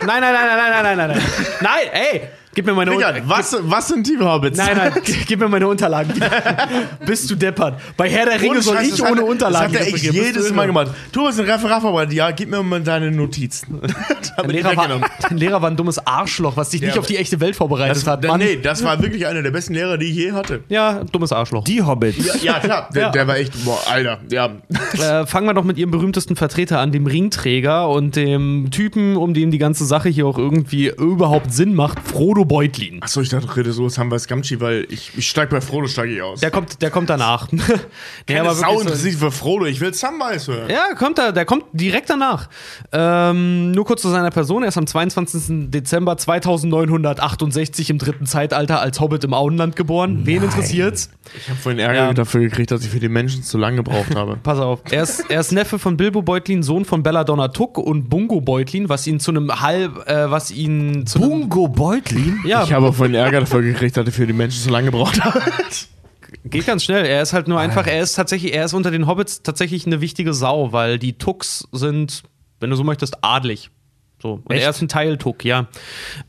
Nein, 0.06 0.20
nein, 0.20 0.34
nein, 0.34 0.46
nein, 0.46 0.58
nein, 0.58 0.82
nein, 0.84 0.96
nein, 0.96 1.08
nein. 1.08 1.22
Nein, 1.60 1.88
ey! 1.92 2.22
Gib 2.54 2.66
mir 2.66 2.72
meine 2.74 2.92
Richard, 2.92 3.28
was, 3.28 3.56
was 3.62 3.88
sind 3.88 4.06
die 4.06 4.18
Hobbits? 4.18 4.56
Nein, 4.58 4.76
nein, 4.76 4.92
gib 5.26 5.40
mir 5.40 5.48
meine 5.48 5.66
Unterlagen. 5.68 6.12
Bist 7.06 7.30
du 7.30 7.34
deppert? 7.34 7.80
Bei 7.96 8.08
Herr 8.08 8.26
der 8.26 8.40
Ringe 8.40 8.52
Ohne 8.52 8.62
soll 8.62 8.76
Scheiß, 8.76 8.94
ich 8.94 9.02
ohne 9.02 9.10
hat 9.12 9.18
er- 9.18 9.26
Unterlagen 9.26 9.72
Das 9.72 9.82
hat 9.82 9.88
er 9.88 9.94
echt 9.94 10.12
jedes 10.12 10.48
du 10.48 10.54
Mal 10.54 10.66
gemacht. 10.66 10.90
Du 11.12 11.26
hast 11.26 11.38
ein 11.40 11.46
Referat 11.50 11.82
vorbereitet, 11.82 12.14
ja, 12.14 12.30
gib 12.30 12.50
mir 12.50 12.62
mal 12.62 12.80
deine 12.82 13.10
Notizen. 13.10 13.80
Dein 14.36 14.50
Lehrer, 14.50 14.76
war, 14.76 14.88
dein 15.28 15.36
Lehrer 15.38 15.62
war 15.62 15.70
ein 15.70 15.76
dummes 15.76 16.04
Arschloch, 16.04 16.56
was 16.56 16.70
dich 16.70 16.80
nicht 16.80 16.94
Ja, 16.94 17.00
auf 17.00 17.06
die 17.06 17.16
echte 17.16 17.38
Welt 17.40 17.54
vorbereitet 17.54 17.96
Das, 17.96 18.06
hat. 18.06 18.24
Mann. 18.24 18.40
nee, 18.40 18.58
das 18.60 18.82
war 18.82 19.00
wirklich 19.00 19.26
einer 19.26 19.42
der 19.42 19.50
besten 19.52 19.74
Lehrer, 19.74 19.96
die 19.96 20.06
ich 20.06 20.16
je 20.16 20.32
hatte. 20.32 20.60
Ja, 20.68 21.02
dummes 21.12 21.32
Arschloch. 21.32 21.64
Die 21.64 21.82
Hobbits. 21.82 22.42
Ja, 22.42 22.58
klar, 22.58 22.88
der, 22.94 23.02
Ja. 23.02 23.10
der 23.10 23.26
war 23.28 23.36
echt, 23.36 23.64
boah, 23.64 23.78
Alter, 23.88 24.18
ja. 24.30 24.50
Äh, 24.98 25.26
fangen 25.26 25.46
wir 25.46 25.54
doch 25.54 25.62
mit 25.64 25.78
ihrem 25.78 25.90
berühmtesten 25.92 26.34
Vertreter 26.36 26.80
an, 26.80 26.90
dem 26.92 27.06
Ringträger 27.06 27.88
und 27.88 28.16
dem 28.16 28.70
Typen, 28.70 29.16
um 29.16 29.34
den 29.34 29.50
die 29.50 29.58
ganze 29.58 29.84
Sache 29.84 30.08
hier 30.08 30.26
auch 30.26 30.38
irgendwie 30.38 30.88
überhaupt 30.88 31.52
Sinn 31.52 31.74
macht, 31.74 31.98
Frodo 32.00 32.43
Beutlin. 32.44 33.02
Achso, 33.02 33.20
ich 33.20 33.28
dachte, 33.28 33.56
rede 33.56 33.72
so, 33.72 33.88
haben 33.96 34.10
wir 34.10 34.18
Gamschi, 34.18 34.60
weil 34.60 34.86
ich, 34.90 35.12
ich 35.16 35.28
steig 35.28 35.50
bei 35.50 35.60
Frodo, 35.60 35.86
steige 35.86 36.14
ich 36.14 36.22
aus. 36.22 36.40
Der 36.40 36.50
kommt, 36.50 36.80
der 36.82 36.90
kommt 36.90 37.10
danach. 37.10 37.48
nee, 37.52 37.60
Keine 38.26 38.40
aber 38.40 38.54
Sau 38.54 38.80
interessiert 38.80 39.16
für 39.16 39.30
Frodo, 39.30 39.66
ich 39.66 39.80
will 39.80 39.92
Samwise 39.94 40.52
hören. 40.52 40.70
Ja, 40.70 40.94
kommt 40.96 41.18
er, 41.18 41.32
der 41.32 41.44
kommt 41.44 41.64
direkt 41.72 42.10
danach. 42.10 42.48
Ähm, 42.92 43.72
nur 43.72 43.84
kurz 43.84 44.02
zu 44.02 44.08
seiner 44.08 44.30
Person. 44.30 44.62
Er 44.62 44.68
ist 44.68 44.78
am 44.78 44.86
22. 44.86 45.70
Dezember 45.70 46.16
2968 46.16 47.90
im 47.90 47.98
dritten 47.98 48.26
Zeitalter 48.26 48.80
als 48.80 49.00
Hobbit 49.00 49.24
im 49.24 49.34
Auenland 49.34 49.76
geboren. 49.76 50.20
Wen 50.24 50.42
interessiert's? 50.42 51.10
Ich 51.36 51.48
habe 51.48 51.58
vorhin 51.58 51.78
Ärger 51.78 51.94
Ja. 52.06 52.12
dafür 52.14 52.40
gekriegt, 52.40 52.70
dass 52.70 52.84
ich 52.84 52.90
für 52.90 53.00
die 53.00 53.08
Menschen 53.08 53.42
zu 53.42 53.58
lange 53.58 53.76
gebraucht 53.78 54.14
habe. 54.14 54.36
Pass 54.42 54.58
auf. 54.58 54.80
Er 54.90 55.02
ist, 55.02 55.30
er 55.30 55.40
ist 55.40 55.52
Neffe 55.52 55.78
von 55.78 55.96
Bilbo 55.96 56.22
Beutlin, 56.22 56.62
Sohn 56.62 56.84
von 56.84 57.02
Belladonna 57.02 57.48
Tuck 57.48 57.78
und 57.78 58.08
Bungo 58.10 58.40
Beutlin, 58.40 58.88
was 58.88 59.06
ihn 59.06 59.20
zu 59.20 59.30
einem 59.30 59.60
halb, 59.60 60.08
äh, 60.08 60.30
was 60.30 60.50
ihn 60.50 61.06
zu 61.06 61.20
Bungo 61.20 61.68
Beutlin? 61.68 62.33
Ja, 62.44 62.64
Ich 62.64 62.72
habe 62.72 62.92
vorhin 62.92 63.14
Ärger 63.14 63.40
dafür 63.40 63.62
gekriegt, 63.62 63.96
dass 63.96 64.06
ich 64.06 64.14
für 64.14 64.26
die 64.26 64.32
Menschen 64.32 64.62
zu 64.62 64.70
lange 64.70 64.90
gebraucht 64.90 65.22
habe. 65.24 65.40
geht 66.44 66.66
ganz 66.66 66.84
schnell. 66.84 67.04
Er 67.04 67.22
ist 67.22 67.32
halt 67.32 67.48
nur 67.48 67.58
einfach, 67.58 67.86
er 67.86 68.00
ist 68.00 68.14
tatsächlich, 68.14 68.54
er 68.54 68.64
ist 68.64 68.74
unter 68.74 68.90
den 68.90 69.06
Hobbits 69.06 69.42
tatsächlich 69.42 69.86
eine 69.86 70.00
wichtige 70.00 70.34
Sau, 70.34 70.72
weil 70.72 70.98
die 70.98 71.18
Tucks 71.18 71.68
sind, 71.72 72.22
wenn 72.60 72.70
du 72.70 72.76
so 72.76 72.84
möchtest, 72.84 73.24
adlig. 73.24 73.70
So. 74.22 74.40
Und 74.42 74.56
er 74.56 74.70
ist 74.70 74.80
ein 74.80 74.88
Teil 74.88 75.18
Tuck, 75.18 75.44
ja. 75.44 75.66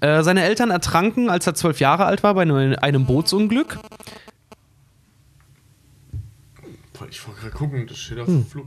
Äh, 0.01 0.21
seine 0.23 0.43
Eltern 0.43 0.69
ertranken, 0.69 1.29
als 1.29 1.47
er 1.47 1.53
zwölf 1.53 1.79
Jahre 1.79 2.05
alt 2.05 2.23
war, 2.23 2.33
bei 2.33 2.41
einem 2.41 3.05
Bootsunglück. 3.05 3.79
Ich 7.09 7.27
wollte 7.27 7.41
gerade 7.41 7.55
gucken, 7.55 7.87
das 7.87 7.97
steht 7.97 8.19
auf 8.19 8.25
dem 8.25 8.45
Flug. 8.45 8.65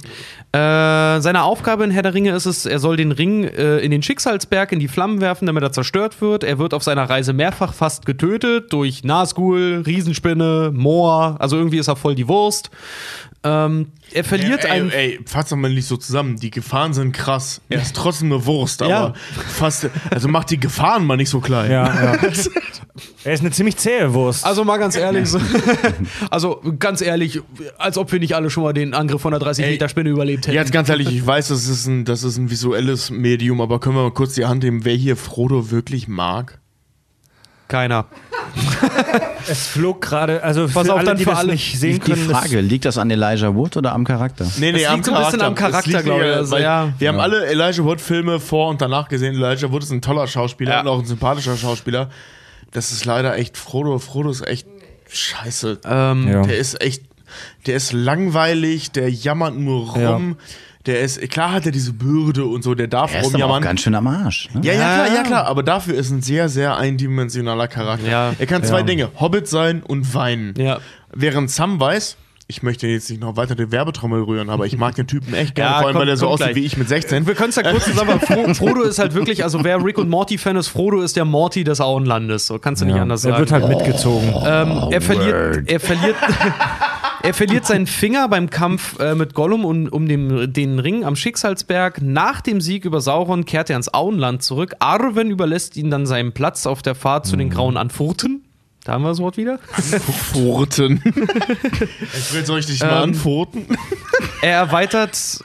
Äh, 0.53 1.21
seine 1.21 1.43
Aufgabe 1.43 1.85
in 1.85 1.91
Herr 1.91 2.03
der 2.03 2.15
Ringe 2.15 2.33
ist 2.33 2.47
es, 2.47 2.67
er 2.67 2.79
soll 2.79 2.97
den 2.97 3.13
Ring 3.13 3.45
äh, 3.45 3.79
in 3.79 3.91
den 3.91 4.03
Schicksalsberg 4.03 4.73
in 4.73 4.79
die 4.79 4.89
Flammen 4.89 5.21
werfen, 5.21 5.47
damit 5.47 5.63
er 5.63 5.73
zerstört 5.73 6.21
wird. 6.21 6.45
Er 6.45 6.59
wird 6.59 6.75
auf 6.75 6.83
seiner 6.83 7.09
Reise 7.09 7.33
mehrfach 7.33 7.75
fast 7.75 8.07
getötet 8.07 8.73
durch 8.73 9.05
Nazgul, 9.05 9.83
Riesenspinne, 9.87 10.73
Moor. 10.75 11.37
Also 11.39 11.57
irgendwie 11.57 11.79
ist 11.79 11.89
er 11.89 11.97
voll 11.97 12.15
die 12.15 12.29
Wurst. 12.29 12.71
Ähm, 13.49 13.87
er 14.13 14.25
verliert 14.25 14.65
ey, 14.65 14.71
ein. 14.71 14.91
ey, 14.91 15.21
fass 15.25 15.49
doch 15.49 15.57
mal 15.57 15.73
nicht 15.73 15.87
so 15.87 15.97
zusammen. 15.97 16.37
Die 16.37 16.51
Gefahren 16.51 16.93
sind 16.93 17.13
krass. 17.13 17.61
Er 17.69 17.81
ist 17.81 17.95
trotzdem 17.97 18.33
eine 18.33 18.45
Wurst, 18.45 18.83
aber 18.83 18.91
Ja. 18.91 19.15
fast. 19.49 19.89
Also 20.11 20.29
macht 20.29 20.51
die 20.51 20.59
Gefahren 20.61 21.07
mal 21.07 21.17
nicht 21.17 21.31
so 21.31 21.41
klein. 21.41 21.71
Ja, 21.71 21.87
ja. 21.87 22.13
er 23.25 23.33
ist 23.33 23.41
eine 23.41 23.51
ziemlich 23.51 23.77
zähe 23.77 24.13
Wurst. 24.13 24.45
Also 24.45 24.65
mal 24.65 24.77
ganz 24.79 24.97
ehrlich, 24.97 25.29
so, 25.29 25.41
also 26.31 26.61
ganz 26.79 27.01
ehrlich, 27.01 27.41
als 27.79 27.97
ob 27.99 28.11
wir 28.13 28.19
nicht 28.19 28.35
alle 28.35 28.51
schon 28.51 28.63
mal 28.65 28.73
den 28.73 28.93
Angriff 28.95 29.23
von 29.23 29.31
der 29.31 29.41
30 29.41 29.65
Ey, 29.65 29.71
Meter 29.73 29.89
Spinne 29.89 30.11
überlebt 30.11 30.47
hätten. 30.47 30.57
Jetzt 30.57 30.73
ganz 30.73 30.89
ehrlich, 30.89 31.09
ich 31.09 31.27
weiß, 31.27 31.49
das 31.49 31.67
ist, 31.69 31.87
ein, 31.87 32.05
das 32.05 32.23
ist 32.25 32.37
ein 32.39 32.51
visuelles 32.51 33.11
Medium, 33.11 33.61
aber 33.61 33.81
können 33.81 33.97
wir 33.97 34.03
mal 34.03 34.13
kurz 34.13 34.35
die 34.35 34.45
Hand 34.47 34.63
nehmen, 34.63 34.85
wer 34.85 34.95
hier 34.95 35.17
Frodo 35.17 35.71
wirklich 35.71 36.09
mag? 36.09 36.61
Keiner. 37.69 38.07
es 39.49 39.67
flog 39.69 40.01
gerade, 40.01 40.43
also 40.43 40.67
Pass 40.69 40.87
für 40.87 40.93
auf, 40.93 40.99
alle, 40.99 41.05
dann 41.07 41.17
die 41.19 41.25
für 41.25 41.31
das 41.31 41.39
alle. 41.41 41.53
nicht 41.53 41.73
Die, 41.73 41.77
sehen 41.77 41.93
die 42.05 42.13
können, 42.13 42.29
Frage, 42.31 42.61
liegt 42.61 42.85
das 42.87 42.99
an 42.99 43.11
Elijah 43.11 43.55
Wood 43.55 43.77
oder 43.77 43.93
am 43.93 44.05
Charakter? 44.05 44.45
Nee, 44.59 44.73
Das 44.73 44.81
liegt 44.93 45.05
so 45.05 45.13
ein 45.15 45.25
bisschen 45.25 45.43
am 45.43 45.55
Charakter, 45.55 45.79
Es 45.81 45.87
liegt 45.87 46.05
glaub 46.05 46.21
ich, 46.21 46.27
also, 46.33 46.57
ja. 46.57 46.93
Wir 46.99 47.09
haben 47.09 47.21
alle 47.21 47.47
Elijah 47.47 47.85
Wood-Filme 47.85 48.41
vor 48.41 48.69
und 48.71 48.81
danach 48.81 49.09
gesehen. 49.09 49.35
Elijah 49.35 49.71
Wood 49.71 49.83
ist 49.83 49.91
ein 49.93 50.03
toller 50.03 50.27
Schauspieler 50.27 50.73
Ja. 50.73 50.81
und 50.81 50.89
auch 50.89 50.99
ein 51.01 51.05
sympathischer 51.07 51.57
Schauspieler. 51.57 52.09
Das 52.73 52.91
ist 52.91 53.05
leider 53.05 53.37
echt 53.37 53.57
Frodo. 53.57 53.99
Frodo 53.99 54.31
ist 54.31 54.47
echt 54.47 54.67
scheiße. 55.09 55.79
Ähm, 55.85 56.29
Ja. 56.29 56.43
Der 56.43 56.57
ist 56.59 56.81
echt, 56.83 57.03
der 57.67 57.77
ist 57.77 57.93
langweilig, 57.93 58.93
der 58.93 59.11
jammert 59.11 59.57
nur 59.57 59.91
rum. 59.93 60.37
Der 60.89 61.01
ist, 61.03 61.21
klar 61.31 61.53
hat 61.53 61.67
er 61.67 61.71
diese 61.73 61.93
Bürde 61.93 62.45
und 62.47 62.65
so, 62.65 62.75
der 62.75 62.89
darf 62.89 63.13
Er 63.15 63.21
ist 63.21 63.27
aber 63.27 63.29
auch 63.29 63.33
rumjammern. 63.35 63.63
ganz 63.63 63.81
schön 63.83 63.95
am 63.95 64.07
Arsch. 64.09 64.49
Ne? 64.55 64.63
Ja, 64.65 64.73
ja, 64.73 64.79
klar, 65.05 65.15
ja, 65.15 65.23
klar, 65.23 65.47
aber 65.47 65.63
dafür 65.63 65.95
ist 65.95 66.11
ein 66.11 66.23
sehr, 66.23 66.49
sehr 66.49 66.77
eindimensionaler 66.79 67.69
Charakter. 67.69 68.09
Ja. 68.09 68.33
er 68.39 68.47
kann 68.47 68.65
zwei 68.65 68.79
Ja. 68.81 68.85
Dinge, 68.87 69.09
Hobbit 69.21 69.47
sein 69.47 69.83
und 69.87 70.13
weinen. 70.15 70.55
Ja. 70.57 70.79
Während 71.15 71.51
Samwise, 71.51 72.17
ich 72.51 72.63
möchte 72.63 72.87
jetzt 72.87 73.11
nicht 73.11 73.21
noch 73.21 73.37
weiter 73.37 73.55
die 73.55 73.71
Werbetrommel 73.71 74.23
rühren, 74.23 74.49
aber 74.49 74.65
ich 74.65 74.79
mag 74.79 74.95
den 74.95 75.07
Typen 75.07 75.35
echt 75.35 75.55
gerne, 75.55 75.71
Ja, 75.73 75.77
vor 75.81 75.87
allem, 75.89 75.95
kommt- 75.97 76.01
weil 76.01 76.09
er 76.09 76.17
so 76.17 76.29
aussieht 76.29 76.47
gleich. 76.47 76.57
wie 76.57 76.65
ich 76.65 76.79
mit 76.79 76.89
16. 76.89 77.27
Wir 77.27 77.35
können 77.35 77.51
es 77.51 77.57
ja 77.57 77.71
kurz 77.71 77.85
zusammen. 77.91 78.19
Fro 78.21 78.55
Frodo 78.55 78.83
ist 78.85 78.99
halt 78.99 79.13
wirklich, 79.13 79.45
also 79.45 79.63
wer 79.65 79.85
Rick 79.85 79.99
und 79.99 80.09
Morty 80.09 80.39
Fan 80.39 80.57
ist, 80.57 80.69
Frodo 80.69 81.03
ist 81.03 81.17
der 81.17 81.27
Morty 81.27 81.65
des 81.65 81.83
Auenlandes. 81.83 82.47
So 82.47 82.59
kannst 82.59 82.81
du 82.81 82.87
nicht 82.87 82.97
ja, 82.97 83.03
anders 83.03 83.23
er 83.27 83.33
sagen. 83.33 83.41
wird 83.41 83.53
halt 83.53 83.69
mitgezogen. 83.69 84.29
ähm, 84.47 84.89
er 84.91 85.01
verliert, 85.03 85.71
er 85.71 85.81
verliert, 85.81 86.17
er 87.29 87.35
verliert 87.35 87.67
seinen 87.67 87.87
Finger 87.87 88.27
beim 88.29 88.49
Kampf 88.49 88.99
äh, 88.99 89.15
mit 89.15 89.35
Gollum 89.35 89.67
um, 89.67 89.87
um 89.89 90.09
den, 90.09 90.51
den 90.51 90.79
Ring 90.79 91.05
am 91.05 91.15
Schicksalsberg. 91.15 92.01
Nach 92.01 92.41
dem 92.41 92.63
Sieg 92.63 92.87
über 92.87 93.03
Sauron 93.03 93.45
kehrt 93.45 93.69
er 93.69 93.77
ins 93.77 93.93
Auenland 93.93 94.43
zurück. 94.43 94.75
Arwen 94.79 95.31
überlässt 95.31 95.77
ihn 95.77 95.91
dann 95.91 96.07
seinen 96.07 96.33
Platz 96.33 96.67
auf 96.67 96.81
der 96.81 96.95
Fahrt 96.95 97.27
zu 97.27 97.37
den 97.37 97.51
Grauen 97.51 97.77
Anfurten. 97.77 98.45
Da 98.83 98.95
haben 98.95 99.03
wir 99.03 99.11
das 99.11 99.19
Wort 99.19 99.37
wieder. 99.37 99.59
Furten. 100.33 101.03
ich 101.05 102.33
will, 102.33 102.59
ich 102.59 102.67
dich 102.67 102.81
mal 102.81 102.89
Ähm, 102.89 103.11
anfurten? 103.11 103.67
Er 104.41 104.53
erweitert. 104.53 105.15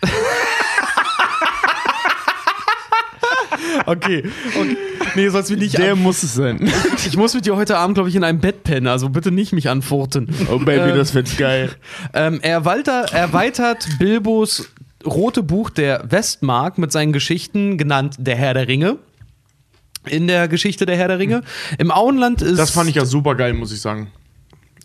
okay. 3.85 4.23
okay. 4.55 4.77
Nee, 5.15 5.27
du 5.27 5.33
mich 5.53 5.59
nicht 5.59 5.77
Der 5.77 5.95
muss 5.95 6.23
es 6.23 6.33
sein. 6.35 6.71
Ich 7.05 7.15
muss 7.17 7.33
mit 7.33 7.45
dir 7.45 7.55
heute 7.55 7.77
Abend, 7.77 7.95
glaube 7.95 8.09
ich, 8.09 8.15
in 8.15 8.23
einem 8.23 8.39
Bett 8.39 8.63
pennen, 8.63 8.87
also 8.87 9.09
bitte 9.09 9.31
nicht 9.31 9.53
mich 9.53 9.69
anfurten. 9.69 10.27
Oh 10.51 10.57
Baby, 10.57 10.91
Äh, 10.91 10.95
das 10.95 11.13
wird 11.13 11.37
geil. 11.37 11.69
Ähm, 12.13 12.39
er 12.41 12.53
erweitert, 12.53 13.13
erweitert 13.13 13.87
Bilbos 13.99 14.69
rote 15.05 15.43
Buch 15.43 15.69
der 15.69 16.05
Westmark 16.09 16.77
mit 16.77 16.91
seinen 16.91 17.13
Geschichten, 17.13 17.77
genannt 17.77 18.15
Der 18.19 18.35
Herr 18.35 18.53
der 18.53 18.67
Ringe. 18.67 18.97
In 20.05 20.27
der 20.27 20.47
Geschichte 20.47 20.85
der 20.85 20.97
Herr 20.97 21.07
der 21.07 21.19
Ringe. 21.19 21.41
Im 21.77 21.91
Auenland 21.91 22.41
ist. 22.41 22.57
Das 22.57 22.71
fand 22.71 22.89
ich 22.89 22.95
ja 22.95 23.05
super 23.05 23.35
geil, 23.35 23.53
muss 23.53 23.71
ich 23.71 23.79
sagen. 23.81 24.11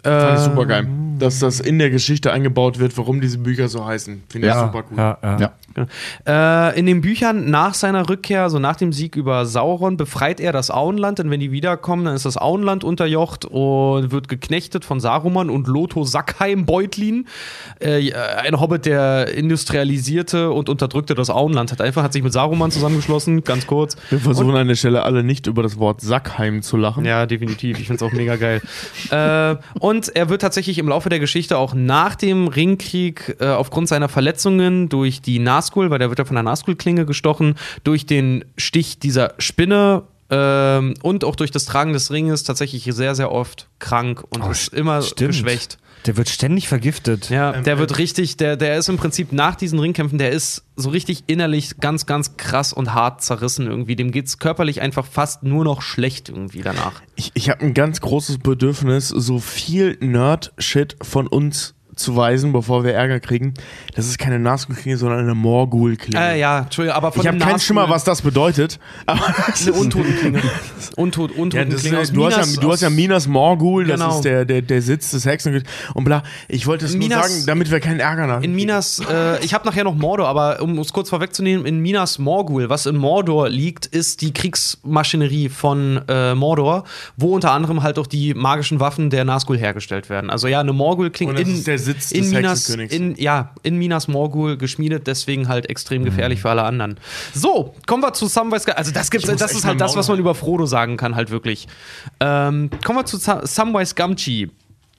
äh, 0.04 0.08
Fand 0.10 0.38
ich 0.38 0.44
super 0.44 0.66
geil. 0.66 0.86
Dass 1.18 1.38
das 1.38 1.60
in 1.60 1.78
der 1.78 1.90
Geschichte 1.90 2.32
eingebaut 2.32 2.78
wird, 2.78 2.96
warum 2.96 3.20
diese 3.20 3.38
Bücher 3.38 3.68
so 3.68 3.84
heißen. 3.84 4.22
Finde 4.28 4.48
ich 4.48 4.54
ja, 4.54 4.66
super 4.66 4.84
cool. 4.90 4.96
ja, 4.98 5.18
ja. 5.22 5.52
Ja. 5.76 6.70
Äh, 6.70 6.78
in 6.78 6.86
den 6.86 7.00
Büchern 7.00 7.50
nach 7.50 7.74
seiner 7.74 8.08
Rückkehr, 8.08 8.42
also 8.42 8.58
nach 8.58 8.76
dem 8.76 8.92
Sieg 8.92 9.16
über 9.16 9.46
Sauron, 9.46 9.96
befreit 9.96 10.40
er 10.40 10.52
das 10.52 10.70
Auenland, 10.70 11.18
denn 11.18 11.30
wenn 11.30 11.40
die 11.40 11.52
wiederkommen, 11.52 12.04
dann 12.04 12.14
ist 12.14 12.24
das 12.24 12.36
Auenland 12.36 12.84
unterjocht 12.84 13.44
und 13.44 14.10
wird 14.10 14.28
geknechtet 14.28 14.84
von 14.84 15.00
Saruman 15.00 15.50
und 15.50 15.66
Lotho 15.68 16.04
Sackheim 16.04 16.66
Beutlin. 16.66 17.26
Äh, 17.80 18.12
ein 18.12 18.60
Hobbit, 18.60 18.86
der 18.86 19.34
industrialisierte 19.34 20.50
und 20.50 20.68
unterdrückte 20.68 21.14
das 21.14 21.30
Auenland 21.30 21.72
hat. 21.72 21.80
Einfach 21.80 22.02
hat 22.02 22.12
sich 22.12 22.22
mit 22.22 22.32
Saruman 22.32 22.70
zusammengeschlossen, 22.70 23.44
ganz 23.44 23.66
kurz. 23.66 23.96
Wir 24.10 24.20
versuchen 24.20 24.54
an 24.56 24.68
der 24.68 24.74
Stelle 24.74 25.02
alle 25.02 25.22
nicht 25.22 25.46
über 25.46 25.62
das 25.62 25.78
Wort 25.78 26.00
Sackheim 26.00 26.62
zu 26.62 26.76
lachen. 26.76 27.04
Ja, 27.04 27.26
definitiv. 27.26 27.78
Ich 27.78 27.86
finde 27.86 28.04
es 28.04 28.10
auch 28.10 28.16
mega 28.16 28.36
geil. 28.36 28.60
äh, 29.10 29.56
und 29.78 30.08
er 30.14 30.28
wird 30.28 30.42
tatsächlich 30.42 30.78
im 30.78 30.88
Laufe 30.88 31.07
der 31.08 31.20
Geschichte 31.20 31.58
auch 31.58 31.74
nach 31.74 32.14
dem 32.14 32.48
Ringkrieg 32.48 33.36
äh, 33.40 33.46
aufgrund 33.46 33.88
seiner 33.88 34.08
Verletzungen 34.08 34.88
durch 34.88 35.20
die 35.20 35.38
Nazgul, 35.38 35.90
weil 35.90 35.98
der 35.98 36.08
wird 36.08 36.18
ja 36.18 36.24
von 36.24 36.34
der 36.34 36.42
Nazgul-Klinge 36.42 37.06
gestochen, 37.06 37.56
durch 37.84 38.06
den 38.06 38.44
Stich 38.56 38.98
dieser 38.98 39.34
Spinne 39.38 40.04
ähm, 40.30 40.94
und 41.02 41.24
auch 41.24 41.36
durch 41.36 41.50
das 41.50 41.64
Tragen 41.64 41.92
des 41.92 42.10
Ringes 42.10 42.44
tatsächlich 42.44 42.84
sehr, 42.92 43.14
sehr 43.14 43.32
oft 43.32 43.68
krank 43.78 44.24
und 44.30 44.44
ist 44.50 44.72
immer 44.72 45.02
stimmt. 45.02 45.32
geschwächt. 45.32 45.78
Der 46.06 46.16
wird 46.16 46.28
ständig 46.28 46.68
vergiftet. 46.68 47.30
Ja, 47.30 47.54
Ähm, 47.54 47.64
der 47.64 47.74
äh, 47.74 47.78
wird 47.78 47.98
richtig, 47.98 48.36
der, 48.36 48.56
der 48.56 48.76
ist 48.76 48.88
im 48.88 48.96
Prinzip 48.96 49.32
nach 49.32 49.54
diesen 49.56 49.78
Ringkämpfen, 49.78 50.18
der 50.18 50.30
ist 50.30 50.64
so 50.76 50.90
richtig 50.90 51.24
innerlich 51.26 51.78
ganz, 51.80 52.06
ganz 52.06 52.36
krass 52.36 52.72
und 52.72 52.94
hart 52.94 53.22
zerrissen 53.22 53.66
irgendwie. 53.66 53.96
Dem 53.96 54.12
geht's 54.12 54.38
körperlich 54.38 54.80
einfach 54.80 55.06
fast 55.06 55.42
nur 55.42 55.64
noch 55.64 55.82
schlecht 55.82 56.28
irgendwie 56.28 56.62
danach. 56.62 57.02
Ich, 57.16 57.32
ich 57.34 57.50
habe 57.50 57.62
ein 57.62 57.74
ganz 57.74 58.00
großes 58.00 58.38
Bedürfnis, 58.38 59.08
so 59.08 59.38
viel 59.38 59.96
Nerd-Shit 60.00 60.96
von 61.02 61.26
uns 61.26 61.74
zu 61.98 62.16
weisen, 62.16 62.52
bevor 62.52 62.84
wir 62.84 62.94
Ärger 62.94 63.20
kriegen. 63.20 63.54
Das 63.94 64.06
ist 64.06 64.18
keine 64.18 64.38
Nazgul-Klinge, 64.38 64.96
sondern 64.96 65.20
eine 65.20 65.34
Morgul-Klinge. 65.34 66.18
Äh, 66.34 66.40
ja, 66.40 66.60
Entschuldigung, 66.60 66.96
aber 66.96 67.12
von 67.12 67.20
ich 67.22 67.28
habe 67.28 67.38
keinen 67.38 67.58
Schimmer, 67.60 67.88
was 67.90 68.04
das 68.04 68.22
bedeutet. 68.22 68.78
Aber 69.06 69.20
das 69.48 69.62
Eine 69.62 69.70
ist- 69.72 69.80
Untotenklinge. 69.80 70.40
Untot, 70.96 71.30
Ja, 71.30 71.36
das 71.36 71.42
Untotenklinge 71.42 72.00
ist, 72.00 72.16
du, 72.16 72.24
hast 72.26 72.54
ja, 72.56 72.60
du 72.60 72.72
hast 72.72 72.80
ja 72.82 72.90
Minas 72.90 73.26
Morgul, 73.26 73.84
das 73.86 74.00
Genau. 74.00 74.16
ist 74.16 74.22
der, 74.24 74.44
der, 74.44 74.62
der 74.62 74.82
Sitz 74.82 75.10
des 75.10 75.26
Hexen 75.26 75.62
und 75.94 76.04
bla. 76.04 76.22
Ich 76.48 76.66
wollte 76.66 76.84
es 76.86 76.94
nur 76.94 77.08
sagen, 77.08 77.44
damit 77.46 77.70
wir 77.70 77.80
keinen 77.80 78.00
Ärger 78.00 78.28
haben. 78.28 78.44
In 78.44 78.54
Minas, 78.54 79.00
äh, 79.10 79.44
ich 79.44 79.54
habe 79.54 79.66
nachher 79.66 79.84
noch 79.84 79.94
Mordor, 79.94 80.28
aber 80.28 80.60
um 80.62 80.78
es 80.78 80.92
kurz 80.92 81.10
vorwegzunehmen, 81.10 81.66
in 81.66 81.80
Minas 81.80 82.18
Morgul, 82.18 82.68
was 82.68 82.86
in 82.86 82.96
Mordor 82.96 83.48
liegt, 83.48 83.86
ist 83.86 84.20
die 84.22 84.32
Kriegsmaschinerie 84.32 85.48
von 85.48 86.00
äh, 86.08 86.34
Mordor, 86.34 86.84
wo 87.16 87.34
unter 87.34 87.52
anderem 87.52 87.82
halt 87.82 87.98
auch 87.98 88.06
die 88.06 88.34
magischen 88.34 88.80
Waffen 88.80 89.10
der 89.10 89.24
Nazgul 89.24 89.58
hergestellt 89.58 90.08
werden. 90.10 90.30
Also 90.30 90.48
ja, 90.48 90.60
eine 90.60 90.72
Morgul 90.72 91.10
klingt 91.10 91.34
das 91.38 91.40
in, 91.48 91.64
ist 91.88 92.12
der 92.12 92.12
Sitz 92.12 92.12
in 92.12 92.22
des 92.22 92.32
Minas, 92.32 92.68
in, 92.92 93.14
ja, 93.16 93.54
in 93.62 93.76
Minas 93.76 94.08
Morgul 94.08 94.56
geschmiedet, 94.56 95.06
deswegen 95.06 95.48
halt 95.48 95.68
extrem 95.70 96.04
gefährlich 96.04 96.40
für 96.40 96.50
alle 96.50 96.62
anderen. 96.62 96.98
So, 97.34 97.74
kommen 97.86 98.02
wir 98.02 98.12
zu 98.12 98.26
Samwise 98.26 98.66
Ga- 98.66 98.72
Also 98.72 98.92
das 98.92 99.10
gibt's, 99.10 99.26
das 99.26 99.52
ist 99.52 99.64
halt 99.64 99.80
das, 99.80 99.96
was 99.96 100.08
man 100.08 100.18
über 100.18 100.34
Frodo 100.34 100.66
sagen 100.66 100.96
kann, 100.96 101.14
halt 101.16 101.30
wirklich. 101.30 101.66
Ähm, 102.20 102.70
kommen 102.84 102.98
wir 102.98 103.04
zu 103.06 103.16
Sa- 103.16 103.46
Samwise 103.46 103.94
Gamgee. 103.94 104.50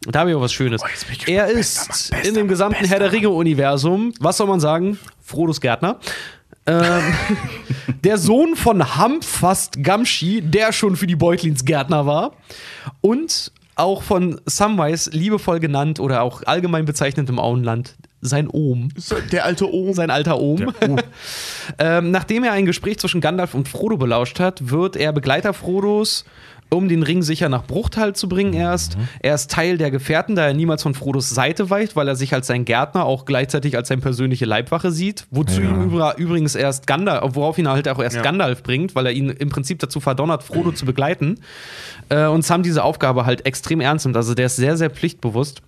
Da 0.01 0.19
habe 0.19 0.29
ich 0.31 0.35
auch 0.35 0.41
was 0.41 0.53
Schönes. 0.53 0.81
Oh, 0.81 0.87
er 1.27 1.47
Bester 1.47 1.59
ist 1.59 1.87
bester 1.87 2.25
in 2.27 2.33
dem 2.35 2.47
gesamten 2.47 2.79
bester 2.79 2.93
Herr 2.93 2.99
der 2.99 3.11
Ringe-Universum, 3.11 4.13
was 4.19 4.37
soll 4.37 4.47
man 4.47 4.59
sagen? 4.61 4.97
Frodos 5.21 5.59
Gärtner. 5.59 5.99
Ähm, 6.65 7.01
der 8.03 8.17
Sohn 8.17 8.55
von 8.55 8.95
Hamfast 8.95 9.83
Gamgee, 9.83 10.41
der 10.41 10.71
schon 10.71 10.95
für 10.95 11.07
die 11.07 11.15
Beutlins 11.17 11.65
Gärtner 11.65 12.05
war. 12.05 12.31
Und 13.01 13.51
auch 13.79 14.03
von 14.03 14.39
Samwise 14.45 15.09
liebevoll 15.11 15.59
genannt 15.59 15.99
oder 15.99 16.21
auch 16.21 16.43
allgemein 16.43 16.85
bezeichnet 16.85 17.29
im 17.29 17.39
Auenland, 17.39 17.95
sein 18.21 18.49
Ohm 18.49 18.89
Der 19.31 19.45
alte 19.45 19.73
Ohm. 19.73 19.93
sein 19.93 20.11
alter 20.11 20.39
Ohm. 20.39 20.71
ähm, 21.79 22.11
nachdem 22.11 22.43
er 22.43 22.51
ein 22.51 22.65
Gespräch 22.65 22.99
zwischen 22.99 23.21
Gandalf 23.21 23.53
und 23.53 23.67
Frodo 23.69 23.97
belauscht 23.97 24.39
hat, 24.39 24.69
wird 24.69 24.95
er 24.95 25.13
Begleiter 25.13 25.53
Frodos, 25.53 26.25
um 26.71 26.87
den 26.87 27.01
Ring 27.03 27.21
sicher 27.23 27.49
nach 27.49 27.63
Bruchtal 27.65 28.13
zu 28.15 28.29
bringen 28.29 28.53
erst. 28.53 28.97
Er 29.21 29.33
ist 29.35 29.49
Teil 29.49 29.77
der 29.77 29.89
Gefährten, 29.91 30.35
da 30.35 30.45
er 30.45 30.53
niemals 30.53 30.83
von 30.83 30.93
Frodos 30.93 31.29
Seite 31.29 31.69
weicht, 31.69 31.95
weil 31.95 32.07
er 32.07 32.15
sich 32.15 32.33
als 32.33 32.47
sein 32.47 32.63
Gärtner 32.65 33.05
auch 33.05 33.25
gleichzeitig 33.25 33.75
als 33.75 33.87
seine 33.87 34.01
persönliche 34.01 34.45
Leibwache 34.45 34.91
sieht. 34.91 35.25
Wozu 35.31 35.61
Ja. 35.61 35.69
ihm 35.69 35.89
übr- 35.89 36.15
übrigens 36.17 36.53
erst 36.55 36.85
Gandalf, 36.85 37.35
worauf 37.35 37.57
ihn 37.57 37.67
halt 37.67 37.87
auch 37.87 37.99
erst 37.99 38.17
Ja. 38.17 38.21
Gandalf 38.21 38.61
bringt, 38.63 38.93
weil 38.95 39.07
er 39.07 39.13
ihn 39.13 39.29
im 39.29 39.49
Prinzip 39.49 39.79
dazu 39.79 39.99
verdonnert, 39.99 40.43
Frodo 40.43 40.71
zu 40.71 40.85
begleiten. 40.85 41.39
Äh, 42.09 42.27
und 42.27 42.43
Sam 42.45 42.61
diese 42.63 42.83
Aufgabe 42.83 43.25
halt 43.25 43.45
extrem 43.45 43.81
ernst 43.81 44.05
nimmt. 44.05 44.15
Also 44.17 44.33
der 44.35 44.45
ist 44.45 44.55
sehr, 44.57 44.77
sehr 44.77 44.89
pflichtbewusst. 44.91 45.61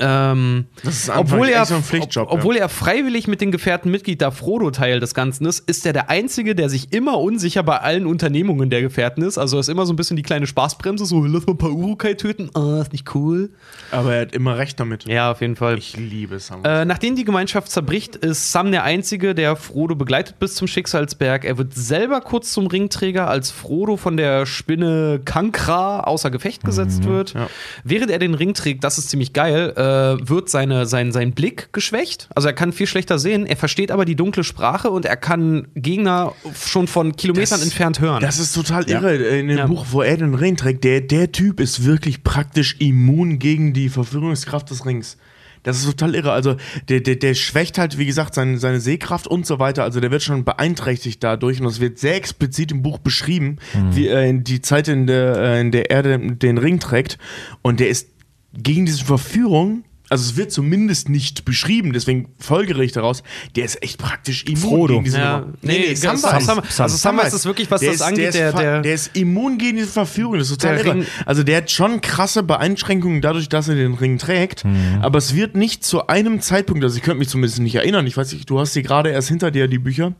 Ähm, 0.00 0.66
Das 0.84 0.94
ist 0.94 1.10
anfangs 1.10 1.32
obwohl 1.32 1.48
er, 1.48 1.64
so 1.64 1.74
ein 1.74 1.82
Pflichtjob, 1.82 2.28
ob, 2.28 2.38
obwohl 2.38 2.56
er 2.56 2.68
freiwillig 2.68 3.26
mit 3.26 3.40
den 3.40 3.50
Gefährten 3.50 3.90
Mitglied, 3.90 4.22
da 4.22 4.30
Frodo 4.30 4.70
Teil 4.70 5.00
des 5.00 5.14
Ganzen 5.14 5.46
ist, 5.46 5.68
ist 5.68 5.84
er 5.86 5.92
der 5.92 6.08
Einzige, 6.10 6.54
der 6.54 6.68
sich 6.68 6.92
immer 6.92 7.18
unsicher 7.18 7.62
bei 7.62 7.78
allen 7.78 8.06
Unternehmungen 8.06 8.70
der 8.70 8.82
Gefährten 8.82 9.22
ist. 9.22 9.38
Also 9.38 9.56
er 9.56 9.60
ist 9.60 9.68
immer 9.68 9.86
so 9.86 9.92
ein 9.92 9.96
bisschen 9.96 10.16
die 10.16 10.22
kleine 10.22 10.46
Spaßbremse, 10.46 11.04
so 11.04 11.24
lass 11.24 11.46
mal 11.46 11.54
ein 11.54 11.58
paar 11.58 11.72
Urukai 11.72 12.14
töten, 12.14 12.50
ah, 12.54 12.80
ist 12.80 12.92
nicht 12.92 13.14
cool. 13.14 13.50
Aber 13.90 14.14
er 14.14 14.22
hat 14.22 14.34
immer 14.34 14.56
recht 14.58 14.78
damit. 14.78 15.04
Ja, 15.06 15.32
auf 15.32 15.40
jeden 15.40 15.56
Fall. 15.56 15.78
Ich 15.78 15.96
liebe 15.96 16.38
Sam. 16.38 16.64
Äh, 16.64 16.84
nachdem 16.84 17.16
die 17.16 17.24
Gemeinschaft 17.24 17.70
zerbricht, 17.70 18.16
ist 18.16 18.52
Sam 18.52 18.70
der 18.70 18.84
Einzige, 18.84 19.34
der 19.34 19.56
Frodo 19.56 19.94
begleitet 19.94 20.38
bis 20.38 20.54
zum 20.54 20.68
Schicksalsberg. 20.68 21.44
Er 21.44 21.58
wird 21.58 21.74
selber 21.74 22.20
kurz 22.20 22.52
zum 22.52 22.66
Ringträger, 22.66 23.28
als 23.28 23.50
Frodo 23.50 23.96
von 23.96 24.16
der 24.16 24.46
Spinne 24.46 25.20
Kankra 25.24 26.00
außer 26.00 26.30
Gefecht 26.30 26.64
gesetzt 26.64 27.04
wird. 27.04 27.34
Ja. 27.34 27.48
Während 27.84 28.10
er 28.10 28.18
den 28.18 28.34
Ring 28.34 28.54
trägt, 28.54 28.84
das 28.84 28.98
ist 28.98 29.10
ziemlich 29.10 29.32
geil, 29.32 29.72
äh, 29.76 29.87
wird 29.88 30.48
seine, 30.50 30.86
sein, 30.86 31.12
sein 31.12 31.32
Blick 31.32 31.72
geschwächt. 31.72 32.28
Also 32.34 32.48
er 32.48 32.54
kann 32.54 32.72
viel 32.72 32.86
schlechter 32.86 33.18
sehen, 33.18 33.46
er 33.46 33.56
versteht 33.56 33.90
aber 33.90 34.04
die 34.04 34.16
dunkle 34.16 34.44
Sprache 34.44 34.90
und 34.90 35.04
er 35.04 35.16
kann 35.16 35.68
Gegner 35.74 36.32
schon 36.64 36.86
von 36.86 37.16
Kilometern 37.16 37.58
Das- 37.58 37.62
entfernt 37.62 38.00
hören. 38.00 38.20
Das 38.22 38.38
ist 38.38 38.52
total 38.54 38.88
irre. 38.88 39.14
In 39.16 39.48
dem 39.48 39.58
Ja. 39.58 39.66
Buch, 39.66 39.86
wo 39.90 40.02
er 40.02 40.16
den 40.16 40.34
Ring 40.34 40.56
trägt, 40.56 40.84
der, 40.84 41.00
der 41.00 41.32
Typ 41.32 41.60
ist 41.60 41.84
wirklich 41.84 42.22
praktisch 42.24 42.76
immun 42.78 43.38
gegen 43.38 43.72
die 43.72 43.88
Verführungskraft 43.88 44.70
des 44.70 44.84
Rings. 44.86 45.16
Das 45.64 45.76
ist 45.78 45.86
total 45.86 46.14
irre. 46.14 46.30
Also, 46.32 46.56
der, 46.88 47.00
der, 47.00 47.16
der 47.16 47.34
schwächt 47.34 47.78
halt, 47.78 47.98
wie 47.98 48.06
gesagt, 48.06 48.34
seine, 48.34 48.58
seine 48.58 48.78
Sehkraft 48.80 49.26
und 49.26 49.44
so 49.44 49.58
weiter. 49.58 49.82
Also, 49.82 49.98
der 50.00 50.10
wird 50.12 50.22
schon 50.22 50.44
beeinträchtigt 50.44 51.22
dadurch. 51.22 51.58
Und 51.60 51.66
das 51.66 51.80
wird 51.80 51.98
sehr 51.98 52.14
explizit 52.14 52.70
im 52.70 52.82
Buch 52.82 52.98
beschrieben, 52.98 53.56
wie 53.90 54.06
er 54.06 54.24
in 54.24 54.44
die 54.44 54.62
Zeit, 54.62 54.86
in 54.86 55.08
der, 55.08 55.36
äh, 55.36 55.60
in 55.60 55.72
der 55.72 55.90
er 55.90 56.02
den, 56.04 56.38
den 56.38 56.58
Ring 56.58 56.78
trägt. 56.78 57.18
Und 57.60 57.80
der 57.80 57.88
ist 57.88 58.06
gegen 58.52 58.86
diese 58.86 59.04
Verführung. 59.04 59.84
Also 60.10 60.30
es 60.30 60.36
wird 60.36 60.52
zumindest 60.52 61.08
nicht 61.08 61.44
beschrieben, 61.44 61.92
deswegen 61.92 62.28
folgere 62.38 62.82
ich 62.84 62.92
daraus, 62.92 63.22
der 63.56 63.64
ist 63.64 63.82
echt 63.82 63.98
praktisch 63.98 64.44
immun 64.44 64.56
Frodo. 64.60 64.92
gegen 64.94 65.04
diese 65.04 65.18
Ja. 65.18 65.38
Nummer. 65.40 65.52
Nee, 65.62 65.94
Sam- 65.94 66.16
Samwise. 66.16 66.46
Sam- 66.46 66.62
also 66.84 66.96
Samwise 66.96 67.36
ist 67.36 67.44
wirklich, 67.46 67.70
was 67.70 67.80
Der 67.80 67.90
das 67.90 67.96
ist- 68.00 68.02
angeht, 68.06 68.32
der, 68.32 68.32
der- 68.32 68.48
ist, 68.50 68.58
der- 68.58 68.80
der 68.82 68.94
ist 68.94 69.16
immun 69.16 69.58
gegen 69.58 69.76
diese 69.76 69.88
Verführung. 69.88 70.38
Das 70.38 70.50
ist 70.50 70.60
total 70.60 70.78
irre. 70.78 71.04
Also 71.26 71.42
der 71.42 71.58
hat 71.58 71.70
schon 71.70 72.00
krasse 72.00 72.42
Beeinschränkungen 72.42 73.20
dadurch, 73.20 73.48
dass 73.48 73.68
er 73.68 73.74
den 73.74 73.94
Ring 73.94 74.18
trägt. 74.18 74.64
Mhm. 74.64 74.98
Aber 75.02 75.18
es 75.18 75.34
wird 75.34 75.56
nicht 75.56 75.84
zu 75.84 76.06
einem 76.06 76.40
Zeitpunkt, 76.40 76.82
also 76.84 76.96
ich 76.96 77.02
könnte 77.02 77.18
mich 77.18 77.28
zumindest 77.28 77.60
nicht 77.60 77.74
erinnern. 77.74 78.06
Ich 78.06 78.16
weiß 78.16 78.32
nicht, 78.32 78.48
du 78.48 78.58
hast 78.60 78.72
sie 78.72 78.82
gerade 78.82 79.10
erst 79.10 79.28
hinter 79.28 79.50
dir, 79.50 79.68
die 79.68 79.78
Bücher. 79.78 80.14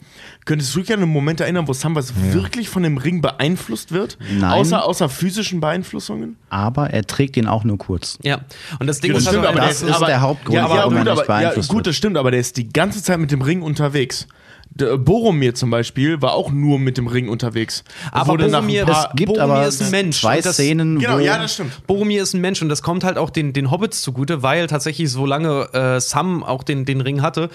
Könntest 0.44 0.74
du 0.74 0.80
dich 0.80 0.92
an 0.92 1.02
einen 1.02 1.12
Moment 1.12 1.40
erinnern, 1.40 1.68
wo 1.68 1.72
Samwise 1.72 2.12
wirklich 2.32 2.68
von 2.68 2.82
dem 2.82 2.96
Ring 2.98 3.20
beeinflusst 3.20 3.92
wird? 3.92 4.18
Nein. 4.38 4.50
Außer, 4.50 4.84
außer 4.84 5.08
physischen 5.08 5.60
Beeinflussungen? 5.60 6.36
Aber 6.50 6.90
er 6.90 7.06
trägt 7.06 7.36
ihn 7.36 7.46
auch 7.46 7.64
nur 7.64 7.78
kurz. 7.78 8.18
ja. 8.22 8.40
Und 8.80 8.86
das 8.86 9.00
Ding 9.00 9.12
Das 9.12 9.22
ist 9.22 9.28
stimmt, 9.28 9.46
halt, 9.46 9.56
aber 9.56 9.66
das 9.80 9.90
ist 9.90 9.96
aber, 9.96 10.06
der 10.06 10.20
Hauptgrund, 10.20 10.54
ja, 10.56 10.64
aber, 10.64 10.74
warum 10.76 10.94
er 10.94 10.98
gut, 11.04 11.04
nicht 11.04 11.12
aber, 11.12 11.20
ja, 11.34 11.40
beeinflusst 11.42 11.68
gut, 11.68 11.76
wird. 11.78 11.86
das 11.88 11.96
stimmt, 11.96 12.16
aber 12.16 12.30
der 12.30 12.40
ist 12.40 12.56
die 12.56 12.68
ganze 12.68 13.02
Zeit 13.02 13.18
mit 13.18 13.30
dem 13.30 13.42
Ring 13.42 13.62
unterwegs. 13.62 14.26
Der 14.70 14.98
Boromir 14.98 15.54
zum 15.54 15.70
Beispiel 15.70 16.20
war 16.20 16.34
auch 16.34 16.52
nur 16.52 16.78
mit 16.78 16.98
dem 16.98 17.06
Ring 17.06 17.28
unterwegs. 17.30 17.82
Aber 18.12 18.36
Boromir, 18.36 18.84
paar- 18.84 19.08
Es 19.10 19.16
gibt 19.16 19.32
Boromir 19.32 19.42
aber 19.56 19.66
ist 19.66 19.82
ein 19.82 19.90
Mensch. 19.90 20.20
zwei 20.20 20.40
das- 20.42 20.54
Szenen, 20.54 20.98
Genau, 20.98 21.16
wo 21.16 21.18
ja, 21.20 21.38
das 21.38 21.54
stimmt. 21.54 21.86
Boromir 21.86 22.22
ist 22.22 22.34
ein 22.34 22.40
Mensch 22.42 22.60
und 22.60 22.68
das 22.68 22.82
kommt 22.82 23.02
halt 23.02 23.16
auch 23.16 23.30
den, 23.30 23.52
den 23.54 23.70
Hobbits 23.70 24.02
zugute, 24.02 24.42
weil 24.42 24.66
tatsächlich 24.66 25.10
solange 25.10 25.72
äh, 25.72 26.00
Sam 26.00 26.44
auch 26.44 26.62
den, 26.62 26.84
den 26.84 27.00
Ring 27.00 27.22
hatte, 27.22 27.48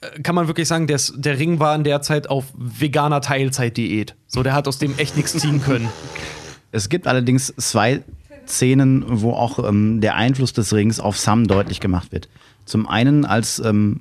äh, 0.00 0.20
kann 0.22 0.34
man 0.36 0.46
wirklich 0.46 0.68
sagen, 0.68 0.86
der, 0.86 1.00
der 1.16 1.38
Ring 1.38 1.58
war 1.58 1.74
in 1.74 1.82
der 1.84 2.00
Zeit 2.00 2.30
auf 2.30 2.44
veganer 2.56 3.20
Teilzeitdiät. 3.20 4.14
So, 4.28 4.42
der 4.44 4.54
hat 4.54 4.68
aus 4.68 4.78
dem 4.78 4.94
echt 4.98 5.16
nichts 5.16 5.32
ziehen 5.36 5.62
können. 5.62 5.88
Es 6.70 6.88
gibt 6.88 7.06
allerdings 7.06 7.52
zwei 7.58 8.02
Szenen, 8.46 9.04
wo 9.08 9.32
auch 9.32 9.66
ähm, 9.68 10.00
der 10.00 10.16
Einfluss 10.16 10.52
des 10.52 10.72
Rings 10.72 11.00
auf 11.00 11.18
Sam 11.18 11.46
deutlich 11.46 11.80
gemacht 11.80 12.12
wird. 12.12 12.28
Zum 12.64 12.88
einen, 12.88 13.24
als 13.24 13.60
ähm, 13.64 14.00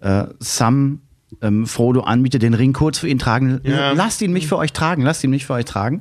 äh, 0.00 0.24
Sam 0.38 1.00
ähm, 1.40 1.66
Frodo 1.66 2.00
anbietet, 2.00 2.42
den 2.42 2.54
Ring 2.54 2.72
kurz 2.72 2.98
für 2.98 3.08
ihn 3.08 3.18
tragen. 3.18 3.60
Ja. 3.64 3.92
Lasst 3.92 4.22
ihn 4.22 4.32
mich 4.32 4.46
für 4.46 4.58
euch 4.58 4.72
tragen, 4.72 5.02
lasst 5.02 5.24
ihn 5.24 5.30
mich 5.30 5.46
für 5.46 5.54
euch 5.54 5.64
tragen. 5.64 6.00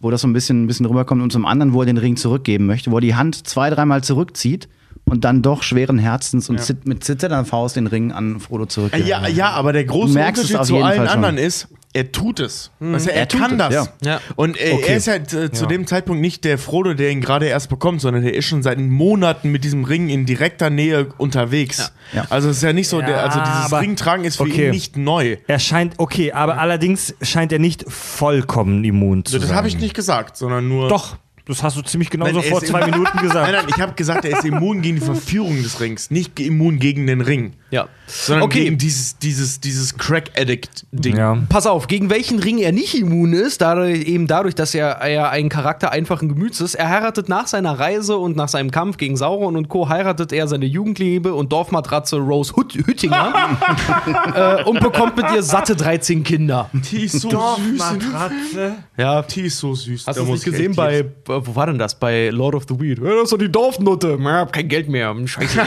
Wo 0.00 0.10
das 0.10 0.20
so 0.20 0.28
ein 0.28 0.32
bisschen, 0.32 0.64
ein 0.64 0.66
bisschen 0.66 0.86
rüberkommt. 0.86 1.22
Und 1.22 1.32
zum 1.32 1.46
anderen, 1.46 1.72
wo 1.72 1.80
er 1.80 1.86
den 1.86 1.96
Ring 1.96 2.16
zurückgeben 2.16 2.66
möchte, 2.66 2.90
wo 2.90 2.98
er 2.98 3.00
die 3.00 3.14
Hand 3.14 3.46
zwei, 3.46 3.70
dreimal 3.70 4.04
zurückzieht 4.04 4.68
und 5.04 5.24
dann 5.24 5.42
doch 5.42 5.62
schweren 5.62 5.98
Herzens 5.98 6.48
und 6.48 6.60
zit 6.60 6.86
mit 6.86 7.04
zitternder 7.04 7.44
Faust 7.44 7.76
den 7.76 7.86
Ring 7.86 8.12
an 8.12 8.40
Frodo 8.40 8.66
zurückgibt. 8.66 9.06
Ja, 9.06 9.26
ja, 9.28 9.50
aber 9.50 9.72
der 9.72 9.84
große 9.84 10.18
Unterschied 10.18 10.64
zu 10.64 10.76
allen 10.78 11.06
anderen 11.06 11.38
ist, 11.38 11.68
er 11.94 12.12
tut 12.12 12.40
es. 12.40 12.70
Also 12.80 13.08
er, 13.08 13.16
Er 13.16 13.28
tut 13.28 13.40
kann 13.40 13.56
das. 13.56 13.72
ja. 13.72 13.86
Ja. 14.04 14.20
Und 14.36 14.60
äh, 14.60 14.72
Okay. 14.72 14.84
er 14.88 14.96
ist 14.96 15.08
halt 15.08 15.32
äh, 15.32 15.50
zu 15.52 15.64
dem 15.66 15.86
Zeitpunkt 15.86 16.20
nicht 16.20 16.44
der 16.44 16.58
Frodo, 16.58 16.92
der 16.92 17.10
ihn 17.10 17.20
gerade 17.22 17.46
erst 17.46 17.68
bekommt, 17.70 18.00
sondern 18.02 18.22
der 18.24 18.34
ist 18.34 18.44
schon 18.46 18.62
seit 18.62 18.78
Monaten 18.78 19.50
mit 19.52 19.64
diesem 19.64 19.84
Ring 19.84 20.08
in 20.10 20.26
direkter 20.26 20.68
Nähe 20.70 21.06
unterwegs. 21.18 21.92
Ja. 22.12 22.22
Ja. 22.22 22.26
Also 22.30 22.50
es 22.50 22.58
ist 22.58 22.62
ja 22.64 22.72
nicht 22.72 22.88
so, 22.88 23.00
der, 23.00 23.22
also 23.24 23.38
Ja, 23.38 23.44
dieses 23.44 23.72
aber- 23.72 23.80
Ringtragen 23.80 24.24
ist 24.24 24.36
für 24.36 24.42
okay. 24.42 24.66
ihn 24.66 24.70
nicht 24.72 24.96
neu. 24.96 25.36
Er 25.46 25.58
scheint, 25.58 25.94
okay, 25.98 26.32
aber 26.32 26.58
allerdings 26.58 27.14
scheint 27.22 27.52
er 27.52 27.58
nicht 27.60 27.84
vollkommen 27.90 28.84
immun 28.84 29.24
zu 29.24 29.38
Das 29.38 29.48
sein. 29.48 29.56
habe 29.56 29.68
ich 29.68 29.78
nicht 29.78 29.94
gesagt, 29.94 30.36
sondern 30.36 30.68
nur. 30.68 30.88
Doch, 30.88 31.16
das 31.46 31.62
hast 31.62 31.76
du 31.76 31.82
ziemlich 31.82 32.08
genau 32.10 32.24
Nein, 32.24 32.34
so 32.34 32.42
vor 32.42 32.62
zwei 32.62 32.86
Minuten 32.86 33.18
gesagt. 33.20 33.50
Nein, 33.50 33.52
nein, 33.52 33.66
ich 33.68 33.80
habe 33.80 33.92
gesagt, 33.94 34.24
er 34.24 34.38
ist 34.38 34.44
immun 34.44 34.80
gegen 34.80 34.96
die 34.96 35.04
Verführung 35.04 35.62
des 35.62 35.78
Rings, 35.80 36.10
nicht 36.10 36.38
immun 36.40 36.78
gegen 36.78 37.06
den 37.06 37.20
Ring. 37.20 37.52
Ja. 37.70 37.88
Sondern 38.06 38.44
Okay. 38.44 38.64
gegen 38.64 38.78
dieses, 38.78 39.18
dieses, 39.18 39.60
dieses 39.60 39.96
Crack-Addict-Ding. 39.98 41.16
Ja. 41.16 41.36
Pass 41.48 41.66
auf, 41.66 41.86
gegen 41.86 42.08
welchen 42.10 42.38
Ring 42.38 42.58
er 42.58 42.72
nicht 42.72 42.94
immun 42.94 43.32
ist, 43.32 43.60
dadurch, 43.60 44.04
eben 44.06 44.26
dadurch, 44.26 44.54
dass 44.54 44.74
er, 44.74 45.00
er 45.00 45.30
ein 45.30 45.48
Charakter 45.48 45.90
einfachen 45.92 46.28
Gemüts 46.28 46.60
ist. 46.60 46.74
Er 46.76 46.88
heiratet 46.88 47.28
nach 47.28 47.46
seiner 47.46 47.78
Reise 47.78 48.16
und 48.16 48.36
nach 48.36 48.48
seinem 48.48 48.70
Kampf 48.70 48.96
gegen 48.96 49.16
Sauron 49.16 49.56
und 49.56 49.68
Co. 49.68 49.88
heiratet 49.88 50.32
er 50.32 50.46
seine 50.48 50.66
Jugendliebe 50.66 51.34
und 51.34 51.52
Dorfmatratze 51.52 52.16
Rose 52.16 52.54
Hüt 52.56 52.74
Hüttinger 52.86 53.32
äh, 54.34 54.64
und 54.64 54.80
bekommt 54.80 55.16
mit 55.16 55.26
ihr 55.34 55.42
satte 55.42 55.76
13 55.76 56.22
Kinder. 56.24 56.70
Die 56.72 57.04
ist 57.04 57.20
so 57.20 57.30
süß. 57.30 57.78
Matratze. 57.78 58.74
Ja, 58.96 59.22
Die 59.22 59.40
ist 59.42 59.58
so 59.58 59.74
süß. 59.74 60.06
hast 60.06 60.16
du 60.16 60.22
es 60.22 60.26
muss 60.28 60.38
nicht 60.40 60.46
ich 60.46 60.52
gesehen 60.52 60.74
bei, 60.74 61.04
wo 61.42 61.56
war 61.56 61.66
denn 61.66 61.78
das? 61.78 61.94
Bei 61.94 62.28
Lord 62.30 62.54
of 62.54 62.64
the 62.68 62.78
Weed. 62.78 62.98
Ja, 62.98 63.10
das 63.14 63.24
ist 63.24 63.32
doch 63.32 63.38
die 63.38 63.50
Dorfnutte. 63.50 64.16
Ich 64.20 64.26
hab 64.26 64.52
kein 64.52 64.68
Geld 64.68 64.88
mehr. 64.88 65.14
Scheiße. 65.24 65.60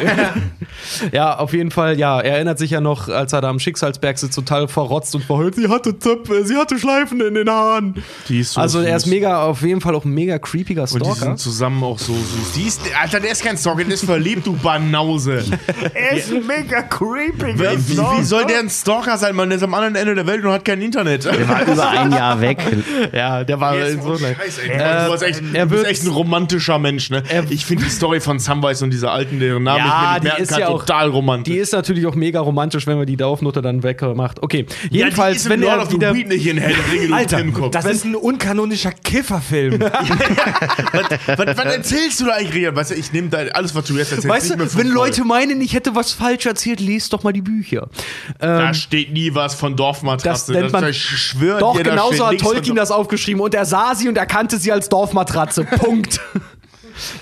ja, 1.12 1.38
auf 1.38 1.54
jeden 1.54 1.72
Fall, 1.72 1.98
ja, 2.00 2.20
er 2.20 2.36
erinnert 2.36 2.60
sich 2.60 2.72
ja 2.72 2.82
noch, 2.82 3.10
als 3.10 3.34
er 3.34 3.42
da 3.42 3.50
am 3.50 3.60
Schicksalsberg 3.60 4.18
sitzt, 4.18 4.36
total 4.36 4.68
verrotzt 4.68 5.16
und 5.16 5.24
verheult. 5.24 5.56
Sie 5.56 5.68
hatte 5.68 5.98
Zöpfe, 5.98 6.46
sie 6.46 6.56
hatte 6.56 6.78
Schleifen 6.80 7.22
in 7.22 7.34
den 7.34 7.50
Haaren. 7.50 7.96
Die 8.30 8.40
ist 8.40 8.54
so 8.54 8.62
also 8.62 8.80
er 8.80 8.98
ist 8.98 9.04
süß. 9.04 9.14
mega, 9.14 9.44
auf 9.44 9.62
jeden 9.62 9.82
Fall 9.82 9.96
auch 9.96 10.06
ein 10.06 10.14
mega 10.14 10.40
creepiger 10.40 10.84
Und 10.84 10.94
die 10.94 11.00
Stalker. 11.00 11.16
sind 11.16 11.40
zusammen 11.40 11.84
auch 11.84 12.00
so 12.00 12.14
süß. 12.14 12.54
Die 12.56 12.68
ist, 12.68 12.82
Alter, 13.00 13.20
der 13.20 13.32
ist 13.32 13.44
kein 13.44 13.58
Stalker, 13.58 13.84
der 13.84 13.94
ist 13.94 14.06
verliebt, 14.06 14.46
du 14.46 14.54
Banause. 14.54 15.44
Er 15.94 16.18
ist 16.18 16.32
mega 16.32 16.82
creepy. 16.84 17.58
wie, 17.58 17.60
wie, 17.60 17.98
wie 17.98 18.24
soll 18.24 18.46
der 18.46 18.60
ein 18.60 18.70
Stalker 18.70 19.18
sein, 19.18 19.36
Mann? 19.36 19.50
Der 19.50 19.58
ist 19.58 19.64
am 19.64 19.74
anderen 19.74 19.96
Ende 19.96 20.16
der 20.16 20.28
Welt 20.28 20.44
und 20.44 20.52
hat 20.52 20.66
kein 20.66 20.82
Internet. 20.82 21.26
Der 21.26 21.48
war 21.48 21.62
über 21.68 21.90
ein 21.90 22.12
Jahr 22.12 22.40
weg. 22.42 22.60
ja, 23.14 23.44
der 23.44 23.60
war 23.60 23.74
so 23.74 24.18
Scheiße, 24.18 24.62
ey. 24.64 24.78
Äh, 24.78 25.06
du, 25.06 25.12
bist 25.12 25.24
echt, 25.24 25.42
er 25.58 25.66
du 25.66 25.72
bist 25.72 25.84
wird- 25.84 25.92
echt 25.92 26.04
ein 26.04 26.10
romantischer 26.10 26.80
Mensch, 26.80 27.10
ne? 27.10 27.24
Ich 27.50 27.66
finde 27.66 27.84
die 27.86 27.90
Story 27.90 28.20
von 28.22 28.40
Samwise 28.40 28.84
und 28.84 28.92
dieser 28.92 29.12
alten, 29.12 29.40
deren 29.40 29.64
Namen 29.64 29.80
Ja, 29.86 29.86
ich 29.86 29.92
mir 29.92 30.14
nicht 30.14 30.24
merken 30.24 30.44
ist 30.44 30.50
kann, 30.50 30.60
ja 30.60 30.68
auch- 30.70 30.80
total 30.86 31.10
romantisch. 31.10 31.54
Die 31.54 31.60
ist 31.60 31.74
natürlich 31.74 32.06
auch 32.06 32.16
mega 32.16 32.40
romantisch, 32.40 32.88
wenn 32.88 32.98
man 32.98 33.06
die 33.06 33.18
Dorfnutte 33.18 33.62
dann 33.62 33.84
wegmacht. 33.84 34.42
Okay, 34.44 34.66
jedenfalls, 34.90 35.44
ja, 35.44 35.50
wenn 35.50 35.62
in 35.62 35.68
Lord 35.68 35.80
er 35.88 35.92
wieder. 35.92 36.14
Weed 36.14 36.28
nicht 36.30 36.46
in 36.48 36.58
der 36.58 36.68
Ringe, 36.70 37.08
du 37.08 37.14
Alter, 37.14 37.38
Timkopf. 37.38 37.72
das 37.72 37.86
ist 37.86 38.06
ein 38.06 38.16
unkanonischer 38.16 38.92
Kifferfilm. 38.92 39.80
was, 39.82 41.58
was 41.58 41.66
erzählst 41.76 42.20
du 42.22 42.26
da 42.26 42.34
eigentlich, 42.34 42.54
Rian? 42.56 42.76
Weißt 42.76 42.92
du, 42.92 42.96
ich 42.96 43.12
nehme 43.14 43.30
da 43.30 43.38
alles, 43.54 43.74
was 43.76 43.86
du 43.86 43.94
jetzt 43.94 44.12
erzählst, 44.12 44.28
Weißt 44.30 44.50
du, 44.52 44.60
wenn 44.60 44.68
voll. 44.70 44.84
Leute 44.88 45.24
meinen, 45.24 45.62
ich 45.62 45.74
hätte 45.74 45.96
was 45.96 46.12
falsch 46.14 46.46
erzählt, 46.46 46.80
lest 46.80 47.14
doch 47.14 47.24
mal 47.24 47.34
die 47.34 47.42
Bücher. 47.42 47.88
Da 48.40 48.74
steht 48.74 49.14
nie 49.14 49.34
was 49.34 49.56
von 49.56 49.76
Dorfmatratze. 49.76 50.54
Das 50.54 50.62
nennt 50.62 50.72
man- 50.74 50.88
ich 50.90 51.02
schwöre 51.02 51.60
Doch, 51.60 51.76
dir, 51.78 51.84
genauso 51.84 52.26
hat 52.28 52.38
Tolkien 52.40 52.76
das 52.76 52.92
aufgeschrieben 52.92 53.42
und 53.42 53.54
er 53.54 53.66
sah 53.66 53.94
sie 53.96 54.08
und 54.08 54.18
erkannte 54.18 54.58
sie 54.58 54.72
als 54.72 54.90
Dorfmatratze. 54.90 55.47
Punkt. 55.56 56.20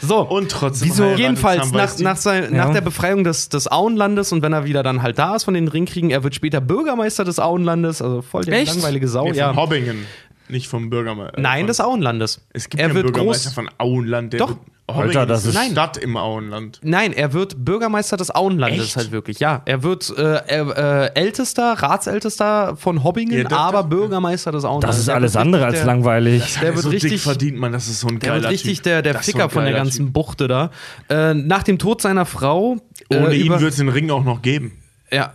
So. 0.02 0.22
Und 0.22 0.52
trotzdem 0.52 0.90
Wieso? 0.90 1.16
Jedenfalls 1.16 1.72
nach, 1.72 1.98
nach, 2.00 2.18
sein, 2.18 2.54
nach 2.54 2.72
der 2.72 2.82
Befreiung 2.82 3.24
des, 3.24 3.50
des 3.50 3.70
Auenlandes 3.70 4.32
und 4.32 4.42
wenn 4.42 4.54
er 4.54 4.66
wieder 4.66 4.84
dann 4.84 5.02
halt 5.02 5.20
da 5.20 5.36
ist 5.36 5.44
von 5.44 5.54
den 5.54 5.68
Ringkriegen, 5.68 6.12
er 6.12 6.24
wird 6.24 6.36
später 6.36 6.62
Bürgermeister 6.62 7.24
des 7.24 7.40
Auenlandes, 7.40 8.02
also 8.02 8.22
voll 8.22 8.46
der 8.46 8.60
Echt? 8.60 8.74
langweilige 8.74 9.08
Sau. 9.08 9.24
Nee, 9.24 9.30
von 9.32 9.38
ja. 9.38 9.56
Hobbingen, 9.56 10.06
nicht 10.50 10.68
vom 10.68 10.90
Bürgermeister. 10.90 11.40
Nein, 11.42 11.68
des 11.68 11.80
Auenlandes. 11.82 12.46
Es 12.54 12.70
gibt 12.70 12.80
er 12.82 12.86
einen 12.88 12.96
wird 12.96 13.06
Bürgermeister 13.08 13.50
groß. 13.50 13.54
von 13.56 13.70
Auenland. 13.78 14.34
Der 14.34 14.40
Doch. 14.40 14.58
Alter, 14.88 15.26
das 15.26 15.46
ist 15.46 15.56
ist- 15.56 15.72
Stadt 15.72 15.98
im 15.98 16.16
Auenland. 16.16 16.80
Nein, 16.84 17.12
er 17.12 17.34
wird 17.34 17.66
Bürgermeister 17.66 18.18
des 18.18 18.30
Auenlandes 18.30 18.86
Echt? 18.86 18.98
halt 18.98 19.12
wirklich. 19.12 19.40
Ja, 19.40 19.64
er 19.66 19.82
wird 19.82 20.14
äh, 20.16 20.36
äh, 20.48 21.10
ältester, 21.16 21.74
Ratsältester 21.74 22.76
von 22.78 23.04
Hobbingen, 23.04 23.48
Ja, 23.50 23.58
aber 23.58 23.82
doch. 23.82 23.90
Bürgermeister 23.90 24.52
des 24.52 24.64
Auenlandes. 24.64 24.90
Das 24.92 25.00
ist 25.00 25.08
Der 25.08 25.16
alles 25.16 25.36
andere 25.36 25.66
als 25.66 25.78
der- 25.78 25.86
langweilig. 25.86 26.60
Der 26.62 26.74
wird 26.76 26.84
so 26.84 26.90
richtig 26.90 27.14
dick 27.14 27.20
verdient 27.22 27.58
man, 27.58 27.72
das 27.72 27.88
ist 27.88 28.02
so 28.02 28.08
ein 28.08 28.20
Der 28.20 28.30
geiler 28.30 28.42
wird 28.44 28.52
richtig 28.54 28.78
Typ. 28.78 28.84
der, 28.84 29.02
der 29.02 29.14
Das 29.14 29.22
ist 29.22 29.26
so 29.26 29.32
Ficker 29.32 29.46
ein 29.46 29.50
von 29.50 29.64
der 29.64 29.74
ganzen 29.74 30.06
Typ. 30.06 30.14
Buchte 30.14 30.48
da. 30.48 30.70
Äh, 31.10 31.34
nach 31.34 31.64
dem 31.64 31.80
Tod 31.80 32.02
seiner 32.04 32.26
Frau. 32.28 32.78
Ohne 33.12 33.30
äh, 33.34 33.38
ihn 33.40 33.48
über- 33.48 33.62
wird 33.62 33.72
es 33.72 33.78
den 33.78 33.90
Ring 33.90 34.12
auch 34.12 34.24
noch 34.24 34.44
geben. 34.44 34.74
Ja. 35.12 35.34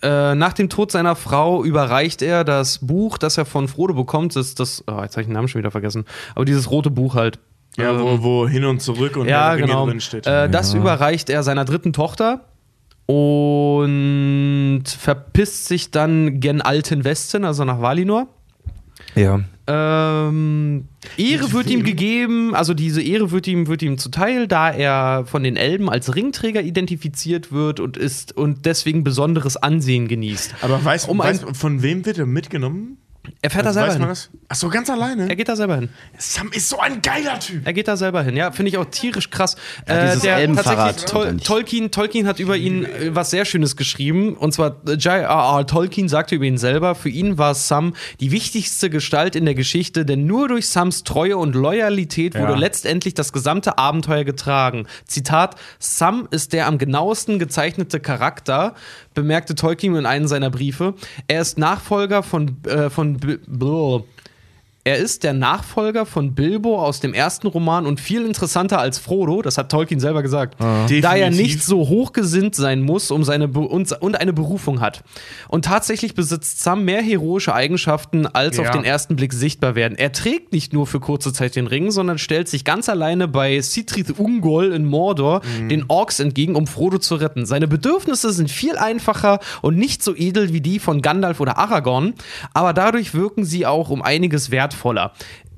Äh, 0.00 0.34
nach 0.34 0.52
dem 0.52 0.68
Tod 0.68 0.92
seiner 0.92 1.16
Frau 1.16 1.64
überreicht 1.64 2.22
er 2.22 2.44
das 2.44 2.78
Buch, 2.78 3.18
das 3.18 3.36
er 3.36 3.44
von 3.44 3.66
Frodo 3.66 3.94
bekommt. 3.94 4.36
Das, 4.36 4.54
das 4.54 4.84
oh, 4.86 5.00
jetzt 5.02 5.14
habe 5.14 5.22
ich 5.22 5.26
den 5.26 5.32
Namen 5.32 5.48
schon 5.48 5.58
wieder 5.58 5.70
vergessen. 5.70 6.04
Aber 6.34 6.44
dieses 6.44 6.70
rote 6.70 6.90
Buch 6.90 7.14
halt. 7.14 7.38
Ja, 7.76 7.90
Ähm, 7.92 8.00
wo, 8.00 8.22
wo 8.22 8.48
hin 8.48 8.64
und 8.64 8.80
zurück 8.80 9.16
und 9.16 9.28
ja, 9.28 9.56
genau. 9.56 9.86
drin 9.86 10.00
steht. 10.00 10.26
Äh, 10.26 10.48
das 10.48 10.74
überreicht 10.74 11.30
er 11.30 11.42
seiner 11.42 11.64
dritten 11.64 11.92
Tochter 11.92 12.44
und 13.06 14.82
verpisst 14.86 15.66
sich 15.66 15.90
dann 15.90 16.40
gen 16.40 16.60
Alten 16.60 17.04
Westen, 17.04 17.44
also 17.44 17.64
nach 17.64 17.80
Valinor. 17.80 18.28
Ja. 19.18 19.40
Ähm, 19.66 20.84
Ehre 21.18 21.52
wird 21.52 21.68
ihm 21.68 21.82
gegeben, 21.82 22.54
also 22.54 22.72
diese 22.72 23.02
Ehre 23.02 23.30
wird 23.32 23.46
ihm, 23.46 23.66
wird 23.66 23.82
ihm 23.82 23.98
zuteil, 23.98 24.46
da 24.48 24.70
er 24.70 25.26
von 25.26 25.42
den 25.42 25.56
Elben 25.56 25.90
als 25.90 26.14
Ringträger 26.14 26.62
identifiziert 26.62 27.52
wird 27.52 27.80
und 27.80 27.96
ist 27.98 28.34
und 28.34 28.64
deswegen 28.64 29.04
besonderes 29.04 29.56
Ansehen 29.58 30.08
genießt. 30.08 30.54
Aber 30.62 30.82
weiß, 30.82 31.06
um 31.06 31.18
weiß 31.18 31.44
ein- 31.44 31.54
von 31.54 31.82
wem 31.82 32.06
wird 32.06 32.16
er 32.18 32.26
mitgenommen? 32.26 32.96
Er 33.42 33.50
fährt 33.50 33.64
da 33.64 33.68
Also 33.68 33.80
selber 33.80 33.92
weiß 33.92 33.98
man 33.98 34.08
hin. 34.08 34.14
das? 34.14 34.30
Ach 34.48 34.56
so, 34.56 34.68
ganz 34.68 34.90
alleine? 34.90 35.28
Er 35.28 35.36
geht 35.36 35.48
da 35.48 35.56
selber 35.56 35.76
hin. 35.76 35.88
Sam 36.18 36.50
ist 36.52 36.68
so 36.68 36.78
ein 36.80 37.02
geiler 37.02 37.38
Typ. 37.38 37.66
Er 37.66 37.72
geht 37.72 37.88
da 37.88 37.96
selber 37.96 38.22
hin, 38.22 38.36
ja, 38.36 38.50
finde 38.52 38.70
ich 38.70 38.78
auch 38.78 38.84
tierisch 38.86 39.30
krass. 39.30 39.56
Ja, 39.88 40.06
dieses 40.06 40.24
Elbenfahrrad 40.24 40.96
tatsächlich, 41.06 41.10
Tol 41.10 41.36
Tolkien, 41.58 41.90
Tolkien 41.90 42.26
hat 42.26 42.38
über 42.40 42.56
ihn 42.56 42.84
äh, 42.84 43.14
was 43.14 43.30
sehr 43.30 43.44
Schönes 43.44 43.76
geschrieben. 43.76 44.34
Und 44.36 44.52
zwar 44.52 44.76
äh, 44.88 44.92
J.R.R. 44.92 45.66
Tolkien 45.66 46.08
sagte 46.08 46.34
über 46.34 46.44
ihn 46.44 46.58
selber, 46.58 46.94
für 46.94 47.08
ihn 47.08 47.38
war 47.38 47.54
Sam 47.54 47.94
die 48.20 48.30
wichtigste 48.30 48.90
Gestalt 48.90 49.36
in 49.36 49.44
der 49.44 49.54
Geschichte, 49.54 50.04
denn 50.04 50.26
nur 50.26 50.48
durch 50.48 50.68
Sams 50.68 51.04
Treue 51.04 51.36
und 51.36 51.54
Loyalität 51.54 52.34
wurde 52.34 52.52
Ja. 52.52 52.58
letztendlich 52.58 53.14
das 53.14 53.32
gesamte 53.32 53.78
Abenteuer 53.78 54.24
getragen. 54.24 54.86
Zitat: 55.06 55.56
Sam 55.78 56.28
ist 56.30 56.52
der 56.52 56.66
am 56.66 56.78
genauesten 56.78 57.38
gezeichnete 57.38 58.00
Charakter, 58.00 58.74
bemerkte 59.20 59.54
Tolkien 59.54 59.94
in 59.96 60.06
einem 60.06 60.26
seiner 60.26 60.50
Briefe. 60.50 60.94
Er 61.26 61.40
ist 61.40 61.58
Nachfolger 61.58 62.22
von, 62.22 62.56
äh, 62.64 62.90
von. 62.90 63.18
Er 64.88 64.96
ist 64.96 65.22
der 65.22 65.34
Nachfolger 65.34 66.06
von 66.06 66.34
Bilbo 66.34 66.82
aus 66.82 67.00
dem 67.00 67.12
ersten 67.12 67.46
Roman 67.46 67.84
und 67.84 68.00
viel 68.00 68.24
interessanter 68.24 68.78
als 68.78 68.98
Frodo, 68.98 69.42
das 69.42 69.58
hat 69.58 69.70
Tolkien 69.70 70.00
selber 70.00 70.22
gesagt, 70.22 70.58
da 70.60 71.14
er 71.14 71.28
nicht 71.30 71.62
so 71.62 71.88
hochgesinnt 71.88 72.54
sein 72.54 72.80
muss 72.80 73.10
um 73.10 73.22
seine 73.22 73.48
Be 73.48 73.60
und, 73.60 73.92
und 74.00 74.18
eine 74.18 74.32
Berufung 74.32 74.80
hat. 74.80 75.04
Und 75.48 75.66
tatsächlich 75.66 76.14
besitzt 76.14 76.60
Sam 76.62 76.86
mehr 76.86 77.02
heroische 77.02 77.54
Eigenschaften, 77.54 78.26
als 78.26 78.56
Ja. 78.56 78.62
auf 78.62 78.70
den 78.70 78.84
ersten 78.84 79.14
Blick 79.14 79.34
sichtbar 79.34 79.74
werden. 79.74 79.98
Er 79.98 80.12
trägt 80.12 80.52
nicht 80.54 80.72
nur 80.72 80.86
für 80.86 81.00
kurze 81.00 81.34
Zeit 81.34 81.54
den 81.54 81.66
Ring, 81.66 81.90
sondern 81.90 82.16
stellt 82.16 82.48
sich 82.48 82.64
ganz 82.64 82.88
alleine 82.88 83.28
bei 83.28 83.60
Sitrith 83.60 84.18
Ungol 84.18 84.72
in 84.72 84.86
Mordor 84.86 85.42
Mhm. 85.60 85.68
den 85.68 85.84
Orks 85.88 86.18
entgegen, 86.18 86.54
um 86.56 86.66
Frodo 86.66 86.96
zu 86.96 87.16
retten. 87.16 87.44
Seine 87.44 87.68
Bedürfnisse 87.68 88.32
sind 88.32 88.50
viel 88.50 88.78
einfacher 88.78 89.38
und 89.60 89.76
nicht 89.76 90.02
so 90.02 90.14
edel 90.16 90.54
wie 90.54 90.62
die 90.62 90.78
von 90.78 91.02
Gandalf 91.02 91.40
oder 91.40 91.58
Aragorn, 91.58 92.14
aber 92.54 92.72
dadurch 92.72 93.12
wirken 93.12 93.44
sie 93.44 93.66
auch 93.66 93.90
um 93.90 94.00
einiges 94.00 94.50
wertvoller. 94.50 94.77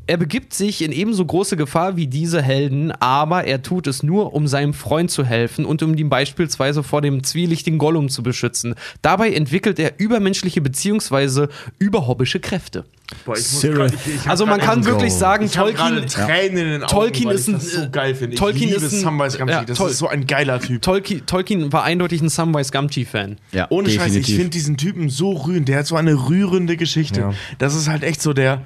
Er 0.07 0.17
begibt 0.17 0.55
sich 0.55 0.83
in 0.83 0.91
ebenso 0.91 1.25
große 1.25 1.57
Gefahr 1.57 1.95
wie 1.95 2.09
diese 2.09 2.43
Helden, 2.43 2.91
aber 2.91 3.45
er 3.45 3.63
tut 3.63 3.87
es 3.87 4.03
nur, 4.03 4.35
um 4.35 4.49
seinem 4.49 4.75
Freund 4.75 5.09
zu 5.09 5.25
helfen 5.25 5.65
und 5.65 5.85
um 5.85 5.95
ihn 5.97 6.09
beispielsweise 6.09 6.83
vor 6.83 7.01
dem 7.01 7.23
zwielichtigen 7.23 7.79
Gollum 7.79 8.09
zu 8.09 8.25
beschützen. 8.25 8.75
Dabei 9.03 9.31
entwickelt 9.33 9.79
er 9.79 10.01
übermenschliche 10.01 10.61
bzw. 10.63 11.47
überhobbische 11.79 12.41
Kräfte. 12.41 12.87
Boah, 13.25 13.37
ich 13.37 13.61
grad- 13.73 13.93
ich- 13.95 14.15
ich 14.17 14.29
Also 14.29 14.47
man 14.47 14.59
kann 14.59 14.85
wirklich 14.85 15.13
sagen, 15.13 15.45
Ich 15.45 15.53
Tolkien, 15.53 16.05
Tränen 16.09 16.57
in 16.59 16.65
den 16.71 16.83
Augen, 16.83 16.91
Tolkien 16.93 17.31
ist 17.31 17.43
ich 17.47 17.55
ein- 17.55 17.61
das 17.61 17.73
so 17.73 17.91
geil 17.91 18.15
finde. 18.17 18.35
Ich 18.35 18.41
Tolkien 18.41 18.71
liebe 18.71 18.85
ist 18.85 18.93
ein- 18.93 19.01
Samwise 19.03 19.39
Gamgee. 19.39 19.53
ja, 19.53 19.65
das 19.65 19.79
toll. 19.79 19.91
ist 19.91 19.99
so 19.99 20.09
ein 20.09 20.27
geiler 20.27 20.59
Typ. 20.61 20.83
Tolkien, 20.83 21.25
Tolkien 21.27 21.73
war 21.73 21.85
eindeutig 21.85 22.21
ein 22.21 22.29
Samwise 22.31 22.73
Gamgee-Fan. 22.73 23.37
Ja, 23.53 23.69
Ohne 23.71 23.89
Scheiß, 23.89 23.99
ich 24.09 24.13
definitiv. 24.13 24.35
finde 24.37 24.51
diesen 24.51 24.77
Typen 24.77 25.09
so 25.09 25.31
rührend. 25.35 25.69
Der 25.69 25.79
hat 25.79 25.87
so 25.87 25.95
eine 25.95 26.15
rührende 26.29 26.77
Geschichte. 26.77 27.21
Ja. 27.21 27.35
Das 27.59 27.77
ist 27.77 27.89
halt 27.89 28.03
echt 28.03 28.21
so 28.23 28.33
der, 28.33 28.63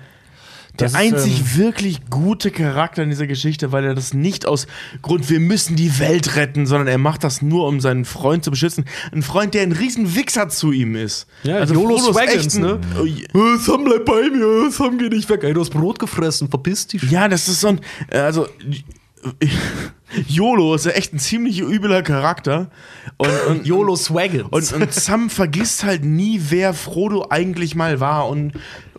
der 0.78 0.88
ist, 0.88 0.94
einzig 0.96 1.38
ähm, 1.38 1.56
wirklich 1.56 2.00
gute 2.10 2.50
Charakter 2.50 3.02
in 3.02 3.10
dieser 3.10 3.26
Geschichte, 3.26 3.70
weil 3.72 3.84
er 3.84 3.94
das 3.94 4.12
nicht 4.12 4.46
aus 4.46 4.66
Grund, 5.02 5.30
wir 5.30 5.40
müssen 5.40 5.76
die 5.76 5.98
Welt 5.98 6.36
retten, 6.36 6.66
sondern 6.66 6.88
er 6.88 6.98
macht 6.98 7.22
das 7.22 7.42
nur, 7.42 7.66
um 7.68 7.80
seinen 7.80 8.04
Freund 8.04 8.44
zu 8.44 8.50
beschützen. 8.50 8.84
Ein 9.12 9.22
Freund, 9.22 9.54
der 9.54 9.62
ein 9.62 9.72
riesen 9.72 10.14
Wichser 10.14 10.48
zu 10.48 10.72
ihm 10.72 10.96
ist. 10.96 11.26
Ja, 11.44 11.56
also 11.56 11.74
YOLO 11.74 11.98
Swaggins, 11.98 12.58
ne? 12.58 12.80
Oh, 12.98 13.04
Äh, 13.04 13.58
Sam, 13.58 13.84
bleib 13.84 14.04
bei 14.04 14.30
mir, 14.30 14.70
Sam, 14.70 14.98
geh 14.98 15.08
nicht 15.08 15.28
weg. 15.28 15.44
Ey, 15.44 15.54
du 15.54 15.60
hast 15.60 15.70
Brot 15.70 15.98
gefressen, 15.98 16.48
verpiss 16.48 16.86
dich. 16.86 17.02
Ja, 17.10 17.28
das 17.28 17.48
ist 17.48 17.60
so 17.60 17.68
ein, 17.68 17.80
äh, 18.10 18.18
also 18.18 18.48
YOLO 20.28 20.74
ist 20.74 20.86
ja 20.86 20.92
echt 20.92 21.12
ein 21.12 21.18
ziemlich 21.18 21.60
übler 21.60 22.02
Charakter. 22.02 22.70
Und, 23.16 23.30
und, 23.48 23.66
YOLO 23.66 23.96
Swaggins. 23.96 24.48
Und, 24.50 24.82
und 24.82 24.92
Sam 24.92 25.30
vergisst 25.30 25.84
halt 25.84 26.04
nie, 26.04 26.40
wer 26.48 26.74
Frodo 26.74 27.26
eigentlich 27.30 27.74
mal 27.74 28.00
war 28.00 28.28
und, 28.28 28.52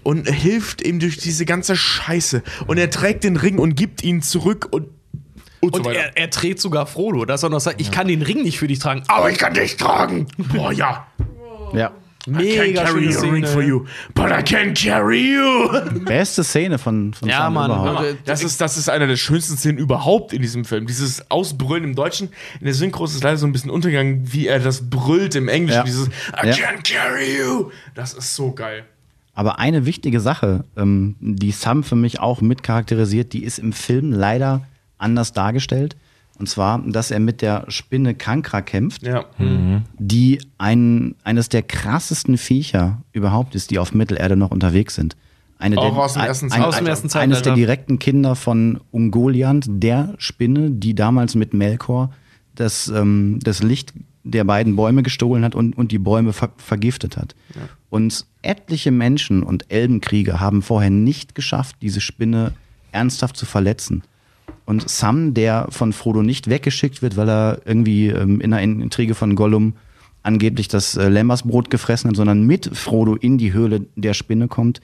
und 0.04 0.30
hilft 0.30 0.82
ihm 0.82 1.00
durch 1.00 1.18
diese 1.18 1.46
ganze 1.46 1.76
Scheiße. 1.76 2.44
Und 2.68 2.78
er 2.78 2.90
trägt 2.90 3.24
den 3.24 3.38
Ring 3.38 3.60
und 3.60 3.76
gibt 3.76 4.04
ihn 4.04 4.22
zurück 4.22 4.68
und, 4.72 4.88
und, 5.62 5.76
so 5.76 5.82
Und 5.82 5.86
weiter. 5.86 6.00
er, 6.00 6.18
er 6.18 6.30
trägt 6.30 6.60
sogar 6.60 6.86
Frodo, 6.86 7.26
dass 7.26 7.44
er 7.44 7.50
noch 7.50 7.60
sagt, 7.62 7.80
ich 7.82 7.92
kann 7.92 8.08
den 8.08 8.22
Ring 8.22 8.44
nicht 8.44 8.60
für 8.60 8.68
dich 8.68 8.80
tragen, 8.80 9.04
aber 9.08 9.32
ich 9.32 9.38
kann 9.38 9.54
dich 9.54 9.78
tragen. 9.78 10.28
Boah, 10.38 10.72
ja. 10.72 11.08
Ja. 11.74 11.92
I 12.28 12.32
can't 12.32 12.38
Mega 12.68 12.84
carry 12.86 13.12
schöne 13.14 13.14
Szene. 13.14 13.48
for 13.48 13.62
you, 13.62 13.86
but 14.16 14.32
I 14.32 14.42
can 14.42 14.74
carry 14.74 15.34
you. 15.36 15.70
Beste 16.06 16.44
Szene 16.44 16.78
von, 16.80 17.14
von 17.14 17.30
Ja, 17.30 17.38
Sam 17.40 17.54
Mann. 17.54 17.70
überhaupt. 17.72 18.16
Das 18.26 18.44
ist, 18.44 18.60
das 18.60 18.78
ist 18.78 18.90
einer 18.90 19.06
der 19.06 19.16
schönsten 19.16 19.58
Szenen 19.58 19.78
überhaupt 19.78 20.34
in 20.34 20.42
diesem 20.42 20.66
Film. 20.66 20.88
Dieses 20.88 21.30
Ausbrüllen 21.30 21.84
im 21.84 21.96
Deutschen. 21.96 22.30
In 22.60 22.66
der 22.66 22.74
Synchro 22.74 23.06
ist 23.06 23.14
es 23.16 23.22
leider 23.22 23.38
so 23.38 23.46
ein 23.46 23.52
bisschen 23.52 23.70
untergegangen, 23.70 24.34
wie 24.34 24.48
er 24.48 24.60
das 24.60 24.90
brüllt 24.90 25.36
im 25.36 25.48
Englischen. 25.48 25.78
Ja. 25.78 25.84
Dieses 25.84 26.08
I 26.08 26.48
Ja. 26.48 26.54
can 26.56 26.82
carry 26.84 27.38
you. 27.40 27.70
Das 27.94 28.14
ist 28.14 28.36
so 28.36 28.52
geil. 28.52 28.86
Aber 29.36 29.60
eine 29.60 29.86
wichtige 29.86 30.20
Sache, 30.20 30.64
ähm, 30.78 31.16
die 31.20 31.52
Sam 31.52 31.84
für 31.84 31.96
mich 31.98 32.20
auch 32.22 32.42
mit 32.42 32.64
charakterisiert, 32.64 33.34
die 33.34 33.44
ist 33.44 33.60
im 33.60 33.74
Film 33.74 34.12
leider 34.14 34.62
anders 34.98 35.34
dargestellt. 35.34 35.96
Und 36.38 36.50
zwar, 36.50 36.80
dass 36.80 37.12
er 37.12 37.20
mit 37.20 37.42
der 37.42 37.66
Spinne 37.70 38.14
Kankra 38.14 38.62
kämpft, 38.62 39.04
Ja. 39.04 39.26
die 39.98 40.42
ein, 40.58 41.16
eines 41.24 41.48
der 41.50 41.62
krassesten 41.64 42.38
Viecher 42.38 43.02
überhaupt 43.14 43.56
ist, 43.56 43.72
die 43.72 43.80
auf 43.80 43.94
Mittelerde 43.94 44.36
noch 44.36 44.52
unterwegs 44.52 44.96
sind. 44.96 45.16
eine 45.58 45.78
Auch 45.78 45.94
der, 45.94 46.04
aus 46.04 46.14
dem 46.14 46.22
ersten 46.24 46.52
ein, 46.52 46.62
Aus 46.64 46.78
dem 46.78 46.86
ersten 46.88 47.06
eines 47.18 47.38
der 47.38 47.44
Zeitalter. 47.44 47.56
direkten 47.56 47.98
Kinder 48.00 48.36
von 48.36 48.82
Ungoliant, 48.92 49.66
der 49.70 50.14
Spinne, 50.18 50.70
die 50.72 50.94
damals 50.94 51.36
mit 51.36 51.54
Melkor 51.54 52.12
das, 52.56 52.90
ähm, 52.90 53.40
das 53.42 53.64
Licht 53.64 53.94
der 54.26 54.44
beiden 54.44 54.76
Bäume 54.76 55.02
gestohlen 55.04 55.46
hat 55.46 55.56
und, 55.56 55.78
und 55.78 55.92
die 55.94 56.00
Bäume 56.00 56.34
ver 56.34 56.50
vergiftet 56.58 57.16
hat. 57.16 57.36
Und 57.90 58.26
etliche 58.42 58.92
Menschen 58.92 59.44
und 59.44 59.72
Elbenkrieger 59.72 60.40
haben 60.42 60.62
vorher 60.62 60.90
nicht 60.90 61.36
geschafft, 61.36 61.78
diese 61.82 62.02
Spinne 62.02 62.52
ernsthaft 62.92 63.38
zu 63.38 63.46
verletzen. 63.46 64.04
Und 64.66 64.90
Sam, 64.90 65.34
der 65.34 65.68
von 65.70 65.94
Frodo 65.94 66.24
nicht 66.24 66.50
weggeschickt 66.50 67.02
wird, 67.02 67.18
weil 67.18 67.30
er 67.30 67.62
irgendwie 67.66 68.08
ähm, 68.08 68.42
in 68.42 68.52
einer 68.54 68.62
Intrige 68.62 69.14
von 69.14 69.36
Gollum 69.36 69.76
angeblich 70.24 70.68
das 70.68 70.98
äh, 70.98 71.08
Lämmersbrot 71.08 71.70
gefressen 71.70 72.10
hat, 72.10 72.18
sondern 72.18 72.44
mit 72.44 72.76
Frodo 72.76 73.16
in 73.16 73.38
die 73.38 73.54
Höhle 73.54 73.86
der 73.96 74.14
Spinne 74.14 74.48
kommt, 74.48 74.82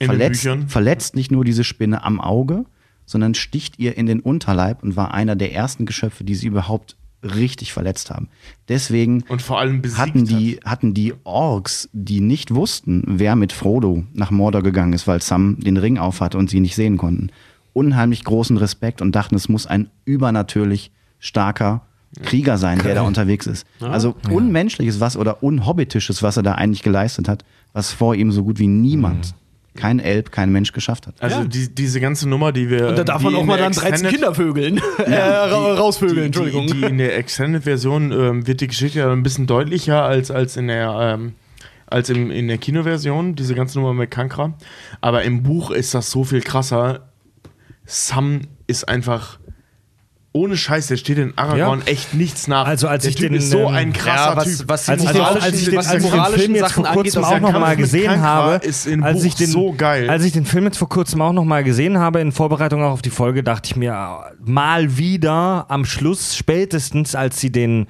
In 0.00 0.06
verletzt, 0.06 0.48
verletzt 0.66 1.14
nicht 1.14 1.30
nur 1.30 1.44
diese 1.44 1.62
Spinne 1.62 2.02
am 2.02 2.20
Auge, 2.20 2.64
sondern 3.04 3.34
sticht 3.34 3.78
ihr 3.78 3.96
in 3.96 4.06
den 4.06 4.20
Unterleib 4.20 4.82
und 4.82 4.96
war 4.96 5.14
einer 5.14 5.36
der 5.36 5.52
ersten 5.52 5.86
Geschöpfe, 5.86 6.24
die 6.24 6.34
sie 6.34 6.48
überhaupt 6.48 6.96
richtig 7.22 7.72
verletzt 7.72 8.10
haben. 8.10 8.28
Deswegen 8.68 9.22
Und 9.28 9.42
vor 9.42 9.58
allem 9.58 9.82
besiegt 9.82 10.00
hatten 10.00 10.20
hat. 10.22 10.28
die, 10.28 10.60
hatten 10.64 10.94
die 10.94 11.14
Orks, 11.24 11.88
die 11.92 12.20
nicht 12.20 12.54
wussten, 12.54 13.02
wer 13.06 13.36
mit 13.36 13.52
Frodo 13.52 14.04
nach 14.12 14.30
Mordor 14.30 14.62
gegangen 14.62 14.92
ist, 14.92 15.06
weil 15.06 15.22
Sam 15.22 15.58
den 15.60 15.76
Ring 15.76 15.98
aufhatte 15.98 16.38
und 16.38 16.50
sie 16.50 16.60
nicht 16.60 16.74
sehen 16.74 16.96
konnten, 16.98 17.30
unheimlich 17.76 18.24
großen 18.24 18.56
Respekt 18.56 19.02
und 19.02 19.12
dachten, 19.12 19.34
es 19.34 19.48
muss 19.48 19.66
ein 19.66 19.90
übernatürlich 20.06 20.90
starker 21.18 21.82
Krieger 22.22 22.56
sein, 22.56 22.78
der 22.78 22.94
da 22.94 23.02
unterwegs 23.02 23.46
ist. 23.46 23.66
Also 23.80 24.14
unmenschliches 24.30 25.00
was 25.00 25.16
oder 25.16 25.42
unhobbitisches, 25.42 26.22
was 26.22 26.36
er 26.38 26.42
da 26.42 26.52
eigentlich 26.52 26.82
geleistet 26.82 27.28
hat, 27.28 27.44
was 27.74 27.92
vor 27.92 28.14
ihm 28.14 28.32
so 28.32 28.42
gut 28.44 28.58
wie 28.58 28.66
niemand, 28.68 29.34
kein 29.74 29.98
Elb, 29.98 30.32
kein 30.32 30.50
Mensch 30.50 30.72
geschafft 30.72 31.06
hat. 31.06 31.14
Also 31.20 31.44
die, 31.44 31.74
diese 31.74 32.00
ganze 32.00 32.26
Nummer, 32.26 32.52
die 32.52 32.70
wir. 32.70 32.88
Und 32.88 32.96
da 32.96 33.04
darf 33.04 33.20
man 33.22 33.34
auch 33.34 33.44
mal 33.44 33.58
dann 33.58 33.72
13 33.72 33.92
Extended- 33.92 34.10
Kinder 34.12 34.34
vögeln. 34.34 34.80
äh, 35.04 35.14
ra- 35.14 35.74
rausvögeln, 35.74 36.16
die, 36.18 36.24
Entschuldigung. 36.26 36.66
Die, 36.68 36.72
die 36.72 36.82
in 36.84 36.96
der 36.96 37.18
Extended-Version 37.18 38.12
ähm, 38.12 38.46
wird 38.46 38.62
die 38.62 38.68
Geschichte 38.68 39.00
ja 39.00 39.12
ein 39.12 39.22
bisschen 39.22 39.46
deutlicher 39.46 40.02
als, 40.02 40.30
als 40.30 40.56
in 40.56 40.68
der. 40.68 40.96
Ähm, 41.18 41.32
als 41.88 42.08
im, 42.10 42.32
in 42.32 42.48
der 42.48 42.58
Kinoversion, 42.58 43.36
diese 43.36 43.54
ganze 43.54 43.78
Nummer 43.78 43.94
mit 43.94 44.10
Kankra. 44.10 44.54
Aber 45.00 45.22
im 45.22 45.44
Buch 45.44 45.70
ist 45.70 45.94
das 45.94 46.10
so 46.10 46.24
viel 46.24 46.40
krasser. 46.40 47.10
Sam 47.86 48.42
ist 48.66 48.88
einfach. 48.88 49.38
Ohne 50.32 50.54
Scheiß, 50.58 50.88
der 50.88 50.98
steht 50.98 51.16
in 51.16 51.32
Aragorn 51.38 51.78
Ja. 51.78 51.86
echt 51.86 52.12
nichts 52.12 52.46
nach. 52.46 52.66
Also 52.66 52.88
als 52.88 53.04
der 53.04 53.10
ich 53.10 53.16
Typ 53.16 53.30
den, 53.30 53.38
ist 53.38 53.48
so 53.48 53.60
ähm, 53.60 53.68
ein 53.68 53.92
krasser 53.94 54.30
ja, 54.32 54.36
was, 54.36 54.58
Typ. 54.58 54.68
was 54.68 54.86
moralischen, 54.86 55.42
als 55.42 55.54
ich 55.54 55.64
den, 55.64 55.76
was 55.78 55.86
als 55.86 55.90
die 55.92 55.96
ich 55.96 56.02
den 56.02 56.10
moralischen 56.18 56.40
Film 56.40 56.54
jetzt 56.56 56.60
Sachen 56.60 56.74
vor 56.74 56.86
angeht, 56.90 57.02
kurzem 57.04 57.22
das 57.22 57.24
auch 57.24 57.28
ist 57.30 57.34
ja 57.36 57.40
noch 57.40 57.52
Kampf 57.52 57.64
mal 57.64 57.70
mit 57.70 57.78
gesehen 57.78 58.20
habe, 58.20 58.66
ist 58.66 58.86
im 58.86 59.02
als 59.02 59.18
Buch 59.18 59.24
ich 59.24 59.34
den, 59.36 59.46
so 59.46 59.72
geil. 59.72 60.10
als 60.10 60.24
ich 60.24 60.32
den 60.32 60.44
Film 60.44 60.64
jetzt 60.64 60.76
vor 60.76 60.90
kurzem 60.90 61.22
auch 61.22 61.32
noch 61.32 61.44
mal 61.44 61.64
gesehen 61.64 61.96
habe 61.98 62.20
in 62.20 62.32
Vorbereitung 62.32 62.82
auch 62.82 62.90
auf 62.90 63.00
die 63.00 63.08
Folge, 63.08 63.42
dachte 63.42 63.70
ich 63.70 63.76
mir 63.76 64.24
mal 64.44 64.98
wieder 64.98 65.64
am 65.70 65.86
Schluss 65.86 66.36
spätestens, 66.36 67.14
als 67.14 67.40
sie 67.40 67.50
den 67.50 67.86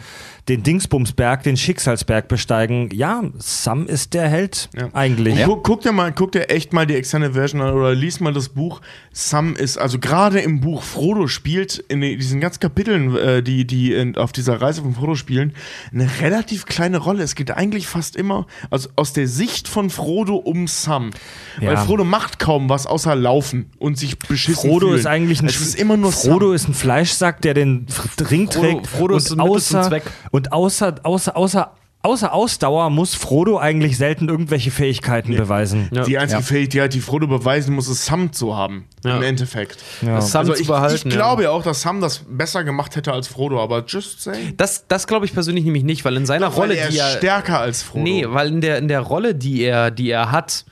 den 0.49 0.63
Dingsbumsberg, 0.63 1.43
den 1.43 1.57
Schicksalsberg 1.57 2.29
besteigen. 2.29 2.89
Ja, 2.93 3.25
Sam 3.39 3.87
ist 3.89 4.15
der 4.15 4.29
Held 4.29 4.69
Ja. 4.77 4.89
eigentlich. 4.93 5.35
Und 5.41 5.45
guck, 5.45 5.65
guck 5.65 5.81
dir 5.81 5.91
mal, 5.91 6.13
guck 6.13 6.31
dir 6.33 6.51
echt 6.51 6.73
mal 6.73 6.87
die 6.87 6.95
Extended 6.95 7.33
Version 7.33 7.61
an 7.61 7.75
oder 7.75 7.95
lies 7.97 8.21
mal 8.21 8.33
das 8.33 8.51
Buch. 8.51 8.81
Sam 9.13 9.57
ist, 9.57 9.77
also 9.77 9.99
gerade 9.99 10.39
im 10.41 10.61
Buch 10.61 10.85
Frodo 10.85 11.27
spielt 11.27 11.79
in 11.89 12.01
die- 12.01 12.17
diesen 12.17 12.41
ganzen 12.41 12.61
Kapiteln, 12.61 13.17
äh, 13.17 13.43
die, 13.43 13.67
die 13.67 13.93
in, 13.93 14.17
auf 14.17 14.31
dieser 14.31 14.61
Reise 14.61 14.83
von 14.83 14.95
Frodo 14.95 15.17
spielen, 15.17 15.53
eine 15.93 16.09
relativ 16.21 16.67
kleine 16.67 16.99
Rolle. 16.99 17.25
Es 17.25 17.35
geht 17.35 17.51
eigentlich 17.51 17.89
fast 17.89 18.15
immer 18.15 18.47
also 18.71 18.89
aus 18.95 19.13
der 19.13 19.27
Sicht 19.27 19.67
von 19.67 19.91
Frodo 19.91 20.37
um 20.37 20.69
Sam. 20.69 21.11
Weil 21.59 21.75
Ja. 21.75 21.77
Frodo 21.85 22.05
macht 22.05 22.39
kaum 22.39 22.69
was 22.69 22.87
außer 22.87 23.17
laufen 23.17 23.67
und 23.79 23.99
sich 23.99 24.17
beschissen 24.19 24.71
Frodo 24.71 24.87
fühlen. 24.89 24.99
ist 25.01 25.07
eigentlich 25.07 25.41
ein 25.43 25.47
es 25.49 25.61
ist 25.61 25.75
immer 25.75 25.97
nur 25.97 26.13
Frodo 26.13 26.47
Sam. 26.49 26.55
ist 26.55 26.69
ein 26.69 26.75
Fleischsack, 26.75 27.43
der 27.43 27.55
den 27.55 27.87
Ring 28.31 28.47
Frodo- 28.49 28.61
trägt. 28.61 28.87
Frodo 28.87 29.15
und 29.15 29.19
ist 29.19 29.29
zum 29.29 29.41
außer, 29.41 29.83
Zweck. 29.83 30.05
Und 30.37 30.53
außer, 30.53 30.97
außer, 31.03 31.35
außer, 31.37 31.73
außer 32.03 32.33
Ausdauer 32.33 32.91
muss 32.91 33.15
Frodo 33.15 33.59
eigentlich 33.59 33.97
selten 33.97 34.29
irgendwelche 34.29 34.71
Fähigkeiten 34.71 35.35
beweisen. 35.35 35.89
Ja. 35.93 36.05
Die 36.05 36.19
einzige 36.19 36.43
Fähigkeit, 36.43 36.93
die 36.95 37.01
Frodo 37.01 37.27
beweisen 37.27 37.75
muss, 37.75 37.89
ist 37.89 38.05
Sam 38.05 38.33
zu 38.33 38.55
haben. 38.55 38.87
Ja. 39.03 39.17
Im 39.17 39.23
Endeffekt. 39.23 39.79
Ja. 40.03 40.17
Das 40.17 40.31
Sam 40.31 40.41
Also 40.41 40.53
zu 40.53 40.61
ich, 40.61 40.69
behalten. 40.69 41.09
ich 41.09 41.15
ja. 41.15 41.19
glaube 41.19 41.45
ja 41.45 41.51
auch, 41.51 41.63
dass 41.63 41.81
Sam 41.81 42.01
das 42.03 42.21
besser 42.29 42.65
gemacht 42.65 42.95
hätte 42.97 43.13
als 43.13 43.29
Frodo, 43.29 43.61
aber 43.63 43.83
just 43.87 44.21
saying. 44.23 44.55
Das, 44.59 44.87
das 44.87 45.07
glaube 45.07 45.25
ich 45.25 45.33
persönlich 45.33 45.65
nämlich 45.65 45.85
nicht, 45.85 46.05
weil 46.05 46.17
in 46.17 46.27
seiner 46.27 46.49
Weil 46.53 46.61
Rolle, 46.61 46.77
er 46.77 46.89
die 46.89 46.97
ist 46.97 47.01
er. 47.01 47.17
stärker 47.17 47.59
als 47.61 47.83
Frodo. 47.83 48.05
Nee, 48.05 48.27
weil 48.29 48.49
in 48.49 48.61
der, 48.61 48.79
in 48.79 48.89
der 48.89 49.01
Rolle, 49.01 49.35
die 49.35 49.63
er, 49.63 49.91
die 49.91 50.11
er 50.11 50.31
hat, 50.31 50.65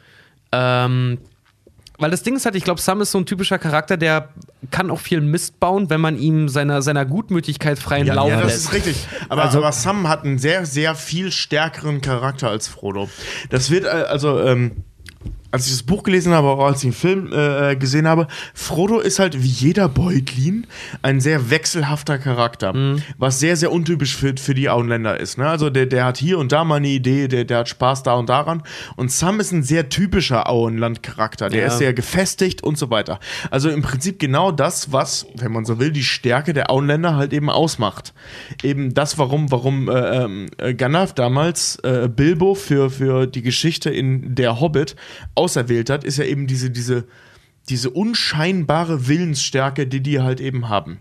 ähm, 0.53 1.19
weil 1.99 2.11
das 2.11 2.23
Ding 2.23 2.35
ist 2.37 2.45
halt, 2.45 2.57
ich 2.57 2.65
glaube, 2.65 2.81
Sam 2.81 3.01
ist 3.01 3.13
so 3.13 3.19
ein 3.19 3.27
typischer 3.27 3.59
Charakter, 3.59 3.97
der 3.97 4.31
kann 4.71 4.91
auch 4.91 5.01
viel 5.01 5.21
Mist 5.21 5.61
bauen, 5.61 5.91
wenn 5.91 6.01
man 6.01 6.19
ihm 6.19 6.49
seiner, 6.49 6.83
seiner 6.83 7.05
Gutmütigkeit 7.07 7.79
freien 7.79 8.07
Lauf 8.09 8.31
Ja, 8.31 8.41
das 8.41 8.53
lässt. 8.53 8.65
ist 8.67 8.73
richtig. 8.73 9.07
Aber, 9.29 9.45
aber 9.45 9.73
Sam 9.73 10.09
hat 10.09 10.25
einen 10.25 10.39
sehr, 10.39 10.67
sehr 10.67 10.95
viel 10.95 11.31
stärkeren 11.31 12.01
Charakter 12.01 12.49
als 12.51 12.67
Frodo. 12.69 13.09
Das 13.51 13.71
wird, 13.71 13.85
äh, 13.85 13.89
also, 13.89 14.41
ähm, 14.41 14.85
als 15.55 15.67
ich 15.67 15.73
das 15.73 15.83
Buch 15.85 16.03
gelesen 16.03 16.33
habe, 16.33 16.49
auch 16.49 16.65
als 16.67 16.79
ich 16.79 16.91
den 16.91 16.93
Film 16.93 17.33
äh, 17.33 17.77
gesehen 17.77 18.09
habe, 18.09 18.27
Frodo 18.55 18.99
ist 18.99 19.21
halt 19.21 19.41
wie 19.41 19.47
jeder 19.49 19.89
Beutlin 19.89 20.67
ein 21.03 21.21
sehr 21.21 21.49
wechselhafter 21.51 22.19
Charakter, 22.19 22.73
Mhm. 22.75 23.03
was 23.19 23.39
sehr, 23.39 23.57
sehr 23.57 23.71
untypisch 23.71 24.17
für, 24.17 24.35
für 24.37 24.55
die 24.55 24.69
Auenländer 24.69 25.21
ist. 25.21 25.39
Ne? 25.39 25.47
Also 25.49 25.71
der, 25.71 25.87
der 25.87 26.05
hat 26.07 26.17
hier 26.19 26.39
und 26.39 26.51
da 26.51 26.65
mal 26.65 26.77
eine 26.77 26.89
Idee, 26.89 27.29
der, 27.29 27.45
der 27.45 27.59
hat 27.59 27.69
Spaß 27.69 28.03
da 28.03 28.15
und 28.15 28.29
daran. 28.29 28.63
Und 28.97 29.13
Sam 29.13 29.39
ist 29.39 29.53
ein 29.53 29.63
sehr 29.63 29.89
typischer 29.89 30.49
Auenland-Charakter. 30.51 31.49
Der 31.51 31.61
Ja. 31.63 31.67
ist 31.69 31.79
sehr 31.79 31.95
gefestigt 31.95 32.63
und 32.65 32.77
so 32.77 32.91
weiter. 32.91 33.21
Also 33.51 33.71
im 33.71 33.81
Prinzip 33.83 34.19
genau 34.19 34.51
das, 34.51 34.93
was, 34.93 35.27
wenn 35.37 35.53
man 35.53 35.65
so 35.65 35.79
will, 35.79 35.93
die 35.93 36.03
Stärke 36.03 36.53
der 36.53 36.69
Auenländer 36.71 37.15
halt 37.15 37.33
eben 37.33 37.49
ausmacht. 37.49 38.13
Eben 38.65 38.93
das, 38.93 39.19
warum, 39.19 39.51
warum 39.53 39.89
äh, 39.89 40.25
äh, 40.59 40.75
Gandalf 40.75 41.13
damals 41.13 41.77
äh, 41.85 42.09
Bilbo 42.09 42.55
für, 42.57 42.91
für 42.91 43.27
die 43.29 43.43
Geschichte 43.43 43.91
in 43.91 44.35
Der 44.35 44.61
Hobbit 44.61 44.97
auserwählt 45.45 45.91
hat, 45.91 46.05
ist 46.05 46.19
ja 46.19 46.25
eben 46.25 46.47
diese, 46.47 46.71
diese, 46.71 47.05
diese 47.69 47.91
unscheinbare 47.91 49.09
Willensstärke, 49.09 49.87
die 49.87 50.01
die 50.01 50.21
halt 50.21 50.41
eben 50.41 50.69
haben. 50.69 50.99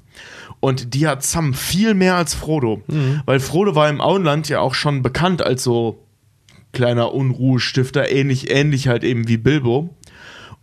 Und 0.60 0.94
die 0.94 1.08
hat 1.08 1.24
Sam 1.24 1.54
viel 1.54 1.94
mehr 1.94 2.16
als 2.16 2.34
Frodo. 2.34 2.82
Weil 3.26 3.40
Frodo 3.40 3.76
war 3.76 3.90
im 3.90 4.02
Auenland 4.02 4.50
ja 4.50 4.60
auch 4.60 4.74
schon 4.74 5.02
bekannt 5.02 5.42
als 5.42 5.64
so 5.64 6.06
kleiner 6.72 7.14
Unruhestifter, 7.14 8.10
ähnlich, 8.12 8.50
ähnlich 8.50 8.88
halt 8.88 9.04
eben 9.04 9.28
wie 9.28 9.38
Bilbo. 9.38 9.96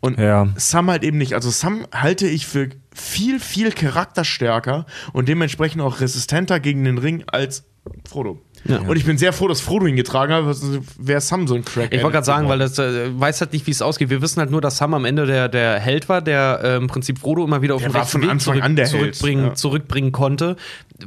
Und 0.00 0.18
Ja. 0.18 0.48
Sam 0.56 0.90
halt 0.90 1.02
eben 1.04 1.18
nicht. 1.18 1.34
Also 1.34 1.50
Sam 1.50 1.86
halte 1.92 2.26
ich 2.26 2.46
für 2.46 2.70
viel, 2.94 3.38
viel 3.38 3.70
charakterstärker 3.70 4.86
und 5.12 5.28
dementsprechend 5.28 5.82
auch 5.82 6.00
resistenter 6.00 6.60
gegen 6.60 6.84
den 6.84 6.98
Ring 6.98 7.24
als 7.26 7.64
Frodo. 8.08 8.40
Und 8.68 8.96
ich 8.96 9.04
bin 9.04 9.16
sehr 9.16 9.32
froh, 9.32 9.48
dass 9.48 9.60
Frodo 9.60 9.86
ihn 9.86 9.96
getragen 9.96 10.32
hat, 10.32 10.56
wäre 10.98 11.20
Sam 11.20 11.48
so 11.48 11.54
ein 11.54 11.64
Crack. 11.64 11.92
Ich 11.92 12.02
wollte 12.02 12.14
gerade 12.14 12.26
sagen, 12.26 12.48
weil 12.48 12.58
das 12.58 12.78
äh, 12.78 13.08
weiß 13.18 13.40
halt 13.40 13.52
nicht, 13.52 13.66
wie 13.66 13.70
es 13.70 13.80
ausgeht. 13.80 14.10
Wir 14.10 14.20
wissen 14.20 14.40
halt 14.40 14.50
nur, 14.50 14.60
dass 14.60 14.76
Sam 14.76 14.94
am 14.94 15.04
Ende 15.04 15.26
der, 15.26 15.48
der 15.48 15.78
Held 15.78 16.08
war, 16.08 16.20
der 16.20 16.60
äh, 16.62 16.76
im 16.76 16.86
Prinzip 16.86 17.18
Frodo 17.18 17.44
immer 17.44 17.62
wieder 17.62 17.74
auf 17.74 17.80
Der 17.80 17.90
den 17.90 17.94
war 17.94 18.02
rechten 18.02 18.22
Weg 18.22 18.30
Anfang 18.30 18.60
an 18.60 18.76
der 18.76 18.86
Held, 18.86 19.14
zurückbringen, 19.14 19.44
ja. 19.46 19.54
zurückbringen 19.54 20.12
konnte. 20.12 20.56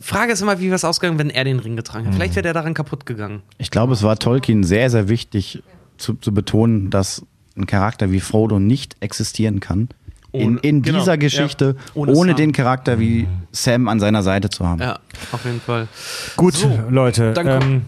Frage 0.02 0.34
ist 0.34 0.42
immer, 0.42 0.60
wie 0.60 0.66
wäre 0.66 0.76
es 0.76 0.86
ausgegangen, 0.86 1.20
wenn 1.20 1.30
er 1.30 1.44
den 1.44 1.60
Ring 1.60 1.76
getragen 1.76 2.06
hätte. 2.06 2.18
Vielleicht 2.18 2.36
wäre 2.36 2.44
der 2.44 2.54
daran 2.54 2.74
kaputt 2.74 3.06
gegangen. 3.06 3.44
Ich 3.58 3.70
glaube, 3.70 3.94
es 3.94 4.04
war 4.04 4.18
Tolkien 4.18 4.64
sehr, 4.64 4.90
sehr 4.90 5.08
wichtig 5.08 5.62
zu, 5.98 6.16
zu 6.16 6.34
betonen, 6.34 6.90
dass 6.90 7.26
ein 7.56 7.68
Charakter 7.68 8.12
wie 8.12 8.20
Frodo 8.20 8.60
nicht 8.60 8.96
existieren 9.00 9.60
kann. 9.60 9.90
In, 10.34 10.48
Ohne- 10.48 10.60
in 10.62 10.82
genau, 10.82 10.98
dieser 11.00 11.12
ja. 11.14 11.16
Geschichte, 11.18 11.76
Ohne 11.94 12.12
ohne, 12.14 12.32
Sam. 12.32 12.38
den 12.38 12.52
Charakter 12.54 13.00
wie 13.00 13.28
Sam 13.52 13.88
an 13.88 14.00
seiner 14.00 14.24
Seite 14.24 14.50
zu 14.50 14.68
haben. 14.68 14.82
Ja, 14.82 15.00
auf 15.32 15.46
jeden 15.46 15.62
Fall. 15.62 15.88
Gut, 16.36 16.56
So, 16.56 16.70
Leute. 16.90 17.34
dann 17.34 17.48
Ähm, 17.48 17.82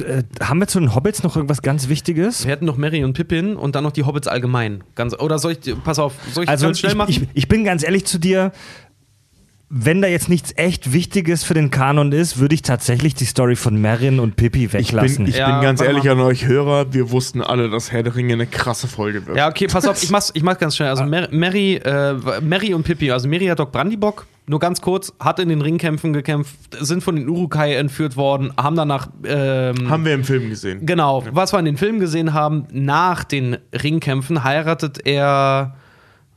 äh, 0.00 0.22
haben 0.44 0.58
wir 0.60 0.66
zu 0.66 0.80
den 0.80 0.94
Hobbits 0.94 1.22
noch 1.22 1.36
irgendwas 1.36 1.62
ganz 1.62 1.88
Wichtiges? 1.88 2.44
Wir 2.44 2.50
hätten 2.52 2.64
noch 2.64 2.76
Mary 2.76 3.04
und 3.04 3.12
Pippin 3.14 3.56
und 3.56 3.74
dann 3.76 3.84
noch 3.84 3.92
die 3.92 4.02
Hobbits 4.04 4.26
allgemein. 4.28 4.82
Ganz, 4.96 5.14
oder 5.18 5.38
soll 5.38 5.52
ich, 5.52 5.74
pass 5.84 5.98
auf, 6.00 6.14
soll 6.32 6.44
ich 6.44 6.50
Also 6.50 6.66
ganz 6.66 6.78
schnell 6.80 6.92
ich, 6.92 6.98
machen? 6.98 7.10
ich, 7.10 7.28
ich 7.34 7.48
bin 7.48 7.64
ganz 7.64 7.84
ehrlich 7.84 8.04
zu 8.04 8.18
dir. 8.18 8.52
Wenn 9.70 10.00
da 10.00 10.08
jetzt 10.08 10.30
nichts 10.30 10.54
echt 10.56 10.94
Wichtiges 10.94 11.44
für 11.44 11.52
den 11.52 11.70
Kanon 11.70 12.12
ist, 12.12 12.38
würde 12.38 12.54
ich 12.54 12.62
tatsächlich 12.62 13.14
die 13.14 13.26
Story 13.26 13.54
von 13.54 13.78
Merrin 13.78 14.18
und 14.18 14.34
Pippi 14.36 14.64
Ich 14.64 14.72
weglassen. 14.72 15.24
bin, 15.24 15.26
ich 15.26 15.36
Ja, 15.38 15.52
bin 15.52 15.62
ganz 15.62 15.82
ehrlich 15.82 16.04
mal. 16.04 16.12
an 16.12 16.20
euch 16.20 16.46
Hörer, 16.46 16.94
wir 16.94 17.10
wussten 17.10 17.42
alle, 17.42 17.68
dass 17.68 17.92
Herr 17.92 18.02
der 18.02 18.16
Ringe 18.16 18.32
eine 18.32 18.46
krasse 18.46 18.88
Folge 18.88 19.26
wird. 19.26 19.36
Ja, 19.36 19.46
okay, 19.46 19.66
pass 19.66 19.84
auf, 19.86 20.02
ich 20.02 20.08
mach's, 20.10 20.30
ich 20.32 20.42
mach's 20.42 20.58
ganz 20.58 20.74
schnell. 20.74 20.88
Also 20.88 21.04
Mer 21.04 21.28
Mary, 21.32 21.74
äh, 21.76 22.14
Mary 22.40 22.72
und 22.72 22.84
Pippi, 22.84 23.10
also 23.10 23.28
Meriadoc 23.28 23.70
Brandybock, 23.70 24.26
nur 24.46 24.58
ganz 24.58 24.80
kurz, 24.80 25.12
hat 25.20 25.38
in 25.38 25.50
den 25.50 25.60
Ringkämpfen 25.60 26.14
gekämpft, 26.14 26.56
sind 26.80 27.02
von 27.02 27.16
den 27.16 27.28
Urukai 27.28 27.74
entführt 27.74 28.16
worden, 28.16 28.50
haben 28.56 28.74
danach 28.74 29.08
ähm, 29.26 29.90
Haben 29.90 30.06
wir 30.06 30.14
im 30.14 30.24
Film 30.24 30.48
gesehen. 30.48 30.86
Genau, 30.86 31.24
was 31.32 31.52
wir 31.52 31.58
in 31.58 31.66
den 31.66 31.76
Filmen 31.76 32.00
gesehen 32.00 32.32
haben, 32.32 32.66
nach 32.72 33.22
den 33.24 33.58
Ringkämpfen 33.82 34.44
heiratet 34.44 35.04
er. 35.06 35.74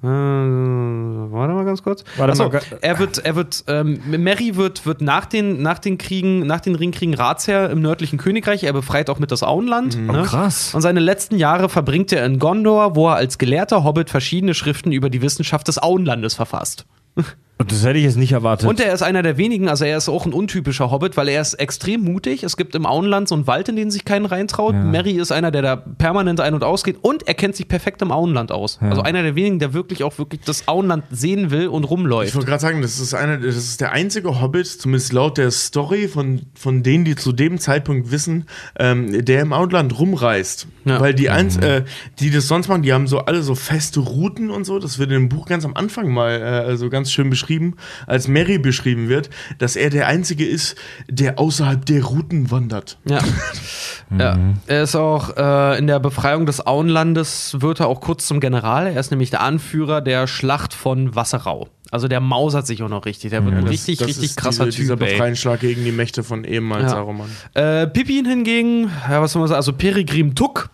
Äh, 0.04 0.08
warte 0.08 1.54
mal 1.54 1.64
ganz 1.64 1.84
kurz. 1.84 2.04
Warte 2.18 2.32
Achso, 2.32 2.50
mal, 2.50 2.62
er 2.82 2.98
wird, 2.98 3.24
er 3.24 3.36
wird, 3.36 3.64
ähm, 3.68 4.02
Mary 4.08 4.56
wird, 4.56 4.86
wird 4.88 5.02
nach 5.02 5.26
den, 5.26 5.62
nach 5.62 5.78
den 5.78 6.00
Kriegen, 6.00 6.48
nach 6.48 6.60
den 6.60 6.74
Ringkriegen 6.74 7.14
Ratsherr 7.14 7.70
im 7.70 7.82
nördlichen 7.82 8.18
Königreich. 8.18 8.64
Er 8.64 8.74
befreit 8.74 9.12
auch 9.12 9.20
mit 9.20 9.32
das 9.32 9.44
Auenland. 9.44 9.98
Ne? 9.98 10.24
krass. 10.24 10.74
Und 10.74 10.82
seine 10.82 11.00
letzten 11.00 11.38
Jahre 11.38 11.70
verbringt 11.70 12.12
er 12.12 12.26
in 12.26 12.40
Gondor, 12.40 12.96
wo 12.96 13.10
er 13.10 13.16
als 13.16 13.38
gelehrter 13.38 13.84
Hobbit 13.84 14.10
verschiedene 14.10 14.56
Schriften 14.56 14.92
über 14.92 15.12
die 15.12 15.22
Wissenschaft 15.22 15.68
des 15.68 15.78
Auenlandes 15.78 16.34
verfasst. 16.34 16.86
Und 17.16 17.72
das 17.72 17.86
hätte 17.86 18.00
ich 18.00 18.06
jetzt 18.06 18.18
nicht 18.18 18.32
erwartet. 18.32 18.68
Und 18.68 18.80
er 18.80 18.92
ist 18.92 19.04
einer 19.04 19.22
der 19.22 19.38
wenigen, 19.38 19.70
also 19.70 19.86
er 19.86 19.96
ist 19.96 20.10
auch 20.10 20.26
ein 20.26 20.34
untypischer 20.34 20.90
Hobbit, 20.90 21.16
weil 21.16 21.30
er 21.30 21.42
ist 21.42 21.54
extrem 21.54 22.02
mutig. 22.02 22.42
Es 22.42 22.58
gibt 22.58 22.74
im 22.74 22.88
Auenland 22.88 23.28
so 23.28 23.36
einen 23.36 23.46
Wald, 23.46 23.70
in 23.70 23.76
den 23.76 23.92
sich 23.92 24.04
keinen 24.04 24.26
reintraut. 24.26 24.74
Mary 24.74 25.12
ist 25.12 25.32
einer, 25.32 25.52
der 25.52 25.62
da 25.62 25.76
permanent 25.76 26.40
ein- 26.40 26.56
und 26.56 26.64
ausgeht 26.64 26.98
und 27.04 27.28
er 27.28 27.36
kennt 27.36 27.56
sich 27.56 27.68
perfekt 27.68 28.02
im 28.02 28.12
Auenland 28.12 28.52
aus. 28.52 28.80
Also 28.82 29.04
einer 29.04 29.22
der 29.22 29.36
wenigen, 29.36 29.60
der 29.60 29.74
wirklich 29.76 30.04
auch 30.04 30.18
wirklich 30.18 30.42
das 30.44 30.68
Auenland 30.68 31.04
sehen 31.12 31.52
will 31.52 31.68
und 31.68 31.84
Ich 31.84 31.92
rumläuft. 31.92 32.34
wollte 32.34 32.48
gerade 32.48 32.62
sagen, 32.62 32.82
das 32.82 33.00
ist, 33.00 33.14
einer, 33.14 33.38
das 33.38 33.56
ist 33.56 33.80
der 33.80 33.92
einzige 33.92 34.42
Hobbit, 34.42 34.66
zumindest 34.66 35.14
laut 35.14 35.38
der 35.38 35.52
Story, 35.52 36.08
von, 36.08 36.42
von 36.56 36.82
denen, 36.82 37.06
die 37.06 37.16
zu 37.16 37.32
dem 37.32 37.60
Zeitpunkt 37.60 38.10
wissen, 38.10 38.46
ähm, 38.80 39.24
der 39.24 39.40
im 39.44 39.54
Outland 39.54 40.00
rumreist. 40.00 40.66
Ja. 40.86 41.00
Weil 41.00 41.14
die, 41.14 41.30
eins, 41.30 41.58
äh, 41.58 41.84
die 42.20 42.32
das 42.32 42.48
sonst 42.48 42.70
machen, 42.70 42.82
die 42.82 42.92
haben 42.92 43.06
so 43.06 43.20
alle 43.20 43.44
so 43.44 43.54
feste 43.54 44.00
Routen 44.00 44.50
und 44.50 44.64
so. 44.66 44.80
Das 44.80 44.98
wird 44.98 45.12
in 45.12 45.18
dem 45.20 45.30
Buch 45.30 45.46
ganz 45.46 45.64
am 45.64 45.76
Anfang 45.76 46.10
mal 46.12 46.42
äh, 46.42 46.76
so 46.76 46.90
ganz 46.90 47.01
schön 47.10 47.30
beschrieben, 47.30 47.76
als 48.06 48.28
Mary 48.28 48.58
beschrieben 48.58 49.08
wird, 49.08 49.30
dass 49.58 49.78
er 49.78 49.90
der 49.90 50.08
Einzige 50.08 50.46
ist, 50.46 50.76
der 51.10 51.40
außerhalb 51.40 51.86
der 51.86 52.04
Routen 52.04 52.52
wandert. 52.52 52.98
Ja. 53.06 53.20
ja. 54.20 54.38
Er 54.68 54.84
ist 54.84 54.96
auch 54.96 55.38
äh, 55.38 55.78
in 55.80 55.88
der 55.88 56.00
Befreiung 56.00 56.46
des 56.46 56.66
Auenlandes, 56.68 57.56
wird 57.62 57.80
er 57.80 57.88
auch 57.88 58.02
kurz 58.02 58.28
zum 58.28 58.42
General. 58.42 58.88
Er 58.88 59.00
ist 59.00 59.12
nämlich 59.12 59.30
der 59.30 59.42
Anführer 59.42 60.02
der 60.02 60.28
Schlacht 60.28 60.74
von 60.74 61.16
Wasserau. 61.16 61.70
Also 61.92 62.08
der 62.08 62.22
mausert 62.22 62.68
sich 62.68 62.82
auch 62.84 62.90
noch 62.90 63.06
richtig. 63.06 63.32
Der 63.32 63.44
wird 63.44 63.54
ein 63.54 63.68
richtig, 63.68 63.98
das 64.00 64.08
richtig 64.08 64.26
ist 64.32 64.38
krasser 64.38 64.66
diese, 64.66 64.78
dieser 64.78 64.98
Typ. 64.98 65.08
ey. 65.08 65.14
Befreiungsschlag 65.14 65.60
gegen 65.60 65.84
die 65.84 65.92
Mächte 65.92 66.24
von 66.24 66.44
ehemals 66.46 66.84
Ja. 66.84 66.90
Saruman. 66.90 67.30
Äh, 67.54 67.88
Pippin 67.88 68.26
hingegen, 68.26 68.90
ja, 69.10 69.22
was 69.22 69.34
soll 69.34 69.42
man 69.42 69.50
sagen, 69.50 69.58
also 69.58 69.74
Peregrim 69.74 70.34
Tuck 70.34 70.70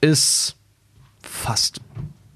ist 0.00 0.54
fast 1.22 1.80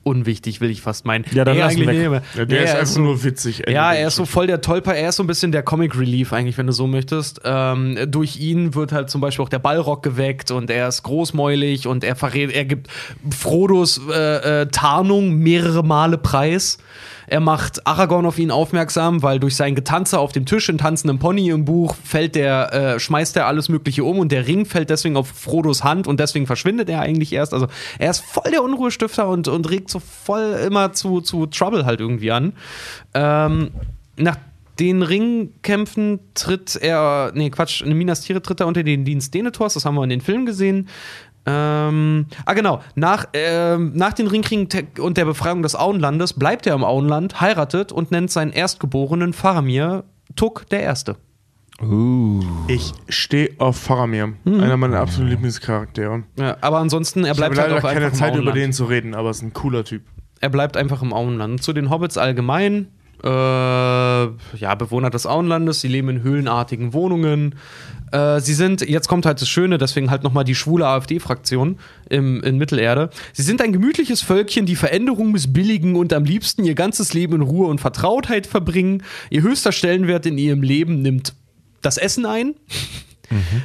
unwichtig, 0.05 0.61
will 0.61 0.71
ich 0.71 0.81
fast 0.83 1.05
meinen. 1.07 1.25
Ja, 1.33 1.45
dann 1.45 1.57
Nee, 1.57 1.63
eigentlich 1.63 1.87
weg. 1.87 1.97
nicht, 1.97 2.07
aber- 2.07 2.23
Ja, 2.37 2.45
der 2.45 2.59
Nee, 2.59 2.65
ist 2.65 2.71
er 2.71 2.81
einfach 2.81 2.93
so- 2.95 3.01
nur 3.01 3.25
witzig. 3.25 3.61
Ende 3.61 3.73
Ja, 3.73 3.93
er 3.93 4.09
ist 4.09 4.17
so 4.17 4.25
voll 4.25 4.47
der 4.47 4.61
Tollper, 4.61 4.95
er 4.95 5.09
ist 5.11 5.17
so 5.17 5.23
ein 5.23 5.27
bisschen 5.27 5.53
der 5.53 5.63
Comic 5.63 5.99
Relief 5.99 6.33
eigentlich, 6.33 6.59
wenn 6.59 6.67
du 6.67 6.73
so 6.73 6.87
möchtest. 6.87 7.41
Ähm, 7.45 7.99
durch 8.09 8.37
ihn 8.41 8.75
wird 8.75 8.93
halt 8.93 9.11
zum 9.11 9.21
Beispiel 9.21 9.45
auch 9.45 9.49
der 9.49 9.59
Ballrock 9.61 10.03
geweckt 10.03 10.51
und 10.51 10.71
er 10.71 10.89
ist 10.89 11.03
großmäulig 11.05 11.87
und 11.87 12.05
er 12.05 12.17
verrät, 12.17 12.51
er 12.53 12.65
gibt 12.65 12.89
Frodos 13.31 14.01
äh, 14.13 14.63
äh, 14.63 14.67
Tarnung 14.67 15.35
mehrere 15.37 15.83
Male 15.85 16.19
preis. 16.19 16.79
Er 17.27 17.41
macht 17.41 17.87
Aragorn 17.87 18.27
auf 18.27 18.39
ihn 18.39 18.51
aufmerksam, 18.51 19.23
weil 19.23 19.39
durch 19.39 19.57
sein 19.57 19.75
Getanze 19.75 20.19
auf 20.19 20.33
dem 20.33 20.47
Tisch, 20.47 20.69
in 20.69 20.79
tanzendem 20.79 21.19
Pony 21.19 21.49
im 21.51 21.65
Buch, 21.65 21.95
fällt 22.03 22.35
der, 22.35 22.73
äh, 22.73 23.01
schmeißt 23.01 23.37
er 23.37 23.47
alles 23.47 23.69
Mögliche 23.69 24.05
um 24.05 24.19
und 24.19 24.33
der 24.33 24.47
Ring 24.47 24.67
fällt 24.67 24.91
deswegen 24.91 25.17
auf 25.17 25.29
Frodos 25.29 25.85
Hand 25.85 26.07
und 26.07 26.21
deswegen 26.21 26.47
verschwindet 26.47 26.89
er 26.89 27.01
eigentlich 27.01 27.33
erst. 27.33 27.55
Also 27.55 27.67
er 27.99 28.11
ist 28.11 28.21
voll 28.21 28.51
der 28.51 28.63
Unruhestifter 28.63 29.29
und, 29.29 29.49
und 29.49 29.71
regt 29.71 29.91
so 29.91 30.01
voll 30.01 30.59
immer 30.67 30.93
zu, 30.93 31.21
zu 31.21 31.47
Trouble 31.47 31.87
halt 31.87 32.01
irgendwie 32.01 32.33
an. 32.33 32.53
Ähm, 33.15 33.71
nach 34.17 34.37
den 34.79 35.03
Ringkämpfen 35.03 36.21
tritt 36.35 36.77
er, 36.77 37.33
nee, 37.35 37.51
Quatsch, 37.51 37.83
in 37.83 37.97
Minas 37.97 38.23
Tirith 38.23 38.45
tritt 38.45 38.61
er 38.61 38.67
unter 38.67 38.83
den 38.83 39.05
Dienst 39.05 39.35
Denethors, 39.35 39.75
das 39.75 39.85
haben 39.85 39.95
wir 39.95 40.05
in 40.05 40.11
den 40.11 40.21
Filmen 40.21 40.47
gesehen. 40.47 40.89
Ähm, 41.45 42.27
ah, 42.45 42.53
genau. 42.55 42.81
Nach, 42.95 43.27
ähm, 43.33 43.93
nach 43.95 44.13
den 44.13 44.29
Ringkriegen 44.29 44.69
und 45.01 45.17
der 45.17 45.25
Befreiung 45.25 45.63
des 45.63 45.75
Auenlandes 45.75 46.35
bleibt 46.35 46.67
er 46.67 46.75
im 46.75 46.85
Auenland, 46.85 47.41
heiratet 47.41 47.91
und 47.91 48.11
nennt 48.13 48.31
seinen 48.31 48.53
Erstgeborenen 48.53 49.33
Faramir 49.33 50.05
Tuck 50.37 50.69
der 50.71 50.83
Erste. 50.83 51.17
Ich 52.69 52.93
stehe 53.09 53.51
auf 53.59 53.77
Faramir, 53.77 54.35
Mhm. 54.45 54.61
einer 54.61 54.77
meiner 54.77 55.01
absoluten 55.01 55.31
Lieblingscharaktere. 55.31 56.23
Ja, 56.39 56.57
aber 56.61 56.79
ansonsten, 56.79 57.21
er 57.21 57.25
Ich 57.25 57.29
habe 57.31 57.39
bleibt 57.39 57.59
halt 57.59 57.71
leider 57.73 57.85
auch 57.89 57.93
keine 57.93 58.13
Zeit, 58.13 58.37
über 58.37 58.53
den 58.53 58.73
zu 58.73 58.85
reden, 58.85 59.15
aber 59.15 59.31
ist 59.31 59.43
ein 59.43 59.53
cooler 59.53 59.83
Typ. 59.85 60.03
Er 60.41 60.49
bleibt 60.49 60.77
einfach 60.77 61.03
im 61.03 61.13
Auenland. 61.13 61.63
Zu 61.63 61.73
den 61.73 61.91
Hobbits 61.91 62.19
allgemein. 62.19 62.89
Äh, 63.25 63.29
ja, 63.29 64.75
Bewohner 64.77 65.11
des 65.11 65.27
Auenlandes, 65.27 65.81
sie 65.81 65.89
leben 65.89 66.09
in 66.09 66.23
höhlenartigen 66.23 66.93
Wohnungen. 66.93 67.55
Äh, 68.13 68.41
sie 68.41 68.55
sind, 68.55 68.89
jetzt 68.89 69.09
kommt 69.09 69.27
halt 69.27 69.41
das 69.41 69.49
Schöne, 69.49 69.79
deswegen 69.79 70.11
halt 70.11 70.23
nochmal 70.23 70.45
die 70.45 70.55
schwule 70.55 70.87
AfD-Fraktion 70.87 71.79
in 72.11 72.59
Mittelerde. 72.59 73.09
Sie 73.33 73.43
sind 73.43 73.63
ein 73.63 73.73
gemütliches 73.73 74.21
Völkchen, 74.21 74.67
die 74.67 74.77
Veränderung 74.77 75.33
missbilligen 75.33 75.97
und 75.97 76.13
am 76.13 76.25
liebsten 76.25 76.65
ihr 76.65 76.75
ganzes 76.75 77.15
Leben 77.15 77.37
in 77.37 77.41
Ruhe 77.41 77.69
und 77.69 77.81
Vertrautheit 77.81 78.47
verbringen. 78.47 79.03
Ihr 79.31 79.43
höchster 79.43 79.73
Stellenwert 79.73 80.27
in 80.27 80.37
ihrem 80.37 80.63
Leben 80.63 81.01
nimmt 81.01 81.35
das 81.81 81.97
Essen 81.97 82.27
ein. 82.27 82.55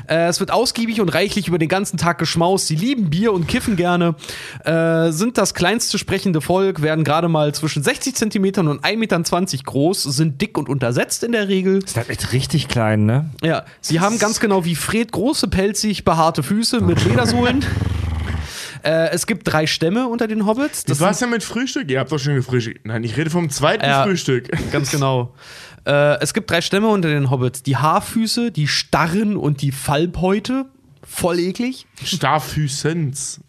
Äh, 0.08 0.28
es 0.28 0.40
wird 0.40 0.52
ausgiebig 0.52 1.02
und 1.02 1.10
reichlich 1.10 1.48
über 1.48 1.58
den 1.58 1.70
ganzen 1.70 1.98
Tag 1.98 2.18
geschmaust. 2.18 2.68
Sie 2.68 2.76
lieben 2.76 3.10
Bier 3.10 3.34
und 3.34 3.48
kiffen 3.48 3.76
gerne. 3.76 4.16
Äh, 4.64 5.12
sind 5.12 5.38
das 5.38 5.54
kleinste 5.54 5.98
sprechende 5.98 6.42
Volk, 6.42 6.82
werden 6.82 7.04
gerade 7.04 7.28
mal 7.28 7.54
zwischen 7.54 7.84
60 7.84 8.16
Zentimetern 8.16 8.68
und 8.68 8.84
1,20 8.84 8.98
Meter 8.98 9.64
groß, 9.64 10.04
sind 10.04 10.42
dick 10.42 10.58
und 10.58 10.70
untersetzt 10.70 11.24
in 11.24 11.32
der 11.32 11.48
Regel. 11.48 11.80
ist 11.84 11.98
das 11.98 12.10
echt 12.10 12.34
richtig 12.34 12.68
klein, 12.68 13.06
ne? 13.06 13.30
Ja, 13.44 13.64
sie 13.82 14.00
haben 14.00 14.20
ganz 14.20 14.40
genau 14.40 14.66
wie 14.66 14.76
Fred 14.76 15.12
große, 15.12 15.48
pelzig 15.48 16.04
behaarte 16.06 16.44
Füße 16.44 16.82
mit 16.82 17.04
Ledersohlen. 17.06 17.64
äh, 18.84 19.10
es 19.10 19.28
gibt 19.28 19.52
drei 19.52 19.68
Stämme 19.68 20.08
unter 20.08 20.28
den 20.28 20.46
Hobbits. 20.46 20.84
Das 20.86 20.98
Das 20.98 21.06
war's 21.06 21.20
ja 21.20 21.28
mit 21.28 21.44
Frühstück? 21.44 21.90
Ihr 21.90 22.00
habt 22.00 22.12
doch 22.12 22.20
schon 22.20 22.36
gefrühstückt. 22.36 22.86
Nein, 22.86 23.04
ich 23.04 23.18
rede 23.18 23.30
vom 23.30 23.50
zweiten 23.50 23.86
Ja. 23.86 24.04
Frühstück. 24.04 24.50
Ganz 24.72 24.92
genau. 24.92 25.34
Äh, 25.88 26.20
es 26.20 26.34
gibt 26.34 26.52
drei 26.52 26.60
Stämme 26.60 26.90
unter 26.90 27.08
den 27.08 27.30
Hobbits: 27.32 27.64
die 27.64 27.78
Haarfüße, 27.78 28.52
die 28.52 28.68
Starren 28.68 29.38
und 29.38 29.62
die 29.62 29.72
Fallbeute. 29.72 30.66
Voll 31.02 31.40
eklig. 31.40 31.86
Starfüßens. 32.04 33.40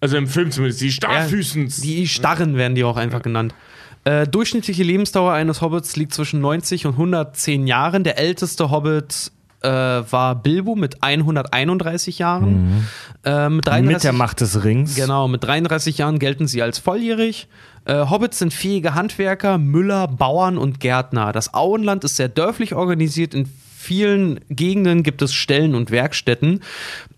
Also 0.00 0.16
im 0.16 0.26
Film 0.26 0.50
zumindest. 0.50 0.80
Die 0.80 0.90
Starfüßens. 0.90 1.80
Die 1.80 2.08
Starren 2.08 2.56
werden 2.56 2.74
die 2.74 2.82
auch 2.82 2.96
einfach 2.96 3.22
genannt. 3.22 3.54
Äh, 4.02 4.26
durchschnittliche 4.26 4.82
Lebensdauer 4.82 5.32
eines 5.32 5.60
Hobbits 5.62 5.94
liegt 5.96 6.12
zwischen 6.12 6.40
90 6.40 6.86
und 6.86 6.92
110 6.92 7.66
Jahren. 7.68 8.02
Der 8.02 8.18
älteste 8.18 8.70
Hobbit 8.70 9.30
äh, 9.66 10.12
war 10.12 10.36
Bilbo 10.36 10.76
mit 10.76 11.02
131 11.02 12.18
Jahren. 12.18 12.86
Äh, 13.24 13.48
mit 13.48 13.66
33 13.66 13.94
Mit 13.94 14.04
der 14.04 14.12
Macht 14.12 14.40
des 14.40 14.64
Rings. 14.64 14.94
Genau, 14.94 15.26
mit 15.26 15.42
33 15.42 15.98
Jahren 15.98 16.18
gelten 16.18 16.46
sie 16.46 16.62
als 16.62 16.78
volljährig. 16.78 17.48
Äh, 17.84 18.06
Hobbits 18.08 18.38
sind 18.38 18.54
fähige 18.54 18.94
Handwerker, 18.94 19.58
Müller, 19.58 20.06
Bauern 20.06 20.58
und 20.58 20.80
Gärtner. 20.80 21.32
Das 21.32 21.52
Auenland 21.54 22.04
ist 22.04 22.16
sehr 22.16 22.28
dörflich 22.28 22.74
organisiert. 22.74 23.34
In 23.34 23.48
vielen 23.76 24.40
Gegenden 24.48 25.02
gibt 25.02 25.22
es 25.22 25.32
Stellen 25.32 25.74
und 25.74 25.90
Werkstätten. 25.90 26.62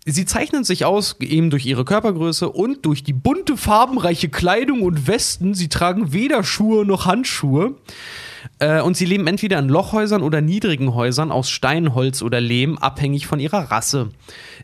Sie 0.05 0.25
zeichnen 0.25 0.63
sich 0.63 0.85
aus 0.85 1.17
eben 1.19 1.49
durch 1.49 1.65
ihre 1.65 1.85
Körpergröße 1.85 2.49
und 2.49 2.85
durch 2.85 3.03
die 3.03 3.13
bunte, 3.13 3.57
farbenreiche 3.57 4.29
Kleidung 4.29 4.81
und 4.81 5.07
Westen. 5.07 5.53
Sie 5.53 5.69
tragen 5.69 6.13
weder 6.13 6.43
Schuhe 6.43 6.85
noch 6.85 7.05
Handschuhe. 7.05 7.75
Äh, 8.59 8.81
und 8.81 8.97
sie 8.97 9.05
leben 9.05 9.27
entweder 9.27 9.57
in 9.59 9.69
Lochhäusern 9.69 10.21
oder 10.21 10.41
niedrigen 10.41 10.93
Häusern 10.93 11.31
aus 11.31 11.49
Stein, 11.49 11.95
Holz 11.95 12.21
oder 12.21 12.41
Lehm, 12.41 12.77
abhängig 12.77 13.25
von 13.25 13.39
ihrer 13.39 13.71
Rasse. 13.71 14.09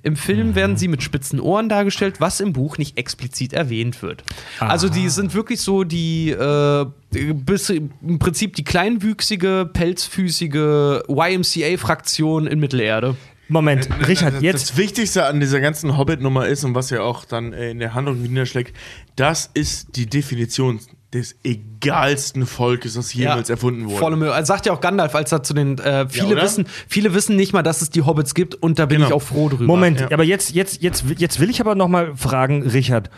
Im 0.04 0.16
Film 0.16 0.56
werden 0.56 0.78
sie 0.78 0.88
mit 0.88 1.02
spitzen 1.02 1.40
Ohren 1.40 1.70
dargestellt, 1.70 2.20
was 2.20 2.40
im 2.40 2.54
Buch 2.54 2.78
nicht 2.78 2.98
explizit 2.98 3.54
erwähnt 3.54 4.02
wird. 4.02 4.24
Also 4.60 4.90
die 4.90 5.10
sind 5.10 5.34
wirklich 5.34 5.62
so 5.62 5.84
die, 5.84 6.30
äh, 6.30 6.86
bis, 7.12 7.70
im 7.70 8.20
Prinzip 8.20 8.56
die 8.56 8.64
kleinwüchsige, 8.64 9.70
pelzfüßige 9.72 11.04
YMCA-Fraktion 11.08 12.48
in 12.48 12.60
Mittelerde. 12.60 13.16
Moment, 13.48 13.88
Richard, 14.08 14.36
das, 14.36 14.42
jetzt. 14.42 14.70
Das 14.70 14.78
Wichtigste 14.78 15.26
an 15.26 15.40
dieser 15.40 15.60
ganzen 15.60 15.98
Hobbit-Nummer 15.98 16.48
ist 16.48 16.64
und 16.64 16.74
was 16.74 16.90
ja 16.90 17.02
auch 17.02 17.26
dann 17.26 17.54
äh, 17.54 17.70
in 17.70 17.80
der 17.80 17.94
Handlung 17.94 18.22
niederschlägt, 18.22 18.76
das 19.16 19.50
ist 19.54 19.96
die 19.96 20.08
Definition 20.08 20.80
des 21.14 21.36
egalsten 21.44 22.46
Volkes, 22.46 22.96
das 22.96 23.14
jemals 23.14 23.50
erfunden 23.50 23.86
wurde. 23.86 23.98
Volle 24.00 24.16
Mühe. 24.18 24.34
Also 24.34 24.48
sagt 24.48 24.66
ja 24.66 24.74
auch 24.74 24.82
Gandalf, 24.82 25.16
als 25.16 25.32
er 25.32 25.44
zu 25.44 25.54
den 25.54 25.78
äh, 25.78 26.08
viele 26.10 26.34
oder? 26.34 26.42
wissen, 26.44 26.66
viele 26.88 27.14
wissen 27.14 27.36
nicht 27.36 27.54
mal, 27.54 27.62
dass 27.64 27.82
es 27.82 27.90
die 27.90 28.02
Hobbits 28.02 28.34
gibt 28.34 28.56
und 28.56 28.80
da 28.80 28.86
bin 28.86 28.98
Genau. 28.98 29.08
ich 29.08 29.14
auch 29.14 29.22
froh 29.22 29.48
drüber. 29.50 29.64
Moment, 29.66 30.02
Ja. 30.02 30.12
aber 30.12 30.24
jetzt, 30.24 30.52
jetzt, 30.54 30.82
jetzt, 30.82 31.06
jetzt 31.18 31.40
will 31.40 31.50
ich 31.50 31.62
aber 31.62 31.76
noch 31.76 31.88
mal 31.88 32.16
fragen, 32.16 32.64
Richard. 32.64 33.10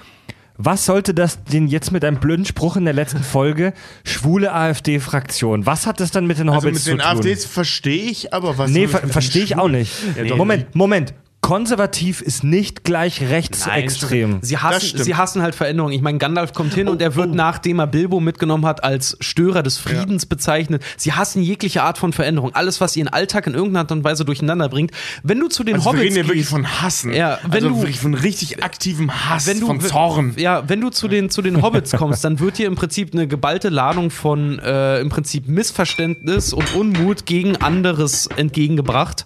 Was 0.59 0.85
sollte 0.88 1.14
das 1.14 1.43
denn 1.43 1.67
jetzt 1.67 1.91
mit 1.91 2.03
einem 2.03 2.19
blöden 2.19 2.43
Spruch 2.45 2.77
in 2.77 2.85
der 2.85 2.93
letzten 2.95 3.22
Folge? 3.24 3.74
Schwule 4.03 4.51
AfD-Fraktion. 4.53 5.67
Was 5.67 5.85
hat 5.85 5.99
das 5.99 6.09
dann 6.09 6.25
mit 6.25 6.40
den 6.40 6.49
also 6.49 6.61
Hobbits 6.67 6.85
mit 6.85 6.93
den 6.95 6.99
zu 6.99 7.06
tun? 7.07 7.17
AfDs 7.19 7.45
verstehe 7.45 8.09
ich, 8.09 8.33
aber 8.33 8.57
was. 8.57 8.72
nee, 8.72 8.82
soll 8.82 8.88
ver 8.88 8.98
das 8.99 9.03
mit 9.06 9.14
verstehe 9.14 9.43
ich 9.43 9.49
den 9.49 9.59
auch 9.59 9.69
nicht. 9.69 9.91
doch. 10.27 10.35
Moment, 10.38 10.74
Moment. 10.75 11.14
Konservativ 11.48 12.19
ist 12.22 12.43
nicht 12.43 12.84
gleich 12.84 13.22
rechtsextrem. 13.22 14.40
Sie 14.42 14.56
Das 14.56 14.64
hassen, 14.64 15.01
sie 15.01 15.16
hassen 15.16 15.42
halt 15.42 15.56
Veränderungen. 15.56 15.93
Ich 15.93 16.01
meine, 16.01 16.17
Gandalf 16.17 16.51
kommt 16.51 16.74
hin 16.74 16.90
und 16.90 17.01
er 17.01 17.16
wird, 17.16 17.34
nachdem 17.34 17.80
er 17.80 17.88
Bilbo 17.88 18.19
mitgenommen 18.19 18.66
hat, 18.66 18.84
als 18.84 19.16
Störer 19.22 19.64
des 19.64 19.77
Friedens 19.77 20.26
bezeichnet. 20.26 20.84
Sie 20.98 21.14
hassen 21.14 21.42
jegliche 21.42 21.84
Art 21.84 21.98
von 21.98 22.11
Veränderung. 22.11 22.53
Alles, 22.53 22.82
was 22.82 22.98
ihren 22.98 23.08
Alltag 23.08 23.48
in 23.48 23.53
irgendeiner 23.53 23.80
Art 23.85 23.93
und 23.93 24.03
Weise 24.03 24.26
durcheinander 24.26 24.67
bringt. 24.67 24.92
Wenn 25.24 25.40
du 25.40 25.48
zu 25.48 25.64
den 25.64 25.76
Also 25.76 25.85
wir 25.85 26.00
Hobbits 26.00 26.03
reden 26.16 26.17
ja 26.17 26.27
wirklich 26.27 26.48
von 26.48 26.82
Hassen. 26.82 27.14
Ja, 27.14 27.40
wenn 27.43 27.53
also 27.53 27.69
du- 27.69 27.77
wirklich 27.77 28.00
von 28.01 28.14
richtig 28.14 28.61
aktivem 28.61 29.09
Hass, 29.30 29.48
wenn 29.48 29.61
du, 29.61 29.67
von 29.67 29.80
Zorn. 29.80 30.34
Ja, 30.35 30.67
wenn 30.67 30.82
du 30.82 30.90
zu 30.90 31.08
den, 31.08 31.30
zu 31.30 31.42
den 31.42 31.61
Hobbits 31.61 31.93
kommst, 31.93 32.26
dann 32.26 32.42
wird 32.42 32.58
dir 32.58 32.67
im 32.67 32.76
Prinzip 32.76 33.14
eine 33.14 33.26
geballte 33.26 33.69
Ladung 33.69 34.09
von 34.11 34.59
äh, 34.59 35.00
im 35.00 35.08
Prinzip 35.08 35.48
Missverständnis 35.48 36.51
und 36.51 36.76
Unmut 36.76 37.26
gegen 37.26 37.56
anderes 37.56 38.27
entgegengebracht. 38.35 39.26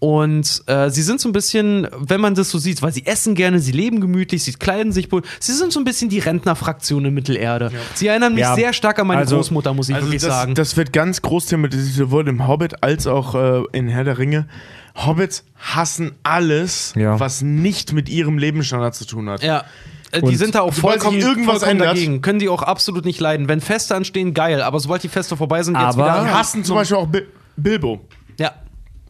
Und 0.00 0.62
äh, 0.66 0.90
sie 0.90 1.02
sind 1.02 1.20
so 1.20 1.28
ein 1.28 1.32
bisschen, 1.32 1.88
wenn 1.98 2.20
man 2.20 2.36
das 2.36 2.50
so 2.50 2.58
sieht, 2.58 2.82
weil 2.82 2.92
sie 2.92 3.04
essen 3.04 3.34
gerne, 3.34 3.58
sie 3.58 3.72
leben 3.72 4.00
gemütlich, 4.00 4.44
sie 4.44 4.52
kleiden 4.52 4.92
sich 4.92 5.10
wohl. 5.10 5.22
Sie 5.40 5.52
sind 5.52 5.72
so 5.72 5.80
ein 5.80 5.84
bisschen 5.84 6.08
die 6.08 6.20
Rentnerfraktion 6.20 7.04
in 7.04 7.14
Mittelerde. 7.14 7.72
Sie 7.94 8.06
erinnern 8.06 8.34
mich 8.34 8.42
Ja, 8.42 8.54
sehr 8.54 8.72
stark 8.72 9.00
an 9.00 9.08
meine 9.08 9.22
also- 9.22 9.34
Großmutter, 9.36 9.74
muss 9.74 9.88
ich 9.88 9.96
Also 9.96 10.06
wirklich 10.06 10.22
das, 10.22 10.30
sagen. 10.30 10.54
das 10.54 10.76
wird 10.76 10.92
ganz 10.92 11.20
groß 11.20 11.46
thematisiert, 11.46 11.96
sowohl 11.96 12.28
im 12.28 12.46
Hobbit 12.46 12.82
als 12.84 13.08
auch 13.08 13.34
äh, 13.34 13.62
in 13.72 13.88
Herr 13.88 14.04
der 14.04 14.18
Ringe. 14.18 14.46
Hobbits 14.94 15.42
hassen 15.56 16.12
alles, 16.22 16.92
Ja. 16.96 17.18
was 17.18 17.42
nicht 17.42 17.92
mit 17.92 18.08
ihrem 18.08 18.38
Lebensstandard 18.38 18.94
zu 18.94 19.04
tun 19.04 19.28
hat. 19.28 19.42
Ja. 19.42 19.64
Äh, 20.12 20.20
Die 20.20 20.26
Und 20.26 20.36
sind 20.36 20.54
da 20.54 20.60
auch 20.60 20.72
vollkommen, 20.74 21.18
irgendwas 21.18 21.58
vollkommen 21.58 21.80
ändert- 21.82 21.96
dagegen. 21.96 22.22
Können 22.22 22.38
die 22.38 22.48
auch 22.48 22.62
absolut 22.62 23.04
nicht 23.04 23.18
leiden. 23.20 23.48
Wenn 23.48 23.60
Feste 23.60 23.96
anstehen, 23.96 24.32
geil. 24.32 24.62
Aber 24.62 24.78
sobald 24.78 25.02
die 25.02 25.08
Feste 25.08 25.36
vorbei 25.36 25.62
sind, 25.64 25.74
geht's 25.74 25.96
Aber- 25.96 26.04
wieder. 26.04 26.22
Die 26.22 26.30
hassen 26.30 26.62
zum 26.64 26.76
Beispiel 26.76 26.96
auch 26.98 27.06
Bi 27.08 27.22
Bilbo. 27.56 28.00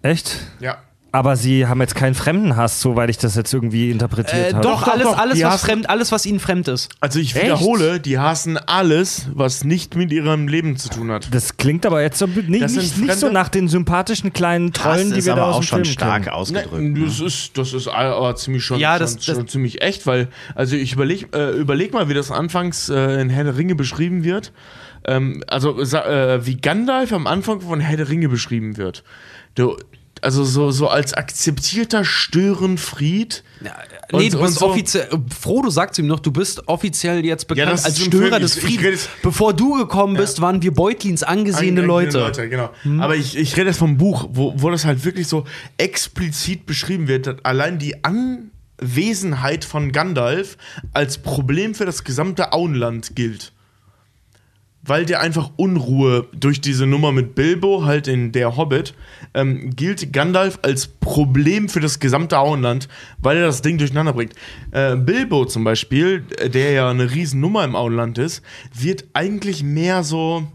Ja. 0.03 0.11
Echt? 0.11 0.37
Ja. 0.61 0.79
Aber 1.11 1.37
sie 1.37 1.67
haben 1.67 1.81
jetzt 1.81 1.95
keinen 1.95 2.15
Fremdenhass, 2.15 2.83
soweit 2.83 3.09
ich 3.09 3.17
das 3.17 3.35
jetzt 3.35 3.53
irgendwie 3.55 3.91
interpretiert 3.91 4.51
Äh, 4.51 4.53
habe. 4.53 4.63
doch, 4.63 4.83
doch, 4.85 4.93
alles, 4.93 5.05
doch. 5.05 5.19
alles, 5.19 5.43
was 5.43 5.53
hassen- 5.55 5.67
fremd, 5.67 5.89
alles, 5.91 6.13
was 6.13 6.27
ihnen 6.27 6.39
fremd 6.39 6.69
ist. 6.69 6.91
Also 7.01 7.19
ich 7.19 7.35
Echt? 7.35 7.47
wiederhole, 7.47 7.99
die 7.99 8.19
hassen 8.19 8.59
alles, 8.59 9.27
was 9.33 9.65
nicht 9.65 9.97
mit 9.97 10.13
ihrem 10.13 10.49
Leben 10.49 10.77
zu 10.77 10.91
tun 10.91 11.11
hat. 11.11 11.33
Das 11.33 11.57
klingt 11.57 11.87
aber 11.87 12.03
jetzt 12.03 12.19
so 12.19 12.27
nicht, 12.27 12.45
sind 12.69 12.77
nicht, 12.77 12.99
nicht 12.99 13.15
so 13.19 13.31
nach 13.31 13.49
den 13.49 13.69
sympathischen 13.69 14.35
kleinen 14.35 14.75
Trollen, 14.75 15.15
die 15.15 15.25
wir 15.25 15.35
da 15.35 15.45
aus 15.47 15.55
auch 15.55 15.61
dem 15.61 15.67
schon 15.67 15.85
Film 15.85 15.93
stark 15.95 16.23
kennen. 16.25 16.35
ausgedrückt. 16.35 16.73
Nein, 16.75 16.93
ne? 16.93 17.07
das 17.07 17.21
ist, 17.21 17.57
das 17.57 17.73
ist 17.73 17.89
aber 17.89 18.37
ziemlich 18.37 18.63
schon, 18.63 18.79
Ja, 18.79 18.99
das- 18.99 19.13
schon, 19.13 19.23
schon 19.35 19.45
das- 19.47 19.53
ziemlich 19.53 19.81
echt, 19.81 20.07
weil, 20.07 20.29
also 20.55 20.77
ich 20.77 20.93
überleg, 20.93 21.35
äh, 21.35 21.53
überleg 21.53 21.95
mal, 21.95 22.11
wie 22.11 22.15
das 22.15 22.31
anfangs 22.31 22.91
äh, 22.91 23.19
in 23.23 23.31
Herr 23.31 23.45
der 23.45 23.57
Ringe 23.57 23.75
beschrieben 23.77 24.25
wird. 24.25 24.53
Ähm, 25.07 25.43
also 25.47 25.81
äh, 25.81 26.45
wie 26.45 26.57
Gandalf 26.61 27.15
am 27.15 27.27
Anfang 27.27 27.63
von 27.63 27.81
Herr 27.81 27.97
der 27.97 28.11
Ringe 28.11 28.29
beschrieben 28.29 28.77
wird. 28.77 29.05
Du, 29.55 29.77
also 30.23 30.45
so, 30.45 30.71
so 30.71 30.89
als 30.89 31.13
akzeptierter 31.15 32.05
Störenfried. 32.05 33.43
nee, 33.61 33.69
Und- 34.13 34.33
du 34.33 34.41
bist 34.41 34.55
so- 34.59 34.67
offiziell. 34.69 35.09
Frodo 35.39 35.71
sagt 35.71 35.99
ihm 35.99 36.07
noch, 36.07 36.21
du 36.21 36.31
bist 36.33 36.67
offiziell 36.69 37.25
jetzt 37.25 37.47
bekannt 37.49 37.73
das 37.73 37.85
als 37.85 38.01
Störer 38.01 38.39
des 38.41 38.57
Ich- 38.57 38.65
rede 38.65 38.77
Friedens. 38.79 39.09
Bevor 39.23 39.53
du 39.55 39.75
gekommen 39.79 40.17
bist, 40.17 40.41
waren 40.41 40.63
wir 40.63 40.73
Beutlins 40.73 41.23
angesehene 41.23 41.83
Angesehene 41.83 42.27
Leute. 42.27 42.49
genau. 42.49 42.71
Aber 43.03 43.17
ich, 43.17 43.37
ich 43.37 43.57
rede 43.57 43.69
jetzt 43.69 43.79
vom 43.79 43.97
Buch, 43.97 44.29
wo, 44.33 44.55
wo 44.57 44.71
das 44.71 44.85
halt 44.85 45.05
wirklich 45.05 45.29
so 45.29 45.45
explizit 45.77 46.67
beschrieben 46.67 47.09
wird, 47.09 47.27
dass 47.27 47.37
allein 47.45 47.79
die 47.79 47.95
Anwesenheit 48.05 49.65
von 49.65 49.93
Gandalf 49.93 50.57
als 50.93 51.19
Problem 51.19 51.75
für 51.75 51.85
das 51.87 52.05
gesamte 52.05 52.53
Auenland 52.53 53.15
gilt. 53.17 53.53
Weil 54.83 55.05
der 55.05 55.21
einfach 55.21 55.51
Unruhe 55.57 56.27
durch 56.33 56.61
diese 56.61 56.87
Nummer 56.87 57.13
mit 57.13 57.35
Bilbo, 57.35 57.85
halt 57.85 58.09
in 58.09 58.33
der 58.33 58.57
Hobbit, 58.57 58.95
ähm, 59.35 59.71
gilt 59.75 60.13
Gandalf 60.13 60.59
als 60.63 60.87
Problem 60.87 61.69
für 61.69 61.81
das 61.81 61.99
gesamte 61.99 62.39
Auenland, 62.39 62.89
weil 63.21 63.37
er 63.37 63.47
das 63.47 63.61
Ding 63.61 63.79
durcheinander 63.79 64.13
bringt. 64.13 64.35
Äh, 64.71 64.97
Bilbo 64.97 65.45
zum 65.45 65.65
Beispiel, 65.65 66.21
der 66.21 66.73
ja 66.73 66.91
eine 66.91 67.11
Riesennummer 67.11 67.65
im 67.65 67.77
Auenland 67.77 68.19
ist, 68.19 68.43
wird 68.73 69.05
eigentlich 69.13 69.63
mehr 69.63 70.05
so, 70.05 70.47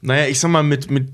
naja, 0.00 0.28
ich 0.28 0.40
sag 0.40 0.50
mal, 0.50 0.62
mit, 0.62 0.90
mit 0.90 1.10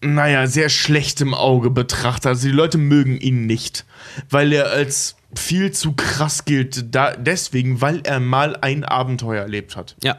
naja, 0.00 0.46
sehr 0.46 0.68
schlechtem 0.68 1.34
Auge 1.34 1.70
betrachtet. 1.70 2.26
Also 2.26 2.48
die 2.48 2.54
Leute 2.54 2.78
mögen 2.78 3.18
ihn 3.18 3.46
nicht, 3.46 3.84
weil 4.30 4.52
er 4.52 4.70
als 4.70 5.16
viel 5.38 5.72
zu 5.72 5.92
krass 5.92 6.44
gilt, 6.44 6.94
da, 6.94 7.12
deswegen, 7.16 7.80
weil 7.80 8.00
er 8.04 8.20
mal 8.20 8.56
ein 8.56 8.84
Abenteuer 8.84 9.42
erlebt 9.42 9.76
hat. 9.76 9.96
Ja. 10.02 10.18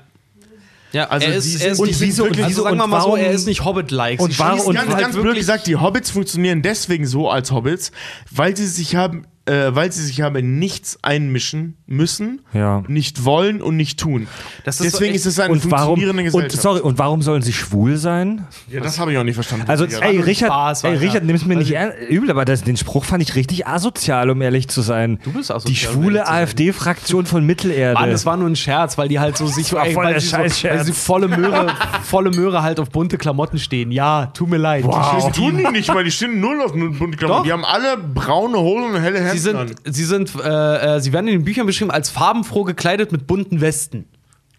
Ja, 0.94 1.10
Also 1.10 1.28
er 1.28 1.36
ist, 1.36 1.62
er 1.62 1.72
ist 1.74 1.80
und 1.80 1.90
also 1.90 2.64
sagen 2.64 2.78
wir 2.78 2.88
mal 2.88 3.02
so, 3.02 3.16
er 3.18 3.32
ist 3.32 3.46
nicht 3.46 3.66
Hobbit-like. 3.66 4.22
und 4.22 4.40
warum- 4.40 4.62
und 4.62 4.76
Ganz, 4.76 4.90
halt 4.90 5.00
ganz 5.02 5.16
blöd 5.16 5.36
gesagt, 5.36 5.68
die 5.68 5.76
Hobbits 5.76 6.12
funktionieren 6.12 6.62
deswegen 6.62 7.06
so 7.06 7.30
als 7.30 7.52
Hobbits, 7.52 7.92
weil 8.32 8.56
sie 8.56 8.68
sich 8.68 8.96
haben, 8.96 9.26
äh, 9.48 9.74
weil 9.76 9.92
sie 9.92 10.04
sich 10.06 10.22
haben 10.22 10.36
in 10.36 10.60
nichts 10.60 10.98
einmischen 11.04 11.78
müssen, 11.88 12.42
Ja. 12.54 12.84
nicht 12.88 13.26
wollen 13.26 13.62
und 13.62 13.76
nicht 13.78 14.00
tun. 14.00 14.28
Das 14.66 14.76
ist 14.76 14.92
so 14.92 14.98
deswegen 14.98 15.16
echt- 15.16 15.22
ist 15.22 15.26
es 15.26 15.40
eine 15.40 15.54
Und 15.54 15.72
warum, 15.72 15.96
funktionierende 16.00 16.24
und, 16.24 16.44
Gesellschaft. 16.44 16.62
sorry, 16.62 16.80
und 16.82 17.00
warum 17.00 17.22
sollen 17.22 17.42
sie 17.42 17.54
schwul 17.54 17.98
sein? 17.98 18.46
ja, 18.70 18.80
das 18.82 19.00
habe 19.00 19.12
ich 19.12 19.18
auch 19.18 19.24
nicht 19.24 19.36
verstanden. 19.36 19.66
Also, 19.70 19.86
ey, 19.86 20.20
Richard, 20.20 20.52
Spaß, 20.52 20.84
ey. 20.84 20.96
Richard, 20.98 21.24
nimm's 21.24 21.46
mir 21.46 21.56
nicht 21.56 21.76
Also- 21.78 21.94
ernst, 21.96 22.10
übel, 22.10 22.30
aber 22.32 22.46
das, 22.46 22.64
den 22.64 22.78
Spruch 22.78 23.06
fand 23.06 23.24
ich 23.24 23.36
richtig 23.36 23.66
asozial, 23.68 24.30
um 24.30 24.42
ehrlich 24.42 24.68
zu 24.68 24.82
sein. 24.82 25.20
Du 25.24 25.32
bist 25.32 25.50
asozial, 25.52 25.72
Die 25.74 25.76
schwule. 25.80 26.28
AfD-Fraktion 26.28 27.26
von 27.26 27.46
Mittelerde. 27.46 28.00
Mann, 28.00 28.12
das 28.12 28.26
war 28.26 28.38
nur 28.38 28.50
ein 28.50 28.56
Scherz, 28.56 28.98
weil 28.98 29.08
die 29.08 29.20
halt 29.20 29.38
so 29.38 29.48
sich 29.48 29.72
ey, 29.74 29.94
voll 29.94 30.06
weil 30.06 30.14
der 30.14 30.22
sie 30.22 30.28
so, 30.28 30.38
weil 30.38 30.84
sie 30.84 30.92
volle 30.94 31.28
Möhre, 31.28 31.68
volle 32.04 32.32
Möhre 32.32 32.64
halt 32.64 32.80
auf 32.80 32.90
bunte 32.90 33.18
Klamotten 33.18 33.60
stehen. 33.60 33.92
Ja, 33.92 34.28
tut 34.28 34.50
mir 34.50 34.58
leid. 34.58 34.84
Das 34.86 35.32
tun 35.32 35.58
die 35.58 35.72
nicht, 35.72 35.94
weil 35.94 36.04
die 36.04 36.12
stehen 36.12 36.40
null 36.42 36.62
auf 36.62 36.74
bunte 36.74 37.18
Klamotten. 37.18 37.40
Doch. 37.40 37.44
Die 37.44 37.52
haben 37.54 37.66
alle 37.66 37.98
braune 37.98 38.58
Hosen 38.60 38.96
und 38.96 39.02
helle 39.02 39.20
Hemden 39.20 39.37
Sie 39.38 39.50
an. 39.56 39.68
sind, 39.68 39.82
sie 39.86 40.04
sind, 40.04 40.34
äh, 40.44 40.96
äh, 40.98 41.00
sie 41.00 41.14
werden 41.14 41.28
in 41.28 41.34
den 41.40 41.44
Büchern 41.46 41.66
beschrieben 41.66 41.92
als 41.92 42.10
farbenfroh 42.10 42.64
gekleidet 42.64 43.12
mit 43.12 43.28
bunten 43.28 43.62
Westen. 43.62 44.06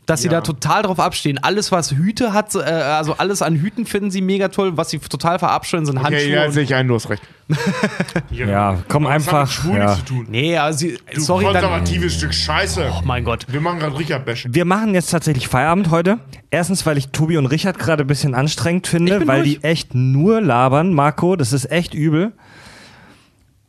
Dass 0.06 0.22
sie 0.22 0.28
Ja. 0.28 0.32
da 0.34 0.40
total 0.40 0.84
drauf 0.84 1.00
abstehen. 1.00 1.36
Alles, 1.36 1.70
was 1.70 1.90
Hüte 1.92 2.32
hat, 2.32 2.54
äh, 2.54 2.60
also 2.60 3.16
alles 3.18 3.42
an 3.42 3.56
Hüten 3.56 3.84
finden 3.84 4.10
sie 4.10 4.22
mega 4.22 4.48
toll. 4.48 4.74
Was 4.78 4.88
sie 4.88 5.00
total 5.00 5.38
verabscheuen, 5.38 5.84
sind 5.84 5.98
Handschuhe. 6.02 6.16
Okay, 6.24 6.32
ja, 6.32 6.46
und- 6.46 6.52
sehe 6.52 6.62
ich 6.62 6.74
ein, 6.74 6.88
du 6.88 6.94
hast 6.94 7.10
recht. 7.10 7.22
Ja, 8.30 8.78
komm 8.88 9.04
Was 9.04 9.10
hat 9.10 9.14
einfach. 9.16 9.40
mit 9.42 9.50
Schwul 9.50 9.76
Ja. 9.76 9.94
zu 9.96 10.02
tun. 10.04 10.26
nee, 10.30 10.56
also 10.56 10.78
sie, 10.78 10.98
Du 11.14 11.20
sorry, 11.20 11.44
dann, 11.44 11.52
konservatives 11.54 12.14
Stück 12.14 12.32
Scheiße. 12.34 12.90
oh 12.90 13.02
mein 13.04 13.24
Gott. 13.24 13.44
Wir 13.48 13.60
machen 13.60 13.80
gerade 13.80 13.98
Richard 13.98 14.24
Bashing. 14.24 14.54
Wir 14.54 14.64
machen 14.64 14.94
jetzt 14.94 15.10
tatsächlich 15.10 15.48
Feierabend 15.48 15.90
heute. 15.90 16.18
Erstens, 16.50 16.86
weil 16.86 16.96
ich 16.98 17.08
Tobi 17.08 17.36
und 17.36 17.46
Richard 17.46 17.78
gerade 17.78 18.04
ein 18.04 18.06
bisschen 18.06 18.34
anstrengend 18.34 18.86
finde, 18.86 19.26
weil 19.26 19.42
durch. 19.42 19.58
die 19.58 19.64
echt 19.64 19.94
nur 19.94 20.40
labern, 20.40 20.92
Marco. 20.94 21.36
Das 21.36 21.52
ist 21.52 21.70
echt 21.70 21.92
übel. 21.94 22.32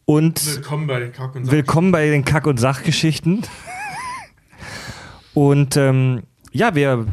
Und 0.09 0.43
Willkommen 0.55 0.87
bei 0.87 0.99
den 0.99 1.11
Kack 1.11 1.35
und 1.35 1.45
Sack. 1.45 1.53
willkommen 1.53 1.91
bei 1.91 2.09
den 2.09 2.25
Kack- 2.25 2.47
und 2.47 2.59
Sachgeschichten. 2.59 3.43
Und 5.35 5.77
ähm, 5.77 6.23
ja, 6.51 6.73
wir 6.73 7.05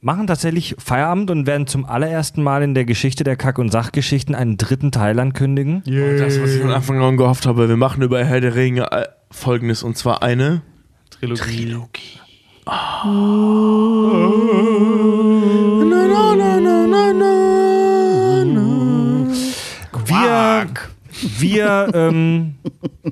machen 0.00 0.26
tatsächlich 0.26 0.74
Feierabend 0.78 1.30
und 1.30 1.46
werden 1.46 1.66
zum 1.66 1.84
allerersten 1.84 2.42
Mal 2.42 2.62
in 2.62 2.72
der 2.72 2.86
Geschichte 2.86 3.22
der 3.22 3.36
Kack- 3.36 3.58
und 3.58 3.70
Sachgeschichten 3.70 4.34
einen 4.34 4.56
dritten 4.56 4.92
Teil 4.92 5.20
ankündigen. 5.20 5.82
Das, 5.84 6.40
was 6.40 6.54
ich 6.54 6.62
von 6.62 6.70
Anfang 6.70 7.02
an 7.02 7.18
gehofft 7.18 7.44
habe, 7.44 7.68
wir 7.68 7.76
machen 7.76 8.02
über 8.02 8.24
Herr 8.24 8.40
der 8.40 8.54
Ringe 8.54 8.90
äh, 8.92 9.04
folgendes 9.30 9.82
und 9.82 9.98
zwar 9.98 10.22
eine 10.22 10.62
Trilogie. 11.10 11.40
Wir, 11.44 11.90
wir, 21.40 21.90
ähm, 21.94 22.54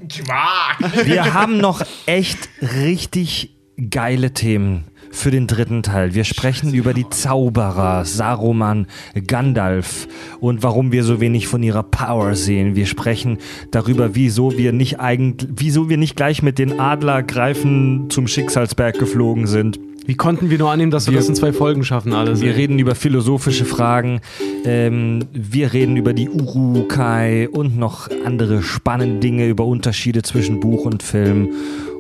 Quark. 0.09 1.07
wir 1.07 1.35
haben 1.35 1.59
noch 1.59 1.83
echt 2.07 2.49
richtig 2.61 3.57
geile 3.91 4.33
Themen 4.33 4.85
für 5.11 5.31
den 5.31 5.47
dritten 5.47 5.83
Teil. 5.83 6.15
Wir 6.15 6.25
sprechen 6.25 6.75
über 6.75 6.93
die 6.95 7.09
Zauberer, 7.09 8.05
Saruman, 8.05 8.87
Gandalf 9.27 10.09
und 10.41 10.63
warum 10.63 10.93
wir 10.93 11.05
so 11.05 11.21
wenig 11.21 11.47
von 11.47 11.63
ihrer 11.63 11.83
Power 11.83 12.35
sehen. 12.35 12.77
Wir 12.77 12.87
sprechen 12.87 13.39
darüber, 13.71 14.15
wieso 14.15 14.57
wir 14.57 14.73
nicht 14.73 15.01
eigentlich, 15.01 15.51
wieso 15.57 15.89
wir 15.89 15.97
nicht 15.97 16.17
gleich 16.17 16.43
mit 16.43 16.59
den 16.59 16.79
Adlergreifen 16.79 18.11
zum 18.11 18.29
Schicksalsberg 18.29 18.99
geflogen 18.99 19.47
sind. 19.47 19.79
Wie 20.07 20.15
konnten 20.15 20.51
wir 20.51 20.59
nur 20.59 20.71
annehmen, 20.71 20.91
dass 20.93 21.07
wir, 21.07 21.13
Wir- 21.13 21.19
das 21.19 21.29
in 21.29 21.35
zwei 21.35 21.53
Folgen 21.53 21.83
schaffen, 21.85 22.13
alles? 22.13 22.41
Wir 22.41 22.51
ey? 22.51 22.57
reden 22.57 22.79
über 22.79 22.95
philosophische 22.95 23.65
Fragen, 23.65 24.21
ähm, 24.65 25.25
wir 25.33 25.73
reden 25.73 25.97
über 25.97 26.13
die 26.13 26.29
Urukai 26.29 27.49
und 27.49 27.77
noch 27.77 28.09
andere 28.25 28.63
spannende 28.63 29.19
Dinge, 29.21 29.49
über 29.49 29.65
Unterschiede 29.67 30.23
zwischen 30.23 30.61
Buch 30.61 30.85
und 30.85 31.03
Film 31.03 31.49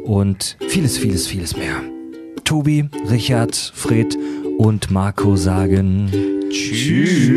und 0.04 0.56
vieles, 0.68 0.98
vieles, 0.98 1.26
vieles 1.26 1.56
mehr. 1.56 1.76
Tobi, 2.44 2.84
Richard, 3.10 3.56
Fred 3.74 4.16
und 4.58 4.90
Marco 4.92 5.34
sagen 5.36 6.08
Tschüss. 6.50 7.30